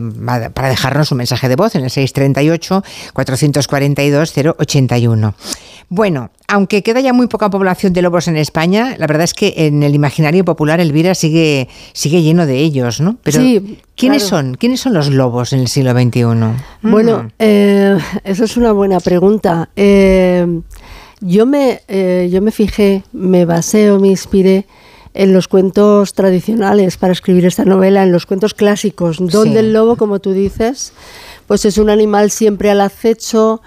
para 0.54 0.68
dejarnos 0.68 1.10
un 1.12 1.18
mensaje 1.18 1.48
de 1.48 1.56
voz 1.56 1.74
en 1.74 1.84
el 1.84 1.90
638 1.90 2.82
442 3.14 4.32
081. 4.58 5.34
Bueno, 5.90 6.30
aunque 6.48 6.82
queda 6.82 7.00
ya 7.00 7.14
muy 7.14 7.28
poca 7.28 7.48
población 7.48 7.94
de 7.94 8.02
lobos 8.02 8.28
en 8.28 8.36
España, 8.36 8.94
la 8.98 9.06
verdad 9.06 9.24
es 9.24 9.32
que 9.32 9.54
en 9.56 9.82
el 9.82 9.94
imaginario 9.94 10.44
popular 10.44 10.80
Elvira 10.80 11.14
sigue, 11.14 11.68
sigue 11.94 12.20
lleno 12.20 12.44
de 12.44 12.58
ellos, 12.58 13.00
¿no? 13.00 13.16
Pero 13.22 13.40
Sí, 13.40 13.78
¿quiénes 13.96 14.24
claro. 14.28 14.44
son? 14.48 14.54
¿Quiénes 14.56 14.80
son 14.80 14.92
los 14.92 15.08
lobos 15.08 15.54
en 15.54 15.60
el 15.60 15.68
siglo 15.68 15.92
XXI? 15.92 16.24
Bueno, 16.82 17.22
Mm. 17.22 17.28
eh, 17.38 17.98
eso 18.24 18.44
es 18.44 18.56
una 18.58 18.72
buena 18.72 19.00
pregunta. 19.00 19.70
Eh, 19.76 20.60
yo, 21.22 21.46
me, 21.46 21.80
eh, 21.88 22.28
yo 22.30 22.42
me 22.42 22.50
fijé, 22.50 23.02
me 23.12 23.46
basé 23.46 23.90
o 23.90 23.98
me 23.98 24.08
inspiré 24.08 24.66
en 25.14 25.32
los 25.32 25.48
cuentos 25.48 26.14
tradicionales 26.14 26.96
para 26.96 27.12
escribir 27.12 27.44
esta 27.46 27.64
novela, 27.64 28.02
en 28.02 28.12
los 28.12 28.26
cuentos 28.26 28.54
clásicos, 28.54 29.18
donde 29.18 29.52
Sí. 29.52 29.56
el 29.58 29.72
lobo, 29.72 29.96
como 29.96 30.18
tú 30.20 30.32
dices, 30.32 30.92
pues 31.46 31.64
es 31.64 31.78
un 31.78 31.90
animal 31.90 32.30
siempre 32.30 32.70
al 32.70 32.80
acecho, 32.80 33.60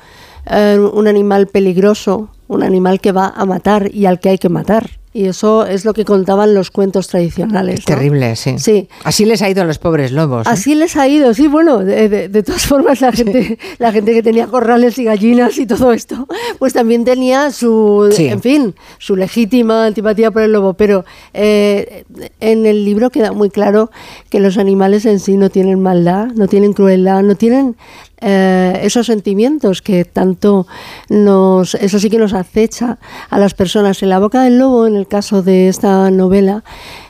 eh, 0.45 0.79
un 0.93 1.07
animal 1.07 1.47
peligroso, 1.47 2.29
un 2.47 2.63
animal 2.63 2.99
que 3.01 3.11
va 3.11 3.27
a 3.35 3.45
matar 3.45 3.93
y 3.93 4.05
al 4.05 4.19
que 4.19 4.29
hay 4.29 4.37
que 4.37 4.49
matar. 4.49 5.00
Y 5.13 5.25
eso 5.25 5.65
es 5.65 5.83
lo 5.83 5.93
que 5.93 6.05
contaban 6.05 6.53
los 6.53 6.71
cuentos 6.71 7.07
tradicionales. 7.09 7.79
¿no? 7.81 7.85
Terrible, 7.95 8.35
sí. 8.37 8.55
Sí. 8.57 8.87
Así 9.03 9.25
les 9.25 9.41
ha 9.41 9.49
ido 9.49 9.61
a 9.61 9.65
los 9.65 9.77
pobres 9.77 10.13
lobos. 10.13 10.45
¿no? 10.45 10.51
Así 10.51 10.73
les 10.73 10.95
ha 10.95 11.05
ido, 11.07 11.33
sí, 11.33 11.47
bueno, 11.47 11.79
de, 11.79 12.07
de- 12.07 12.29
de 12.29 12.43
todas 12.43 12.65
formas 12.65 13.01
la 13.01 13.11
gente, 13.11 13.57
la 13.77 13.91
gente 13.91 14.13
que 14.13 14.23
tenía 14.23 14.47
corrales 14.47 14.97
y 14.99 15.03
gallinas 15.03 15.57
y 15.57 15.65
todo 15.65 15.91
esto, 15.91 16.27
pues 16.59 16.71
también 16.71 17.03
tenía 17.03 17.51
su, 17.51 18.09
Sí. 18.15 18.27
en 18.27 18.41
fin, 18.41 18.75
su 18.99 19.17
legítima 19.17 19.85
antipatía 19.87 20.31
por 20.31 20.43
el 20.43 20.53
lobo, 20.53 20.75
pero 20.75 21.03
eh, 21.33 22.05
en 22.39 22.65
el 22.65 22.85
libro 22.85 23.09
queda 23.09 23.33
muy 23.33 23.49
claro 23.49 23.91
que 24.29 24.39
los 24.39 24.57
animales 24.57 25.05
en 25.05 25.19
sí 25.19 25.35
no 25.35 25.49
tienen 25.49 25.81
maldad, 25.81 26.27
no 26.35 26.47
tienen 26.47 26.71
crueldad, 26.71 27.21
no 27.21 27.35
tienen 27.35 27.75
eh, 28.21 28.79
esos 28.83 29.07
sentimientos 29.07 29.81
que 29.81 30.05
tanto 30.05 30.67
nos, 31.09 31.75
eso 31.75 31.99
sí 31.99 32.09
que 32.09 32.17
nos 32.17 32.33
acecha 32.33 32.99
a 33.29 33.39
las 33.39 33.53
personas. 33.53 34.01
En 34.03 34.09
la 34.09 34.19
boca 34.19 34.43
del 34.43 34.59
lobo, 34.59 34.87
en 34.87 34.95
el 34.95 35.07
caso 35.07 35.41
de 35.41 35.67
esta 35.67 36.11
novela, 36.11 36.63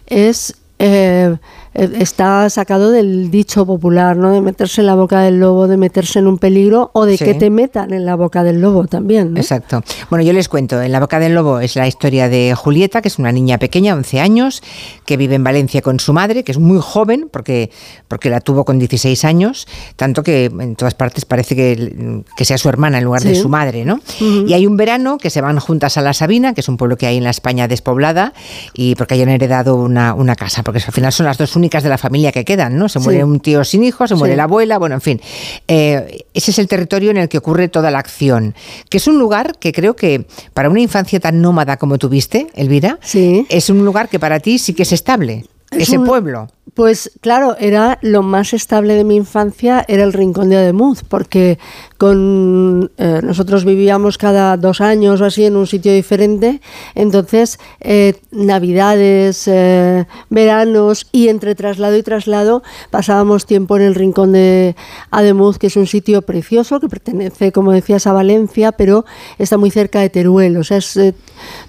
es 0.07 0.55
eh, 0.79 1.35
está 1.73 2.49
sacado 2.49 2.91
del 2.91 3.31
dicho 3.31 3.65
popular, 3.65 4.17
¿no? 4.17 4.31
De 4.31 4.41
meterse 4.41 4.81
en 4.81 4.87
la 4.87 4.95
boca 4.95 5.21
del 5.21 5.39
lobo, 5.39 5.67
de 5.67 5.77
meterse 5.77 6.19
en 6.19 6.27
un 6.27 6.37
peligro 6.37 6.91
o 6.93 7.05
de 7.05 7.17
Sí. 7.17 7.23
que 7.25 7.33
te 7.33 7.49
metan 7.49 7.93
en 7.93 8.05
la 8.05 8.15
boca 8.15 8.43
del 8.43 8.59
lobo 8.61 8.87
también. 8.87 9.33
¿no? 9.33 9.39
Exacto. 9.39 9.81
Bueno, 10.09 10.23
yo 10.23 10.33
les 10.33 10.49
cuento, 10.49 10.81
En 10.81 10.91
la 10.91 10.99
boca 10.99 11.19
del 11.19 11.33
lobo 11.33 11.59
es 11.59 11.75
la 11.75 11.87
historia 11.87 12.27
de 12.29 12.53
Julieta, 12.55 13.01
que 13.01 13.07
es 13.07 13.19
una 13.19 13.31
niña 13.31 13.57
pequeña, 13.57 13.93
11 13.93 14.19
años, 14.19 14.61
que 15.05 15.15
vive 15.17 15.35
en 15.35 15.43
Valencia 15.43 15.81
con 15.81 15.99
su 15.99 16.11
madre, 16.13 16.43
que 16.43 16.51
es 16.51 16.57
muy 16.59 16.79
joven, 16.81 17.29
porque, 17.31 17.69
porque 18.07 18.29
la 18.29 18.41
tuvo 18.41 18.65
con 18.65 18.77
16 18.79 19.23
años, 19.25 19.67
tanto 19.95 20.23
que 20.23 20.45
en 20.45 20.75
todas 20.75 20.93
partes 20.95 21.25
parece 21.25 21.55
que, 21.55 22.23
que 22.35 22.45
sea 22.45 22.57
su 22.57 22.67
hermana 22.69 22.97
en 22.97 23.03
lugar 23.05 23.21
de 23.23 23.35
Sí. 23.35 23.41
su 23.41 23.49
madre, 23.49 23.85
¿no? 23.85 23.99
Y 24.19 24.53
hay 24.53 24.67
un 24.67 24.75
verano 24.77 25.17
que 25.17 25.29
se 25.29 25.39
van 25.41 25.57
juntas 25.59 25.97
a 25.97 26.01
La 26.01 26.13
Sabina, 26.13 26.53
que 26.53 26.61
es 26.61 26.67
un 26.69 26.75
pueblo 26.77 26.97
que 26.97 27.07
hay 27.07 27.17
en 27.17 27.23
la 27.23 27.29
España 27.29 27.67
despoblada, 27.67 28.33
y 28.73 28.95
porque 28.95 29.13
hayan 29.13 29.29
heredado 29.29 29.75
una, 29.75 30.13
una 30.13 30.35
casa, 30.35 30.63
porque 30.63 30.81
al 30.85 30.91
final 30.93 31.11
son 31.13 31.25
las 31.27 31.37
dos 31.37 31.55
únicas 31.61 31.83
de 31.83 31.89
la 31.89 31.97
familia 31.97 32.31
que 32.31 32.43
quedan, 32.43 32.77
¿no? 32.77 32.89
Se 32.89 32.99
Sí. 32.99 33.05
muere 33.05 33.23
un 33.23 33.39
tío 33.39 33.63
sin 33.63 33.83
hijos, 33.83 34.09
se 34.09 34.15
muere 34.15 34.33
Sí. 34.33 34.37
la 34.37 34.43
abuela, 34.43 34.77
bueno, 34.79 34.95
en 34.95 35.01
fin. 35.01 35.21
Eh, 35.67 36.25
ese 36.33 36.51
es 36.51 36.59
el 36.59 36.67
territorio 36.67 37.11
en 37.11 37.17
el 37.17 37.29
que 37.29 37.37
ocurre 37.37 37.67
toda 37.69 37.91
la 37.91 37.99
acción, 37.99 38.55
que 38.89 38.97
es 38.97 39.07
un 39.07 39.19
lugar 39.19 39.57
que 39.59 39.71
creo 39.71 39.95
que 39.95 40.25
para 40.53 40.69
una 40.69 40.79
infancia 40.81 41.19
tan 41.19 41.41
nómada 41.41 41.77
como 41.77 41.97
tuviste, 41.97 42.47
Elvira, 42.55 42.99
es 43.13 43.69
un 43.69 43.85
lugar 43.85 44.09
que 44.09 44.19
para 44.19 44.39
ti 44.39 44.57
sí 44.57 44.73
que 44.73 44.83
es 44.83 44.91
estable, 44.91 45.45
Es 45.71 45.83
ese 45.89 45.97
un- 45.99 46.05
pueblo. 46.05 46.47
Pues 46.73 47.11
claro, 47.19 47.57
era 47.59 47.97
lo 48.01 48.21
más 48.23 48.53
estable 48.53 48.93
de 48.95 49.03
mi 49.03 49.17
infancia, 49.17 49.83
era 49.89 50.03
el 50.03 50.13
rincón 50.13 50.49
de 50.49 50.55
Ademuz, 50.57 51.03
porque 51.07 51.59
con 52.01 52.89
eh, 52.97 53.19
nosotros 53.21 53.63
vivíamos 53.63 54.17
cada 54.17 54.57
dos 54.57 54.81
años 54.81 55.21
o 55.21 55.25
así 55.25 55.45
en 55.45 55.55
un 55.55 55.67
sitio 55.67 55.93
diferente, 55.93 56.59
entonces 56.95 57.59
eh, 57.79 58.15
navidades, 58.31 59.47
eh, 59.47 60.07
veranos 60.31 61.05
y 61.11 61.27
entre 61.27 61.53
traslado 61.53 61.95
y 61.95 62.01
traslado 62.01 62.63
pasábamos 62.89 63.45
tiempo 63.45 63.77
en 63.77 63.83
el 63.83 63.93
rincón 63.93 64.31
de 64.31 64.75
Ademuz, 65.11 65.59
que 65.59 65.67
es 65.67 65.75
un 65.75 65.85
sitio 65.85 66.23
precioso 66.23 66.79
que 66.79 66.89
pertenece, 66.89 67.51
como 67.51 67.71
decías, 67.71 68.07
a 68.07 68.13
Valencia, 68.13 68.71
pero 68.71 69.05
está 69.37 69.59
muy 69.59 69.69
cerca 69.69 69.99
de 69.99 70.09
Teruel, 70.09 70.57
o 70.57 70.63
sea, 70.63 70.77
es 70.77 70.99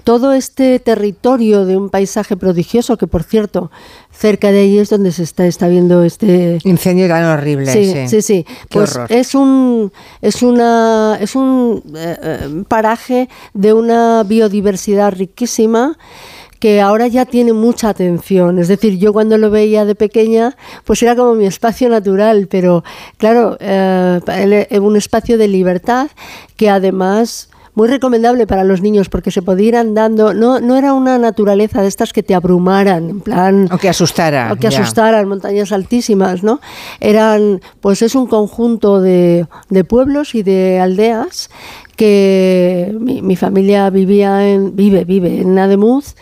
todo 0.03 0.33
este 0.33 0.79
territorio 0.79 1.67
de 1.67 1.77
un 1.77 1.91
paisaje 1.91 2.39
prodigioso 2.39 2.97
que, 2.97 3.07
por 3.07 3.23
cierto, 3.23 3.71
cerca 4.13 4.53
de 4.53 4.61
ahí 4.61 4.79
es 4.79 4.89
donde 4.91 5.11
se 5.11 5.23
está, 5.25 5.47
está 5.47 5.67
viendo 5.69 6.05
este 6.05 6.59
incendio 6.65 7.09
tan 7.09 7.25
horrible. 7.25 7.67
Sí, 7.73 7.93
sí. 8.09 8.23
sí, 8.23 8.47
Pues 8.69 8.95
horror. 8.95 9.11
es 9.13 9.35
un 9.35 9.93
es 10.21 10.43
una 10.43 11.19
es 11.21 11.35
un 11.35 11.83
eh, 11.97 12.17
eh, 12.23 12.63
paraje 12.69 13.29
de 13.55 13.73
una 13.73 14.23
biodiversidad 14.23 15.13
riquísima 15.13 15.99
que 16.61 16.81
ahora 16.81 17.09
ya 17.09 17.25
tiene 17.25 17.53
mucha 17.53 17.89
atención. 17.89 18.61
Es 18.61 18.69
decir, 18.69 18.97
yo 18.97 19.13
cuando 19.13 19.37
lo 19.37 19.51
veía 19.51 19.85
de 19.85 19.97
pequeña, 19.97 20.57
pues 20.85 21.03
era 21.03 21.17
como 21.17 21.35
mi 21.35 21.45
espacio 21.47 21.89
natural, 21.89 22.47
pero 22.49 22.85
claro, 23.17 23.57
eh, 23.59 24.21
el- 24.71 24.81
un 24.81 24.97
espacio 24.97 25.39
de 25.39 25.49
libertad 25.49 26.07
que 26.57 26.71
además 26.71 27.49
muy 27.75 27.89
recomendable 27.89 28.47
para 28.47 28.65
los 28.65 28.83
niños 28.83 29.09
porque 29.09 29.31
se 29.31 29.43
podía 29.43 29.69
ir 29.69 29.77
andando, 29.77 30.35
no, 30.35 30.61
no 30.61 30.77
era 30.77 30.93
una 30.93 31.19
naturaleza 31.19 31.83
de 31.83 31.89
estas 31.89 32.13
que 32.13 32.23
te 32.23 32.35
abrumaran, 32.35 33.09
en 33.09 33.21
plan... 33.21 33.69
O 33.73 33.79
que 33.79 33.89
asustara. 33.89 34.53
O 34.53 34.57
que 34.57 34.69
ya. 34.69 34.81
asustaran, 34.81 35.27
montañas 35.27 35.73
altísimas, 35.73 36.43
¿no? 36.43 36.61
Eran, 37.01 37.61
pues 37.81 38.03
es 38.03 38.15
un 38.15 38.27
conjunto 38.27 39.01
de, 39.01 39.47
de 39.71 39.85
pueblos 39.85 40.35
y 40.35 40.43
de 40.43 40.81
aldeas 40.81 41.51
que 41.97 42.95
mi, 42.99 43.23
mi 43.23 43.37
familia 43.37 43.89
vivía 43.91 44.49
en, 44.49 44.77
vive, 44.77 45.05
vive 45.05 45.41
en 45.41 45.59
Ademuz 45.59 46.15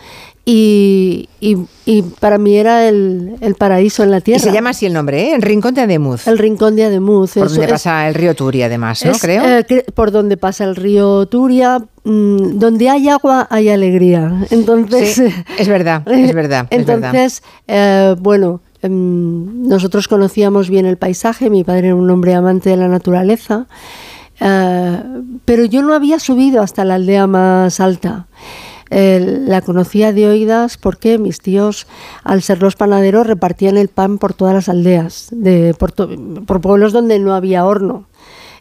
y, 0.43 1.29
y, 1.39 1.55
y 1.85 2.01
para 2.19 2.37
mí 2.39 2.55
era 2.57 2.87
el, 2.87 3.35
el 3.41 3.55
paraíso 3.55 4.03
en 4.03 4.11
la 4.11 4.17
Y 4.17 4.21
tierra. 4.21 4.39
se 4.41 4.51
llama 4.51 4.71
así 4.71 4.85
el 4.87 4.93
nombre, 4.93 5.21
¿eh? 5.29 5.35
El 5.35 5.41
Rincón 5.43 5.73
de 5.75 5.81
Ademuz. 5.81 6.27
El 6.27 6.37
Rincón 6.39 6.75
de 6.75 6.85
Ademuz. 6.85 7.33
Por 7.35 7.45
es- 7.45 7.51
donde 7.53 7.65
es- 7.65 7.71
pasa 7.71 8.07
el 8.07 8.15
río 8.15 8.33
Turi, 8.35 8.63
además, 8.63 9.05
¿no? 9.05 9.11
es, 9.11 9.21
Creo. 9.21 9.43
eh, 9.45 9.85
por 9.93 10.11
donde 10.11 10.37
pasa 10.37 10.63
el 10.63 10.75
río 10.75 11.25
Turia, 11.27 11.79
mm, 12.03 12.57
donde 12.57 12.89
hay 12.89 13.07
agua 13.09 13.47
hay 13.51 13.69
alegría. 13.69 14.45
Entonces, 14.49 15.13
Sí, 15.15 15.23
es 15.59 15.67
verdad, 15.67 16.01
es 16.11 16.33
verdad, 16.33 16.67
es 16.71 16.85
verdad. 16.87 17.11
Entonces, 17.15 17.43
eh, 17.67 18.15
bueno, 18.19 18.61
em, 18.81 19.67
nosotros 19.67 20.07
conocíamos 20.07 20.69
bien 20.71 20.87
el 20.87 20.97
paisaje. 20.97 21.51
Mi 21.51 21.63
padre 21.63 21.87
era 21.89 21.95
un 21.95 22.09
hombre 22.09 22.33
amante 22.33 22.71
de 22.71 22.77
la 22.77 22.87
naturaleza, 22.87 23.67
eh, 24.39 24.99
pero 25.45 25.65
yo 25.65 25.83
no 25.83 25.93
había 25.93 26.19
subido 26.19 26.63
hasta 26.63 26.83
la 26.83 26.95
aldea 26.95 27.27
más 27.27 27.79
alta. 27.79 28.25
Eh, 28.93 29.39
la 29.47 29.61
conocía 29.61 30.11
de 30.11 30.27
oídas 30.27 30.77
porque 30.77 31.17
mis 31.17 31.39
tíos, 31.39 31.87
al 32.25 32.41
ser 32.41 32.61
los 32.61 32.75
panaderos, 32.75 33.25
repartían 33.25 33.77
el 33.77 33.87
pan 33.87 34.17
por 34.17 34.33
todas 34.33 34.53
las 34.53 34.67
aldeas, 34.67 35.29
de, 35.31 35.73
por, 35.79 35.93
por 35.93 36.59
pueblos 36.59 36.91
donde 36.91 37.17
no 37.17 37.33
había 37.33 37.65
horno. 37.65 38.05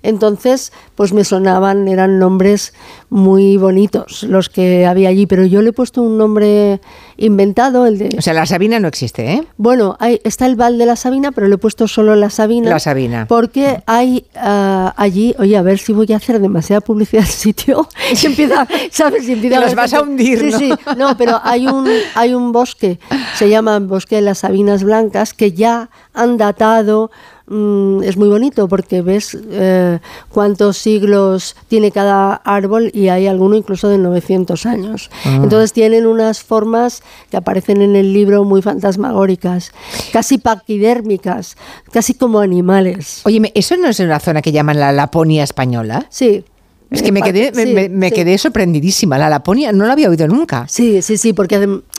Entonces, 0.02 0.72
pues 0.94 1.12
me 1.12 1.24
sonaban, 1.24 1.88
eran 1.88 2.18
nombres 2.18 2.72
muy 3.10 3.56
bonitos 3.56 4.22
los 4.22 4.48
que 4.48 4.86
había 4.86 5.08
allí, 5.08 5.26
pero 5.26 5.44
yo 5.44 5.62
le 5.62 5.70
he 5.70 5.72
puesto 5.72 6.00
un 6.00 6.16
nombre 6.16 6.80
inventado, 7.16 7.86
el 7.86 7.98
de... 7.98 8.16
O 8.16 8.22
sea, 8.22 8.32
la 8.32 8.46
Sabina 8.46 8.78
no 8.80 8.88
existe, 8.88 9.32
¿eh? 9.32 9.42
Bueno, 9.56 9.96
hay, 9.98 10.20
está 10.24 10.46
el 10.46 10.56
Val 10.56 10.78
de 10.78 10.86
la 10.86 10.96
Sabina, 10.96 11.32
pero 11.32 11.48
le 11.48 11.56
he 11.56 11.58
puesto 11.58 11.86
solo 11.88 12.14
la 12.16 12.30
Sabina. 12.30 12.70
La 12.70 12.78
Sabina. 12.78 13.26
Porque 13.26 13.82
hay 13.86 14.24
ah, 14.36 14.94
allí, 14.96 15.34
oye, 15.38 15.56
a 15.56 15.62
ver 15.62 15.78
si 15.78 15.92
voy 15.92 16.12
a 16.12 16.16
hacer 16.16 16.40
demasiada 16.40 16.80
publicidad 16.80 17.24
al 17.24 17.30
sitio. 17.30 17.88
Y 18.22 18.26
empieza, 18.26 18.66
¿sabes? 18.90 19.28
Y 19.28 19.32
empieza 19.32 19.58
Te 19.58 19.64
los 19.66 19.74
vas 19.74 19.94
a 19.94 20.02
hundir, 20.02 20.38
Sí, 20.38 20.50
¿no? 20.50 20.58
sí. 20.58 20.72
No, 20.96 21.16
pero 21.16 21.40
hay 21.42 21.66
un, 21.66 21.88
hay 22.14 22.34
un 22.34 22.52
bosque, 22.52 22.98
se 23.36 23.48
llama 23.48 23.78
Bosque 23.78 24.16
de 24.16 24.22
las 24.22 24.38
Sabinas 24.38 24.82
Blancas, 24.82 25.32
que 25.34 25.52
ya 25.52 25.90
han 26.14 26.36
datado. 26.36 27.10
Mm, 27.50 28.02
es 28.02 28.16
muy 28.16 28.28
bonito 28.28 28.68
porque 28.68 29.02
ves 29.02 29.36
eh, 29.50 29.98
cuántos 30.30 30.78
siglos 30.78 31.56
tiene 31.68 31.90
cada 31.90 32.34
árbol 32.34 32.90
y 32.94 33.08
hay 33.08 33.26
alguno 33.26 33.56
incluso 33.56 33.88
de 33.88 33.98
900 33.98 34.64
años. 34.66 35.10
Ah. 35.24 35.40
Entonces 35.42 35.72
tienen 35.72 36.06
unas 36.06 36.42
formas 36.42 37.02
que 37.30 37.36
aparecen 37.36 37.82
en 37.82 37.96
el 37.96 38.12
libro 38.12 38.44
muy 38.44 38.62
fantasmagóricas, 38.62 39.72
casi 40.12 40.38
paquidérmicas, 40.38 41.56
casi 41.92 42.14
como 42.14 42.38
animales. 42.40 43.20
Oye, 43.24 43.52
¿eso 43.54 43.76
no 43.76 43.88
es 43.88 44.00
una 44.00 44.20
zona 44.20 44.40
que 44.40 44.52
llaman 44.52 44.80
la 44.80 44.92
Laponia 44.92 45.44
española? 45.44 46.06
Sí. 46.08 46.44
Es 46.90 47.02
que 47.02 47.12
me 47.12 47.22
quedé, 47.22 47.52
me, 47.54 47.64
Sí, 47.66 47.72
me- 47.74 47.88
me 47.88 48.08
sí. 48.08 48.14
quedé 48.16 48.36
sorprendidísima. 48.36 49.16
La 49.16 49.28
Laponia 49.28 49.70
no 49.72 49.86
la 49.86 49.92
había 49.92 50.08
oído 50.10 50.26
nunca. 50.26 50.66
Sí, 50.68 51.02
sí, 51.02 51.16
sí, 51.16 51.32
porque 51.32 51.56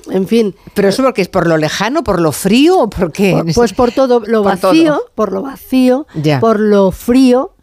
en 0.09 0.27
fin. 0.27 0.53
Pero 0.73 0.89
eso 0.89 1.01
porque 1.03 1.21
es 1.21 1.29
por 1.29 1.47
lo 1.47 1.55
lejano, 1.57 2.03
por 2.03 2.19
lo 2.19 2.31
frío 2.31 2.77
o 2.79 2.89
por 2.89 3.11
qué? 3.11 3.41
Pues 3.55 3.71
por 3.73 3.91
todo 3.91 4.19
lo 4.19 4.43
Por 4.43 4.51
vacío, 4.61 4.93
todo. 4.95 5.05
por 5.15 5.31
lo 5.31 5.41
vacío, 5.43 6.07
Ya. 6.21 6.39
por 6.41 6.59
lo 6.59 6.91
frío, 6.91 7.53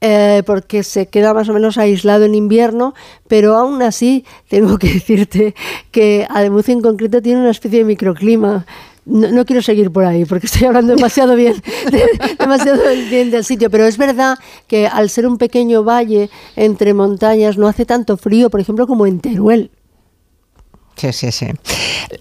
eh, 0.00 0.42
porque 0.44 0.82
se 0.82 1.06
queda 1.06 1.32
más 1.32 1.48
o 1.48 1.52
menos 1.54 1.78
aislado 1.78 2.24
en 2.24 2.34
invierno, 2.34 2.92
pero 3.28 3.56
aún 3.56 3.80
así 3.80 4.24
tengo 4.48 4.76
que 4.78 4.88
decirte 4.94 5.54
que 5.92 6.26
Ademuz 6.28 6.68
en 6.68 6.80
concreto 6.82 7.22
tiene 7.22 7.40
una 7.40 7.50
especie 7.50 7.78
de 7.78 7.84
microclima. 7.84 8.66
No, 9.06 9.30
no 9.30 9.44
quiero 9.44 9.60
seguir 9.60 9.90
por 9.90 10.04
ahí 10.06 10.24
porque 10.24 10.46
estoy 10.46 10.66
hablando 10.66 10.94
demasiado 10.94 11.36
bien, 11.36 11.54
de- 11.90 12.36
demasiado 12.38 12.80
bien 13.10 13.30
del 13.30 13.44
sitio, 13.44 13.68
pero 13.70 13.84
es 13.84 13.98
verdad 13.98 14.38
que 14.66 14.86
al 14.86 15.10
ser 15.10 15.26
un 15.26 15.36
pequeño 15.36 15.84
valle 15.84 16.30
entre 16.56 16.94
montañas 16.94 17.58
no 17.58 17.68
hace 17.68 17.84
tanto 17.84 18.16
frío, 18.16 18.48
por 18.50 18.60
ejemplo, 18.60 18.86
como 18.86 19.06
en 19.06 19.20
Teruel. 19.20 19.70
Sí, 20.96 21.12
sí, 21.12 21.32
sí. 21.32 21.46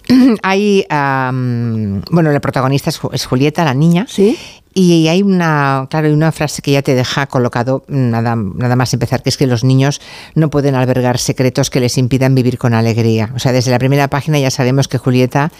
Hay, 0.43 0.83
am, 0.89 2.01
bueno, 2.11 2.31
la 2.31 2.39
protagonista 2.41 2.89
es 3.11 3.25
Julieta, 3.25 3.63
la 3.63 3.73
niña. 3.75 4.05
Sí. 4.09 4.37
Y 4.73 5.07
hay 5.07 5.21
una, 5.21 5.87
claro, 5.89 6.11
una 6.11 6.31
frase 6.31 6.61
que 6.61 6.71
ya 6.71 6.81
te 6.81 6.95
deja 6.95 7.27
colocado 7.27 7.83
nada, 7.87 8.35
nada 8.35 8.75
más 8.75 8.93
empezar, 8.93 9.21
que 9.21 9.29
es 9.29 9.37
que 9.37 9.45
los 9.45 9.63
niños 9.63 10.01
no 10.35 10.49
pueden 10.49 10.75
albergar 10.75 11.19
secretos 11.19 11.69
que 11.69 11.79
les 11.79 11.97
impidan 11.97 12.33
vivir 12.33 12.57
con 12.57 12.73
alegría. 12.73 13.31
O 13.35 13.39
sea, 13.39 13.51
desde 13.51 13.71
la 13.71 13.79
primera 13.79 14.07
página 14.07 14.39
ya 14.39 14.49
sabemos 14.49 14.87
que 14.87 14.97
Julieta 14.97 15.51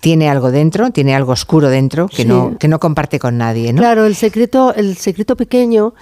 tiene 0.00 0.28
algo 0.30 0.50
dentro, 0.50 0.90
tiene 0.90 1.14
algo 1.14 1.32
oscuro 1.32 1.68
dentro 1.68 2.08
que 2.08 2.22
Sí. 2.22 2.24
no 2.24 2.56
que 2.58 2.68
no 2.68 2.78
comparte 2.78 3.18
con 3.18 3.38
nadie, 3.38 3.72
¿no? 3.72 3.80
Claro, 3.80 4.04
el 4.06 4.14
secreto, 4.14 4.74
el 4.74 4.96
secreto 4.96 5.36
pequeño 5.36 5.94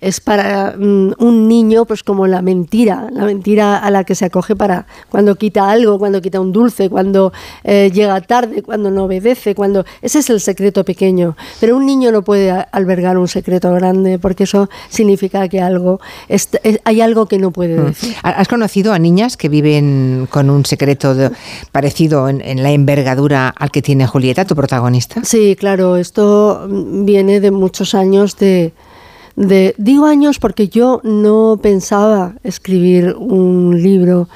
es 0.00 0.20
para 0.20 0.74
mm, 0.76 1.14
un 1.18 1.48
niño, 1.48 1.86
pues 1.86 2.02
como 2.02 2.26
la 2.26 2.42
mentira, 2.42 3.08
la 3.10 3.24
mentira 3.24 3.78
a 3.78 3.90
la 3.90 4.04
que 4.04 4.14
se 4.14 4.26
acoge 4.26 4.54
para 4.54 4.86
cuando 5.10 5.36
quita 5.36 5.70
algo, 5.70 5.98
cuando 5.98 6.20
quita 6.20 6.38
un 6.38 6.52
dulce, 6.52 6.90
cuando 6.90 7.32
eh, 7.64 7.90
llega 7.92 8.20
tarde, 8.20 8.62
cuando 8.62 8.90
no 8.90 9.04
obedece, 9.04 9.54
cuando 9.54 9.84
ese 10.02 10.18
es 10.18 10.28
el 10.30 10.40
secreto 10.40 10.84
pequeño. 10.84 11.34
Pero 11.60 11.76
un 11.76 11.86
niño 11.86 12.12
no 12.12 12.15
puede 12.22 12.50
a- 12.50 12.60
albergar 12.72 13.18
un 13.18 13.28
secreto 13.28 13.72
grande 13.72 14.18
porque 14.18 14.44
eso 14.44 14.68
significa 14.88 15.48
que 15.48 15.60
algo 15.60 16.00
es- 16.28 16.48
hay 16.84 17.00
algo 17.00 17.26
que 17.26 17.38
no 17.38 17.50
puede 17.50 17.78
Mm. 17.80 17.86
decir. 17.86 18.14
¿Has 18.22 18.48
conocido 18.48 18.92
a 18.92 18.98
niñas 18.98 19.36
que 19.36 19.48
viven 19.48 20.28
con 20.30 20.50
un 20.50 20.64
secreto 20.64 21.14
de- 21.14 21.30
parecido 21.72 22.28
en, 22.28 22.40
en 22.40 22.62
la 22.62 22.70
envergadura 22.72 23.48
al 23.48 23.70
que 23.70 23.82
tiene 23.82 24.06
Julieta, 24.06 24.44
tu 24.44 24.54
protagonista? 24.54 25.22
Sí, 25.24 25.56
claro, 25.58 25.96
esto 25.96 26.66
viene 26.68 27.40
de 27.40 27.50
muchos 27.50 27.94
años 27.94 28.36
de, 28.36 28.72
de 29.36 29.74
digo 29.76 30.06
años 30.06 30.38
porque 30.38 30.68
yo 30.68 31.00
no 31.04 31.58
pensaba 31.62 32.34
escribir 32.42 33.14
un 33.18 33.82
libro 33.82 34.28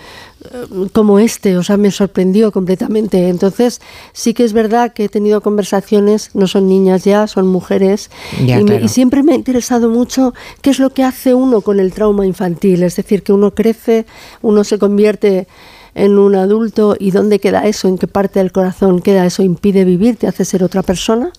como 0.93 1.19
este, 1.19 1.57
o 1.59 1.63
sea, 1.63 1.77
me 1.77 1.91
sorprendió 1.91 2.51
completamente. 2.53 3.29
Entonces, 3.29 3.81
sí 4.13 4.35
que 4.35 4.45
es 4.45 4.53
verdad 4.53 4.93
que 4.93 5.05
he 5.05 5.09
tenido 5.09 5.41
conversaciones, 5.41 6.31
no 6.35 6.47
son 6.47 6.67
niñas 6.69 7.05
ya, 7.05 7.27
son 7.27 7.47
mujeres, 7.47 8.11
Ya, 8.47 8.59
y, 8.59 8.65
me- 8.65 8.71
claro. 8.73 8.85
y 8.85 8.89
siempre 8.89 9.23
me 9.23 9.33
ha 9.33 9.37
interesado 9.37 9.89
mucho 9.89 10.33
qué 10.63 10.71
es 10.71 10.79
lo 10.79 10.91
que 10.91 11.05
hace 11.05 11.35
uno 11.35 11.61
con 11.61 11.79
el 11.81 11.93
trauma 11.93 12.27
infantil, 12.27 12.83
es 12.83 12.97
decir, 12.97 13.23
que 13.23 13.33
uno 13.33 13.51
crece, 13.53 14.07
uno 14.43 14.65
se 14.65 14.79
convierte 14.79 15.47
en 15.95 16.19
un 16.19 16.35
adulto 16.37 16.97
y 16.99 17.11
dónde 17.11 17.41
queda 17.41 17.67
eso, 17.67 17.89
en 17.89 17.99
qué 17.99 18.07
parte 18.07 18.39
del 18.39 18.53
corazón 18.53 19.01
queda 19.01 19.27
eso, 19.27 19.43
impide 19.43 19.85
vivir, 19.85 20.17
te 20.17 20.27
hace 20.27 20.45
ser 20.45 20.63
otra 20.65 20.83
persona. 20.83 21.33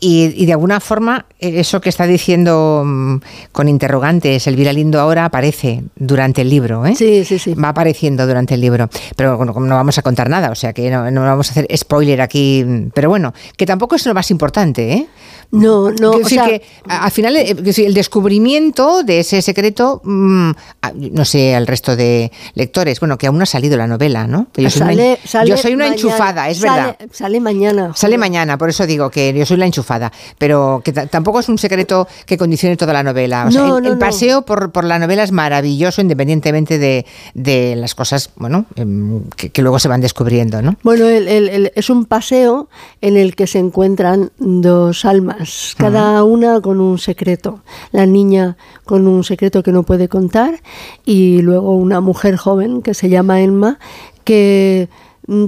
Y, 0.00 0.34
y 0.36 0.46
de 0.46 0.52
alguna 0.52 0.80
forma, 0.80 1.26
eh, 1.38 1.60
eso 1.60 1.80
que 1.80 1.88
está 1.88 2.06
diciendo 2.06 2.82
mm, 2.84 3.16
con 3.52 3.68
interrogantes 3.68 4.46
Elvira 4.46 4.72
Lindo 4.72 5.00
ahora 5.00 5.24
aparece 5.24 5.82
durante 5.96 6.42
el 6.42 6.50
libro, 6.50 6.84
¿eh? 6.84 6.94
Sí, 6.94 7.24
sí, 7.24 7.38
sí. 7.38 7.54
Va 7.54 7.70
apareciendo 7.70 8.26
durante 8.26 8.54
el 8.54 8.60
libro. 8.60 8.90
Pero 9.16 9.36
bueno, 9.36 9.54
no 9.58 9.74
vamos 9.76 9.96
a 9.96 10.02
contar 10.02 10.28
nada, 10.28 10.50
o 10.50 10.54
sea 10.54 10.72
que 10.72 10.90
no, 10.90 11.10
no 11.10 11.22
vamos 11.22 11.48
a 11.48 11.50
hacer 11.52 11.66
spoiler 11.76 12.20
aquí. 12.20 12.90
Pero 12.92 13.08
bueno, 13.08 13.32
que 13.56 13.66
tampoco 13.66 13.96
es 13.96 14.04
lo 14.04 14.14
más 14.14 14.30
importante, 14.30 14.92
¿eh? 14.92 15.06
No, 15.50 15.90
no, 15.92 16.10
o 16.12 16.24
sea- 16.24 16.46
que 16.46 16.62
al 16.88 17.10
final 17.10 17.36
eh, 17.36 17.54
el 17.76 17.94
descubrimiento 17.94 19.02
de 19.02 19.20
ese 19.20 19.42
secreto, 19.42 20.00
mm, 20.04 20.50
a- 20.82 20.92
no 21.12 21.24
sé, 21.24 21.54
al 21.54 21.66
resto 21.66 21.96
de 21.96 22.32
lectores, 22.54 23.00
bueno, 23.00 23.16
que 23.18 23.26
aún 23.26 23.38
no 23.38 23.42
ha 23.44 23.46
salido 23.46 23.76
la 23.76 23.86
novela, 23.86 24.26
¿no? 24.26 24.48
Yo, 24.56 24.70
soy 24.70 24.78
Sale- 24.80 25.06
una, 25.20 25.28
sale 25.28 25.50
yo 25.50 25.56
soy 25.56 25.74
una 25.74 25.84
mañana, 25.84 25.94
enchufada, 25.96 26.48
es 26.48 26.58
sale- 26.58 26.80
verdad. 26.82 26.96
Sale 27.12 27.40
mañana. 27.40 27.92
Sale 27.94 28.18
mañana, 28.18 28.58
por 28.58 28.68
eso 28.70 28.86
digo 28.86 29.10
que 29.10 29.32
yo 29.32 29.46
soy 29.46 29.56
la 29.56 29.66
enchufada, 29.66 30.12
pero 30.38 30.82
que 30.84 30.92
ta- 30.92 31.06
tampoco 31.06 31.40
es 31.40 31.48
un 31.48 31.58
secreto 31.58 32.08
que 32.26 32.36
condicione 32.36 32.76
toda 32.76 32.92
la 32.92 33.02
novela. 33.02 33.46
O 33.46 33.50
sea, 33.50 33.60
No, 33.62 33.78
el, 33.78 33.82
no, 33.84 33.88
el 33.90 33.94
no. 33.94 33.98
paseo 34.00 34.42
por, 34.42 34.72
por 34.72 34.84
la 34.84 34.98
novela 34.98 35.22
es 35.22 35.32
maravilloso 35.32 36.00
independientemente 36.00 36.78
de, 36.78 37.06
de 37.34 37.76
las 37.76 37.94
cosas, 37.94 38.30
bueno, 38.36 38.66
em, 38.76 39.22
que, 39.36 39.50
que 39.50 39.62
luego 39.62 39.78
se 39.78 39.88
van 39.88 40.00
descubriendo, 40.00 40.62
¿no? 40.62 40.76
Bueno, 40.82 41.06
el- 41.06 41.72
es 41.74 41.90
un 41.90 42.04
paseo 42.06 42.68
en 43.00 43.16
el 43.16 43.34
que 43.36 43.46
se 43.46 43.58
encuentran 43.58 44.30
dos 44.38 45.04
almas, 45.04 45.43
cada 45.76 46.24
una 46.24 46.60
con 46.60 46.80
un 46.80 46.98
secreto. 46.98 47.62
La 47.92 48.06
niña 48.06 48.56
con 48.84 49.06
un 49.06 49.24
secreto 49.24 49.62
que 49.62 49.72
no 49.72 49.82
puede 49.82 50.08
contar 50.08 50.60
y 51.04 51.42
luego 51.42 51.76
una 51.76 52.00
mujer 52.00 52.36
joven 52.36 52.82
que 52.82 52.94
se 52.94 53.08
llama 53.08 53.40
Emma 53.40 53.78
que 54.24 54.88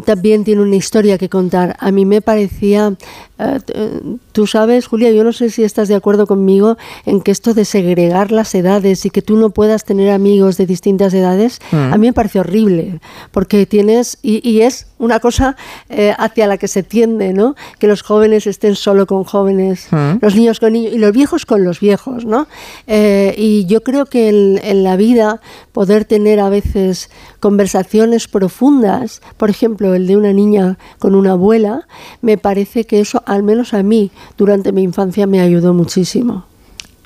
también 0.04 0.44
tiene 0.44 0.62
una 0.62 0.76
historia 0.76 1.18
que 1.18 1.28
contar. 1.28 1.76
A 1.80 1.90
mí 1.90 2.04
me 2.06 2.22
parecía, 2.22 2.94
eh, 3.38 3.58
eh, 3.68 4.00
tú 4.32 4.46
sabes, 4.46 4.86
Julia, 4.86 5.10
yo 5.10 5.22
no 5.22 5.32
sé 5.32 5.50
si 5.50 5.64
estás 5.64 5.88
de 5.88 5.94
acuerdo 5.94 6.26
conmigo 6.26 6.76
en 7.04 7.20
que 7.20 7.30
esto 7.30 7.52
de 7.52 7.64
segregar 7.66 8.32
las 8.32 8.54
edades 8.54 9.04
y 9.04 9.10
que 9.10 9.20
tú 9.22 9.36
no 9.36 9.50
puedas 9.50 9.84
tener 9.84 10.10
amigos 10.10 10.56
de 10.56 10.66
distintas 10.66 11.12
edades, 11.12 11.60
Mm. 11.72 11.76
a 11.92 11.98
mí 11.98 12.06
me 12.06 12.12
parece 12.12 12.40
horrible, 12.40 13.00
porque 13.32 13.66
tienes, 13.66 14.18
y, 14.22 14.46
y 14.48 14.62
es 14.62 14.86
una 14.98 15.20
cosa 15.20 15.56
eh, 15.90 16.14
hacia 16.18 16.46
la 16.46 16.56
que 16.56 16.68
se 16.68 16.82
tiende, 16.82 17.32
¿no? 17.34 17.54
Que 17.78 17.86
los 17.86 18.00
jóvenes 18.02 18.46
estén 18.46 18.74
solo 18.76 19.06
con 19.06 19.24
jóvenes, 19.24 19.88
Mm. 19.90 20.18
los 20.22 20.34
niños 20.34 20.58
con 20.58 20.72
niños 20.72 20.94
y 20.94 20.98
los 20.98 21.12
viejos 21.12 21.44
con 21.44 21.64
los 21.64 21.80
viejos, 21.80 22.24
¿no? 22.24 22.46
Eh, 22.86 23.34
y 23.36 23.66
yo 23.66 23.82
creo 23.82 24.06
que 24.06 24.28
en, 24.30 24.58
en 24.64 24.82
la 24.84 24.96
vida 24.96 25.40
poder 25.72 26.06
tener 26.06 26.40
a 26.40 26.48
veces 26.48 27.10
conversaciones 27.40 28.28
profundas, 28.28 29.20
por 29.36 29.50
ejemplo, 29.50 29.94
el 29.94 30.06
de 30.06 30.16
una 30.16 30.32
niña 30.32 30.78
con 30.98 31.14
una 31.14 31.32
abuela, 31.32 31.86
me 32.22 32.38
parece 32.38 32.84
que 32.84 33.00
eso, 33.00 33.22
al 33.26 33.42
menos 33.42 33.74
a 33.74 33.82
mí, 33.82 34.10
durante 34.36 34.72
mi 34.72 34.82
infancia 34.82 35.26
me 35.26 35.40
ayudó 35.40 35.72
muchísimo. 35.74 36.44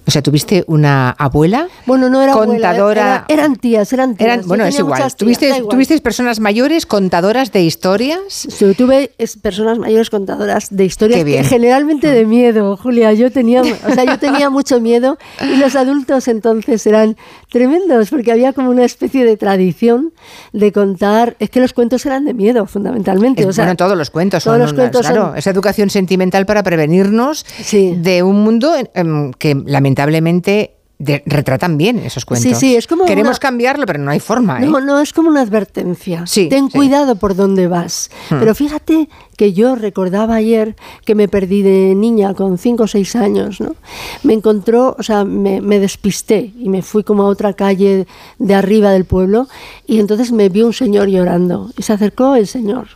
O 0.06 0.10
sea, 0.10 0.22
tuviste 0.22 0.64
una 0.66 1.10
abuela 1.10 1.68
Bueno, 1.86 2.08
no 2.08 2.20
era 2.22 2.32
abuela, 2.32 2.52
contadora. 2.70 3.00
era- 3.02 3.24
eran 3.28 3.54
tías, 3.54 3.92
eran 3.92 4.16
tías. 4.16 4.26
Eran- 4.38 4.48
bueno, 4.48 4.64
es 4.64 4.76
igual. 4.76 4.98
tías, 4.98 5.14
¿Tuviste, 5.14 5.46
igual. 5.58 5.68
¿Tuviste 5.68 6.00
personas 6.00 6.40
mayores 6.40 6.84
contadoras 6.86 7.52
de 7.52 7.62
historias? 7.62 8.18
Sí, 8.32 8.74
tuve 8.76 9.12
personas 9.42 9.78
mayores 9.78 10.10
contadoras 10.10 10.68
de 10.70 10.84
historias 10.86 11.18
Qué 11.18 11.24
bien. 11.24 11.42
que 11.42 11.48
generalmente 11.50 12.08
de 12.10 12.24
miedo, 12.24 12.76
Julia. 12.78 13.12
Yo 13.12 13.30
tenía, 13.30 13.60
o 13.60 13.92
sea, 13.94 14.04
yo 14.04 14.18
tenía 14.18 14.50
mucho 14.50 14.80
miedo 14.80 15.16
y 15.42 15.56
los 15.58 15.76
adultos 15.76 16.26
entonces 16.26 16.84
eran 16.86 17.16
tremendos 17.50 18.10
porque 18.10 18.32
había 18.32 18.52
como 18.52 18.70
una 18.70 18.84
especie 18.84 19.24
de 19.24 19.36
tradición 19.36 20.12
de 20.52 20.72
contar. 20.72 21.36
Es 21.38 21.50
que 21.50 21.60
los 21.60 21.72
cuentos 21.72 22.06
eran 22.06 22.24
de 22.24 22.32
miedo, 22.34 22.64
fundamentalmente. 22.66 23.42
Es- 23.42 23.48
o 23.48 23.52
sea, 23.52 23.64
bueno, 23.64 23.76
todos 23.76 23.96
los 23.98 24.10
cuentos 24.10 24.42
todos 24.44 24.54
son 24.54 24.60
los 24.62 24.72
unas- 24.72 24.80
cuentos 24.80 25.00
claro, 25.06 25.26
son- 25.28 25.38
esa 25.38 25.50
educación 25.50 25.90
sentimental 25.90 26.46
para 26.46 26.62
prevenirnos 26.62 27.44
de 27.96 28.22
un 28.22 28.42
mundo 28.42 28.72
em, 28.94 29.32
que 29.32 29.54
lamentablemente 29.66 30.76
de- 31.00 31.22
retratan 31.26 31.76
bien 31.78 31.98
esos 31.98 32.24
cuentos. 32.24 32.52
Sí, 32.52 32.54
sí, 32.54 32.76
es 32.76 32.86
como 32.86 33.06
Queremos 33.06 33.30
una- 33.30 33.38
cambiarlo, 33.38 33.86
pero 33.86 33.98
no 33.98 34.10
hay 34.10 34.20
forma. 34.20 34.62
¿eh? 34.62 34.66
No, 34.66 34.80
no, 34.80 35.00
es 35.00 35.12
como 35.12 35.28
una 35.30 35.40
advertencia. 35.40 36.26
Sí, 36.26 36.48
Ten 36.48 36.66
sí. 36.70 36.76
cuidado 36.76 37.16
por 37.16 37.34
dónde 37.34 37.66
vas. 37.66 38.10
Hmm. 38.28 38.38
Pero 38.38 38.54
fíjate 38.54 39.08
que 39.36 39.52
yo 39.54 39.74
recordaba 39.74 40.34
ayer 40.34 40.76
que 41.06 41.14
me 41.14 41.26
perdí 41.26 41.62
de 41.62 41.94
niña 41.96 42.34
con 42.34 42.58
5 42.58 42.82
o 42.82 42.86
6 42.86 43.16
años, 43.16 43.60
¿no? 43.60 43.74
Me 44.22 44.34
encontró, 44.34 44.94
o 44.98 45.02
sea, 45.02 45.24
me, 45.24 45.62
me 45.62 45.78
despisté 45.80 46.52
y 46.58 46.68
me 46.68 46.82
fui 46.82 47.02
como 47.02 47.22
a 47.22 47.26
otra 47.26 47.54
calle 47.54 48.06
de 48.38 48.54
arriba 48.54 48.90
del 48.90 49.06
pueblo 49.06 49.48
y 49.86 49.98
entonces 49.98 50.30
me 50.32 50.50
vio 50.50 50.66
un 50.66 50.74
señor 50.74 51.08
llorando 51.08 51.70
y 51.78 51.82
se 51.82 51.94
acercó 51.94 52.34
el 52.36 52.46
señor. 52.46 52.88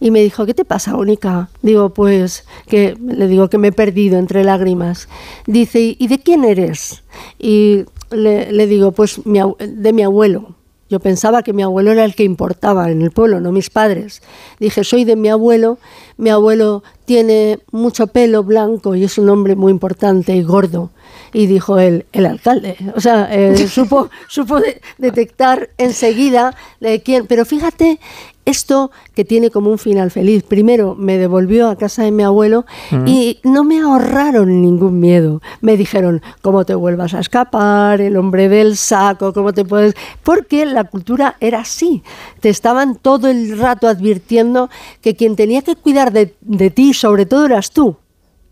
Y 0.00 0.10
me 0.10 0.20
dijo, 0.22 0.46
¿qué 0.46 0.54
te 0.54 0.64
pasa, 0.64 0.96
Única? 0.96 1.48
Digo, 1.62 1.90
pues, 1.90 2.44
que 2.68 2.96
le 3.04 3.26
digo 3.26 3.48
que 3.48 3.58
me 3.58 3.68
he 3.68 3.72
perdido 3.72 4.18
entre 4.18 4.44
lágrimas. 4.44 5.08
Dice, 5.46 5.96
¿y 5.98 6.06
de 6.08 6.18
quién 6.20 6.44
eres? 6.44 7.02
Y 7.38 7.84
le, 8.10 8.52
le 8.52 8.66
digo, 8.66 8.92
pues 8.92 9.26
mi 9.26 9.40
de 9.58 9.92
mi 9.92 10.02
abuelo. 10.02 10.54
Yo 10.90 11.00
pensaba 11.00 11.42
que 11.42 11.52
mi 11.52 11.62
abuelo 11.62 11.92
era 11.92 12.04
el 12.06 12.14
que 12.14 12.24
importaba 12.24 12.90
en 12.90 13.02
el 13.02 13.10
pueblo, 13.10 13.40
no 13.40 13.52
mis 13.52 13.68
padres. 13.68 14.22
Dije, 14.58 14.84
soy 14.84 15.04
de 15.04 15.16
mi 15.16 15.28
abuelo. 15.28 15.78
Mi 16.16 16.30
abuelo 16.30 16.82
tiene 17.04 17.58
mucho 17.72 18.06
pelo 18.06 18.42
blanco 18.42 18.94
y 18.94 19.04
es 19.04 19.18
un 19.18 19.28
hombre 19.28 19.54
muy 19.54 19.70
importante 19.70 20.34
y 20.34 20.42
gordo. 20.42 20.90
Y 21.34 21.46
dijo 21.46 21.78
él, 21.78 22.06
el 22.12 22.24
alcalde. 22.24 22.76
O 22.96 23.02
sea, 23.02 23.28
eh, 23.30 23.68
supo, 23.68 24.08
supo 24.28 24.60
de- 24.60 24.80
detectar 24.96 25.68
enseguida 25.76 26.54
de 26.80 27.02
quién. 27.02 27.26
Pero 27.26 27.44
fíjate, 27.44 28.00
esto 28.48 28.90
que 29.14 29.24
tiene 29.24 29.50
como 29.50 29.70
un 29.70 29.78
final 29.78 30.10
feliz. 30.10 30.42
Primero 30.42 30.94
me 30.94 31.18
devolvió 31.18 31.68
a 31.68 31.76
casa 31.76 32.02
de 32.02 32.10
mi 32.10 32.22
abuelo 32.22 32.64
y 33.06 33.40
no 33.44 33.64
me 33.64 33.80
ahorraron 33.80 34.62
ningún 34.62 35.00
miedo. 35.00 35.42
Me 35.60 35.76
dijeron, 35.76 36.22
¿cómo 36.40 36.64
te 36.64 36.74
vuelvas 36.74 37.14
a 37.14 37.20
escapar? 37.20 38.00
El 38.00 38.16
hombre 38.16 38.48
del 38.48 38.76
saco, 38.76 39.32
¿cómo 39.32 39.52
te 39.52 39.64
puedes...? 39.64 39.94
Porque 40.22 40.64
la 40.64 40.84
cultura 40.84 41.36
era 41.40 41.60
así. 41.60 42.02
Te 42.40 42.48
estaban 42.48 42.96
todo 42.96 43.28
el 43.28 43.58
rato 43.58 43.86
advirtiendo 43.86 44.70
que 45.02 45.14
quien 45.14 45.36
tenía 45.36 45.62
que 45.62 45.76
cuidar 45.76 46.12
de, 46.12 46.34
de 46.40 46.70
ti, 46.70 46.94
sobre 46.94 47.26
todo, 47.26 47.46
eras 47.46 47.70
tú. 47.70 47.96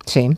Sí. 0.06 0.30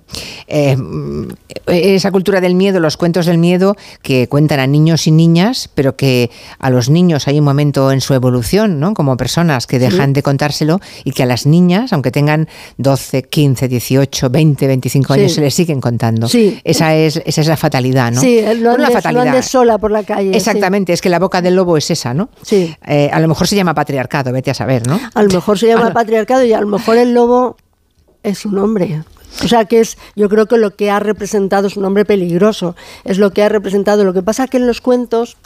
Eh, 0.47 0.77
mm, 0.79 1.29
esa 1.67 2.11
cultura 2.11 2.41
del 2.41 2.55
miedo, 2.55 2.81
los 2.81 2.97
cuentos 2.97 3.27
del 3.27 3.37
miedo 3.37 3.77
que 4.01 4.27
cuentan 4.27 4.61
a 4.61 4.67
niños 4.67 5.07
y 5.07 5.11
niñas, 5.11 5.69
pero 5.75 5.95
que 5.95 6.31
a 6.59 6.71
los 6.71 6.89
niños 6.89 7.29
hay 7.29 7.39
un 7.39 7.45
momento 7.45 7.93
en 7.93 8.01
su 8.01 8.15
evolución, 8.15 8.81
¿no? 8.81 8.95
Como 8.95 9.19
personas 9.19 9.67
que 9.67 9.79
dejan 9.79 10.09
Sí. 10.09 10.13
de 10.15 10.23
contárselo 10.23 10.81
y 11.05 11.11
que 11.13 11.25
a 11.25 11.27
las 11.27 11.45
niñas, 11.45 11.93
aunque 11.93 12.11
tengan 12.11 12.49
12, 12.79 13.25
15, 13.25 13.69
18, 13.69 14.31
20, 14.31 14.67
25 14.67 15.13
Sí. 15.15 15.21
años, 15.21 15.33
se 15.33 15.43
les 15.43 15.53
siguen 15.55 15.83
contando. 15.83 16.29
Sí. 16.29 16.59
Esa 16.65 16.95
es, 16.95 17.21
esa 17.27 17.41
es 17.43 17.47
la 17.47 17.59
fatalidad, 17.59 18.11
¿no? 18.11 18.23
Sí, 18.23 18.41
Bueno, 18.43 18.63
la 18.63 18.71
andes, 18.73 18.89
no 18.89 18.93
fatalidad. 18.95 19.27
andes 19.29 19.47
sola 19.47 19.77
por 19.77 19.91
la 19.91 20.03
calle. 20.03 20.35
Exactamente, 20.35 20.95
es 20.95 21.03
que 21.03 21.11
la 21.11 21.19
boca 21.19 21.43
del 21.43 21.55
lobo 21.57 21.77
es 21.77 21.91
esa, 21.91 22.15
¿no? 22.15 22.31
Sí. 22.41 22.75
Eh, 22.87 23.11
a 23.13 23.21
lo 23.21 23.29
mejor 23.29 23.47
se 23.47 23.55
llama 23.55 23.75
patriarcado, 23.75 24.33
vete 24.33 24.51
a 24.51 24.55
saber, 24.55 24.87
¿no? 24.87 24.99
A 25.13 25.23
lo 25.23 25.29
mejor 25.29 25.59
se 25.59 25.67
llama 25.67 25.93
patriarcado 25.93 26.43
y 26.45 26.55
a 26.55 26.61
lo 26.63 26.69
mejor 26.69 26.97
el 26.97 27.13
lobo 27.13 27.57
es 28.23 28.47
un 28.47 28.57
hombre. 28.59 29.03
O 29.45 29.49
sea 29.49 29.67
que 29.67 29.81
es, 29.81 29.99
yo 30.17 30.29
creo 30.29 30.47
que 30.47 30.59
lo 30.59 30.75
que 30.75 30.91
ha 30.91 31.01
representado 31.01 31.69
es 31.69 31.77
un 31.77 31.85
hombre 31.85 32.05
peligroso, 32.05 32.75
es 33.05 33.19
lo 33.19 33.31
que 33.31 33.43
ha 33.43 33.49
representado. 33.49 34.05
Lo 34.05 34.13
que 34.13 34.23
pasa 34.23 34.49
que 34.49 34.57
en 34.57 34.67
los 34.67 34.81
cuentos, 34.81 35.37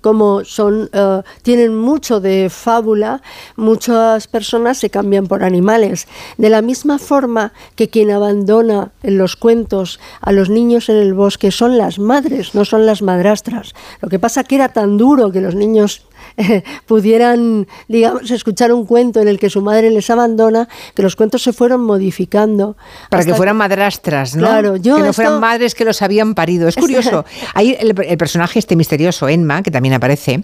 como 0.00 0.44
son, 0.44 0.88
eh, 0.92 1.22
tienen 1.42 1.76
mucho 1.76 2.20
de 2.20 2.48
fábula, 2.50 3.22
muchas 3.56 4.26
personas 4.26 4.78
se 4.78 4.90
cambian 4.90 5.26
por 5.26 5.44
animales. 5.44 6.06
De 6.38 6.48
la 6.50 6.62
misma 6.62 6.98
forma 6.98 7.52
que 7.76 7.88
quien 7.88 8.10
abandona 8.10 8.92
en 9.02 9.18
los 9.18 9.36
cuentos 9.36 10.00
a 10.20 10.32
los 10.32 10.48
niños 10.50 10.88
en 10.88 10.96
el 10.96 11.14
bosque 11.14 11.50
son 11.50 11.78
las 11.78 11.98
madres, 11.98 12.54
no 12.54 12.64
son 12.64 12.86
las 12.86 13.02
madrastras. 13.02 13.74
Lo 14.00 14.08
que 14.08 14.18
pasa 14.18 14.44
que 14.44 14.54
era 14.54 14.70
tan 14.70 14.96
duro 14.96 15.30
que 15.32 15.40
los 15.40 15.54
niños 15.54 16.06
eh, 16.36 16.62
pudieran, 16.86 17.66
digamos, 17.88 18.30
escuchar 18.30 18.72
un 18.72 18.84
cuento 18.86 19.20
en 19.20 19.28
el 19.28 19.38
que 19.38 19.50
su 19.50 19.62
madre 19.62 19.90
les 19.90 20.10
abandona, 20.10 20.68
que 20.94 21.02
los 21.02 21.16
cuentos 21.16 21.42
se 21.42 21.52
fueron 21.52 21.82
modificando. 21.82 22.76
Para 23.08 23.24
que 23.24 23.34
fueran 23.34 23.56
madrastras, 23.56 24.36
¿no? 24.36 24.42
Claro, 24.46 24.76
yo 24.76 24.96
que 24.96 25.00
no 25.02 25.10
esto- 25.10 25.22
fueran 25.22 25.40
madres 25.40 25.74
que 25.74 25.84
los 25.84 26.02
habían 26.02 26.34
parido. 26.34 26.68
Es 26.68 26.76
curioso. 26.76 27.24
Hay 27.54 27.76
el, 27.78 27.98
el 28.00 28.18
personaje 28.18 28.58
este 28.58 28.76
misterioso, 28.76 29.28
Enma, 29.28 29.62
que 29.62 29.70
también 29.70 29.89
también 29.90 29.94
aparece, 29.94 30.42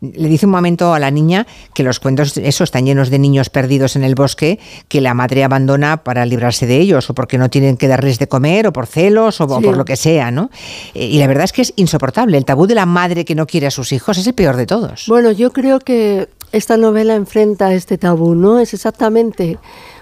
le 0.00 0.28
dice 0.28 0.46
un 0.46 0.52
momento 0.52 0.94
a 0.94 0.98
la 0.98 1.10
niña 1.10 1.46
que 1.74 1.82
los 1.82 2.00
cuentos, 2.00 2.36
eso, 2.36 2.64
están 2.64 2.86
llenos 2.86 3.10
de 3.10 3.18
niños 3.18 3.50
perdidos 3.50 3.96
en 3.96 4.04
el 4.04 4.14
bosque 4.14 4.58
que 4.88 5.00
la 5.00 5.14
madre 5.14 5.44
abandona 5.44 5.98
para 6.02 6.24
librarse 6.26 6.66
de 6.66 6.78
ellos, 6.78 7.08
o 7.10 7.14
porque 7.14 7.38
no 7.38 7.48
tienen 7.50 7.76
que 7.76 7.88
darles 7.88 8.18
de 8.18 8.26
comer, 8.28 8.66
o 8.66 8.72
por 8.72 8.86
celos, 8.86 9.40
o, 9.40 9.44
o 9.44 9.60
por 9.60 9.76
lo 9.76 9.84
que 9.84 9.96
sea, 9.96 10.30
¿no? 10.30 10.50
Eh, 10.94 11.06
Y 11.06 11.18
la 11.18 11.26
verdad 11.26 11.44
es 11.44 11.52
que 11.52 11.62
es 11.62 11.72
insoportable. 11.76 12.36
El 12.36 12.44
tabú 12.44 12.66
de 12.66 12.74
la 12.74 12.86
madre 12.86 13.24
que 13.24 13.34
no 13.34 13.46
quiere 13.46 13.66
a 13.66 13.70
sus 13.70 13.92
hijos 13.92 14.18
es 14.18 14.26
el 14.26 14.34
peor 14.34 14.56
de 14.56 14.66
todos. 14.66 15.04
Bueno, 15.08 15.30
yo 15.30 15.52
creo 15.52 15.78
que 15.80 16.28
esta 16.52 16.76
novela 16.76 17.14
enfrenta 17.14 17.74
este 17.74 17.98
tabú, 17.98 18.34
¿no? 18.34 18.58
Es 18.58 18.74
exactamente 18.74 19.58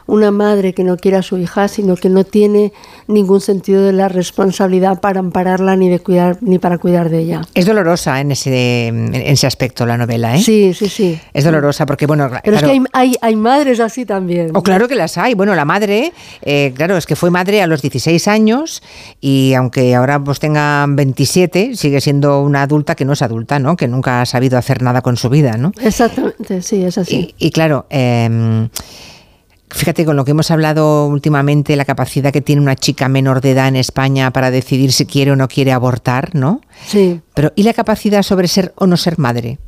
una 0.07 0.31
madre 0.31 0.73
que 0.73 0.85
no 0.85 0.97
quiere 0.97 1.17
a 1.17 1.23
su 1.23 1.39
hija, 1.39 1.69
sino 1.69 1.97
que 1.97 2.09
no 2.09 2.25
tiene 2.25 2.73
ningún 3.09 3.41
sentido 3.41 3.83
de 3.83 3.93
la 3.93 4.09
responsabilidad 4.09 5.01
para 5.01 5.21
ampararla 5.21 5.77
ni 5.77 5.89
de 5.89 5.99
cuidar 6.01 6.39
ni 6.41 6.59
para 6.59 6.79
cuidar 6.79 7.11
de 7.11 7.21
ella. 7.21 7.43
Es 7.55 7.67
dolorosa 7.67 8.21
en 8.21 8.33
ese, 8.33 8.87
en 8.89 9.15
ese 9.15 9.47
aspecto 9.47 9.87
la 9.87 9.97
novela, 9.97 10.37
¿eh? 10.37 10.41
Sí, 10.41 10.75
sí, 10.75 10.89
sí. 10.89 11.19
Es 11.33 11.45
dolorosa 11.45 11.87
porque, 11.87 12.07
bueno, 12.07 12.29
Pero 12.29 12.41
claro, 12.43 12.57
es 12.57 12.63
que 12.63 12.71
hay, 12.71 12.85
hay, 12.93 13.17
hay 13.21 13.37
madres 13.37 13.81
así 13.81 14.05
también. 14.07 14.51
Oh, 14.55 14.63
claro 14.63 14.89
que 14.89 14.95
las 14.95 15.19
hay. 15.19 15.35
Bueno, 15.35 15.55
la 15.55 15.65
madre, 15.65 16.13
eh, 16.43 16.73
claro, 16.75 16.97
es 16.97 17.07
que 17.07 17.17
fue 17.17 17.31
madre 17.31 17.63
a 17.63 17.67
los 17.67 17.83
16 17.83 18.29
años 18.29 18.83
y 19.21 19.55
aunque 19.55 19.95
ahora 19.95 20.23
pues 20.23 20.39
tenga 20.39 20.87
27, 20.89 21.77
sigue 21.77 22.01
siendo 22.01 22.43
una 22.43 22.63
adulta 22.63 22.95
que 22.95 23.05
no 23.05 23.13
es 23.13 23.23
adulta, 23.23 23.59
¿no? 23.59 23.77
Que 23.77 23.89
nunca 23.89 24.23
ha 24.23 24.27
sabido 24.27 24.59
hacer 24.59 24.83
nada 24.83 25.03
con 25.03 25.17
su 25.17 25.29
vida, 25.29 25.57
¿no? 25.57 25.73
Exactamente, 25.81 26.63
sí, 26.63 26.83
es 26.85 26.99
así. 26.99 27.35
Y, 27.39 27.47
y 27.47 27.51
claro, 27.51 27.87
eh, 27.91 28.69
fíjate 29.71 30.05
con 30.05 30.17
lo 30.17 30.25
que 30.25 30.31
hemos 30.31 30.51
hablado 30.51 31.07
últimamente, 31.07 31.77
la 31.77 31.85
capacidad 31.85 32.33
que 32.33 32.41
tiene 32.41 32.63
una 32.63 32.77
chica 32.77 33.09
menor 33.09 33.41
de 33.41 33.53
edad 33.53 33.69
en 33.69 33.77
España 33.77 34.31
para 34.33 34.51
decidir 34.51 34.93
si 34.93 35.07
quiere 35.07 35.33
o 35.33 35.37
no 35.37 35.49
quiere 35.49 35.73
abortar, 35.73 36.35
¿no? 36.35 36.61
Sí. 36.87 37.21
Pero 37.35 37.53
¿y 37.57 37.63
la 37.65 37.75
capacidad 37.75 38.23
sobre 38.23 38.49
ser 38.49 38.73
o 38.77 38.87
no 38.87 38.97
ser 38.97 39.19
madre? 39.19 39.59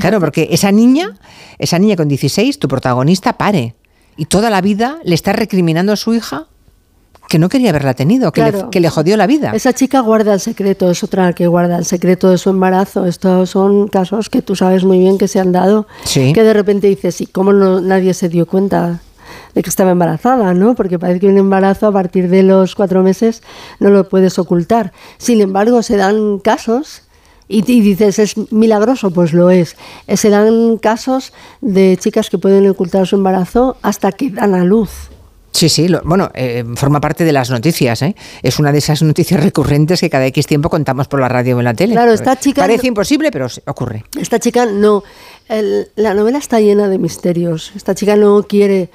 Claro, 0.00 0.20
porque 0.20 0.48
esa 0.50 0.70
niña, 0.72 1.14
esa 1.58 1.78
niña 1.78 1.96
con 1.96 2.08
16, 2.08 2.58
tu 2.58 2.68
protagonista, 2.68 3.34
pare. 3.34 3.74
Y 4.16 4.26
toda 4.26 4.50
la 4.50 4.60
vida 4.60 4.98
le 5.04 5.14
está 5.14 5.32
recriminando 5.32 5.92
a 5.92 5.96
su 5.96 6.12
hija 6.14 6.46
que 7.28 7.38
no 7.38 7.48
quería 7.48 7.70
haberla 7.70 7.94
tenido, 7.94 8.32
que, 8.32 8.40
Claro. 8.40 8.64
le, 8.64 8.70
que 8.70 8.80
le 8.80 8.88
jodió 8.88 9.16
la 9.16 9.26
vida. 9.26 9.52
Esa 9.54 9.72
chica 9.74 10.00
guarda 10.00 10.32
el 10.34 10.40
secreto, 10.40 10.90
es 10.90 11.02
otra 11.04 11.32
que 11.34 11.46
guarda 11.46 11.76
el 11.78 11.84
secreto 11.84 12.30
de 12.30 12.38
su 12.38 12.50
embarazo. 12.50 13.04
Estos 13.06 13.50
son 13.50 13.88
casos 13.88 14.30
que 14.30 14.40
tú 14.42 14.56
sabes 14.56 14.84
muy 14.84 14.98
bien 14.98 15.18
que 15.18 15.28
se 15.28 15.38
han 15.38 15.52
dado, 15.52 15.86
Sí. 16.04 16.32
que 16.32 16.42
de 16.42 16.54
repente 16.54 16.86
dices, 16.86 17.20
¿y 17.20 17.26
cómo 17.26 17.52
no, 17.52 17.80
nadie 17.80 18.14
se 18.14 18.28
dio 18.28 18.46
cuenta 18.46 19.00
de 19.54 19.62
que 19.62 19.70
estaba 19.70 19.90
embarazada? 19.92 20.54
¿no? 20.54 20.74
Porque 20.74 20.98
parece 20.98 21.20
que 21.20 21.26
un 21.26 21.38
embarazo 21.38 21.86
a 21.88 21.92
partir 21.92 22.28
de 22.28 22.42
los 22.42 22.74
cuatro 22.74 23.02
meses 23.02 23.42
no 23.80 23.90
lo 23.90 24.08
puedes 24.08 24.38
ocultar. 24.38 24.92
Sin 25.18 25.40
embargo, 25.40 25.82
se 25.82 25.96
dan 25.96 26.38
casos 26.38 27.02
y, 27.48 27.58
y 27.70 27.80
dices, 27.80 28.18
¿es 28.18 28.52
milagroso? 28.52 29.10
Pues 29.10 29.32
lo 29.32 29.50
es. 29.50 29.76
Eh, 30.06 30.16
Se 30.16 30.28
dan 30.30 30.76
casos 30.78 31.32
de 31.60 31.96
chicas 31.98 32.28
que 32.30 32.38
pueden 32.38 32.68
ocultar 32.68 33.06
su 33.06 33.16
embarazo 33.16 33.76
hasta 33.82 34.12
que 34.12 34.30
dan 34.30 34.54
a 34.54 34.64
luz. 34.64 34.90
Sí, 35.50 35.70
sí, 35.70 35.88
lo- 35.88 36.02
bueno, 36.04 36.30
eh, 36.34 36.62
forma 36.76 37.00
parte 37.00 37.24
de 37.24 37.32
las 37.32 37.50
noticias, 37.50 38.02
¿eh? 38.02 38.14
Es 38.42 38.58
una 38.60 38.70
de 38.70 38.78
esas 38.78 39.02
noticias 39.02 39.42
recurrentes 39.42 39.98
que 40.00 40.10
cada 40.10 40.26
X 40.26 40.46
tiempo 40.46 40.68
contamos 40.68 41.08
por 41.08 41.20
la 41.20 41.28
radio 41.28 41.56
o 41.56 41.58
en 41.60 41.64
la 41.64 41.74
tele. 41.74 41.94
Claro, 41.94 42.12
esta 42.12 42.36
chica- 42.38 42.60
Parece 42.62 42.86
imposible, 42.86 43.30
pero 43.32 43.46
ocurre. 43.66 44.04
Esta 44.20 44.38
chica 44.38 44.66
no. 44.66 45.02
el- 45.48 45.88
la 45.96 46.12
novela 46.12 46.36
está 46.38 46.60
llena 46.60 46.86
de 46.88 46.98
misterios. 46.98 47.72
Esta 47.74 47.94
chica 47.94 48.14
no 48.14 48.42
quiere, 48.42 48.90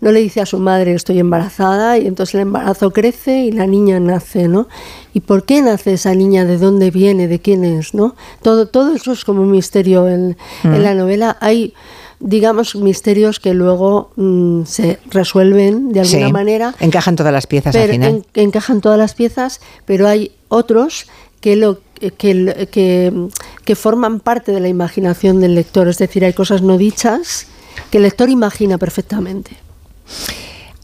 no 0.00 0.12
le 0.12 0.20
dice 0.20 0.40
a 0.40 0.46
su 0.46 0.58
madre 0.58 0.92
estoy 0.94 1.18
embarazada 1.18 1.98
y 1.98 2.06
entonces 2.06 2.34
el 2.36 2.42
embarazo 2.42 2.92
crece 2.92 3.38
y 3.44 3.52
la 3.52 3.66
niña 3.66 3.98
nace, 4.00 4.48
¿no? 4.48 4.68
¿Y 5.14 5.20
por 5.20 5.44
qué 5.44 5.62
nace 5.62 5.94
esa 5.94 6.14
niña? 6.14 6.44
¿De 6.44 6.58
dónde 6.58 6.90
viene? 6.90 7.28
¿De 7.28 7.38
quién 7.40 7.64
es? 7.64 7.94
¿no? 7.94 8.14
Todo, 8.42 8.66
todo 8.68 8.94
eso 8.94 9.12
es 9.12 9.24
como 9.24 9.42
un 9.42 9.50
misterio 9.50 10.08
en, 10.08 10.36
Mm. 10.62 10.74
en 10.74 10.82
la 10.82 10.94
novela. 10.94 11.36
Hay 11.40 11.72
digamos 12.18 12.74
misterios 12.76 13.40
que 13.40 13.52
luego 13.52 14.10
mm, 14.16 14.64
se 14.64 14.98
resuelven 15.10 15.92
de 15.92 16.00
alguna 16.00 16.26
Sí, 16.28 16.32
manera 16.32 16.74
Encajan 16.80 17.14
todas 17.14 17.30
las 17.32 17.46
piezas 17.46 17.74
al 17.76 17.80
pero 17.82 17.92
final. 17.92 18.24
en- 18.34 18.42
encajan 18.44 18.80
todas 18.80 18.98
las 18.98 19.12
piezas, 19.14 19.60
pero 19.84 20.08
hay 20.08 20.32
otros 20.48 21.06
que 21.40 21.56
lo 21.56 21.80
que, 22.18 22.68
que, 22.70 23.28
que 23.64 23.74
forman 23.76 24.20
parte 24.20 24.52
de 24.52 24.60
la 24.60 24.68
imaginación 24.68 25.40
del 25.40 25.54
lector, 25.54 25.88
es 25.88 25.98
decir, 25.98 26.24
hay 26.24 26.32
cosas 26.32 26.60
no 26.62 26.76
dichas 26.78 27.46
que 27.90 27.98
el 27.98 28.02
lector 28.04 28.28
imagina 28.30 28.76
perfectamente. 28.78 29.52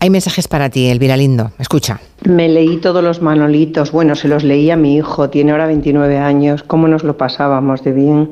Hay 0.02 0.10
mensajes 0.10 0.48
para 0.48 0.68
ti, 0.68 0.88
Elvira 0.88 1.16
Lindo. 1.16 1.52
Escucha. 1.60 2.00
Me 2.24 2.48
leí 2.48 2.78
todos 2.78 3.04
los 3.04 3.22
manolitos. 3.22 3.92
Bueno, 3.92 4.16
se 4.16 4.26
los 4.26 4.42
leí 4.42 4.68
a 4.68 4.76
mi 4.76 4.96
hijo, 4.96 5.30
tiene 5.30 5.52
ahora 5.52 5.66
29 5.66 6.18
años. 6.18 6.64
¿Cómo 6.64 6.88
nos 6.88 7.04
lo 7.04 7.16
pasábamos 7.16 7.84
de 7.84 7.92
bien? 7.92 8.30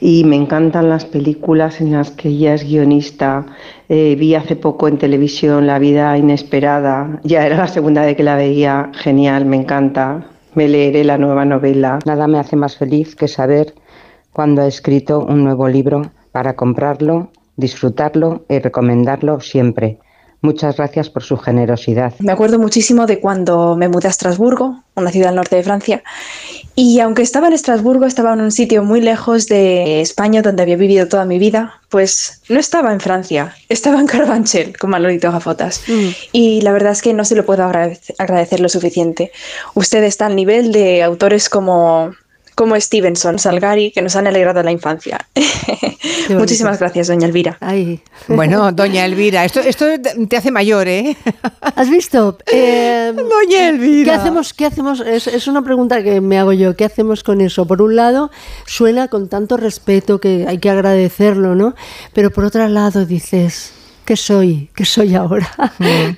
Y 0.00 0.22
me 0.22 0.36
encantan 0.36 0.88
las 0.88 1.04
películas 1.04 1.80
en 1.80 1.90
las 1.90 2.12
que 2.12 2.28
ella 2.28 2.54
es 2.54 2.62
guionista. 2.62 3.46
Eh, 3.88 4.14
vi 4.16 4.36
hace 4.36 4.54
poco 4.54 4.86
en 4.86 4.98
televisión 4.98 5.66
La 5.66 5.80
vida 5.80 6.16
inesperada. 6.16 7.20
Ya 7.24 7.46
era 7.46 7.56
la 7.56 7.66
segunda 7.66 8.06
vez 8.06 8.16
que 8.16 8.22
la 8.22 8.36
veía. 8.36 8.92
Genial, 8.94 9.44
me 9.44 9.56
encanta. 9.56 10.28
Me 10.54 10.68
leeré 10.68 11.02
la 11.02 11.18
nueva 11.18 11.44
novela. 11.44 11.98
Nada 12.06 12.28
me 12.28 12.38
hace 12.38 12.54
más 12.54 12.76
feliz 12.76 13.16
que 13.16 13.26
saber 13.26 13.74
cuando 14.32 14.62
ha 14.62 14.68
escrito 14.68 15.18
un 15.18 15.42
nuevo 15.42 15.66
libro 15.68 16.02
para 16.30 16.54
comprarlo, 16.54 17.32
disfrutarlo 17.56 18.44
y 18.48 18.60
recomendarlo 18.60 19.40
siempre. 19.40 19.98
Muchas 20.42 20.76
gracias 20.76 21.08
por 21.08 21.22
su 21.22 21.36
generosidad. 21.36 22.14
Me 22.18 22.32
acuerdo 22.32 22.58
muchísimo 22.58 23.06
de 23.06 23.20
cuando 23.20 23.76
me 23.76 23.88
mudé 23.88 24.08
a 24.08 24.10
Estrasburgo, 24.10 24.82
una 24.96 25.10
ciudad 25.10 25.28
al 25.28 25.36
norte 25.36 25.54
de 25.56 25.62
Francia, 25.62 26.02
y 26.74 26.98
aunque 27.00 27.22
estaba 27.22 27.46
en 27.46 27.52
Estrasburgo, 27.52 28.06
estaba 28.06 28.32
en 28.32 28.40
un 28.40 28.50
sitio 28.50 28.82
muy 28.82 29.00
lejos 29.00 29.46
de 29.46 30.00
España, 30.00 30.42
donde 30.42 30.62
había 30.62 30.76
vivido 30.76 31.06
toda 31.06 31.24
mi 31.24 31.38
vida, 31.38 31.80
pues 31.90 32.42
no 32.48 32.58
estaba 32.58 32.92
en 32.92 32.98
Francia, 33.00 33.54
estaba 33.68 34.00
en 34.00 34.06
Carabanchel 34.06 34.76
con 34.76 34.90
Manolito 34.90 35.30
Gafotas. 35.30 35.82
Y 36.32 36.60
la 36.62 36.72
verdad 36.72 36.92
es 36.92 37.02
que 37.02 37.14
no 37.14 37.24
se 37.24 37.36
lo 37.36 37.46
puedo 37.46 37.62
agradec- 37.62 38.14
agradecer 38.18 38.58
lo 38.60 38.68
suficiente. 38.68 39.30
Usted 39.74 40.02
está 40.02 40.26
al 40.26 40.34
nivel 40.34 40.72
de 40.72 41.02
autores 41.02 41.48
como, 41.48 42.14
como 42.54 42.78
Stevenson, 42.80 43.38
Salgari, 43.38 43.90
que 43.92 44.02
nos 44.02 44.16
han 44.16 44.26
alegrado 44.26 44.62
la 44.62 44.72
infancia. 44.72 45.26
Muchísimas 46.30 46.78
gracias, 46.78 47.08
doña 47.08 47.26
Elvira. 47.26 47.58
Bueno, 48.28 48.70
doña 48.72 49.04
Elvira, 49.04 49.44
esto, 49.44 49.60
esto 49.60 49.86
te 50.28 50.36
hace 50.36 50.50
mayor, 50.50 50.86
¿eh? 50.86 51.16
¿Has 51.60 51.90
visto? 51.90 52.38
Eh, 52.52 53.12
Doña 53.14 53.68
Elvira. 53.68 54.12
¿Qué 54.12 54.20
hacemos? 54.20 54.54
¿Qué 54.54 54.66
hacemos? 54.66 55.00
Es, 55.00 55.26
es 55.26 55.48
una 55.48 55.62
pregunta 55.62 56.02
que 56.02 56.20
me 56.20 56.38
hago 56.38 56.52
yo. 56.52 56.76
¿Qué 56.76 56.84
hacemos 56.84 57.24
con 57.24 57.40
eso? 57.40 57.66
Por 57.66 57.82
un 57.82 57.96
lado, 57.96 58.30
suena 58.66 59.08
con 59.08 59.28
tanto 59.28 59.56
respeto 59.56 60.20
que 60.20 60.46
hay 60.46 60.58
que 60.58 60.70
agradecerlo, 60.70 61.54
¿no? 61.54 61.74
Pero 62.12 62.30
por 62.30 62.44
otro 62.44 62.66
lado 62.68 63.04
dices, 63.06 63.72
¿qué 64.04 64.16
soy? 64.16 64.68
¿Qué 64.74 64.84
soy 64.84 65.14
ahora? 65.14 65.48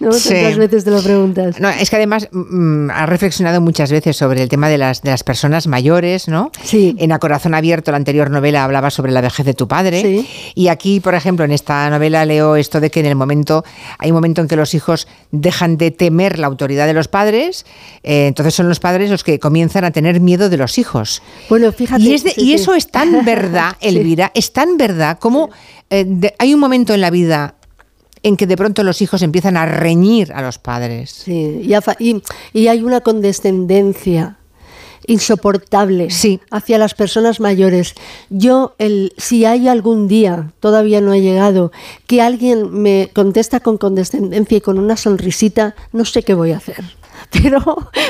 ¿No? 0.01 0.11
Mm, 0.11 0.13
Sí. 0.25 0.31
Tantas 0.35 0.57
veces 0.57 0.85
te 0.85 0.91
lo 0.91 1.03
preguntas. 1.03 1.61
No, 1.61 1.69
es 1.69 1.91
que 1.91 1.97
además 1.97 2.29
mm, 2.33 2.91
ha 2.91 3.07
reflexionado 3.07 3.61
muchas 3.61 3.91
veces 3.93 4.17
sobre 4.17 4.43
el 4.43 4.49
tema 4.49 4.69
de 4.69 4.79
las, 4.79 5.03
de 5.03 5.11
las 5.11 5.23
personas 5.25 5.67
mayores, 5.67 6.29
¿no? 6.29 6.51
Sí. 6.63 6.97
En 6.99 7.13
A 7.13 7.19
Corazón 7.19 7.55
Abierto, 7.55 7.91
la 7.91 7.97
anterior 7.99 8.31
novela 8.31 8.65
hablaba 8.65 8.91
sobre 8.91 9.13
la 9.13 9.21
vejez 9.21 9.45
de 9.47 9.55
tu 9.55 9.69
padre. 9.69 10.25
Y 10.55 10.69
aquí, 10.69 11.01
por 11.01 11.15
ejemplo, 11.15 11.45
en 11.45 11.53
esta 11.53 11.89
novela 11.91 12.25
leo 12.25 12.57
esto 12.57 12.81
de 12.81 12.91
que 12.91 13.01
en 13.01 13.07
el 13.07 13.17
momento, 13.17 13.65
hay 13.99 14.11
un 14.11 14.15
momento 14.17 14.41
en 14.41 14.49
que 14.49 14.57
los 14.57 14.75
hijos 14.75 15.07
dejan 15.31 15.77
de 15.77 15.91
temer 15.91 16.39
la 16.39 16.47
autoridad 16.47 16.87
de 16.87 16.95
los 16.95 17.09
padres, 17.09 17.67
eh, 18.03 18.27
entonces 18.29 18.55
son 18.55 18.69
los 18.69 18.81
padres 18.81 19.11
los 19.11 19.25
que 19.25 19.39
comienzan 19.39 19.85
a 19.85 19.91
tener 19.91 20.21
miedo 20.21 20.49
de 20.49 20.57
los 20.57 20.79
hijos. 20.79 21.23
Bueno, 21.49 21.73
fíjate. 21.73 22.03
Y, 22.03 22.15
es 22.15 22.25
de- 22.25 22.31
sí, 22.31 22.41
y 22.41 22.45
sí. 22.47 22.55
eso 22.55 22.75
es 22.75 22.89
tan 22.91 23.25
verdad, 23.25 23.77
Sí. 23.81 23.89
Elvira, 23.89 24.31
es 24.35 24.53
tan 24.53 24.77
verdad 24.77 25.19
como 25.19 25.51
eh, 25.91 26.05
de- 26.07 26.35
hay 26.39 26.55
un 26.55 26.61
momento 26.61 26.95
en 26.95 27.01
la 27.01 27.11
vida 27.11 27.55
en 28.25 28.37
que 28.37 28.49
de 28.49 28.57
pronto 28.57 28.83
los 28.83 29.01
hijos 29.03 29.23
empiezan 29.23 29.57
a 29.57 29.67
reñir 29.67 30.33
a 30.33 30.43
los 30.43 30.59
padres. 30.59 31.11
Sí, 31.11 31.61
y, 31.63 31.73
afa- 31.75 31.97
y- 32.01 32.23
y 32.53 32.67
hay 32.67 32.83
una 32.83 33.01
condescendencia 33.03 34.39
insoportable 35.07 36.09
hacia 36.51 36.79
las 36.79 36.95
personas 36.95 37.39
mayores. 37.39 37.95
Yo, 38.31 38.75
el, 38.79 39.13
si 39.19 39.45
hay 39.45 39.69
algún 39.69 40.09
día, 40.09 40.53
todavía 40.61 41.01
no 41.03 41.13
ha 41.13 41.19
llegado, 41.19 41.73
que 42.07 42.23
alguien 42.23 42.71
me 42.73 43.11
contesta 43.15 43.61
con 43.61 43.77
condescendencia 43.77 44.57
y 44.59 44.61
con 44.63 44.79
una 44.79 44.97
sonrisita, 44.97 45.75
no 45.93 46.05
sé 46.07 46.23
qué 46.23 46.33
voy 46.35 46.53
a 46.53 46.57
hacer. 46.57 46.83
Pero, 47.45 47.61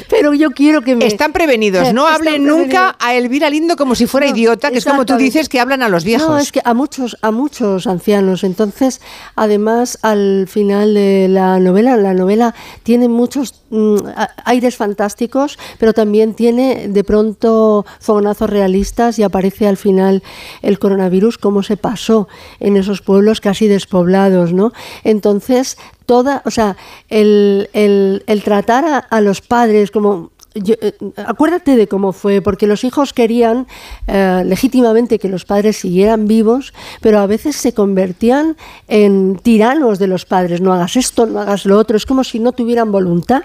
pero 0.08 0.32
yo 0.34 0.50
quiero 0.52 0.82
que 0.82 0.94
me... 0.94 1.06
Están 1.06 1.32
prevenidos, 1.32 1.92
no 1.92 2.06
Están 2.06 2.14
hablen 2.14 2.34
prevenidos. 2.44 2.58
nunca 2.58 2.96
a 3.00 3.14
Elvira 3.14 3.50
Lindo 3.50 3.74
como 3.76 3.94
si 3.94 4.06
fuera 4.06 4.26
idiota, 4.28 4.70
que 4.70 4.78
es 4.78 4.84
como 4.84 5.04
tú 5.04 5.16
dices 5.16 5.48
que 5.48 5.58
hablan 5.58 5.82
a 5.82 5.88
los 5.88 6.04
viejos. 6.04 6.28
No, 6.28 6.38
es 6.38 6.52
que 6.52 6.60
a 6.64 6.72
muchos, 6.72 7.16
a 7.20 7.30
muchos 7.30 7.86
ancianos. 7.86 8.44
Entonces, 8.44 9.00
además, 9.34 9.98
al 10.02 10.46
final 10.48 10.94
de 10.94 11.26
la 11.28 11.58
novela, 11.58 11.96
la 11.96 12.14
novela 12.14 12.54
tiene 12.84 13.08
muchos 13.08 13.62
mm, 13.70 13.96
aires 14.44 14.76
fantásticos, 14.76 15.58
pero 15.78 15.92
también 15.92 16.34
tiene 16.34 16.88
de 16.88 17.02
pronto 17.02 17.84
fogonazos 18.00 18.50
realistas 18.50 19.18
y 19.18 19.22
aparece 19.24 19.66
al 19.66 19.76
final 19.76 20.22
el 20.62 20.78
coronavirus, 20.78 21.38
cómo 21.38 21.62
se 21.62 21.76
pasó 21.76 22.28
en 22.60 22.76
esos 22.76 23.00
pueblos 23.00 23.40
casi 23.40 23.66
despoblados, 23.66 24.52
¿no? 24.52 24.72
Entonces, 25.02 25.76
toda, 26.06 26.42
o 26.44 26.50
sea, 26.50 26.76
el, 27.08 27.68
el- 27.72 28.22
el 28.26 28.42
tratar 28.42 29.06
a, 29.08 29.20
los 29.20 29.40
padres 29.40 29.90
como 29.90 30.30
yo, 30.54 30.74
eh, 30.80 30.92
acuérdate 31.16 31.74
de 31.76 31.88
cómo 31.88 32.12
fue, 32.12 32.40
porque 32.40 32.68
los 32.68 32.84
hijos 32.84 33.12
querían 33.12 33.66
eh, 34.06 34.42
legítimamente 34.46 35.18
que 35.18 35.28
los 35.28 35.44
padres 35.44 35.78
siguieran 35.78 36.28
vivos, 36.28 36.72
pero 37.00 37.18
a 37.18 37.26
veces 37.26 37.56
se 37.56 37.72
convertían 37.74 38.56
en 38.86 39.36
tiranos 39.42 39.98
de 39.98 40.06
los 40.06 40.26
padres. 40.26 40.60
No 40.60 40.72
hagas 40.72 40.94
esto, 40.96 41.26
no 41.26 41.40
hagas 41.40 41.66
lo 41.66 41.76
otro. 41.76 41.96
Es 41.96 42.06
como 42.06 42.22
si 42.22 42.38
no 42.38 42.52
tuvieran 42.52 42.92
voluntad. 42.92 43.42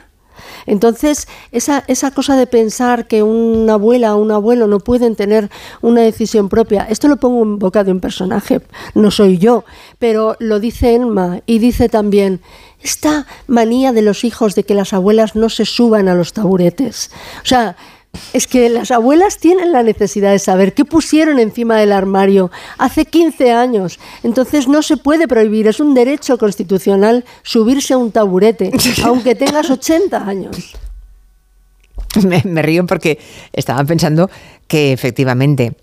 Entonces, 0.66 1.28
esa, 1.52 1.84
esa 1.88 2.12
cosa 2.12 2.36
de 2.36 2.48
pensar 2.48 3.08
que 3.08 3.24
una 3.24 3.74
abuela 3.74 4.16
o 4.16 4.22
un 4.22 4.32
abuelo 4.32 4.68
no 4.68 4.80
pueden 4.80 5.16
tener 5.16 5.50
una 5.82 6.02
decisión 6.02 6.50
propia, 6.50 6.88
esto 6.90 7.08
lo 7.08 7.18
pongo 7.18 7.44
en 7.44 7.60
boca 7.60 7.84
de 7.84 7.92
un 7.92 8.00
personaje, 8.00 8.62
no 8.94 9.12
soy 9.12 9.38
yo, 9.38 9.64
pero 9.98 10.36
lo 10.40 10.60
dice 10.60 10.96
Enma 10.96 11.42
y 11.46 11.60
dice 11.60 11.90
también, 11.90 12.42
esta 12.82 13.28
manía 13.48 13.92
de 13.92 14.02
los 14.02 14.24
hijos 14.24 14.56
de 14.56 14.64
que 14.64 14.74
las 14.74 14.94
abuelas 14.94 15.36
no 15.36 15.50
se 15.50 15.66
suban 15.66 16.08
a 16.08 16.16
los 16.16 16.34
taburetes. 16.34 17.12
O 17.44 17.46
sea, 17.46 17.76
es 18.34 18.48
que 18.48 18.70
las 18.70 18.92
abuelas 18.92 19.38
tienen 19.38 19.72
la 19.72 19.84
necesidad 19.84 20.32
de 20.32 20.40
saber 20.40 20.74
qué 20.74 20.86
pusieron 20.86 21.40
encima 21.40 21.78
del 21.78 21.92
armario 21.92 22.52
hace 22.78 23.06
15 23.06 23.52
años. 23.52 24.00
Entonces 24.24 24.68
no 24.68 24.82
se 24.82 24.98
puede 24.98 25.28
prohibir, 25.28 25.68
es 25.68 25.80
un 25.80 25.94
derecho 25.94 26.38
constitucional 26.38 27.26
subirse 27.44 27.94
a 27.94 27.98
un 27.98 28.12
taburete, 28.12 28.72
aunque 29.04 29.36
tengas 29.36 29.70
80 29.70 30.28
años. 30.28 30.76
Me, 32.28 32.42
me 32.46 32.62
río 32.62 32.86
porque 32.88 33.20
estaban 33.54 33.86
pensando 33.86 34.30
que 34.68 34.92
efectivamente 34.94 35.76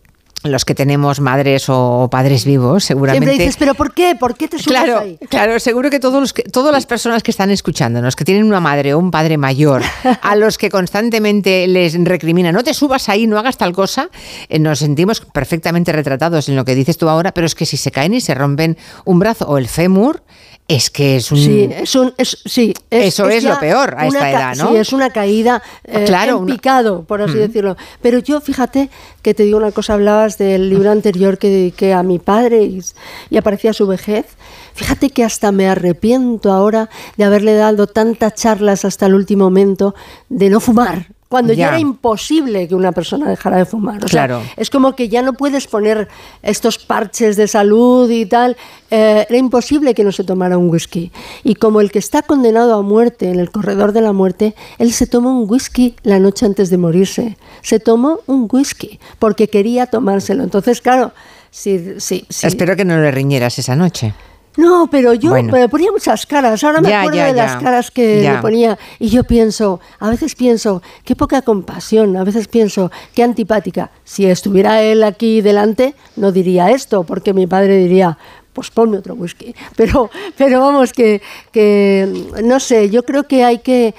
los 0.51 0.65
que 0.65 0.75
tenemos 0.75 1.21
madres 1.21 1.67
o 1.69 2.09
padres 2.11 2.45
vivos, 2.45 2.85
seguramente. 2.85 3.27
Siempre 3.27 3.45
dices, 3.45 3.57
¿pero 3.59 3.75
por 3.75 3.93
qué? 3.95 4.17
¿Por 4.19 4.37
qué 4.37 4.49
te 4.49 4.59
subes 4.59 4.67
Claro, 4.67 5.01
ahí? 5.01 5.19
claro, 5.29 5.59
seguro 5.61 5.91
que, 5.91 6.01
todos 6.01 6.21
los 6.21 6.33
que 6.33 6.43
todas 6.43 6.73
las 6.73 6.87
personas 6.87 7.23
que 7.23 7.31
están 7.31 7.51
escuchándonos, 7.51 8.17
que 8.17 8.25
tienen 8.25 8.45
una 8.45 8.61
madre 8.61 8.95
o 8.95 8.99
un 8.99 9.11
padre 9.11 9.37
mayor, 9.39 9.83
a 10.23 10.37
los 10.37 10.59
que 10.59 10.71
constantemente 10.71 11.67
les 11.67 12.03
recrimina, 12.05 12.53
no 12.53 12.63
te 12.63 12.75
subas 12.75 13.09
ahí, 13.09 13.27
no 13.27 13.39
hagas 13.39 13.57
tal 13.57 13.73
cosa, 13.73 14.11
eh, 14.49 14.59
nos 14.59 14.79
sentimos 14.81 15.21
perfectamente 15.21 15.93
retratados 15.93 16.49
en 16.49 16.57
lo 16.57 16.65
que 16.65 16.75
dices 16.75 16.97
tú 16.99 17.09
ahora, 17.09 17.33
pero 17.33 17.47
es 17.47 17.55
que 17.55 17.67
si 17.67 17.77
se 17.77 17.91
caen 17.91 18.15
y 18.15 18.21
se 18.21 18.35
rompen 18.35 18.77
un 19.05 19.19
brazo 19.19 19.47
o 19.47 19.59
el 19.59 19.69
fémur, 19.69 20.23
es 20.69 20.91
que 20.91 21.17
es 21.17 21.31
un... 21.31 21.39
Sí, 21.39 21.69
es 21.71 21.95
un, 21.95 22.13
es- 22.19 22.39
sí, 22.45 22.75
es- 22.91 23.05
Eso 23.15 23.29
es 23.29 23.45
lo 23.45 23.59
peor 23.61 23.95
a 23.97 24.07
esta 24.09 24.31
edad, 24.31 24.57
¿no? 24.57 24.71
Sí, 24.71 24.77
es 24.77 24.93
una 24.93 25.11
caída 25.11 25.63
eh, 25.85 26.05
Claro, 26.07 26.39
en 26.39 26.47
picado, 26.47 27.05
por 27.05 27.23
así 27.23 27.35
Mm. 27.37 27.41
decirlo. 27.41 27.77
Pero 28.03 28.19
yo, 28.19 28.41
fíjate 28.41 28.91
que 29.23 29.33
te 29.33 29.45
digo 29.45 29.59
una 29.59 29.71
cosa, 29.71 29.95
hablabas 29.95 30.39
del 30.39 30.69
libro 30.69 30.91
anterior 30.91 31.39
que 31.39 31.49
dediqué 31.51 31.93
a 31.95 32.03
mi 32.03 32.19
padre 32.19 32.65
y, 32.65 32.83
y 33.31 33.37
aparecía 33.37 33.73
su 33.73 33.87
vejez. 33.87 34.27
Fíjate 34.75 35.11
que 35.11 35.23
hasta 35.25 35.53
me 35.53 35.69
arrepiento 35.69 36.53
ahora 36.53 36.91
de 37.17 37.25
haberle 37.25 37.55
dado 37.55 37.87
tantas 37.87 38.35
charlas 38.35 38.85
hasta 38.85 39.07
el 39.07 39.15
último 39.15 39.45
momento 39.45 39.95
de 40.29 40.51
no 40.51 40.59
fumar. 40.61 41.07
Cuando 41.29 41.53
ya, 41.53 41.59
Ya. 41.59 41.69
era 41.71 41.79
imposible 41.81 42.69
que 42.69 42.75
una 42.77 42.93
persona 42.93 43.29
dejara 43.29 43.57
de 43.57 43.65
fumar. 43.65 43.97
O 44.05 44.09
sea, 44.09 44.27
Claro. 44.27 44.43
es 44.57 44.71
como 44.71 44.95
que 44.95 45.09
ya 45.09 45.23
no 45.23 45.33
puedes 45.33 45.67
poner 45.67 46.07
estos 46.43 46.79
parches 46.79 47.37
de 47.37 47.49
salud 47.49 48.09
y 48.11 48.27
tal. 48.27 48.57
Eh, 48.93 49.27
era 49.29 49.37
imposible 49.39 49.93
que 49.95 50.05
no 50.05 50.13
se 50.13 50.23
tomara 50.23 50.57
un 50.57 50.71
whisky. 50.71 51.11
Y 51.43 51.57
como 51.57 51.81
el 51.81 51.91
que 51.91 51.99
está 51.99 52.23
condenado 52.23 52.75
a 52.75 52.83
muerte 52.83 53.29
en 53.31 53.41
el 53.41 53.51
corredor 53.51 53.93
de 53.93 54.03
la 54.03 54.13
muerte, 54.13 54.55
él 54.79 54.93
se 54.93 55.09
tomó 55.09 55.41
un 55.41 55.51
whisky 55.51 55.97
la 56.05 56.21
noche 56.21 56.47
antes 56.47 56.71
de 56.71 56.77
morirse. 56.79 57.37
Se 57.63 57.81
tomó 57.81 58.21
un 58.27 58.47
whisky 58.51 59.01
porque 59.19 59.49
quería 59.49 59.87
tomárselo. 59.87 60.45
Entonces, 60.45 60.81
claro, 60.81 61.13
sí, 61.51 61.95
sí, 61.99 62.25
sí. 62.29 62.47
Espero 62.47 62.77
que 62.77 62.85
no 62.85 62.99
le 63.01 63.11
riñeras 63.11 63.59
esa 63.59 63.75
noche. 63.75 64.15
No, 64.57 64.89
pero 64.91 65.13
yo 65.15 65.31
Bueno. 65.31 65.53
me 65.53 65.69
ponía 65.69 65.93
muchas 65.93 66.27
caras. 66.27 66.63
Ahora 66.65 66.81
me 66.81 66.89
Ya, 66.89 67.01
acuerdo 67.01 67.19
ya, 67.19 67.27
de 67.27 67.35
ya. 67.35 67.45
las 67.45 67.63
caras 67.63 67.91
que 67.91 68.23
le 68.23 68.39
ponía. 68.39 68.79
Y 68.99 69.09
yo 69.09 69.25
pienso, 69.25 69.81
a 69.99 70.09
veces 70.11 70.35
pienso, 70.35 70.83
qué 71.05 71.15
poca 71.15 71.43
compasión. 71.43 72.17
A 72.17 72.25
veces 72.25 72.49
pienso, 72.49 72.91
qué 73.15 73.23
antipática. 73.23 73.91
Si 74.05 74.25
estuviera 74.27 74.83
él 74.83 75.03
aquí 75.03 75.41
delante, 75.43 75.95
no 76.17 76.33
diría 76.33 76.71
esto, 76.71 77.05
porque 77.05 77.33
mi 77.35 77.47
padre 77.47 77.77
diría, 77.79 78.17
pues 78.53 78.71
ponme 78.71 78.97
otro 78.99 79.15
whisky. 79.15 79.55
Pero, 79.77 80.11
pero 80.39 80.61
vamos, 80.61 80.93
que, 80.95 81.21
que 81.53 82.09
no 82.43 82.59
sé, 82.59 82.89
yo 82.89 83.03
creo 83.05 83.25
que 83.25 83.45
hay 83.45 83.59
que. 83.59 83.95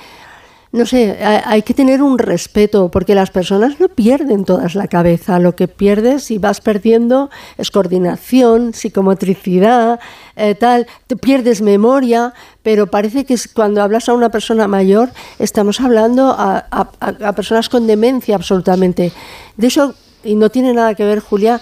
No 0.74 0.86
sé, 0.86 1.18
hay 1.24 1.62
que 1.62 1.74
tener 1.74 2.02
un 2.04 2.20
respeto, 2.20 2.90
porque 2.92 3.16
las 3.16 3.32
personas 3.32 3.80
no 3.80 3.88
pierden 3.88 4.44
todas 4.44 4.76
la 4.76 4.88
cabeza. 4.88 5.40
Lo 5.40 5.56
que 5.56 5.68
pierdes 5.70 6.30
y 6.30 6.40
vas 6.40 6.60
perdiendo 6.60 7.30
es 7.58 7.72
coordinación, 7.72 8.74
psicomotricidad, 8.74 10.00
eh, 10.36 10.56
tal. 10.56 10.88
Te 11.08 11.16
pierdes 11.16 11.62
memoria, 11.62 12.34
pero 12.64 12.88
parece 12.88 13.24
que 13.26 13.36
cuando 13.54 13.82
hablas 13.82 14.10
a 14.10 14.14
una 14.14 14.30
persona 14.30 14.68
mayor, 14.68 15.10
estamos 15.40 15.80
hablando 15.80 16.36
a- 16.38 16.66
a 16.70 17.34
personas 17.34 17.70
con 17.70 17.88
demencia 17.88 18.36
absolutamente. 18.36 19.12
De 19.56 19.68
eso, 19.68 19.96
y 20.24 20.36
no 20.36 20.50
tiene 20.50 20.74
nada 20.74 20.96
que 20.96 21.06
ver, 21.06 21.20
Julia. 21.22 21.62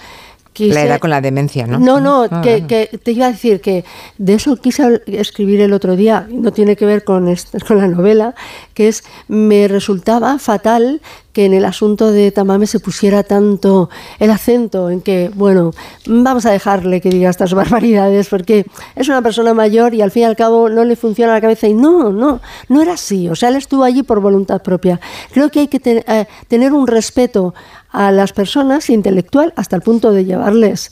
La 0.60 0.84
edad 0.84 1.00
con 1.00 1.10
la 1.10 1.22
demencia, 1.22 1.68
¿no? 1.68 1.80
no, 1.80 2.00
no, 2.00 2.26
Ah, 2.32 2.42
que, 2.42 2.66
que 2.66 2.98
te 2.98 3.12
iba 3.12 3.28
a 3.28 3.32
decir 3.32 3.62
que 3.62 3.86
de 4.18 4.34
eso 4.34 4.56
quise 4.58 5.02
escribir 5.08 5.62
el 5.62 5.74
otro 5.74 5.96
día, 5.96 6.28
no 6.30 6.52
tiene 6.52 6.76
que 6.76 6.86
ver 6.86 7.04
con, 7.04 7.34
con 7.68 7.78
la 7.78 7.88
novela, 7.88 8.36
que 8.74 8.88
es, 8.88 9.04
me 9.28 9.68
resultaba 9.68 10.38
fatal 10.40 11.02
que 11.34 11.46
en 11.46 11.54
el 11.54 11.66
asunto 11.66 12.12
de 12.12 12.32
Tamame 12.32 12.66
se 12.66 12.80
pusiera 12.80 13.24
tanto 13.24 13.90
el 14.20 14.32
acento 14.32 14.90
en 14.90 15.02
que, 15.02 15.30
bueno, 15.36 15.74
vamos 16.08 16.46
a 16.46 16.52
dejarle 16.52 17.02
que 17.02 17.10
diga 17.10 17.30
estas 17.30 17.54
barbaridades, 17.62 18.30
porque 18.30 18.66
es 18.96 19.10
una 19.10 19.22
persona 19.22 19.54
mayor 19.54 19.94
y 19.94 20.02
al 20.02 20.12
fin 20.12 20.24
y 20.24 20.26
al 20.26 20.38
cabo 20.38 20.70
no 20.70 20.86
le 20.86 20.96
funciona 20.96 21.34
la 21.34 21.42
cabeza 21.42 21.68
y 21.68 21.74
no, 21.74 22.12
no, 22.12 22.40
no 22.70 22.82
era 22.82 22.94
así, 22.94 23.28
o 23.28 23.36
sea, 23.36 23.50
él 23.50 23.58
estuvo 23.58 23.84
allí 23.84 24.02
por 24.04 24.22
voluntad 24.22 24.62
propia. 24.62 25.00
Creo 25.34 25.50
que 25.50 25.60
hay 25.60 25.68
que 25.68 25.82
eh, 25.84 26.26
tener 26.48 26.72
un 26.72 26.88
respeto 26.88 27.54
a 27.96 28.12
las 28.12 28.34
personas 28.34 28.90
intelectual 28.90 29.54
hasta 29.56 29.78
el 29.78 29.82
punto 29.82 30.12
de 30.12 30.26
llevarles 30.26 30.92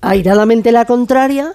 airadamente 0.00 0.70
la 0.70 0.84
contraria 0.84 1.54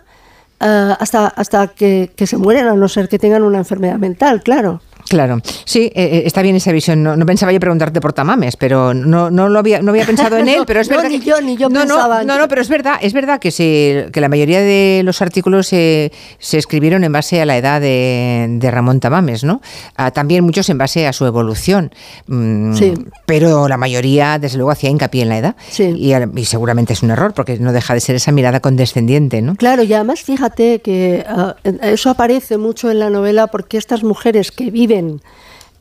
eh, 0.60 0.94
hasta, 1.00 1.28
hasta 1.28 1.68
que, 1.68 2.12
que 2.16 2.28
se 2.28 2.36
mueren, 2.36 2.68
a 2.68 2.74
no 2.74 2.90
ser 2.90 3.08
que 3.08 3.18
tengan 3.18 3.44
una 3.44 3.60
enfermedad 3.60 3.98
mental, 3.98 4.44
claro. 4.44 4.82
Claro, 5.10 5.42
sí, 5.66 5.86
eh, 5.86 5.92
eh, 5.96 6.24
está 6.26 6.42
bien 6.42 6.56
esa 6.56 6.72
visión. 6.72 7.02
No, 7.04 7.18
no 7.18 7.26
pensaba 7.26 7.52
yo 7.52 7.60
preguntarte 7.60 8.00
por 8.00 8.14
Tamames, 8.14 8.56
pero 8.56 8.94
no, 8.94 9.30
no 9.32 9.50
lo 9.50 9.60
había, 9.60 9.82
no 9.82 9.90
había 9.92 10.06
pensado 10.06 10.38
en 10.38 10.48
él, 10.50 10.58
No, 10.60 10.66
pero 10.66 10.82
es 10.82 10.90
no, 10.90 10.98
verdad. 10.98 11.10
ni 11.10 11.20
que- 11.20 11.26
yo, 11.26 11.42
ni 11.42 11.58
yo 11.58 11.68
no, 11.68 11.80
no, 11.86 11.96
pensaba. 11.96 12.24
No, 12.24 12.38
no, 12.38 12.48
pero 12.48 12.62
es 12.62 12.70
verdad, 12.70 12.94
es 13.02 13.14
verdad 13.14 13.40
que, 13.40 13.50
se, 13.52 14.10
que 14.14 14.22
la 14.22 14.30
mayoría 14.30 14.62
de 14.62 15.02
los 15.04 15.22
artículos 15.22 15.74
eh, 15.74 16.12
se 16.38 16.58
escribieron 16.60 17.04
en 17.04 17.12
base 17.12 17.42
a 17.42 17.46
la 17.46 17.58
edad 17.58 17.82
de, 17.82 18.46
de 18.50 18.72
Ramón 18.72 19.00
Tamames, 19.00 19.44
¿no? 19.44 19.62
Ah, 19.96 20.12
también 20.12 20.44
muchos 20.44 20.70
en 20.70 20.78
base 20.78 21.08
a 21.08 21.14
su 21.14 21.26
evolución. 21.26 21.92
Mm, 22.28 22.76
Sí. 22.76 22.94
Pero 23.26 23.68
la 23.68 23.78
mayoría, 23.78 24.38
desde 24.40 24.58
luego, 24.58 24.72
hacía 24.72 24.90
hincapié 24.92 25.24
en 25.24 25.30
la 25.30 25.38
edad. 25.40 25.56
Y, 25.80 26.14
al- 26.14 26.32
y 26.38 26.46
seguramente 26.46 26.94
es 26.94 27.02
un 27.04 27.10
error, 27.12 27.34
porque 27.34 27.58
no 27.58 27.74
deja 27.74 27.94
de 27.96 28.00
ser 28.00 28.16
esa 28.16 28.32
mirada 28.32 28.60
condescendiente, 28.60 29.42
¿no? 29.42 29.56
Claro, 29.56 29.82
y 29.84 29.92
además 29.94 30.22
fíjate 30.22 30.80
que 30.82 31.26
ah, 31.28 31.56
eso 31.82 32.10
aparece 32.12 32.58
mucho 32.58 32.92
en 32.92 33.00
la 33.00 33.10
novela 33.10 33.48
porque 33.48 33.78
estas 33.78 34.04
mujeres 34.04 34.52
que 34.52 34.70
viven 34.70 34.99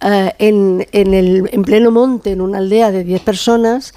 ah, 0.01 0.33
en, 0.39 0.87
en 0.93 1.15
el, 1.15 1.49
en 1.53 1.63
pleno 1.63 1.91
monte, 1.91 2.33
en 2.33 2.41
una 2.41 2.59
aldea 2.59 2.91
de 2.91 3.05
10 3.05 3.23
personas, 3.23 3.95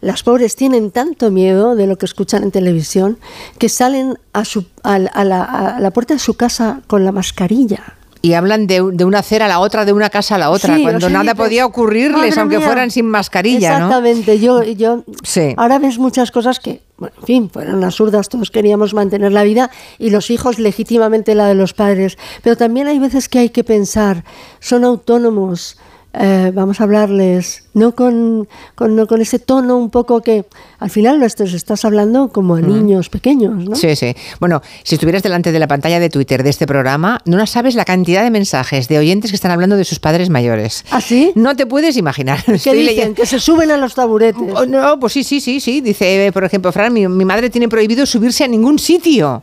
las 0.00 0.22
pobres 0.22 0.56
tienen 0.56 0.90
tanto 0.90 1.30
miedo 1.30 1.76
de 1.76 1.86
lo 1.86 1.98
que 1.98 2.06
escuchan 2.06 2.42
en 2.42 2.50
televisión 2.50 3.18
que 3.58 3.68
salen 3.68 4.18
a, 4.32 4.44
su, 4.44 4.64
a 4.82 4.98
la 4.98 5.90
puerta 5.92 6.14
de 6.14 6.20
su 6.20 6.34
casa 6.34 6.80
con 6.86 7.04
la 7.04 7.12
mascarilla. 7.12 7.99
Y 8.22 8.34
hablan 8.34 8.66
de, 8.66 8.82
de 8.92 9.04
una 9.06 9.20
acera 9.20 9.46
a 9.46 9.48
la 9.48 9.60
otra, 9.60 9.86
de 9.86 9.94
una 9.94 10.10
casa 10.10 10.34
a 10.34 10.38
la 10.38 10.50
otra, 10.50 10.76
Sí, 10.76 10.82
cuando 10.82 11.08
nada 11.08 11.34
podía 11.34 11.64
ocurrirles, 11.64 12.12
"Madre 12.36 12.40
aunque 12.42 12.58
mía". 12.58 12.66
fueran 12.66 12.90
sin 12.90 13.06
mascarilla, 13.06 13.78
¿no? 13.78 13.86
Exactamente, 13.86 14.38
yo, 14.38 14.62
yo 14.62 15.04
Sí. 15.22 15.54
ahora 15.56 15.78
ves 15.78 15.98
muchas 15.98 16.30
cosas 16.30 16.60
que, 16.60 16.82
bueno, 16.98 17.14
en 17.18 17.24
fin, 17.26 17.50
fueron 17.50 17.82
absurdas, 17.82 18.28
todos 18.28 18.50
queríamos 18.50 18.92
mantener 18.92 19.32
la 19.32 19.42
vida 19.42 19.70
y 19.98 20.10
los 20.10 20.30
hijos 20.30 20.58
legítimamente 20.58 21.34
la 21.34 21.46
de 21.46 21.54
los 21.54 21.72
padres, 21.72 22.18
pero 22.42 22.56
también 22.56 22.88
hay 22.88 22.98
veces 22.98 23.30
que 23.30 23.38
hay 23.38 23.48
que 23.48 23.64
pensar, 23.64 24.22
son 24.58 24.84
autónomos, 24.84 25.78
eh, 26.12 26.50
vamos 26.54 26.80
a 26.80 26.84
hablarles, 26.84 27.64
no 27.74 27.94
con, 27.94 28.48
con, 28.74 28.96
no 28.96 29.06
con 29.06 29.20
ese 29.20 29.38
tono 29.38 29.76
un 29.76 29.90
poco 29.90 30.20
que 30.22 30.44
al 30.78 30.90
final 30.90 31.18
nuestros 31.20 31.52
estás 31.52 31.84
hablando 31.84 32.28
como 32.32 32.56
a 32.56 32.60
niños 32.60 33.08
pequeños, 33.08 33.68
¿no? 33.68 33.76
Sí, 33.76 33.94
sí. 33.96 34.14
Bueno, 34.40 34.60
si 34.82 34.96
estuvieras 34.96 35.22
delante 35.22 35.52
de 35.52 35.58
la 35.58 35.68
pantalla 35.68 36.00
de 36.00 36.10
Twitter 36.10 36.42
de 36.42 36.50
este 36.50 36.66
programa, 36.66 37.20
no 37.26 37.46
sabes 37.46 37.74
la 37.74 37.84
cantidad 37.84 38.22
de 38.24 38.30
mensajes 38.30 38.88
de 38.88 38.98
oyentes 38.98 39.30
que 39.30 39.36
están 39.36 39.50
hablando 39.52 39.76
de 39.76 39.84
sus 39.84 39.98
padres 40.00 40.30
mayores. 40.30 40.84
¿Ah, 40.90 41.00
sí? 41.00 41.32
No 41.36 41.54
te 41.54 41.66
puedes 41.66 41.96
imaginar. 41.96 42.42
¿Qué 42.44 42.54
Estoy 42.54 42.78
dicen? 42.78 42.86
leyendo- 42.96 43.14
Que 43.14 43.26
se 43.26 43.38
suben 43.38 43.70
a 43.70 43.76
los 43.76 43.94
taburetes. 43.94 44.52
Oh, 44.56 44.66
no, 44.66 44.98
pues 44.98 45.12
sí, 45.12 45.22
sí, 45.24 45.40
sí, 45.40 45.60
sí. 45.60 45.80
Dice, 45.80 46.26
eh, 46.26 46.32
por 46.32 46.44
ejemplo, 46.44 46.72
Fran, 46.72 46.92
mi, 46.92 47.06
mi 47.06 47.24
madre 47.24 47.50
tiene 47.50 47.68
prohibido 47.68 48.04
subirse 48.06 48.44
a 48.44 48.48
ningún 48.48 48.78
sitio. 48.78 49.42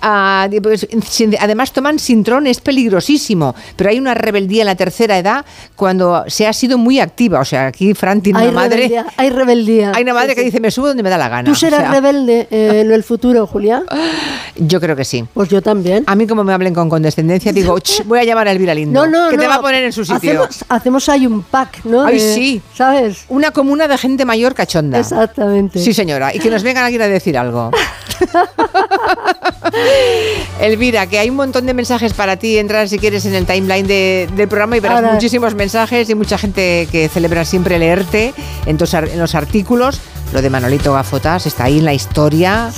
Ah, 0.00 0.48
pues, 0.62 0.86
sin- 1.08 1.36
además, 1.40 1.72
toman 1.72 1.98
sintrón, 1.98 2.46
es 2.46 2.60
peligrosísimo. 2.60 3.54
Pero 3.76 3.90
hay 3.90 3.98
una 3.98 4.14
rebeldía 4.14 4.62
en 4.62 4.66
la 4.66 4.74
tercera 4.76 5.16
edad 5.18 5.44
cuando 5.76 6.01
cuando 6.02 6.30
se 6.30 6.46
ha 6.46 6.52
sido 6.52 6.78
muy 6.78 7.00
activa. 7.00 7.40
O 7.40 7.44
sea, 7.44 7.66
aquí 7.68 7.94
Fran 7.94 8.20
tiene 8.20 8.40
Hay 8.40 8.48
una 8.48 8.54
madre. 8.60 8.76
rebeldía, 8.76 9.06
hay 9.16 9.30
rebeldía. 9.30 9.92
Hay 9.94 10.02
una 10.02 10.14
madre 10.14 10.30
Sí, 10.30 10.34
que 10.36 10.40
sí. 10.42 10.44
dice, 10.46 10.60
me 10.60 10.70
subo 10.70 10.88
donde 10.88 11.02
me 11.02 11.10
da 11.10 11.18
la 11.18 11.28
gana. 11.28 11.44
¿Tú 11.48 11.54
serás 11.54 11.80
O 11.80 11.82
sea, 11.82 11.90
rebelde 11.92 12.48
eh, 12.50 12.80
en 12.84 12.92
el 12.92 13.02
futuro, 13.04 13.46
Julia? 13.46 13.82
Yo 14.56 14.80
creo 14.80 14.94
que 14.96 15.04
sí. 15.04 15.24
Pues 15.32 15.48
yo 15.48 15.62
también. 15.62 16.04
A 16.06 16.14
mí, 16.14 16.26
como 16.26 16.44
me 16.44 16.52
hablen 16.52 16.74
con 16.74 16.88
condescendencia, 16.90 17.52
digo, 17.54 17.78
"Ch, 17.80 18.04
voy 18.04 18.18
a 18.18 18.24
llamar 18.24 18.48
a 18.48 18.52
Elvira 18.52 18.74
Lindo. 18.74 19.06
No, 19.06 19.10
no, 19.24 19.30
que 19.30 19.38
te 19.38 19.44
no. 19.44 19.48
va 19.48 19.54
a 19.56 19.60
poner 19.62 19.82
en 19.84 19.92
su 19.92 20.04
sitio. 20.04 20.42
Hacemos, 20.42 20.64
hacemos 20.68 21.08
ahí 21.08 21.26
un 21.26 21.42
pack, 21.42 21.84
¿no? 21.84 22.04
Ay, 22.04 22.14
De- 22.18 22.34
sí. 22.34 22.62
¿Sabes? 22.74 23.24
Una 23.28 23.50
comuna 23.50 23.88
de 23.88 23.96
gente 23.96 24.24
mayor 24.26 24.54
cachonda. 24.54 24.98
Exactamente. 24.98 25.78
Sí, 25.78 25.94
señora. 25.94 26.34
Y 26.34 26.38
que 26.38 26.50
nos 26.50 26.62
vengan 26.62 26.84
aquí 26.84 26.96
a 27.00 27.08
decir 27.08 27.38
algo. 27.38 27.70
Elvira, 30.60 31.06
que 31.06 31.18
hay 31.18 31.30
un 31.30 31.36
montón 31.36 31.66
de 31.66 31.74
mensajes 31.74 32.12
para 32.12 32.36
ti. 32.36 32.58
Entrar 32.58 32.88
si 32.88 32.98
quieres 32.98 33.24
en 33.26 33.34
el 33.34 33.46
timeline 33.46 33.86
de- 33.86 34.28
del 34.36 34.48
programa 34.48 34.76
y 34.76 34.80
verás 34.80 34.98
Ahora- 34.98 35.12
muchísimos 35.14 35.54
mensajes 35.54 35.91
y 36.00 36.14
mucha 36.14 36.38
gente 36.38 36.88
que 36.90 37.08
celebra 37.08 37.44
siempre 37.44 37.78
leerte 37.78 38.32
en, 38.66 38.78
tus 38.78 38.94
en 38.94 39.18
los 39.18 39.34
artículos. 39.34 40.00
Lo 40.32 40.40
de 40.40 40.48
Manolito 40.48 40.94
Gafotas 40.94 41.46
está 41.46 41.64
ahí 41.64 41.80
en 41.80 41.84
la 41.84 41.92
historia. 41.92 42.70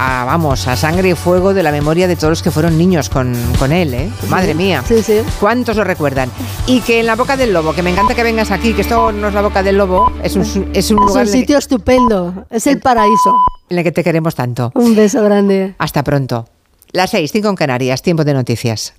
A, 0.00 0.24
vamos, 0.24 0.66
a 0.66 0.74
sangre 0.76 1.10
y 1.10 1.14
fuego 1.14 1.54
de 1.54 1.62
la 1.62 1.70
memoria 1.70 2.08
de 2.08 2.16
todos 2.16 2.30
los 2.30 2.42
que 2.42 2.50
fueron 2.50 2.76
niños 2.76 3.08
con, 3.08 3.32
con 3.56 3.70
él, 3.70 3.94
¿eh? 3.94 4.10
Madre 4.28 4.52
mía. 4.54 4.82
Sí, 4.86 5.00
sí. 5.04 5.20
¿Cuántos 5.38 5.76
lo 5.76 5.84
recuerdan? 5.84 6.28
Y 6.66 6.80
que 6.80 6.98
en 6.98 7.06
la 7.06 7.14
boca 7.14 7.36
del 7.36 7.52
lobo, 7.52 7.72
que 7.72 7.84
me 7.84 7.90
encanta 7.90 8.16
que 8.16 8.24
vengas 8.24 8.50
aquí, 8.50 8.72
que 8.72 8.80
esto 8.80 9.12
no 9.12 9.28
es 9.28 9.34
la 9.34 9.42
boca 9.42 9.62
del 9.62 9.78
lobo, 9.78 10.10
es 10.24 10.34
un, 10.34 10.42
es 10.42 10.56
un 10.56 10.70
Es 10.74 10.90
lugar 10.90 11.26
un 11.26 11.32
que- 11.32 11.38
sitio 11.38 11.58
estupendo. 11.58 12.46
Es 12.50 12.66
el 12.66 12.80
paraíso. 12.80 13.32
en 13.70 13.78
el 13.78 13.84
que 13.84 13.92
te 13.92 14.02
queremos 14.02 14.34
tanto. 14.34 14.72
Un 14.74 14.96
beso 14.96 15.22
grande. 15.22 15.76
Hasta 15.78 16.02
pronto. 16.02 16.46
Las 16.90 17.10
seis, 17.10 17.30
cinco 17.30 17.48
en 17.48 17.54
Canarias, 17.54 18.02
tiempo 18.02 18.24
de 18.24 18.34
noticias. 18.34 18.94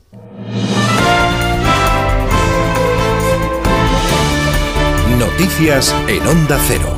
Noticias 5.40 5.95
en 6.09 6.27
Onda 6.27 6.59
Cero. 6.68 6.93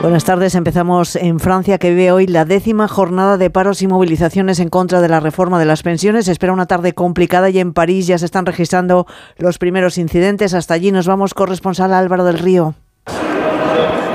Buenas 0.00 0.24
tardes. 0.24 0.54
Empezamos 0.54 1.14
en 1.14 1.40
Francia, 1.40 1.76
que 1.76 1.90
vive 1.90 2.10
hoy 2.10 2.26
la 2.26 2.46
décima 2.46 2.88
jornada 2.88 3.36
de 3.36 3.50
paros 3.50 3.82
y 3.82 3.86
movilizaciones 3.86 4.60
en 4.60 4.70
contra 4.70 5.02
de 5.02 5.10
la 5.10 5.20
reforma 5.20 5.58
de 5.58 5.66
las 5.66 5.82
pensiones. 5.82 6.24
Se 6.24 6.32
espera 6.32 6.54
una 6.54 6.64
tarde 6.64 6.94
complicada 6.94 7.50
y 7.50 7.58
en 7.58 7.74
París 7.74 8.06
ya 8.06 8.16
se 8.16 8.24
están 8.24 8.46
registrando 8.46 9.06
los 9.36 9.58
primeros 9.58 9.98
incidentes. 9.98 10.54
Hasta 10.54 10.72
allí 10.72 10.90
nos 10.90 11.06
vamos, 11.06 11.34
corresponsal 11.34 11.92
Álvaro 11.92 12.24
del 12.24 12.38
Río. 12.38 12.74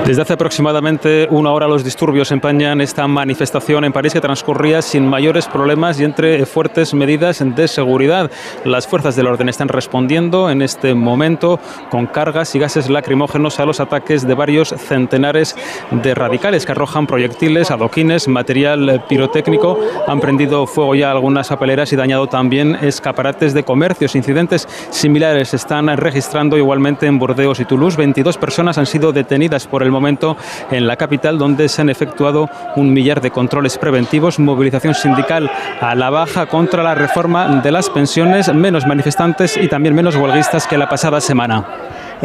Desde 0.06 0.20
hace 0.20 0.34
aproximadamente 0.34 1.26
una 1.30 1.50
hora 1.50 1.66
los 1.66 1.82
disturbios 1.82 2.30
empañan 2.30 2.82
esta 2.82 3.08
manifestación 3.08 3.84
en 3.84 3.92
París 3.94 4.12
que 4.12 4.20
transcurría 4.20 4.82
sin 4.82 5.08
mayores 5.08 5.46
problemas 5.46 5.98
y 5.98 6.04
entre 6.04 6.44
fuertes 6.44 6.92
medidas 6.92 7.42
de 7.42 7.66
seguridad. 7.66 8.30
Las 8.66 8.86
fuerzas 8.86 9.16
del 9.16 9.28
orden 9.28 9.48
están 9.48 9.68
respondiendo 9.68 10.50
en 10.50 10.60
este 10.60 10.92
momento 10.92 11.58
con 11.88 12.06
cargas 12.06 12.54
y 12.54 12.58
gases 12.58 12.90
lacrimógenos 12.90 13.58
a 13.60 13.64
los 13.64 13.80
ataques 13.80 14.26
de 14.26 14.34
varios 14.34 14.74
centenares 14.76 15.56
de 15.90 16.14
radicales 16.14 16.66
que 16.66 16.72
arrojan 16.72 17.06
proyectiles, 17.06 17.70
adoquines, 17.70 18.28
material 18.28 19.06
pirotécnico. 19.08 19.78
Han 20.06 20.20
prendido 20.20 20.66
fuego 20.66 20.94
ya 20.94 21.12
algunas 21.12 21.48
papeleras 21.48 21.94
y 21.94 21.96
dañado 21.96 22.26
también 22.26 22.74
escaparates 22.74 23.54
de 23.54 23.64
comercios. 23.64 24.16
Incidentes 24.16 24.68
similares 24.90 25.54
están 25.54 25.86
registrando 25.96 26.58
igualmente 26.58 27.06
en 27.06 27.18
Burdeos 27.18 27.58
y 27.60 27.64
Toulouse. 27.64 27.96
22 27.96 28.36
personas 28.36 28.76
han 28.76 28.84
sido 28.84 29.10
detenidas 29.10 29.66
por 29.66 29.82
el 29.82 29.93
momento 29.94 30.36
en 30.70 30.86
la 30.86 30.96
capital, 30.96 31.38
donde 31.38 31.68
se 31.68 31.80
han 31.80 31.88
efectuado 31.88 32.50
un 32.76 32.92
millar 32.92 33.20
de 33.20 33.30
controles 33.30 33.78
preventivos, 33.78 34.38
movilización 34.38 34.94
sindical 34.94 35.50
a 35.80 35.94
la 35.94 36.10
baja 36.10 36.46
contra 36.46 36.82
la 36.82 36.94
reforma 36.94 37.62
de 37.62 37.72
las 37.72 37.88
pensiones, 37.88 38.52
menos 38.52 38.86
manifestantes 38.86 39.56
y 39.56 39.68
también 39.68 39.94
menos 39.94 40.16
huelguistas 40.16 40.66
que 40.66 40.76
la 40.76 40.88
pasada 40.88 41.20
semana. 41.20 41.64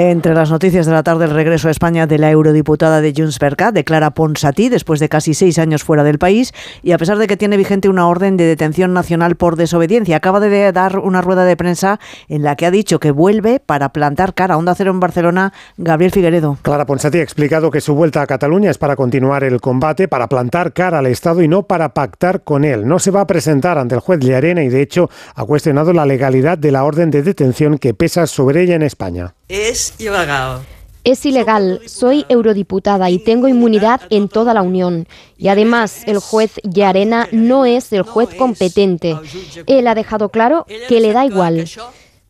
Entre 0.02 0.34
las 0.34 0.50
noticias 0.50 0.86
de 0.86 0.94
la 0.94 1.03
tarde, 1.03 1.26
el 1.26 1.32
regreso 1.32 1.68
a 1.68 1.72
España 1.72 2.08
de 2.08 2.18
la 2.18 2.32
eurodiputada 2.32 3.02
de 3.02 3.14
Junts 3.14 3.38
per 3.38 3.58
Cat, 3.58 3.74
declara 3.74 4.11
Ponsatí, 4.11 4.69
después 4.69 5.02
de 5.02 5.10
casi 5.10 5.34
seis 5.34 5.60
años 5.60 5.84
fuera 5.84 6.06
del 6.06 6.19
país, 6.19 6.53
y 6.82 6.94
a 6.94 6.98
pesar 6.98 7.18
de 7.18 7.28
que 7.28 7.36
tiene 7.36 7.58
vigente 7.58 7.90
una 7.90 8.08
orden 8.08 8.38
de 8.38 8.45
detención 8.45 8.94
nacional 8.94 9.36
por 9.36 9.58
desobediencia, 9.58 10.16
acaba 10.16 10.40
de 10.40 10.72
dar 10.72 11.00
una 11.00 11.19
rueda 11.19 11.44
de 11.44 11.58
prensa 11.58 12.00
en 12.30 12.44
la 12.44 12.56
que 12.56 12.66
ha 12.66 12.72
dicho 12.72 13.02
que 13.02 13.11
vuelve 13.11 13.60
para 13.60 13.90
plantar 13.90 14.34
cara 14.34 14.53
a 14.53 14.58
Onda 14.58 14.74
Cero 14.74 14.92
en 14.92 15.02
Barcelona, 15.02 15.52
Gabriel 15.76 16.14
Figueredo. 16.14 16.58
Clara 16.61 16.86
Ponsatí 16.86 17.18
ha 17.18 17.24
explicado 17.24 17.69
que 17.69 17.82
su 17.82 17.94
vuelta 17.94 18.22
a 18.22 18.28
Cataluña 18.28 18.72
es 18.72 18.78
para 18.78 18.95
continuar 18.95 19.44
el 19.44 19.60
combate, 19.60 20.08
para 20.08 20.30
plantar 20.30 20.72
cara 20.72 21.00
al 21.00 21.08
Estado 21.08 21.42
y 21.42 21.50
no 21.50 21.64
para 21.64 21.94
pactar 21.94 22.45
con 22.45 22.64
él. 22.64 22.88
No 22.88 23.00
se 23.00 23.11
va 23.11 23.19
a 23.19 23.28
presentar 23.28 23.78
ante 23.78 23.95
el 23.95 24.00
juez 24.00 24.22
Llarena 24.22 24.64
y, 24.64 24.69
de 24.69 24.82
hecho, 24.82 25.10
ha 25.36 25.44
cuestionado 25.44 25.92
la 25.92 26.06
legalidad 26.06 26.58
de 26.58 26.72
la 26.72 26.86
orden 26.86 27.11
de 27.11 27.22
detención 27.22 27.78
que 27.78 27.94
pesa 27.94 28.28
sobre 28.28 28.61
ella 28.61 28.76
en 28.76 28.84
España. 28.84 29.34
Es 29.50 29.95
ilegal. 29.98 30.61
Es 31.03 31.26
ilegal, 31.26 31.82
soy 31.88 32.24
eurodiputada 32.30 33.10
y 33.10 33.18
tengo 33.18 33.48
inmunidad 33.48 34.02
en 34.11 34.30
toda 34.30 34.53
la 34.53 34.61
Unión. 34.61 35.08
Y 35.38 35.48
además, 35.48 36.03
el 36.06 36.19
juez 36.19 36.52
Llarena 36.64 37.28
no 37.32 37.66
es 37.66 37.92
el 37.92 38.03
juez 38.03 38.30
competente. 38.36 39.18
Él 39.66 39.88
ha 39.88 39.95
dejado 39.95 40.30
claro 40.30 40.68
que 40.88 41.00
le 41.00 41.14
da 41.14 41.26
igual. 41.26 41.68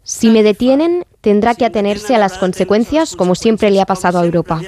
Si 0.04 0.30
me 0.30 0.44
detienen, 0.44 1.06
tendrá 1.20 1.56
que 1.56 1.66
atenerse 1.66 2.16
a 2.16 2.20
las 2.20 2.38
consecuencias 2.38 3.18
como 3.18 3.36
siempre 3.36 3.70
le 3.70 3.82
ha 3.82 3.86
pasado 3.86 4.20
a 4.20 4.24
Europa. 4.24 4.62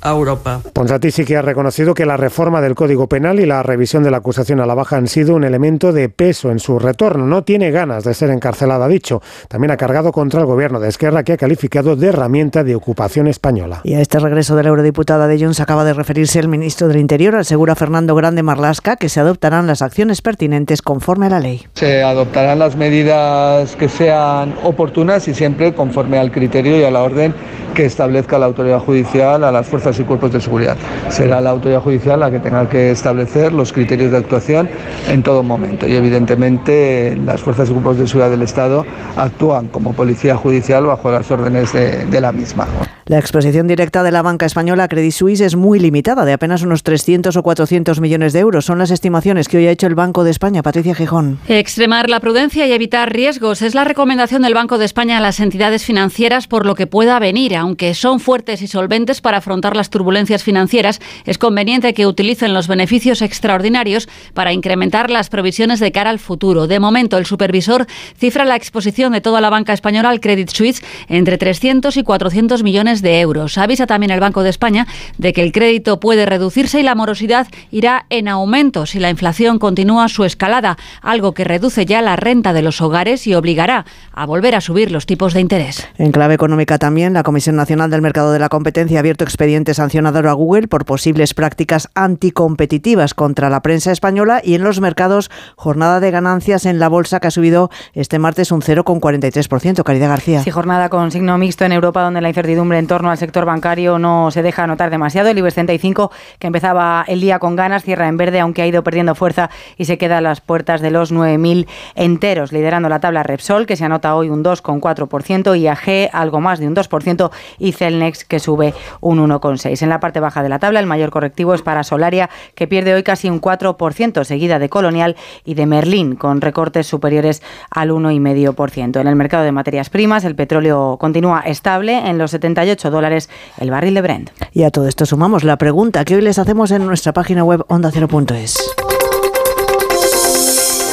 A 0.00 0.10
Europa. 0.10 0.60
Ponsatí 0.72 1.10
sí 1.10 1.24
que 1.24 1.36
ha 1.36 1.42
reconocido 1.42 1.94
que 1.94 2.06
la 2.06 2.16
reforma 2.16 2.60
del 2.60 2.74
Código 2.74 3.06
Penal 3.08 3.40
y 3.40 3.46
la 3.46 3.62
revisión 3.62 4.02
de 4.02 4.10
la 4.10 4.18
acusación 4.18 4.60
a 4.60 4.66
la 4.66 4.74
baja 4.74 4.96
han 4.96 5.08
sido 5.08 5.34
un 5.34 5.44
elemento 5.44 5.92
de 5.92 6.08
peso 6.08 6.50
en 6.50 6.58
su 6.58 6.78
retorno. 6.78 7.26
No 7.26 7.44
tiene 7.44 7.70
ganas 7.70 8.04
de 8.04 8.14
ser 8.14 8.30
encarcelada, 8.30 8.86
ha 8.86 8.88
dicho. 8.88 9.22
También 9.48 9.70
ha 9.70 9.76
cargado 9.76 10.12
contra 10.12 10.40
el 10.40 10.46
gobierno 10.46 10.80
de 10.80 10.88
Esquerra, 10.88 11.24
que 11.24 11.34
ha 11.34 11.36
calificado 11.36 11.96
de 11.96 12.08
herramienta 12.08 12.64
de 12.64 12.74
ocupación 12.74 13.26
española. 13.26 13.80
Y 13.84 13.94
a 13.94 14.00
este 14.00 14.18
regreso 14.18 14.56
de 14.56 14.62
la 14.62 14.68
eurodiputada 14.70 15.26
de 15.26 15.38
Junts 15.38 15.60
acaba 15.60 15.84
de 15.84 15.92
referirse 15.92 16.38
el 16.38 16.48
ministro 16.48 16.88
del 16.88 16.98
Interior, 16.98 17.36
asegura 17.36 17.74
Fernando 17.74 18.14
Grande 18.14 18.42
Marlasca, 18.42 18.96
que 18.96 19.08
se 19.08 19.20
adoptarán 19.20 19.66
las 19.66 19.82
acciones 19.82 20.22
pertinentes 20.22 20.82
conforme 20.82 21.26
a 21.26 21.30
la 21.30 21.40
ley. 21.40 21.66
Se 21.74 22.02
adoptarán 22.02 22.58
las 22.58 22.76
medidas 22.76 23.76
que 23.76 23.88
sean 23.88 24.54
oportunas 24.62 25.28
y 25.28 25.34
siempre 25.34 25.74
conforme 25.74 26.18
al 26.18 26.30
criterio 26.30 26.78
y 26.78 26.84
a 26.84 26.90
la 26.90 27.02
orden 27.02 27.34
que 27.76 27.84
establezca 27.84 28.38
la 28.38 28.46
autoridad 28.46 28.80
judicial 28.80 29.44
a 29.44 29.52
las 29.52 29.66
fuerzas 29.66 30.00
y 30.00 30.02
cuerpos 30.04 30.32
de 30.32 30.40
seguridad. 30.40 30.78
Será 31.10 31.42
la 31.42 31.50
autoridad 31.50 31.82
judicial 31.82 32.18
la 32.18 32.30
que 32.30 32.40
tenga 32.40 32.66
que 32.70 32.90
establecer 32.90 33.52
los 33.52 33.70
criterios 33.70 34.10
de 34.12 34.16
actuación 34.16 34.70
en 35.10 35.22
todo 35.22 35.42
momento 35.42 35.86
y 35.86 35.94
evidentemente 35.94 37.16
las 37.22 37.42
fuerzas 37.42 37.68
y 37.68 37.72
cuerpos 37.72 37.98
de 37.98 38.06
seguridad 38.06 38.30
del 38.30 38.42
Estado 38.42 38.86
actúan 39.16 39.68
como 39.68 39.92
policía 39.92 40.36
judicial 40.36 40.86
bajo 40.86 41.10
las 41.10 41.30
órdenes 41.30 41.74
de, 41.74 42.06
de 42.06 42.20
la 42.20 42.32
misma. 42.32 42.66
La 43.08 43.20
exposición 43.20 43.68
directa 43.68 44.02
de 44.02 44.10
la 44.10 44.20
banca 44.20 44.46
española 44.46 44.82
a 44.82 44.88
Credit 44.88 45.12
Suisse 45.12 45.40
es 45.40 45.54
muy 45.54 45.78
limitada, 45.78 46.24
de 46.24 46.32
apenas 46.32 46.62
unos 46.62 46.82
300 46.82 47.36
o 47.36 47.42
400 47.44 48.00
millones 48.00 48.32
de 48.32 48.40
euros. 48.40 48.64
Son 48.64 48.80
las 48.80 48.90
estimaciones 48.90 49.46
que 49.46 49.58
hoy 49.58 49.68
ha 49.68 49.70
hecho 49.70 49.86
el 49.86 49.94
Banco 49.94 50.24
de 50.24 50.32
España. 50.32 50.64
Patricia 50.64 50.92
Gijón. 50.92 51.38
Extremar 51.46 52.10
la 52.10 52.18
prudencia 52.18 52.66
y 52.66 52.72
evitar 52.72 53.12
riesgos 53.12 53.62
es 53.62 53.76
la 53.76 53.84
recomendación 53.84 54.42
del 54.42 54.54
Banco 54.54 54.76
de 54.76 54.86
España 54.86 55.18
a 55.18 55.20
las 55.20 55.38
entidades 55.38 55.84
financieras 55.84 56.48
por 56.48 56.66
lo 56.66 56.74
que 56.74 56.88
pueda 56.88 57.20
venir. 57.20 57.54
Aunque 57.66 57.94
son 57.94 58.20
fuertes 58.20 58.62
y 58.62 58.68
solventes 58.68 59.20
para 59.20 59.38
afrontar 59.38 59.74
las 59.74 59.90
turbulencias 59.90 60.44
financieras, 60.44 61.00
es 61.24 61.36
conveniente 61.36 61.94
que 61.94 62.06
utilicen 62.06 62.54
los 62.54 62.68
beneficios 62.68 63.22
extraordinarios 63.22 64.08
para 64.34 64.52
incrementar 64.52 65.10
las 65.10 65.30
provisiones 65.30 65.80
de 65.80 65.90
cara 65.90 66.10
al 66.10 66.20
futuro. 66.20 66.68
De 66.68 66.78
momento, 66.78 67.18
el 67.18 67.26
supervisor 67.26 67.88
cifra 68.16 68.44
la 68.44 68.54
exposición 68.54 69.12
de 69.12 69.20
toda 69.20 69.40
la 69.40 69.50
banca 69.50 69.72
española 69.72 70.10
al 70.10 70.20
Credit 70.20 70.48
Suisse 70.48 70.80
entre 71.08 71.38
300 71.38 71.96
y 71.96 72.04
400 72.04 72.62
millones 72.62 73.02
de 73.02 73.18
euros. 73.18 73.58
Avisa 73.58 73.88
también 73.88 74.12
el 74.12 74.20
Banco 74.20 74.44
de 74.44 74.50
España 74.50 74.86
de 75.18 75.32
que 75.32 75.42
el 75.42 75.50
crédito 75.50 75.98
puede 75.98 76.24
reducirse 76.24 76.78
y 76.78 76.84
la 76.84 76.94
morosidad 76.94 77.48
irá 77.72 78.06
en 78.10 78.28
aumento 78.28 78.86
si 78.86 79.00
la 79.00 79.10
inflación 79.10 79.58
continúa 79.58 80.08
su 80.08 80.24
escalada, 80.24 80.76
algo 81.02 81.32
que 81.32 81.42
reduce 81.42 81.84
ya 81.84 82.00
la 82.00 82.14
renta 82.14 82.52
de 82.52 82.62
los 82.62 82.80
hogares 82.80 83.26
y 83.26 83.34
obligará 83.34 83.86
a 84.12 84.24
volver 84.24 84.54
a 84.54 84.60
subir 84.60 84.92
los 84.92 85.04
tipos 85.04 85.34
de 85.34 85.40
interés. 85.40 85.88
En 85.98 86.12
clave 86.12 86.34
económica 86.34 86.78
también, 86.78 87.12
la 87.12 87.24
Comisión 87.24 87.55
Nacional 87.56 87.90
del 87.90 88.02
Mercado 88.02 88.32
de 88.32 88.38
la 88.38 88.48
Competencia 88.48 88.98
ha 88.98 89.00
abierto 89.00 89.24
expediente 89.24 89.74
sancionador 89.74 90.28
a 90.28 90.32
Google 90.32 90.68
por 90.68 90.84
posibles 90.84 91.34
prácticas 91.34 91.88
anticompetitivas 91.94 93.14
contra 93.14 93.50
la 93.50 93.62
prensa 93.62 93.92
española 93.92 94.40
y 94.44 94.54
en 94.54 94.62
los 94.62 94.80
mercados 94.80 95.30
jornada 95.56 96.00
de 96.00 96.10
ganancias 96.10 96.66
en 96.66 96.78
la 96.78 96.88
bolsa 96.88 97.20
que 97.20 97.28
ha 97.28 97.30
subido 97.30 97.70
este 97.94 98.18
martes 98.18 98.52
un 98.52 98.62
0,43%. 98.62 99.82
Caridad 99.82 100.08
García. 100.08 100.42
Sí, 100.42 100.50
jornada 100.50 100.88
con 100.88 101.10
signo 101.10 101.38
mixto 101.38 101.64
en 101.64 101.72
Europa 101.72 102.02
donde 102.02 102.20
la 102.20 102.28
incertidumbre 102.28 102.78
en 102.78 102.86
torno 102.86 103.10
al 103.10 103.18
sector 103.18 103.44
bancario 103.44 103.98
no 103.98 104.30
se 104.30 104.42
deja 104.42 104.66
notar 104.66 104.90
demasiado. 104.90 105.28
El 105.28 105.38
IBEX 105.38 105.54
35 105.54 106.10
que 106.38 106.46
empezaba 106.46 107.04
el 107.08 107.20
día 107.20 107.38
con 107.38 107.56
ganas 107.56 107.82
cierra 107.82 108.08
en 108.08 108.16
verde 108.16 108.40
aunque 108.40 108.62
ha 108.62 108.66
ido 108.66 108.84
perdiendo 108.84 109.14
fuerza 109.14 109.50
y 109.76 109.86
se 109.86 109.98
queda 109.98 110.18
a 110.18 110.20
las 110.20 110.40
puertas 110.40 110.80
de 110.80 110.90
los 110.90 111.12
9.000 111.12 111.66
enteros. 111.94 112.52
Liderando 112.52 112.88
la 112.88 113.00
tabla 113.00 113.22
Repsol 113.22 113.66
que 113.66 113.76
se 113.76 113.84
anota 113.84 114.14
hoy 114.14 114.28
un 114.28 114.44
2,4% 114.44 115.58
y 115.58 115.66
AG 115.66 116.10
algo 116.12 116.40
más 116.40 116.58
de 116.58 116.66
un 116.66 116.74
2% 116.74 117.30
y 117.58 117.72
Celnex 117.72 118.24
que 118.24 118.38
sube 118.38 118.74
un 119.00 119.18
1,6. 119.18 119.82
En 119.82 119.88
la 119.88 120.00
parte 120.00 120.20
baja 120.20 120.42
de 120.42 120.48
la 120.48 120.58
tabla 120.58 120.80
el 120.80 120.86
mayor 120.86 121.10
correctivo 121.10 121.54
es 121.54 121.62
para 121.62 121.84
Solaria 121.84 122.30
que 122.54 122.66
pierde 122.66 122.94
hoy 122.94 123.02
casi 123.02 123.30
un 123.30 123.40
4%, 123.40 124.24
seguida 124.24 124.58
de 124.58 124.68
Colonial 124.68 125.16
y 125.44 125.54
de 125.54 125.66
Merlín 125.66 126.16
con 126.16 126.40
recortes 126.40 126.86
superiores 126.86 127.42
al 127.70 127.90
1,5%. 127.90 129.00
En 129.00 129.06
el 129.06 129.16
mercado 129.16 129.44
de 129.44 129.52
materias 129.52 129.90
primas 129.90 130.24
el 130.24 130.34
petróleo 130.34 130.96
continúa 130.98 131.40
estable 131.40 132.08
en 132.08 132.18
los 132.18 132.30
78 132.32 132.90
dólares 132.90 133.30
el 133.58 133.70
barril 133.70 133.94
de 133.94 134.02
Brent. 134.02 134.30
Y 134.52 134.64
a 134.64 134.70
todo 134.70 134.88
esto 134.88 135.06
sumamos 135.06 135.44
la 135.44 135.56
pregunta 135.56 136.04
que 136.04 136.16
hoy 136.16 136.22
les 136.22 136.38
hacemos 136.38 136.70
en 136.70 136.86
nuestra 136.86 137.12
página 137.12 137.44
web 137.44 137.64
ondacero.es. 137.68 138.58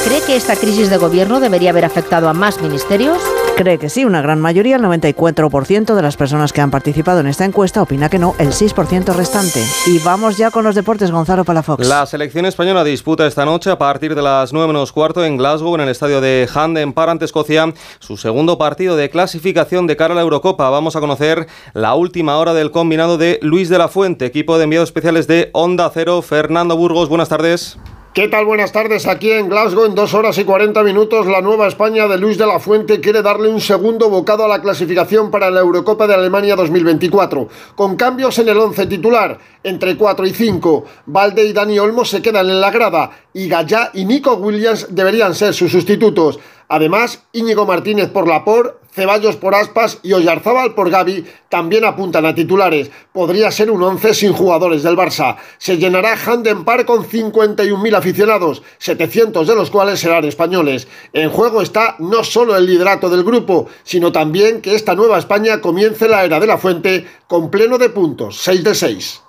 ¿Cree 0.04 0.20
que 0.20 0.36
esta 0.36 0.54
crisis 0.54 0.90
de 0.90 0.98
gobierno 0.98 1.40
debería 1.40 1.70
haber 1.70 1.86
afectado 1.86 2.28
a 2.28 2.34
más 2.34 2.60
ministerios? 2.60 3.18
Cree 3.56 3.78
que 3.78 3.88
sí, 3.88 4.04
una 4.04 4.20
gran 4.20 4.40
mayoría, 4.40 4.74
el 4.74 4.82
94% 4.82 5.94
de 5.94 6.02
las 6.02 6.16
personas 6.16 6.52
que 6.52 6.60
han 6.60 6.72
participado 6.72 7.20
en 7.20 7.28
esta 7.28 7.44
encuesta 7.44 7.82
opina 7.82 8.08
que 8.08 8.18
no, 8.18 8.34
el 8.40 8.48
6% 8.48 9.14
restante. 9.14 9.64
Y 9.86 10.00
vamos 10.00 10.36
ya 10.36 10.50
con 10.50 10.64
los 10.64 10.74
deportes, 10.74 11.12
Gonzalo 11.12 11.44
Palafox. 11.44 11.86
La 11.86 12.04
selección 12.06 12.46
española 12.46 12.82
disputa 12.82 13.28
esta 13.28 13.44
noche 13.44 13.70
a 13.70 13.78
partir 13.78 14.16
de 14.16 14.22
las 14.22 14.52
9 14.52 14.66
menos 14.66 14.90
cuarto 14.90 15.24
en 15.24 15.36
Glasgow, 15.36 15.76
en 15.76 15.82
el 15.82 15.88
estadio 15.88 16.20
de 16.20 16.48
Handen 16.52 16.92
Park 16.92 17.10
ante 17.10 17.26
Escocia, 17.26 17.72
su 18.00 18.16
segundo 18.16 18.58
partido 18.58 18.96
de 18.96 19.08
clasificación 19.08 19.86
de 19.86 19.96
cara 19.96 20.14
a 20.14 20.16
la 20.16 20.22
Eurocopa. 20.22 20.68
Vamos 20.70 20.96
a 20.96 21.00
conocer 21.00 21.46
la 21.74 21.94
última 21.94 22.36
hora 22.38 22.54
del 22.54 22.72
combinado 22.72 23.18
de 23.18 23.38
Luis 23.40 23.68
de 23.68 23.78
la 23.78 23.86
Fuente, 23.86 24.26
equipo 24.26 24.58
de 24.58 24.64
enviados 24.64 24.88
especiales 24.88 25.28
de 25.28 25.50
Onda 25.52 25.88
Cero. 25.94 26.22
Fernando 26.22 26.76
Burgos, 26.76 27.08
buenas 27.08 27.28
tardes. 27.28 27.78
¿Qué 28.14 28.28
tal? 28.28 28.44
Buenas 28.44 28.70
tardes. 28.70 29.08
Aquí 29.08 29.32
en 29.32 29.48
Glasgow, 29.48 29.86
en 29.86 29.96
dos 29.96 30.14
horas 30.14 30.38
y 30.38 30.44
40 30.44 30.84
minutos, 30.84 31.26
la 31.26 31.40
nueva 31.40 31.66
España 31.66 32.06
de 32.06 32.16
Luis 32.16 32.38
de 32.38 32.46
la 32.46 32.60
Fuente 32.60 33.00
quiere 33.00 33.22
darle 33.22 33.48
un 33.48 33.60
segundo 33.60 34.08
bocado 34.08 34.44
a 34.44 34.48
la 34.48 34.62
clasificación 34.62 35.32
para 35.32 35.50
la 35.50 35.58
Eurocopa 35.58 36.06
de 36.06 36.14
Alemania 36.14 36.54
2024. 36.54 37.48
Con 37.74 37.96
cambios 37.96 38.38
en 38.38 38.50
el 38.50 38.58
once 38.58 38.86
titular, 38.86 39.36
entre 39.64 39.96
4 39.96 40.26
y 40.26 40.30
5, 40.30 40.84
Valde 41.06 41.44
y 41.44 41.52
Dani 41.52 41.76
Olmo 41.80 42.04
se 42.04 42.22
quedan 42.22 42.48
en 42.50 42.60
la 42.60 42.70
grada 42.70 43.10
y 43.32 43.48
Gallá 43.48 43.90
y 43.94 44.04
Nico 44.04 44.34
Williams 44.34 44.86
deberían 44.90 45.34
ser 45.34 45.52
sus 45.52 45.72
sustitutos. 45.72 46.38
Además, 46.68 47.22
Íñigo 47.32 47.66
Martínez 47.66 48.10
por 48.10 48.28
Lapor, 48.28 48.80
Ceballos 48.94 49.34
por 49.34 49.56
Aspas 49.56 49.98
y 50.04 50.12
Oyarzábal 50.12 50.74
por 50.74 50.88
Gaby 50.88 51.24
también 51.48 51.84
apuntan 51.84 52.26
a 52.26 52.34
titulares. 52.34 52.92
Podría 53.12 53.50
ser 53.50 53.70
un 53.72 53.82
once 53.82 54.14
sin 54.14 54.32
jugadores 54.32 54.84
del 54.84 54.96
Barça. 54.96 55.36
Se 55.58 55.78
llenará 55.78 56.14
Handen 56.14 56.64
Park 56.64 56.86
con 56.86 57.04
51.000 57.04 57.96
aficionados, 57.96 58.62
700 58.78 59.48
de 59.48 59.54
los 59.56 59.70
cuales 59.70 59.98
serán 59.98 60.24
españoles. 60.24 60.86
En 61.12 61.30
juego 61.30 61.60
está 61.60 61.96
no 61.98 62.22
solo 62.22 62.56
el 62.56 62.66
liderato 62.66 63.10
del 63.10 63.24
grupo, 63.24 63.66
sino 63.82 64.12
también 64.12 64.60
que 64.60 64.76
esta 64.76 64.94
nueva 64.94 65.18
España 65.18 65.60
comience 65.60 66.08
la 66.08 66.24
era 66.24 66.38
de 66.38 66.46
la 66.46 66.58
fuente 66.58 67.04
con 67.26 67.50
pleno 67.50 67.78
de 67.78 67.90
puntos, 67.90 68.38
6 68.42 68.62
de 68.62 68.74
6. 68.76 69.23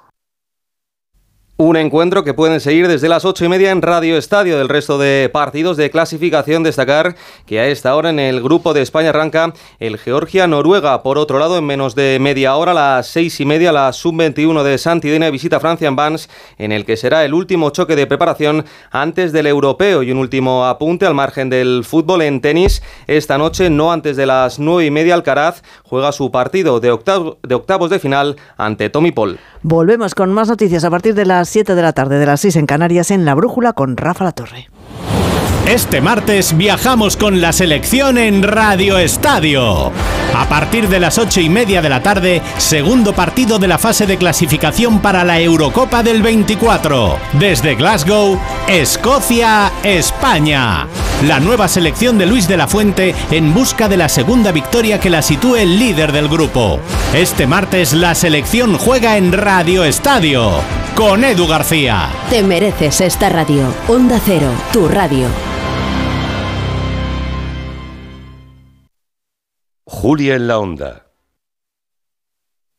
Un 1.57 1.77
encuentro 1.77 2.25
que 2.25 2.33
pueden 2.33 2.59
seguir 2.59 2.89
desde 2.89 3.07
las 3.07 3.23
ocho 3.23 3.45
y 3.45 3.47
media 3.47 3.71
en 3.71 3.81
Radio 3.81 4.17
Estadio. 4.17 4.57
Del 4.57 4.67
resto 4.67 4.97
de 4.97 5.29
partidos 5.31 5.77
de 5.77 5.89
clasificación, 5.89 6.63
destacar 6.63 7.15
que 7.45 7.61
a 7.61 7.67
esta 7.67 7.95
hora 7.95 8.09
en 8.09 8.19
el 8.19 8.43
grupo 8.43 8.73
de 8.73 8.81
España 8.81 9.11
arranca 9.11 9.53
el 9.79 9.97
Georgia-Noruega. 9.97 11.01
Por 11.01 11.17
otro 11.17 11.39
lado, 11.39 11.57
en 11.57 11.63
menos 11.63 11.95
de 11.95 12.17
media 12.19 12.57
hora, 12.57 12.73
las 12.73 13.07
seis 13.07 13.39
y 13.39 13.45
media, 13.45 13.71
la 13.71 13.93
sub-21 13.93 14.63
de 14.63 14.77
Santidenia 14.77 15.29
visita 15.29 15.61
Francia 15.61 15.87
en 15.87 15.95
Vans, 15.95 16.29
en 16.57 16.73
el 16.73 16.83
que 16.83 16.97
será 16.97 17.23
el 17.23 17.33
último 17.33 17.69
choque 17.69 17.95
de 17.95 18.05
preparación 18.05 18.65
antes 18.91 19.31
del 19.31 19.47
europeo. 19.47 20.03
Y 20.03 20.11
un 20.11 20.17
último 20.17 20.65
apunte 20.65 21.05
al 21.05 21.13
margen 21.13 21.49
del 21.49 21.85
fútbol 21.85 22.23
en 22.23 22.41
tenis. 22.41 22.83
Esta 23.07 23.37
noche, 23.37 23.69
no 23.69 23.93
antes 23.93 24.17
de 24.17 24.25
las 24.25 24.59
nueve 24.59 24.87
y 24.87 24.91
media, 24.91 25.13
Alcaraz 25.13 25.63
juega 25.83 26.11
su 26.11 26.31
partido 26.31 26.81
de, 26.81 26.89
de 27.43 27.55
octavos 27.55 27.89
de 27.89 27.99
final 27.99 28.35
ante 28.57 28.89
Tommy 28.89 29.13
Paul. 29.13 29.39
Volvemos 29.67 30.13
con 30.13 30.31
más 30.31 30.47
noticias 30.47 30.83
a 30.83 30.91
partir 30.91 31.15
de 31.15 31.25
las 31.25 31.44
7 31.45 31.75
de 31.75 31.81
la 31.81 31.93
tarde 31.93 32.19
de 32.19 32.25
las 32.25 32.41
6 32.41 32.55
en 32.57 32.65
Canarias 32.65 33.11
en 33.11 33.25
La 33.25 33.35
Brújula 33.35 33.73
con 33.73 33.97
Rafa 33.97 34.23
La 34.23 34.31
Torre. 34.31 34.69
Este 35.67 35.99
martes 35.99 36.55
viajamos 36.55 37.17
con 37.17 37.41
la 37.41 37.51
selección 37.51 38.19
en 38.19 38.43
Radio 38.43 38.99
Estadio. 38.99 39.91
A 40.35 40.47
partir 40.47 40.87
de 40.89 40.99
las 40.99 41.17
ocho 41.17 41.41
y 41.41 41.49
media 41.49 41.81
de 41.81 41.89
la 41.89 42.03
tarde, 42.03 42.43
segundo 42.59 43.13
partido 43.13 43.57
de 43.57 43.67
la 43.67 43.79
fase 43.79 44.05
de 44.05 44.17
clasificación 44.17 44.99
para 44.99 45.23
la 45.23 45.39
Eurocopa 45.39 46.03
del 46.03 46.21
24. 46.21 47.17
Desde 47.33 47.73
Glasgow, 47.73 48.39
Escocia, 48.67 49.71
España. 49.83 50.85
La 51.23 51.39
nueva 51.39 51.67
selección 51.67 52.19
de 52.19 52.27
Luis 52.27 52.47
de 52.47 52.57
la 52.57 52.67
Fuente 52.67 53.15
en 53.31 53.51
busca 53.51 53.89
de 53.89 53.97
la 53.97 54.07
segunda 54.07 54.51
victoria 54.51 54.99
que 54.99 55.09
la 55.09 55.23
sitúe 55.23 55.55
el 55.55 55.79
líder 55.79 56.11
del 56.11 56.27
grupo. 56.27 56.79
Este 57.15 57.47
martes 57.47 57.91
la 57.91 58.13
selección 58.13 58.77
juega 58.77 59.17
en 59.17 59.31
Radio 59.31 59.83
Estadio 59.83 60.51
con 60.95 61.23
Edu 61.23 61.47
García. 61.47 62.09
Te 62.29 62.43
mereces 62.43 63.01
esta 63.01 63.29
radio. 63.29 63.73
Onda 63.87 64.19
Cero, 64.23 64.51
tu 64.71 64.87
radio. 64.87 65.54
Julia 69.87 70.33
en 70.35 70.47
la 70.47 70.57
Onda. 70.57 71.05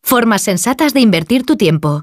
Formas 0.02 0.42
sensatas 0.42 0.92
de 0.92 0.98
invertir 1.00 1.46
tu 1.46 1.56
tiempo. 1.56 2.02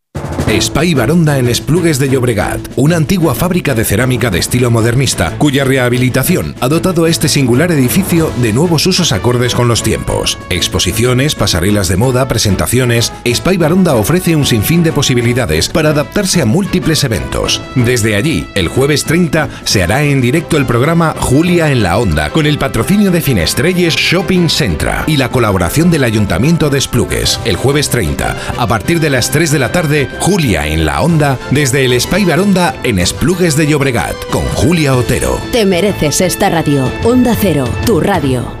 Spy 0.59 0.93
Baronda 0.93 1.37
en 1.37 1.47
Esplugues 1.47 1.97
de 1.97 2.09
Llobregat, 2.09 2.59
una 2.75 2.97
antigua 2.97 3.33
fábrica 3.35 3.73
de 3.73 3.85
cerámica 3.85 4.29
de 4.29 4.39
estilo 4.39 4.69
modernista, 4.69 5.37
cuya 5.37 5.63
rehabilitación 5.63 6.55
ha 6.59 6.67
dotado 6.67 7.05
a 7.05 7.09
este 7.09 7.29
singular 7.29 7.71
edificio 7.71 8.29
de 8.41 8.51
nuevos 8.51 8.85
usos 8.85 9.13
acordes 9.13 9.55
con 9.55 9.69
los 9.69 9.81
tiempos. 9.81 10.37
Exposiciones, 10.49 11.35
pasarelas 11.35 11.87
de 11.87 11.95
moda, 11.95 12.27
presentaciones. 12.27 13.13
Spy 13.25 13.55
Baronda 13.55 13.95
ofrece 13.95 14.35
un 14.35 14.45
sinfín 14.45 14.83
de 14.83 14.91
posibilidades 14.91 15.69
para 15.69 15.91
adaptarse 15.91 16.41
a 16.41 16.45
múltiples 16.45 17.05
eventos. 17.05 17.61
Desde 17.75 18.17
allí, 18.17 18.45
el 18.53 18.67
jueves 18.67 19.05
30 19.05 19.47
se 19.63 19.83
hará 19.83 20.03
en 20.03 20.19
directo 20.19 20.57
el 20.57 20.65
programa 20.65 21.15
Julia 21.17 21.71
en 21.71 21.81
la 21.81 21.97
Onda, 21.97 22.29
con 22.29 22.45
el 22.45 22.57
patrocinio 22.57 23.09
de 23.11 23.21
Finestrelles 23.21 23.95
Shopping 23.95 24.49
Centra 24.49 25.05
y 25.07 25.15
la 25.15 25.29
colaboración 25.29 25.89
del 25.89 26.03
Ayuntamiento 26.03 26.69
de 26.69 26.79
Esplugues. 26.79 27.39
El 27.45 27.55
jueves 27.55 27.89
30, 27.89 28.35
a 28.57 28.67
partir 28.67 28.99
de 28.99 29.09
las 29.09 29.31
3 29.31 29.51
de 29.51 29.59
la 29.59 29.71
tarde, 29.71 30.09
Julia 30.19 30.40
en 30.41 30.85
la 30.85 31.01
Onda 31.01 31.37
desde 31.51 31.85
el 31.85 31.99
Spy 32.01 32.25
Baronda 32.25 32.75
en 32.83 32.97
Esplugues 32.97 33.55
de 33.55 33.67
Llobregat 33.67 34.15
con 34.31 34.43
Julia 34.55 34.95
Otero. 34.95 35.39
Te 35.51 35.65
mereces 35.65 36.19
esta 36.21 36.49
radio. 36.49 36.91
Onda 37.03 37.35
Cero, 37.39 37.65
tu 37.85 37.99
radio. 37.99 38.60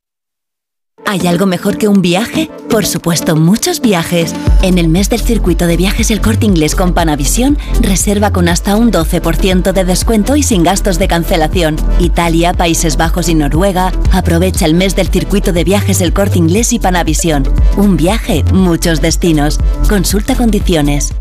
¿Hay 1.05 1.27
algo 1.27 1.45
mejor 1.45 1.77
que 1.77 1.87
un 1.87 2.01
viaje? 2.01 2.49
Por 2.69 2.85
supuesto, 2.85 3.35
muchos 3.35 3.81
viajes. 3.81 4.33
En 4.61 4.77
el 4.77 4.87
mes 4.87 5.09
del 5.09 5.19
circuito 5.19 5.67
de 5.67 5.77
viajes 5.77 6.11
El 6.11 6.21
Corte 6.21 6.45
Inglés 6.45 6.75
con 6.75 6.93
Panavisión, 6.93 7.57
reserva 7.81 8.31
con 8.31 8.47
hasta 8.47 8.75
un 8.75 8.91
12% 8.91 9.73
de 9.73 9.83
descuento 9.83 10.35
y 10.35 10.43
sin 10.43 10.63
gastos 10.63 10.99
de 10.99 11.07
cancelación. 11.07 11.75
Italia, 11.99 12.53
Países 12.53 12.97
Bajos 12.97 13.29
y 13.29 13.35
Noruega. 13.35 13.91
Aprovecha 14.11 14.65
el 14.65 14.73
mes 14.73 14.95
del 14.95 15.09
circuito 15.09 15.51
de 15.51 15.63
viajes 15.63 16.01
El 16.01 16.13
Corte 16.13 16.37
Inglés 16.37 16.71
y 16.73 16.79
Panavisión. 16.79 17.43
Un 17.77 17.97
viaje, 17.97 18.43
muchos 18.53 19.01
destinos. 19.01 19.59
Consulta 19.89 20.35
condiciones. 20.35 21.13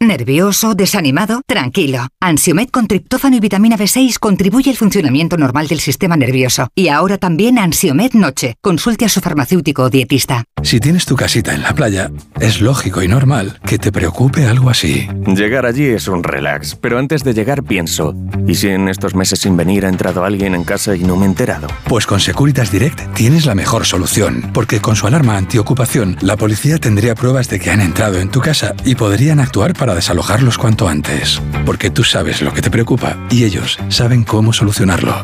¿Nervioso? 0.00 0.76
¿Desanimado? 0.76 1.42
Tranquilo. 1.44 2.06
Ansiomed 2.20 2.68
con 2.68 2.86
triptófano 2.86 3.34
y 3.34 3.40
vitamina 3.40 3.76
B6 3.76 4.20
contribuye 4.20 4.70
al 4.70 4.76
funcionamiento 4.76 5.36
normal 5.36 5.66
del 5.66 5.80
sistema 5.80 6.16
nervioso. 6.16 6.68
Y 6.76 6.86
ahora 6.86 7.18
también 7.18 7.58
Ansiomed 7.58 8.12
Noche. 8.12 8.54
Consulte 8.60 9.04
a 9.04 9.08
su 9.08 9.20
farmacéutico 9.20 9.82
o 9.82 9.90
dietista. 9.90 10.44
Si 10.62 10.78
tienes 10.78 11.04
tu 11.04 11.16
casita 11.16 11.52
en 11.52 11.62
la 11.62 11.74
playa, 11.74 12.12
es 12.38 12.60
lógico 12.60 13.02
y 13.02 13.08
normal 13.08 13.58
que 13.66 13.78
te 13.78 13.90
preocupe 13.90 14.46
algo 14.46 14.70
así. 14.70 15.08
Llegar 15.26 15.66
allí 15.66 15.86
es 15.86 16.06
un 16.06 16.22
relax, 16.22 16.76
pero 16.76 16.98
antes 16.98 17.24
de 17.24 17.34
llegar 17.34 17.64
pienso, 17.64 18.14
¿y 18.46 18.54
si 18.54 18.68
en 18.68 18.88
estos 18.88 19.16
meses 19.16 19.40
sin 19.40 19.56
venir 19.56 19.84
ha 19.84 19.88
entrado 19.88 20.24
alguien 20.24 20.54
en 20.54 20.62
casa 20.62 20.94
y 20.94 21.02
no 21.02 21.16
me 21.16 21.26
he 21.26 21.28
enterado? 21.28 21.66
Pues 21.84 22.06
con 22.06 22.20
Securitas 22.20 22.70
Direct 22.70 23.14
tienes 23.14 23.46
la 23.46 23.56
mejor 23.56 23.84
solución, 23.84 24.50
porque 24.54 24.80
con 24.80 24.94
su 24.94 25.08
alarma 25.08 25.36
antiocupación, 25.36 26.16
la 26.20 26.36
policía 26.36 26.78
tendría 26.78 27.16
pruebas 27.16 27.48
de 27.48 27.58
que 27.58 27.70
han 27.70 27.80
entrado 27.80 28.18
en 28.20 28.30
tu 28.30 28.40
casa 28.40 28.74
y 28.84 28.94
podrían 28.94 29.40
actuar 29.40 29.74
para 29.74 29.87
desalojarlos 29.94 30.58
cuanto 30.58 30.88
antes. 30.88 31.40
Porque 31.64 31.90
tú 31.90 32.02
sabes 32.04 32.42
lo 32.42 32.52
que 32.52 32.60
te 32.62 32.70
preocupa 32.70 33.16
y 33.30 33.44
ellos 33.44 33.78
saben 33.88 34.24
cómo 34.24 34.52
solucionarlo. 34.52 35.14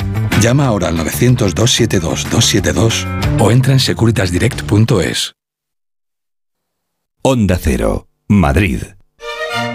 Llama 0.41 0.67
ahora 0.67 0.89
al 0.89 0.97
900-272-272 0.99 3.41
o 3.41 3.51
entra 3.51 3.73
en 3.73 3.81
securitasdirect.es. 3.81 5.35
Onda 7.23 7.59
Cero, 7.59 8.09
Madrid. 8.29 8.83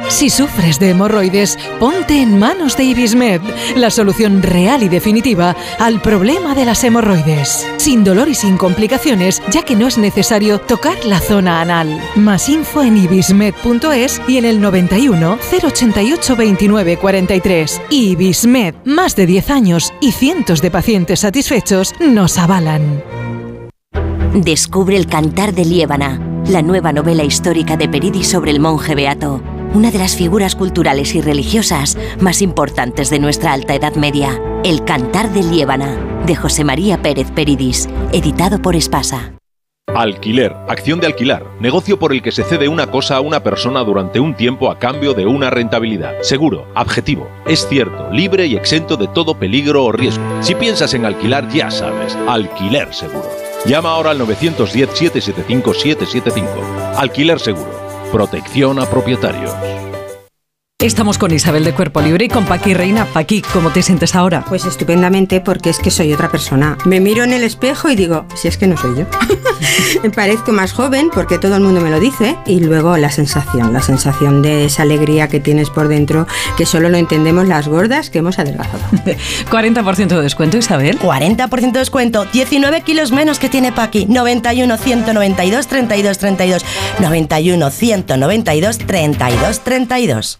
Si 0.09 0.31
sufres 0.31 0.79
de 0.79 0.89
hemorroides, 0.89 1.57
ponte 1.79 2.19
en 2.19 2.39
manos 2.39 2.75
de 2.75 2.83
Ibismed, 2.83 3.41
la 3.75 3.91
solución 3.91 4.41
real 4.41 4.81
y 4.81 4.89
definitiva 4.89 5.55
al 5.77 6.01
problema 6.01 6.55
de 6.55 6.65
las 6.65 6.83
hemorroides. 6.83 7.67
Sin 7.77 8.03
dolor 8.03 8.27
y 8.27 8.33
sin 8.33 8.57
complicaciones, 8.57 9.41
ya 9.51 9.61
que 9.61 9.75
no 9.75 9.87
es 9.87 9.99
necesario 9.99 10.59
tocar 10.59 11.05
la 11.05 11.19
zona 11.19 11.61
anal. 11.61 12.01
Más 12.15 12.49
info 12.49 12.81
en 12.81 12.97
ibismed.es 12.97 14.19
y 14.27 14.37
en 14.37 14.45
el 14.45 14.59
91 14.59 15.37
088 15.63 16.35
29 16.35 16.97
43. 16.97 17.81
Ibismed, 17.91 18.75
más 18.85 19.15
de 19.15 19.27
10 19.27 19.49
años 19.51 19.93
y 20.01 20.11
cientos 20.11 20.61
de 20.63 20.71
pacientes 20.71 21.19
satisfechos 21.19 21.93
nos 21.99 22.39
avalan. 22.39 23.03
Descubre 24.33 24.97
el 24.97 25.05
Cantar 25.05 25.53
de 25.53 25.65
Liébana, 25.65 26.19
la 26.47 26.63
nueva 26.63 26.93
novela 26.93 27.23
histórica 27.23 27.77
de 27.77 27.87
Peridis 27.87 28.27
sobre 28.27 28.51
el 28.51 28.59
monje 28.59 28.95
beato 28.95 29.41
una 29.73 29.91
de 29.91 29.99
las 29.99 30.15
figuras 30.15 30.55
culturales 30.55 31.15
y 31.15 31.21
religiosas 31.21 31.97
más 32.19 32.41
importantes 32.41 33.09
de 33.09 33.19
nuestra 33.19 33.53
Alta 33.53 33.75
Edad 33.75 33.95
Media, 33.95 34.41
El 34.63 34.83
Cantar 34.83 35.31
de 35.31 35.43
Liébana, 35.43 36.23
de 36.25 36.35
José 36.35 36.63
María 36.63 37.01
Pérez 37.01 37.31
Peridis, 37.31 37.87
editado 38.11 38.61
por 38.61 38.75
Espasa. 38.75 39.33
Alquiler, 39.95 40.55
acción 40.67 40.99
de 40.99 41.07
alquilar, 41.07 41.43
negocio 41.59 41.97
por 41.97 42.13
el 42.13 42.21
que 42.21 42.31
se 42.31 42.43
cede 42.43 42.67
una 42.67 42.91
cosa 42.91 43.15
a 43.15 43.21
una 43.21 43.41
persona 43.41 43.83
durante 43.83 44.19
un 44.19 44.35
tiempo 44.35 44.69
a 44.69 44.77
cambio 44.77 45.15
de 45.15 45.25
una 45.25 45.49
rentabilidad. 45.49 46.21
Seguro, 46.21 46.67
objetivo, 46.75 47.27
es 47.47 47.67
cierto, 47.67 48.11
libre 48.11 48.45
y 48.45 48.55
exento 48.55 48.97
de 48.97 49.07
todo 49.07 49.39
peligro 49.39 49.85
o 49.85 49.91
riesgo. 49.91 50.23
Si 50.41 50.53
piensas 50.53 50.93
en 50.93 51.05
alquilar, 51.05 51.49
ya 51.49 51.71
sabes, 51.71 52.15
alquiler 52.27 52.93
seguro. 52.93 53.27
Llama 53.65 53.89
ahora 53.89 54.11
al 54.11 54.19
910-775-775. 54.19 56.45
Alquiler 56.95 57.39
seguro. 57.39 57.88
Protección 58.11 58.79
a 58.79 58.89
propietarios. 58.89 59.88
Estamos 60.81 61.17
con 61.17 61.33
Isabel 61.33 61.65
de 61.65 61.73
Cuerpo 61.73 61.99
Libre 61.99 62.23
y 62.23 62.29
con 62.29 62.45
Paqui 62.45 62.73
Reina. 62.73 63.03
Paqui, 63.03 63.41
¿cómo 63.41 63.69
te 63.69 63.81
sientes 63.81 64.15
ahora? 64.15 64.45
Pues 64.47 64.63
estupendamente 64.63 65.41
porque 65.41 65.69
es 65.69 65.77
que 65.77 65.91
soy 65.91 66.13
otra 66.13 66.31
persona. 66.31 66.77
Me 66.85 67.01
miro 67.01 67.25
en 67.25 67.33
el 67.33 67.43
espejo 67.43 67.89
y 67.89 67.97
digo, 67.97 68.25
si 68.33 68.47
es 68.47 68.57
que 68.57 68.65
no 68.65 68.77
soy 68.77 68.99
yo. 68.99 69.05
me 70.03 70.09
parezco 70.09 70.53
más 70.53 70.71
joven 70.71 71.09
porque 71.13 71.37
todo 71.37 71.57
el 71.57 71.63
mundo 71.63 71.81
me 71.81 71.89
lo 71.89 71.99
dice 71.99 72.37
y 72.45 72.61
luego 72.61 72.95
la 72.95 73.11
sensación, 73.11 73.73
la 73.73 73.81
sensación 73.81 74.41
de 74.41 74.63
esa 74.63 74.83
alegría 74.83 75.27
que 75.27 75.41
tienes 75.41 75.69
por 75.69 75.89
dentro 75.89 76.27
que 76.55 76.65
solo 76.65 76.87
lo 76.87 76.95
entendemos 76.95 77.45
las 77.45 77.67
gordas 77.67 78.09
que 78.09 78.19
hemos 78.19 78.39
adelgazado. 78.39 78.79
40% 79.51 80.07
de 80.07 80.21
descuento, 80.21 80.55
Isabel. 80.55 80.97
40% 80.97 81.73
de 81.73 81.79
descuento, 81.79 82.23
19 82.31 82.83
kilos 82.83 83.11
menos 83.11 83.37
que 83.37 83.49
tiene 83.49 83.73
Paqui. 83.73 84.05
91 84.05 84.77
192 84.77 85.67
32 85.67 86.17
32. 86.17 86.65
91 87.01 87.69
192 87.69 88.77
32 88.77 89.59
32. 89.59 90.39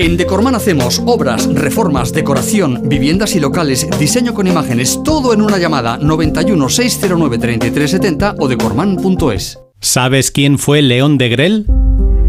En 0.00 0.16
Decorman 0.16 0.54
hacemos 0.54 1.02
obras, 1.06 1.52
reformas, 1.52 2.12
decoración, 2.12 2.88
viviendas 2.88 3.34
y 3.34 3.40
locales, 3.40 3.84
diseño 3.98 4.32
con 4.32 4.46
imágenes, 4.46 5.00
todo 5.04 5.34
en 5.34 5.42
una 5.42 5.58
llamada 5.58 5.96
91 5.96 6.68
609 6.68 7.38
3370 7.38 8.36
o 8.38 8.46
decorman.es. 8.46 9.58
¿Sabes 9.80 10.30
quién 10.30 10.60
fue 10.60 10.82
León 10.82 11.18
de 11.18 11.28
Grel? 11.30 11.66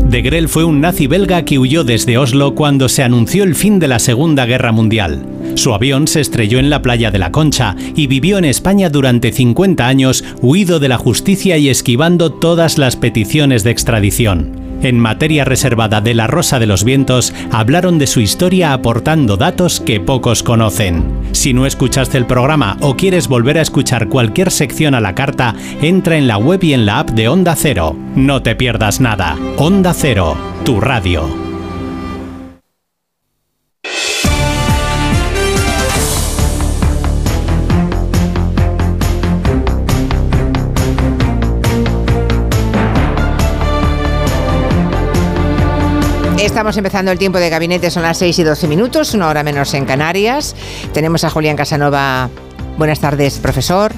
De 0.03 0.23
Grel 0.23 0.49
fue 0.49 0.63
un 0.63 0.81
nazi 0.81 1.05
belga 1.05 1.45
que 1.45 1.59
huyó 1.59 1.83
desde 1.83 2.17
Oslo 2.17 2.55
cuando 2.55 2.89
se 2.89 3.03
anunció 3.03 3.43
el 3.43 3.53
fin 3.53 3.77
de 3.77 3.87
la 3.87 3.99
Segunda 3.99 4.47
Guerra 4.47 4.71
Mundial. 4.71 5.23
Su 5.53 5.71
avión 5.71 6.07
se 6.07 6.21
estrelló 6.21 6.57
en 6.57 6.71
la 6.71 6.81
playa 6.81 7.11
de 7.11 7.19
la 7.19 7.31
Concha 7.31 7.75
y 7.95 8.07
vivió 8.07 8.39
en 8.39 8.45
España 8.45 8.89
durante 8.89 9.31
50 9.31 9.85
años, 9.85 10.23
huido 10.41 10.79
de 10.79 10.87
la 10.87 10.97
justicia 10.97 11.59
y 11.59 11.69
esquivando 11.69 12.31
todas 12.31 12.79
las 12.79 12.95
peticiones 12.95 13.63
de 13.63 13.69
extradición. 13.69 14.58
En 14.81 14.97
materia 14.97 15.45
reservada 15.45 16.01
de 16.01 16.13
La 16.13 16.27
Rosa 16.27 16.59
de 16.59 16.65
los 16.65 16.83
Vientos, 16.83 17.33
hablaron 17.51 17.97
de 17.97 18.07
su 18.07 18.21
historia 18.21 18.73
aportando 18.73 19.35
datos 19.37 19.79
que 19.79 19.99
pocos 19.99 20.43
conocen. 20.43 21.03
Si 21.31 21.53
no 21.53 21.65
escuchaste 21.65 22.17
el 22.17 22.25
programa 22.25 22.77
o 22.81 22.95
quieres 22.95 23.27
volver 23.27 23.57
a 23.57 23.61
escuchar 23.61 24.07
cualquier 24.07 24.51
sección 24.51 24.95
a 24.95 25.01
la 25.01 25.15
carta, 25.15 25.55
entra 25.81 26.17
en 26.17 26.27
la 26.27 26.37
web 26.37 26.63
y 26.63 26.73
en 26.73 26.85
la 26.85 26.99
app 26.99 27.09
de 27.09 27.27
Onda 27.27 27.55
Cero. 27.55 27.95
No 28.15 28.41
te 28.41 28.55
pierdas 28.55 28.99
nada. 28.99 29.37
Onda 29.57 29.93
Cero, 29.93 30.37
tu 30.63 30.79
radio. 30.79 31.48
Estamos 46.59 46.75
empezando 46.75 47.09
el 47.09 47.17
tiempo 47.17 47.39
de 47.39 47.49
gabinete, 47.49 47.89
son 47.89 48.03
las 48.03 48.17
6 48.17 48.37
y 48.37 48.43
12 48.43 48.67
minutos, 48.67 49.13
una 49.13 49.29
hora 49.29 49.43
menos 49.43 49.73
en 49.75 49.85
Canarias. 49.85 50.57
Tenemos 50.93 51.23
a 51.23 51.29
Julián 51.29 51.55
Casanova. 51.55 52.29
Buenas 52.77 52.99
tardes, 52.99 53.39
profesor. 53.39 53.93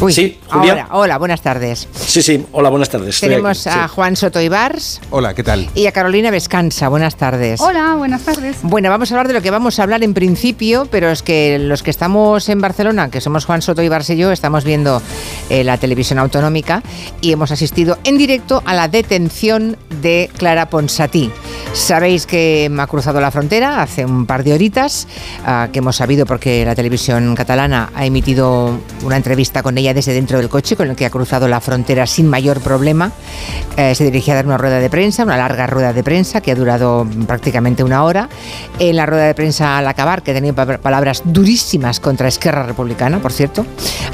Uy, 0.00 0.14
sí. 0.14 0.38
Ahora, 0.48 0.88
hola, 0.92 1.18
buenas 1.18 1.42
tardes. 1.42 1.86
Sí, 1.92 2.22
sí, 2.22 2.46
hola, 2.52 2.70
buenas 2.70 2.88
tardes. 2.88 3.20
Tenemos 3.20 3.66
aquí, 3.66 3.78
a 3.78 3.82
sí. 3.86 3.94
Juan 3.94 4.16
Soto 4.16 4.40
Ibars. 4.40 4.98
Hola, 5.10 5.34
¿qué 5.34 5.42
tal? 5.42 5.68
Y 5.74 5.86
a 5.86 5.92
Carolina 5.92 6.30
Vescanza. 6.30 6.88
Buenas 6.88 7.16
tardes. 7.16 7.60
Hola, 7.60 7.96
buenas 7.96 8.22
tardes. 8.22 8.56
Bueno, 8.62 8.88
vamos 8.88 9.12
a 9.12 9.14
hablar 9.14 9.28
de 9.28 9.34
lo 9.34 9.42
que 9.42 9.50
vamos 9.50 9.78
a 9.78 9.82
hablar 9.82 10.02
en 10.02 10.14
principio, 10.14 10.88
pero 10.90 11.10
es 11.10 11.22
que 11.22 11.58
los 11.58 11.82
que 11.82 11.90
estamos 11.90 12.48
en 12.48 12.62
Barcelona, 12.62 13.10
que 13.10 13.20
somos 13.20 13.44
Juan 13.44 13.60
Soto 13.60 13.82
Ibars 13.82 14.08
y 14.08 14.16
yo, 14.16 14.32
estamos 14.32 14.64
viendo 14.64 15.02
eh, 15.50 15.64
la 15.64 15.76
televisión 15.76 16.18
autonómica 16.18 16.82
y 17.20 17.32
hemos 17.32 17.50
asistido 17.50 17.98
en 18.04 18.16
directo 18.16 18.62
a 18.64 18.72
la 18.72 18.88
detención 18.88 19.76
de 20.00 20.30
Clara 20.38 20.70
Ponsatí. 20.70 21.30
Sabéis 21.74 22.26
que 22.26 22.68
me 22.70 22.82
ha 22.82 22.86
cruzado 22.86 23.20
la 23.20 23.30
frontera 23.30 23.82
hace 23.82 24.06
un 24.06 24.24
par 24.24 24.44
de 24.44 24.54
horitas, 24.54 25.06
ah, 25.44 25.68
que 25.70 25.80
hemos 25.80 25.96
sabido 25.96 26.24
porque 26.24 26.64
la 26.64 26.74
televisión 26.74 27.34
catalana 27.36 27.90
ha 27.94 28.06
emitido 28.06 28.78
una 29.04 29.16
entrevista 29.16 29.62
con 29.62 29.76
ella 29.76 29.89
desde 29.94 30.12
dentro 30.12 30.38
del 30.38 30.48
coche, 30.48 30.76
con 30.76 30.88
el 30.90 30.96
que 30.96 31.06
ha 31.06 31.10
cruzado 31.10 31.48
la 31.48 31.60
frontera 31.60 32.06
sin 32.06 32.26
mayor 32.28 32.60
problema. 32.60 33.12
Eh, 33.76 33.94
se 33.94 34.04
dirigía 34.04 34.34
a 34.34 34.36
dar 34.36 34.46
una 34.46 34.58
rueda 34.58 34.78
de 34.78 34.90
prensa, 34.90 35.22
una 35.24 35.36
larga 35.36 35.66
rueda 35.66 35.92
de 35.92 36.02
prensa 36.02 36.40
que 36.40 36.50
ha 36.52 36.54
durado 36.54 37.06
prácticamente 37.26 37.82
una 37.84 38.04
hora. 38.04 38.28
En 38.78 38.96
la 38.96 39.06
rueda 39.06 39.24
de 39.24 39.34
prensa 39.34 39.78
al 39.78 39.86
acabar, 39.86 40.22
que 40.22 40.52
pa- 40.52 40.78
palabras 40.78 41.22
durísimas 41.24 42.00
contra 42.00 42.28
Esquerra 42.28 42.64
Republicana, 42.64 43.18
por 43.20 43.32
cierto, 43.32 43.64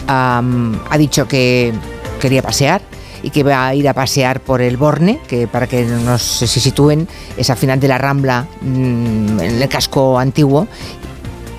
ha 0.09 0.99
dicho 0.99 1.27
que 1.29 1.73
quería 2.21 2.43
pasear 2.43 2.81
y 3.23 3.31
que 3.31 3.43
va 3.43 3.67
a 3.67 3.75
ir 3.75 3.89
a 3.89 3.95
pasear 3.95 4.41
por 4.41 4.61
el 4.61 4.77
Borne, 4.77 5.21
que 5.27 5.49
para 5.49 5.67
que 5.67 5.85
nos 5.85 6.23
se 6.23 6.47
sitúen 6.47 7.09
es 7.37 7.51
al 7.51 7.57
final 7.57 7.81
de 7.81 7.89
la 7.89 7.99
Rambla, 7.99 8.47
mm, 8.61 9.41
en 9.41 9.63
el 9.63 9.69
casco 9.69 10.19
antiguo, 10.19 10.69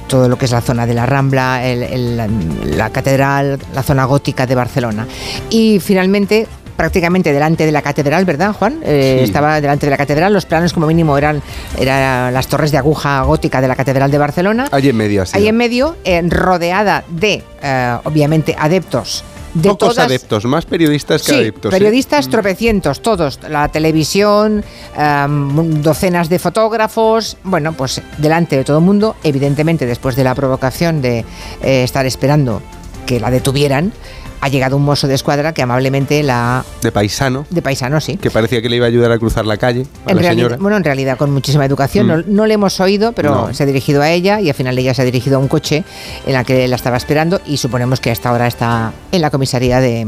todo 0.08 0.30
lo 0.30 0.38
que 0.38 0.46
es 0.46 0.52
la 0.52 0.62
zona 0.62 0.86
de 0.86 0.94
la 0.94 1.06
Rambla, 1.06 1.66
el- 1.66 1.84
el- 1.84 2.78
la 2.78 2.90
catedral, 2.90 3.60
la 3.74 3.84
zona 3.84 4.06
gótica 4.06 4.46
de 4.46 4.56
Barcelona. 4.56 5.08
Y 5.50 5.80
finalmente 5.80 6.48
prácticamente 6.76 7.34
delante 7.34 7.66
de 7.66 7.72
la 7.72 7.82
catedral, 7.82 8.24
¿verdad, 8.24 8.54
Juan? 8.54 8.80
Eh, 8.84 9.16
Sí. 9.18 9.24
Estaba 9.24 9.60
delante 9.60 9.88
de 9.88 9.90
la 9.90 9.98
catedral, 9.98 10.32
los 10.32 10.46
planos 10.46 10.74
como 10.74 10.86
mínimo 10.86 11.18
eran, 11.18 11.42
eran 11.80 12.32
las 12.32 12.48
torres 12.48 12.72
de 12.72 12.78
aguja 12.78 13.20
gótica 13.24 13.62
de 13.62 13.68
la 13.68 13.76
catedral 13.76 14.12
de 14.12 14.18
Barcelona. 14.20 14.68
Allí 14.72 14.90
en 14.90 14.96
medio, 14.96 15.24
así. 15.24 15.36
Ahí 15.36 15.48
en 15.48 15.58
medio, 15.58 15.96
eh, 16.04 16.22
rodeada 16.30 17.04
de, 17.10 17.44
eh, 17.64 17.98
obviamente, 18.04 18.56
adeptos 18.60 19.24
de 19.62 19.70
Pocos 19.70 19.96
todas, 19.96 20.06
adeptos, 20.06 20.46
más 20.46 20.66
periodistas 20.66 21.24
que 21.24 21.32
Sí, 21.32 21.38
adeptos. 21.40 21.74
¿eh? 21.74 21.78
periodistas 21.78 22.30
tropecientos, 22.30 23.02
todos, 23.02 23.40
la 23.50 23.70
televisión, 23.70 24.64
docenas 25.82 26.30
de 26.30 26.40
fotógrafos, 26.40 27.38
bueno, 27.44 27.74
pues 27.74 28.02
delante 28.18 28.58
de 28.58 28.64
todo 28.64 28.78
el 28.78 28.84
mundo, 28.84 29.16
evidentemente 29.24 29.86
después 29.86 30.16
de 30.16 30.24
la 30.24 30.36
provocación 30.36 31.02
de 31.02 31.26
eh, 31.62 31.84
estar 31.84 32.06
esperando 32.06 32.62
que 33.06 33.20
la 33.20 33.32
detuvieran, 33.32 33.94
ha 34.40 34.50
llegado 34.50 34.78
un 34.78 34.84
mozo 34.84 35.08
de 35.08 35.16
escuadra 35.16 35.54
que 35.54 35.62
amablemente 35.62 36.22
la... 36.24 36.64
De 36.82 36.92
paisano. 36.92 37.46
De 37.50 37.62
paisano, 37.62 38.00
sí. 38.00 38.18
Que 38.18 38.30
parecía 38.32 38.62
que 38.62 38.70
le 38.70 38.76
iba 38.78 38.86
a 38.86 38.90
ayudar 38.90 39.12
a 39.12 39.18
cruzar 39.18 39.46
la 39.46 39.58
calle 39.58 39.86
a 40.06 40.12
En 40.12 40.16
la 40.18 40.22
realidad, 40.22 40.32
señora. 40.32 40.58
bueno, 40.60 40.78
en 40.78 40.84
realidad 40.84 41.18
con 41.18 41.32
muchísima 41.32 41.66
educación. 41.66 42.06
Mm. 42.06 42.10
No, 42.10 42.24
no 42.28 42.46
le 42.46 42.54
hemos 42.54 42.80
oído, 42.80 43.14
pero 43.14 43.48
No. 43.48 43.54
se 43.54 43.64
ha 43.64 43.66
dirigido 43.66 44.02
a 44.02 44.10
ella 44.12 44.40
y 44.40 44.50
al 44.50 44.56
final 44.56 44.78
ella 44.78 44.94
se 44.94 45.02
ha 45.02 45.06
dirigido 45.06 45.38
a 45.38 45.40
un 45.40 45.48
coche 45.48 45.84
en 46.26 46.34
la 46.34 46.44
que 46.44 46.68
la 46.68 46.76
estaba 46.76 46.98
esperando 46.98 47.42
y 47.46 47.58
suponemos 47.58 48.00
que 48.00 48.12
hasta 48.12 48.30
ahora 48.30 48.48
está 48.48 48.94
en 49.12 49.22
la 49.22 49.30
comisaría 49.32 49.80
de, 49.80 50.06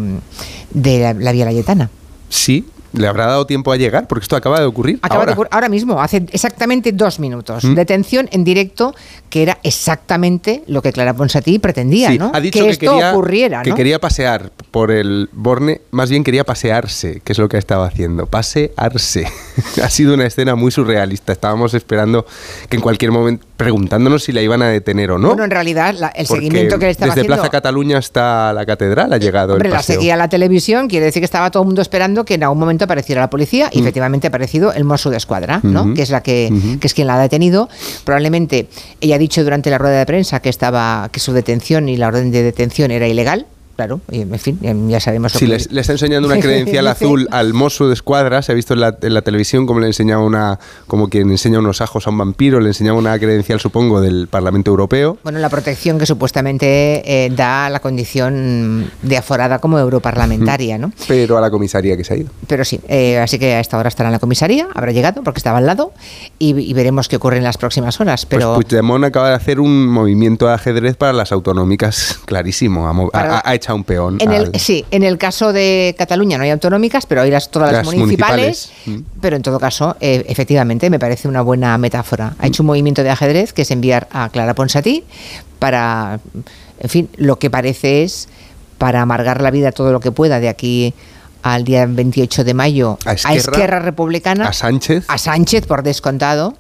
de 0.72 1.00
la, 1.00 1.14
la 1.14 1.32
Vía 1.32 1.46
Layetana. 1.46 1.90
Sí, 2.30 2.66
le 2.94 3.08
habrá 3.08 3.26
dado 3.26 3.46
tiempo 3.46 3.72
a 3.72 3.78
llegar, 3.78 4.08
porque 4.08 4.24
esto 4.24 4.36
acaba 4.36 4.60
de 4.60 4.66
ocurrir. 4.66 5.00
Acaba 5.02 5.22
ahora. 5.22 5.32
de 5.32 5.34
ocurrir 5.34 5.50
ahora 5.54 5.70
mismo, 5.70 6.02
hace 6.02 6.26
exactamente 6.32 6.92
dos 6.92 7.20
minutos. 7.20 7.64
Mm. 7.64 7.76
Detención 7.76 8.30
en 8.32 8.44
directo, 8.44 8.96
que 9.30 9.44
era 9.44 9.60
exactamente 9.64 10.64
lo 10.68 10.82
que 10.82 10.92
Clara 10.92 11.14
Ponsatí 11.14 11.60
pretendía, 11.60 12.10
Sí, 12.10 12.18
¿no? 12.18 12.32
ha 12.34 12.40
dicho 12.40 12.64
que, 12.64 12.70
esto 12.70 12.92
quería, 12.92 13.12
ocurriera, 13.12 13.62
que 13.64 13.72
¿no? 13.72 13.76
quería 13.76 14.00
pasear 14.00 14.52
por 14.72 14.92
el 14.92 15.30
Borne, 15.32 15.82
más 15.92 16.10
bien 16.12 16.24
quería 16.24 16.44
pasearse, 16.44 17.22
que 17.24 17.34
es 17.34 17.40
lo 17.40 17.50
que 17.50 17.58
estaba 17.58 17.88
haciendo, 17.88 18.28
pasearse. 18.28 19.26
ha 19.84 19.90
sido 19.90 20.14
una 20.14 20.26
escena 20.28 20.56
muy 20.56 20.72
surrealista. 20.72 21.34
Estábamos 21.34 21.74
esperando 21.74 22.26
que 22.70 22.76
en 22.76 22.82
cualquier 22.82 23.12
momento, 23.12 23.46
preguntándonos 23.58 24.24
si 24.24 24.32
la 24.32 24.42
iban 24.42 24.62
a 24.62 24.68
detener 24.70 25.12
o 25.12 25.18
no. 25.18 25.30
Bueno, 25.30 25.44
en 25.44 25.52
realidad, 25.52 25.96
la- 25.98 26.10
el 26.10 26.28
porque 26.28 26.42
seguimiento 26.44 26.78
que 26.80 26.86
le 26.86 26.92
estaba 26.92 27.08
desde 27.12 27.22
haciendo... 27.22 27.36
Plaza 27.38 27.50
Cataluña 27.50 27.98
hasta 27.98 28.54
la 28.54 28.66
catedral 28.66 29.12
ha 29.12 29.18
llegado 29.18 29.54
Hombre, 29.54 29.70
el 29.70 29.74
la 29.74 29.80
paseo. 29.80 29.96
seguía 29.96 30.16
la 30.16 30.30
televisión, 30.30 30.88
quiere 30.88 31.06
decir 31.08 31.22
que 31.22 31.26
estaba 31.26 31.50
todo 31.52 31.64
el 31.64 31.68
mundo 31.68 31.82
esperando 31.82 32.24
que 32.24 32.36
en 32.36 32.44
algún 32.44 32.60
momento 32.60 32.86
apareciera 32.86 33.22
la 33.22 33.30
policía 33.30 33.70
y 33.72 33.80
Mm. 33.80 33.82
efectivamente 33.82 34.28
ha 34.28 34.30
aparecido 34.30 34.72
el 34.74 34.84
Mosso 34.84 35.10
de 35.10 35.18
Escuadra, 35.18 35.60
¿no? 35.64 35.94
Que 35.94 36.04
es 36.04 36.10
la 36.12 36.22
que 36.22 36.52
es 36.82 36.94
quien 36.94 37.08
la 37.08 37.16
ha 37.16 37.20
detenido. 37.22 37.70
Probablemente 38.04 38.68
ella 39.02 39.16
ha 39.16 39.20
dicho 39.20 39.44
durante 39.44 39.70
la 39.70 39.78
rueda 39.78 39.98
de 40.00 40.06
prensa 40.06 40.42
que 40.42 40.50
estaba 40.50 41.10
que 41.12 41.20
su 41.20 41.34
detención 41.34 41.90
y 41.90 41.98
la 41.98 42.08
orden 42.08 42.32
de 42.32 42.44
detención 42.44 42.92
era 42.92 43.08
ilegal. 43.08 43.46
Claro, 43.80 44.02
y 44.12 44.24
en 44.24 44.40
fin, 44.40 44.60
ya 44.90 45.00
sabemos 45.00 45.32
Sí, 45.32 45.48
le, 45.48 45.58
le 45.70 45.80
está 45.80 45.94
enseñando 45.94 46.28
una 46.28 46.38
credencial 46.42 46.86
azul 46.88 47.30
al 47.32 47.54
mozo 47.54 47.88
de 47.88 47.94
escuadra. 47.94 48.42
Se 48.42 48.52
ha 48.52 48.56
visto 48.56 48.74
en 48.74 48.82
la, 48.82 48.98
en 49.02 49.14
la 49.14 49.22
televisión 49.22 49.66
como 49.66 49.80
le 49.80 49.88
enseñaba 49.88 50.22
una, 50.22 50.60
como 50.86 51.08
quien 51.08 51.32
enseña 51.32 51.60
unos 51.60 51.80
ajos 51.80 52.06
a 52.06 52.10
un 52.10 52.18
vampiro. 52.18 52.60
Le 52.60 52.68
enseñaba 52.68 52.98
una 52.98 53.18
credencial, 53.18 53.62
supongo, 53.62 54.02
del 54.02 54.28
Parlamento 54.28 54.70
Europeo. 54.70 55.18
Bueno, 55.24 55.40
la 55.40 55.48
protección 55.48 55.98
que 55.98 56.06
supuestamente 56.06 57.26
eh, 57.26 57.30
da 57.34 57.70
la 57.70 57.80
condición 57.80 58.92
de 59.02 59.16
aforada 59.16 59.60
como 59.60 59.80
europarlamentaria, 59.80 60.78
¿no? 60.78 60.92
Pero 61.08 61.38
a 61.38 61.42
la 61.42 61.50
comisaría 61.50 61.96
que 61.96 62.04
se 62.04 62.16
ha 62.16 62.18
ido. 62.18 62.32
Pero 62.48 62.66
sí, 62.66 62.82
eh, 62.90 63.18
así 63.20 63.40
que 63.40 63.54
a 63.54 63.62
esta 63.62 63.78
hora 63.78 63.88
estará 63.88 64.10
en 64.10 64.14
la 64.14 64.20
comisaría, 64.20 64.68
habrá 64.76 64.92
llegado 64.92 65.24
porque 65.24 65.38
estaba 65.40 65.60
al 65.60 65.66
lado 65.66 65.94
y, 66.38 66.50
y 66.60 66.74
veremos 66.74 67.08
qué 67.08 67.16
ocurre 67.16 67.38
en 67.38 67.46
las 67.46 67.58
próximas 67.58 67.98
horas. 68.02 68.26
Pero 68.26 68.56
Pues 68.56 68.66
Puigdemont 68.66 69.06
acaba 69.06 69.30
de 69.30 69.36
hacer 69.36 69.62
un 69.62 69.88
movimiento 69.88 70.48
de 70.48 70.54
ajedrez 70.56 70.98
para 70.98 71.14
las 71.14 71.32
autonómicas 71.32 72.20
clarísimo. 72.26 72.90
Ha, 72.90 73.10
Para- 73.12 73.38
un 73.74 73.84
peón. 73.84 74.18
en 74.20 74.32
el, 74.32 74.46
al- 74.46 74.60
sí, 74.60 74.86
en 74.92 75.04
el 75.04 75.18
caso 75.18 75.54
de 75.54 75.96
Cataluña 75.98 76.38
no 76.38 76.44
hay 76.44 76.50
autonómicas, 76.52 77.06
pero 77.06 77.22
hay 77.22 77.32
las, 77.32 77.50
todas 77.52 77.72
las, 77.72 77.86
Las 77.86 77.96
municipales. 77.96 78.72
municipales. 78.86 79.14
Pero 79.22 79.36
en 79.36 79.42
todo 79.42 79.60
caso, 79.60 79.96
eh, 80.00 80.26
efectivamente, 80.28 80.90
me 80.90 81.00
parece 81.00 81.28
una 81.28 81.42
buena 81.42 81.78
metáfora. 81.78 82.36
Ha 82.40 82.48
hecho 82.48 82.64
un 82.64 82.68
movimiento 82.68 83.04
de 83.04 83.10
ajedrez 83.10 83.54
que 83.54 83.62
es 83.64 83.72
enviar 83.72 84.08
a 84.12 84.30
Clara 84.30 84.54
Ponsatí 84.54 85.04
para, 85.60 86.20
en 86.80 86.90
fin, 86.90 87.10
lo 87.18 87.40
que 87.40 87.50
parece 87.50 88.04
es 88.04 88.28
para 88.78 89.02
amargar 89.02 89.42
la 89.42 89.52
vida 89.52 89.72
todo 89.72 89.92
lo 89.92 90.00
que 90.00 90.12
pueda 90.12 90.40
de 90.40 90.50
aquí 90.50 90.94
al 91.42 91.64
día 91.64 91.86
28 91.86 92.44
de 92.44 92.54
mayo 92.54 92.98
A 93.06 93.14
Esquerra, 93.14 93.80
Republicana, 93.80 94.48
a 94.48 94.54
Sánchez. 94.54 95.06
a 95.08 95.18
Sánchez 95.18 95.66
por 95.66 95.84
descontado. 95.84 96.56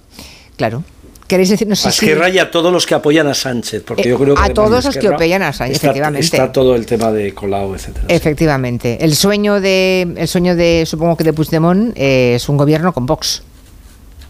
Claro. 0.57 0.83
¿Queréis 1.29 1.49
decir? 1.49 1.67
No 1.67 1.75
sé 1.75 1.87
a 1.87 1.91
si- 1.91 2.05
Esquerra 2.07 2.27
y 2.29 2.39
a 2.39 2.49
todos 2.51 2.73
los 2.73 2.85
que 2.87 2.95
apoyan 2.95 3.27
a 3.27 3.33
Sánchez, 3.35 3.83
porque 3.85 4.01
Eh, 4.01 4.09
yo 4.09 4.17
creo 4.17 4.33
que 4.35 4.41
a 4.41 4.49
todos 4.53 4.83
los 4.83 4.97
que 4.97 5.07
apoyan 5.07 5.43
a 5.43 5.53
Sánchez, 5.53 5.75
está, 5.75 5.87
efectivamente. 5.87 6.25
está 6.25 6.51
todo 6.51 6.75
el 6.75 6.85
tema 6.87 7.11
de 7.11 7.33
Colau, 7.35 7.75
etcétera. 7.75 8.05
Efectivamente. 8.09 8.97
El 8.99 9.15
sueño 9.15 9.61
de, 9.61 10.11
el 10.17 10.27
sueño 10.27 10.55
de, 10.55 10.83
supongo 10.87 11.15
que 11.15 11.23
de 11.23 11.31
Puigdemont 11.33 11.93
eh, 11.95 12.33
es 12.35 12.49
un 12.49 12.57
gobierno 12.57 12.91
con 12.93 13.05
Vox. 13.05 13.43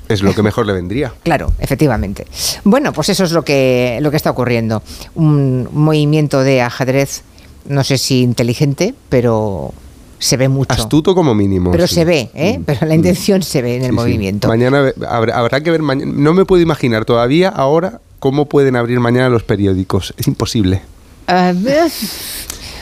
Es 0.10 0.22
lo 0.24 0.34
que 0.36 0.44
mejor 0.44 0.66
le 0.66 0.74
vendría. 0.74 1.14
Claro, 1.24 1.54
efectivamente. 1.60 2.28
Bueno, 2.66 2.92
pues 2.92 3.10
eso 3.10 3.24
es 3.24 3.32
lo 3.32 3.44
que, 3.44 4.00
lo 4.02 4.12
que 4.12 4.18
está 4.18 4.32
ocurriendo. 4.32 4.84
Un 5.16 5.70
movimiento 5.72 6.44
de 6.44 6.62
ajedrez, 6.62 7.22
no 7.66 7.84
sé 7.86 7.98
si 7.98 8.22
inteligente, 8.24 8.94
pero 9.08 9.72
se 10.20 10.38
ve 10.38 10.48
mucho. 10.50 10.72
Astuto 10.74 11.16
como 11.16 11.34
mínimo. 11.34 11.72
pero 11.72 11.88
sí. 11.88 11.96
se 11.96 12.06
ve, 12.06 12.30
¿eh? 12.36 12.60
Pero 12.66 12.86
la 12.86 12.94
intención 12.96 13.42
se 13.42 13.62
ve 13.62 13.78
en 13.78 13.82
el 13.84 13.88
Sí, 13.88 13.90
sí. 13.90 13.96
movimiento. 13.96 14.48
Mañana 14.48 14.92
habrá, 15.10 15.38
habrá 15.40 15.62
que 15.62 15.72
ver 15.72 15.82
mañana. 15.82 16.12
No 16.16 16.34
me 16.34 16.46
puedo 16.46 16.62
imaginar 16.62 17.06
todavía 17.06 17.50
ahora 17.50 18.02
cómo 18.20 18.46
pueden 18.50 18.76
abrir 18.76 19.00
mañana 19.00 19.30
los 19.30 19.44
periódicos. 19.44 20.14
Es 20.18 20.28
imposible. 20.28 20.82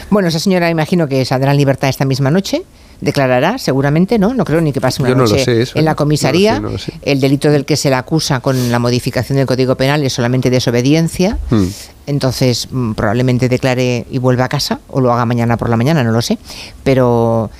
Bueno, 0.09 0.29
esa 0.29 0.39
señora 0.39 0.69
imagino 0.69 1.07
que 1.07 1.23
saldrá 1.25 1.51
en 1.51 1.57
libertad 1.57 1.89
esta 1.89 2.05
misma 2.05 2.31
noche. 2.31 2.63
Declarará, 2.99 3.57
seguramente, 3.59 4.17
¿no? 4.17 4.33
No 4.33 4.43
creo 4.43 4.59
ni 4.59 4.73
que 4.73 4.81
pase 4.81 5.01
una 5.01 5.09
Yo 5.09 5.15
no 5.15 5.23
lo 5.23 5.29
noche 5.29 5.43
sé 5.43 5.61
eso, 5.61 5.77
en 5.77 5.85
la 5.85 5.95
comisaría. 5.95 6.59
No 6.59 6.69
lo 6.69 6.77
sé, 6.77 6.93
no 6.93 6.97
lo. 6.97 7.11
El 7.11 7.19
delito 7.19 7.51
del 7.51 7.65
que 7.65 7.75
se 7.75 7.89
le 7.89 7.95
acusa 7.95 8.39
con 8.39 8.71
la 8.71 8.79
modificación 8.79 9.37
del 9.37 9.45
Código 9.45 9.75
Penal 9.75 10.03
es 10.03 10.13
solamente 10.13 10.49
desobediencia. 10.49 11.37
Hmm. 11.49 11.67
Entonces, 12.07 12.67
mm, 12.71 12.93
probablemente 12.93 13.49
declare 13.49 14.07
y 14.09 14.17
vuelva 14.17 14.45
a 14.45 14.49
casa, 14.49 14.79
o 14.87 14.99
lo 14.99 15.13
haga 15.13 15.25
mañana 15.25 15.57
por 15.57 15.69
la 15.69 15.77
mañana, 15.77 16.03
no 16.03 16.11
lo 16.11 16.21
sé. 16.21 16.39
Pero 16.83 17.51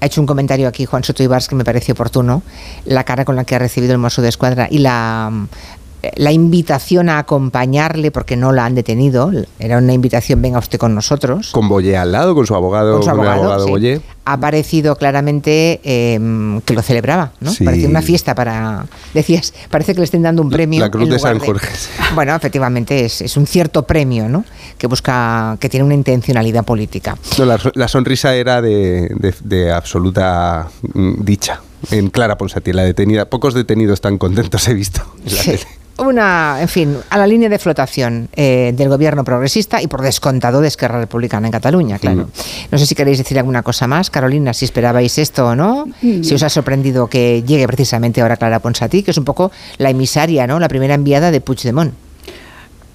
ha 0.00 0.06
hecho 0.06 0.20
un 0.20 0.26
comentario 0.26 0.68
aquí 0.68 0.84
Juan 0.84 1.02
Soto 1.04 1.22
Ibars 1.22 1.48
que 1.48 1.54
me 1.54 1.64
parece 1.64 1.92
oportuno. 1.92 2.42
La 2.84 3.04
cara 3.04 3.24
con 3.24 3.36
la 3.36 3.44
que 3.44 3.54
ha 3.54 3.58
recibido 3.58 3.92
el 3.92 3.98
mozo 3.98 4.20
de 4.20 4.28
escuadra 4.28 4.68
y 4.70 4.78
la, 4.78 5.30
mm, 5.32 5.46
la 6.16 6.32
invitación 6.32 7.08
a 7.08 7.18
acompañarle, 7.18 8.10
porque 8.10 8.36
no 8.36 8.52
la 8.52 8.64
han 8.64 8.74
detenido. 8.74 9.30
Era 9.58 9.78
una 9.78 9.92
invitación, 9.92 10.42
venga 10.42 10.58
usted 10.58 10.78
con 10.78 10.94
nosotros. 10.94 11.50
Con 11.52 11.68
Bollé 11.68 11.96
al 11.96 12.12
lado, 12.12 12.34
con 12.34 12.46
su 12.46 12.54
abogado, 12.54 12.94
Con 12.94 13.02
su 13.02 13.10
con 13.10 13.20
el 13.20 13.28
abogado, 13.28 13.64
sí. 13.64 13.70
Bollé. 13.70 14.00
Ha 14.26 14.38
parecido 14.38 14.96
claramente 14.96 15.80
eh, 15.84 16.18
que 16.64 16.72
lo 16.74 16.80
celebraba, 16.80 17.32
¿no? 17.40 17.50
Sí. 17.50 17.62
Parecía 17.64 17.88
una 17.88 18.00
fiesta 18.00 18.34
para... 18.34 18.86
Decías, 19.12 19.52
parece 19.68 19.92
que 19.92 19.98
le 20.00 20.04
estén 20.04 20.22
dando 20.22 20.40
un 20.40 20.48
premio. 20.48 20.80
La 20.80 20.90
Cruz 20.90 21.10
de 21.10 21.18
San 21.18 21.38
Jorge. 21.38 21.68
Bueno, 22.14 22.34
efectivamente, 22.34 23.04
es, 23.04 23.20
es 23.20 23.36
un 23.36 23.46
cierto 23.46 23.82
premio, 23.86 24.28
¿no? 24.28 24.44
Que 24.78 24.86
busca, 24.86 25.58
que 25.60 25.68
tiene 25.68 25.84
una 25.84 25.94
intencionalidad 25.94 26.64
política. 26.64 27.18
No, 27.38 27.44
la, 27.44 27.58
la 27.74 27.86
sonrisa 27.88 28.34
era 28.34 28.62
de, 28.62 29.08
de- 29.14 29.34
de 29.42 29.72
absoluta 29.72 30.68
mm, 30.94 31.22
dicha. 31.22 31.60
En 31.90 32.08
Clara 32.08 32.38
Ponsatí, 32.38 32.72
la 32.72 32.82
detenida. 32.84 33.26
Pocos 33.28 33.52
detenidos 33.52 34.00
tan 34.00 34.16
contentos 34.16 34.66
he 34.68 34.72
visto 34.74 35.02
en 35.26 35.34
la 35.36 35.42
Sí. 35.42 35.50
tele. 35.50 35.66
Una, 35.96 36.56
en 36.60 36.66
fin, 36.68 36.96
a 37.08 37.18
la 37.18 37.24
línea 37.28 37.48
de 37.48 37.56
flotación 37.60 38.28
eh, 38.34 38.72
del 38.76 38.88
gobierno 38.88 39.22
progresista 39.22 39.80
y 39.80 39.86
por 39.86 40.02
descontado 40.02 40.60
de 40.60 40.66
Esquerra 40.66 40.98
Republicana 40.98 41.46
en 41.46 41.52
Cataluña, 41.52 42.00
claro. 42.00 42.28
No 42.72 42.78
sé 42.78 42.86
si 42.86 42.96
queréis 42.96 43.18
decir 43.18 43.38
alguna 43.38 43.62
cosa 43.62 43.86
más, 43.86 44.10
Carolina, 44.14 44.54
si 44.54 44.64
esperabais 44.64 45.18
esto 45.18 45.44
o 45.44 45.56
no, 45.56 45.88
si 46.00 46.34
os 46.34 46.42
ha 46.44 46.48
sorprendido 46.48 47.08
que 47.08 47.42
llegue 47.42 47.66
precisamente 47.66 48.22
ahora 48.22 48.36
Clara 48.36 48.60
Ponsatí, 48.60 49.02
que 49.02 49.10
es 49.10 49.18
un 49.18 49.24
poco 49.24 49.50
la 49.78 49.90
emisaria, 49.90 50.46
¿no? 50.46 50.60
La 50.60 50.68
primera 50.68 50.94
enviada 50.94 51.32
de 51.32 51.40
Puigdemont. 51.40 51.92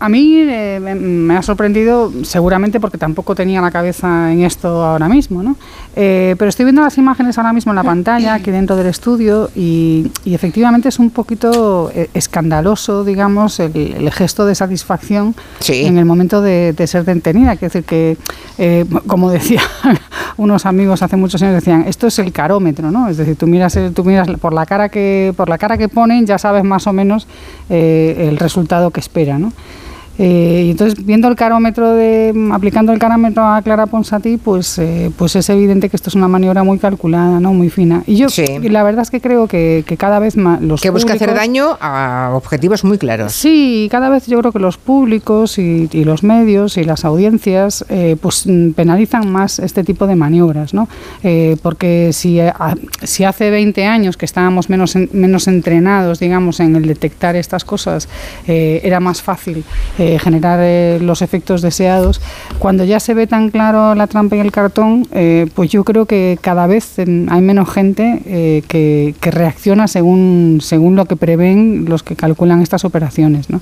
A 0.01 0.07
mí 0.07 0.33
eh, 0.37 0.79
me, 0.79 1.35
ha 1.35 1.41
sorprendido 1.41 2.11
seguramente 2.23 2.79
porque 2.79 2.97
tampoco 2.97 3.35
tenía 3.35 3.59
la 3.59 3.69
cabeza 3.69 4.31
en 4.31 4.41
esto 4.43 4.83
ahora 4.85 5.09
mismo, 5.09 5.43
¿no? 5.43 5.57
Eh, 5.95 6.35
pero 6.39 6.47
estoy 6.47 6.63
viendo 6.63 6.81
las 6.81 6.97
imágenes 6.97 7.37
ahora 7.37 7.51
mismo 7.51 7.73
en 7.73 7.75
la 7.75 7.83
pantalla, 7.83 8.35
aquí 8.35 8.49
dentro 8.51 8.77
del 8.77 8.87
estudio, 8.87 9.49
y, 9.57 10.09
y 10.23 10.33
efectivamente 10.35 10.87
es 10.87 10.99
un 10.99 11.09
poquito 11.09 11.91
eh, 11.93 12.09
escandaloso, 12.13 13.03
digamos, 13.03 13.59
el, 13.59 13.75
el 13.75 14.09
gesto 14.11 14.45
de 14.45 14.55
satisfacción 14.55 15.35
en 15.85 15.97
el 15.97 16.05
momento 16.05 16.41
de, 16.41 16.71
de 16.71 16.87
ser 16.87 17.03
detenida. 17.03 17.57
Quiero 17.57 17.73
decir 17.73 17.83
que, 17.83 18.17
eh, 18.57 18.85
como 19.05 19.29
decía 19.31 19.61
unos 20.37 20.65
amigos 20.65 21.01
hace 21.01 21.17
muchos 21.17 21.41
años, 21.41 21.55
decían, 21.55 21.83
esto 21.87 22.07
es 22.07 22.17
el 22.19 22.31
carómetro, 22.31 22.89
¿no? 22.89 23.09
Es 23.09 23.17
decir, 23.17 23.35
tú 23.35 23.47
miras, 23.47 23.75
el- 23.75 23.93
tú 23.93 24.05
miras 24.05 24.29
por 24.39 24.53
la 24.53 24.65
cara 24.65 24.87
que 24.87 25.33
por 25.35 25.49
la 25.49 25.57
cara 25.57 25.77
que 25.77 25.89
ponen, 25.89 26.25
ya 26.25 26.37
sabes 26.37 26.63
más 26.63 26.87
o 26.87 26.93
menos 26.93 27.27
el 27.69 28.37
resultado 28.37 28.91
que 28.91 29.01
espera, 29.01 29.37
¿no? 29.37 29.51
Eh, 30.21 30.63
y 30.67 30.71
entonces, 30.71 31.03
viendo 31.05 31.29
el 31.29 31.35
carómetro, 31.37 31.93
de, 31.93 32.33
aplicando 32.51 32.91
el 32.91 32.99
carómetro 32.99 33.41
a 33.45 33.61
Clara 33.61 33.85
Ponsatí, 33.87 34.35
pues, 34.35 34.77
eh, 34.77 35.09
pues 35.17 35.35
es 35.37 35.49
evidente 35.49 35.87
que 35.89 35.95
esto 35.95 36.09
es 36.09 36.15
una 36.15 36.27
maniobra 36.27 36.61
muy 36.63 36.77
calculada, 36.77 37.39
¿no? 37.39 37.53
muy 37.53 37.69
fina. 37.69 38.03
Y 38.05 38.17
yo, 38.17 38.27
y 38.61 38.67
la 38.67 38.83
verdad 38.83 39.03
es 39.03 39.11
que 39.11 39.21
creo 39.21 39.47
que, 39.47 39.85
que 39.87 39.95
cada 39.95 40.19
vez 40.19 40.35
más 40.35 40.61
los 40.61 40.81
Que 40.81 40.89
busca 40.89 41.13
hacer 41.13 41.33
daño 41.33 41.77
a 41.79 42.31
objetivos 42.35 42.83
muy 42.83 42.97
claros. 42.97 43.31
Sí, 43.31 43.87
cada 43.89 44.09
vez 44.09 44.27
yo 44.27 44.39
creo 44.39 44.51
que 44.51 44.59
los 44.59 44.77
públicos 44.77 45.57
y, 45.57 45.87
y 45.91 46.03
los 46.03 46.21
medios 46.23 46.75
y 46.77 46.83
las 46.83 47.05
audiencias 47.05 47.85
eh, 47.87 48.17
pues 48.21 48.45
mm, 48.45 48.71
penalizan 48.71 49.31
más 49.31 49.59
este 49.59 49.85
tipo 49.85 50.05
de 50.05 50.17
maniobras, 50.17 50.73
¿no? 50.73 50.89
Eh, 51.23 51.55
porque 51.63 52.11
si, 52.11 52.39
eh, 52.41 52.49
a- 52.49 52.75
si 53.03 53.23
hace 53.23 53.49
20 53.49 53.85
años 53.85 54.17
que 54.17 54.25
estábamos 54.25 54.69
menos, 54.69 54.97
en- 54.97 55.09
menos 55.13 55.47
entrenados, 55.47 56.19
digamos, 56.19 56.59
en 56.59 56.75
el 56.75 56.85
detectar 56.85 57.37
estas 57.37 57.63
cosas, 57.63 58.09
eh, 58.47 58.81
era 58.83 58.99
más 58.99 59.21
fácil 59.21 59.63
eh, 60.13 60.19
generar 60.19 60.59
eh, 60.61 60.99
los 61.01 61.21
efectos 61.21 61.61
deseados, 61.61 62.21
cuando 62.59 62.83
ya 62.83 62.99
se 62.99 63.13
ve 63.13 63.27
tan 63.27 63.49
claro 63.49 63.95
la 63.95 64.07
trampa 64.07 64.35
y 64.35 64.39
el 64.39 64.51
cartón, 64.51 65.07
eh, 65.11 65.47
pues 65.55 65.69
yo 65.69 65.83
creo 65.83 66.05
que 66.05 66.37
cada 66.41 66.67
vez 66.67 66.99
en- 66.99 67.27
hay 67.31 67.41
menos 67.41 67.69
gente 67.69 68.21
eh, 68.25 68.63
que, 68.67 69.15
que 69.19 69.31
reacciona 69.31 69.87
según, 69.87 70.59
según 70.61 70.95
lo 70.95 71.05
que 71.05 71.15
prevén 71.15 71.85
los 71.87 72.03
que 72.03 72.15
calculan 72.15 72.61
estas 72.61 72.85
operaciones. 72.85 73.49
¿no? 73.49 73.61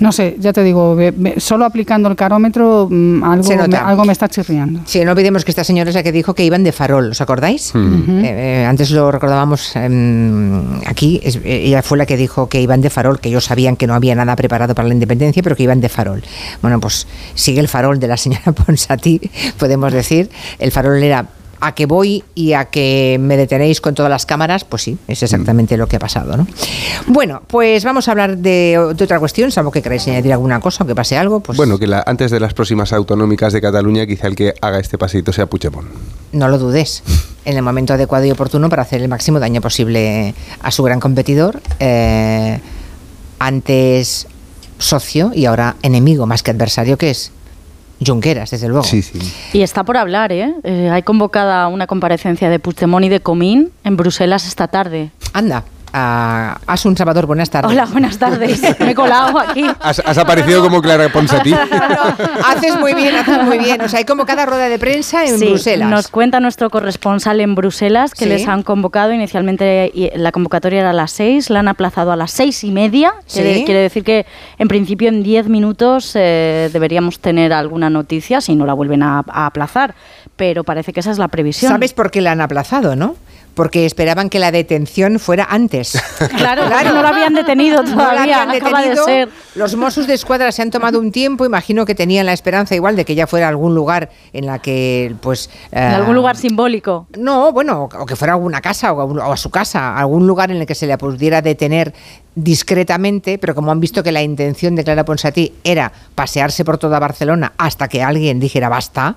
No 0.00 0.12
sé, 0.12 0.36
ya 0.38 0.52
te 0.52 0.62
digo, 0.62 0.94
ve- 0.96 1.12
ve- 1.16 1.34
solo 1.38 1.64
aplicando 1.64 2.08
el 2.08 2.16
carómetro 2.16 2.88
mm, 2.90 3.22
algo, 3.24 3.48
me, 3.68 3.76
algo 3.76 4.04
me 4.04 4.12
está 4.12 4.28
chirriando. 4.28 4.80
Sí, 4.84 5.04
no 5.04 5.12
olvidemos 5.12 5.44
que 5.44 5.50
esta 5.50 5.64
señora 5.64 5.90
es 5.90 5.96
la 5.96 6.02
que 6.02 6.12
dijo 6.12 6.34
que 6.34 6.44
iban 6.44 6.64
de 6.64 6.72
farol, 6.72 7.10
¿os 7.10 7.20
acordáis? 7.20 7.74
Ujú. 7.74 7.80
Eh, 8.22 8.62
eh, 8.62 8.66
antes 8.66 8.90
lo 8.90 9.10
recordábamos 9.10 9.74
em, 9.76 10.62
aquí, 10.86 11.20
es- 11.22 11.40
ella 11.44 11.82
fue 11.82 11.98
la 11.98 12.06
que 12.06 12.16
dijo 12.16 12.48
que 12.48 12.60
iban 12.60 12.80
de 12.80 12.90
farol, 12.90 13.20
que 13.20 13.28
ellos 13.28 13.44
sabían 13.44 13.76
que 13.76 13.86
no 13.86 13.94
había 13.94 14.14
nada 14.14 14.34
preparado 14.36 14.74
para 14.74 14.88
la 14.88 14.94
independencia, 14.94 15.42
pero 15.42 15.56
que 15.56 15.62
iban 15.64 15.73
de 15.80 15.88
farol. 15.88 16.22
Bueno, 16.62 16.80
pues 16.80 17.06
sigue 17.34 17.60
el 17.60 17.68
farol 17.68 17.98
de 17.98 18.08
la 18.08 18.16
señora 18.16 18.52
Ponsatí, 18.66 19.20
podemos 19.58 19.92
decir. 19.92 20.30
El 20.58 20.70
farol 20.72 21.02
era 21.02 21.26
a 21.60 21.72
que 21.74 21.86
voy 21.86 22.22
y 22.34 22.52
a 22.52 22.66
que 22.66 23.16
me 23.18 23.38
detenéis 23.38 23.80
con 23.80 23.94
todas 23.94 24.10
las 24.10 24.26
cámaras, 24.26 24.64
pues 24.64 24.82
sí, 24.82 24.98
es 25.08 25.22
exactamente 25.22 25.78
lo 25.78 25.86
que 25.86 25.96
ha 25.96 25.98
pasado, 25.98 26.36
¿no? 26.36 26.46
Bueno, 27.06 27.40
pues 27.46 27.84
vamos 27.84 28.06
a 28.06 28.10
hablar 28.10 28.36
de, 28.36 28.78
de 28.94 29.04
otra 29.04 29.18
cuestión, 29.18 29.50
salvo 29.50 29.70
que 29.70 29.80
queráis 29.80 30.06
añadir 30.06 30.30
alguna 30.34 30.60
cosa, 30.60 30.84
o 30.84 30.86
que 30.86 30.94
pase 30.94 31.16
algo, 31.16 31.40
pues 31.40 31.56
Bueno, 31.56 31.78
que 31.78 31.86
la- 31.86 32.02
antes 32.06 32.30
de 32.30 32.38
las 32.38 32.52
próximas 32.52 32.92
autonómicas 32.92 33.54
de 33.54 33.62
Cataluña, 33.62 34.04
quizá 34.06 34.26
el 34.26 34.36
que 34.36 34.52
haga 34.60 34.78
este 34.78 34.98
paseito 34.98 35.32
sea 35.32 35.46
Puigdemont. 35.46 35.88
no 36.32 36.48
lo 36.48 36.58
dudes, 36.58 37.02
en 37.46 37.56
el 37.56 37.62
momento 37.62 37.94
adecuado 37.94 38.26
y 38.26 38.30
oportuno 38.30 38.68
para 38.68 38.82
hacer 38.82 39.00
el 39.00 39.08
máximo 39.08 39.40
daño 39.40 39.62
posible 39.62 40.34
a 40.60 40.70
su 40.70 40.82
gran 40.82 41.00
competidor, 41.00 41.62
eh, 41.80 42.60
antes 43.38 44.26
socio 44.78 45.32
y 45.34 45.46
ahora 45.46 45.76
enemigo 45.82 46.26
más 46.26 46.42
que 46.42 46.50
adversario, 46.50 46.96
que 46.98 47.10
es 47.10 47.32
Junqueras, 48.04 48.50
desde 48.50 48.68
luego. 48.68 48.84
Sí, 48.84 49.02
sí. 49.02 49.18
Y 49.52 49.62
está 49.62 49.84
por 49.84 49.96
hablar, 49.96 50.32
¿eh? 50.32 50.52
Eh, 50.64 50.90
Hay 50.90 51.02
convocada 51.02 51.68
una 51.68 51.86
comparecencia 51.86 52.50
de 52.50 52.58
Puigdemont 52.58 53.04
y 53.04 53.08
de 53.08 53.20
Comín 53.20 53.70
en 53.84 53.96
Bruselas 53.96 54.46
esta 54.46 54.68
tarde. 54.68 55.10
Anda, 55.32 55.64
a 55.96 56.58
Asun 56.66 56.96
Salvador, 56.96 57.26
buenas 57.26 57.48
tardes. 57.50 57.70
Hola, 57.70 57.86
buenas 57.86 58.18
tardes. 58.18 58.60
Me 58.80 58.90
he 58.90 58.94
colado 58.96 59.38
aquí. 59.38 59.64
Has, 59.80 60.00
has 60.04 60.18
aparecido 60.18 60.60
como 60.60 60.82
Clara 60.82 61.08
Ponsatí. 61.12 61.54
haces 62.44 62.76
muy 62.80 62.94
bien, 62.94 63.14
haces 63.14 63.42
muy 63.44 63.58
bien. 63.58 63.80
O 63.80 63.88
sea, 63.88 64.00
hay 64.00 64.04
convocada 64.04 64.44
rueda 64.44 64.68
de 64.68 64.78
prensa 64.78 65.24
en 65.24 65.38
Sí, 65.38 65.46
Bruselas. 65.48 65.88
Nos 65.88 66.08
cuenta 66.08 66.40
nuestro 66.40 66.68
corresponsal 66.68 67.40
en 67.40 67.54
Bruselas 67.54 68.12
que 68.12 68.24
Sí. 68.24 68.30
les 68.30 68.48
han 68.48 68.64
convocado 68.64 69.12
inicialmente, 69.12 69.90
y 69.94 70.10
la 70.16 70.32
convocatoria 70.32 70.80
era 70.80 70.90
a 70.90 70.94
las 70.94 71.12
seis, 71.12 71.48
la 71.48 71.60
han 71.60 71.68
aplazado 71.68 72.10
a 72.10 72.16
las 72.16 72.32
seis 72.32 72.64
y 72.64 72.72
media. 72.72 73.12
Sí. 73.26 73.40
Quiere, 73.40 73.64
quiere 73.64 73.80
decir 73.80 74.02
que 74.02 74.26
en 74.58 74.66
principio 74.66 75.08
en 75.08 75.22
diez 75.22 75.46
minutos 75.48 76.12
eh, 76.16 76.70
deberíamos 76.72 77.20
tener 77.20 77.52
alguna 77.52 77.88
noticia 77.88 78.40
si 78.40 78.56
no 78.56 78.66
la 78.66 78.72
vuelven 78.74 79.04
a, 79.04 79.18
a 79.28 79.46
aplazar. 79.46 79.94
Pero 80.34 80.64
parece 80.64 80.92
que 80.92 80.98
esa 80.98 81.12
es 81.12 81.18
la 81.18 81.28
previsión. 81.28 81.70
¿Sabes 81.70 81.92
por 81.92 82.10
qué 82.10 82.20
la 82.20 82.32
han 82.32 82.40
aplazado, 82.40 82.96
no? 82.96 83.14
Porque 83.54 83.86
esperaban 83.86 84.30
que 84.30 84.38
la 84.40 84.50
detención 84.50 85.18
fuera 85.18 85.46
antes. 85.48 85.92
Claro, 86.36 86.64
porque 86.68 86.84
no 86.92 87.02
la 87.02 87.08
habían 87.10 87.34
detenido 87.34 87.82
No 87.82 87.96
la 87.96 88.10
todavía. 88.10 88.42
acaba 88.42 88.52
de 88.52 88.60
detenido. 88.88 89.04
ser. 89.04 89.28
Los 89.54 89.76
Mossos 89.76 90.06
de 90.06 90.14
Escuadra 90.14 90.50
se 90.52 90.62
han 90.62 90.70
tomado 90.70 90.98
un 90.98 91.12
tiempo, 91.12 91.44
imagino 91.46 91.84
que 91.86 91.94
tenían 91.94 92.26
la 92.26 92.32
esperanza 92.32 92.74
igual 92.74 92.96
de 92.96 93.04
que 93.04 93.14
ya 93.14 93.26
fuera 93.26 93.48
algún 93.48 93.74
lugar 93.74 94.10
en 94.32 94.46
la 94.46 94.58
que, 94.58 95.14
pues... 95.20 95.48
En 95.70 95.78
eh, 95.82 95.94
algún 95.94 96.14
lugar 96.16 96.36
simbólico. 96.36 97.06
No, 97.16 97.52
bueno, 97.52 97.88
o 97.98 98.06
que 98.06 98.16
fuera 98.16 98.32
a 98.32 98.36
alguna 98.36 98.60
casa 98.60 98.92
o 98.92 99.00
a, 99.00 99.04
un- 99.04 99.18
o 99.20 99.32
a 99.32 99.36
su 99.36 99.50
casa, 99.50 99.96
algún 99.96 100.26
lugar 100.26 100.50
en 100.50 100.56
el 100.58 100.66
que 100.66 100.74
se 100.74 100.86
le 100.86 100.98
pudiera 100.98 101.40
detener 101.40 101.94
discretamente, 102.34 103.38
pero 103.38 103.54
como 103.54 103.70
han 103.70 103.80
visto 103.80 104.02
que 104.02 104.10
la 104.12 104.22
intención 104.22 104.74
de 104.74 104.84
Clara 104.84 105.04
Ponsatí 105.04 105.52
era 105.62 105.92
pasearse 106.14 106.64
por 106.64 106.78
toda 106.78 106.98
Barcelona 106.98 107.52
hasta 107.58 107.88
que 107.88 108.02
alguien 108.02 108.40
dijera 108.40 108.68
basta 108.68 109.16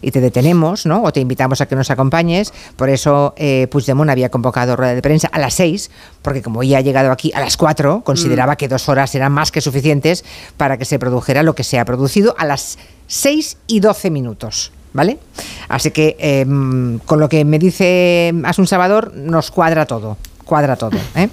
y 0.00 0.10
te 0.10 0.20
detenemos, 0.20 0.86
¿no? 0.86 1.02
O 1.02 1.12
te 1.12 1.20
invitamos 1.20 1.60
a 1.60 1.66
que 1.66 1.76
nos 1.76 1.90
acompañes. 1.90 2.52
Por 2.76 2.88
eso 2.88 3.34
eh, 3.36 3.68
Puigdemont 3.70 4.10
había 4.10 4.30
convocado 4.30 4.76
rueda 4.76 4.94
de 4.94 5.02
prensa 5.02 5.28
a 5.28 5.38
las 5.38 5.54
seis, 5.54 5.90
porque 6.22 6.42
como 6.42 6.62
ya 6.62 6.78
ha 6.78 6.80
llegado 6.80 7.12
aquí 7.12 7.32
a 7.34 7.40
las 7.40 7.56
cuatro, 7.56 8.02
consideraba 8.02 8.56
que 8.56 8.68
dos 8.68 8.88
horas 8.88 9.14
eran 9.14 9.32
más 9.32 9.52
que 9.52 9.60
suficientes 9.60 10.24
para 10.56 10.76
que 10.76 10.84
se 10.84 10.98
produjera 10.98 11.42
lo 11.42 11.54
que 11.54 11.64
se 11.64 11.78
ha 11.78 11.84
producido 11.84 12.34
a 12.38 12.44
las 12.44 12.78
seis 13.06 13.58
y 13.66 13.80
doce 13.80 14.10
minutos. 14.10 14.72
¿Vale? 14.92 15.18
Así 15.68 15.90
que 15.90 16.16
em, 16.18 16.98
con 17.00 17.20
lo 17.20 17.28
que 17.28 17.44
me 17.44 17.58
dice 17.58 18.32
Asun 18.44 18.66
Salvador, 18.66 19.12
nos 19.14 19.50
cuadra 19.50 19.84
todo. 19.84 20.16
Cuadra 20.46 20.76
todo. 20.76 20.96
¿eh? 21.16 21.28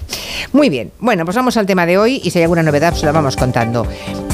Muy 0.52 0.68
bien. 0.68 0.90
Bueno, 0.98 1.24
pues 1.24 1.36
vamos 1.36 1.56
al 1.56 1.66
tema 1.66 1.86
de 1.86 1.96
hoy 1.96 2.20
y 2.24 2.32
si 2.32 2.38
hay 2.38 2.42
alguna 2.42 2.64
novedad, 2.64 2.94
se 2.94 3.06
la 3.06 3.12
vamos 3.12 3.36
contando. 3.36 3.86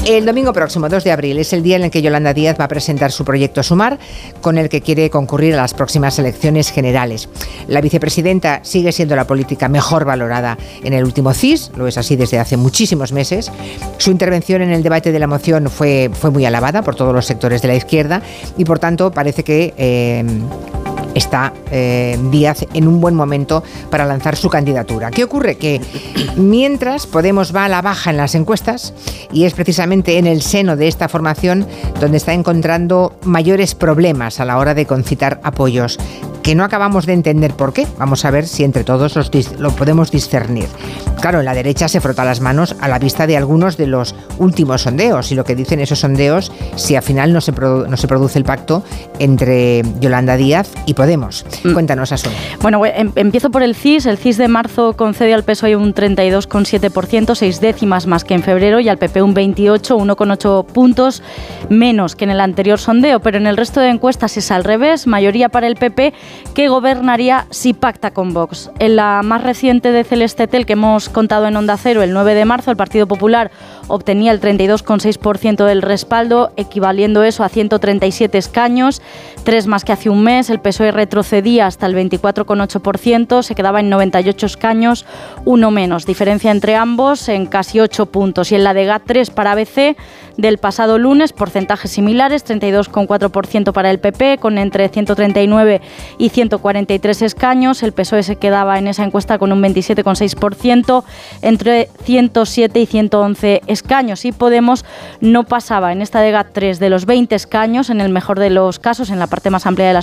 El 0.07 0.25
domingo 0.25 0.51
próximo, 0.53 0.89
2 0.89 1.03
de 1.03 1.11
abril, 1.11 1.37
es 1.37 1.53
el 1.53 1.61
día 1.61 1.75
en 1.75 1.83
el 1.83 1.91
que 1.91 2.01
Yolanda 2.01 2.33
Díaz 2.33 2.59
va 2.59 2.63
a 2.63 2.67
presentar 2.67 3.11
su 3.11 3.23
proyecto 3.23 3.61
Sumar, 3.61 3.99
con 4.41 4.57
el 4.57 4.69
que 4.69 4.81
quiere 4.81 5.11
concurrir 5.11 5.53
a 5.53 5.57
las 5.57 5.75
próximas 5.75 6.17
elecciones 6.17 6.71
generales. 6.71 7.29
La 7.67 7.79
vicepresidenta 7.79 8.61
sigue 8.63 8.91
siendo 8.91 9.15
la 9.15 9.27
política 9.27 9.69
mejor 9.69 10.03
valorada 10.03 10.57
en 10.83 10.93
el 10.93 11.03
último 11.03 11.31
CIS, 11.31 11.71
lo 11.75 11.87
es 11.87 11.99
así 11.99 12.15
desde 12.15 12.39
hace 12.39 12.57
muchísimos 12.57 13.11
meses. 13.11 13.51
Su 13.99 14.09
intervención 14.09 14.63
en 14.63 14.71
el 14.71 14.81
debate 14.81 15.11
de 15.11 15.19
la 15.19 15.27
moción 15.27 15.69
fue, 15.69 16.09
fue 16.11 16.31
muy 16.31 16.43
alabada 16.43 16.81
por 16.81 16.95
todos 16.95 17.13
los 17.13 17.27
sectores 17.27 17.61
de 17.61 17.67
la 17.67 17.75
izquierda 17.75 18.23
y, 18.57 18.65
por 18.65 18.79
tanto, 18.79 19.11
parece 19.11 19.43
que. 19.43 19.75
eh, 19.77 20.25
está 21.15 21.53
eh, 21.71 22.17
Díaz 22.31 22.65
en 22.73 22.87
un 22.87 23.01
buen 23.01 23.15
momento 23.15 23.63
para 23.89 24.05
lanzar 24.05 24.35
su 24.35 24.49
candidatura. 24.49 25.11
¿Qué 25.11 25.23
ocurre? 25.23 25.57
Que 25.57 25.81
mientras 26.35 27.07
Podemos 27.07 27.55
va 27.55 27.65
a 27.65 27.69
la 27.69 27.81
baja 27.81 28.09
en 28.09 28.17
las 28.17 28.35
encuestas 28.35 28.93
y 29.31 29.45
es 29.45 29.53
precisamente 29.53 30.17
en 30.17 30.27
el 30.27 30.41
seno 30.41 30.75
de 30.75 30.87
esta 30.87 31.09
formación 31.09 31.67
donde 31.99 32.17
está 32.17 32.33
encontrando 32.33 33.13
mayores 33.23 33.75
problemas 33.75 34.39
a 34.39 34.45
la 34.45 34.57
hora 34.57 34.73
de 34.73 34.85
concitar 34.85 35.39
apoyos 35.43 35.97
que 36.41 36.55
no 36.55 36.63
acabamos 36.63 37.05
de 37.05 37.13
entender 37.13 37.53
por 37.53 37.73
qué. 37.73 37.87
Vamos 37.97 38.25
a 38.25 38.31
ver 38.31 38.47
si 38.47 38.63
entre 38.63 38.83
todos 38.83 39.15
los 39.15 39.31
lo 39.59 39.71
podemos 39.71 40.11
discernir. 40.11 40.67
Claro, 41.19 41.43
la 41.43 41.53
derecha 41.53 41.87
se 41.87 42.01
frota 42.01 42.25
las 42.25 42.41
manos 42.41 42.75
a 42.81 42.87
la 42.87 42.97
vista 42.97 43.27
de 43.27 43.37
algunos 43.37 43.77
de 43.77 43.87
los 43.87 44.15
últimos 44.39 44.81
sondeos 44.81 45.31
y 45.31 45.35
lo 45.35 45.43
que 45.43 45.55
dicen 45.55 45.79
esos 45.79 45.99
sondeos 45.99 46.51
si 46.75 46.95
al 46.95 47.03
final 47.03 47.31
no 47.31 47.41
se, 47.41 47.51
no 47.51 47.95
se 47.95 48.07
produce 48.07 48.39
el 48.39 48.45
pacto 48.45 48.83
entre 49.19 49.83
Yolanda 49.99 50.35
Díaz 50.35 50.69
y 50.87 50.95
Podemos. 51.01 51.43
Cuéntanos, 51.73 52.11
Asun. 52.11 52.31
Bueno, 52.61 52.85
em- 52.85 53.11
empiezo 53.15 53.49
por 53.49 53.63
el 53.63 53.73
CIS. 53.73 54.05
El 54.05 54.19
CIS 54.19 54.37
de 54.37 54.47
marzo 54.47 54.93
concede 54.93 55.33
al 55.33 55.43
PSOE 55.43 55.75
un 55.75 55.95
32,7%, 55.95 57.33
seis 57.33 57.59
décimas 57.59 58.05
más 58.05 58.23
que 58.23 58.35
en 58.35 58.43
febrero, 58.43 58.79
y 58.79 58.87
al 58.87 58.99
PP 58.99 59.23
un 59.23 59.33
28, 59.33 59.97
1,8 59.97 60.63
puntos 60.63 61.23
menos 61.69 62.15
que 62.15 62.25
en 62.25 62.29
el 62.29 62.39
anterior 62.39 62.77
sondeo. 62.77 63.19
Pero 63.19 63.39
en 63.39 63.47
el 63.47 63.57
resto 63.57 63.79
de 63.79 63.89
encuestas 63.89 64.37
es 64.37 64.51
al 64.51 64.63
revés, 64.63 65.07
mayoría 65.07 65.49
para 65.49 65.65
el 65.65 65.75
PP, 65.75 66.13
que 66.53 66.67
gobernaría 66.67 67.47
si 67.49 67.73
pacta 67.73 68.11
con 68.11 68.35
Vox. 68.35 68.69
En 68.77 68.95
la 68.95 69.21
más 69.23 69.41
reciente 69.43 69.91
de 69.91 70.03
Celeste 70.03 70.45
Tel, 70.45 70.67
que 70.67 70.73
hemos 70.73 71.09
contado 71.09 71.47
en 71.47 71.55
Onda 71.57 71.77
Cero, 71.77 72.03
el 72.03 72.13
9 72.13 72.35
de 72.35 72.45
marzo, 72.45 72.69
el 72.69 72.77
Partido 72.77 73.07
Popular 73.07 73.49
obtenía 73.91 74.31
el 74.31 74.39
32,6% 74.39 75.65
del 75.65 75.81
respaldo, 75.81 76.51
equivaliendo 76.57 77.23
eso 77.23 77.43
a 77.43 77.49
137 77.49 78.37
escaños, 78.37 79.01
tres 79.43 79.67
más 79.67 79.83
que 79.83 79.91
hace 79.91 80.09
un 80.09 80.23
mes. 80.23 80.49
El 80.49 80.59
PSOE 80.59 80.91
retrocedía 80.91 81.67
hasta 81.67 81.85
el 81.85 81.95
24,8%, 81.95 83.43
se 83.43 83.55
quedaba 83.55 83.79
en 83.79 83.89
98 83.89 84.45
escaños, 84.45 85.05
uno 85.45 85.71
menos. 85.71 86.05
Diferencia 86.05 86.51
entre 86.51 86.75
ambos 86.75 87.27
en 87.29 87.45
casi 87.45 87.79
8 87.79 88.07
puntos. 88.07 88.51
Y 88.51 88.55
en 88.55 88.63
la 88.63 88.73
de 88.73 88.87
GAT3 88.87 89.31
para 89.31 89.51
ABC 89.51 89.97
del 90.37 90.57
pasado 90.57 90.97
lunes, 90.97 91.33
porcentajes 91.33 91.91
similares, 91.91 92.45
32,4% 92.45 93.73
para 93.73 93.91
el 93.91 93.99
PP, 93.99 94.37
con 94.39 94.57
entre 94.57 94.87
139 94.89 95.81
y 96.17 96.29
143 96.29 97.21
escaños. 97.21 97.83
El 97.83 97.91
PSOE 97.91 98.23
se 98.23 98.37
quedaba 98.37 98.79
en 98.79 98.87
esa 98.87 99.03
encuesta 99.03 99.37
con 99.37 99.51
un 99.51 99.61
27,6%, 99.61 101.01
domingo 101.01 101.05
entre 101.41 101.89
107 102.03 102.79
y 102.79 102.85
111 102.85 103.61
escaños 103.67 103.80
y 104.23 104.31
Podemos 104.31 104.85
no 105.19 105.43
pasaba 105.43 105.91
en 105.91 106.01
esta 106.01 106.21
DEGA 106.21 106.45
3 106.45 106.79
de 106.79 106.89
los 106.89 107.05
20 107.05 107.35
escaños, 107.35 107.89
en 107.89 107.99
el 107.99 108.09
mejor 108.09 108.39
de 108.39 108.49
los 108.49 108.79
casos, 108.79 109.09
en 109.09 109.19
la 109.19 109.27
parte 109.27 109.49
más 109.49 109.65
amplia 109.65 109.87
de 109.87 109.93
la, 109.93 110.01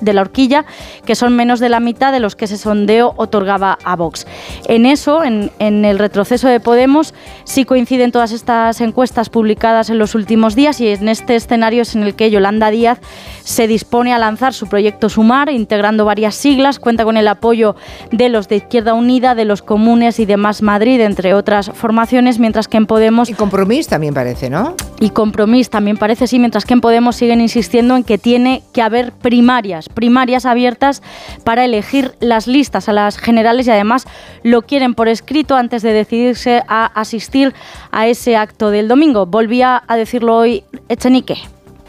de 0.00 0.12
la 0.12 0.20
horquilla, 0.20 0.64
que 1.04 1.14
son 1.14 1.36
menos 1.36 1.60
de 1.60 1.68
la 1.68 1.80
mitad 1.80 2.12
de 2.12 2.20
los 2.20 2.34
que 2.34 2.46
ese 2.46 2.58
sondeo 2.58 3.14
otorgaba 3.16 3.78
a 3.84 3.96
Vox. 3.96 4.26
En 4.66 4.86
eso, 4.86 5.22
en, 5.22 5.50
en 5.58 5.84
el 5.84 5.98
retroceso 5.98 6.48
de 6.48 6.58
Podemos, 6.58 7.14
sí 7.44 7.64
coinciden 7.64 8.12
todas 8.12 8.32
estas 8.32 8.80
encuestas 8.80 9.30
publicadas 9.30 9.90
en 9.90 9.98
los 9.98 10.14
últimos 10.14 10.56
días 10.56 10.80
y 10.80 10.88
en 10.88 11.08
este 11.08 11.36
escenario 11.36 11.82
es 11.82 11.94
en 11.94 12.02
el 12.02 12.14
que 12.14 12.30
Yolanda 12.30 12.70
Díaz 12.70 12.98
se 13.44 13.66
dispone 13.68 14.12
a 14.12 14.18
lanzar 14.18 14.52
su 14.52 14.66
proyecto 14.66 15.08
Sumar, 15.08 15.48
integrando 15.50 16.04
varias 16.04 16.34
siglas, 16.34 16.78
cuenta 16.78 17.04
con 17.04 17.16
el 17.16 17.28
apoyo 17.28 17.76
de 18.10 18.28
los 18.28 18.48
de 18.48 18.56
Izquierda 18.56 18.94
Unida, 18.94 19.34
de 19.34 19.44
los 19.44 19.62
Comunes 19.62 20.18
y 20.18 20.26
de 20.26 20.36
Más 20.36 20.60
Madrid, 20.60 21.00
entre 21.00 21.34
otras 21.34 21.70
formaciones, 21.74 22.38
mientras 22.38 22.68
que 22.68 22.76
en 22.78 22.86
Podemos... 22.86 23.17
Y 23.26 23.34
Compromís 23.34 23.88
también 23.88 24.14
parece, 24.14 24.50
¿no? 24.50 24.76
Y 25.00 25.10
Compromís 25.10 25.70
también 25.70 25.96
parece, 25.96 26.26
sí, 26.26 26.38
mientras 26.38 26.64
que 26.64 26.74
en 26.74 26.80
Podemos 26.80 27.16
siguen 27.16 27.40
insistiendo 27.40 27.96
en 27.96 28.04
que 28.04 28.18
tiene 28.18 28.62
que 28.72 28.82
haber 28.82 29.12
primarias, 29.12 29.88
primarias 29.88 30.44
abiertas 30.46 31.02
para 31.44 31.64
elegir 31.64 32.14
las 32.20 32.46
listas 32.46 32.88
a 32.88 32.92
las 32.92 33.18
generales 33.18 33.66
y 33.66 33.70
además 33.70 34.06
lo 34.42 34.62
quieren 34.62 34.94
por 34.94 35.08
escrito 35.08 35.56
antes 35.56 35.82
de 35.82 35.92
decidirse 35.92 36.62
a 36.68 36.86
asistir 36.86 37.54
a 37.90 38.06
ese 38.06 38.36
acto 38.36 38.70
del 38.70 38.88
domingo. 38.88 39.26
Volvía 39.26 39.82
a 39.86 39.96
decirlo 39.96 40.36
hoy 40.36 40.64
Echenique 40.88 41.38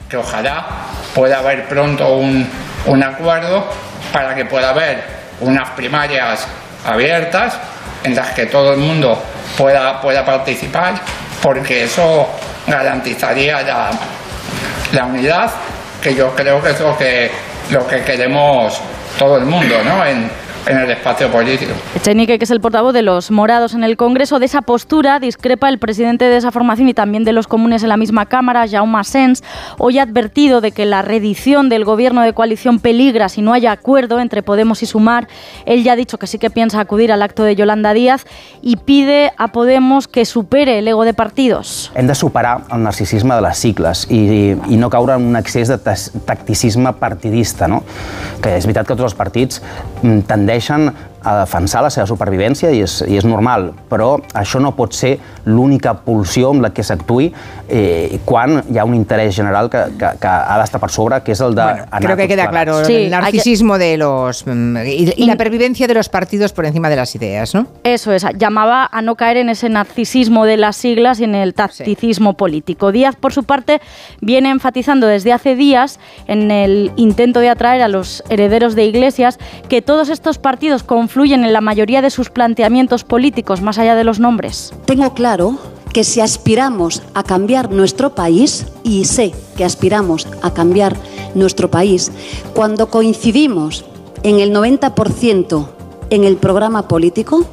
que 0.10 0.18
ojalá 0.18 0.66
pueda 1.14 1.40
haber 1.40 1.68
pronto 1.68 2.16
un, 2.16 2.46
un 2.88 3.04
acuerdo 3.04 3.66
para 4.12 4.36
que 4.36 4.46
pueda 4.46 4.72
haber 4.72 5.04
unas 5.42 5.70
primarias 5.72 6.48
abiertas 6.86 7.58
en 8.04 8.16
las 8.16 8.32
que 8.32 8.48
todo 8.48 8.74
el 8.74 8.80
mundo 8.80 9.22
pueda, 9.60 10.00
pueda 10.02 10.24
participar, 10.24 10.94
porque 11.42 11.84
eso 11.84 12.26
garantizaría 12.66 13.62
la, 13.62 13.92
la 14.94 15.06
unidad, 15.06 15.52
que 16.02 16.16
yo 16.16 16.34
creo 16.34 16.64
que 16.64 16.70
es 16.70 16.80
lo 16.80 16.98
que, 16.98 17.30
lo 17.70 17.86
que 17.86 18.02
queremos 18.04 18.80
todo 19.18 19.38
el 19.38 19.46
mundo 19.46 19.76
¿no? 19.84 20.06
en, 20.06 20.32
en 20.68 20.78
el 20.78 20.92
espacio 20.92 21.32
político. 21.32 21.72
Echenique, 21.96 22.38
que 22.38 22.46
es 22.46 22.52
el 22.52 22.62
portavoz 22.62 22.94
de 22.94 23.02
los 23.02 23.32
morados 23.32 23.74
en 23.74 23.84
el 23.84 23.98
Congreso, 23.98 24.40
de 24.40 24.46
esa 24.46 24.62
postura 24.62 25.20
discrepa 25.20 25.70
el 25.70 25.80
presidente 25.80 26.26
de 26.26 26.38
esa 26.38 26.52
formación 26.52 26.90
y 26.90 26.94
también 26.94 27.24
de 27.24 27.34
los 27.34 27.48
comunes 27.48 27.84
en 27.84 27.90
la 27.90 27.98
misma 27.98 28.28
Cámara, 28.28 28.68
Jaume 28.68 29.04
Sens, 29.04 29.44
hoy 29.78 30.00
ha 30.00 30.04
advertido 30.04 30.62
de 30.62 30.72
que 30.72 30.86
la 30.86 31.02
reedición 31.02 31.70
del 31.70 31.86
gobierno 31.86 32.22
de 32.22 32.34
coalición 32.34 32.80
peligra 32.80 33.30
si 33.30 33.42
no 33.42 33.54
haya 33.54 33.72
acuerdo 33.72 34.20
entre 34.20 34.44
Podemos 34.44 34.84
y 34.84 34.86
Sumar. 34.86 35.28
Él 35.66 35.84
ya 35.84 35.94
ha 35.94 35.96
dicho 35.96 36.18
que 36.18 36.28
sí 36.28 36.38
que 36.38 36.50
piensa 36.50 36.80
acudir 36.80 37.12
al 37.12 37.22
acto 37.22 37.44
de 37.44 37.56
Yolanda 37.56 37.94
Díaz 37.94 38.26
y 38.62 38.78
pide 38.78 39.32
a 39.38 39.50
Podemos 39.50 40.08
que 40.08 40.26
supere 40.26 40.80
el 40.80 40.88
ego 40.88 41.04
de 41.06 41.14
partidos. 41.14 41.92
Hem 41.96 42.08
de 42.08 42.16
superar 42.16 42.62
el 42.72 42.84
narcisisme 42.84 43.36
de 43.36 43.42
les 43.42 43.58
sigles 43.58 44.06
i, 44.10 44.56
i 44.70 44.78
no 44.78 44.90
caure 44.90 45.16
en 45.18 45.26
un 45.30 45.36
excés 45.40 45.70
de 45.70 45.78
tacticisme 45.78 46.94
partidista, 46.94 47.68
no? 47.68 47.84
que 48.44 48.56
és 48.56 48.66
veritat 48.68 48.88
que 48.88 48.96
tots 48.96 49.10
els 49.10 49.18
partits 49.18 49.60
mm, 50.02 50.22
tendeixen 50.50 50.90
a 51.24 51.40
defensar 51.42 51.84
la 51.84 51.90
seva 51.94 52.08
supervivència 52.08 52.72
i 52.72 52.84
és, 52.86 53.00
i 53.08 53.18
és 53.20 53.26
normal, 53.28 53.72
però 53.90 54.16
això 54.38 54.62
no 54.64 54.74
pot 54.78 54.96
ser 54.96 55.18
l'única 55.50 55.96
pulsió 56.06 56.52
amb 56.54 56.64
la 56.64 56.72
que 56.76 56.84
s'actui 56.86 57.30
eh, 57.70 58.20
quan 58.26 58.62
hi 58.70 58.80
ha 58.80 58.86
un 58.86 58.96
interès 58.96 59.36
general 59.36 59.70
que, 59.70 59.82
que, 60.00 60.12
que 60.22 60.30
ha 60.30 60.58
d'estar 60.62 60.82
per 60.82 60.92
sobre, 60.94 61.22
que 61.26 61.34
és 61.36 61.42
el 61.46 61.56
de... 61.58 61.64
Bueno, 61.64 61.86
creo 62.00 62.18
que 62.18 62.28
queda 62.28 62.50
claro 62.50 62.84
sí, 62.86 62.96
el 62.96 63.12
narcisismo 63.12 63.74
que... 63.74 63.86
de 63.86 63.98
los... 63.98 64.46
Mm, 64.46 64.78
y, 64.86 65.14
y, 65.18 65.26
la 65.26 65.36
pervivencia 65.36 65.88
de 65.88 65.94
los 65.94 66.10
partidos 66.10 66.54
por 66.54 66.66
encima 66.66 66.90
de 66.90 66.96
las 66.96 67.16
ideas, 67.16 67.54
¿no? 67.54 67.68
Eso 67.84 68.12
es, 68.12 68.26
llamaba 68.38 68.90
a 68.92 69.02
no 69.02 69.16
caer 69.16 69.38
en 69.38 69.50
ese 69.50 69.70
narcisismo 69.70 70.46
de 70.46 70.58
las 70.58 70.76
siglas 70.76 71.20
y 71.20 71.26
en 71.26 71.36
el 71.36 71.54
tacticismo 71.54 72.32
sí. 72.32 72.36
político. 72.38 72.92
Díaz, 72.92 73.16
por 73.16 73.34
su 73.34 73.44
parte, 73.44 73.82
viene 74.22 74.50
enfatizando 74.50 75.08
desde 75.08 75.34
hace 75.34 75.56
días 75.56 76.00
en 76.28 76.52
el 76.52 76.92
intento 76.96 77.40
de 77.40 77.50
atraer 77.50 77.82
a 77.82 77.88
los 77.88 78.24
herederos 78.30 78.76
de 78.76 78.86
Iglesias 78.86 79.38
que 79.68 79.82
todos 79.82 80.10
estos 80.10 80.38
partidos 80.38 80.84
con 80.84 81.09
confluyen 81.10 81.44
en 81.44 81.54
la 81.54 81.62
mayoría 81.62 82.04
de 82.04 82.12
sus 82.12 82.30
planteamientos 82.30 83.04
políticos, 83.04 83.64
más 83.64 83.80
allá 83.80 83.96
de 83.96 84.04
los 84.04 84.20
nombres? 84.20 84.72
Tengo 84.86 85.16
claro 85.16 85.58
que 85.92 86.04
si 86.04 86.22
aspiramos 86.22 87.02
a 87.16 87.24
cambiar 87.24 87.72
nuestro 87.72 88.14
país, 88.14 88.68
y 88.84 89.06
sé 89.06 89.34
que 89.58 89.66
aspiramos 89.66 90.28
a 90.44 90.54
cambiar 90.54 90.96
nuestro 91.34 91.72
país, 91.72 92.12
cuando 92.54 92.92
coincidimos 92.92 93.86
en 94.22 94.40
el 94.40 94.54
90% 94.54 95.68
en 96.12 96.26
el 96.26 96.38
programa 96.38 96.88
político, 96.88 97.44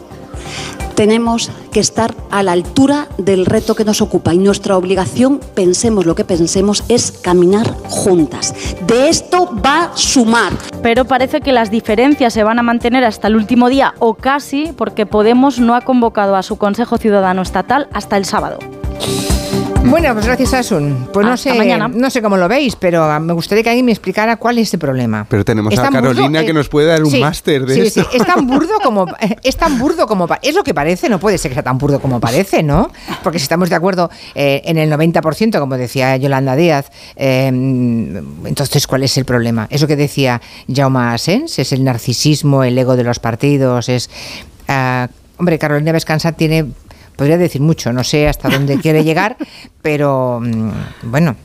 tenemos 0.97 1.51
que 1.71 1.79
estar 1.79 2.15
a 2.31 2.43
la 2.43 2.53
altura 2.53 3.07
del 3.19 3.47
reto 3.47 3.75
que 3.77 3.85
nos 3.85 4.03
ocupa 4.03 4.35
y 4.35 4.39
nuestra 4.39 4.77
obligación, 4.77 5.41
pensemos 5.55 6.07
lo 6.07 6.15
que 6.15 6.25
pensemos, 6.25 6.83
es 6.89 7.13
caminar 7.13 7.73
juntas. 7.85 8.55
De 8.87 9.09
esto 9.09 9.53
va 9.65 9.85
a 9.85 9.97
sumar. 9.97 10.53
Pero 10.83 11.05
parece 11.05 11.41
que 11.41 11.53
las 11.53 11.71
diferencias 11.71 12.33
se 12.33 12.43
van 12.43 12.59
a 12.59 12.63
mantener 12.63 13.05
hasta 13.05 13.29
el 13.29 13.37
último 13.37 13.69
día 13.69 13.95
o 13.99 14.15
casi 14.15 14.73
porque 14.77 15.07
Podemos 15.07 15.59
no 15.59 15.75
ha 15.75 15.83
convocado 15.83 16.37
a 16.37 16.43
su 16.43 16.57
Consejo 16.57 16.99
Ciudadano 16.99 17.43
Estatal 17.43 17.89
hasta 17.93 18.17
el 18.17 18.25
sábado. 18.25 18.59
Bueno, 19.87 20.13
pues 20.15 20.27
gracias 20.27 20.55
Asun. 20.55 21.09
Pues 21.13 21.27
no 21.27 21.37
sé, 21.37 21.79
no 21.95 22.11
sé 22.11 22.23
cómo 22.23 22.37
lo 22.37 22.49
veis, 22.49 22.77
pero 22.77 23.19
me 23.21 23.33
gustaría 23.33 23.63
que 23.63 23.71
alguien 23.71 23.87
me 23.87 23.93
explicara 23.93 24.37
cuál 24.37 24.59
es 24.59 24.73
el 24.73 24.81
problema. 24.81 25.27
Pero 25.29 25.45
tenemos 25.45 25.77
a 25.79 25.91
Carolina 25.91 26.45
que 26.45 26.53
nos 26.53 26.69
puede 26.69 26.89
dar 26.89 27.03
un 27.03 27.21
máster 27.21 27.65
de 27.65 27.75
sí, 27.75 27.81
eso. 27.81 28.03
Sí, 28.03 28.17
es 28.17 28.27
tan 28.27 28.47
burdo 28.47 28.75
como 28.83 29.07
es 29.43 29.57
tan 29.57 29.79
burdo 29.79 30.07
como 30.07 30.29
es 30.43 30.55
lo 30.55 30.65
que 30.65 30.75
parece, 30.75 31.09
no 31.09 31.19
puede 31.19 31.39
ser 31.39 31.51
que 31.51 31.55
sea 31.55 31.63
tan 31.63 31.79
burdo 31.79 32.01
como 32.01 32.21
parece, 32.21 32.63
¿no? 32.63 32.91
Porque 33.23 33.39
si 33.39 33.45
estamos 33.45 33.71
de 33.71 33.77
acuerdo 33.77 34.11
eh, 34.35 34.63
en 34.65 34.79
el 34.79 34.91
90%, 34.91 35.59
como 35.59 35.77
decía 35.77 36.17
Yolanda 36.17 36.57
Díaz, 36.57 36.91
eh, 37.17 37.47
entonces 37.47 38.87
¿cuál 38.87 39.03
es 39.05 39.17
el 39.17 39.25
problema? 39.25 39.67
Eso 39.71 39.87
que 39.87 39.97
decía 39.97 40.41
Jaume 40.73 41.01
Asens, 41.01 41.59
es 41.59 41.73
el 41.73 41.85
narcisismo, 41.85 42.65
el 42.65 42.77
ego 42.77 42.97
de 42.97 43.05
los 43.05 43.19
partidos, 43.19 43.89
es 43.89 44.11
uh, 44.69 45.07
hombre, 45.39 45.59
Carolina 45.59 45.93
Vescansa 45.93 46.33
tiene 46.33 46.67
podría 47.17 47.39
decir 47.39 47.61
mucho, 47.61 47.93
no 47.93 48.05
sé 48.05 48.29
hasta 48.29 48.49
dónde 48.49 48.79
quiere 48.83 49.05
llegar, 49.05 49.37
pero 49.83 50.41
mm, 50.43 50.71
bueno. 51.03 51.37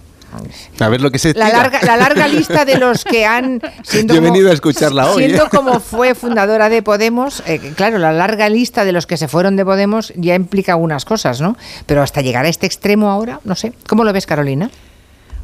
A 0.80 0.88
ver 0.88 1.01
lo 1.01 1.11
que 1.11 1.19
se 1.19 1.33
la 1.33 1.50
larga, 1.50 1.82
la 1.83 1.98
larga 1.98 2.25
lista 2.25 2.64
de 2.64 2.77
los 2.77 3.03
que 3.03 3.25
han 3.25 3.61
siendo 3.83 4.14
Yo 4.14 4.22
he 4.22 4.24
venido 4.24 4.50
a 4.50 4.53
escucharla 4.53 5.11
hoy. 5.11 5.25
Siendo 5.25 5.48
¿eh? 5.48 5.50
como 5.51 5.82
fue 5.82 6.16
fundadora 6.16 6.69
de 6.69 6.82
Podemos, 6.82 7.43
eh, 7.45 7.74
claro, 7.75 7.98
la 7.98 8.14
larga 8.14 8.48
lista 8.48 8.85
de 8.85 8.93
los 8.93 9.06
que 9.06 9.17
se 9.17 9.27
fueron 9.27 9.58
de 9.58 9.66
Podemos 9.66 10.14
ya 10.16 10.33
implica 10.33 10.72
algunas 10.72 11.03
cosas, 11.03 11.41
¿no? 11.41 11.58
Pero 11.85 12.01
hasta 12.01 12.22
llegar 12.22 12.45
a 12.45 12.48
este 12.48 12.66
extremo 12.66 13.11
ahora, 13.11 13.41
no 13.43 13.56
sé. 13.56 13.74
¿Cómo 13.88 14.06
lo 14.06 14.14
ves, 14.14 14.25
Carolina? 14.25 14.72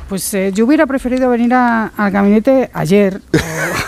Pues 0.10 0.34
eh, 0.34 0.52
yo 0.54 0.66
hubiera 0.66 0.86
preferido 0.86 1.30
venir 1.30 1.54
a, 1.54 1.88
al 1.98 2.12
gabinete 2.12 2.70
ayer. 2.74 3.22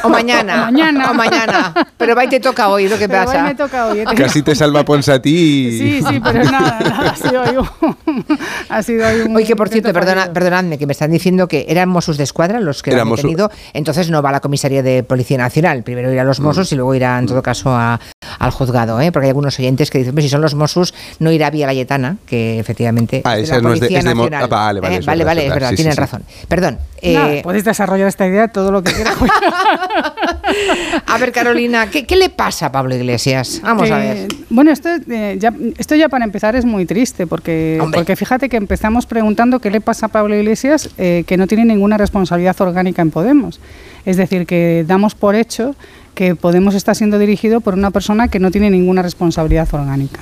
O, 0.02 0.08
mañana. 0.08 0.62
o 0.62 0.66
mañana. 0.72 1.12
O 1.12 1.14
mañana. 1.14 1.74
Pero 1.98 2.16
va 2.16 2.24
y 2.24 2.30
te 2.30 2.40
toca 2.40 2.70
hoy, 2.70 2.88
lo 2.88 2.98
que 2.98 3.10
pero 3.10 3.26
pasa. 3.26 3.44
me 3.44 3.54
toca 3.54 3.88
hoy. 3.88 4.06
Casi 4.16 4.42
te 4.42 4.56
salva 4.56 4.86
Ponsatí. 4.86 5.78
Sí, 5.78 6.02
sí, 6.08 6.22
pero 6.24 6.42
nada, 6.46 6.80
nada. 6.80 7.10
Ha 7.12 7.16
sido 7.18 7.42
hoy 7.42 7.58
un. 7.58 8.28
ha 8.70 8.82
sido 8.82 9.06
hoy 9.06 9.22
un 9.28 9.36
Oye, 9.36 9.46
que 9.46 9.58
por 9.58 9.68
cierto, 9.68 9.92
perdona, 9.92 10.32
perdonadme, 10.32 10.78
que 10.78 10.86
me 10.86 10.94
están 10.94 11.12
diciendo 11.12 11.50
que 11.50 11.66
eran 11.68 11.90
Mossos 11.90 12.16
de 12.18 12.24
Escuadra 12.24 12.62
los 12.62 12.82
que 12.82 12.92
Era 12.92 13.02
han 13.02 13.10
detenido. 13.10 13.52
Entonces 13.74 14.10
no 14.10 14.22
va 14.22 14.30
a 14.30 14.34
la 14.34 14.40
comisaría 14.40 14.82
de 14.84 15.04
Policía 15.04 15.38
Nacional. 15.38 15.84
Primero 15.84 16.14
irá 16.14 16.22
a 16.22 16.26
los 16.26 16.40
Mossos 16.40 16.72
y 16.72 16.76
luego 16.78 16.96
irá, 16.96 17.20
en 17.20 17.26
todo 17.26 17.42
caso, 17.44 17.72
a, 17.76 18.00
al 18.40 18.52
juzgado. 18.52 19.02
¿eh? 19.02 19.12
Porque 19.12 19.26
hay 19.26 19.32
algunos 19.32 19.60
oyentes 19.60 19.92
que 19.92 19.98
dicen, 19.98 20.14
pues 20.14 20.24
si 20.24 20.30
son 20.30 20.40
los 20.40 20.56
Mossos, 20.56 20.94
no 21.20 21.30
irá 21.30 21.50
vía 21.50 21.68
Layetana, 21.68 22.16
que 22.26 22.58
efectivamente. 22.58 23.22
Ah, 23.26 23.36
de 23.36 23.44
esa 23.44 23.56
la 23.56 23.62
no 23.64 23.74
es 23.74 23.82
de- 23.82 23.88
Policía 23.88 24.00
es 24.00 24.06
de 24.06 24.16
Nacional. 24.16 24.44
ah, 24.44 24.48
vale, 24.48 24.80
vale, 24.80 24.96
Eh, 24.96 25.00
es 25.00 25.06
vale, 25.06 25.18
verdad, 25.26 25.30
vale, 25.32 25.42
es 25.42 25.48
es 25.48 25.54
verdad, 25.54 25.70
sí, 25.72 25.76
tienen 25.76 25.92
sí, 25.94 25.96
sí. 25.98 26.02
Razón. 26.10 26.24
Perdón. 26.48 26.80
Nada, 27.04 27.34
eh, 27.34 27.42
podéis 27.44 27.64
desarrollar 27.64 28.08
esta 28.08 28.28
idea 28.28 28.48
todo 28.50 28.72
lo 28.72 28.84
que 28.84 28.92
quieras. 28.94 29.16
a 31.06 31.18
ver, 31.18 31.32
Carolina, 31.32 31.90
¿qué, 31.90 32.06
qué 32.06 32.16
le 32.16 32.30
pasa 32.30 32.68
a 32.68 32.72
Pablo 32.72 32.96
Iglesias? 32.96 33.62
Vamos 33.64 33.90
a 33.92 34.04
Eh, 34.06 34.14
ver. 34.14 34.28
Bueno, 34.50 34.72
esto, 34.72 34.90
eh, 35.10 35.38
ya, 35.40 35.54
esto 35.78 35.96
ya 35.96 36.10
para 36.10 36.26
empezar 36.26 36.56
es 36.56 36.66
muy 36.66 36.86
triste, 36.86 37.28
porque, 37.28 37.78
Hombre. 37.82 38.00
porque 38.00 38.16
fíjate 38.16 38.50
que 38.50 38.58
empezamos 38.58 39.06
preguntando 39.06 39.60
qué 39.60 39.70
le 39.72 39.82
pasa 39.82 40.08
a 40.08 40.10
Pablo 40.10 40.36
Iglesias, 40.36 40.90
eh, 40.98 41.24
que 41.28 41.38
no 41.38 41.48
tiene 41.48 41.66
ninguna 41.66 41.98
responsabilidad 41.98 42.60
orgánica 42.62 43.02
en 43.02 43.12
Podemos. 43.12 43.60
Es 44.06 44.18
decir, 44.18 44.46
que 44.46 44.84
damos 44.88 45.16
por 45.16 45.36
hecho 45.36 45.76
que 46.16 46.36
Podemos 46.36 46.76
está 46.76 46.94
siendo 46.96 47.18
dirigido 47.20 47.62
por 47.62 47.76
una 47.76 47.92
persona 47.92 48.28
que 48.28 48.40
no 48.40 48.52
tiene 48.52 48.70
ninguna 48.70 49.02
responsabilidad 49.02 49.68
orgánica. 49.74 50.20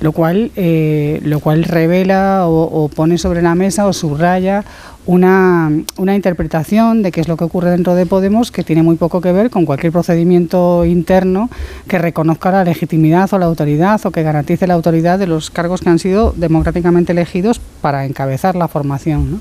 Lo 0.00 0.12
cual, 0.12 0.50
eh, 0.56 1.20
lo 1.24 1.40
cual 1.40 1.64
revela 1.64 2.46
o, 2.46 2.62
o 2.84 2.88
pone 2.88 3.18
sobre 3.18 3.42
la 3.42 3.54
mesa 3.54 3.86
o 3.86 3.92
subraya 3.92 4.64
una, 5.10 5.72
una 5.96 6.14
interpretación 6.14 7.02
de 7.02 7.10
qué 7.10 7.20
es 7.20 7.26
lo 7.26 7.36
que 7.36 7.42
ocurre 7.42 7.70
dentro 7.70 7.96
de 7.96 8.06
Podemos 8.06 8.52
que 8.52 8.62
tiene 8.62 8.84
muy 8.84 8.94
poco 8.94 9.20
que 9.20 9.32
ver 9.32 9.50
con 9.50 9.66
cualquier 9.66 9.90
procedimiento 9.92 10.84
interno 10.84 11.50
que 11.88 11.98
reconozca 11.98 12.52
la 12.52 12.62
legitimidad 12.62 13.28
o 13.34 13.38
la 13.38 13.46
autoridad 13.46 14.00
o 14.04 14.12
que 14.12 14.22
garantice 14.22 14.68
la 14.68 14.74
autoridad 14.74 15.18
de 15.18 15.26
los 15.26 15.50
cargos 15.50 15.80
que 15.80 15.88
han 15.88 15.98
sido 15.98 16.32
democráticamente 16.36 17.10
elegidos 17.10 17.60
para 17.80 18.06
encabezar 18.06 18.54
la 18.54 18.68
formación. 18.68 19.40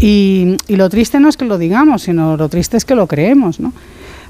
Y, 0.00 0.56
y 0.66 0.76
lo 0.76 0.88
triste 0.88 1.20
no 1.20 1.28
es 1.28 1.36
que 1.36 1.44
lo 1.44 1.58
digamos, 1.58 2.04
sino 2.04 2.38
lo 2.38 2.48
triste 2.48 2.78
es 2.78 2.86
que 2.86 2.94
lo 2.94 3.06
creemos. 3.06 3.60
¿no? 3.60 3.74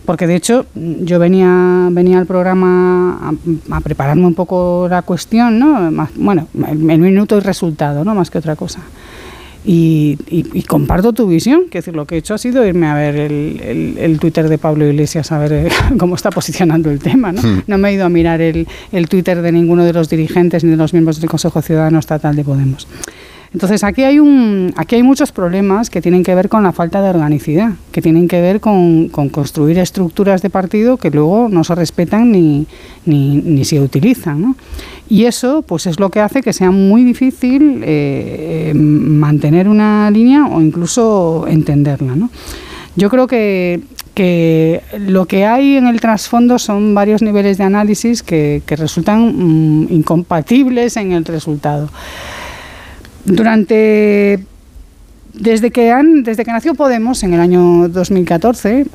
Porque 0.04 0.26
de 0.26 0.34
hecho 0.34 0.66
yo 0.74 1.20
venía, 1.20 1.88
venía 1.92 2.18
al 2.18 2.26
programa 2.26 3.32
a, 3.70 3.80
prepararme 3.80 4.26
un 4.26 4.34
poco 4.34 4.88
la 4.90 5.02
cuestión, 5.02 5.60
¿no? 5.60 6.08
Bueno, 6.16 6.48
el, 6.54 6.90
el 6.90 6.98
minuto 6.98 7.36
y 7.36 7.40
resultado, 7.40 8.04
¿no? 8.04 8.16
Más 8.16 8.30
que 8.30 8.38
otra 8.38 8.56
cosa. 8.56 8.80
Y, 9.68 10.16
y- 10.30 10.46
y 10.52 10.62
comparto 10.62 11.12
tu 11.12 11.26
visión, 11.26 11.64
que 11.68 11.78
decir, 11.78 11.96
lo 11.96 12.06
que 12.06 12.14
he 12.14 12.18
hecho 12.18 12.34
ha 12.34 12.38
sido 12.38 12.64
irme 12.64 12.86
a 12.86 12.94
ver 12.94 13.16
el, 13.16 13.60
el- 13.60 13.98
el 13.98 14.18
Twitter 14.20 14.48
de 14.48 14.58
Pablo 14.58 14.86
Iglesias, 14.86 15.32
a 15.32 15.38
ver 15.38 15.52
eh, 15.52 15.68
cómo 15.98 16.14
está 16.14 16.30
posicionando 16.30 16.88
el 16.90 17.00
tema. 17.00 17.32
¿no? 17.32 17.42
Hmm. 17.42 17.62
no 17.66 17.76
me 17.76 17.88
he 17.90 17.94
ido 17.94 18.04
a 18.04 18.08
mirar 18.08 18.40
el, 18.40 18.68
el 18.92 19.08
Twitter 19.08 19.42
de 19.42 19.50
ninguno 19.50 19.84
de 19.84 19.92
los 19.92 20.08
dirigentes 20.08 20.62
ni 20.62 20.70
de 20.70 20.76
los 20.76 20.92
miembros 20.92 21.20
del 21.20 21.28
Consejo 21.28 21.60
Ciudadano 21.62 21.98
Estatal 21.98 22.36
de 22.36 22.44
Podemos. 22.44 22.86
Entonces 23.56 23.84
aquí 23.84 24.02
hay 24.02 24.18
un, 24.18 24.74
aquí 24.76 24.96
hay 24.96 25.02
muchos 25.02 25.32
problemas 25.32 25.88
que 25.88 26.02
tienen 26.02 26.22
que 26.22 26.34
ver 26.34 26.50
con 26.50 26.62
la 26.62 26.72
falta 26.72 27.00
de 27.00 27.08
organicidad, 27.08 27.70
que 27.90 28.02
tienen 28.02 28.28
que 28.28 28.38
ver 28.42 28.60
con, 28.60 29.08
con 29.08 29.30
construir 29.30 29.78
estructuras 29.78 30.42
de 30.42 30.50
partido 30.50 30.98
que 30.98 31.10
luego 31.10 31.48
no 31.48 31.64
se 31.64 31.74
respetan 31.74 32.32
ni, 32.32 32.66
ni, 33.06 33.36
ni 33.36 33.64
se 33.64 33.80
utilizan. 33.80 34.42
¿no? 34.42 34.56
Y 35.08 35.24
eso 35.24 35.62
pues 35.62 35.86
es 35.86 35.98
lo 35.98 36.10
que 36.10 36.20
hace 36.20 36.42
que 36.42 36.52
sea 36.52 36.70
muy 36.70 37.02
difícil 37.02 37.80
eh, 37.82 38.72
eh, 38.72 38.74
mantener 38.74 39.70
una 39.70 40.10
línea 40.10 40.44
o 40.44 40.60
incluso 40.60 41.46
entenderla. 41.48 42.14
¿no? 42.14 42.28
Yo 42.94 43.08
creo 43.08 43.26
que, 43.26 43.80
que 44.12 44.82
lo 44.98 45.24
que 45.24 45.46
hay 45.46 45.78
en 45.78 45.86
el 45.86 45.98
trasfondo 45.98 46.58
son 46.58 46.94
varios 46.94 47.22
niveles 47.22 47.56
de 47.56 47.64
análisis 47.64 48.22
que, 48.22 48.60
que 48.66 48.76
resultan 48.76 49.84
mm, 49.84 49.86
incompatibles 49.94 50.98
en 50.98 51.12
el 51.12 51.24
resultado. 51.24 51.88
Durante 53.26 54.44
desde 55.34 55.70
que 55.70 55.90
han 55.92 56.22
desde 56.22 56.44
que 56.44 56.52
nació 56.52 56.74
Podemos 56.74 57.22
en 57.22 57.34
el 57.34 57.40
año 57.40 57.88
2014 57.88 58.86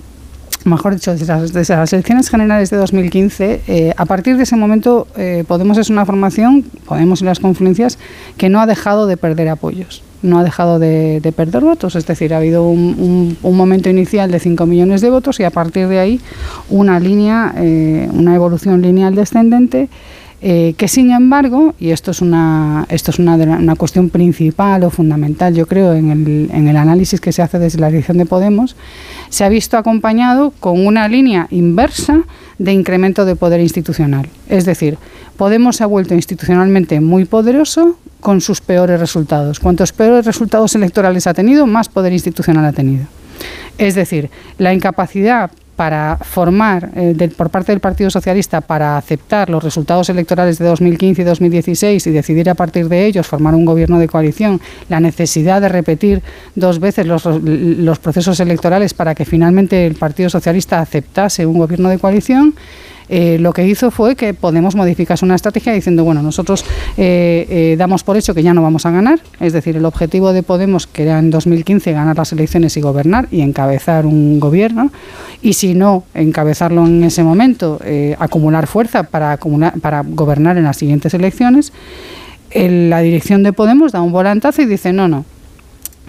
mejor 0.63 0.93
dicho, 0.93 1.11
desde 1.15 1.75
las, 1.75 1.91
elecciones 1.93 2.29
generales 2.29 2.69
de 2.69 2.77
2015, 2.77 3.61
eh, 3.67 3.93
a 3.97 4.05
partir 4.05 4.37
de 4.37 4.43
ese 4.43 4.55
momento 4.55 5.07
eh, 5.17 5.43
Podemos 5.47 5.77
es 5.79 5.89
una 5.89 6.05
formación, 6.05 6.63
Podemos 6.85 7.19
y 7.21 7.25
las 7.25 7.39
confluencias, 7.39 7.97
que 8.37 8.47
no 8.49 8.61
ha 8.61 8.67
dejado 8.67 9.07
de 9.07 9.17
perder 9.17 9.49
apoyos, 9.49 10.03
no 10.21 10.37
ha 10.37 10.43
dejado 10.43 10.77
de, 10.77 11.19
de 11.19 11.31
perder 11.31 11.63
votos, 11.63 11.95
es 11.95 12.05
decir, 12.05 12.31
ha 12.33 12.37
habido 12.37 12.69
un, 12.69 12.79
un- 12.99 13.37
un 13.41 13.57
momento 13.57 13.89
inicial 13.89 14.29
de 14.29 14.39
5 14.39 14.67
millones 14.67 15.01
de 15.01 15.09
votos 15.09 15.39
y 15.39 15.45
a 15.45 15.49
partir 15.49 15.87
de 15.87 15.97
ahí 15.97 16.21
una 16.69 16.99
línea, 16.99 17.55
eh, 17.57 18.07
una 18.13 18.35
evolución 18.35 18.83
lineal 18.83 19.15
descendente. 19.15 19.89
Eh, 20.43 20.73
que 20.75 20.87
sin 20.87 21.11
embargo, 21.11 21.75
y 21.79 21.91
esto 21.91 22.09
es 22.11 22.21
una, 22.21 22.87
esto 22.89 23.11
es 23.11 23.19
una, 23.19 23.35
una 23.35 23.75
cuestión 23.75 24.09
principal 24.09 24.83
o 24.83 24.89
fundamental, 24.89 25.53
yo 25.53 25.67
creo, 25.67 25.93
en 25.93 26.09
el, 26.09 26.49
en 26.51 26.67
el 26.67 26.77
análisis 26.77 27.21
que 27.21 27.31
se 27.31 27.43
hace 27.43 27.59
desde 27.59 27.79
la 27.79 27.89
dirección 27.89 28.17
de 28.17 28.25
Podemos, 28.25 28.75
se 29.29 29.43
ha 29.43 29.49
visto 29.49 29.77
acompañado 29.77 30.51
con 30.59 30.85
una 30.85 31.07
línea 31.07 31.47
inversa 31.51 32.23
de 32.57 32.73
incremento 32.73 33.25
de 33.25 33.35
poder 33.35 33.59
institucional. 33.59 34.29
Es 34.49 34.65
decir, 34.65 34.97
Podemos 35.37 35.77
se 35.77 35.83
ha 35.83 35.87
vuelto 35.87 36.13
institucionalmente 36.13 37.01
muy 37.01 37.25
poderoso 37.25 37.97
con 38.19 38.41
sus 38.41 38.61
peores 38.61 38.99
resultados. 38.99 39.59
Cuantos 39.59 39.91
peores 39.91 40.25
resultados 40.25 40.75
electorales 40.75 41.25
ha 41.27 41.33
tenido, 41.33 41.65
más 41.65 41.89
poder 41.89 42.13
institucional 42.13 42.65
ha 42.65 42.73
tenido. 42.73 43.05
Es 43.77 43.95
decir, 43.95 44.29
la 44.59 44.73
incapacidad 44.73 45.51
para 45.75 46.17
formar 46.17 46.89
eh, 46.95 47.29
por 47.35 47.49
parte 47.49 47.71
del 47.71 47.79
Partido 47.79 48.09
Socialista 48.09 48.61
para 48.61 48.97
aceptar 48.97 49.49
los 49.49 49.63
resultados 49.63 50.09
electorales 50.09 50.59
de 50.59 50.65
2015 50.65 51.21
y 51.21 51.25
2016 51.25 52.07
y 52.07 52.11
decidir 52.11 52.49
a 52.49 52.55
partir 52.55 52.87
de 52.89 53.05
ellos 53.05 53.27
formar 53.27 53.55
un 53.55 53.65
gobierno 53.65 53.97
de 53.99 54.07
coalición, 54.07 54.61
la 54.89 54.99
necesidad 54.99 55.61
de 55.61 55.69
repetir 55.69 56.21
dos 56.55 56.79
veces 56.79 57.07
los, 57.07 57.25
los 57.25 57.99
procesos 57.99 58.39
electorales 58.39 58.93
para 58.93 59.15
que 59.15 59.25
finalmente 59.25 59.87
el 59.87 59.95
Partido 59.95 60.29
Socialista 60.29 60.79
aceptase 60.79 61.45
un 61.45 61.57
gobierno 61.57 61.89
de 61.89 61.99
coalición, 61.99 62.53
eh, 63.11 63.37
lo 63.39 63.53
que 63.53 63.67
hizo 63.67 63.91
fue 63.91 64.15
que 64.15 64.33
Podemos 64.33 64.75
modificase 64.75 65.23
una 65.25 65.35
estrategia 65.35 65.73
diciendo, 65.73 66.03
bueno, 66.03 66.23
nosotros 66.23 66.65
eh, 66.97 67.45
eh, 67.49 67.75
damos 67.77 68.03
por 68.03 68.17
hecho 68.17 68.33
que 68.33 68.41
ya 68.41 68.53
no 68.55 68.61
vamos 68.63 68.85
a 68.87 68.91
ganar, 68.91 69.19
es 69.39 69.53
decir, 69.53 69.75
el 69.75 69.85
objetivo 69.85 70.33
de 70.33 70.41
Podemos, 70.41 70.87
que 70.87 71.03
era 71.03 71.19
en 71.19 71.29
2015 71.29 71.91
ganar 71.91 72.17
las 72.17 72.31
elecciones 72.31 72.75
y 72.77 72.81
gobernar 72.81 73.27
y 73.29 73.41
encabezar 73.41 74.05
un 74.05 74.39
gobierno, 74.39 74.91
y 75.41 75.53
si 75.53 75.73
no 75.75 76.05
encabezarlo 76.15 76.87
en 76.87 77.03
ese 77.03 77.23
momento, 77.23 77.79
eh, 77.83 78.15
acumular 78.17 78.65
fuerza 78.65 79.03
para, 79.03 79.37
para 79.81 80.03
gobernar 80.03 80.57
en 80.57 80.63
las 80.63 80.77
siguientes 80.77 81.13
elecciones, 81.13 81.73
el- 82.49 82.89
la 82.89 83.01
dirección 83.01 83.43
de 83.43 83.53
Podemos 83.53 83.91
da 83.91 84.01
un 84.01 84.11
volantazo 84.11 84.61
y 84.61 84.65
dice, 84.65 84.93
no, 84.93 85.07
no, 85.07 85.25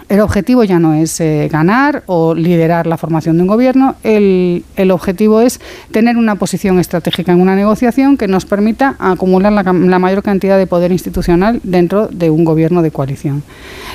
el 0.09 0.19
objetivo 0.19 0.63
ya 0.63 0.79
no 0.79 0.93
es 0.93 1.19
eh, 1.19 1.49
ganar 1.51 2.03
o 2.05 2.35
liderar 2.35 2.87
la 2.87 2.97
formación 2.97 3.37
de 3.37 3.43
un 3.43 3.47
gobierno, 3.47 3.95
el, 4.03 4.63
el 4.75 4.91
objetivo 4.91 5.41
es 5.41 5.59
tener 5.91 6.17
una 6.17 6.35
posición 6.35 6.79
estratégica 6.79 7.31
en 7.31 7.41
una 7.41 7.55
negociación 7.55 8.17
que 8.17 8.27
nos 8.27 8.45
permita 8.45 8.95
acumular 8.99 9.51
la, 9.51 9.63
la 9.63 9.99
mayor 9.99 10.23
cantidad 10.23 10.57
de 10.57 10.67
poder 10.67 10.91
institucional 10.91 11.59
dentro 11.63 12.07
de 12.07 12.29
un 12.29 12.43
gobierno 12.43 12.81
de 12.81 12.91
coalición. 12.91 13.43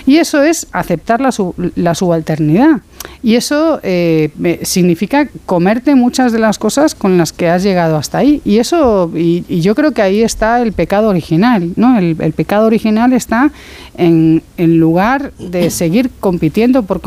Y 0.06 0.16
eso 0.16 0.42
es 0.42 0.66
aceptar 0.72 1.20
la, 1.20 1.30
la 1.74 1.94
subalternidad. 1.94 2.80
Y 3.22 3.34
eso 3.34 3.80
eh, 3.82 4.30
significa 4.62 5.28
comerte 5.44 5.94
muchas 5.94 6.32
de 6.32 6.38
las 6.38 6.58
cosas 6.58 6.94
con 6.94 7.18
las 7.18 7.32
que 7.32 7.48
has 7.48 7.62
llegado 7.62 7.96
hasta 7.96 8.18
ahí. 8.18 8.40
Y 8.44 8.58
eso, 8.58 9.10
y, 9.14 9.44
y 9.48 9.60
yo 9.60 9.74
creo 9.74 9.92
que 9.92 10.02
ahí 10.02 10.22
está 10.22 10.62
el 10.62 10.72
pecado 10.72 11.08
original, 11.08 11.72
¿no? 11.76 11.98
El, 11.98 12.16
pecado 12.32 12.66
original 12.66 13.12
está 13.12 13.50
en, 13.96 14.42
en 14.56 14.78
lugar 14.78 15.32
de 15.38 15.70
seguir 15.70 16.10
compitiendo 16.20 16.84
por, 16.84 17.00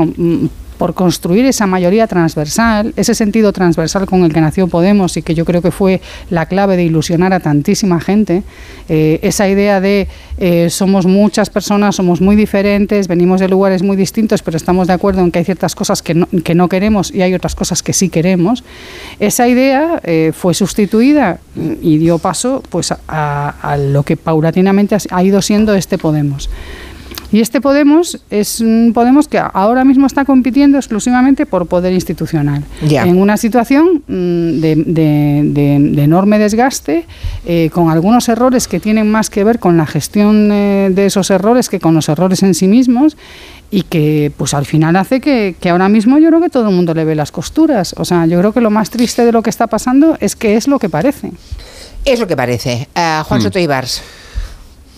por 0.82 0.96
construir 0.96 1.46
esa 1.46 1.68
mayoría 1.68 2.08
transversal, 2.08 2.92
ese 2.96 3.14
sentido 3.14 3.54
transversal 3.54 4.08
con 4.08 4.24
el 4.24 4.34
que 4.34 4.42
nació 4.42 4.68
Podemos 4.68 5.16
y 5.16 5.22
que 5.22 5.36
yo 5.36 5.46
creo 5.46 5.62
que 5.62 5.70
fue 5.70 6.02
la 6.32 6.48
clave 6.48 6.76
de 6.76 6.84
ilusionar 6.84 7.34
a 7.34 7.40
tantísima 7.40 8.02
gente, 8.02 8.42
eh, 8.90 9.20
esa 9.22 9.48
idea 9.48 9.80
de 9.80 10.08
eh, 10.40 10.72
somos 10.72 11.06
muchas 11.06 11.52
personas, 11.52 11.98
somos 11.98 12.20
muy 12.20 12.36
diferentes, 12.36 13.08
venimos 13.08 13.40
de 13.40 13.48
lugares 13.48 13.84
muy 13.84 13.96
distintos, 13.96 14.42
pero 14.42 14.58
estamos 14.58 14.88
de 14.88 14.94
acuerdo 14.94 15.22
en 15.22 15.30
que 15.30 15.38
hay 15.38 15.46
ciertas 15.46 15.76
cosas 15.76 16.02
que 16.02 16.16
no, 16.16 16.28
que 16.44 16.56
no 16.56 16.68
queremos 16.68 17.14
y 17.14 17.22
hay 17.22 17.36
otras 17.36 17.54
cosas 17.54 17.84
que 17.84 17.94
sí 17.94 18.10
queremos, 18.10 18.64
esa 19.20 19.48
idea 19.48 20.02
eh, 20.04 20.32
fue 20.36 20.56
sustituida 20.56 21.38
y 21.56 22.00
dio 22.00 22.18
paso 22.18 22.64
pues, 22.70 22.92
a, 22.92 23.54
a 23.62 23.78
lo 23.78 24.02
que 24.02 24.18
paulatinamente 24.18 24.98
ha 25.12 25.24
ido 25.24 25.44
siendo 25.44 25.76
este 25.76 26.00
Podemos. 26.00 26.50
Y 27.32 27.40
este 27.40 27.62
Podemos 27.62 28.20
es 28.30 28.60
un 28.60 28.92
Podemos 28.94 29.28
que 29.28 29.40
ahora 29.40 29.86
mismo 29.86 30.06
está 30.06 30.26
compitiendo 30.26 30.78
exclusivamente 30.78 31.46
por 31.46 31.66
poder 31.68 31.94
institucional. 31.94 32.64
Ya. 32.88 33.04
En 33.06 33.18
una 33.22 33.38
situación 33.38 34.04
mm, 34.08 34.60
de, 34.60 34.76
de- 34.86 35.42
de- 35.46 35.78
de 35.96 36.04
enorme 36.04 36.40
desgaste, 36.40 37.06
eh, 37.46 37.70
con 37.74 37.90
algunos 37.90 38.28
errores 38.30 38.68
que 38.68 38.80
tienen 38.80 39.10
más 39.10 39.30
que 39.30 39.44
ver 39.44 39.60
con 39.60 39.78
la 39.78 39.86
gestión 39.86 40.50
eh, 40.52 40.90
de 40.92 41.06
esos 41.06 41.30
errores 41.32 41.70
que 41.70 41.80
con 41.80 41.94
los 41.96 42.10
errores 42.10 42.44
en 42.44 42.54
sí 42.54 42.68
mismos 42.68 43.16
y 43.70 43.84
que 43.84 44.32
pues 44.36 44.54
al 44.54 44.66
final 44.66 44.98
hace 44.98 45.22
que, 45.22 45.56
que 45.60 45.70
ahora 45.70 45.88
mismo 45.88 46.18
yo 46.18 46.28
creo 46.28 46.42
que 46.42 46.50
todo 46.50 46.68
el 46.68 46.76
mundo 46.76 46.94
le 46.94 47.06
ve 47.06 47.16
las 47.16 47.32
costuras. 47.32 47.96
O 47.98 48.04
sea, 48.04 48.26
yo 48.26 48.38
creo 48.40 48.52
que 48.52 48.60
lo 48.60 48.70
más 48.72 48.90
triste 48.90 49.24
de 49.26 49.32
lo 49.32 49.42
que 49.42 49.50
está 49.50 49.68
pasando 49.68 50.18
es 50.20 50.36
que 50.36 50.58
es 50.58 50.68
lo 50.68 50.80
que 50.80 50.90
parece. 50.90 51.32
Es 52.04 52.20
lo 52.20 52.28
que 52.28 52.36
parece. 52.36 52.90
Ah, 52.96 53.24
Juan 53.26 53.40
Mm. 53.40 53.44
Soto 53.44 53.60
Ibars. 53.60 54.02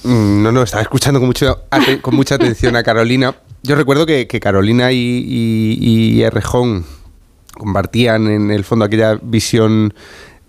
Mm, 0.04 0.44
No, 0.44 0.52
no, 0.52 0.64
estaba 0.64 0.82
escuchando 0.82 1.20
con, 1.20 1.28
mucho, 1.28 1.64
con 2.02 2.16
mucha 2.16 2.36
atención 2.36 2.76
a 2.76 2.84
Carolina. 2.84 3.36
Yo 3.64 3.76
recuerdo 3.76 4.06
que, 4.06 4.28
que 4.28 4.40
Carolina 4.40 4.92
y, 4.92 4.98
y, 4.98 5.78
y 5.80 6.22
Errejón 6.24 6.86
compartían 7.58 8.28
en 8.28 8.52
el 8.52 8.64
fondo 8.64 8.86
aquella 8.86 9.18
visión 9.22 9.94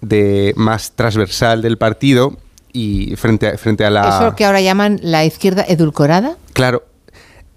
de 0.00 0.52
más 0.56 0.92
transversal 0.92 1.62
del 1.62 1.78
partido 1.78 2.36
y 2.72 3.14
frente 3.16 3.46
a, 3.48 3.58
frente 3.58 3.84
a 3.84 3.90
la... 3.90 4.08
Eso 4.08 4.34
que 4.36 4.44
ahora 4.44 4.60
llaman 4.60 4.98
la 5.02 5.24
izquierda 5.24 5.64
edulcorada. 5.66 6.36
Claro. 6.52 6.84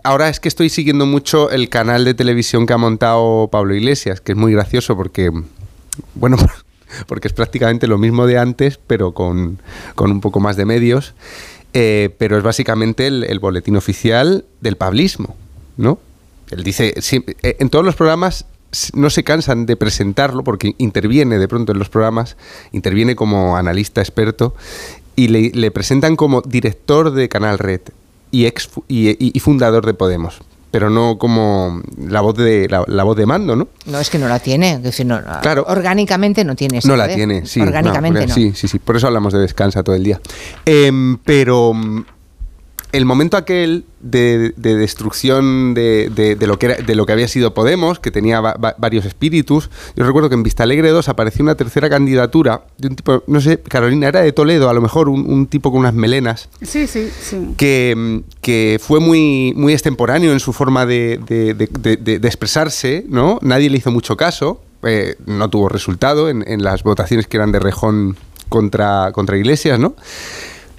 Ahora 0.03 0.30
es 0.30 0.40
que 0.40 0.48
estoy 0.48 0.69
siguiendo 0.69 1.06
mucho 1.06 1.50
el 1.50 1.69
canal 1.69 2.06
de 2.06 2.14
televisión 2.14 2.66
que 2.66 2.74
ha 2.74 2.77
montado 2.77 3.50
Pablo 3.51 3.74
Iglesias, 3.74 4.22
que 4.22 4.34
es 4.34 4.38
muy 4.38 4.53
gracioso 4.53 4.95
porque, 4.95 5.32
bueno, 6.14 6.38
porque 7.08 7.27
es 7.27 7.34
prácticamente 7.34 7.88
lo 7.88 7.98
mismo 7.98 8.27
de 8.27 8.38
antes, 8.38 8.80
pero 8.85 9.14
con, 9.14 9.59
con 9.95 10.11
un 10.11 10.22
poco 10.22 10.40
más 10.40 10.56
de 10.56 10.66
medios. 10.66 11.14
Eh, 11.73 12.15
pero 12.17 12.37
es 12.37 12.43
básicamente 12.43 13.07
el, 13.07 13.39
boletín 13.39 13.75
oficial 13.75 14.45
del 14.61 14.77
pablismo, 14.77 15.35
¿no? 15.75 15.99
Él 16.49 16.63
dice, 16.63 16.93
eh, 16.95 17.57
en 17.59 17.69
todos 17.69 17.85
los 17.85 17.95
programas 17.95 18.45
no 18.93 19.09
se 19.09 19.23
cansan 19.23 19.65
de 19.65 19.75
presentarlo 19.75 20.43
porque 20.43 20.75
interviene 20.77 21.37
de 21.37 21.47
pronto 21.47 21.73
en 21.73 21.79
los 21.79 21.89
programas, 21.89 22.37
interviene 22.71 23.15
como 23.15 23.57
analista 23.57 24.01
experto 24.01 24.55
y 25.15 25.27
le, 25.27 25.71
presentan 25.71 26.15
como 26.15 26.41
director 26.41 27.11
de 27.11 27.27
Canal 27.27 27.59
Red 27.59 27.81
y, 28.31 28.45
ex, 28.45 28.69
y 28.87 29.39
fundador 29.39 29.85
de 29.85 29.93
Podemos, 29.93 30.41
pero 30.77 30.91
no 30.91 31.17
como 31.17 31.81
la 31.97 32.22
voz 32.22 32.35
de 32.35 32.67
la, 32.69 32.83
la 32.85 33.03
voz 33.03 33.17
de 33.17 33.25
mando, 33.25 33.56
¿no? 33.56 33.67
No, 33.88 33.99
es 33.99 34.11
que 34.11 34.19
no 34.19 34.27
la 34.27 34.38
tiene. 34.38 34.73
es 34.73 34.83
decir, 34.83 35.07
no, 35.07 35.19
Claro. 35.41 35.65
Orgánicamente 35.67 36.43
no 36.45 36.56
tiene 36.56 36.77
ese 36.77 36.88
No 36.88 36.95
la 36.95 37.07
tiene, 37.07 37.47
sí. 37.47 37.59
Orgánicamente 37.59 38.19
porque- 38.19 38.27
no. 38.27 38.35
Sí, 38.35 38.51
sí, 38.53 38.67
sí. 38.67 38.77
Por 38.77 38.95
eso 38.95 39.07
hablamos 39.07 39.33
de 39.33 39.39
descansa 39.39 39.81
todo 39.81 39.95
el 39.95 40.03
día. 40.03 40.22
Em, 40.65 41.17
pero, 41.25 41.73
el 42.93 43.06
momento 43.06 43.35
aquel 43.38 43.83
de, 43.99 44.53
de 44.56 44.75
destrucción 44.75 45.74
de, 45.74 46.09
de- 46.14 46.35
de 46.35 46.48
lo 46.48 46.57
que 46.57 46.67
era, 46.67 46.75
de 46.77 46.95
lo 46.95 47.06
que 47.06 47.11
había 47.14 47.27
sido 47.27 47.53
Podemos, 47.53 47.99
que 47.99 48.11
tenía 48.11 48.40
va- 48.40 48.53
va- 48.53 48.75
varios 48.77 49.03
espíritus, 49.06 49.69
yo 49.95 50.06
recuerdo 50.06 50.30
que 50.30 50.35
en 50.35 50.43
Vista 50.43 50.64
Alegre 50.64 50.90
2 50.90 51.09
apareció 51.09 51.43
una 51.43 51.56
tercera 51.56 51.90
candidatura 51.90 52.64
de 52.77 52.88
un 52.88 52.95
tipo, 52.95 53.24
no 53.27 53.41
sé, 53.41 53.59
Carolina, 53.59 54.07
era 54.07 54.22
de 54.22 54.32
Toledo, 54.32 54.69
a 54.69 54.74
lo 54.74 54.82
mejor 54.82 55.09
un, 55.09 55.30
un 55.30 55.48
tipo 55.48 55.72
con 55.72 55.82
unas 55.82 55.93
melenas, 55.93 56.48
Sí, 56.61 56.88
sí, 56.88 57.09
sí. 57.19 57.53
que, 57.57 58.22
que 58.41 58.80
fue 58.82 58.99
muy, 59.01 59.53
muy 59.56 59.74
extemporáneo 59.74 60.32
en 60.32 60.40
su 60.40 60.53
forma 60.53 60.85
de, 60.85 61.19
de- 61.27 61.53
de- 61.53 61.67
de- 61.67 61.98
de- 61.98 62.19
de 62.19 62.27
expresarse, 62.27 63.06
¿no? 63.09 63.40
Nadie 63.41 63.69
le 63.69 63.77
hizo 63.80 63.91
mucho 63.91 64.16
caso, 64.16 64.61
eh, 64.83 65.16
no 65.25 65.49
tuvo 65.49 65.67
resultado 65.67 66.30
en, 66.30 66.43
en 66.48 66.64
las 66.64 66.83
votaciones 66.83 67.27
que 67.27 67.35
eran 67.38 67.51
de 67.51 67.59
rejón 67.59 68.16
contra, 68.48 69.11
contra 69.11 69.35
Iglesias, 69.38 69.77
¿no? 69.77 69.95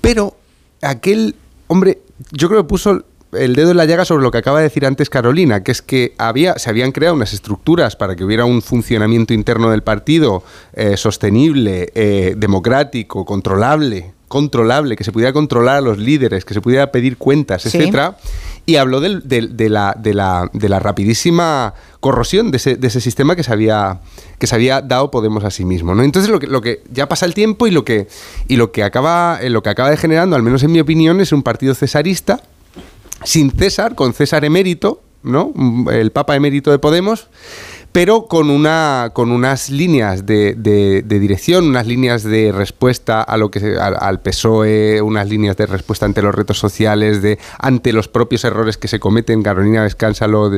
Pero 0.01 0.37
aquel 0.81 1.35
hombre, 1.69 1.99
yo 2.33 2.49
creo 2.49 2.63
que 2.63 2.69
puso 2.69 3.05
el 3.33 3.55
dedo 3.55 3.71
en 3.73 3.77
la 3.77 3.85
llaga 3.85 4.05
sobre 4.07 4.23
lo 4.23 4.31
que 4.31 4.39
acaba 4.39 4.59
de 4.59 4.65
decir 4.65 4.87
antes 4.87 5.11
Carolina, 5.11 5.63
que 5.63 5.71
es 5.73 5.83
que 5.83 6.15
había, 6.19 6.59
se 6.59 6.71
habían 6.71 6.93
creado 6.93 7.15
unas 7.15 7.33
estructuras 7.35 7.95
para 7.95 8.17
que 8.17 8.25
hubiera 8.25 8.45
un 8.47 8.63
funcionamiento 8.63 9.35
interno 9.35 9.71
del 9.71 9.83
partido 9.83 10.43
eh, 10.73 10.97
sostenible, 10.97 11.93
eh, 11.95 12.35
democrático, 12.37 13.25
controlable, 13.27 14.13
controlable, 14.29 14.97
que 14.97 15.05
se 15.05 15.13
pudiera 15.13 15.33
controlar 15.33 15.77
a 15.77 15.81
los 15.83 15.99
líderes, 15.99 16.45
que 16.45 16.55
se 16.55 16.61
pudiera 16.61 16.91
pedir 16.91 17.17
cuentas, 17.19 17.63
Sí. 17.63 17.77
etcétera. 17.77 18.17
Y 18.69 18.77
habló 18.77 19.01
de, 19.01 19.71
la, 19.71 19.95
de, 20.53 20.69
rapidísima 20.79 21.73
corrosión 22.01 22.51
de 22.51 22.59
ese, 22.59 23.01
sistema 23.01 23.35
que 23.35 23.43
se 23.43 23.51
había, 23.51 24.03
dado 24.83 25.11
Podemos 25.11 25.43
a 25.45 25.51
sí 25.51 25.65
mismo. 25.65 25.95
¿no? 25.95 26.03
Entonces 26.03 26.31
lo 26.31 26.61
que, 26.61 26.83
ya 26.93 27.09
pasa 27.09 27.25
el 27.25 27.33
tiempo 27.33 27.67
y 27.67 27.71
lo 27.71 27.87
que, 27.87 28.09
y 28.47 28.57
lo 28.57 28.71
que 28.71 28.85
acaba, 28.85 29.39
eh, 29.41 29.49
lo 29.49 29.63
que 29.63 29.71
acaba 29.71 29.89
degenerando, 29.89 30.37
al 30.37 30.43
menos 30.43 30.63
en 30.65 30.73
mi 30.73 30.81
opinión, 30.81 31.23
es 31.23 31.33
un 31.33 31.43
partido 31.43 31.75
cesarista, 31.75 32.43
sin 33.25 33.51
César, 33.53 33.95
con 33.95 34.13
César 34.13 34.45
emérito, 34.45 35.01
¿no? 35.23 35.51
Mm, 35.55 35.89
El 35.89 36.13
Papa 36.13 36.37
emérito 36.37 36.71
de 36.71 36.79
Podemos, 36.79 37.29
pero 37.93 38.27
con 38.27 38.51
una 38.51 39.11
con 39.13 39.31
unas 39.33 39.71
líneas 39.71 40.27
de, 40.27 40.55
de- 40.57 41.03
dirección, 41.03 41.67
unas 41.69 41.87
líneas 41.87 42.23
de 42.23 42.53
respuesta 42.53 43.23
a 43.23 43.37
lo 43.37 43.51
que 43.51 43.77
al, 43.77 43.97
al 43.99 44.21
PSOE, 44.21 45.01
unas 45.03 45.29
líneas 45.29 45.57
de 45.57 45.67
respuesta 45.67 46.07
ante 46.07 46.23
los 46.23 46.35
retos 46.35 46.59
sociales, 46.59 47.23
de 47.23 47.39
ante 47.59 47.93
los 47.93 48.09
propios 48.09 48.45
errores 48.45 48.77
que 48.77 48.89
se 48.89 49.01
cometen. 49.01 49.43
Carolina 49.43 49.83
Descansa 49.83 50.27
lo, 50.29 50.51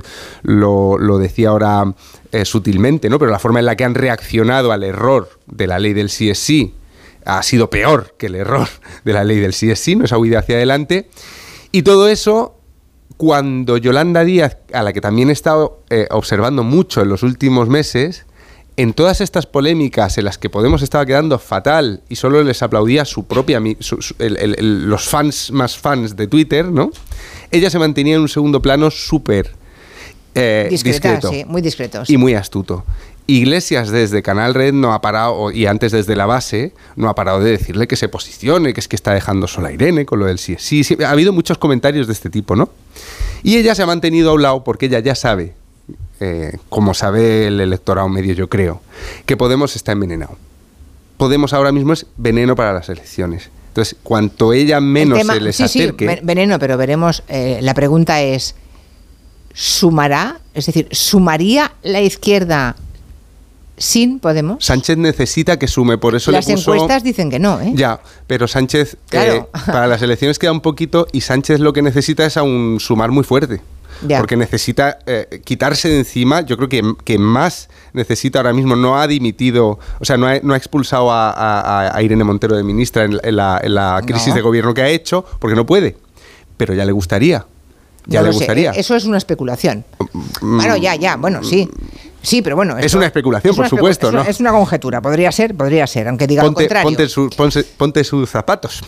lo, 0.43 0.99
lo 0.99 1.19
decía 1.19 1.51
ahora 1.51 1.95
eh, 2.33 2.45
sutilmente, 2.45 3.09
¿no? 3.09 3.19
Pero 3.19 3.31
la 3.31 3.39
forma 3.39 3.61
en 3.61 3.67
la 3.67 3.77
que 3.77 3.85
han 3.85 3.95
reaccionado 3.95 4.73
al 4.73 4.83
error 4.85 5.31
de 5.47 5.67
la 5.67 5.79
ley 5.79 5.93
del 5.95 6.11
sí 6.11 6.31
es 6.31 6.39
sí 6.39 6.75
ha 7.25 7.43
sido 7.43 7.69
peor 7.71 8.15
que 8.19 8.27
el 8.27 8.35
error 8.35 8.67
de 9.05 9.13
la 9.13 9.25
ley 9.25 9.39
del 9.39 9.53
sí 9.53 9.71
es 9.71 9.79
sí, 9.79 9.95
no 9.95 10.05
esa 10.07 10.19
huida 10.19 10.39
hacia 10.41 10.57
adelante. 10.57 11.09
Y 11.71 11.83
todo 11.83 12.09
eso, 12.09 12.57
cuando 13.21 13.77
Yolanda 13.77 14.25
Díaz, 14.25 14.57
a 14.73 14.83
la 14.83 14.95
que 14.95 15.03
también 15.03 15.29
he 15.29 15.35
estado 15.35 15.83
eh, 15.91 16.07
observando 16.11 16.63
mucho 16.63 17.03
en 17.03 17.11
los 17.11 17.23
últimos 17.23 17.69
meses, 17.69 18.25
en 18.79 18.95
todas 18.95 19.21
estas 19.21 19.45
polémicas 19.45 20.17
en 20.17 20.25
las 20.25 20.39
que 20.39 20.49
Podemos 20.49 20.81
estaba 20.81 21.05
quedando 21.05 21.39
fatal 21.39 22.01
y 22.09 22.17
solo 22.17 22.43
les 22.43 22.63
aplaudía 22.63 23.05
su 23.05 23.27
propia 23.27 23.61
mi- 23.61 23.77
su- 23.79 24.01
su- 24.01 24.15
el- 24.21 24.39
el- 24.39 24.55
el- 24.59 24.89
los 24.89 25.05
fans 25.07 25.51
más 25.51 25.77
fans 25.77 26.17
de 26.17 26.29
Twitter, 26.29 26.65
¿no? 26.65 26.93
Ella 27.51 27.69
se 27.69 27.79
mantenía 27.79 28.15
en 28.15 28.23
un 28.23 28.29
segundo 28.31 28.63
plano 28.63 28.91
súper 28.91 29.53
eh, 30.35 30.69
discreto 30.71 31.29
sí, 31.31 31.45
muy 31.47 31.61
discreto. 31.61 32.07
sí. 32.07 32.15
y 32.15 32.17
muy 32.17 32.33
astuto. 32.33 32.87
Iglesias 33.39 33.91
desde 33.91 34.23
Canal 34.23 34.55
Red 34.55 34.73
no 34.75 34.93
ha 34.93 35.01
parado, 35.01 35.51
y 35.51 35.67
antes 35.67 35.93
desde 35.93 36.17
la 36.17 36.27
base, 36.27 36.73
no 36.97 37.09
ha 37.09 37.15
parado 37.15 37.41
de 37.41 37.51
decirle 37.53 37.87
que 37.87 37.97
se 37.97 38.09
posicione, 38.09 38.73
que 38.75 38.81
es 38.81 38.89
que 38.89 38.97
está 38.97 39.13
dejando 39.13 39.47
sola 39.47 39.69
a 39.69 39.73
Irene 39.73 40.07
con 40.07 40.19
lo 40.19 40.27
del 40.27 40.39
sí. 40.39 40.57
Sí, 40.59 40.85
sí, 40.85 40.97
ha 41.05 41.11
habido 41.11 41.33
muchos 41.33 41.59
comentarios 41.59 42.07
de 42.07 42.13
este 42.13 42.31
tipo, 42.31 42.57
¿no? 42.57 42.71
Y 43.43 43.57
ella 43.57 43.75
se 43.75 43.83
ha 43.83 43.87
mantenido 43.87 44.31
a 44.31 44.35
un 44.35 44.43
lado 44.43 44.65
porque 44.65 44.87
ella 44.87 44.99
ya 45.01 45.15
sabe, 45.15 45.55
eh, 46.21 46.53
como 46.69 46.93
sabe 46.95 47.47
el 47.47 47.61
electorado 47.61 48.09
medio, 48.09 48.35
yo 48.35 48.49
creo, 48.49 48.81
que 49.27 49.37
Podemos 49.37 49.77
está 49.77 49.93
envenenado. 49.93 50.37
Podemos 51.17 51.53
ahora 51.53 51.73
mismo 51.73 51.93
es 51.93 52.07
veneno 52.17 52.57
para 52.57 52.73
las 52.73 52.89
elecciones. 52.89 53.51
Entonces, 53.69 53.97
cuanto 54.03 54.53
ella 54.53 54.79
El 54.79 54.85
menos 54.85 55.19
tema- 55.19 55.35
se 55.35 55.41
les 55.41 55.57
sí, 55.57 55.69
sí, 55.69 55.79
acerque. 55.83 56.07
ven- 56.07 56.21
veneno, 56.25 56.59
pero 56.59 56.77
veremos. 56.77 57.23
eh, 57.29 57.59
la 57.63 57.73
pregunta 57.75 58.21
es: 58.23 58.55
¿sumará? 59.55 60.41
Es 60.55 60.67
decir, 60.67 60.89
¿sumaría 60.91 61.73
la 61.83 62.01
izquierda 62.01 62.77
sin 63.81 64.21
Podemos? 64.21 64.65
Sánchez 64.65 64.97
necesita 64.99 65.59
que 65.59 65.67
sume, 65.67 65.99
por 65.99 66.15
eso 66.15 66.31
Las 66.31 66.47
le 66.47 66.55
puso... 66.55 66.75
encuestas 66.75 67.03
dicen 67.03 67.31
que 67.31 67.39
no, 67.39 67.61
¿eh? 67.61 67.73
Ya, 67.75 68.01
pero 68.27 68.47
Sánchez, 68.47 68.97
Claro. 69.09 69.33
eh, 69.35 69.47
para 69.67 69.87
las 69.89 70.03
elecciones 70.03 70.39
queda 70.39 70.53
un 70.53 70.61
poquito 70.61 71.07
y 71.13 71.23
Sánchez 71.23 71.59
lo 71.61 71.73
que 71.73 71.81
necesita 71.83 72.25
es 72.27 72.37
aún 72.37 72.77
sumar 72.79 73.11
muy 73.11 73.25
fuerte. 73.25 73.61
Ya. 74.07 74.19
Porque 74.19 74.37
necesita 74.37 74.99
eh, 75.07 75.43
quitarse 75.45 75.89
de 75.89 75.99
encima, 75.99 76.41
yo 76.43 76.57
creo 76.57 76.69
que, 76.71 76.83
que 77.05 77.19
más 77.19 77.69
necesita 77.93 78.39
ahora 78.39 78.53
mismo, 78.53 78.77
no 78.77 78.99
ha 78.99 79.07
dimitido, 79.07 79.79
o 79.99 80.05
sea, 80.05 80.17
no 80.17 80.27
ha, 80.27 80.39
no 80.43 80.55
ha 80.55 80.57
expulsado 80.57 81.11
a, 81.13 81.31
a- 81.31 81.97
a 81.97 82.03
Irene 82.03 82.25
Montero 82.25 82.57
de 82.57 82.63
ministra 82.63 83.05
en, 83.05 83.19
en 83.23 83.37
la, 83.37 83.61
en 83.63 83.75
la 83.75 84.01
crisis 84.07 84.29
No. 84.29 84.35
de 84.37 84.41
gobierno 84.43 84.73
que 84.75 84.81
ha 84.83 84.89
hecho, 84.89 85.25
porque 85.39 85.55
no 85.57 85.67
puede, 85.67 85.97
pero 86.57 86.73
ya 86.73 86.85
le 86.87 86.93
gustaría. 86.93 87.45
Ya 88.07 88.21
No 88.21 88.29
le 88.29 88.33
sé, 88.33 88.39
gustaría. 88.39 88.71
Eso 88.71 88.97
es 88.97 89.05
una 89.05 89.19
especulación. 89.19 89.85
Mm, 90.41 90.57
Bueno, 90.57 90.77
ya, 90.79 90.95
ya, 90.97 91.17
bueno, 91.17 91.45
sí. 91.45 91.69
Sí, 92.23 92.43
pero 92.43 92.57
bueno. 92.57 92.77
Es 92.79 92.95
una 92.95 93.07
especulación, 93.07 93.53
es 93.53 93.59
una 93.59 93.69
por 93.69 93.73
especu- 93.79 93.79
supuesto, 93.79 94.07
es 94.09 94.13
una- 94.15 94.23
¿no? 94.25 94.29
Es 94.31 94.41
una 94.41 94.51
conjetura, 94.53 95.01
podría 95.01 95.33
ser, 95.33 95.55
podría 95.55 95.87
ser, 95.87 96.09
aunque 96.09 96.27
diga 96.27 96.43
lo 96.43 96.49
ponte, 96.49 96.65
contrario. 96.65 96.85
ponte, 96.89 97.09
su- 97.09 97.31
ponse- 97.31 97.65
ponte 97.77 98.05
sus 98.05 98.29
zapatos. 98.29 98.83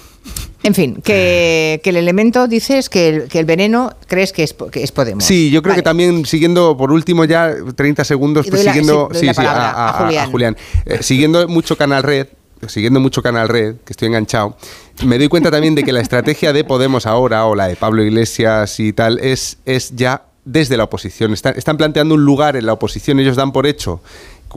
En 0.64 0.74
fin, 0.74 1.00
que, 1.02 1.80
que 1.82 1.90
el 1.90 1.96
elemento 1.96 2.46
dices 2.46 2.88
que 2.88 3.08
el, 3.08 3.28
que 3.28 3.40
el 3.40 3.44
veneno 3.46 3.92
crees 4.06 4.32
que 4.32 4.44
es, 4.44 4.54
que 4.70 4.82
es 4.84 4.92
Podemos. 4.92 5.24
Sí, 5.24 5.50
yo 5.50 5.60
creo 5.62 5.74
que 5.74 5.82
también 5.82 6.24
siguiendo, 6.24 6.76
por 6.76 6.92
último 6.92 7.24
ya 7.24 7.52
30 7.74 8.04
segundos, 8.04 8.46
pues 8.48 8.64
la- 8.64 8.72
siguiendo 8.72 9.08
sí, 9.12 9.26
a 9.36 10.28
Julián. 10.30 10.56
Eh, 10.86 10.98
siguiendo 11.02 11.48
mucho 11.48 11.76
Canal 11.76 12.02
Red, 12.04 12.28
siguiendo 12.68 13.00
mucho 13.00 13.22
Canal 13.22 13.48
Red, 13.48 13.76
que 13.84 13.92
estoy 13.92 14.06
enganchado, 14.06 14.56
me 15.04 15.18
doy 15.18 15.26
cuenta 15.28 15.50
también 15.50 15.74
de 15.74 15.82
que 15.82 15.90
la 15.90 16.00
estrategia 16.00 16.52
de 16.52 16.62
Podemos 16.62 17.06
ahora, 17.06 17.44
o 17.46 17.56
la 17.56 17.66
de 17.66 17.74
Pablo 17.74 18.04
Iglesias 18.04 18.78
y 18.78 18.92
tal, 18.92 19.18
es, 19.18 19.58
es 19.66 19.90
ya 19.96 20.22
desde 20.44 20.76
la 20.76 20.84
oposición. 20.84 21.32
Están, 21.32 21.54
están 21.56 21.76
planteando 21.76 22.14
un 22.14 22.24
lugar 22.24 22.56
en 22.56 22.66
la 22.66 22.72
oposición, 22.72 23.20
ellos 23.20 23.36
dan 23.36 23.52
por 23.52 23.66
hecho, 23.66 24.00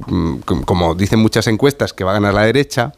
mm, 0.08 0.38
com- 0.46 0.64
como 0.64 0.96
dicen 0.96 1.20
muchas 1.20 1.48
encuestas, 1.48 1.94
que 1.94 2.04
va 2.04 2.12
a 2.12 2.14
ganar 2.16 2.34
la 2.34 2.44
derecha. 2.44 2.94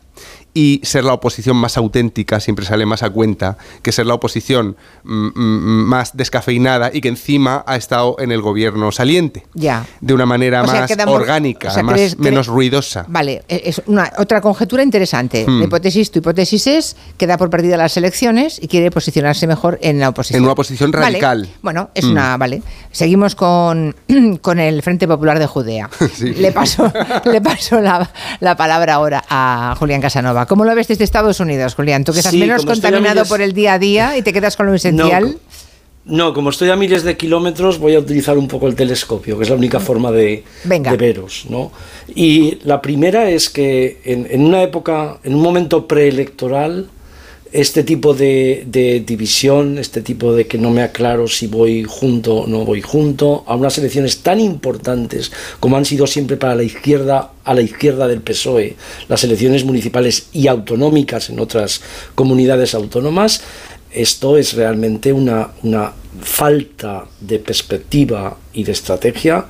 Y 0.53 0.81
ser 0.83 1.03
la 1.03 1.13
oposición 1.13 1.55
más 1.55 1.77
auténtica 1.77 2.39
siempre 2.39 2.65
sale 2.65 2.87
más 2.87 3.03
a 3.03 3.11
cuenta 3.11 3.59
que 3.83 3.91
ser 3.91 4.07
la 4.07 4.15
oposición 4.15 4.75
mm, 5.03 5.27
mm, 5.35 5.85
más 5.85 6.17
descafeinada 6.17 6.89
y 6.91 6.99
que 7.01 7.09
encima 7.09 7.63
ha 7.67 7.75
estado 7.75 8.15
en 8.17 8.31
el 8.31 8.41
gobierno 8.41 8.91
saliente 8.91 9.45
Ya. 9.53 9.85
de 10.01 10.13
una 10.15 10.25
manera 10.25 10.63
O 10.63 10.67
sea, 10.67 10.81
más 10.81 10.89
quedamos- 10.91 11.13
orgánica, 11.13 11.67
o 11.67 11.71
sea, 11.71 11.83
más, 11.83 11.93
crees- 11.93 12.17
menos 12.17 12.47
ruidosa. 12.47 13.05
Vale, 13.07 13.43
e- 13.47 13.61
es 13.65 13.83
una 13.85 14.11
otra 14.17 14.41
conjetura 14.41 14.81
interesante. 14.81 15.45
Hmm. 15.47 15.59
La 15.59 15.65
hipótesis, 15.65 16.09
tu 16.09 16.19
hipótesis 16.19 16.65
es 16.65 16.95
que 17.17 17.27
da 17.27 17.37
por 17.37 17.51
perdida 17.51 17.77
las 17.77 17.95
elecciones 17.95 18.57
y 18.59 18.67
quiere 18.67 18.89
posicionarse 18.89 19.45
mejor 19.45 19.77
en 19.83 19.99
la 19.99 20.09
oposición. 20.09 20.37
En 20.39 20.43
una 20.43 20.53
oposición 20.53 20.89
Vale. 20.91 21.05
radical. 21.05 21.49
Bueno, 21.61 21.91
es 21.93 22.03
Hmm. 22.05 22.11
una, 22.11 22.35
vale. 22.37 22.63
Seguimos 22.91 23.35
con, 23.35 23.95
con 24.41 24.57
el 24.59 24.81
Frente 24.81 25.07
Popular 25.07 25.37
de 25.37 25.45
Judea. 25.45 25.87
Sí. 26.15 26.33
Le 26.33 26.51
paso, 26.51 26.91
le 27.25 27.41
paso 27.41 27.79
la, 27.79 28.09
la 28.39 28.55
palabra 28.57 28.95
ahora 28.95 29.23
a 29.29 29.75
Julián 29.77 30.01
Casanova. 30.07 30.45
¿Cómo 30.45 30.63
lo 30.63 30.73
ves 30.73 30.87
desde 30.87 31.03
Estados 31.03 31.41
Unidos, 31.41 31.75
Julián? 31.75 32.05
Tú 32.05 32.13
que 32.13 32.19
estás 32.19 32.31
Sí, 32.31 32.39
menos 32.39 32.65
contaminado 32.65 33.25
por 33.25 33.41
el 33.41 33.51
día 33.53 33.73
a 33.73 33.79
día 33.79 34.17
y 34.17 34.21
te 34.21 34.31
quedas 34.31 34.55
con 34.55 34.65
lo 34.65 34.73
esencial. 34.73 35.37
No, 36.05 36.33
como 36.33 36.51
estoy 36.51 36.69
a 36.69 36.77
miles 36.77 37.03
de 37.03 37.17
kilómetros, 37.17 37.77
voy 37.79 37.95
a 37.95 37.99
utilizar 37.99 38.37
un 38.37 38.47
poco 38.47 38.67
el 38.67 38.75
telescopio, 38.75 39.37
que 39.37 39.43
es 39.43 39.49
la 39.49 39.57
única 39.57 39.81
forma 39.81 40.09
de, 40.13 40.45
de 40.63 40.97
veros, 40.97 41.45
¿no? 41.49 41.73
Y 42.15 42.59
la 42.63 42.81
primera 42.81 43.29
es 43.29 43.49
que 43.49 43.99
en, 44.05 44.25
en 44.29 44.45
una 44.45 44.63
época, 44.63 45.17
en 45.25 45.35
un 45.35 45.41
momento 45.41 45.85
preelectoral, 45.85 46.87
este 47.51 47.83
tipo 47.83 48.13
de, 48.13 48.65
división, 49.05 49.77
este 49.77 50.01
tipo 50.01 50.33
de 50.33 50.47
que 50.47 50.57
no 50.57 50.71
me 50.71 50.81
aclaro 50.81 51.27
si 51.27 51.47
voy 51.47 51.83
junto 51.83 52.35
o 52.35 52.47
no 52.47 52.65
voy 52.65 52.81
junto, 52.81 53.43
a 53.47 53.55
unas 53.55 53.77
elecciones 53.77 54.19
tan 54.19 54.39
importantes 54.39 55.31
como 55.59 55.77
han 55.77 55.85
sido 55.85 56.07
siempre 56.07 56.37
para 56.37 56.55
la 56.55 56.63
izquierda, 56.63 57.31
a 57.43 57.53
la 57.53 57.61
izquierda 57.61 58.07
del 58.07 58.21
PSOE, 58.21 58.75
las 59.07 59.23
elecciones 59.23 59.63
municipales 59.63 60.27
y 60.33 60.47
autonómicas 60.47 61.29
en 61.29 61.39
otras 61.39 61.81
comunidades 62.15 62.73
autónomas, 62.73 63.41
esto 63.91 64.37
es 64.37 64.53
realmente 64.53 65.13
una 65.13 65.51
falta 66.21 67.05
de 67.21 67.39
perspectiva 67.39 68.37
y 68.53 68.63
de 68.63 68.71
estrategia 68.71 69.45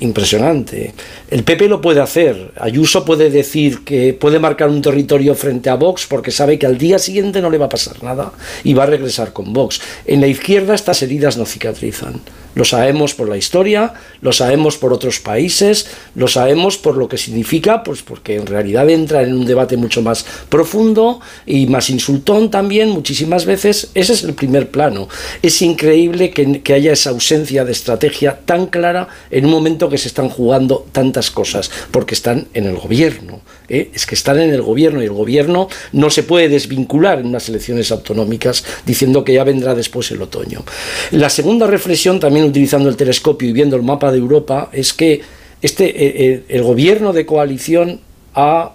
impresionante. 0.00 0.94
El 1.30 1.44
PP 1.44 1.68
lo 1.68 1.80
puede 1.80 2.00
hacer. 2.00 2.52
Ayuso 2.56 3.04
puede 3.04 3.30
decir 3.30 3.84
que 3.84 4.14
puede 4.14 4.38
marcar 4.38 4.68
un 4.68 4.82
territorio 4.82 5.34
frente 5.34 5.70
a 5.70 5.74
Vox 5.74 6.06
porque 6.06 6.30
sabe 6.30 6.58
que 6.58 6.66
al 6.66 6.78
día 6.78 6.98
siguiente 6.98 7.40
no 7.40 7.50
le 7.50 7.58
va 7.58 7.66
a 7.66 7.70
pasar 7.70 8.02
nada 8.02 8.32
y 8.64 8.74
va 8.74 8.84
a 8.84 8.86
regresar 8.86 9.32
con 9.32 9.52
Vox. 9.52 9.80
En 10.06 10.20
la 10.20 10.26
izquierda 10.26 10.74
estas 10.74 11.02
heridas 11.02 11.36
no 11.36 11.46
cicatrizan. 11.46 12.20
Lo 12.54 12.64
sabemos 12.64 13.14
por 13.14 13.28
la 13.28 13.36
historia, 13.36 13.94
lo 14.20 14.32
sabemos 14.32 14.76
por 14.76 14.92
otros 14.92 15.20
países, 15.20 15.86
lo 16.14 16.28
sabemos 16.28 16.76
por 16.78 16.96
lo 16.96 17.08
que 17.08 17.18
significa, 17.18 17.82
pues 17.82 18.02
porque 18.02 18.36
en 18.36 18.46
realidad 18.46 18.88
entra 18.90 19.22
en 19.22 19.34
un 19.34 19.46
debate 19.46 19.76
mucho 19.76 20.02
más 20.02 20.24
profundo 20.48 21.20
y 21.46 21.66
más 21.66 21.90
insultón 21.90 22.50
también 22.50 22.90
muchísimas 22.90 23.44
veces. 23.44 23.90
Ese 23.94 24.12
es 24.12 24.24
el 24.24 24.34
primer 24.34 24.70
plano. 24.70 25.08
Es 25.42 25.62
increíble 25.62 26.30
que, 26.30 26.62
que 26.62 26.74
haya 26.74 26.92
esa 26.92 27.10
ausencia 27.10 27.64
de 27.64 27.72
estrategia 27.72 28.40
tan 28.44 28.66
clara 28.66 29.08
en 29.30 29.44
un 29.44 29.50
momento 29.50 29.88
que 29.88 29.98
se 29.98 30.08
están 30.08 30.28
jugando 30.28 30.86
tantas 30.92 31.30
cosas, 31.30 31.70
porque 31.90 32.14
están 32.14 32.48
en 32.54 32.66
el 32.66 32.76
gobierno. 32.76 33.40
¿eh? 33.68 33.90
Es 33.94 34.06
que 34.06 34.14
están 34.14 34.38
en 34.40 34.50
el 34.50 34.62
gobierno 34.62 35.02
y 35.02 35.06
el 35.06 35.12
gobierno 35.12 35.68
no 35.92 36.10
se 36.10 36.22
puede 36.22 36.48
desvincular 36.48 37.20
en 37.20 37.26
unas 37.26 37.48
elecciones 37.48 37.90
autonómicas 37.90 38.64
diciendo 38.86 39.24
que 39.24 39.34
ya 39.34 39.44
vendrá 39.44 39.74
después 39.74 40.10
el 40.10 40.22
otoño. 40.22 40.64
La 41.10 41.30
segunda 41.30 41.66
reflexión, 41.66 42.20
también 42.20 42.37
utilizando 42.44 42.88
el 42.88 42.96
telescopio 42.96 43.48
y 43.48 43.52
viendo 43.52 43.76
el 43.76 43.82
mapa 43.82 44.10
de 44.12 44.18
Europa, 44.18 44.68
es 44.72 44.92
que 44.92 45.20
este, 45.62 45.86
eh, 45.86 45.94
eh, 45.96 46.44
el 46.48 46.62
gobierno 46.62 47.12
de 47.12 47.26
coalición 47.26 48.00
ha 48.34 48.72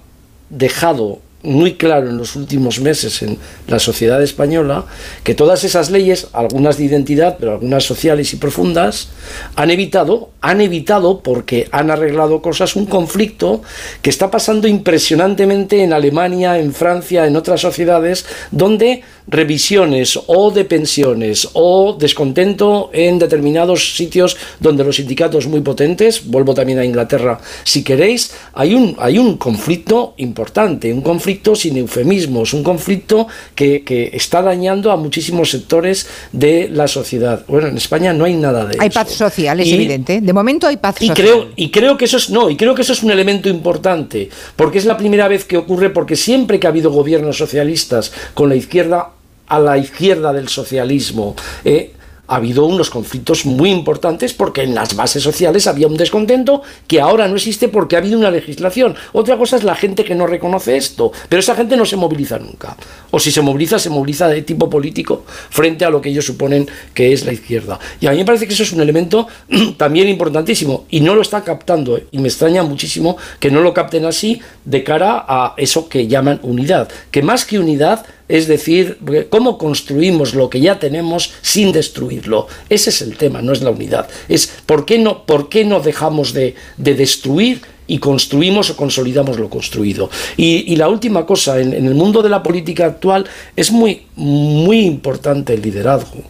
dejado 0.50 1.20
muy 1.44 1.74
claro 1.74 2.10
en 2.10 2.18
los 2.18 2.36
últimos 2.36 2.80
meses 2.80 3.22
en 3.22 3.38
la 3.68 3.78
sociedad 3.78 4.24
española 4.24 4.86
que 5.24 5.36
todas 5.36 5.64
esas 5.66 5.92
leyes, 5.92 6.28
algunas 6.32 6.78
de 6.78 6.86
identidad, 6.86 7.38
pero 7.38 7.54
algunas 7.54 7.84
sociales 7.84 8.34
y 8.34 8.38
profundas, 8.38 9.10
han 9.56 9.70
evitado, 9.70 10.30
han 10.42 10.62
evitado 10.62 11.20
porque 11.20 11.68
han 11.72 11.92
arreglado 11.92 12.42
cosas, 12.42 12.76
un 12.76 12.86
conflicto 12.86 13.62
que 14.02 14.10
está 14.10 14.32
pasando 14.32 14.68
impresionantemente 14.68 15.84
en 15.84 15.92
Alemania, 15.92 16.58
en 16.60 16.74
Francia, 16.74 17.28
en 17.28 17.36
otras 17.36 17.60
sociedades, 17.60 18.26
donde 18.52 19.04
revisiones 19.28 20.20
o 20.28 20.52
de 20.52 20.66
pensiones 20.66 21.50
o 21.54 21.96
descontento 22.00 22.90
en 22.94 23.20
determinados 23.20 23.96
sitios 23.96 24.38
donde 24.60 24.84
los 24.84 24.98
sindicatos 24.98 25.48
muy 25.48 25.62
potentes, 25.62 26.26
vuelvo 26.26 26.54
también 26.54 26.80
a 26.80 26.86
Inglaterra 26.86 27.40
si 27.64 27.84
queréis, 27.84 28.34
hay 28.54 28.74
un, 28.74 28.96
hay 29.00 29.18
un 29.18 29.38
conflicto 29.38 30.14
importante, 30.18 30.94
un 30.94 31.02
conflicto 31.02 31.56
sin 31.56 31.78
eufemismos, 31.78 32.54
un 32.54 32.64
conflicto 32.64 33.28
que, 33.56 33.84
que 33.84 34.12
está 34.14 34.42
dañando 34.42 34.92
a 34.92 34.98
muchísimos 34.98 35.50
sectores 35.52 36.08
de 36.32 36.70
la 36.70 36.88
sociedad. 36.88 37.44
Bueno, 37.48 37.68
en 37.68 37.78
España 37.78 38.14
no 38.14 38.26
hay 38.26 38.36
nada 38.36 38.66
de 38.66 38.78
Hay 38.80 38.90
eso. 38.90 39.00
paz 39.00 39.12
social, 39.12 39.60
es 39.60 39.68
Y- 39.68 39.74
evidente. 39.76 40.22
De 40.22 40.34
momento 40.34 40.68
hay 40.68 40.78
paz 40.78 41.02
y 41.02 41.08
social. 41.08 41.26
creo, 41.28 41.50
y 41.56 41.70
creo 41.72 41.98
que 41.98 42.06
eso 42.06 42.18
es 42.18 42.30
no, 42.30 42.50
y 42.50 42.58
creo 42.58 42.76
que 42.76 42.82
eso 42.82 42.94
es 42.94 43.04
un 43.04 43.12
elemento 43.12 43.50
importante, 43.50 44.30
porque 44.56 44.78
es 44.78 44.86
la 44.86 44.98
primera 44.98 45.28
vez 45.28 45.46
que 45.46 45.58
ocurre, 45.58 45.90
porque 45.90 46.16
siempre 46.16 46.60
que 46.60 46.68
ha 46.68 46.70
habido 46.70 46.92
gobiernos 46.92 47.38
socialistas 47.38 48.12
con 48.34 48.50
la 48.50 48.56
izquierda 48.56 49.13
a 49.54 49.60
la 49.60 49.78
izquierda 49.78 50.34
del 50.34 50.50
socialismo, 50.50 51.36
eh, 51.64 51.94
ha 52.26 52.38
habido 52.38 52.66
unos 52.66 52.90
conflictos 52.90 53.46
muy 53.46 53.70
importantes 53.70 54.34
porque 54.34 54.64
en 54.64 54.74
las 54.74 54.96
bases 54.96 55.22
sociales 55.22 55.68
había 55.68 55.88
un 55.88 55.98
descontento 55.98 56.62
que 56.88 57.02
ahora 57.02 57.28
no 57.28 57.36
existe 57.36 57.68
porque 57.68 57.96
ha 57.96 58.00
habido 58.00 58.18
una 58.18 58.32
legislación. 58.32 58.96
Otra 59.12 59.38
cosa 59.38 59.58
es 59.58 59.64
la 59.64 59.76
gente 59.76 60.06
que 60.06 60.16
no 60.16 60.26
reconoce 60.26 60.78
esto, 60.78 61.12
pero 61.28 61.42
esa 61.42 61.54
gente 61.54 61.76
no 61.76 61.86
se 61.86 61.98
moviliza 61.98 62.40
nunca. 62.40 62.78
O 63.12 63.20
si 63.20 63.30
se 63.30 63.42
moviliza, 63.42 63.78
se 63.78 63.90
moviliza 63.90 64.30
de 64.30 64.42
tipo 64.42 64.70
político 64.70 65.26
frente 65.50 65.84
a 65.84 65.90
lo 65.90 66.02
que 66.02 66.10
ellos 66.10 66.26
suponen 66.26 66.68
que 66.94 67.12
es 67.12 67.26
la 67.26 67.34
izquierda. 67.34 67.78
Y 68.00 68.08
a 68.08 68.12
mí 68.12 68.18
me 68.18 68.26
parece 68.26 68.48
que 68.48 68.54
eso 68.54 68.64
es 68.64 68.72
un 68.72 68.82
elemento 68.82 69.28
también 69.78 70.08
importantísimo 70.08 70.86
y 70.90 71.02
no 71.02 71.16
lo 71.16 71.22
está 71.22 71.44
captando. 71.44 71.98
eh, 71.98 72.08
Y 72.12 72.20
me 72.20 72.30
extraña 72.30 72.64
muchísimo 72.64 73.18
que 73.40 73.52
no 73.52 73.60
lo 73.60 73.74
capten 73.74 74.06
así 74.06 74.42
de 74.64 74.84
cara 74.84 75.26
a 75.28 75.54
eso 75.58 75.90
que 75.90 76.08
llaman 76.08 76.40
unidad. 76.42 76.88
Que 77.12 77.22
más 77.22 77.44
que 77.46 77.60
unidad 77.60 78.06
es 78.28 78.48
decir, 78.48 78.98
cómo 79.30 79.58
construimos 79.58 80.34
lo 80.34 80.50
que 80.50 80.62
ya 80.62 80.80
tenemos 80.80 81.34
sin 81.42 81.72
destruirlo. 81.72 82.48
Ese 82.70 82.90
es 82.90 83.02
el 83.02 83.18
tema, 83.18 83.42
no 83.42 83.54
es 83.54 83.62
la 83.62 83.72
unidad. 83.72 84.08
Es 84.30 84.52
por 84.66 84.86
qué 84.86 84.98
no, 84.98 85.26
por 85.26 85.50
qué 85.50 85.66
no 85.66 85.80
dejamos 85.80 86.34
de, 86.34 86.56
de 86.78 86.96
destruir 86.96 87.62
y 87.88 87.98
construimos 88.00 88.70
o 88.70 88.78
consolidamos 88.78 89.38
lo 89.40 89.50
construido. 89.50 90.10
Y, 90.38 90.76
la 90.76 90.88
última 90.88 91.26
cosa, 91.26 91.60
en 91.60 91.74
el 91.74 91.96
mundo 91.96 92.22
de 92.22 92.30
la 92.30 92.42
política 92.42 92.86
actual 92.86 93.26
es 93.56 93.72
muy, 93.72 94.04
muy 94.16 94.86
importante 94.86 95.54
el 95.54 95.62
liderazgo. 95.62 96.22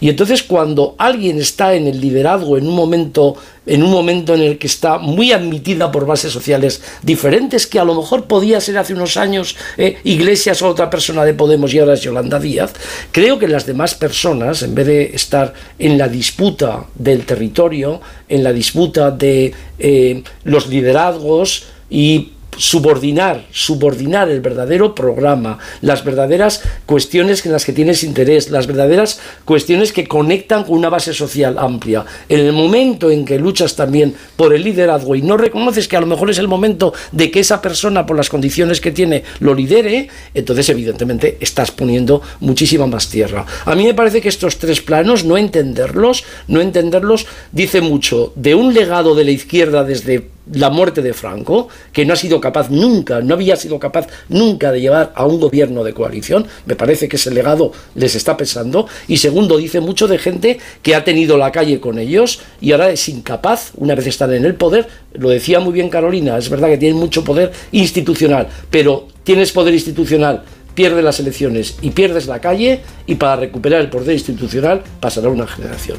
Y 0.00 0.08
entonces 0.08 0.42
cuando 0.42 0.94
alguien 0.98 1.38
está 1.38 1.74
en 1.74 1.86
el 1.86 2.00
liderazgo 2.00 2.56
en 2.58 2.66
un 2.66 2.74
momento 2.74 3.36
en 3.66 3.82
un 3.82 3.90
momento 3.90 4.34
en 4.34 4.40
el 4.40 4.58
que 4.58 4.66
está 4.66 4.98
muy 4.98 5.32
admitida 5.32 5.92
por 5.92 6.06
bases 6.06 6.32
sociales 6.32 6.82
diferentes 7.02 7.66
que 7.66 7.78
a 7.78 7.84
lo 7.84 7.94
mejor 7.94 8.24
podía 8.24 8.60
ser 8.60 8.78
hace 8.78 8.94
unos 8.94 9.16
años 9.16 9.54
eh, 9.76 9.98
Iglesias 10.04 10.62
o 10.62 10.68
otra 10.68 10.90
persona 10.90 11.24
de 11.24 11.34
Podemos 11.34 11.72
y 11.72 11.78
ahora 11.78 11.94
es 11.94 12.00
Yolanda 12.00 12.40
Díaz, 12.40 12.72
creo 13.12 13.38
que 13.38 13.46
las 13.46 13.66
demás 13.66 13.94
personas, 13.94 14.62
en 14.62 14.74
vez 14.74 14.86
de 14.86 15.02
estar 15.14 15.52
en 15.78 15.98
la 15.98 16.08
disputa 16.08 16.86
del 16.94 17.24
territorio, 17.26 18.00
en 18.28 18.42
la 18.42 18.52
disputa 18.52 19.10
de 19.10 19.52
eh, 19.78 20.22
los 20.44 20.66
liderazgos 20.68 21.64
y 21.88 22.30
subordinar, 22.56 23.46
subordinar 23.52 24.28
el 24.28 24.40
verdadero 24.40 24.94
programa, 24.94 25.58
las 25.80 26.04
verdaderas 26.04 26.62
cuestiones 26.86 27.44
en 27.46 27.52
las 27.52 27.64
que 27.64 27.72
tienes 27.72 28.04
interés, 28.04 28.50
las 28.50 28.66
verdaderas 28.66 29.20
cuestiones 29.44 29.92
que 29.92 30.06
conectan 30.06 30.64
con 30.64 30.78
una 30.78 30.88
base 30.88 31.14
social 31.14 31.58
amplia. 31.58 32.04
En 32.28 32.40
el 32.40 32.52
momento 32.52 33.10
en 33.10 33.24
que 33.24 33.38
luchas 33.38 33.76
también 33.76 34.14
por 34.36 34.54
el 34.54 34.62
liderazgo 34.62 35.14
y 35.14 35.22
no 35.22 35.36
reconoces 35.36 35.88
que 35.88 35.96
a 35.96 36.00
lo 36.00 36.06
mejor 36.06 36.30
es 36.30 36.38
el 36.38 36.48
momento 36.48 36.92
de 37.12 37.30
que 37.30 37.40
esa 37.40 37.62
persona, 37.62 38.06
por 38.06 38.16
las 38.16 38.28
condiciones 38.28 38.80
que 38.80 38.92
tiene, 38.92 39.24
lo 39.40 39.54
lidere, 39.54 40.08
entonces 40.34 40.68
evidentemente 40.68 41.38
estás 41.40 41.70
poniendo 41.70 42.22
muchísima 42.40 42.86
más 42.86 43.08
tierra. 43.08 43.46
A 43.64 43.74
mí 43.74 43.84
me 43.84 43.94
parece 43.94 44.20
que 44.20 44.28
estos 44.28 44.58
tres 44.58 44.80
planos, 44.80 45.24
no 45.24 45.36
entenderlos, 45.36 46.24
no 46.48 46.60
entenderlos, 46.60 47.26
dice 47.52 47.80
mucho 47.80 48.32
de 48.36 48.54
un 48.54 48.74
legado 48.74 49.14
de 49.14 49.24
la 49.24 49.30
izquierda 49.30 49.84
desde 49.84 50.28
la 50.52 50.70
muerte 50.70 51.02
de 51.02 51.12
Franco, 51.12 51.68
que 51.92 52.04
no 52.04 52.12
ha 52.12 52.16
sido 52.16 52.40
capaz 52.40 52.70
nunca, 52.70 53.20
no 53.20 53.34
había 53.34 53.56
sido 53.56 53.78
capaz 53.78 54.06
nunca 54.28 54.72
de 54.72 54.80
llevar 54.80 55.12
a 55.14 55.26
un 55.26 55.40
gobierno 55.40 55.84
de 55.84 55.94
coalición, 55.94 56.46
me 56.66 56.76
parece 56.76 57.08
que 57.08 57.16
ese 57.16 57.30
legado 57.30 57.72
les 57.94 58.14
está 58.14 58.36
pesando, 58.36 58.86
y 59.08 59.18
segundo, 59.18 59.56
dice 59.58 59.80
mucho 59.80 60.08
de 60.08 60.18
gente 60.18 60.58
que 60.82 60.94
ha 60.94 61.04
tenido 61.04 61.36
la 61.36 61.52
calle 61.52 61.80
con 61.80 61.98
ellos 61.98 62.40
y 62.60 62.72
ahora 62.72 62.90
es 62.90 63.08
incapaz, 63.08 63.72
una 63.76 63.94
vez 63.94 64.06
están 64.06 64.32
en 64.32 64.44
el 64.44 64.54
poder, 64.54 64.88
lo 65.14 65.30
decía 65.30 65.60
muy 65.60 65.72
bien 65.72 65.88
Carolina, 65.88 66.38
es 66.38 66.48
verdad 66.48 66.68
que 66.68 66.78
tienen 66.78 66.98
mucho 66.98 67.24
poder 67.24 67.52
institucional, 67.72 68.48
pero 68.70 69.08
tienes 69.24 69.52
poder 69.52 69.74
institucional, 69.74 70.42
pierdes 70.74 71.04
las 71.04 71.20
elecciones 71.20 71.76
y 71.82 71.90
pierdes 71.90 72.26
la 72.26 72.40
calle, 72.40 72.80
y 73.06 73.16
para 73.16 73.36
recuperar 73.36 73.80
el 73.80 73.90
poder 73.90 74.14
institucional 74.14 74.82
pasará 75.00 75.28
una 75.28 75.46
generación. 75.46 75.98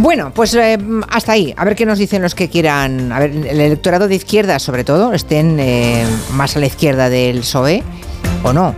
Bueno, 0.00 0.30
pues 0.32 0.54
eh, 0.54 0.78
hasta 1.10 1.32
ahí. 1.32 1.52
A 1.56 1.64
ver 1.64 1.74
qué 1.74 1.84
nos 1.84 1.98
dicen 1.98 2.22
los 2.22 2.34
que 2.34 2.48
quieran. 2.48 3.10
A 3.10 3.18
ver, 3.18 3.30
el 3.32 3.60
electorado 3.60 4.06
de 4.06 4.14
izquierda, 4.14 4.58
sobre 4.60 4.84
todo, 4.84 5.12
estén 5.12 5.58
eh, 5.58 6.04
más 6.32 6.56
a 6.56 6.60
la 6.60 6.66
izquierda 6.66 7.08
del 7.10 7.40
PSOE 7.40 7.82
o 8.44 8.52
no. 8.52 8.74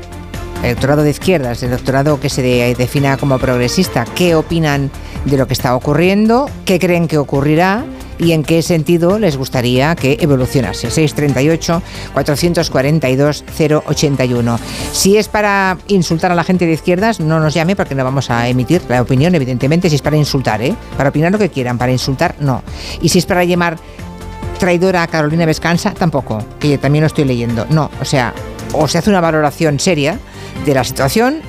El 0.60 0.66
electorado 0.70 1.02
de 1.02 1.10
izquierdas, 1.10 1.62
el 1.62 1.72
electorado 1.72 2.18
que 2.20 2.28
se 2.30 2.42
de- 2.42 2.74
defina 2.74 3.16
como 3.18 3.38
progresista, 3.38 4.06
¿qué 4.14 4.34
opinan 4.34 4.90
de 5.26 5.36
lo 5.36 5.46
que 5.46 5.52
está 5.52 5.74
ocurriendo? 5.74 6.48
¿Qué 6.64 6.78
creen 6.78 7.06
que 7.06 7.18
ocurrirá? 7.18 7.84
¿Y 8.20 8.32
en 8.32 8.42
qué 8.42 8.62
sentido 8.62 9.18
les 9.18 9.36
gustaría 9.36 9.96
que 9.96 10.18
evolucionase? 10.20 10.90
638 10.90 11.82
442 12.12 13.44
081. 13.86 14.60
Si 14.92 15.16
es 15.16 15.28
para 15.28 15.78
insultar 15.88 16.30
a 16.30 16.34
la 16.34 16.44
gente 16.44 16.66
de 16.66 16.72
izquierdas, 16.72 17.18
no 17.18 17.40
nos 17.40 17.54
llame 17.54 17.76
porque 17.76 17.94
no 17.94 18.04
vamos 18.04 18.30
a 18.30 18.46
emitir 18.48 18.82
la 18.88 19.00
opinión, 19.00 19.34
evidentemente, 19.34 19.88
si 19.88 19.96
es 19.96 20.02
para 20.02 20.18
insultar, 20.18 20.60
¿eh? 20.60 20.74
Para 20.98 21.08
opinar 21.08 21.32
lo 21.32 21.38
que 21.38 21.48
quieran, 21.48 21.78
para 21.78 21.92
insultar, 21.92 22.34
no. 22.40 22.62
Y 23.00 23.08
si 23.08 23.18
es 23.18 23.26
para 23.26 23.42
llamar 23.44 23.78
traidora 24.58 25.02
a 25.02 25.06
Carolina 25.06 25.46
Vescanza, 25.46 25.94
tampoco, 25.94 26.44
que 26.58 26.76
también 26.76 27.02
lo 27.02 27.06
estoy 27.06 27.24
leyendo. 27.24 27.66
No, 27.70 27.90
o 28.00 28.04
sea, 28.04 28.34
o 28.72 28.86
se 28.86 28.98
hace 28.98 29.08
una 29.08 29.22
valoración 29.22 29.80
seria 29.80 30.18
de 30.66 30.74
la 30.74 30.84
situación 30.84 31.40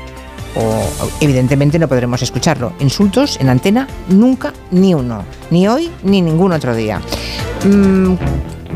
o 0.56 0.84
evidentemente 1.20 1.80
no 1.80 1.88
podremos 1.88 2.22
escucharlo. 2.22 2.74
Insultos 2.80 3.40
en 3.40 3.50
antena, 3.50 3.88
nunca, 4.10 4.54
ni 4.72 4.94
uno. 4.94 5.24
Ni 5.50 5.68
hoy, 5.68 5.90
ni 6.04 6.22
ningún 6.22 6.52
otro 6.52 6.76
día. 6.76 7.02
Mm, 7.66 8.16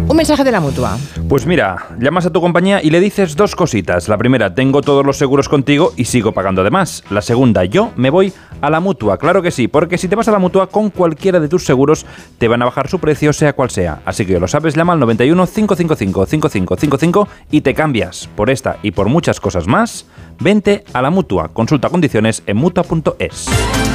un 0.07 0.15
mensaje 0.15 0.43
de 0.43 0.51
la 0.51 0.59
mutua. 0.59 0.98
Pues 1.27 1.45
mira, 1.45 1.88
llamas 1.99 2.25
a 2.25 2.30
tu 2.30 2.41
compañía 2.41 2.82
y 2.82 2.90
le 2.90 2.99
dices 2.99 3.35
dos 3.35 3.56
cositas. 3.56 4.07
La 4.07 4.17
primera, 4.17 4.53
tengo 4.53 4.82
todos 4.82 5.06
los 5.06 5.17
seguros 5.17 5.49
contigo 5.49 5.93
y 5.98 6.06
sigo 6.06 6.32
pagando 6.33 6.64
de 6.64 6.72
más. 6.72 7.03
La 7.09 7.22
segunda, 7.22 7.65
yo 7.65 7.91
me 7.95 8.09
voy 8.09 8.33
a 8.61 8.69
la 8.69 8.80
mutua. 8.80 9.17
Claro 9.17 9.41
que 9.41 9.51
sí, 9.51 9.67
porque 9.67 9.98
si 9.98 10.07
te 10.07 10.15
vas 10.15 10.27
a 10.27 10.32
la 10.32 10.40
mutua 10.40 10.67
con 10.67 10.90
cualquiera 10.90 11.40
de 11.40 11.48
tus 11.48 11.65
seguros, 11.65 12.06
te 12.38 12.48
van 12.48 12.61
a 12.61 12.65
bajar 12.65 12.88
su 12.88 12.99
precio, 12.99 13.33
sea 13.33 13.53
cual 13.53 13.69
sea. 13.69 14.01
Así 14.06 14.25
que 14.25 14.40
lo 14.40 14.48
sabes, 14.48 14.75
llama 14.75 14.93
al 14.93 14.99
91 14.99 15.48
555 15.48 16.25
5555 16.25 17.27
y 17.51 17.61
te 17.61 17.74
cambias. 17.74 18.30
Por 18.35 18.49
esta 18.49 18.77
y 18.83 18.91
por 18.91 19.09
muchas 19.09 19.40
cosas 19.40 19.67
más, 19.67 20.06
vente 20.40 20.83
a 20.93 21.01
la 21.01 21.09
mutua. 21.09 21.49
Consulta 21.49 21.90
condiciones 21.90 22.43
en 22.45 22.57
mutua.es. 22.57 23.94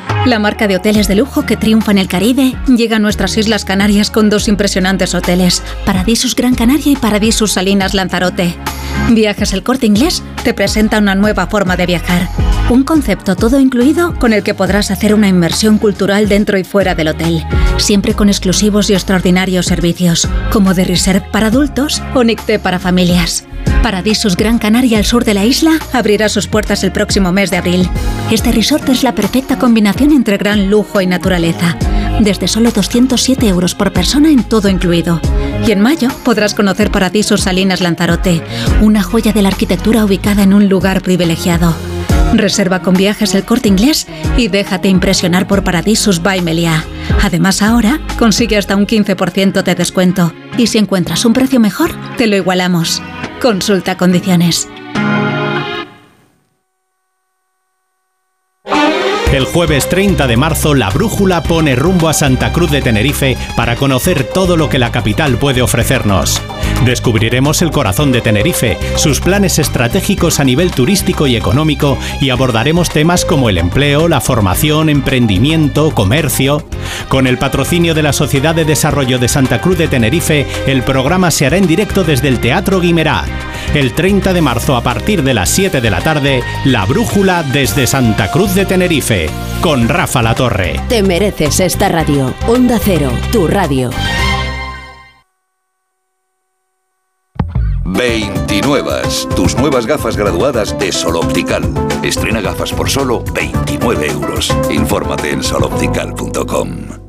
La 0.25 0.37
marca 0.37 0.67
de 0.67 0.75
hoteles 0.75 1.07
de 1.07 1.15
lujo 1.15 1.47
que 1.47 1.57
triunfa 1.57 1.91
en 1.91 1.97
el 1.97 2.07
Caribe 2.07 2.53
llega 2.67 2.97
a 2.97 2.99
nuestras 2.99 3.35
Islas 3.37 3.65
Canarias 3.65 4.11
con 4.11 4.29
dos 4.29 4.47
impresionantes 4.47 5.15
hoteles, 5.15 5.63
Paradisus 5.83 6.35
Gran 6.35 6.53
Canaria 6.53 6.91
y 6.91 6.95
Paradisus 6.95 7.53
Salinas 7.53 7.95
Lanzarote. 7.95 8.53
Viajes 9.09 9.51
El 9.51 9.63
Corte 9.63 9.87
Inglés 9.87 10.21
te 10.43 10.53
presenta 10.53 10.99
una 10.99 11.15
nueva 11.15 11.47
forma 11.47 11.75
de 11.75 11.87
viajar. 11.87 12.29
Un 12.69 12.83
concepto 12.83 13.35
todo 13.35 13.59
incluido 13.59 14.13
con 14.17 14.33
el 14.33 14.43
que 14.43 14.53
podrás 14.53 14.91
hacer 14.91 15.13
una 15.13 15.27
inmersión 15.27 15.77
cultural 15.77 16.29
dentro 16.29 16.57
y 16.57 16.63
fuera 16.63 16.95
del 16.95 17.09
hotel, 17.09 17.43
siempre 17.77 18.13
con 18.13 18.29
exclusivos 18.29 18.89
y 18.89 18.93
extraordinarios 18.93 19.65
servicios, 19.65 20.27
como 20.51 20.73
de 20.73 20.85
reserve 20.85 21.27
para 21.31 21.47
adultos 21.47 22.01
o 22.13 22.23
Nicté 22.23 22.59
para 22.59 22.79
familias. 22.79 23.45
Paradisus 23.81 24.37
Gran 24.37 24.59
Canaria 24.59 24.99
al 24.99 25.05
sur 25.05 25.25
de 25.25 25.33
la 25.33 25.43
isla 25.43 25.79
abrirá 25.91 26.29
sus 26.29 26.47
puertas 26.47 26.83
el 26.83 26.91
próximo 26.91 27.31
mes 27.31 27.49
de 27.49 27.57
abril. 27.57 27.89
Este 28.29 28.51
resort 28.51 28.87
es 28.89 29.03
la 29.03 29.15
perfecta 29.15 29.57
combinación 29.57 30.11
entre 30.11 30.37
gran 30.37 30.69
lujo 30.69 31.01
y 31.01 31.07
naturaleza. 31.07 31.77
Desde 32.19 32.47
solo 32.47 32.71
207 32.71 33.47
euros 33.47 33.73
por 33.73 33.91
persona 33.91 34.29
en 34.29 34.43
todo 34.43 34.69
incluido. 34.69 35.19
Y 35.67 35.71
en 35.71 35.81
mayo 35.81 36.09
podrás 36.23 36.53
conocer 36.53 36.91
Paradisus 36.91 37.41
Salinas 37.41 37.81
Lanzarote, 37.81 38.43
una 38.81 39.01
joya 39.01 39.33
de 39.33 39.41
la 39.41 39.49
arquitectura 39.49 40.05
ubicada 40.05 40.43
en 40.43 40.53
un 40.53 40.69
lugar 40.69 41.01
privilegiado. 41.01 41.75
Reserva 42.33 42.81
con 42.81 42.93
viajes 42.93 43.35
el 43.35 43.43
corte 43.43 43.67
inglés 43.67 44.07
y 44.37 44.47
déjate 44.47 44.87
impresionar 44.87 45.47
por 45.47 45.63
Paradisus 45.63 46.21
by 46.21 46.41
Meliá. 46.41 46.83
Además, 47.23 47.61
ahora 47.61 47.99
consigue 48.17 48.57
hasta 48.57 48.75
un 48.75 48.87
15% 48.87 49.63
de 49.63 49.75
descuento. 49.75 50.33
Y 50.57 50.67
si 50.67 50.77
encuentras 50.77 51.25
un 51.25 51.33
precio 51.33 51.59
mejor, 51.59 51.91
te 52.17 52.27
lo 52.27 52.35
igualamos. 52.35 53.01
Consulta 53.41 53.97
condiciones. 53.97 54.67
El 59.31 59.45
jueves 59.45 59.87
30 59.87 60.27
de 60.27 60.35
marzo, 60.35 60.73
la 60.73 60.89
brújula 60.89 61.41
pone 61.41 61.73
rumbo 61.77 62.09
a 62.09 62.13
Santa 62.13 62.51
Cruz 62.51 62.69
de 62.69 62.81
Tenerife 62.81 63.37
para 63.55 63.77
conocer 63.77 64.25
todo 64.25 64.57
lo 64.57 64.67
que 64.67 64.77
la 64.77 64.91
capital 64.91 65.37
puede 65.37 65.61
ofrecernos. 65.61 66.41
Descubriremos 66.83 67.61
el 67.61 67.71
corazón 67.71 68.11
de 68.11 68.19
Tenerife, 68.19 68.77
sus 68.95 69.21
planes 69.21 69.57
estratégicos 69.57 70.41
a 70.41 70.43
nivel 70.43 70.71
turístico 70.71 71.27
y 71.27 71.37
económico 71.37 71.97
y 72.19 72.29
abordaremos 72.29 72.89
temas 72.89 73.23
como 73.23 73.49
el 73.49 73.57
empleo, 73.57 74.09
la 74.09 74.19
formación, 74.19 74.89
emprendimiento, 74.89 75.91
comercio. 75.91 76.65
Con 77.07 77.25
el 77.25 77.37
patrocinio 77.37 77.93
de 77.93 78.03
la 78.03 78.11
Sociedad 78.11 78.53
de 78.53 78.65
Desarrollo 78.65 79.17
de 79.17 79.29
Santa 79.29 79.61
Cruz 79.61 79.77
de 79.77 79.87
Tenerife, 79.87 80.45
el 80.67 80.83
programa 80.83 81.31
se 81.31 81.45
hará 81.45 81.55
en 81.55 81.67
directo 81.67 82.03
desde 82.03 82.27
el 82.27 82.39
Teatro 82.39 82.81
Guimerá. 82.81 83.23
El 83.75 83.93
30 83.93 84.33
de 84.33 84.41
marzo 84.41 84.75
a 84.75 84.81
partir 84.81 85.23
de 85.23 85.33
las 85.33 85.49
7 85.49 85.79
de 85.79 85.89
la 85.89 86.01
tarde, 86.01 86.43
La 86.65 86.85
Brújula 86.85 87.43
desde 87.43 87.87
Santa 87.87 88.29
Cruz 88.31 88.53
de 88.55 88.65
Tenerife, 88.65 89.20
con 89.61 89.87
Rafa 89.87 90.21
La 90.21 90.35
Torre. 90.35 90.79
Te 90.87 91.03
mereces 91.03 91.59
esta 91.59 91.89
radio. 91.89 92.33
Onda 92.47 92.79
Cero, 92.79 93.11
tu 93.31 93.47
radio. 93.47 93.89
29. 97.85 99.01
Tus 99.35 99.55
nuevas 99.57 99.85
gafas 99.85 100.15
graduadas 100.15 100.77
de 100.79 100.91
Sol 100.91 101.17
Optical. 101.17 101.63
Estrena 102.03 102.41
gafas 102.41 102.71
por 102.71 102.89
solo 102.89 103.23
29 103.33 104.07
euros. 104.07 104.55
Infórmate 104.69 105.31
en 105.31 105.43
soloptical.com. 105.43 107.00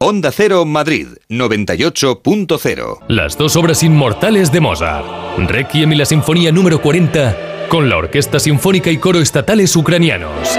Onda 0.00 0.30
Cero 0.30 0.64
Madrid 0.64 1.08
98.0. 1.28 2.98
Las 3.08 3.36
dos 3.36 3.56
obras 3.56 3.82
inmortales 3.82 4.52
de 4.52 4.60
Mozart, 4.60 5.04
Requiem 5.38 5.92
y 5.92 5.96
la 5.96 6.04
Sinfonía 6.04 6.52
número 6.52 6.80
40, 6.80 7.66
con 7.68 7.88
la 7.88 7.96
Orquesta 7.96 8.38
Sinfónica 8.38 8.92
y 8.92 8.98
Coro 8.98 9.18
Estatales 9.18 9.74
Ucranianos. 9.74 10.56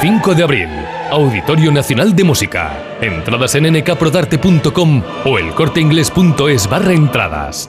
5 0.00 0.34
de 0.36 0.42
abril, 0.44 0.68
Auditorio 1.10 1.72
Nacional 1.72 2.14
de 2.14 2.22
Música. 2.22 2.98
Entradas 3.00 3.56
en 3.56 3.64
nkprodarte.com 3.64 5.02
o 5.24 5.38
elcorteinglés.es 5.40 6.70
barra 6.70 6.92
entradas. 6.92 7.68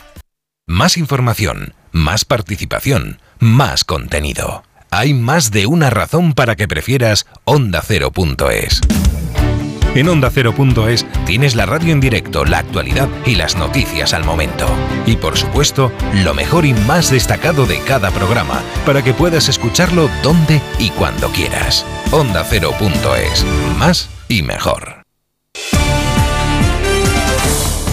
Más 0.67 0.95
información, 0.97 1.73
más 1.91 2.23
participación, 2.23 3.19
más 3.39 3.83
contenido. 3.83 4.63
Hay 4.89 5.13
más 5.13 5.51
de 5.51 5.65
una 5.65 5.89
razón 5.89 6.31
para 6.31 6.55
que 6.55 6.67
prefieras 6.67 7.27
ondacero.es. 7.43 8.81
En 9.95 10.09
OndaCero.es 10.09 11.05
tienes 11.25 11.55
la 11.55 11.65
radio 11.65 11.91
en 11.91 11.99
directo, 11.99 12.45
la 12.45 12.59
actualidad 12.59 13.09
y 13.25 13.35
las 13.35 13.57
noticias 13.57 14.13
al 14.13 14.23
momento. 14.23 14.67
Y 15.05 15.15
por 15.15 15.37
supuesto, 15.37 15.91
lo 16.23 16.33
mejor 16.33 16.65
y 16.65 16.73
más 16.73 17.09
destacado 17.11 17.65
de 17.65 17.79
cada 17.79 18.11
programa, 18.11 18.61
para 18.85 19.03
que 19.03 19.13
puedas 19.13 19.49
escucharlo 19.49 20.09
donde 20.23 20.61
y 20.79 20.89
cuando 20.91 21.29
quieras. 21.29 21.85
OndaCero.es. 22.11 23.45
Más 23.77 24.09
y 24.29 24.43
mejor. 24.43 25.03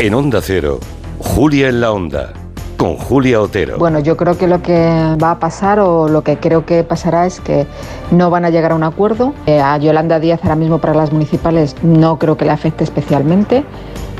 En 0.00 0.12
Onda 0.12 0.40
Cero, 0.42 0.80
Julia 1.18 1.68
en 1.68 1.80
la 1.80 1.92
Onda, 1.92 2.32
con 2.76 2.96
Julia 2.96 3.40
Otero. 3.40 3.78
Bueno, 3.78 4.00
yo 4.00 4.16
creo 4.16 4.36
que 4.36 4.46
lo 4.46 4.62
que 4.62 5.16
va 5.22 5.32
a 5.32 5.38
pasar 5.38 5.80
o 5.80 6.08
lo 6.08 6.22
que 6.22 6.36
creo 6.38 6.66
que 6.66 6.84
pasará 6.84 7.26
es 7.26 7.40
que 7.40 7.66
no 8.10 8.30
van 8.30 8.44
a 8.44 8.50
llegar 8.50 8.72
a 8.72 8.74
un 8.74 8.82
acuerdo. 8.82 9.34
Eh, 9.46 9.60
a 9.60 9.76
Yolanda 9.78 10.20
Díaz 10.20 10.40
ahora 10.42 10.56
mismo 10.56 10.78
para 10.78 10.94
las 10.94 11.12
municipales 11.12 11.76
no 11.82 12.18
creo 12.18 12.36
que 12.36 12.44
le 12.44 12.50
afecte 12.50 12.84
especialmente. 12.84 13.64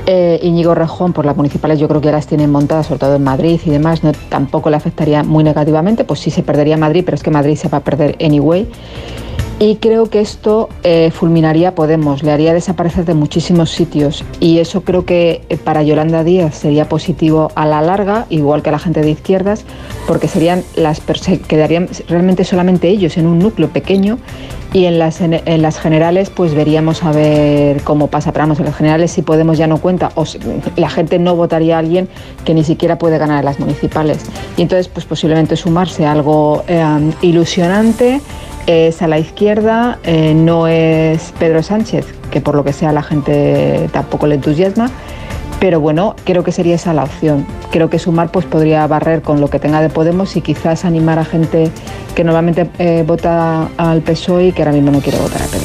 Eh, 0.06 0.38
Íñigo 0.42 0.74
Rejón 0.74 1.14
por 1.14 1.24
las 1.24 1.36
municipales 1.36 1.78
yo 1.78 1.88
creo 1.88 2.00
que 2.00 2.06
ya 2.06 2.12
las 2.12 2.26
tienen 2.26 2.52
montadas, 2.52 2.86
sobre 2.86 3.00
todo 3.00 3.16
en 3.16 3.24
Madrid 3.24 3.58
y 3.64 3.70
demás, 3.70 4.04
no, 4.04 4.12
tampoco 4.28 4.68
le 4.68 4.76
afectaría 4.76 5.22
muy 5.22 5.42
negativamente, 5.44 6.04
pues 6.04 6.20
sí 6.20 6.30
se 6.30 6.42
perdería 6.42 6.76
Madrid, 6.76 7.04
pero 7.06 7.14
es 7.14 7.22
que 7.22 7.30
Madrid 7.30 7.56
se 7.56 7.68
va 7.68 7.78
a 7.78 7.80
perder 7.80 8.16
anyway. 8.20 8.68
Y 9.60 9.76
creo 9.76 10.06
que 10.06 10.20
esto 10.20 10.68
eh, 10.82 11.12
fulminaría 11.12 11.68
a 11.68 11.74
Podemos, 11.74 12.22
le 12.24 12.32
haría 12.32 12.52
desaparecer 12.52 13.04
de 13.04 13.14
muchísimos 13.14 13.70
sitios. 13.70 14.24
Y 14.40 14.58
eso 14.58 14.82
creo 14.82 15.04
que 15.04 15.42
eh, 15.48 15.56
para 15.56 15.82
Yolanda 15.82 16.24
Díaz 16.24 16.56
sería 16.56 16.88
positivo 16.88 17.52
a 17.54 17.64
la 17.64 17.80
larga, 17.80 18.26
igual 18.30 18.62
que 18.62 18.70
a 18.70 18.72
la 18.72 18.80
gente 18.80 19.00
de 19.00 19.10
izquierdas, 19.10 19.64
porque 20.08 20.26
serían 20.26 20.64
las 20.74 21.00
quedarían 21.46 21.88
realmente 22.08 22.44
solamente 22.44 22.88
ellos 22.88 23.16
en 23.16 23.26
un 23.26 23.38
núcleo 23.38 23.68
pequeño. 23.68 24.18
Y 24.72 24.86
en 24.86 24.98
las, 24.98 25.20
en, 25.20 25.62
las 25.62 25.78
generales, 25.78 26.30
pues 26.30 26.52
veríamos 26.52 27.04
a 27.04 27.12
ver 27.12 27.80
cómo 27.82 28.08
pasa. 28.08 28.32
Pero 28.32 28.42
vamos, 28.42 28.58
en 28.58 28.64
las 28.64 28.74
generales, 28.74 29.12
si 29.12 29.22
Podemos 29.22 29.56
ya 29.56 29.68
no 29.68 29.78
cuenta, 29.78 30.10
o 30.16 30.24
la 30.76 30.90
gente 30.90 31.20
no 31.20 31.36
votaría 31.36 31.76
a 31.76 31.78
alguien 31.78 32.08
que 32.44 32.54
ni 32.54 32.64
siquiera 32.64 32.98
puede 32.98 33.18
ganar 33.18 33.38
en 33.38 33.44
las 33.44 33.60
municipales. 33.60 34.18
Y 34.56 34.62
entonces, 34.62 34.88
pues 34.88 35.06
posiblemente 35.06 35.54
sumarse 35.54 36.04
a 36.06 36.10
algo 36.10 36.64
eh, 36.66 36.84
ilusionante 37.22 38.20
es 38.66 39.02
a 39.02 39.08
la 39.08 39.18
izquierda, 39.18 39.98
eh, 40.04 40.34
no 40.34 40.66
es 40.66 41.32
Pedro 41.38 41.62
Sánchez, 41.62 42.06
que 42.30 42.40
por 42.40 42.54
lo 42.54 42.64
que 42.64 42.72
sea 42.72 42.92
la 42.92 43.02
gente 43.02 43.88
tampoco 43.92 44.26
le 44.26 44.36
entusiasma, 44.36 44.90
pero 45.60 45.80
bueno, 45.80 46.14
creo 46.24 46.44
que 46.44 46.52
sería 46.52 46.74
esa 46.74 46.92
la 46.92 47.04
opción. 47.04 47.46
Creo 47.70 47.88
que 47.88 47.98
sumar 47.98 48.30
pues 48.30 48.44
podría 48.44 48.86
barrer 48.86 49.22
con 49.22 49.40
lo 49.40 49.48
que 49.48 49.58
tenga 49.58 49.80
de 49.80 49.88
Podemos 49.88 50.36
y 50.36 50.42
quizás 50.42 50.84
animar 50.84 51.18
a 51.18 51.24
gente 51.24 51.70
que 52.14 52.24
normalmente 52.24 52.68
eh, 52.78 53.02
vota 53.06 53.68
al 53.76 54.02
PSOE 54.02 54.48
y 54.48 54.52
que 54.52 54.62
ahora 54.62 54.72
mismo 54.72 54.90
no 54.90 55.00
quiere 55.00 55.18
votar 55.18 55.42
a. 55.42 55.63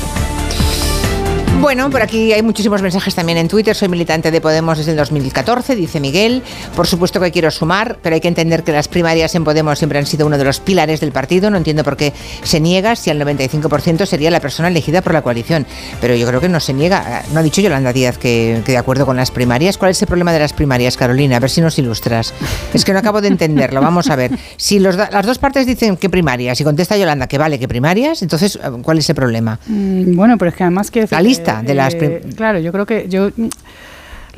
Bueno, 1.60 1.90
por 1.90 2.02
aquí 2.02 2.32
hay 2.32 2.42
muchísimos 2.42 2.82
mensajes 2.82 3.14
también 3.14 3.38
en 3.38 3.50
Twitter. 3.50 3.76
Soy 3.76 3.90
militante 3.90 4.32
de 4.32 4.40
Podemos 4.40 4.78
desde 4.78 4.92
el 4.92 4.98
2014, 4.98 5.76
dice 5.76 6.00
Miguel. 6.00 6.42
Por 6.74 6.88
supuesto 6.88 7.20
que 7.20 7.32
quiero 7.32 7.52
sumar, 7.52 8.00
pero 8.02 8.16
hay 8.16 8.22
que 8.22 8.30
entender 8.30 8.64
que 8.64 8.72
las 8.72 8.88
primarias 8.88 9.36
en 9.36 9.44
Podemos 9.44 9.78
siempre 9.78 10.00
han 10.00 10.06
sido 10.06 10.26
uno 10.26 10.38
de 10.38 10.46
los 10.46 10.62
pilares 10.62 11.02
del 11.02 11.12
partido. 11.12 11.50
No 11.50 11.58
entiendo 11.58 11.84
por 11.84 11.98
qué 11.98 12.14
se 12.44 12.62
niega 12.62 12.96
si 12.96 13.10
al 13.10 13.20
95% 13.20 14.06
sería 14.06 14.32
la 14.32 14.40
persona 14.40 14.70
elegida 14.70 15.02
por 15.02 15.14
la 15.14 15.22
coalición. 15.22 15.66
Pero 16.00 16.16
yo 16.16 16.26
creo 16.28 16.40
que 16.40 16.48
no 16.48 16.62
se 16.62 16.74
niega. 16.74 17.24
No 17.34 17.42
ha 17.42 17.44
dicho 17.44 17.60
Yolanda 17.60 17.92
Díaz 17.92 18.18
que, 18.18 18.62
que 18.66 18.72
de 18.72 18.78
acuerdo 18.78 19.06
con 19.06 19.18
las 19.18 19.30
primarias. 19.30 19.78
¿Cuál 19.78 19.92
es 19.92 20.02
el 20.02 20.08
problema 20.08 20.32
de 20.32 20.40
las 20.40 20.54
primarias, 20.54 20.96
Carolina? 20.96 21.36
A 21.36 21.40
ver 21.42 21.50
si 21.50 21.60
nos 21.60 21.78
ilustras. 21.78 22.34
Es 22.74 22.86
que 22.86 22.94
no 22.94 23.00
acabo 23.00 23.20
de 23.20 23.28
entenderlo. 23.28 23.82
Vamos 23.82 24.10
a 24.10 24.16
ver. 24.16 24.32
Si 24.56 24.80
los 24.80 24.96
las 24.96 25.26
dos 25.26 25.38
partes 25.40 25.66
dicen 25.66 25.98
que 25.98 26.10
primarias 26.10 26.62
y 26.62 26.64
contesta 26.64 26.96
Yolanda 26.96 27.28
que 27.28 27.38
vale 27.38 27.60
que 27.60 27.68
primarias, 27.68 28.22
entonces, 28.22 28.58
¿cuál 28.82 29.00
es 29.00 29.10
el 29.10 29.16
problema? 29.16 29.60
Mm, 29.68 30.16
Bueno, 30.16 30.38
pero 30.38 30.52
es 30.52 30.56
que 30.56 30.64
además 30.64 30.90
que... 30.90 31.06
La 31.10 31.22
lista 31.22 31.49
prim- 31.96 32.34
Claro, 32.36 32.60
yo 32.60 32.72
creo 32.72 32.86
que 32.86 33.08
yo... 33.10 33.30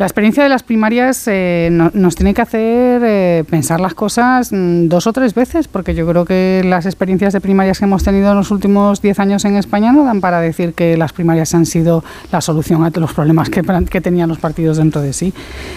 La 0.01 0.07
experiencia 0.07 0.41
de 0.41 0.49
las 0.49 0.63
primarias 0.63 1.27
eh, 1.27 1.69
no- 1.71 1.91
nos 1.93 2.15
tiene 2.15 2.33
que 2.33 2.41
hacer 2.41 3.03
eh, 3.05 3.43
pensar 3.47 3.79
las 3.79 3.93
cosas 3.93 4.51
mm, 4.51 4.87
dos 4.87 5.05
o 5.05 5.13
tres 5.13 5.35
veces, 5.35 5.67
porque 5.67 5.93
yo 5.93 6.07
creo 6.07 6.25
que 6.25 6.63
las 6.65 6.87
experiencias 6.87 7.33
de 7.33 7.39
primarias 7.39 7.77
que 7.77 7.85
hemos 7.85 8.03
tenido 8.03 8.31
en 8.31 8.35
los 8.37 8.49
últimos 8.49 8.99
diez 9.03 9.19
años 9.19 9.45
en 9.45 9.57
España 9.57 9.91
no 9.91 10.03
dan 10.03 10.19
para 10.19 10.41
decir 10.41 10.73
que 10.73 10.97
las 10.97 11.13
primarias 11.13 11.53
han 11.53 11.67
sido 11.67 12.03
la 12.31 12.41
solución 12.41 12.83
a 12.83 12.89
los 12.99 13.13
problemas 13.13 13.51
que, 13.51 13.61
que 13.91 14.01
tenían 14.01 14.27
los 14.27 14.39
partidos 14.39 14.77
dentro 14.77 15.01
de 15.03 15.13
sí. 15.13 15.35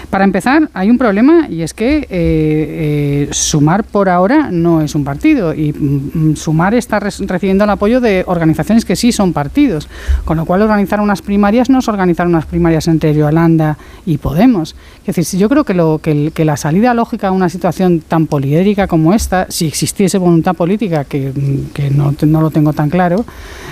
Para 0.09 0.25
empezar, 0.25 0.71
hay 0.73 0.89
un 0.89 0.97
problema 0.97 1.47
y 1.51 1.61
es 1.61 1.75
que 1.75 2.07
eh, 2.09 3.29
Sumar 3.31 3.85
por 3.85 4.09
ahora 4.09 4.49
no 4.51 4.81
es 4.81 4.95
un 4.95 5.05
partido 5.05 5.53
y 5.53 5.75
mm, 5.75 6.31
mm, 6.31 6.37
Sumar 6.37 6.75
está 6.75 6.99
recibiendo 6.99 7.65
el 7.65 7.71
apoyo 7.71 8.01
de 8.01 8.25
organizaciones 8.27 8.87
que 8.87 8.97
sí 8.97 9.13
son 9.13 9.35
partidos, 9.35 9.87
con 10.25 10.39
lo 10.39 10.47
cual 10.47 10.63
organizar 10.63 11.03
unas 11.03 11.21
primarias 11.21 11.69
no 11.69 11.81
es 11.81 11.89
organizar 11.89 12.27
unas 12.27 12.47
primarias 12.47 12.89
entre 12.89 13.13
Yolanda 13.15 13.77
y 14.07 14.14
Podemos. 14.19 14.75
Es 15.07 15.17
decir, 15.17 15.39
yo 15.39 15.49
creo 15.49 15.65
que, 15.65 15.75
lo, 15.75 15.99
que, 15.99 16.31
que 16.35 16.45
la 16.45 16.57
salida 16.57 16.95
lógica 16.95 17.29
a 17.29 17.31
una 17.31 17.49
situación 17.49 18.01
tan 18.01 18.27
poliédrica 18.27 18.87
como 18.87 19.13
esta, 19.15 19.47
si 19.51 19.67
existiese 19.67 20.19
voluntad 20.19 20.55
política, 20.55 21.05
que, 21.05 21.33
que 21.73 21.91
no, 21.91 22.15
no 22.23 22.41
lo 22.41 22.51
tengo 22.51 22.73
tan 22.73 22.91
claro, 22.91 23.25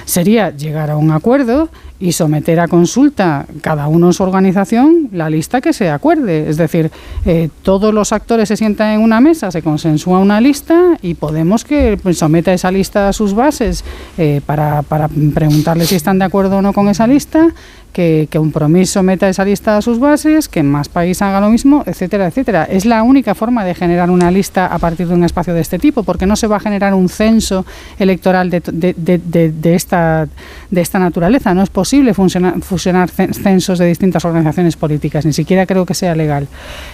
sería 0.05 0.51
llegar 0.51 0.91
a 0.91 0.97
un 0.97 1.11
acuerdo 1.11 1.69
y 2.03 2.11
someter 2.13 2.59
a 2.59 2.67
consulta 2.67 3.47
cada 3.61 3.87
uno 3.87 4.09
en 4.09 4.13
su 4.13 4.23
organización 4.25 5.09
la 5.13 5.31
lista 5.31 5.61
que 5.61 5.73
se 5.73 5.89
acuerde. 5.89 6.51
Es 6.51 6.57
decir, 6.57 6.91
eh, 7.25 7.49
todos 7.63 7.95
los 7.95 8.13
actores 8.13 8.49
se 8.49 8.57
sientan 8.57 8.91
en 8.95 9.01
una 9.01 9.21
mesa, 9.21 9.51
se 9.53 9.63
consensúa 9.63 10.19
una 10.19 10.41
lista 10.41 10.99
y 11.01 11.15
Podemos 11.15 11.65
que 11.65 11.97
pues, 12.03 12.19
someta 12.19 12.53
esa 12.53 12.73
lista 12.73 13.09
a 13.09 13.13
sus 13.13 13.33
bases 13.35 13.85
eh, 14.19 14.41
para, 14.45 14.83
para 14.83 15.07
preguntarles 15.09 15.89
si 15.91 15.95
están 15.95 16.19
de 16.19 16.25
acuerdo 16.25 16.57
o 16.57 16.63
no 16.63 16.73
con 16.73 16.89
esa 16.89 17.07
lista, 17.07 17.49
que, 17.93 18.27
que 18.31 18.39
un 18.39 18.53
promiso 18.53 19.03
meta 19.03 19.29
esa 19.29 19.45
lista 19.45 19.77
a 19.77 19.83
sus 19.83 19.99
bases, 20.01 20.49
que 20.49 20.63
más 20.63 20.89
país 20.89 21.21
haga 21.21 21.41
lo 21.43 21.51
mismo, 21.51 21.85
etcétera, 21.87 22.27
etcétera. 22.27 22.65
Es 22.65 22.87
la 22.87 23.03
única 23.03 23.35
forma 23.35 23.65
de 23.67 23.75
generar 23.75 24.11
una 24.11 24.31
lista 24.31 24.67
a 24.67 24.79
partir 24.79 25.07
de 25.09 25.15
un 25.15 25.25
espacio 25.25 25.53
de 25.53 25.61
este 25.61 25.79
tipo, 25.79 26.03
porque 26.03 26.25
no 26.27 26.35
se 26.35 26.47
va 26.47 26.57
a 26.57 26.61
generar 26.61 26.95
un 26.95 27.11
censo 27.11 27.67
electoral 27.99 28.49
de, 28.49 28.61
de- 28.73 28.95
de- 29.53 29.75
esta, 29.75 30.27
de 30.71 30.81
esta 30.81 30.99
naturaleza. 30.99 31.53
No 31.53 31.63
es 31.63 31.69
fusionar, 32.15 32.61
fusionar 32.61 33.11
cen- 33.11 33.33
censos 33.35 33.79
de 33.79 33.87
distintas 33.87 34.25
organizaciones 34.25 34.77
políticas, 34.77 35.27
ni 35.27 35.33
siquiera 35.33 35.67
creo 35.67 35.85
que 35.85 35.95
sea 35.95 36.15
legal. 36.15 36.49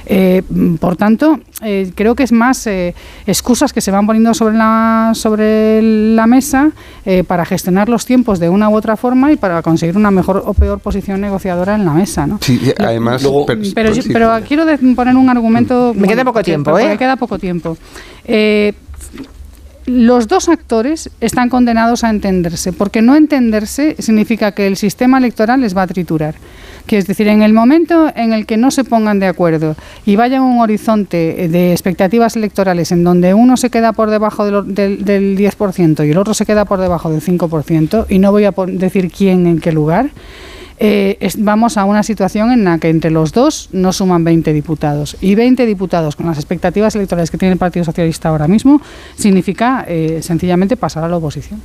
Eh, 0.06 0.42
por 0.80 0.96
tanto, 0.96 1.38
eh, 1.62 1.90
creo 1.94 2.14
que 2.14 2.24
es 2.24 2.32
más 2.32 2.66
eh, 2.66 2.94
excusas 3.26 3.72
que 3.72 3.80
se 3.80 3.90
van 3.90 4.06
poniendo 4.06 4.34
sobre 4.34 4.56
la, 4.56 5.12
sobre 5.14 5.80
la 5.82 6.26
mesa 6.26 6.70
eh, 7.06 7.24
para 7.24 7.44
gestionar 7.44 7.88
los 7.88 8.04
tiempos 8.06 8.38
de 8.38 8.48
una 8.48 8.68
u 8.68 8.74
otra 8.76 8.96
forma 8.96 9.30
y 9.32 9.36
para 9.36 9.62
conseguir 9.62 9.96
una 9.96 10.10
mejor 10.10 10.42
o 10.44 10.54
peor 10.54 10.80
posición 10.80 11.20
negociadora 11.20 11.74
en 11.74 11.84
la 11.84 11.92
mesa. 11.92 12.26
¿no? 12.26 12.38
Sí, 12.40 12.60
además... 12.78 13.22
per- 13.46 13.58
Pero, 13.74 13.92
yo- 13.92 14.02
pero 14.12 14.32
quiero 14.46 14.64
poner 14.96 15.14
un 15.16 15.28
argumento. 15.28 15.92
Me 15.94 16.08
queda 16.08 16.24
poco 16.24 16.42
tiempo, 16.42 16.70
¿eh? 16.78 16.98
queda 16.98 17.16
poco 17.16 17.38
tiempo. 17.38 17.76
Los 19.88 20.28
dos 20.28 20.50
actores 20.50 21.08
están 21.22 21.48
condenados 21.48 22.04
a 22.04 22.10
entenderse, 22.10 22.74
porque 22.74 23.00
no 23.00 23.16
entenderse 23.16 23.96
significa 23.98 24.52
que 24.52 24.66
el 24.66 24.76
sistema 24.76 25.16
electoral 25.16 25.62
les 25.62 25.74
va 25.74 25.82
a 25.82 25.86
triturar. 25.86 26.34
Que 26.86 26.98
es 26.98 27.06
decir, 27.06 27.26
en 27.28 27.40
el 27.42 27.52
momento 27.54 28.10
en 28.14 28.32
el 28.34 28.44
que 28.44 28.56
no 28.58 28.70
se 28.70 28.84
pongan 28.84 29.18
de 29.18 29.26
acuerdo 29.26 29.76
y 30.06 30.16
vayan 30.16 30.42
a 30.42 30.44
un 30.44 30.60
horizonte 30.60 31.48
de 31.48 31.72
expectativas 31.72 32.36
electorales 32.36 32.92
en 32.92 33.02
donde 33.02 33.32
uno 33.32 33.56
se 33.56 33.70
queda 33.70 33.92
por 33.92 34.10
debajo 34.10 34.44
de 34.44 34.50
lo- 34.52 34.62
del, 34.62 35.04
del 35.04 35.36
10% 35.36 36.06
y 36.06 36.10
el 36.10 36.18
otro 36.18 36.34
se 36.34 36.44
queda 36.46 36.64
por 36.66 36.80
debajo 36.80 37.10
del 37.10 37.20
5%, 37.22 38.06
y 38.10 38.18
no 38.18 38.30
voy 38.30 38.44
a 38.44 38.52
decir 38.68 39.10
quién 39.10 39.46
en 39.46 39.58
qué 39.58 39.72
lugar, 39.72 40.10
eh, 40.80 41.16
es- 41.20 41.42
vamos 41.42 41.76
a 41.76 41.84
una 41.84 42.02
situación 42.02 42.50
en 42.52 42.64
la 42.64 42.78
que 42.78 42.88
entre 42.88 43.10
los 43.10 43.32
dos 43.32 43.68
no 43.72 43.92
suman 43.92 44.24
20 44.24 44.52
diputados. 44.52 45.16
Y 45.20 45.34
20 45.34 45.66
diputados 45.66 46.16
con 46.16 46.26
las 46.26 46.38
expectativas 46.38 46.94
electorales 46.94 47.30
que 47.30 47.38
tiene 47.38 47.52
el 47.52 47.58
Partido 47.58 47.84
Socialista 47.84 48.28
ahora 48.28 48.48
mismo 48.48 48.80
significa 49.16 49.84
eh, 49.88 50.20
sencillamente 50.22 50.76
pasar 50.76 51.04
a 51.04 51.08
la 51.08 51.16
oposición. 51.16 51.60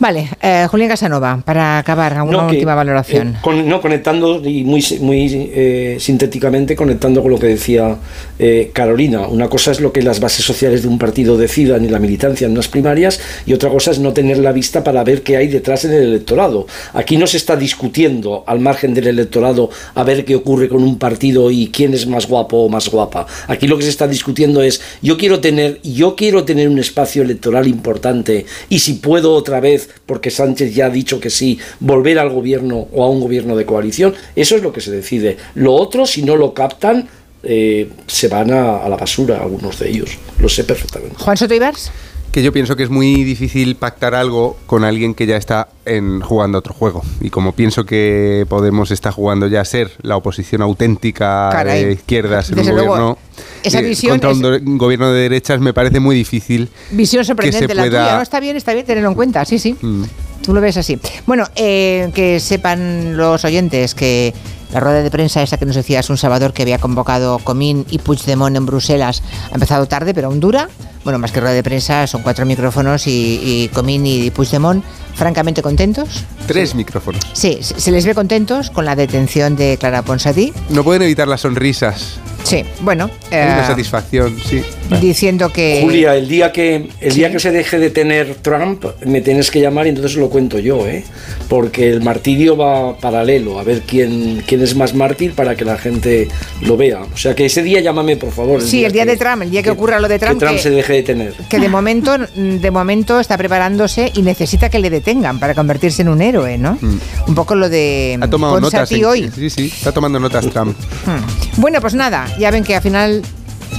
Vale, 0.00 0.28
eh, 0.40 0.66
Julián 0.70 0.90
Casanova, 0.90 1.42
para 1.44 1.78
acabar, 1.78 2.14
alguna 2.14 2.42
No, 2.42 2.46
que, 2.46 2.54
última 2.54 2.76
valoración. 2.76 3.28
eh, 3.30 3.38
con- 3.42 3.68
no, 3.68 3.80
conectando 3.80 4.40
y 4.48 4.62
muy, 4.62 4.84
muy 5.00 5.50
eh, 5.52 5.96
sintéticamente, 5.98 6.76
conectando 6.76 7.20
con 7.20 7.32
lo 7.32 7.38
que 7.38 7.48
decía 7.48 7.96
eh, 8.38 8.70
Carolina. 8.72 9.26
Una 9.26 9.48
cosa 9.48 9.72
es 9.72 9.80
lo 9.80 9.92
que 9.92 10.00
las 10.02 10.20
bases 10.20 10.44
sociales 10.44 10.82
de 10.82 10.88
un 10.88 10.98
partido 10.98 11.36
decidan 11.36 11.84
y 11.84 11.88
la 11.88 11.98
militancia 11.98 12.44
en 12.46 12.52
unas 12.52 12.68
primarias, 12.68 13.18
y 13.44 13.52
otra 13.54 13.70
cosa 13.70 13.90
es 13.90 13.98
no 13.98 14.12
tener 14.12 14.38
la 14.38 14.52
vista 14.52 14.84
para 14.84 15.02
ver 15.02 15.22
qué 15.24 15.36
hay 15.36 15.48
detrás 15.48 15.84
en 15.84 15.92
el 15.92 16.02
electorado. 16.04 16.68
Aquí 16.94 17.16
no 17.16 17.26
se 17.26 17.36
está 17.36 17.56
discutiendo 17.56 18.44
al 18.46 18.60
margen 18.60 18.94
del 18.94 19.08
electorado 19.08 19.68
a 19.96 20.04
ver 20.04 20.24
qué 20.24 20.36
ocurre 20.36 20.68
con 20.68 20.84
un 20.84 20.98
partido 20.98 21.50
y 21.50 21.68
quién 21.72 21.92
es 21.92 22.06
más 22.06 22.28
guapo 22.28 22.58
o 22.58 22.68
más 22.68 22.88
guapa. 22.88 23.26
Aquí 23.48 23.66
lo 23.66 23.76
que 23.76 23.82
se 23.82 23.90
está 23.90 24.06
discutiendo 24.06 24.62
es 24.62 24.80
yo 25.02 25.16
quiero 25.18 25.40
tener, 25.40 25.80
yo 25.82 26.14
quiero 26.14 26.44
tener 26.44 26.68
un 26.68 26.78
espacio 26.78 27.22
electoral 27.22 27.66
importante 27.66 28.46
y 28.68 28.78
si 28.78 28.94
puedo 28.94 29.32
otra 29.34 29.58
vez, 29.58 29.87
porque 30.06 30.30
Sánchez 30.30 30.74
ya 30.74 30.86
ha 30.86 30.90
dicho 30.90 31.20
que 31.20 31.30
sí, 31.30 31.58
volver 31.80 32.18
al 32.18 32.30
gobierno 32.30 32.88
o 32.92 33.04
a 33.04 33.08
un 33.08 33.20
gobierno 33.20 33.56
de 33.56 33.66
coalición, 33.66 34.14
eso 34.36 34.56
es 34.56 34.62
lo 34.62 34.72
que 34.72 34.80
se 34.80 34.90
decide. 34.90 35.36
Lo 35.54 35.74
otro, 35.74 36.06
si 36.06 36.22
no 36.22 36.36
lo 36.36 36.54
captan, 36.54 37.08
eh, 37.42 37.88
se 38.06 38.28
van 38.28 38.50
a, 38.52 38.78
a 38.78 38.88
la 38.88 38.96
basura 38.96 39.40
algunos 39.40 39.78
de 39.78 39.90
ellos. 39.90 40.18
Lo 40.40 40.48
sé 40.48 40.64
perfectamente. 40.64 41.16
Juan 41.18 41.36
Soto 41.36 41.54
Ibars. 41.54 41.90
que 42.32 42.42
yo 42.42 42.52
pienso 42.52 42.76
que 42.76 42.82
es 42.82 42.90
muy 42.90 43.24
difícil 43.24 43.76
pactar 43.76 44.14
algo 44.14 44.56
con 44.66 44.84
alguien 44.84 45.14
que 45.14 45.26
ya 45.26 45.36
está 45.36 45.68
en, 45.86 46.20
jugando 46.20 46.58
otro 46.58 46.74
juego. 46.74 47.02
Y 47.20 47.30
como 47.30 47.52
pienso 47.52 47.84
que 47.86 48.44
Podemos 48.48 48.90
está 48.90 49.12
jugando 49.12 49.46
ya 49.46 49.60
a 49.62 49.64
ser 49.64 49.90
la 50.02 50.16
oposición 50.16 50.62
auténtica 50.62 51.48
Caray. 51.50 51.84
de 51.84 51.92
izquierdas 51.92 52.50
en 52.50 52.58
un 52.58 52.64
Desde 52.64 52.72
luego, 52.72 52.88
gobierno 52.90 53.18
esa 53.62 53.80
visión 53.80 54.18
contra 54.18 54.30
un, 54.30 54.54
es- 54.54 54.60
gobierno 54.78 55.12
de 55.12 55.22
derechas, 55.22 55.60
me 55.60 55.72
parece 55.72 56.00
muy 56.00 56.14
difícil. 56.16 56.68
Visión 56.90 57.24
sorprendente 57.24 57.74
la 57.74 57.82
pueda- 57.84 58.02
tuya, 58.04 58.16
¿no? 58.16 58.22
Está 58.22 58.40
bien, 58.40 58.56
está 58.56 58.74
bien 58.74 58.86
tenerlo 58.86 59.08
en 59.10 59.14
cuenta, 59.14 59.44
sí, 59.44 59.58
sí. 59.58 59.76
Mm. 59.80 60.04
Tú 60.42 60.54
lo 60.54 60.60
ves 60.60 60.76
así. 60.76 60.98
Bueno, 61.26 61.46
eh, 61.56 62.10
que 62.14 62.40
sepan 62.40 63.16
los 63.16 63.44
oyentes 63.44 63.94
que 63.94 64.32
la 64.72 64.80
rueda 64.80 65.02
de 65.02 65.10
prensa 65.10 65.42
esa 65.42 65.56
que 65.56 65.64
nos 65.66 65.76
decías 65.76 66.08
un 66.10 66.16
Salvador 66.18 66.52
que 66.52 66.62
había 66.62 66.78
convocado 66.78 67.38
Comín 67.38 67.86
y 67.90 67.98
Puigdemont 67.98 68.54
en 68.56 68.66
Bruselas 68.66 69.22
ha 69.50 69.54
empezado 69.54 69.86
tarde, 69.86 70.14
pero 70.14 70.28
aún 70.28 70.40
dura. 70.40 70.68
Bueno, 71.04 71.18
más 71.18 71.32
que 71.32 71.40
rueda 71.40 71.54
de 71.54 71.62
prensa, 71.62 72.06
son 72.06 72.22
cuatro 72.22 72.44
micrófonos 72.44 73.06
y, 73.06 73.40
y 73.42 73.68
Comín 73.74 74.06
y 74.06 74.30
Puigdemont 74.30 74.84
francamente 75.14 75.62
contentos. 75.62 76.24
Tres 76.46 76.74
micrófonos. 76.74 77.22
Sí, 77.32 77.58
se 77.62 77.90
les 77.90 78.04
ve 78.06 78.14
contentos 78.14 78.70
con 78.70 78.84
la 78.84 78.94
detención 78.94 79.56
de 79.56 79.76
Clara 79.78 80.02
Ponsatí. 80.02 80.52
No 80.70 80.84
pueden 80.84 81.02
evitar 81.02 81.28
las 81.28 81.40
sonrisas. 81.42 82.18
Sí, 82.48 82.64
bueno. 82.80 83.10
Hay 83.30 83.38
una 83.38 83.62
eh, 83.62 83.66
satisfacción, 83.66 84.36
sí. 84.44 84.62
diciendo 85.00 85.50
que... 85.52 85.80
Julia, 85.82 86.14
el 86.16 86.28
día 86.28 86.50
que 86.50 86.88
el 87.00 87.14
día 87.14 87.30
que 87.30 87.38
se 87.38 87.50
deje 87.50 87.78
de 87.78 87.90
tener 87.90 88.36
Trump, 88.36 88.84
me 89.04 89.20
tienes 89.20 89.50
que 89.50 89.60
llamar 89.60 89.86
y 89.86 89.90
entonces 89.90 90.16
lo 90.16 90.30
cuento 90.30 90.58
yo, 90.58 90.86
¿eh? 90.86 91.04
Porque 91.48 91.90
el 91.90 92.02
martirio 92.02 92.56
va 92.56 92.96
paralelo, 92.96 93.58
a 93.58 93.64
ver 93.64 93.82
quién, 93.86 94.42
quién 94.46 94.62
es 94.62 94.74
más 94.74 94.94
mártir 94.94 95.34
para 95.34 95.54
que 95.56 95.64
la 95.64 95.76
gente 95.78 96.28
lo 96.62 96.76
vea. 96.76 97.00
O 97.02 97.16
sea 97.16 97.34
que 97.34 97.46
ese 97.46 97.62
día 97.62 97.80
llámame, 97.80 98.16
por 98.16 98.32
favor. 98.32 98.62
Sí, 98.62 98.84
el 98.84 98.92
día 98.92 99.04
de 99.04 99.16
Trump, 99.16 99.42
el 99.42 99.50
día 99.50 99.62
que, 99.62 99.70
ocurra 99.70 100.00
lo 100.00 100.08
de 100.08 100.18
que 100.18 100.26
Trump, 100.26 100.40
Trump 100.40 100.56
que- 100.56 100.62
se 100.62 100.70
deje 100.70 100.92
de 100.94 101.02
tener. 101.02 101.34
que 101.48 101.58
de 101.58 101.68
momento, 101.68 102.16
de 102.18 102.70
momento 102.70 103.20
está 103.20 103.36
preparándose 103.36 104.10
y 104.14 104.22
necesita 104.22 104.68
que 104.70 104.78
le 104.78 104.90
detengan 104.90 105.38
para 105.38 105.54
convertirse 105.54 106.02
en 106.02 106.08
un 106.08 106.22
héroe, 106.22 106.56
¿no? 106.58 106.78
Un 107.26 107.34
poco 107.34 107.54
lo 107.54 107.68
de 107.68 108.16
Mm. 108.18 108.22
Ha 108.22 108.30
tomado 108.30 108.60
notas. 108.60 108.90
En- 108.92 109.04
hoy. 109.04 109.30
Sí, 109.34 109.50
sí, 109.50 109.66
está 109.74 109.92
tomando 109.92 110.18
notas 110.18 110.48
Trump. 110.50 110.76
Hmm. 111.06 111.60
Bueno, 111.60 111.80
pues 111.80 111.94
nada, 111.94 112.26
ya 112.38 112.50
ven 112.50 112.64
que 112.64 112.76
al 112.76 112.82
final 112.82 113.22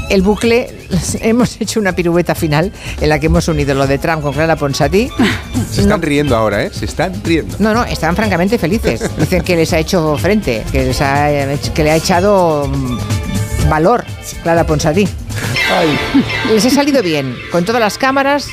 el 0.09 0.21
bucle 0.21 0.87
hemos 1.21 1.59
hecho 1.61 1.79
una 1.79 1.93
pirueta 1.93 2.35
final 2.35 2.71
en 2.99 3.09
la 3.09 3.19
que 3.19 3.27
hemos 3.27 3.47
unido 3.47 3.73
lo 3.73 3.87
de 3.87 3.97
Trump 3.97 4.21
con 4.21 4.33
Clara 4.33 4.55
Ponsatí. 4.55 5.09
Se 5.71 5.81
están 5.81 6.01
riendo 6.01 6.35
ahora, 6.35 6.63
¿eh? 6.63 6.71
Se 6.73 6.85
están 6.85 7.13
riendo. 7.23 7.55
No, 7.59 7.73
no, 7.73 7.85
están 7.85 8.15
francamente 8.15 8.57
felices. 8.57 9.09
Dicen 9.17 9.43
que 9.43 9.55
les 9.55 9.71
ha 9.73 9.79
hecho 9.79 10.17
frente, 10.17 10.63
que, 10.71 10.85
les 10.85 11.01
ha, 11.01 11.29
que 11.73 11.83
le 11.83 11.91
ha 11.91 11.95
echado 11.95 12.67
mm, 12.67 13.69
valor 13.69 14.03
Clara 14.43 14.65
Ponsatí. 14.65 15.07
Les 16.51 16.65
ha 16.65 16.69
salido 16.69 17.03
bien, 17.03 17.35
con 17.51 17.65
todas 17.65 17.79
las 17.79 17.97
cámaras. 17.97 18.47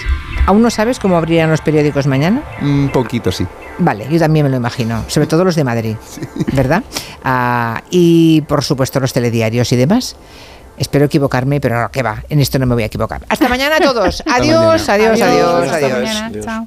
¿Aún 0.47 0.63
no 0.63 0.71
sabes 0.71 0.99
cómo 1.01 1.17
abrirían 1.17 1.51
los 1.51 1.61
periódicos 1.61 2.07
mañana? 2.07 2.43
Un 2.63 2.91
poquito, 2.93 3.33
sí. 3.33 3.45
Vale, 3.79 4.07
yo 4.11 4.19
también 4.19 4.45
me 4.47 4.51
lo 4.51 4.57
imagino, 4.57 5.05
sobre 5.09 5.27
todo 5.27 5.45
los 5.45 5.55
de 5.57 5.65
Madrid, 5.65 5.97
¿verdad? 6.53 6.83
Ah, 7.25 7.83
y 7.91 8.41
por 8.43 8.63
supuesto 8.63 9.01
los 9.01 9.13
telediarios 9.13 9.71
y 9.73 9.77
demás. 9.77 10.17
Espero 10.79 11.07
equivocarme, 11.07 11.61
pero 11.61 11.81
no, 11.83 11.91
que 11.91 12.03
va, 12.03 12.23
en 12.29 12.39
esto 12.41 12.59
no 12.59 12.67
me 12.67 12.75
voy 12.75 12.83
a 12.85 12.87
equivocar. 12.87 13.23
Hasta 13.29 13.49
mañana 13.49 13.77
a 13.77 13.81
todos. 13.81 14.23
Adiós, 14.27 14.87
mañana. 14.89 14.95
adiós, 14.95 15.21
adiós, 15.23 15.63
Hasta 15.65 15.77
adiós. 15.77 15.93
mañana. 16.03 16.41
Chao. 16.43 16.67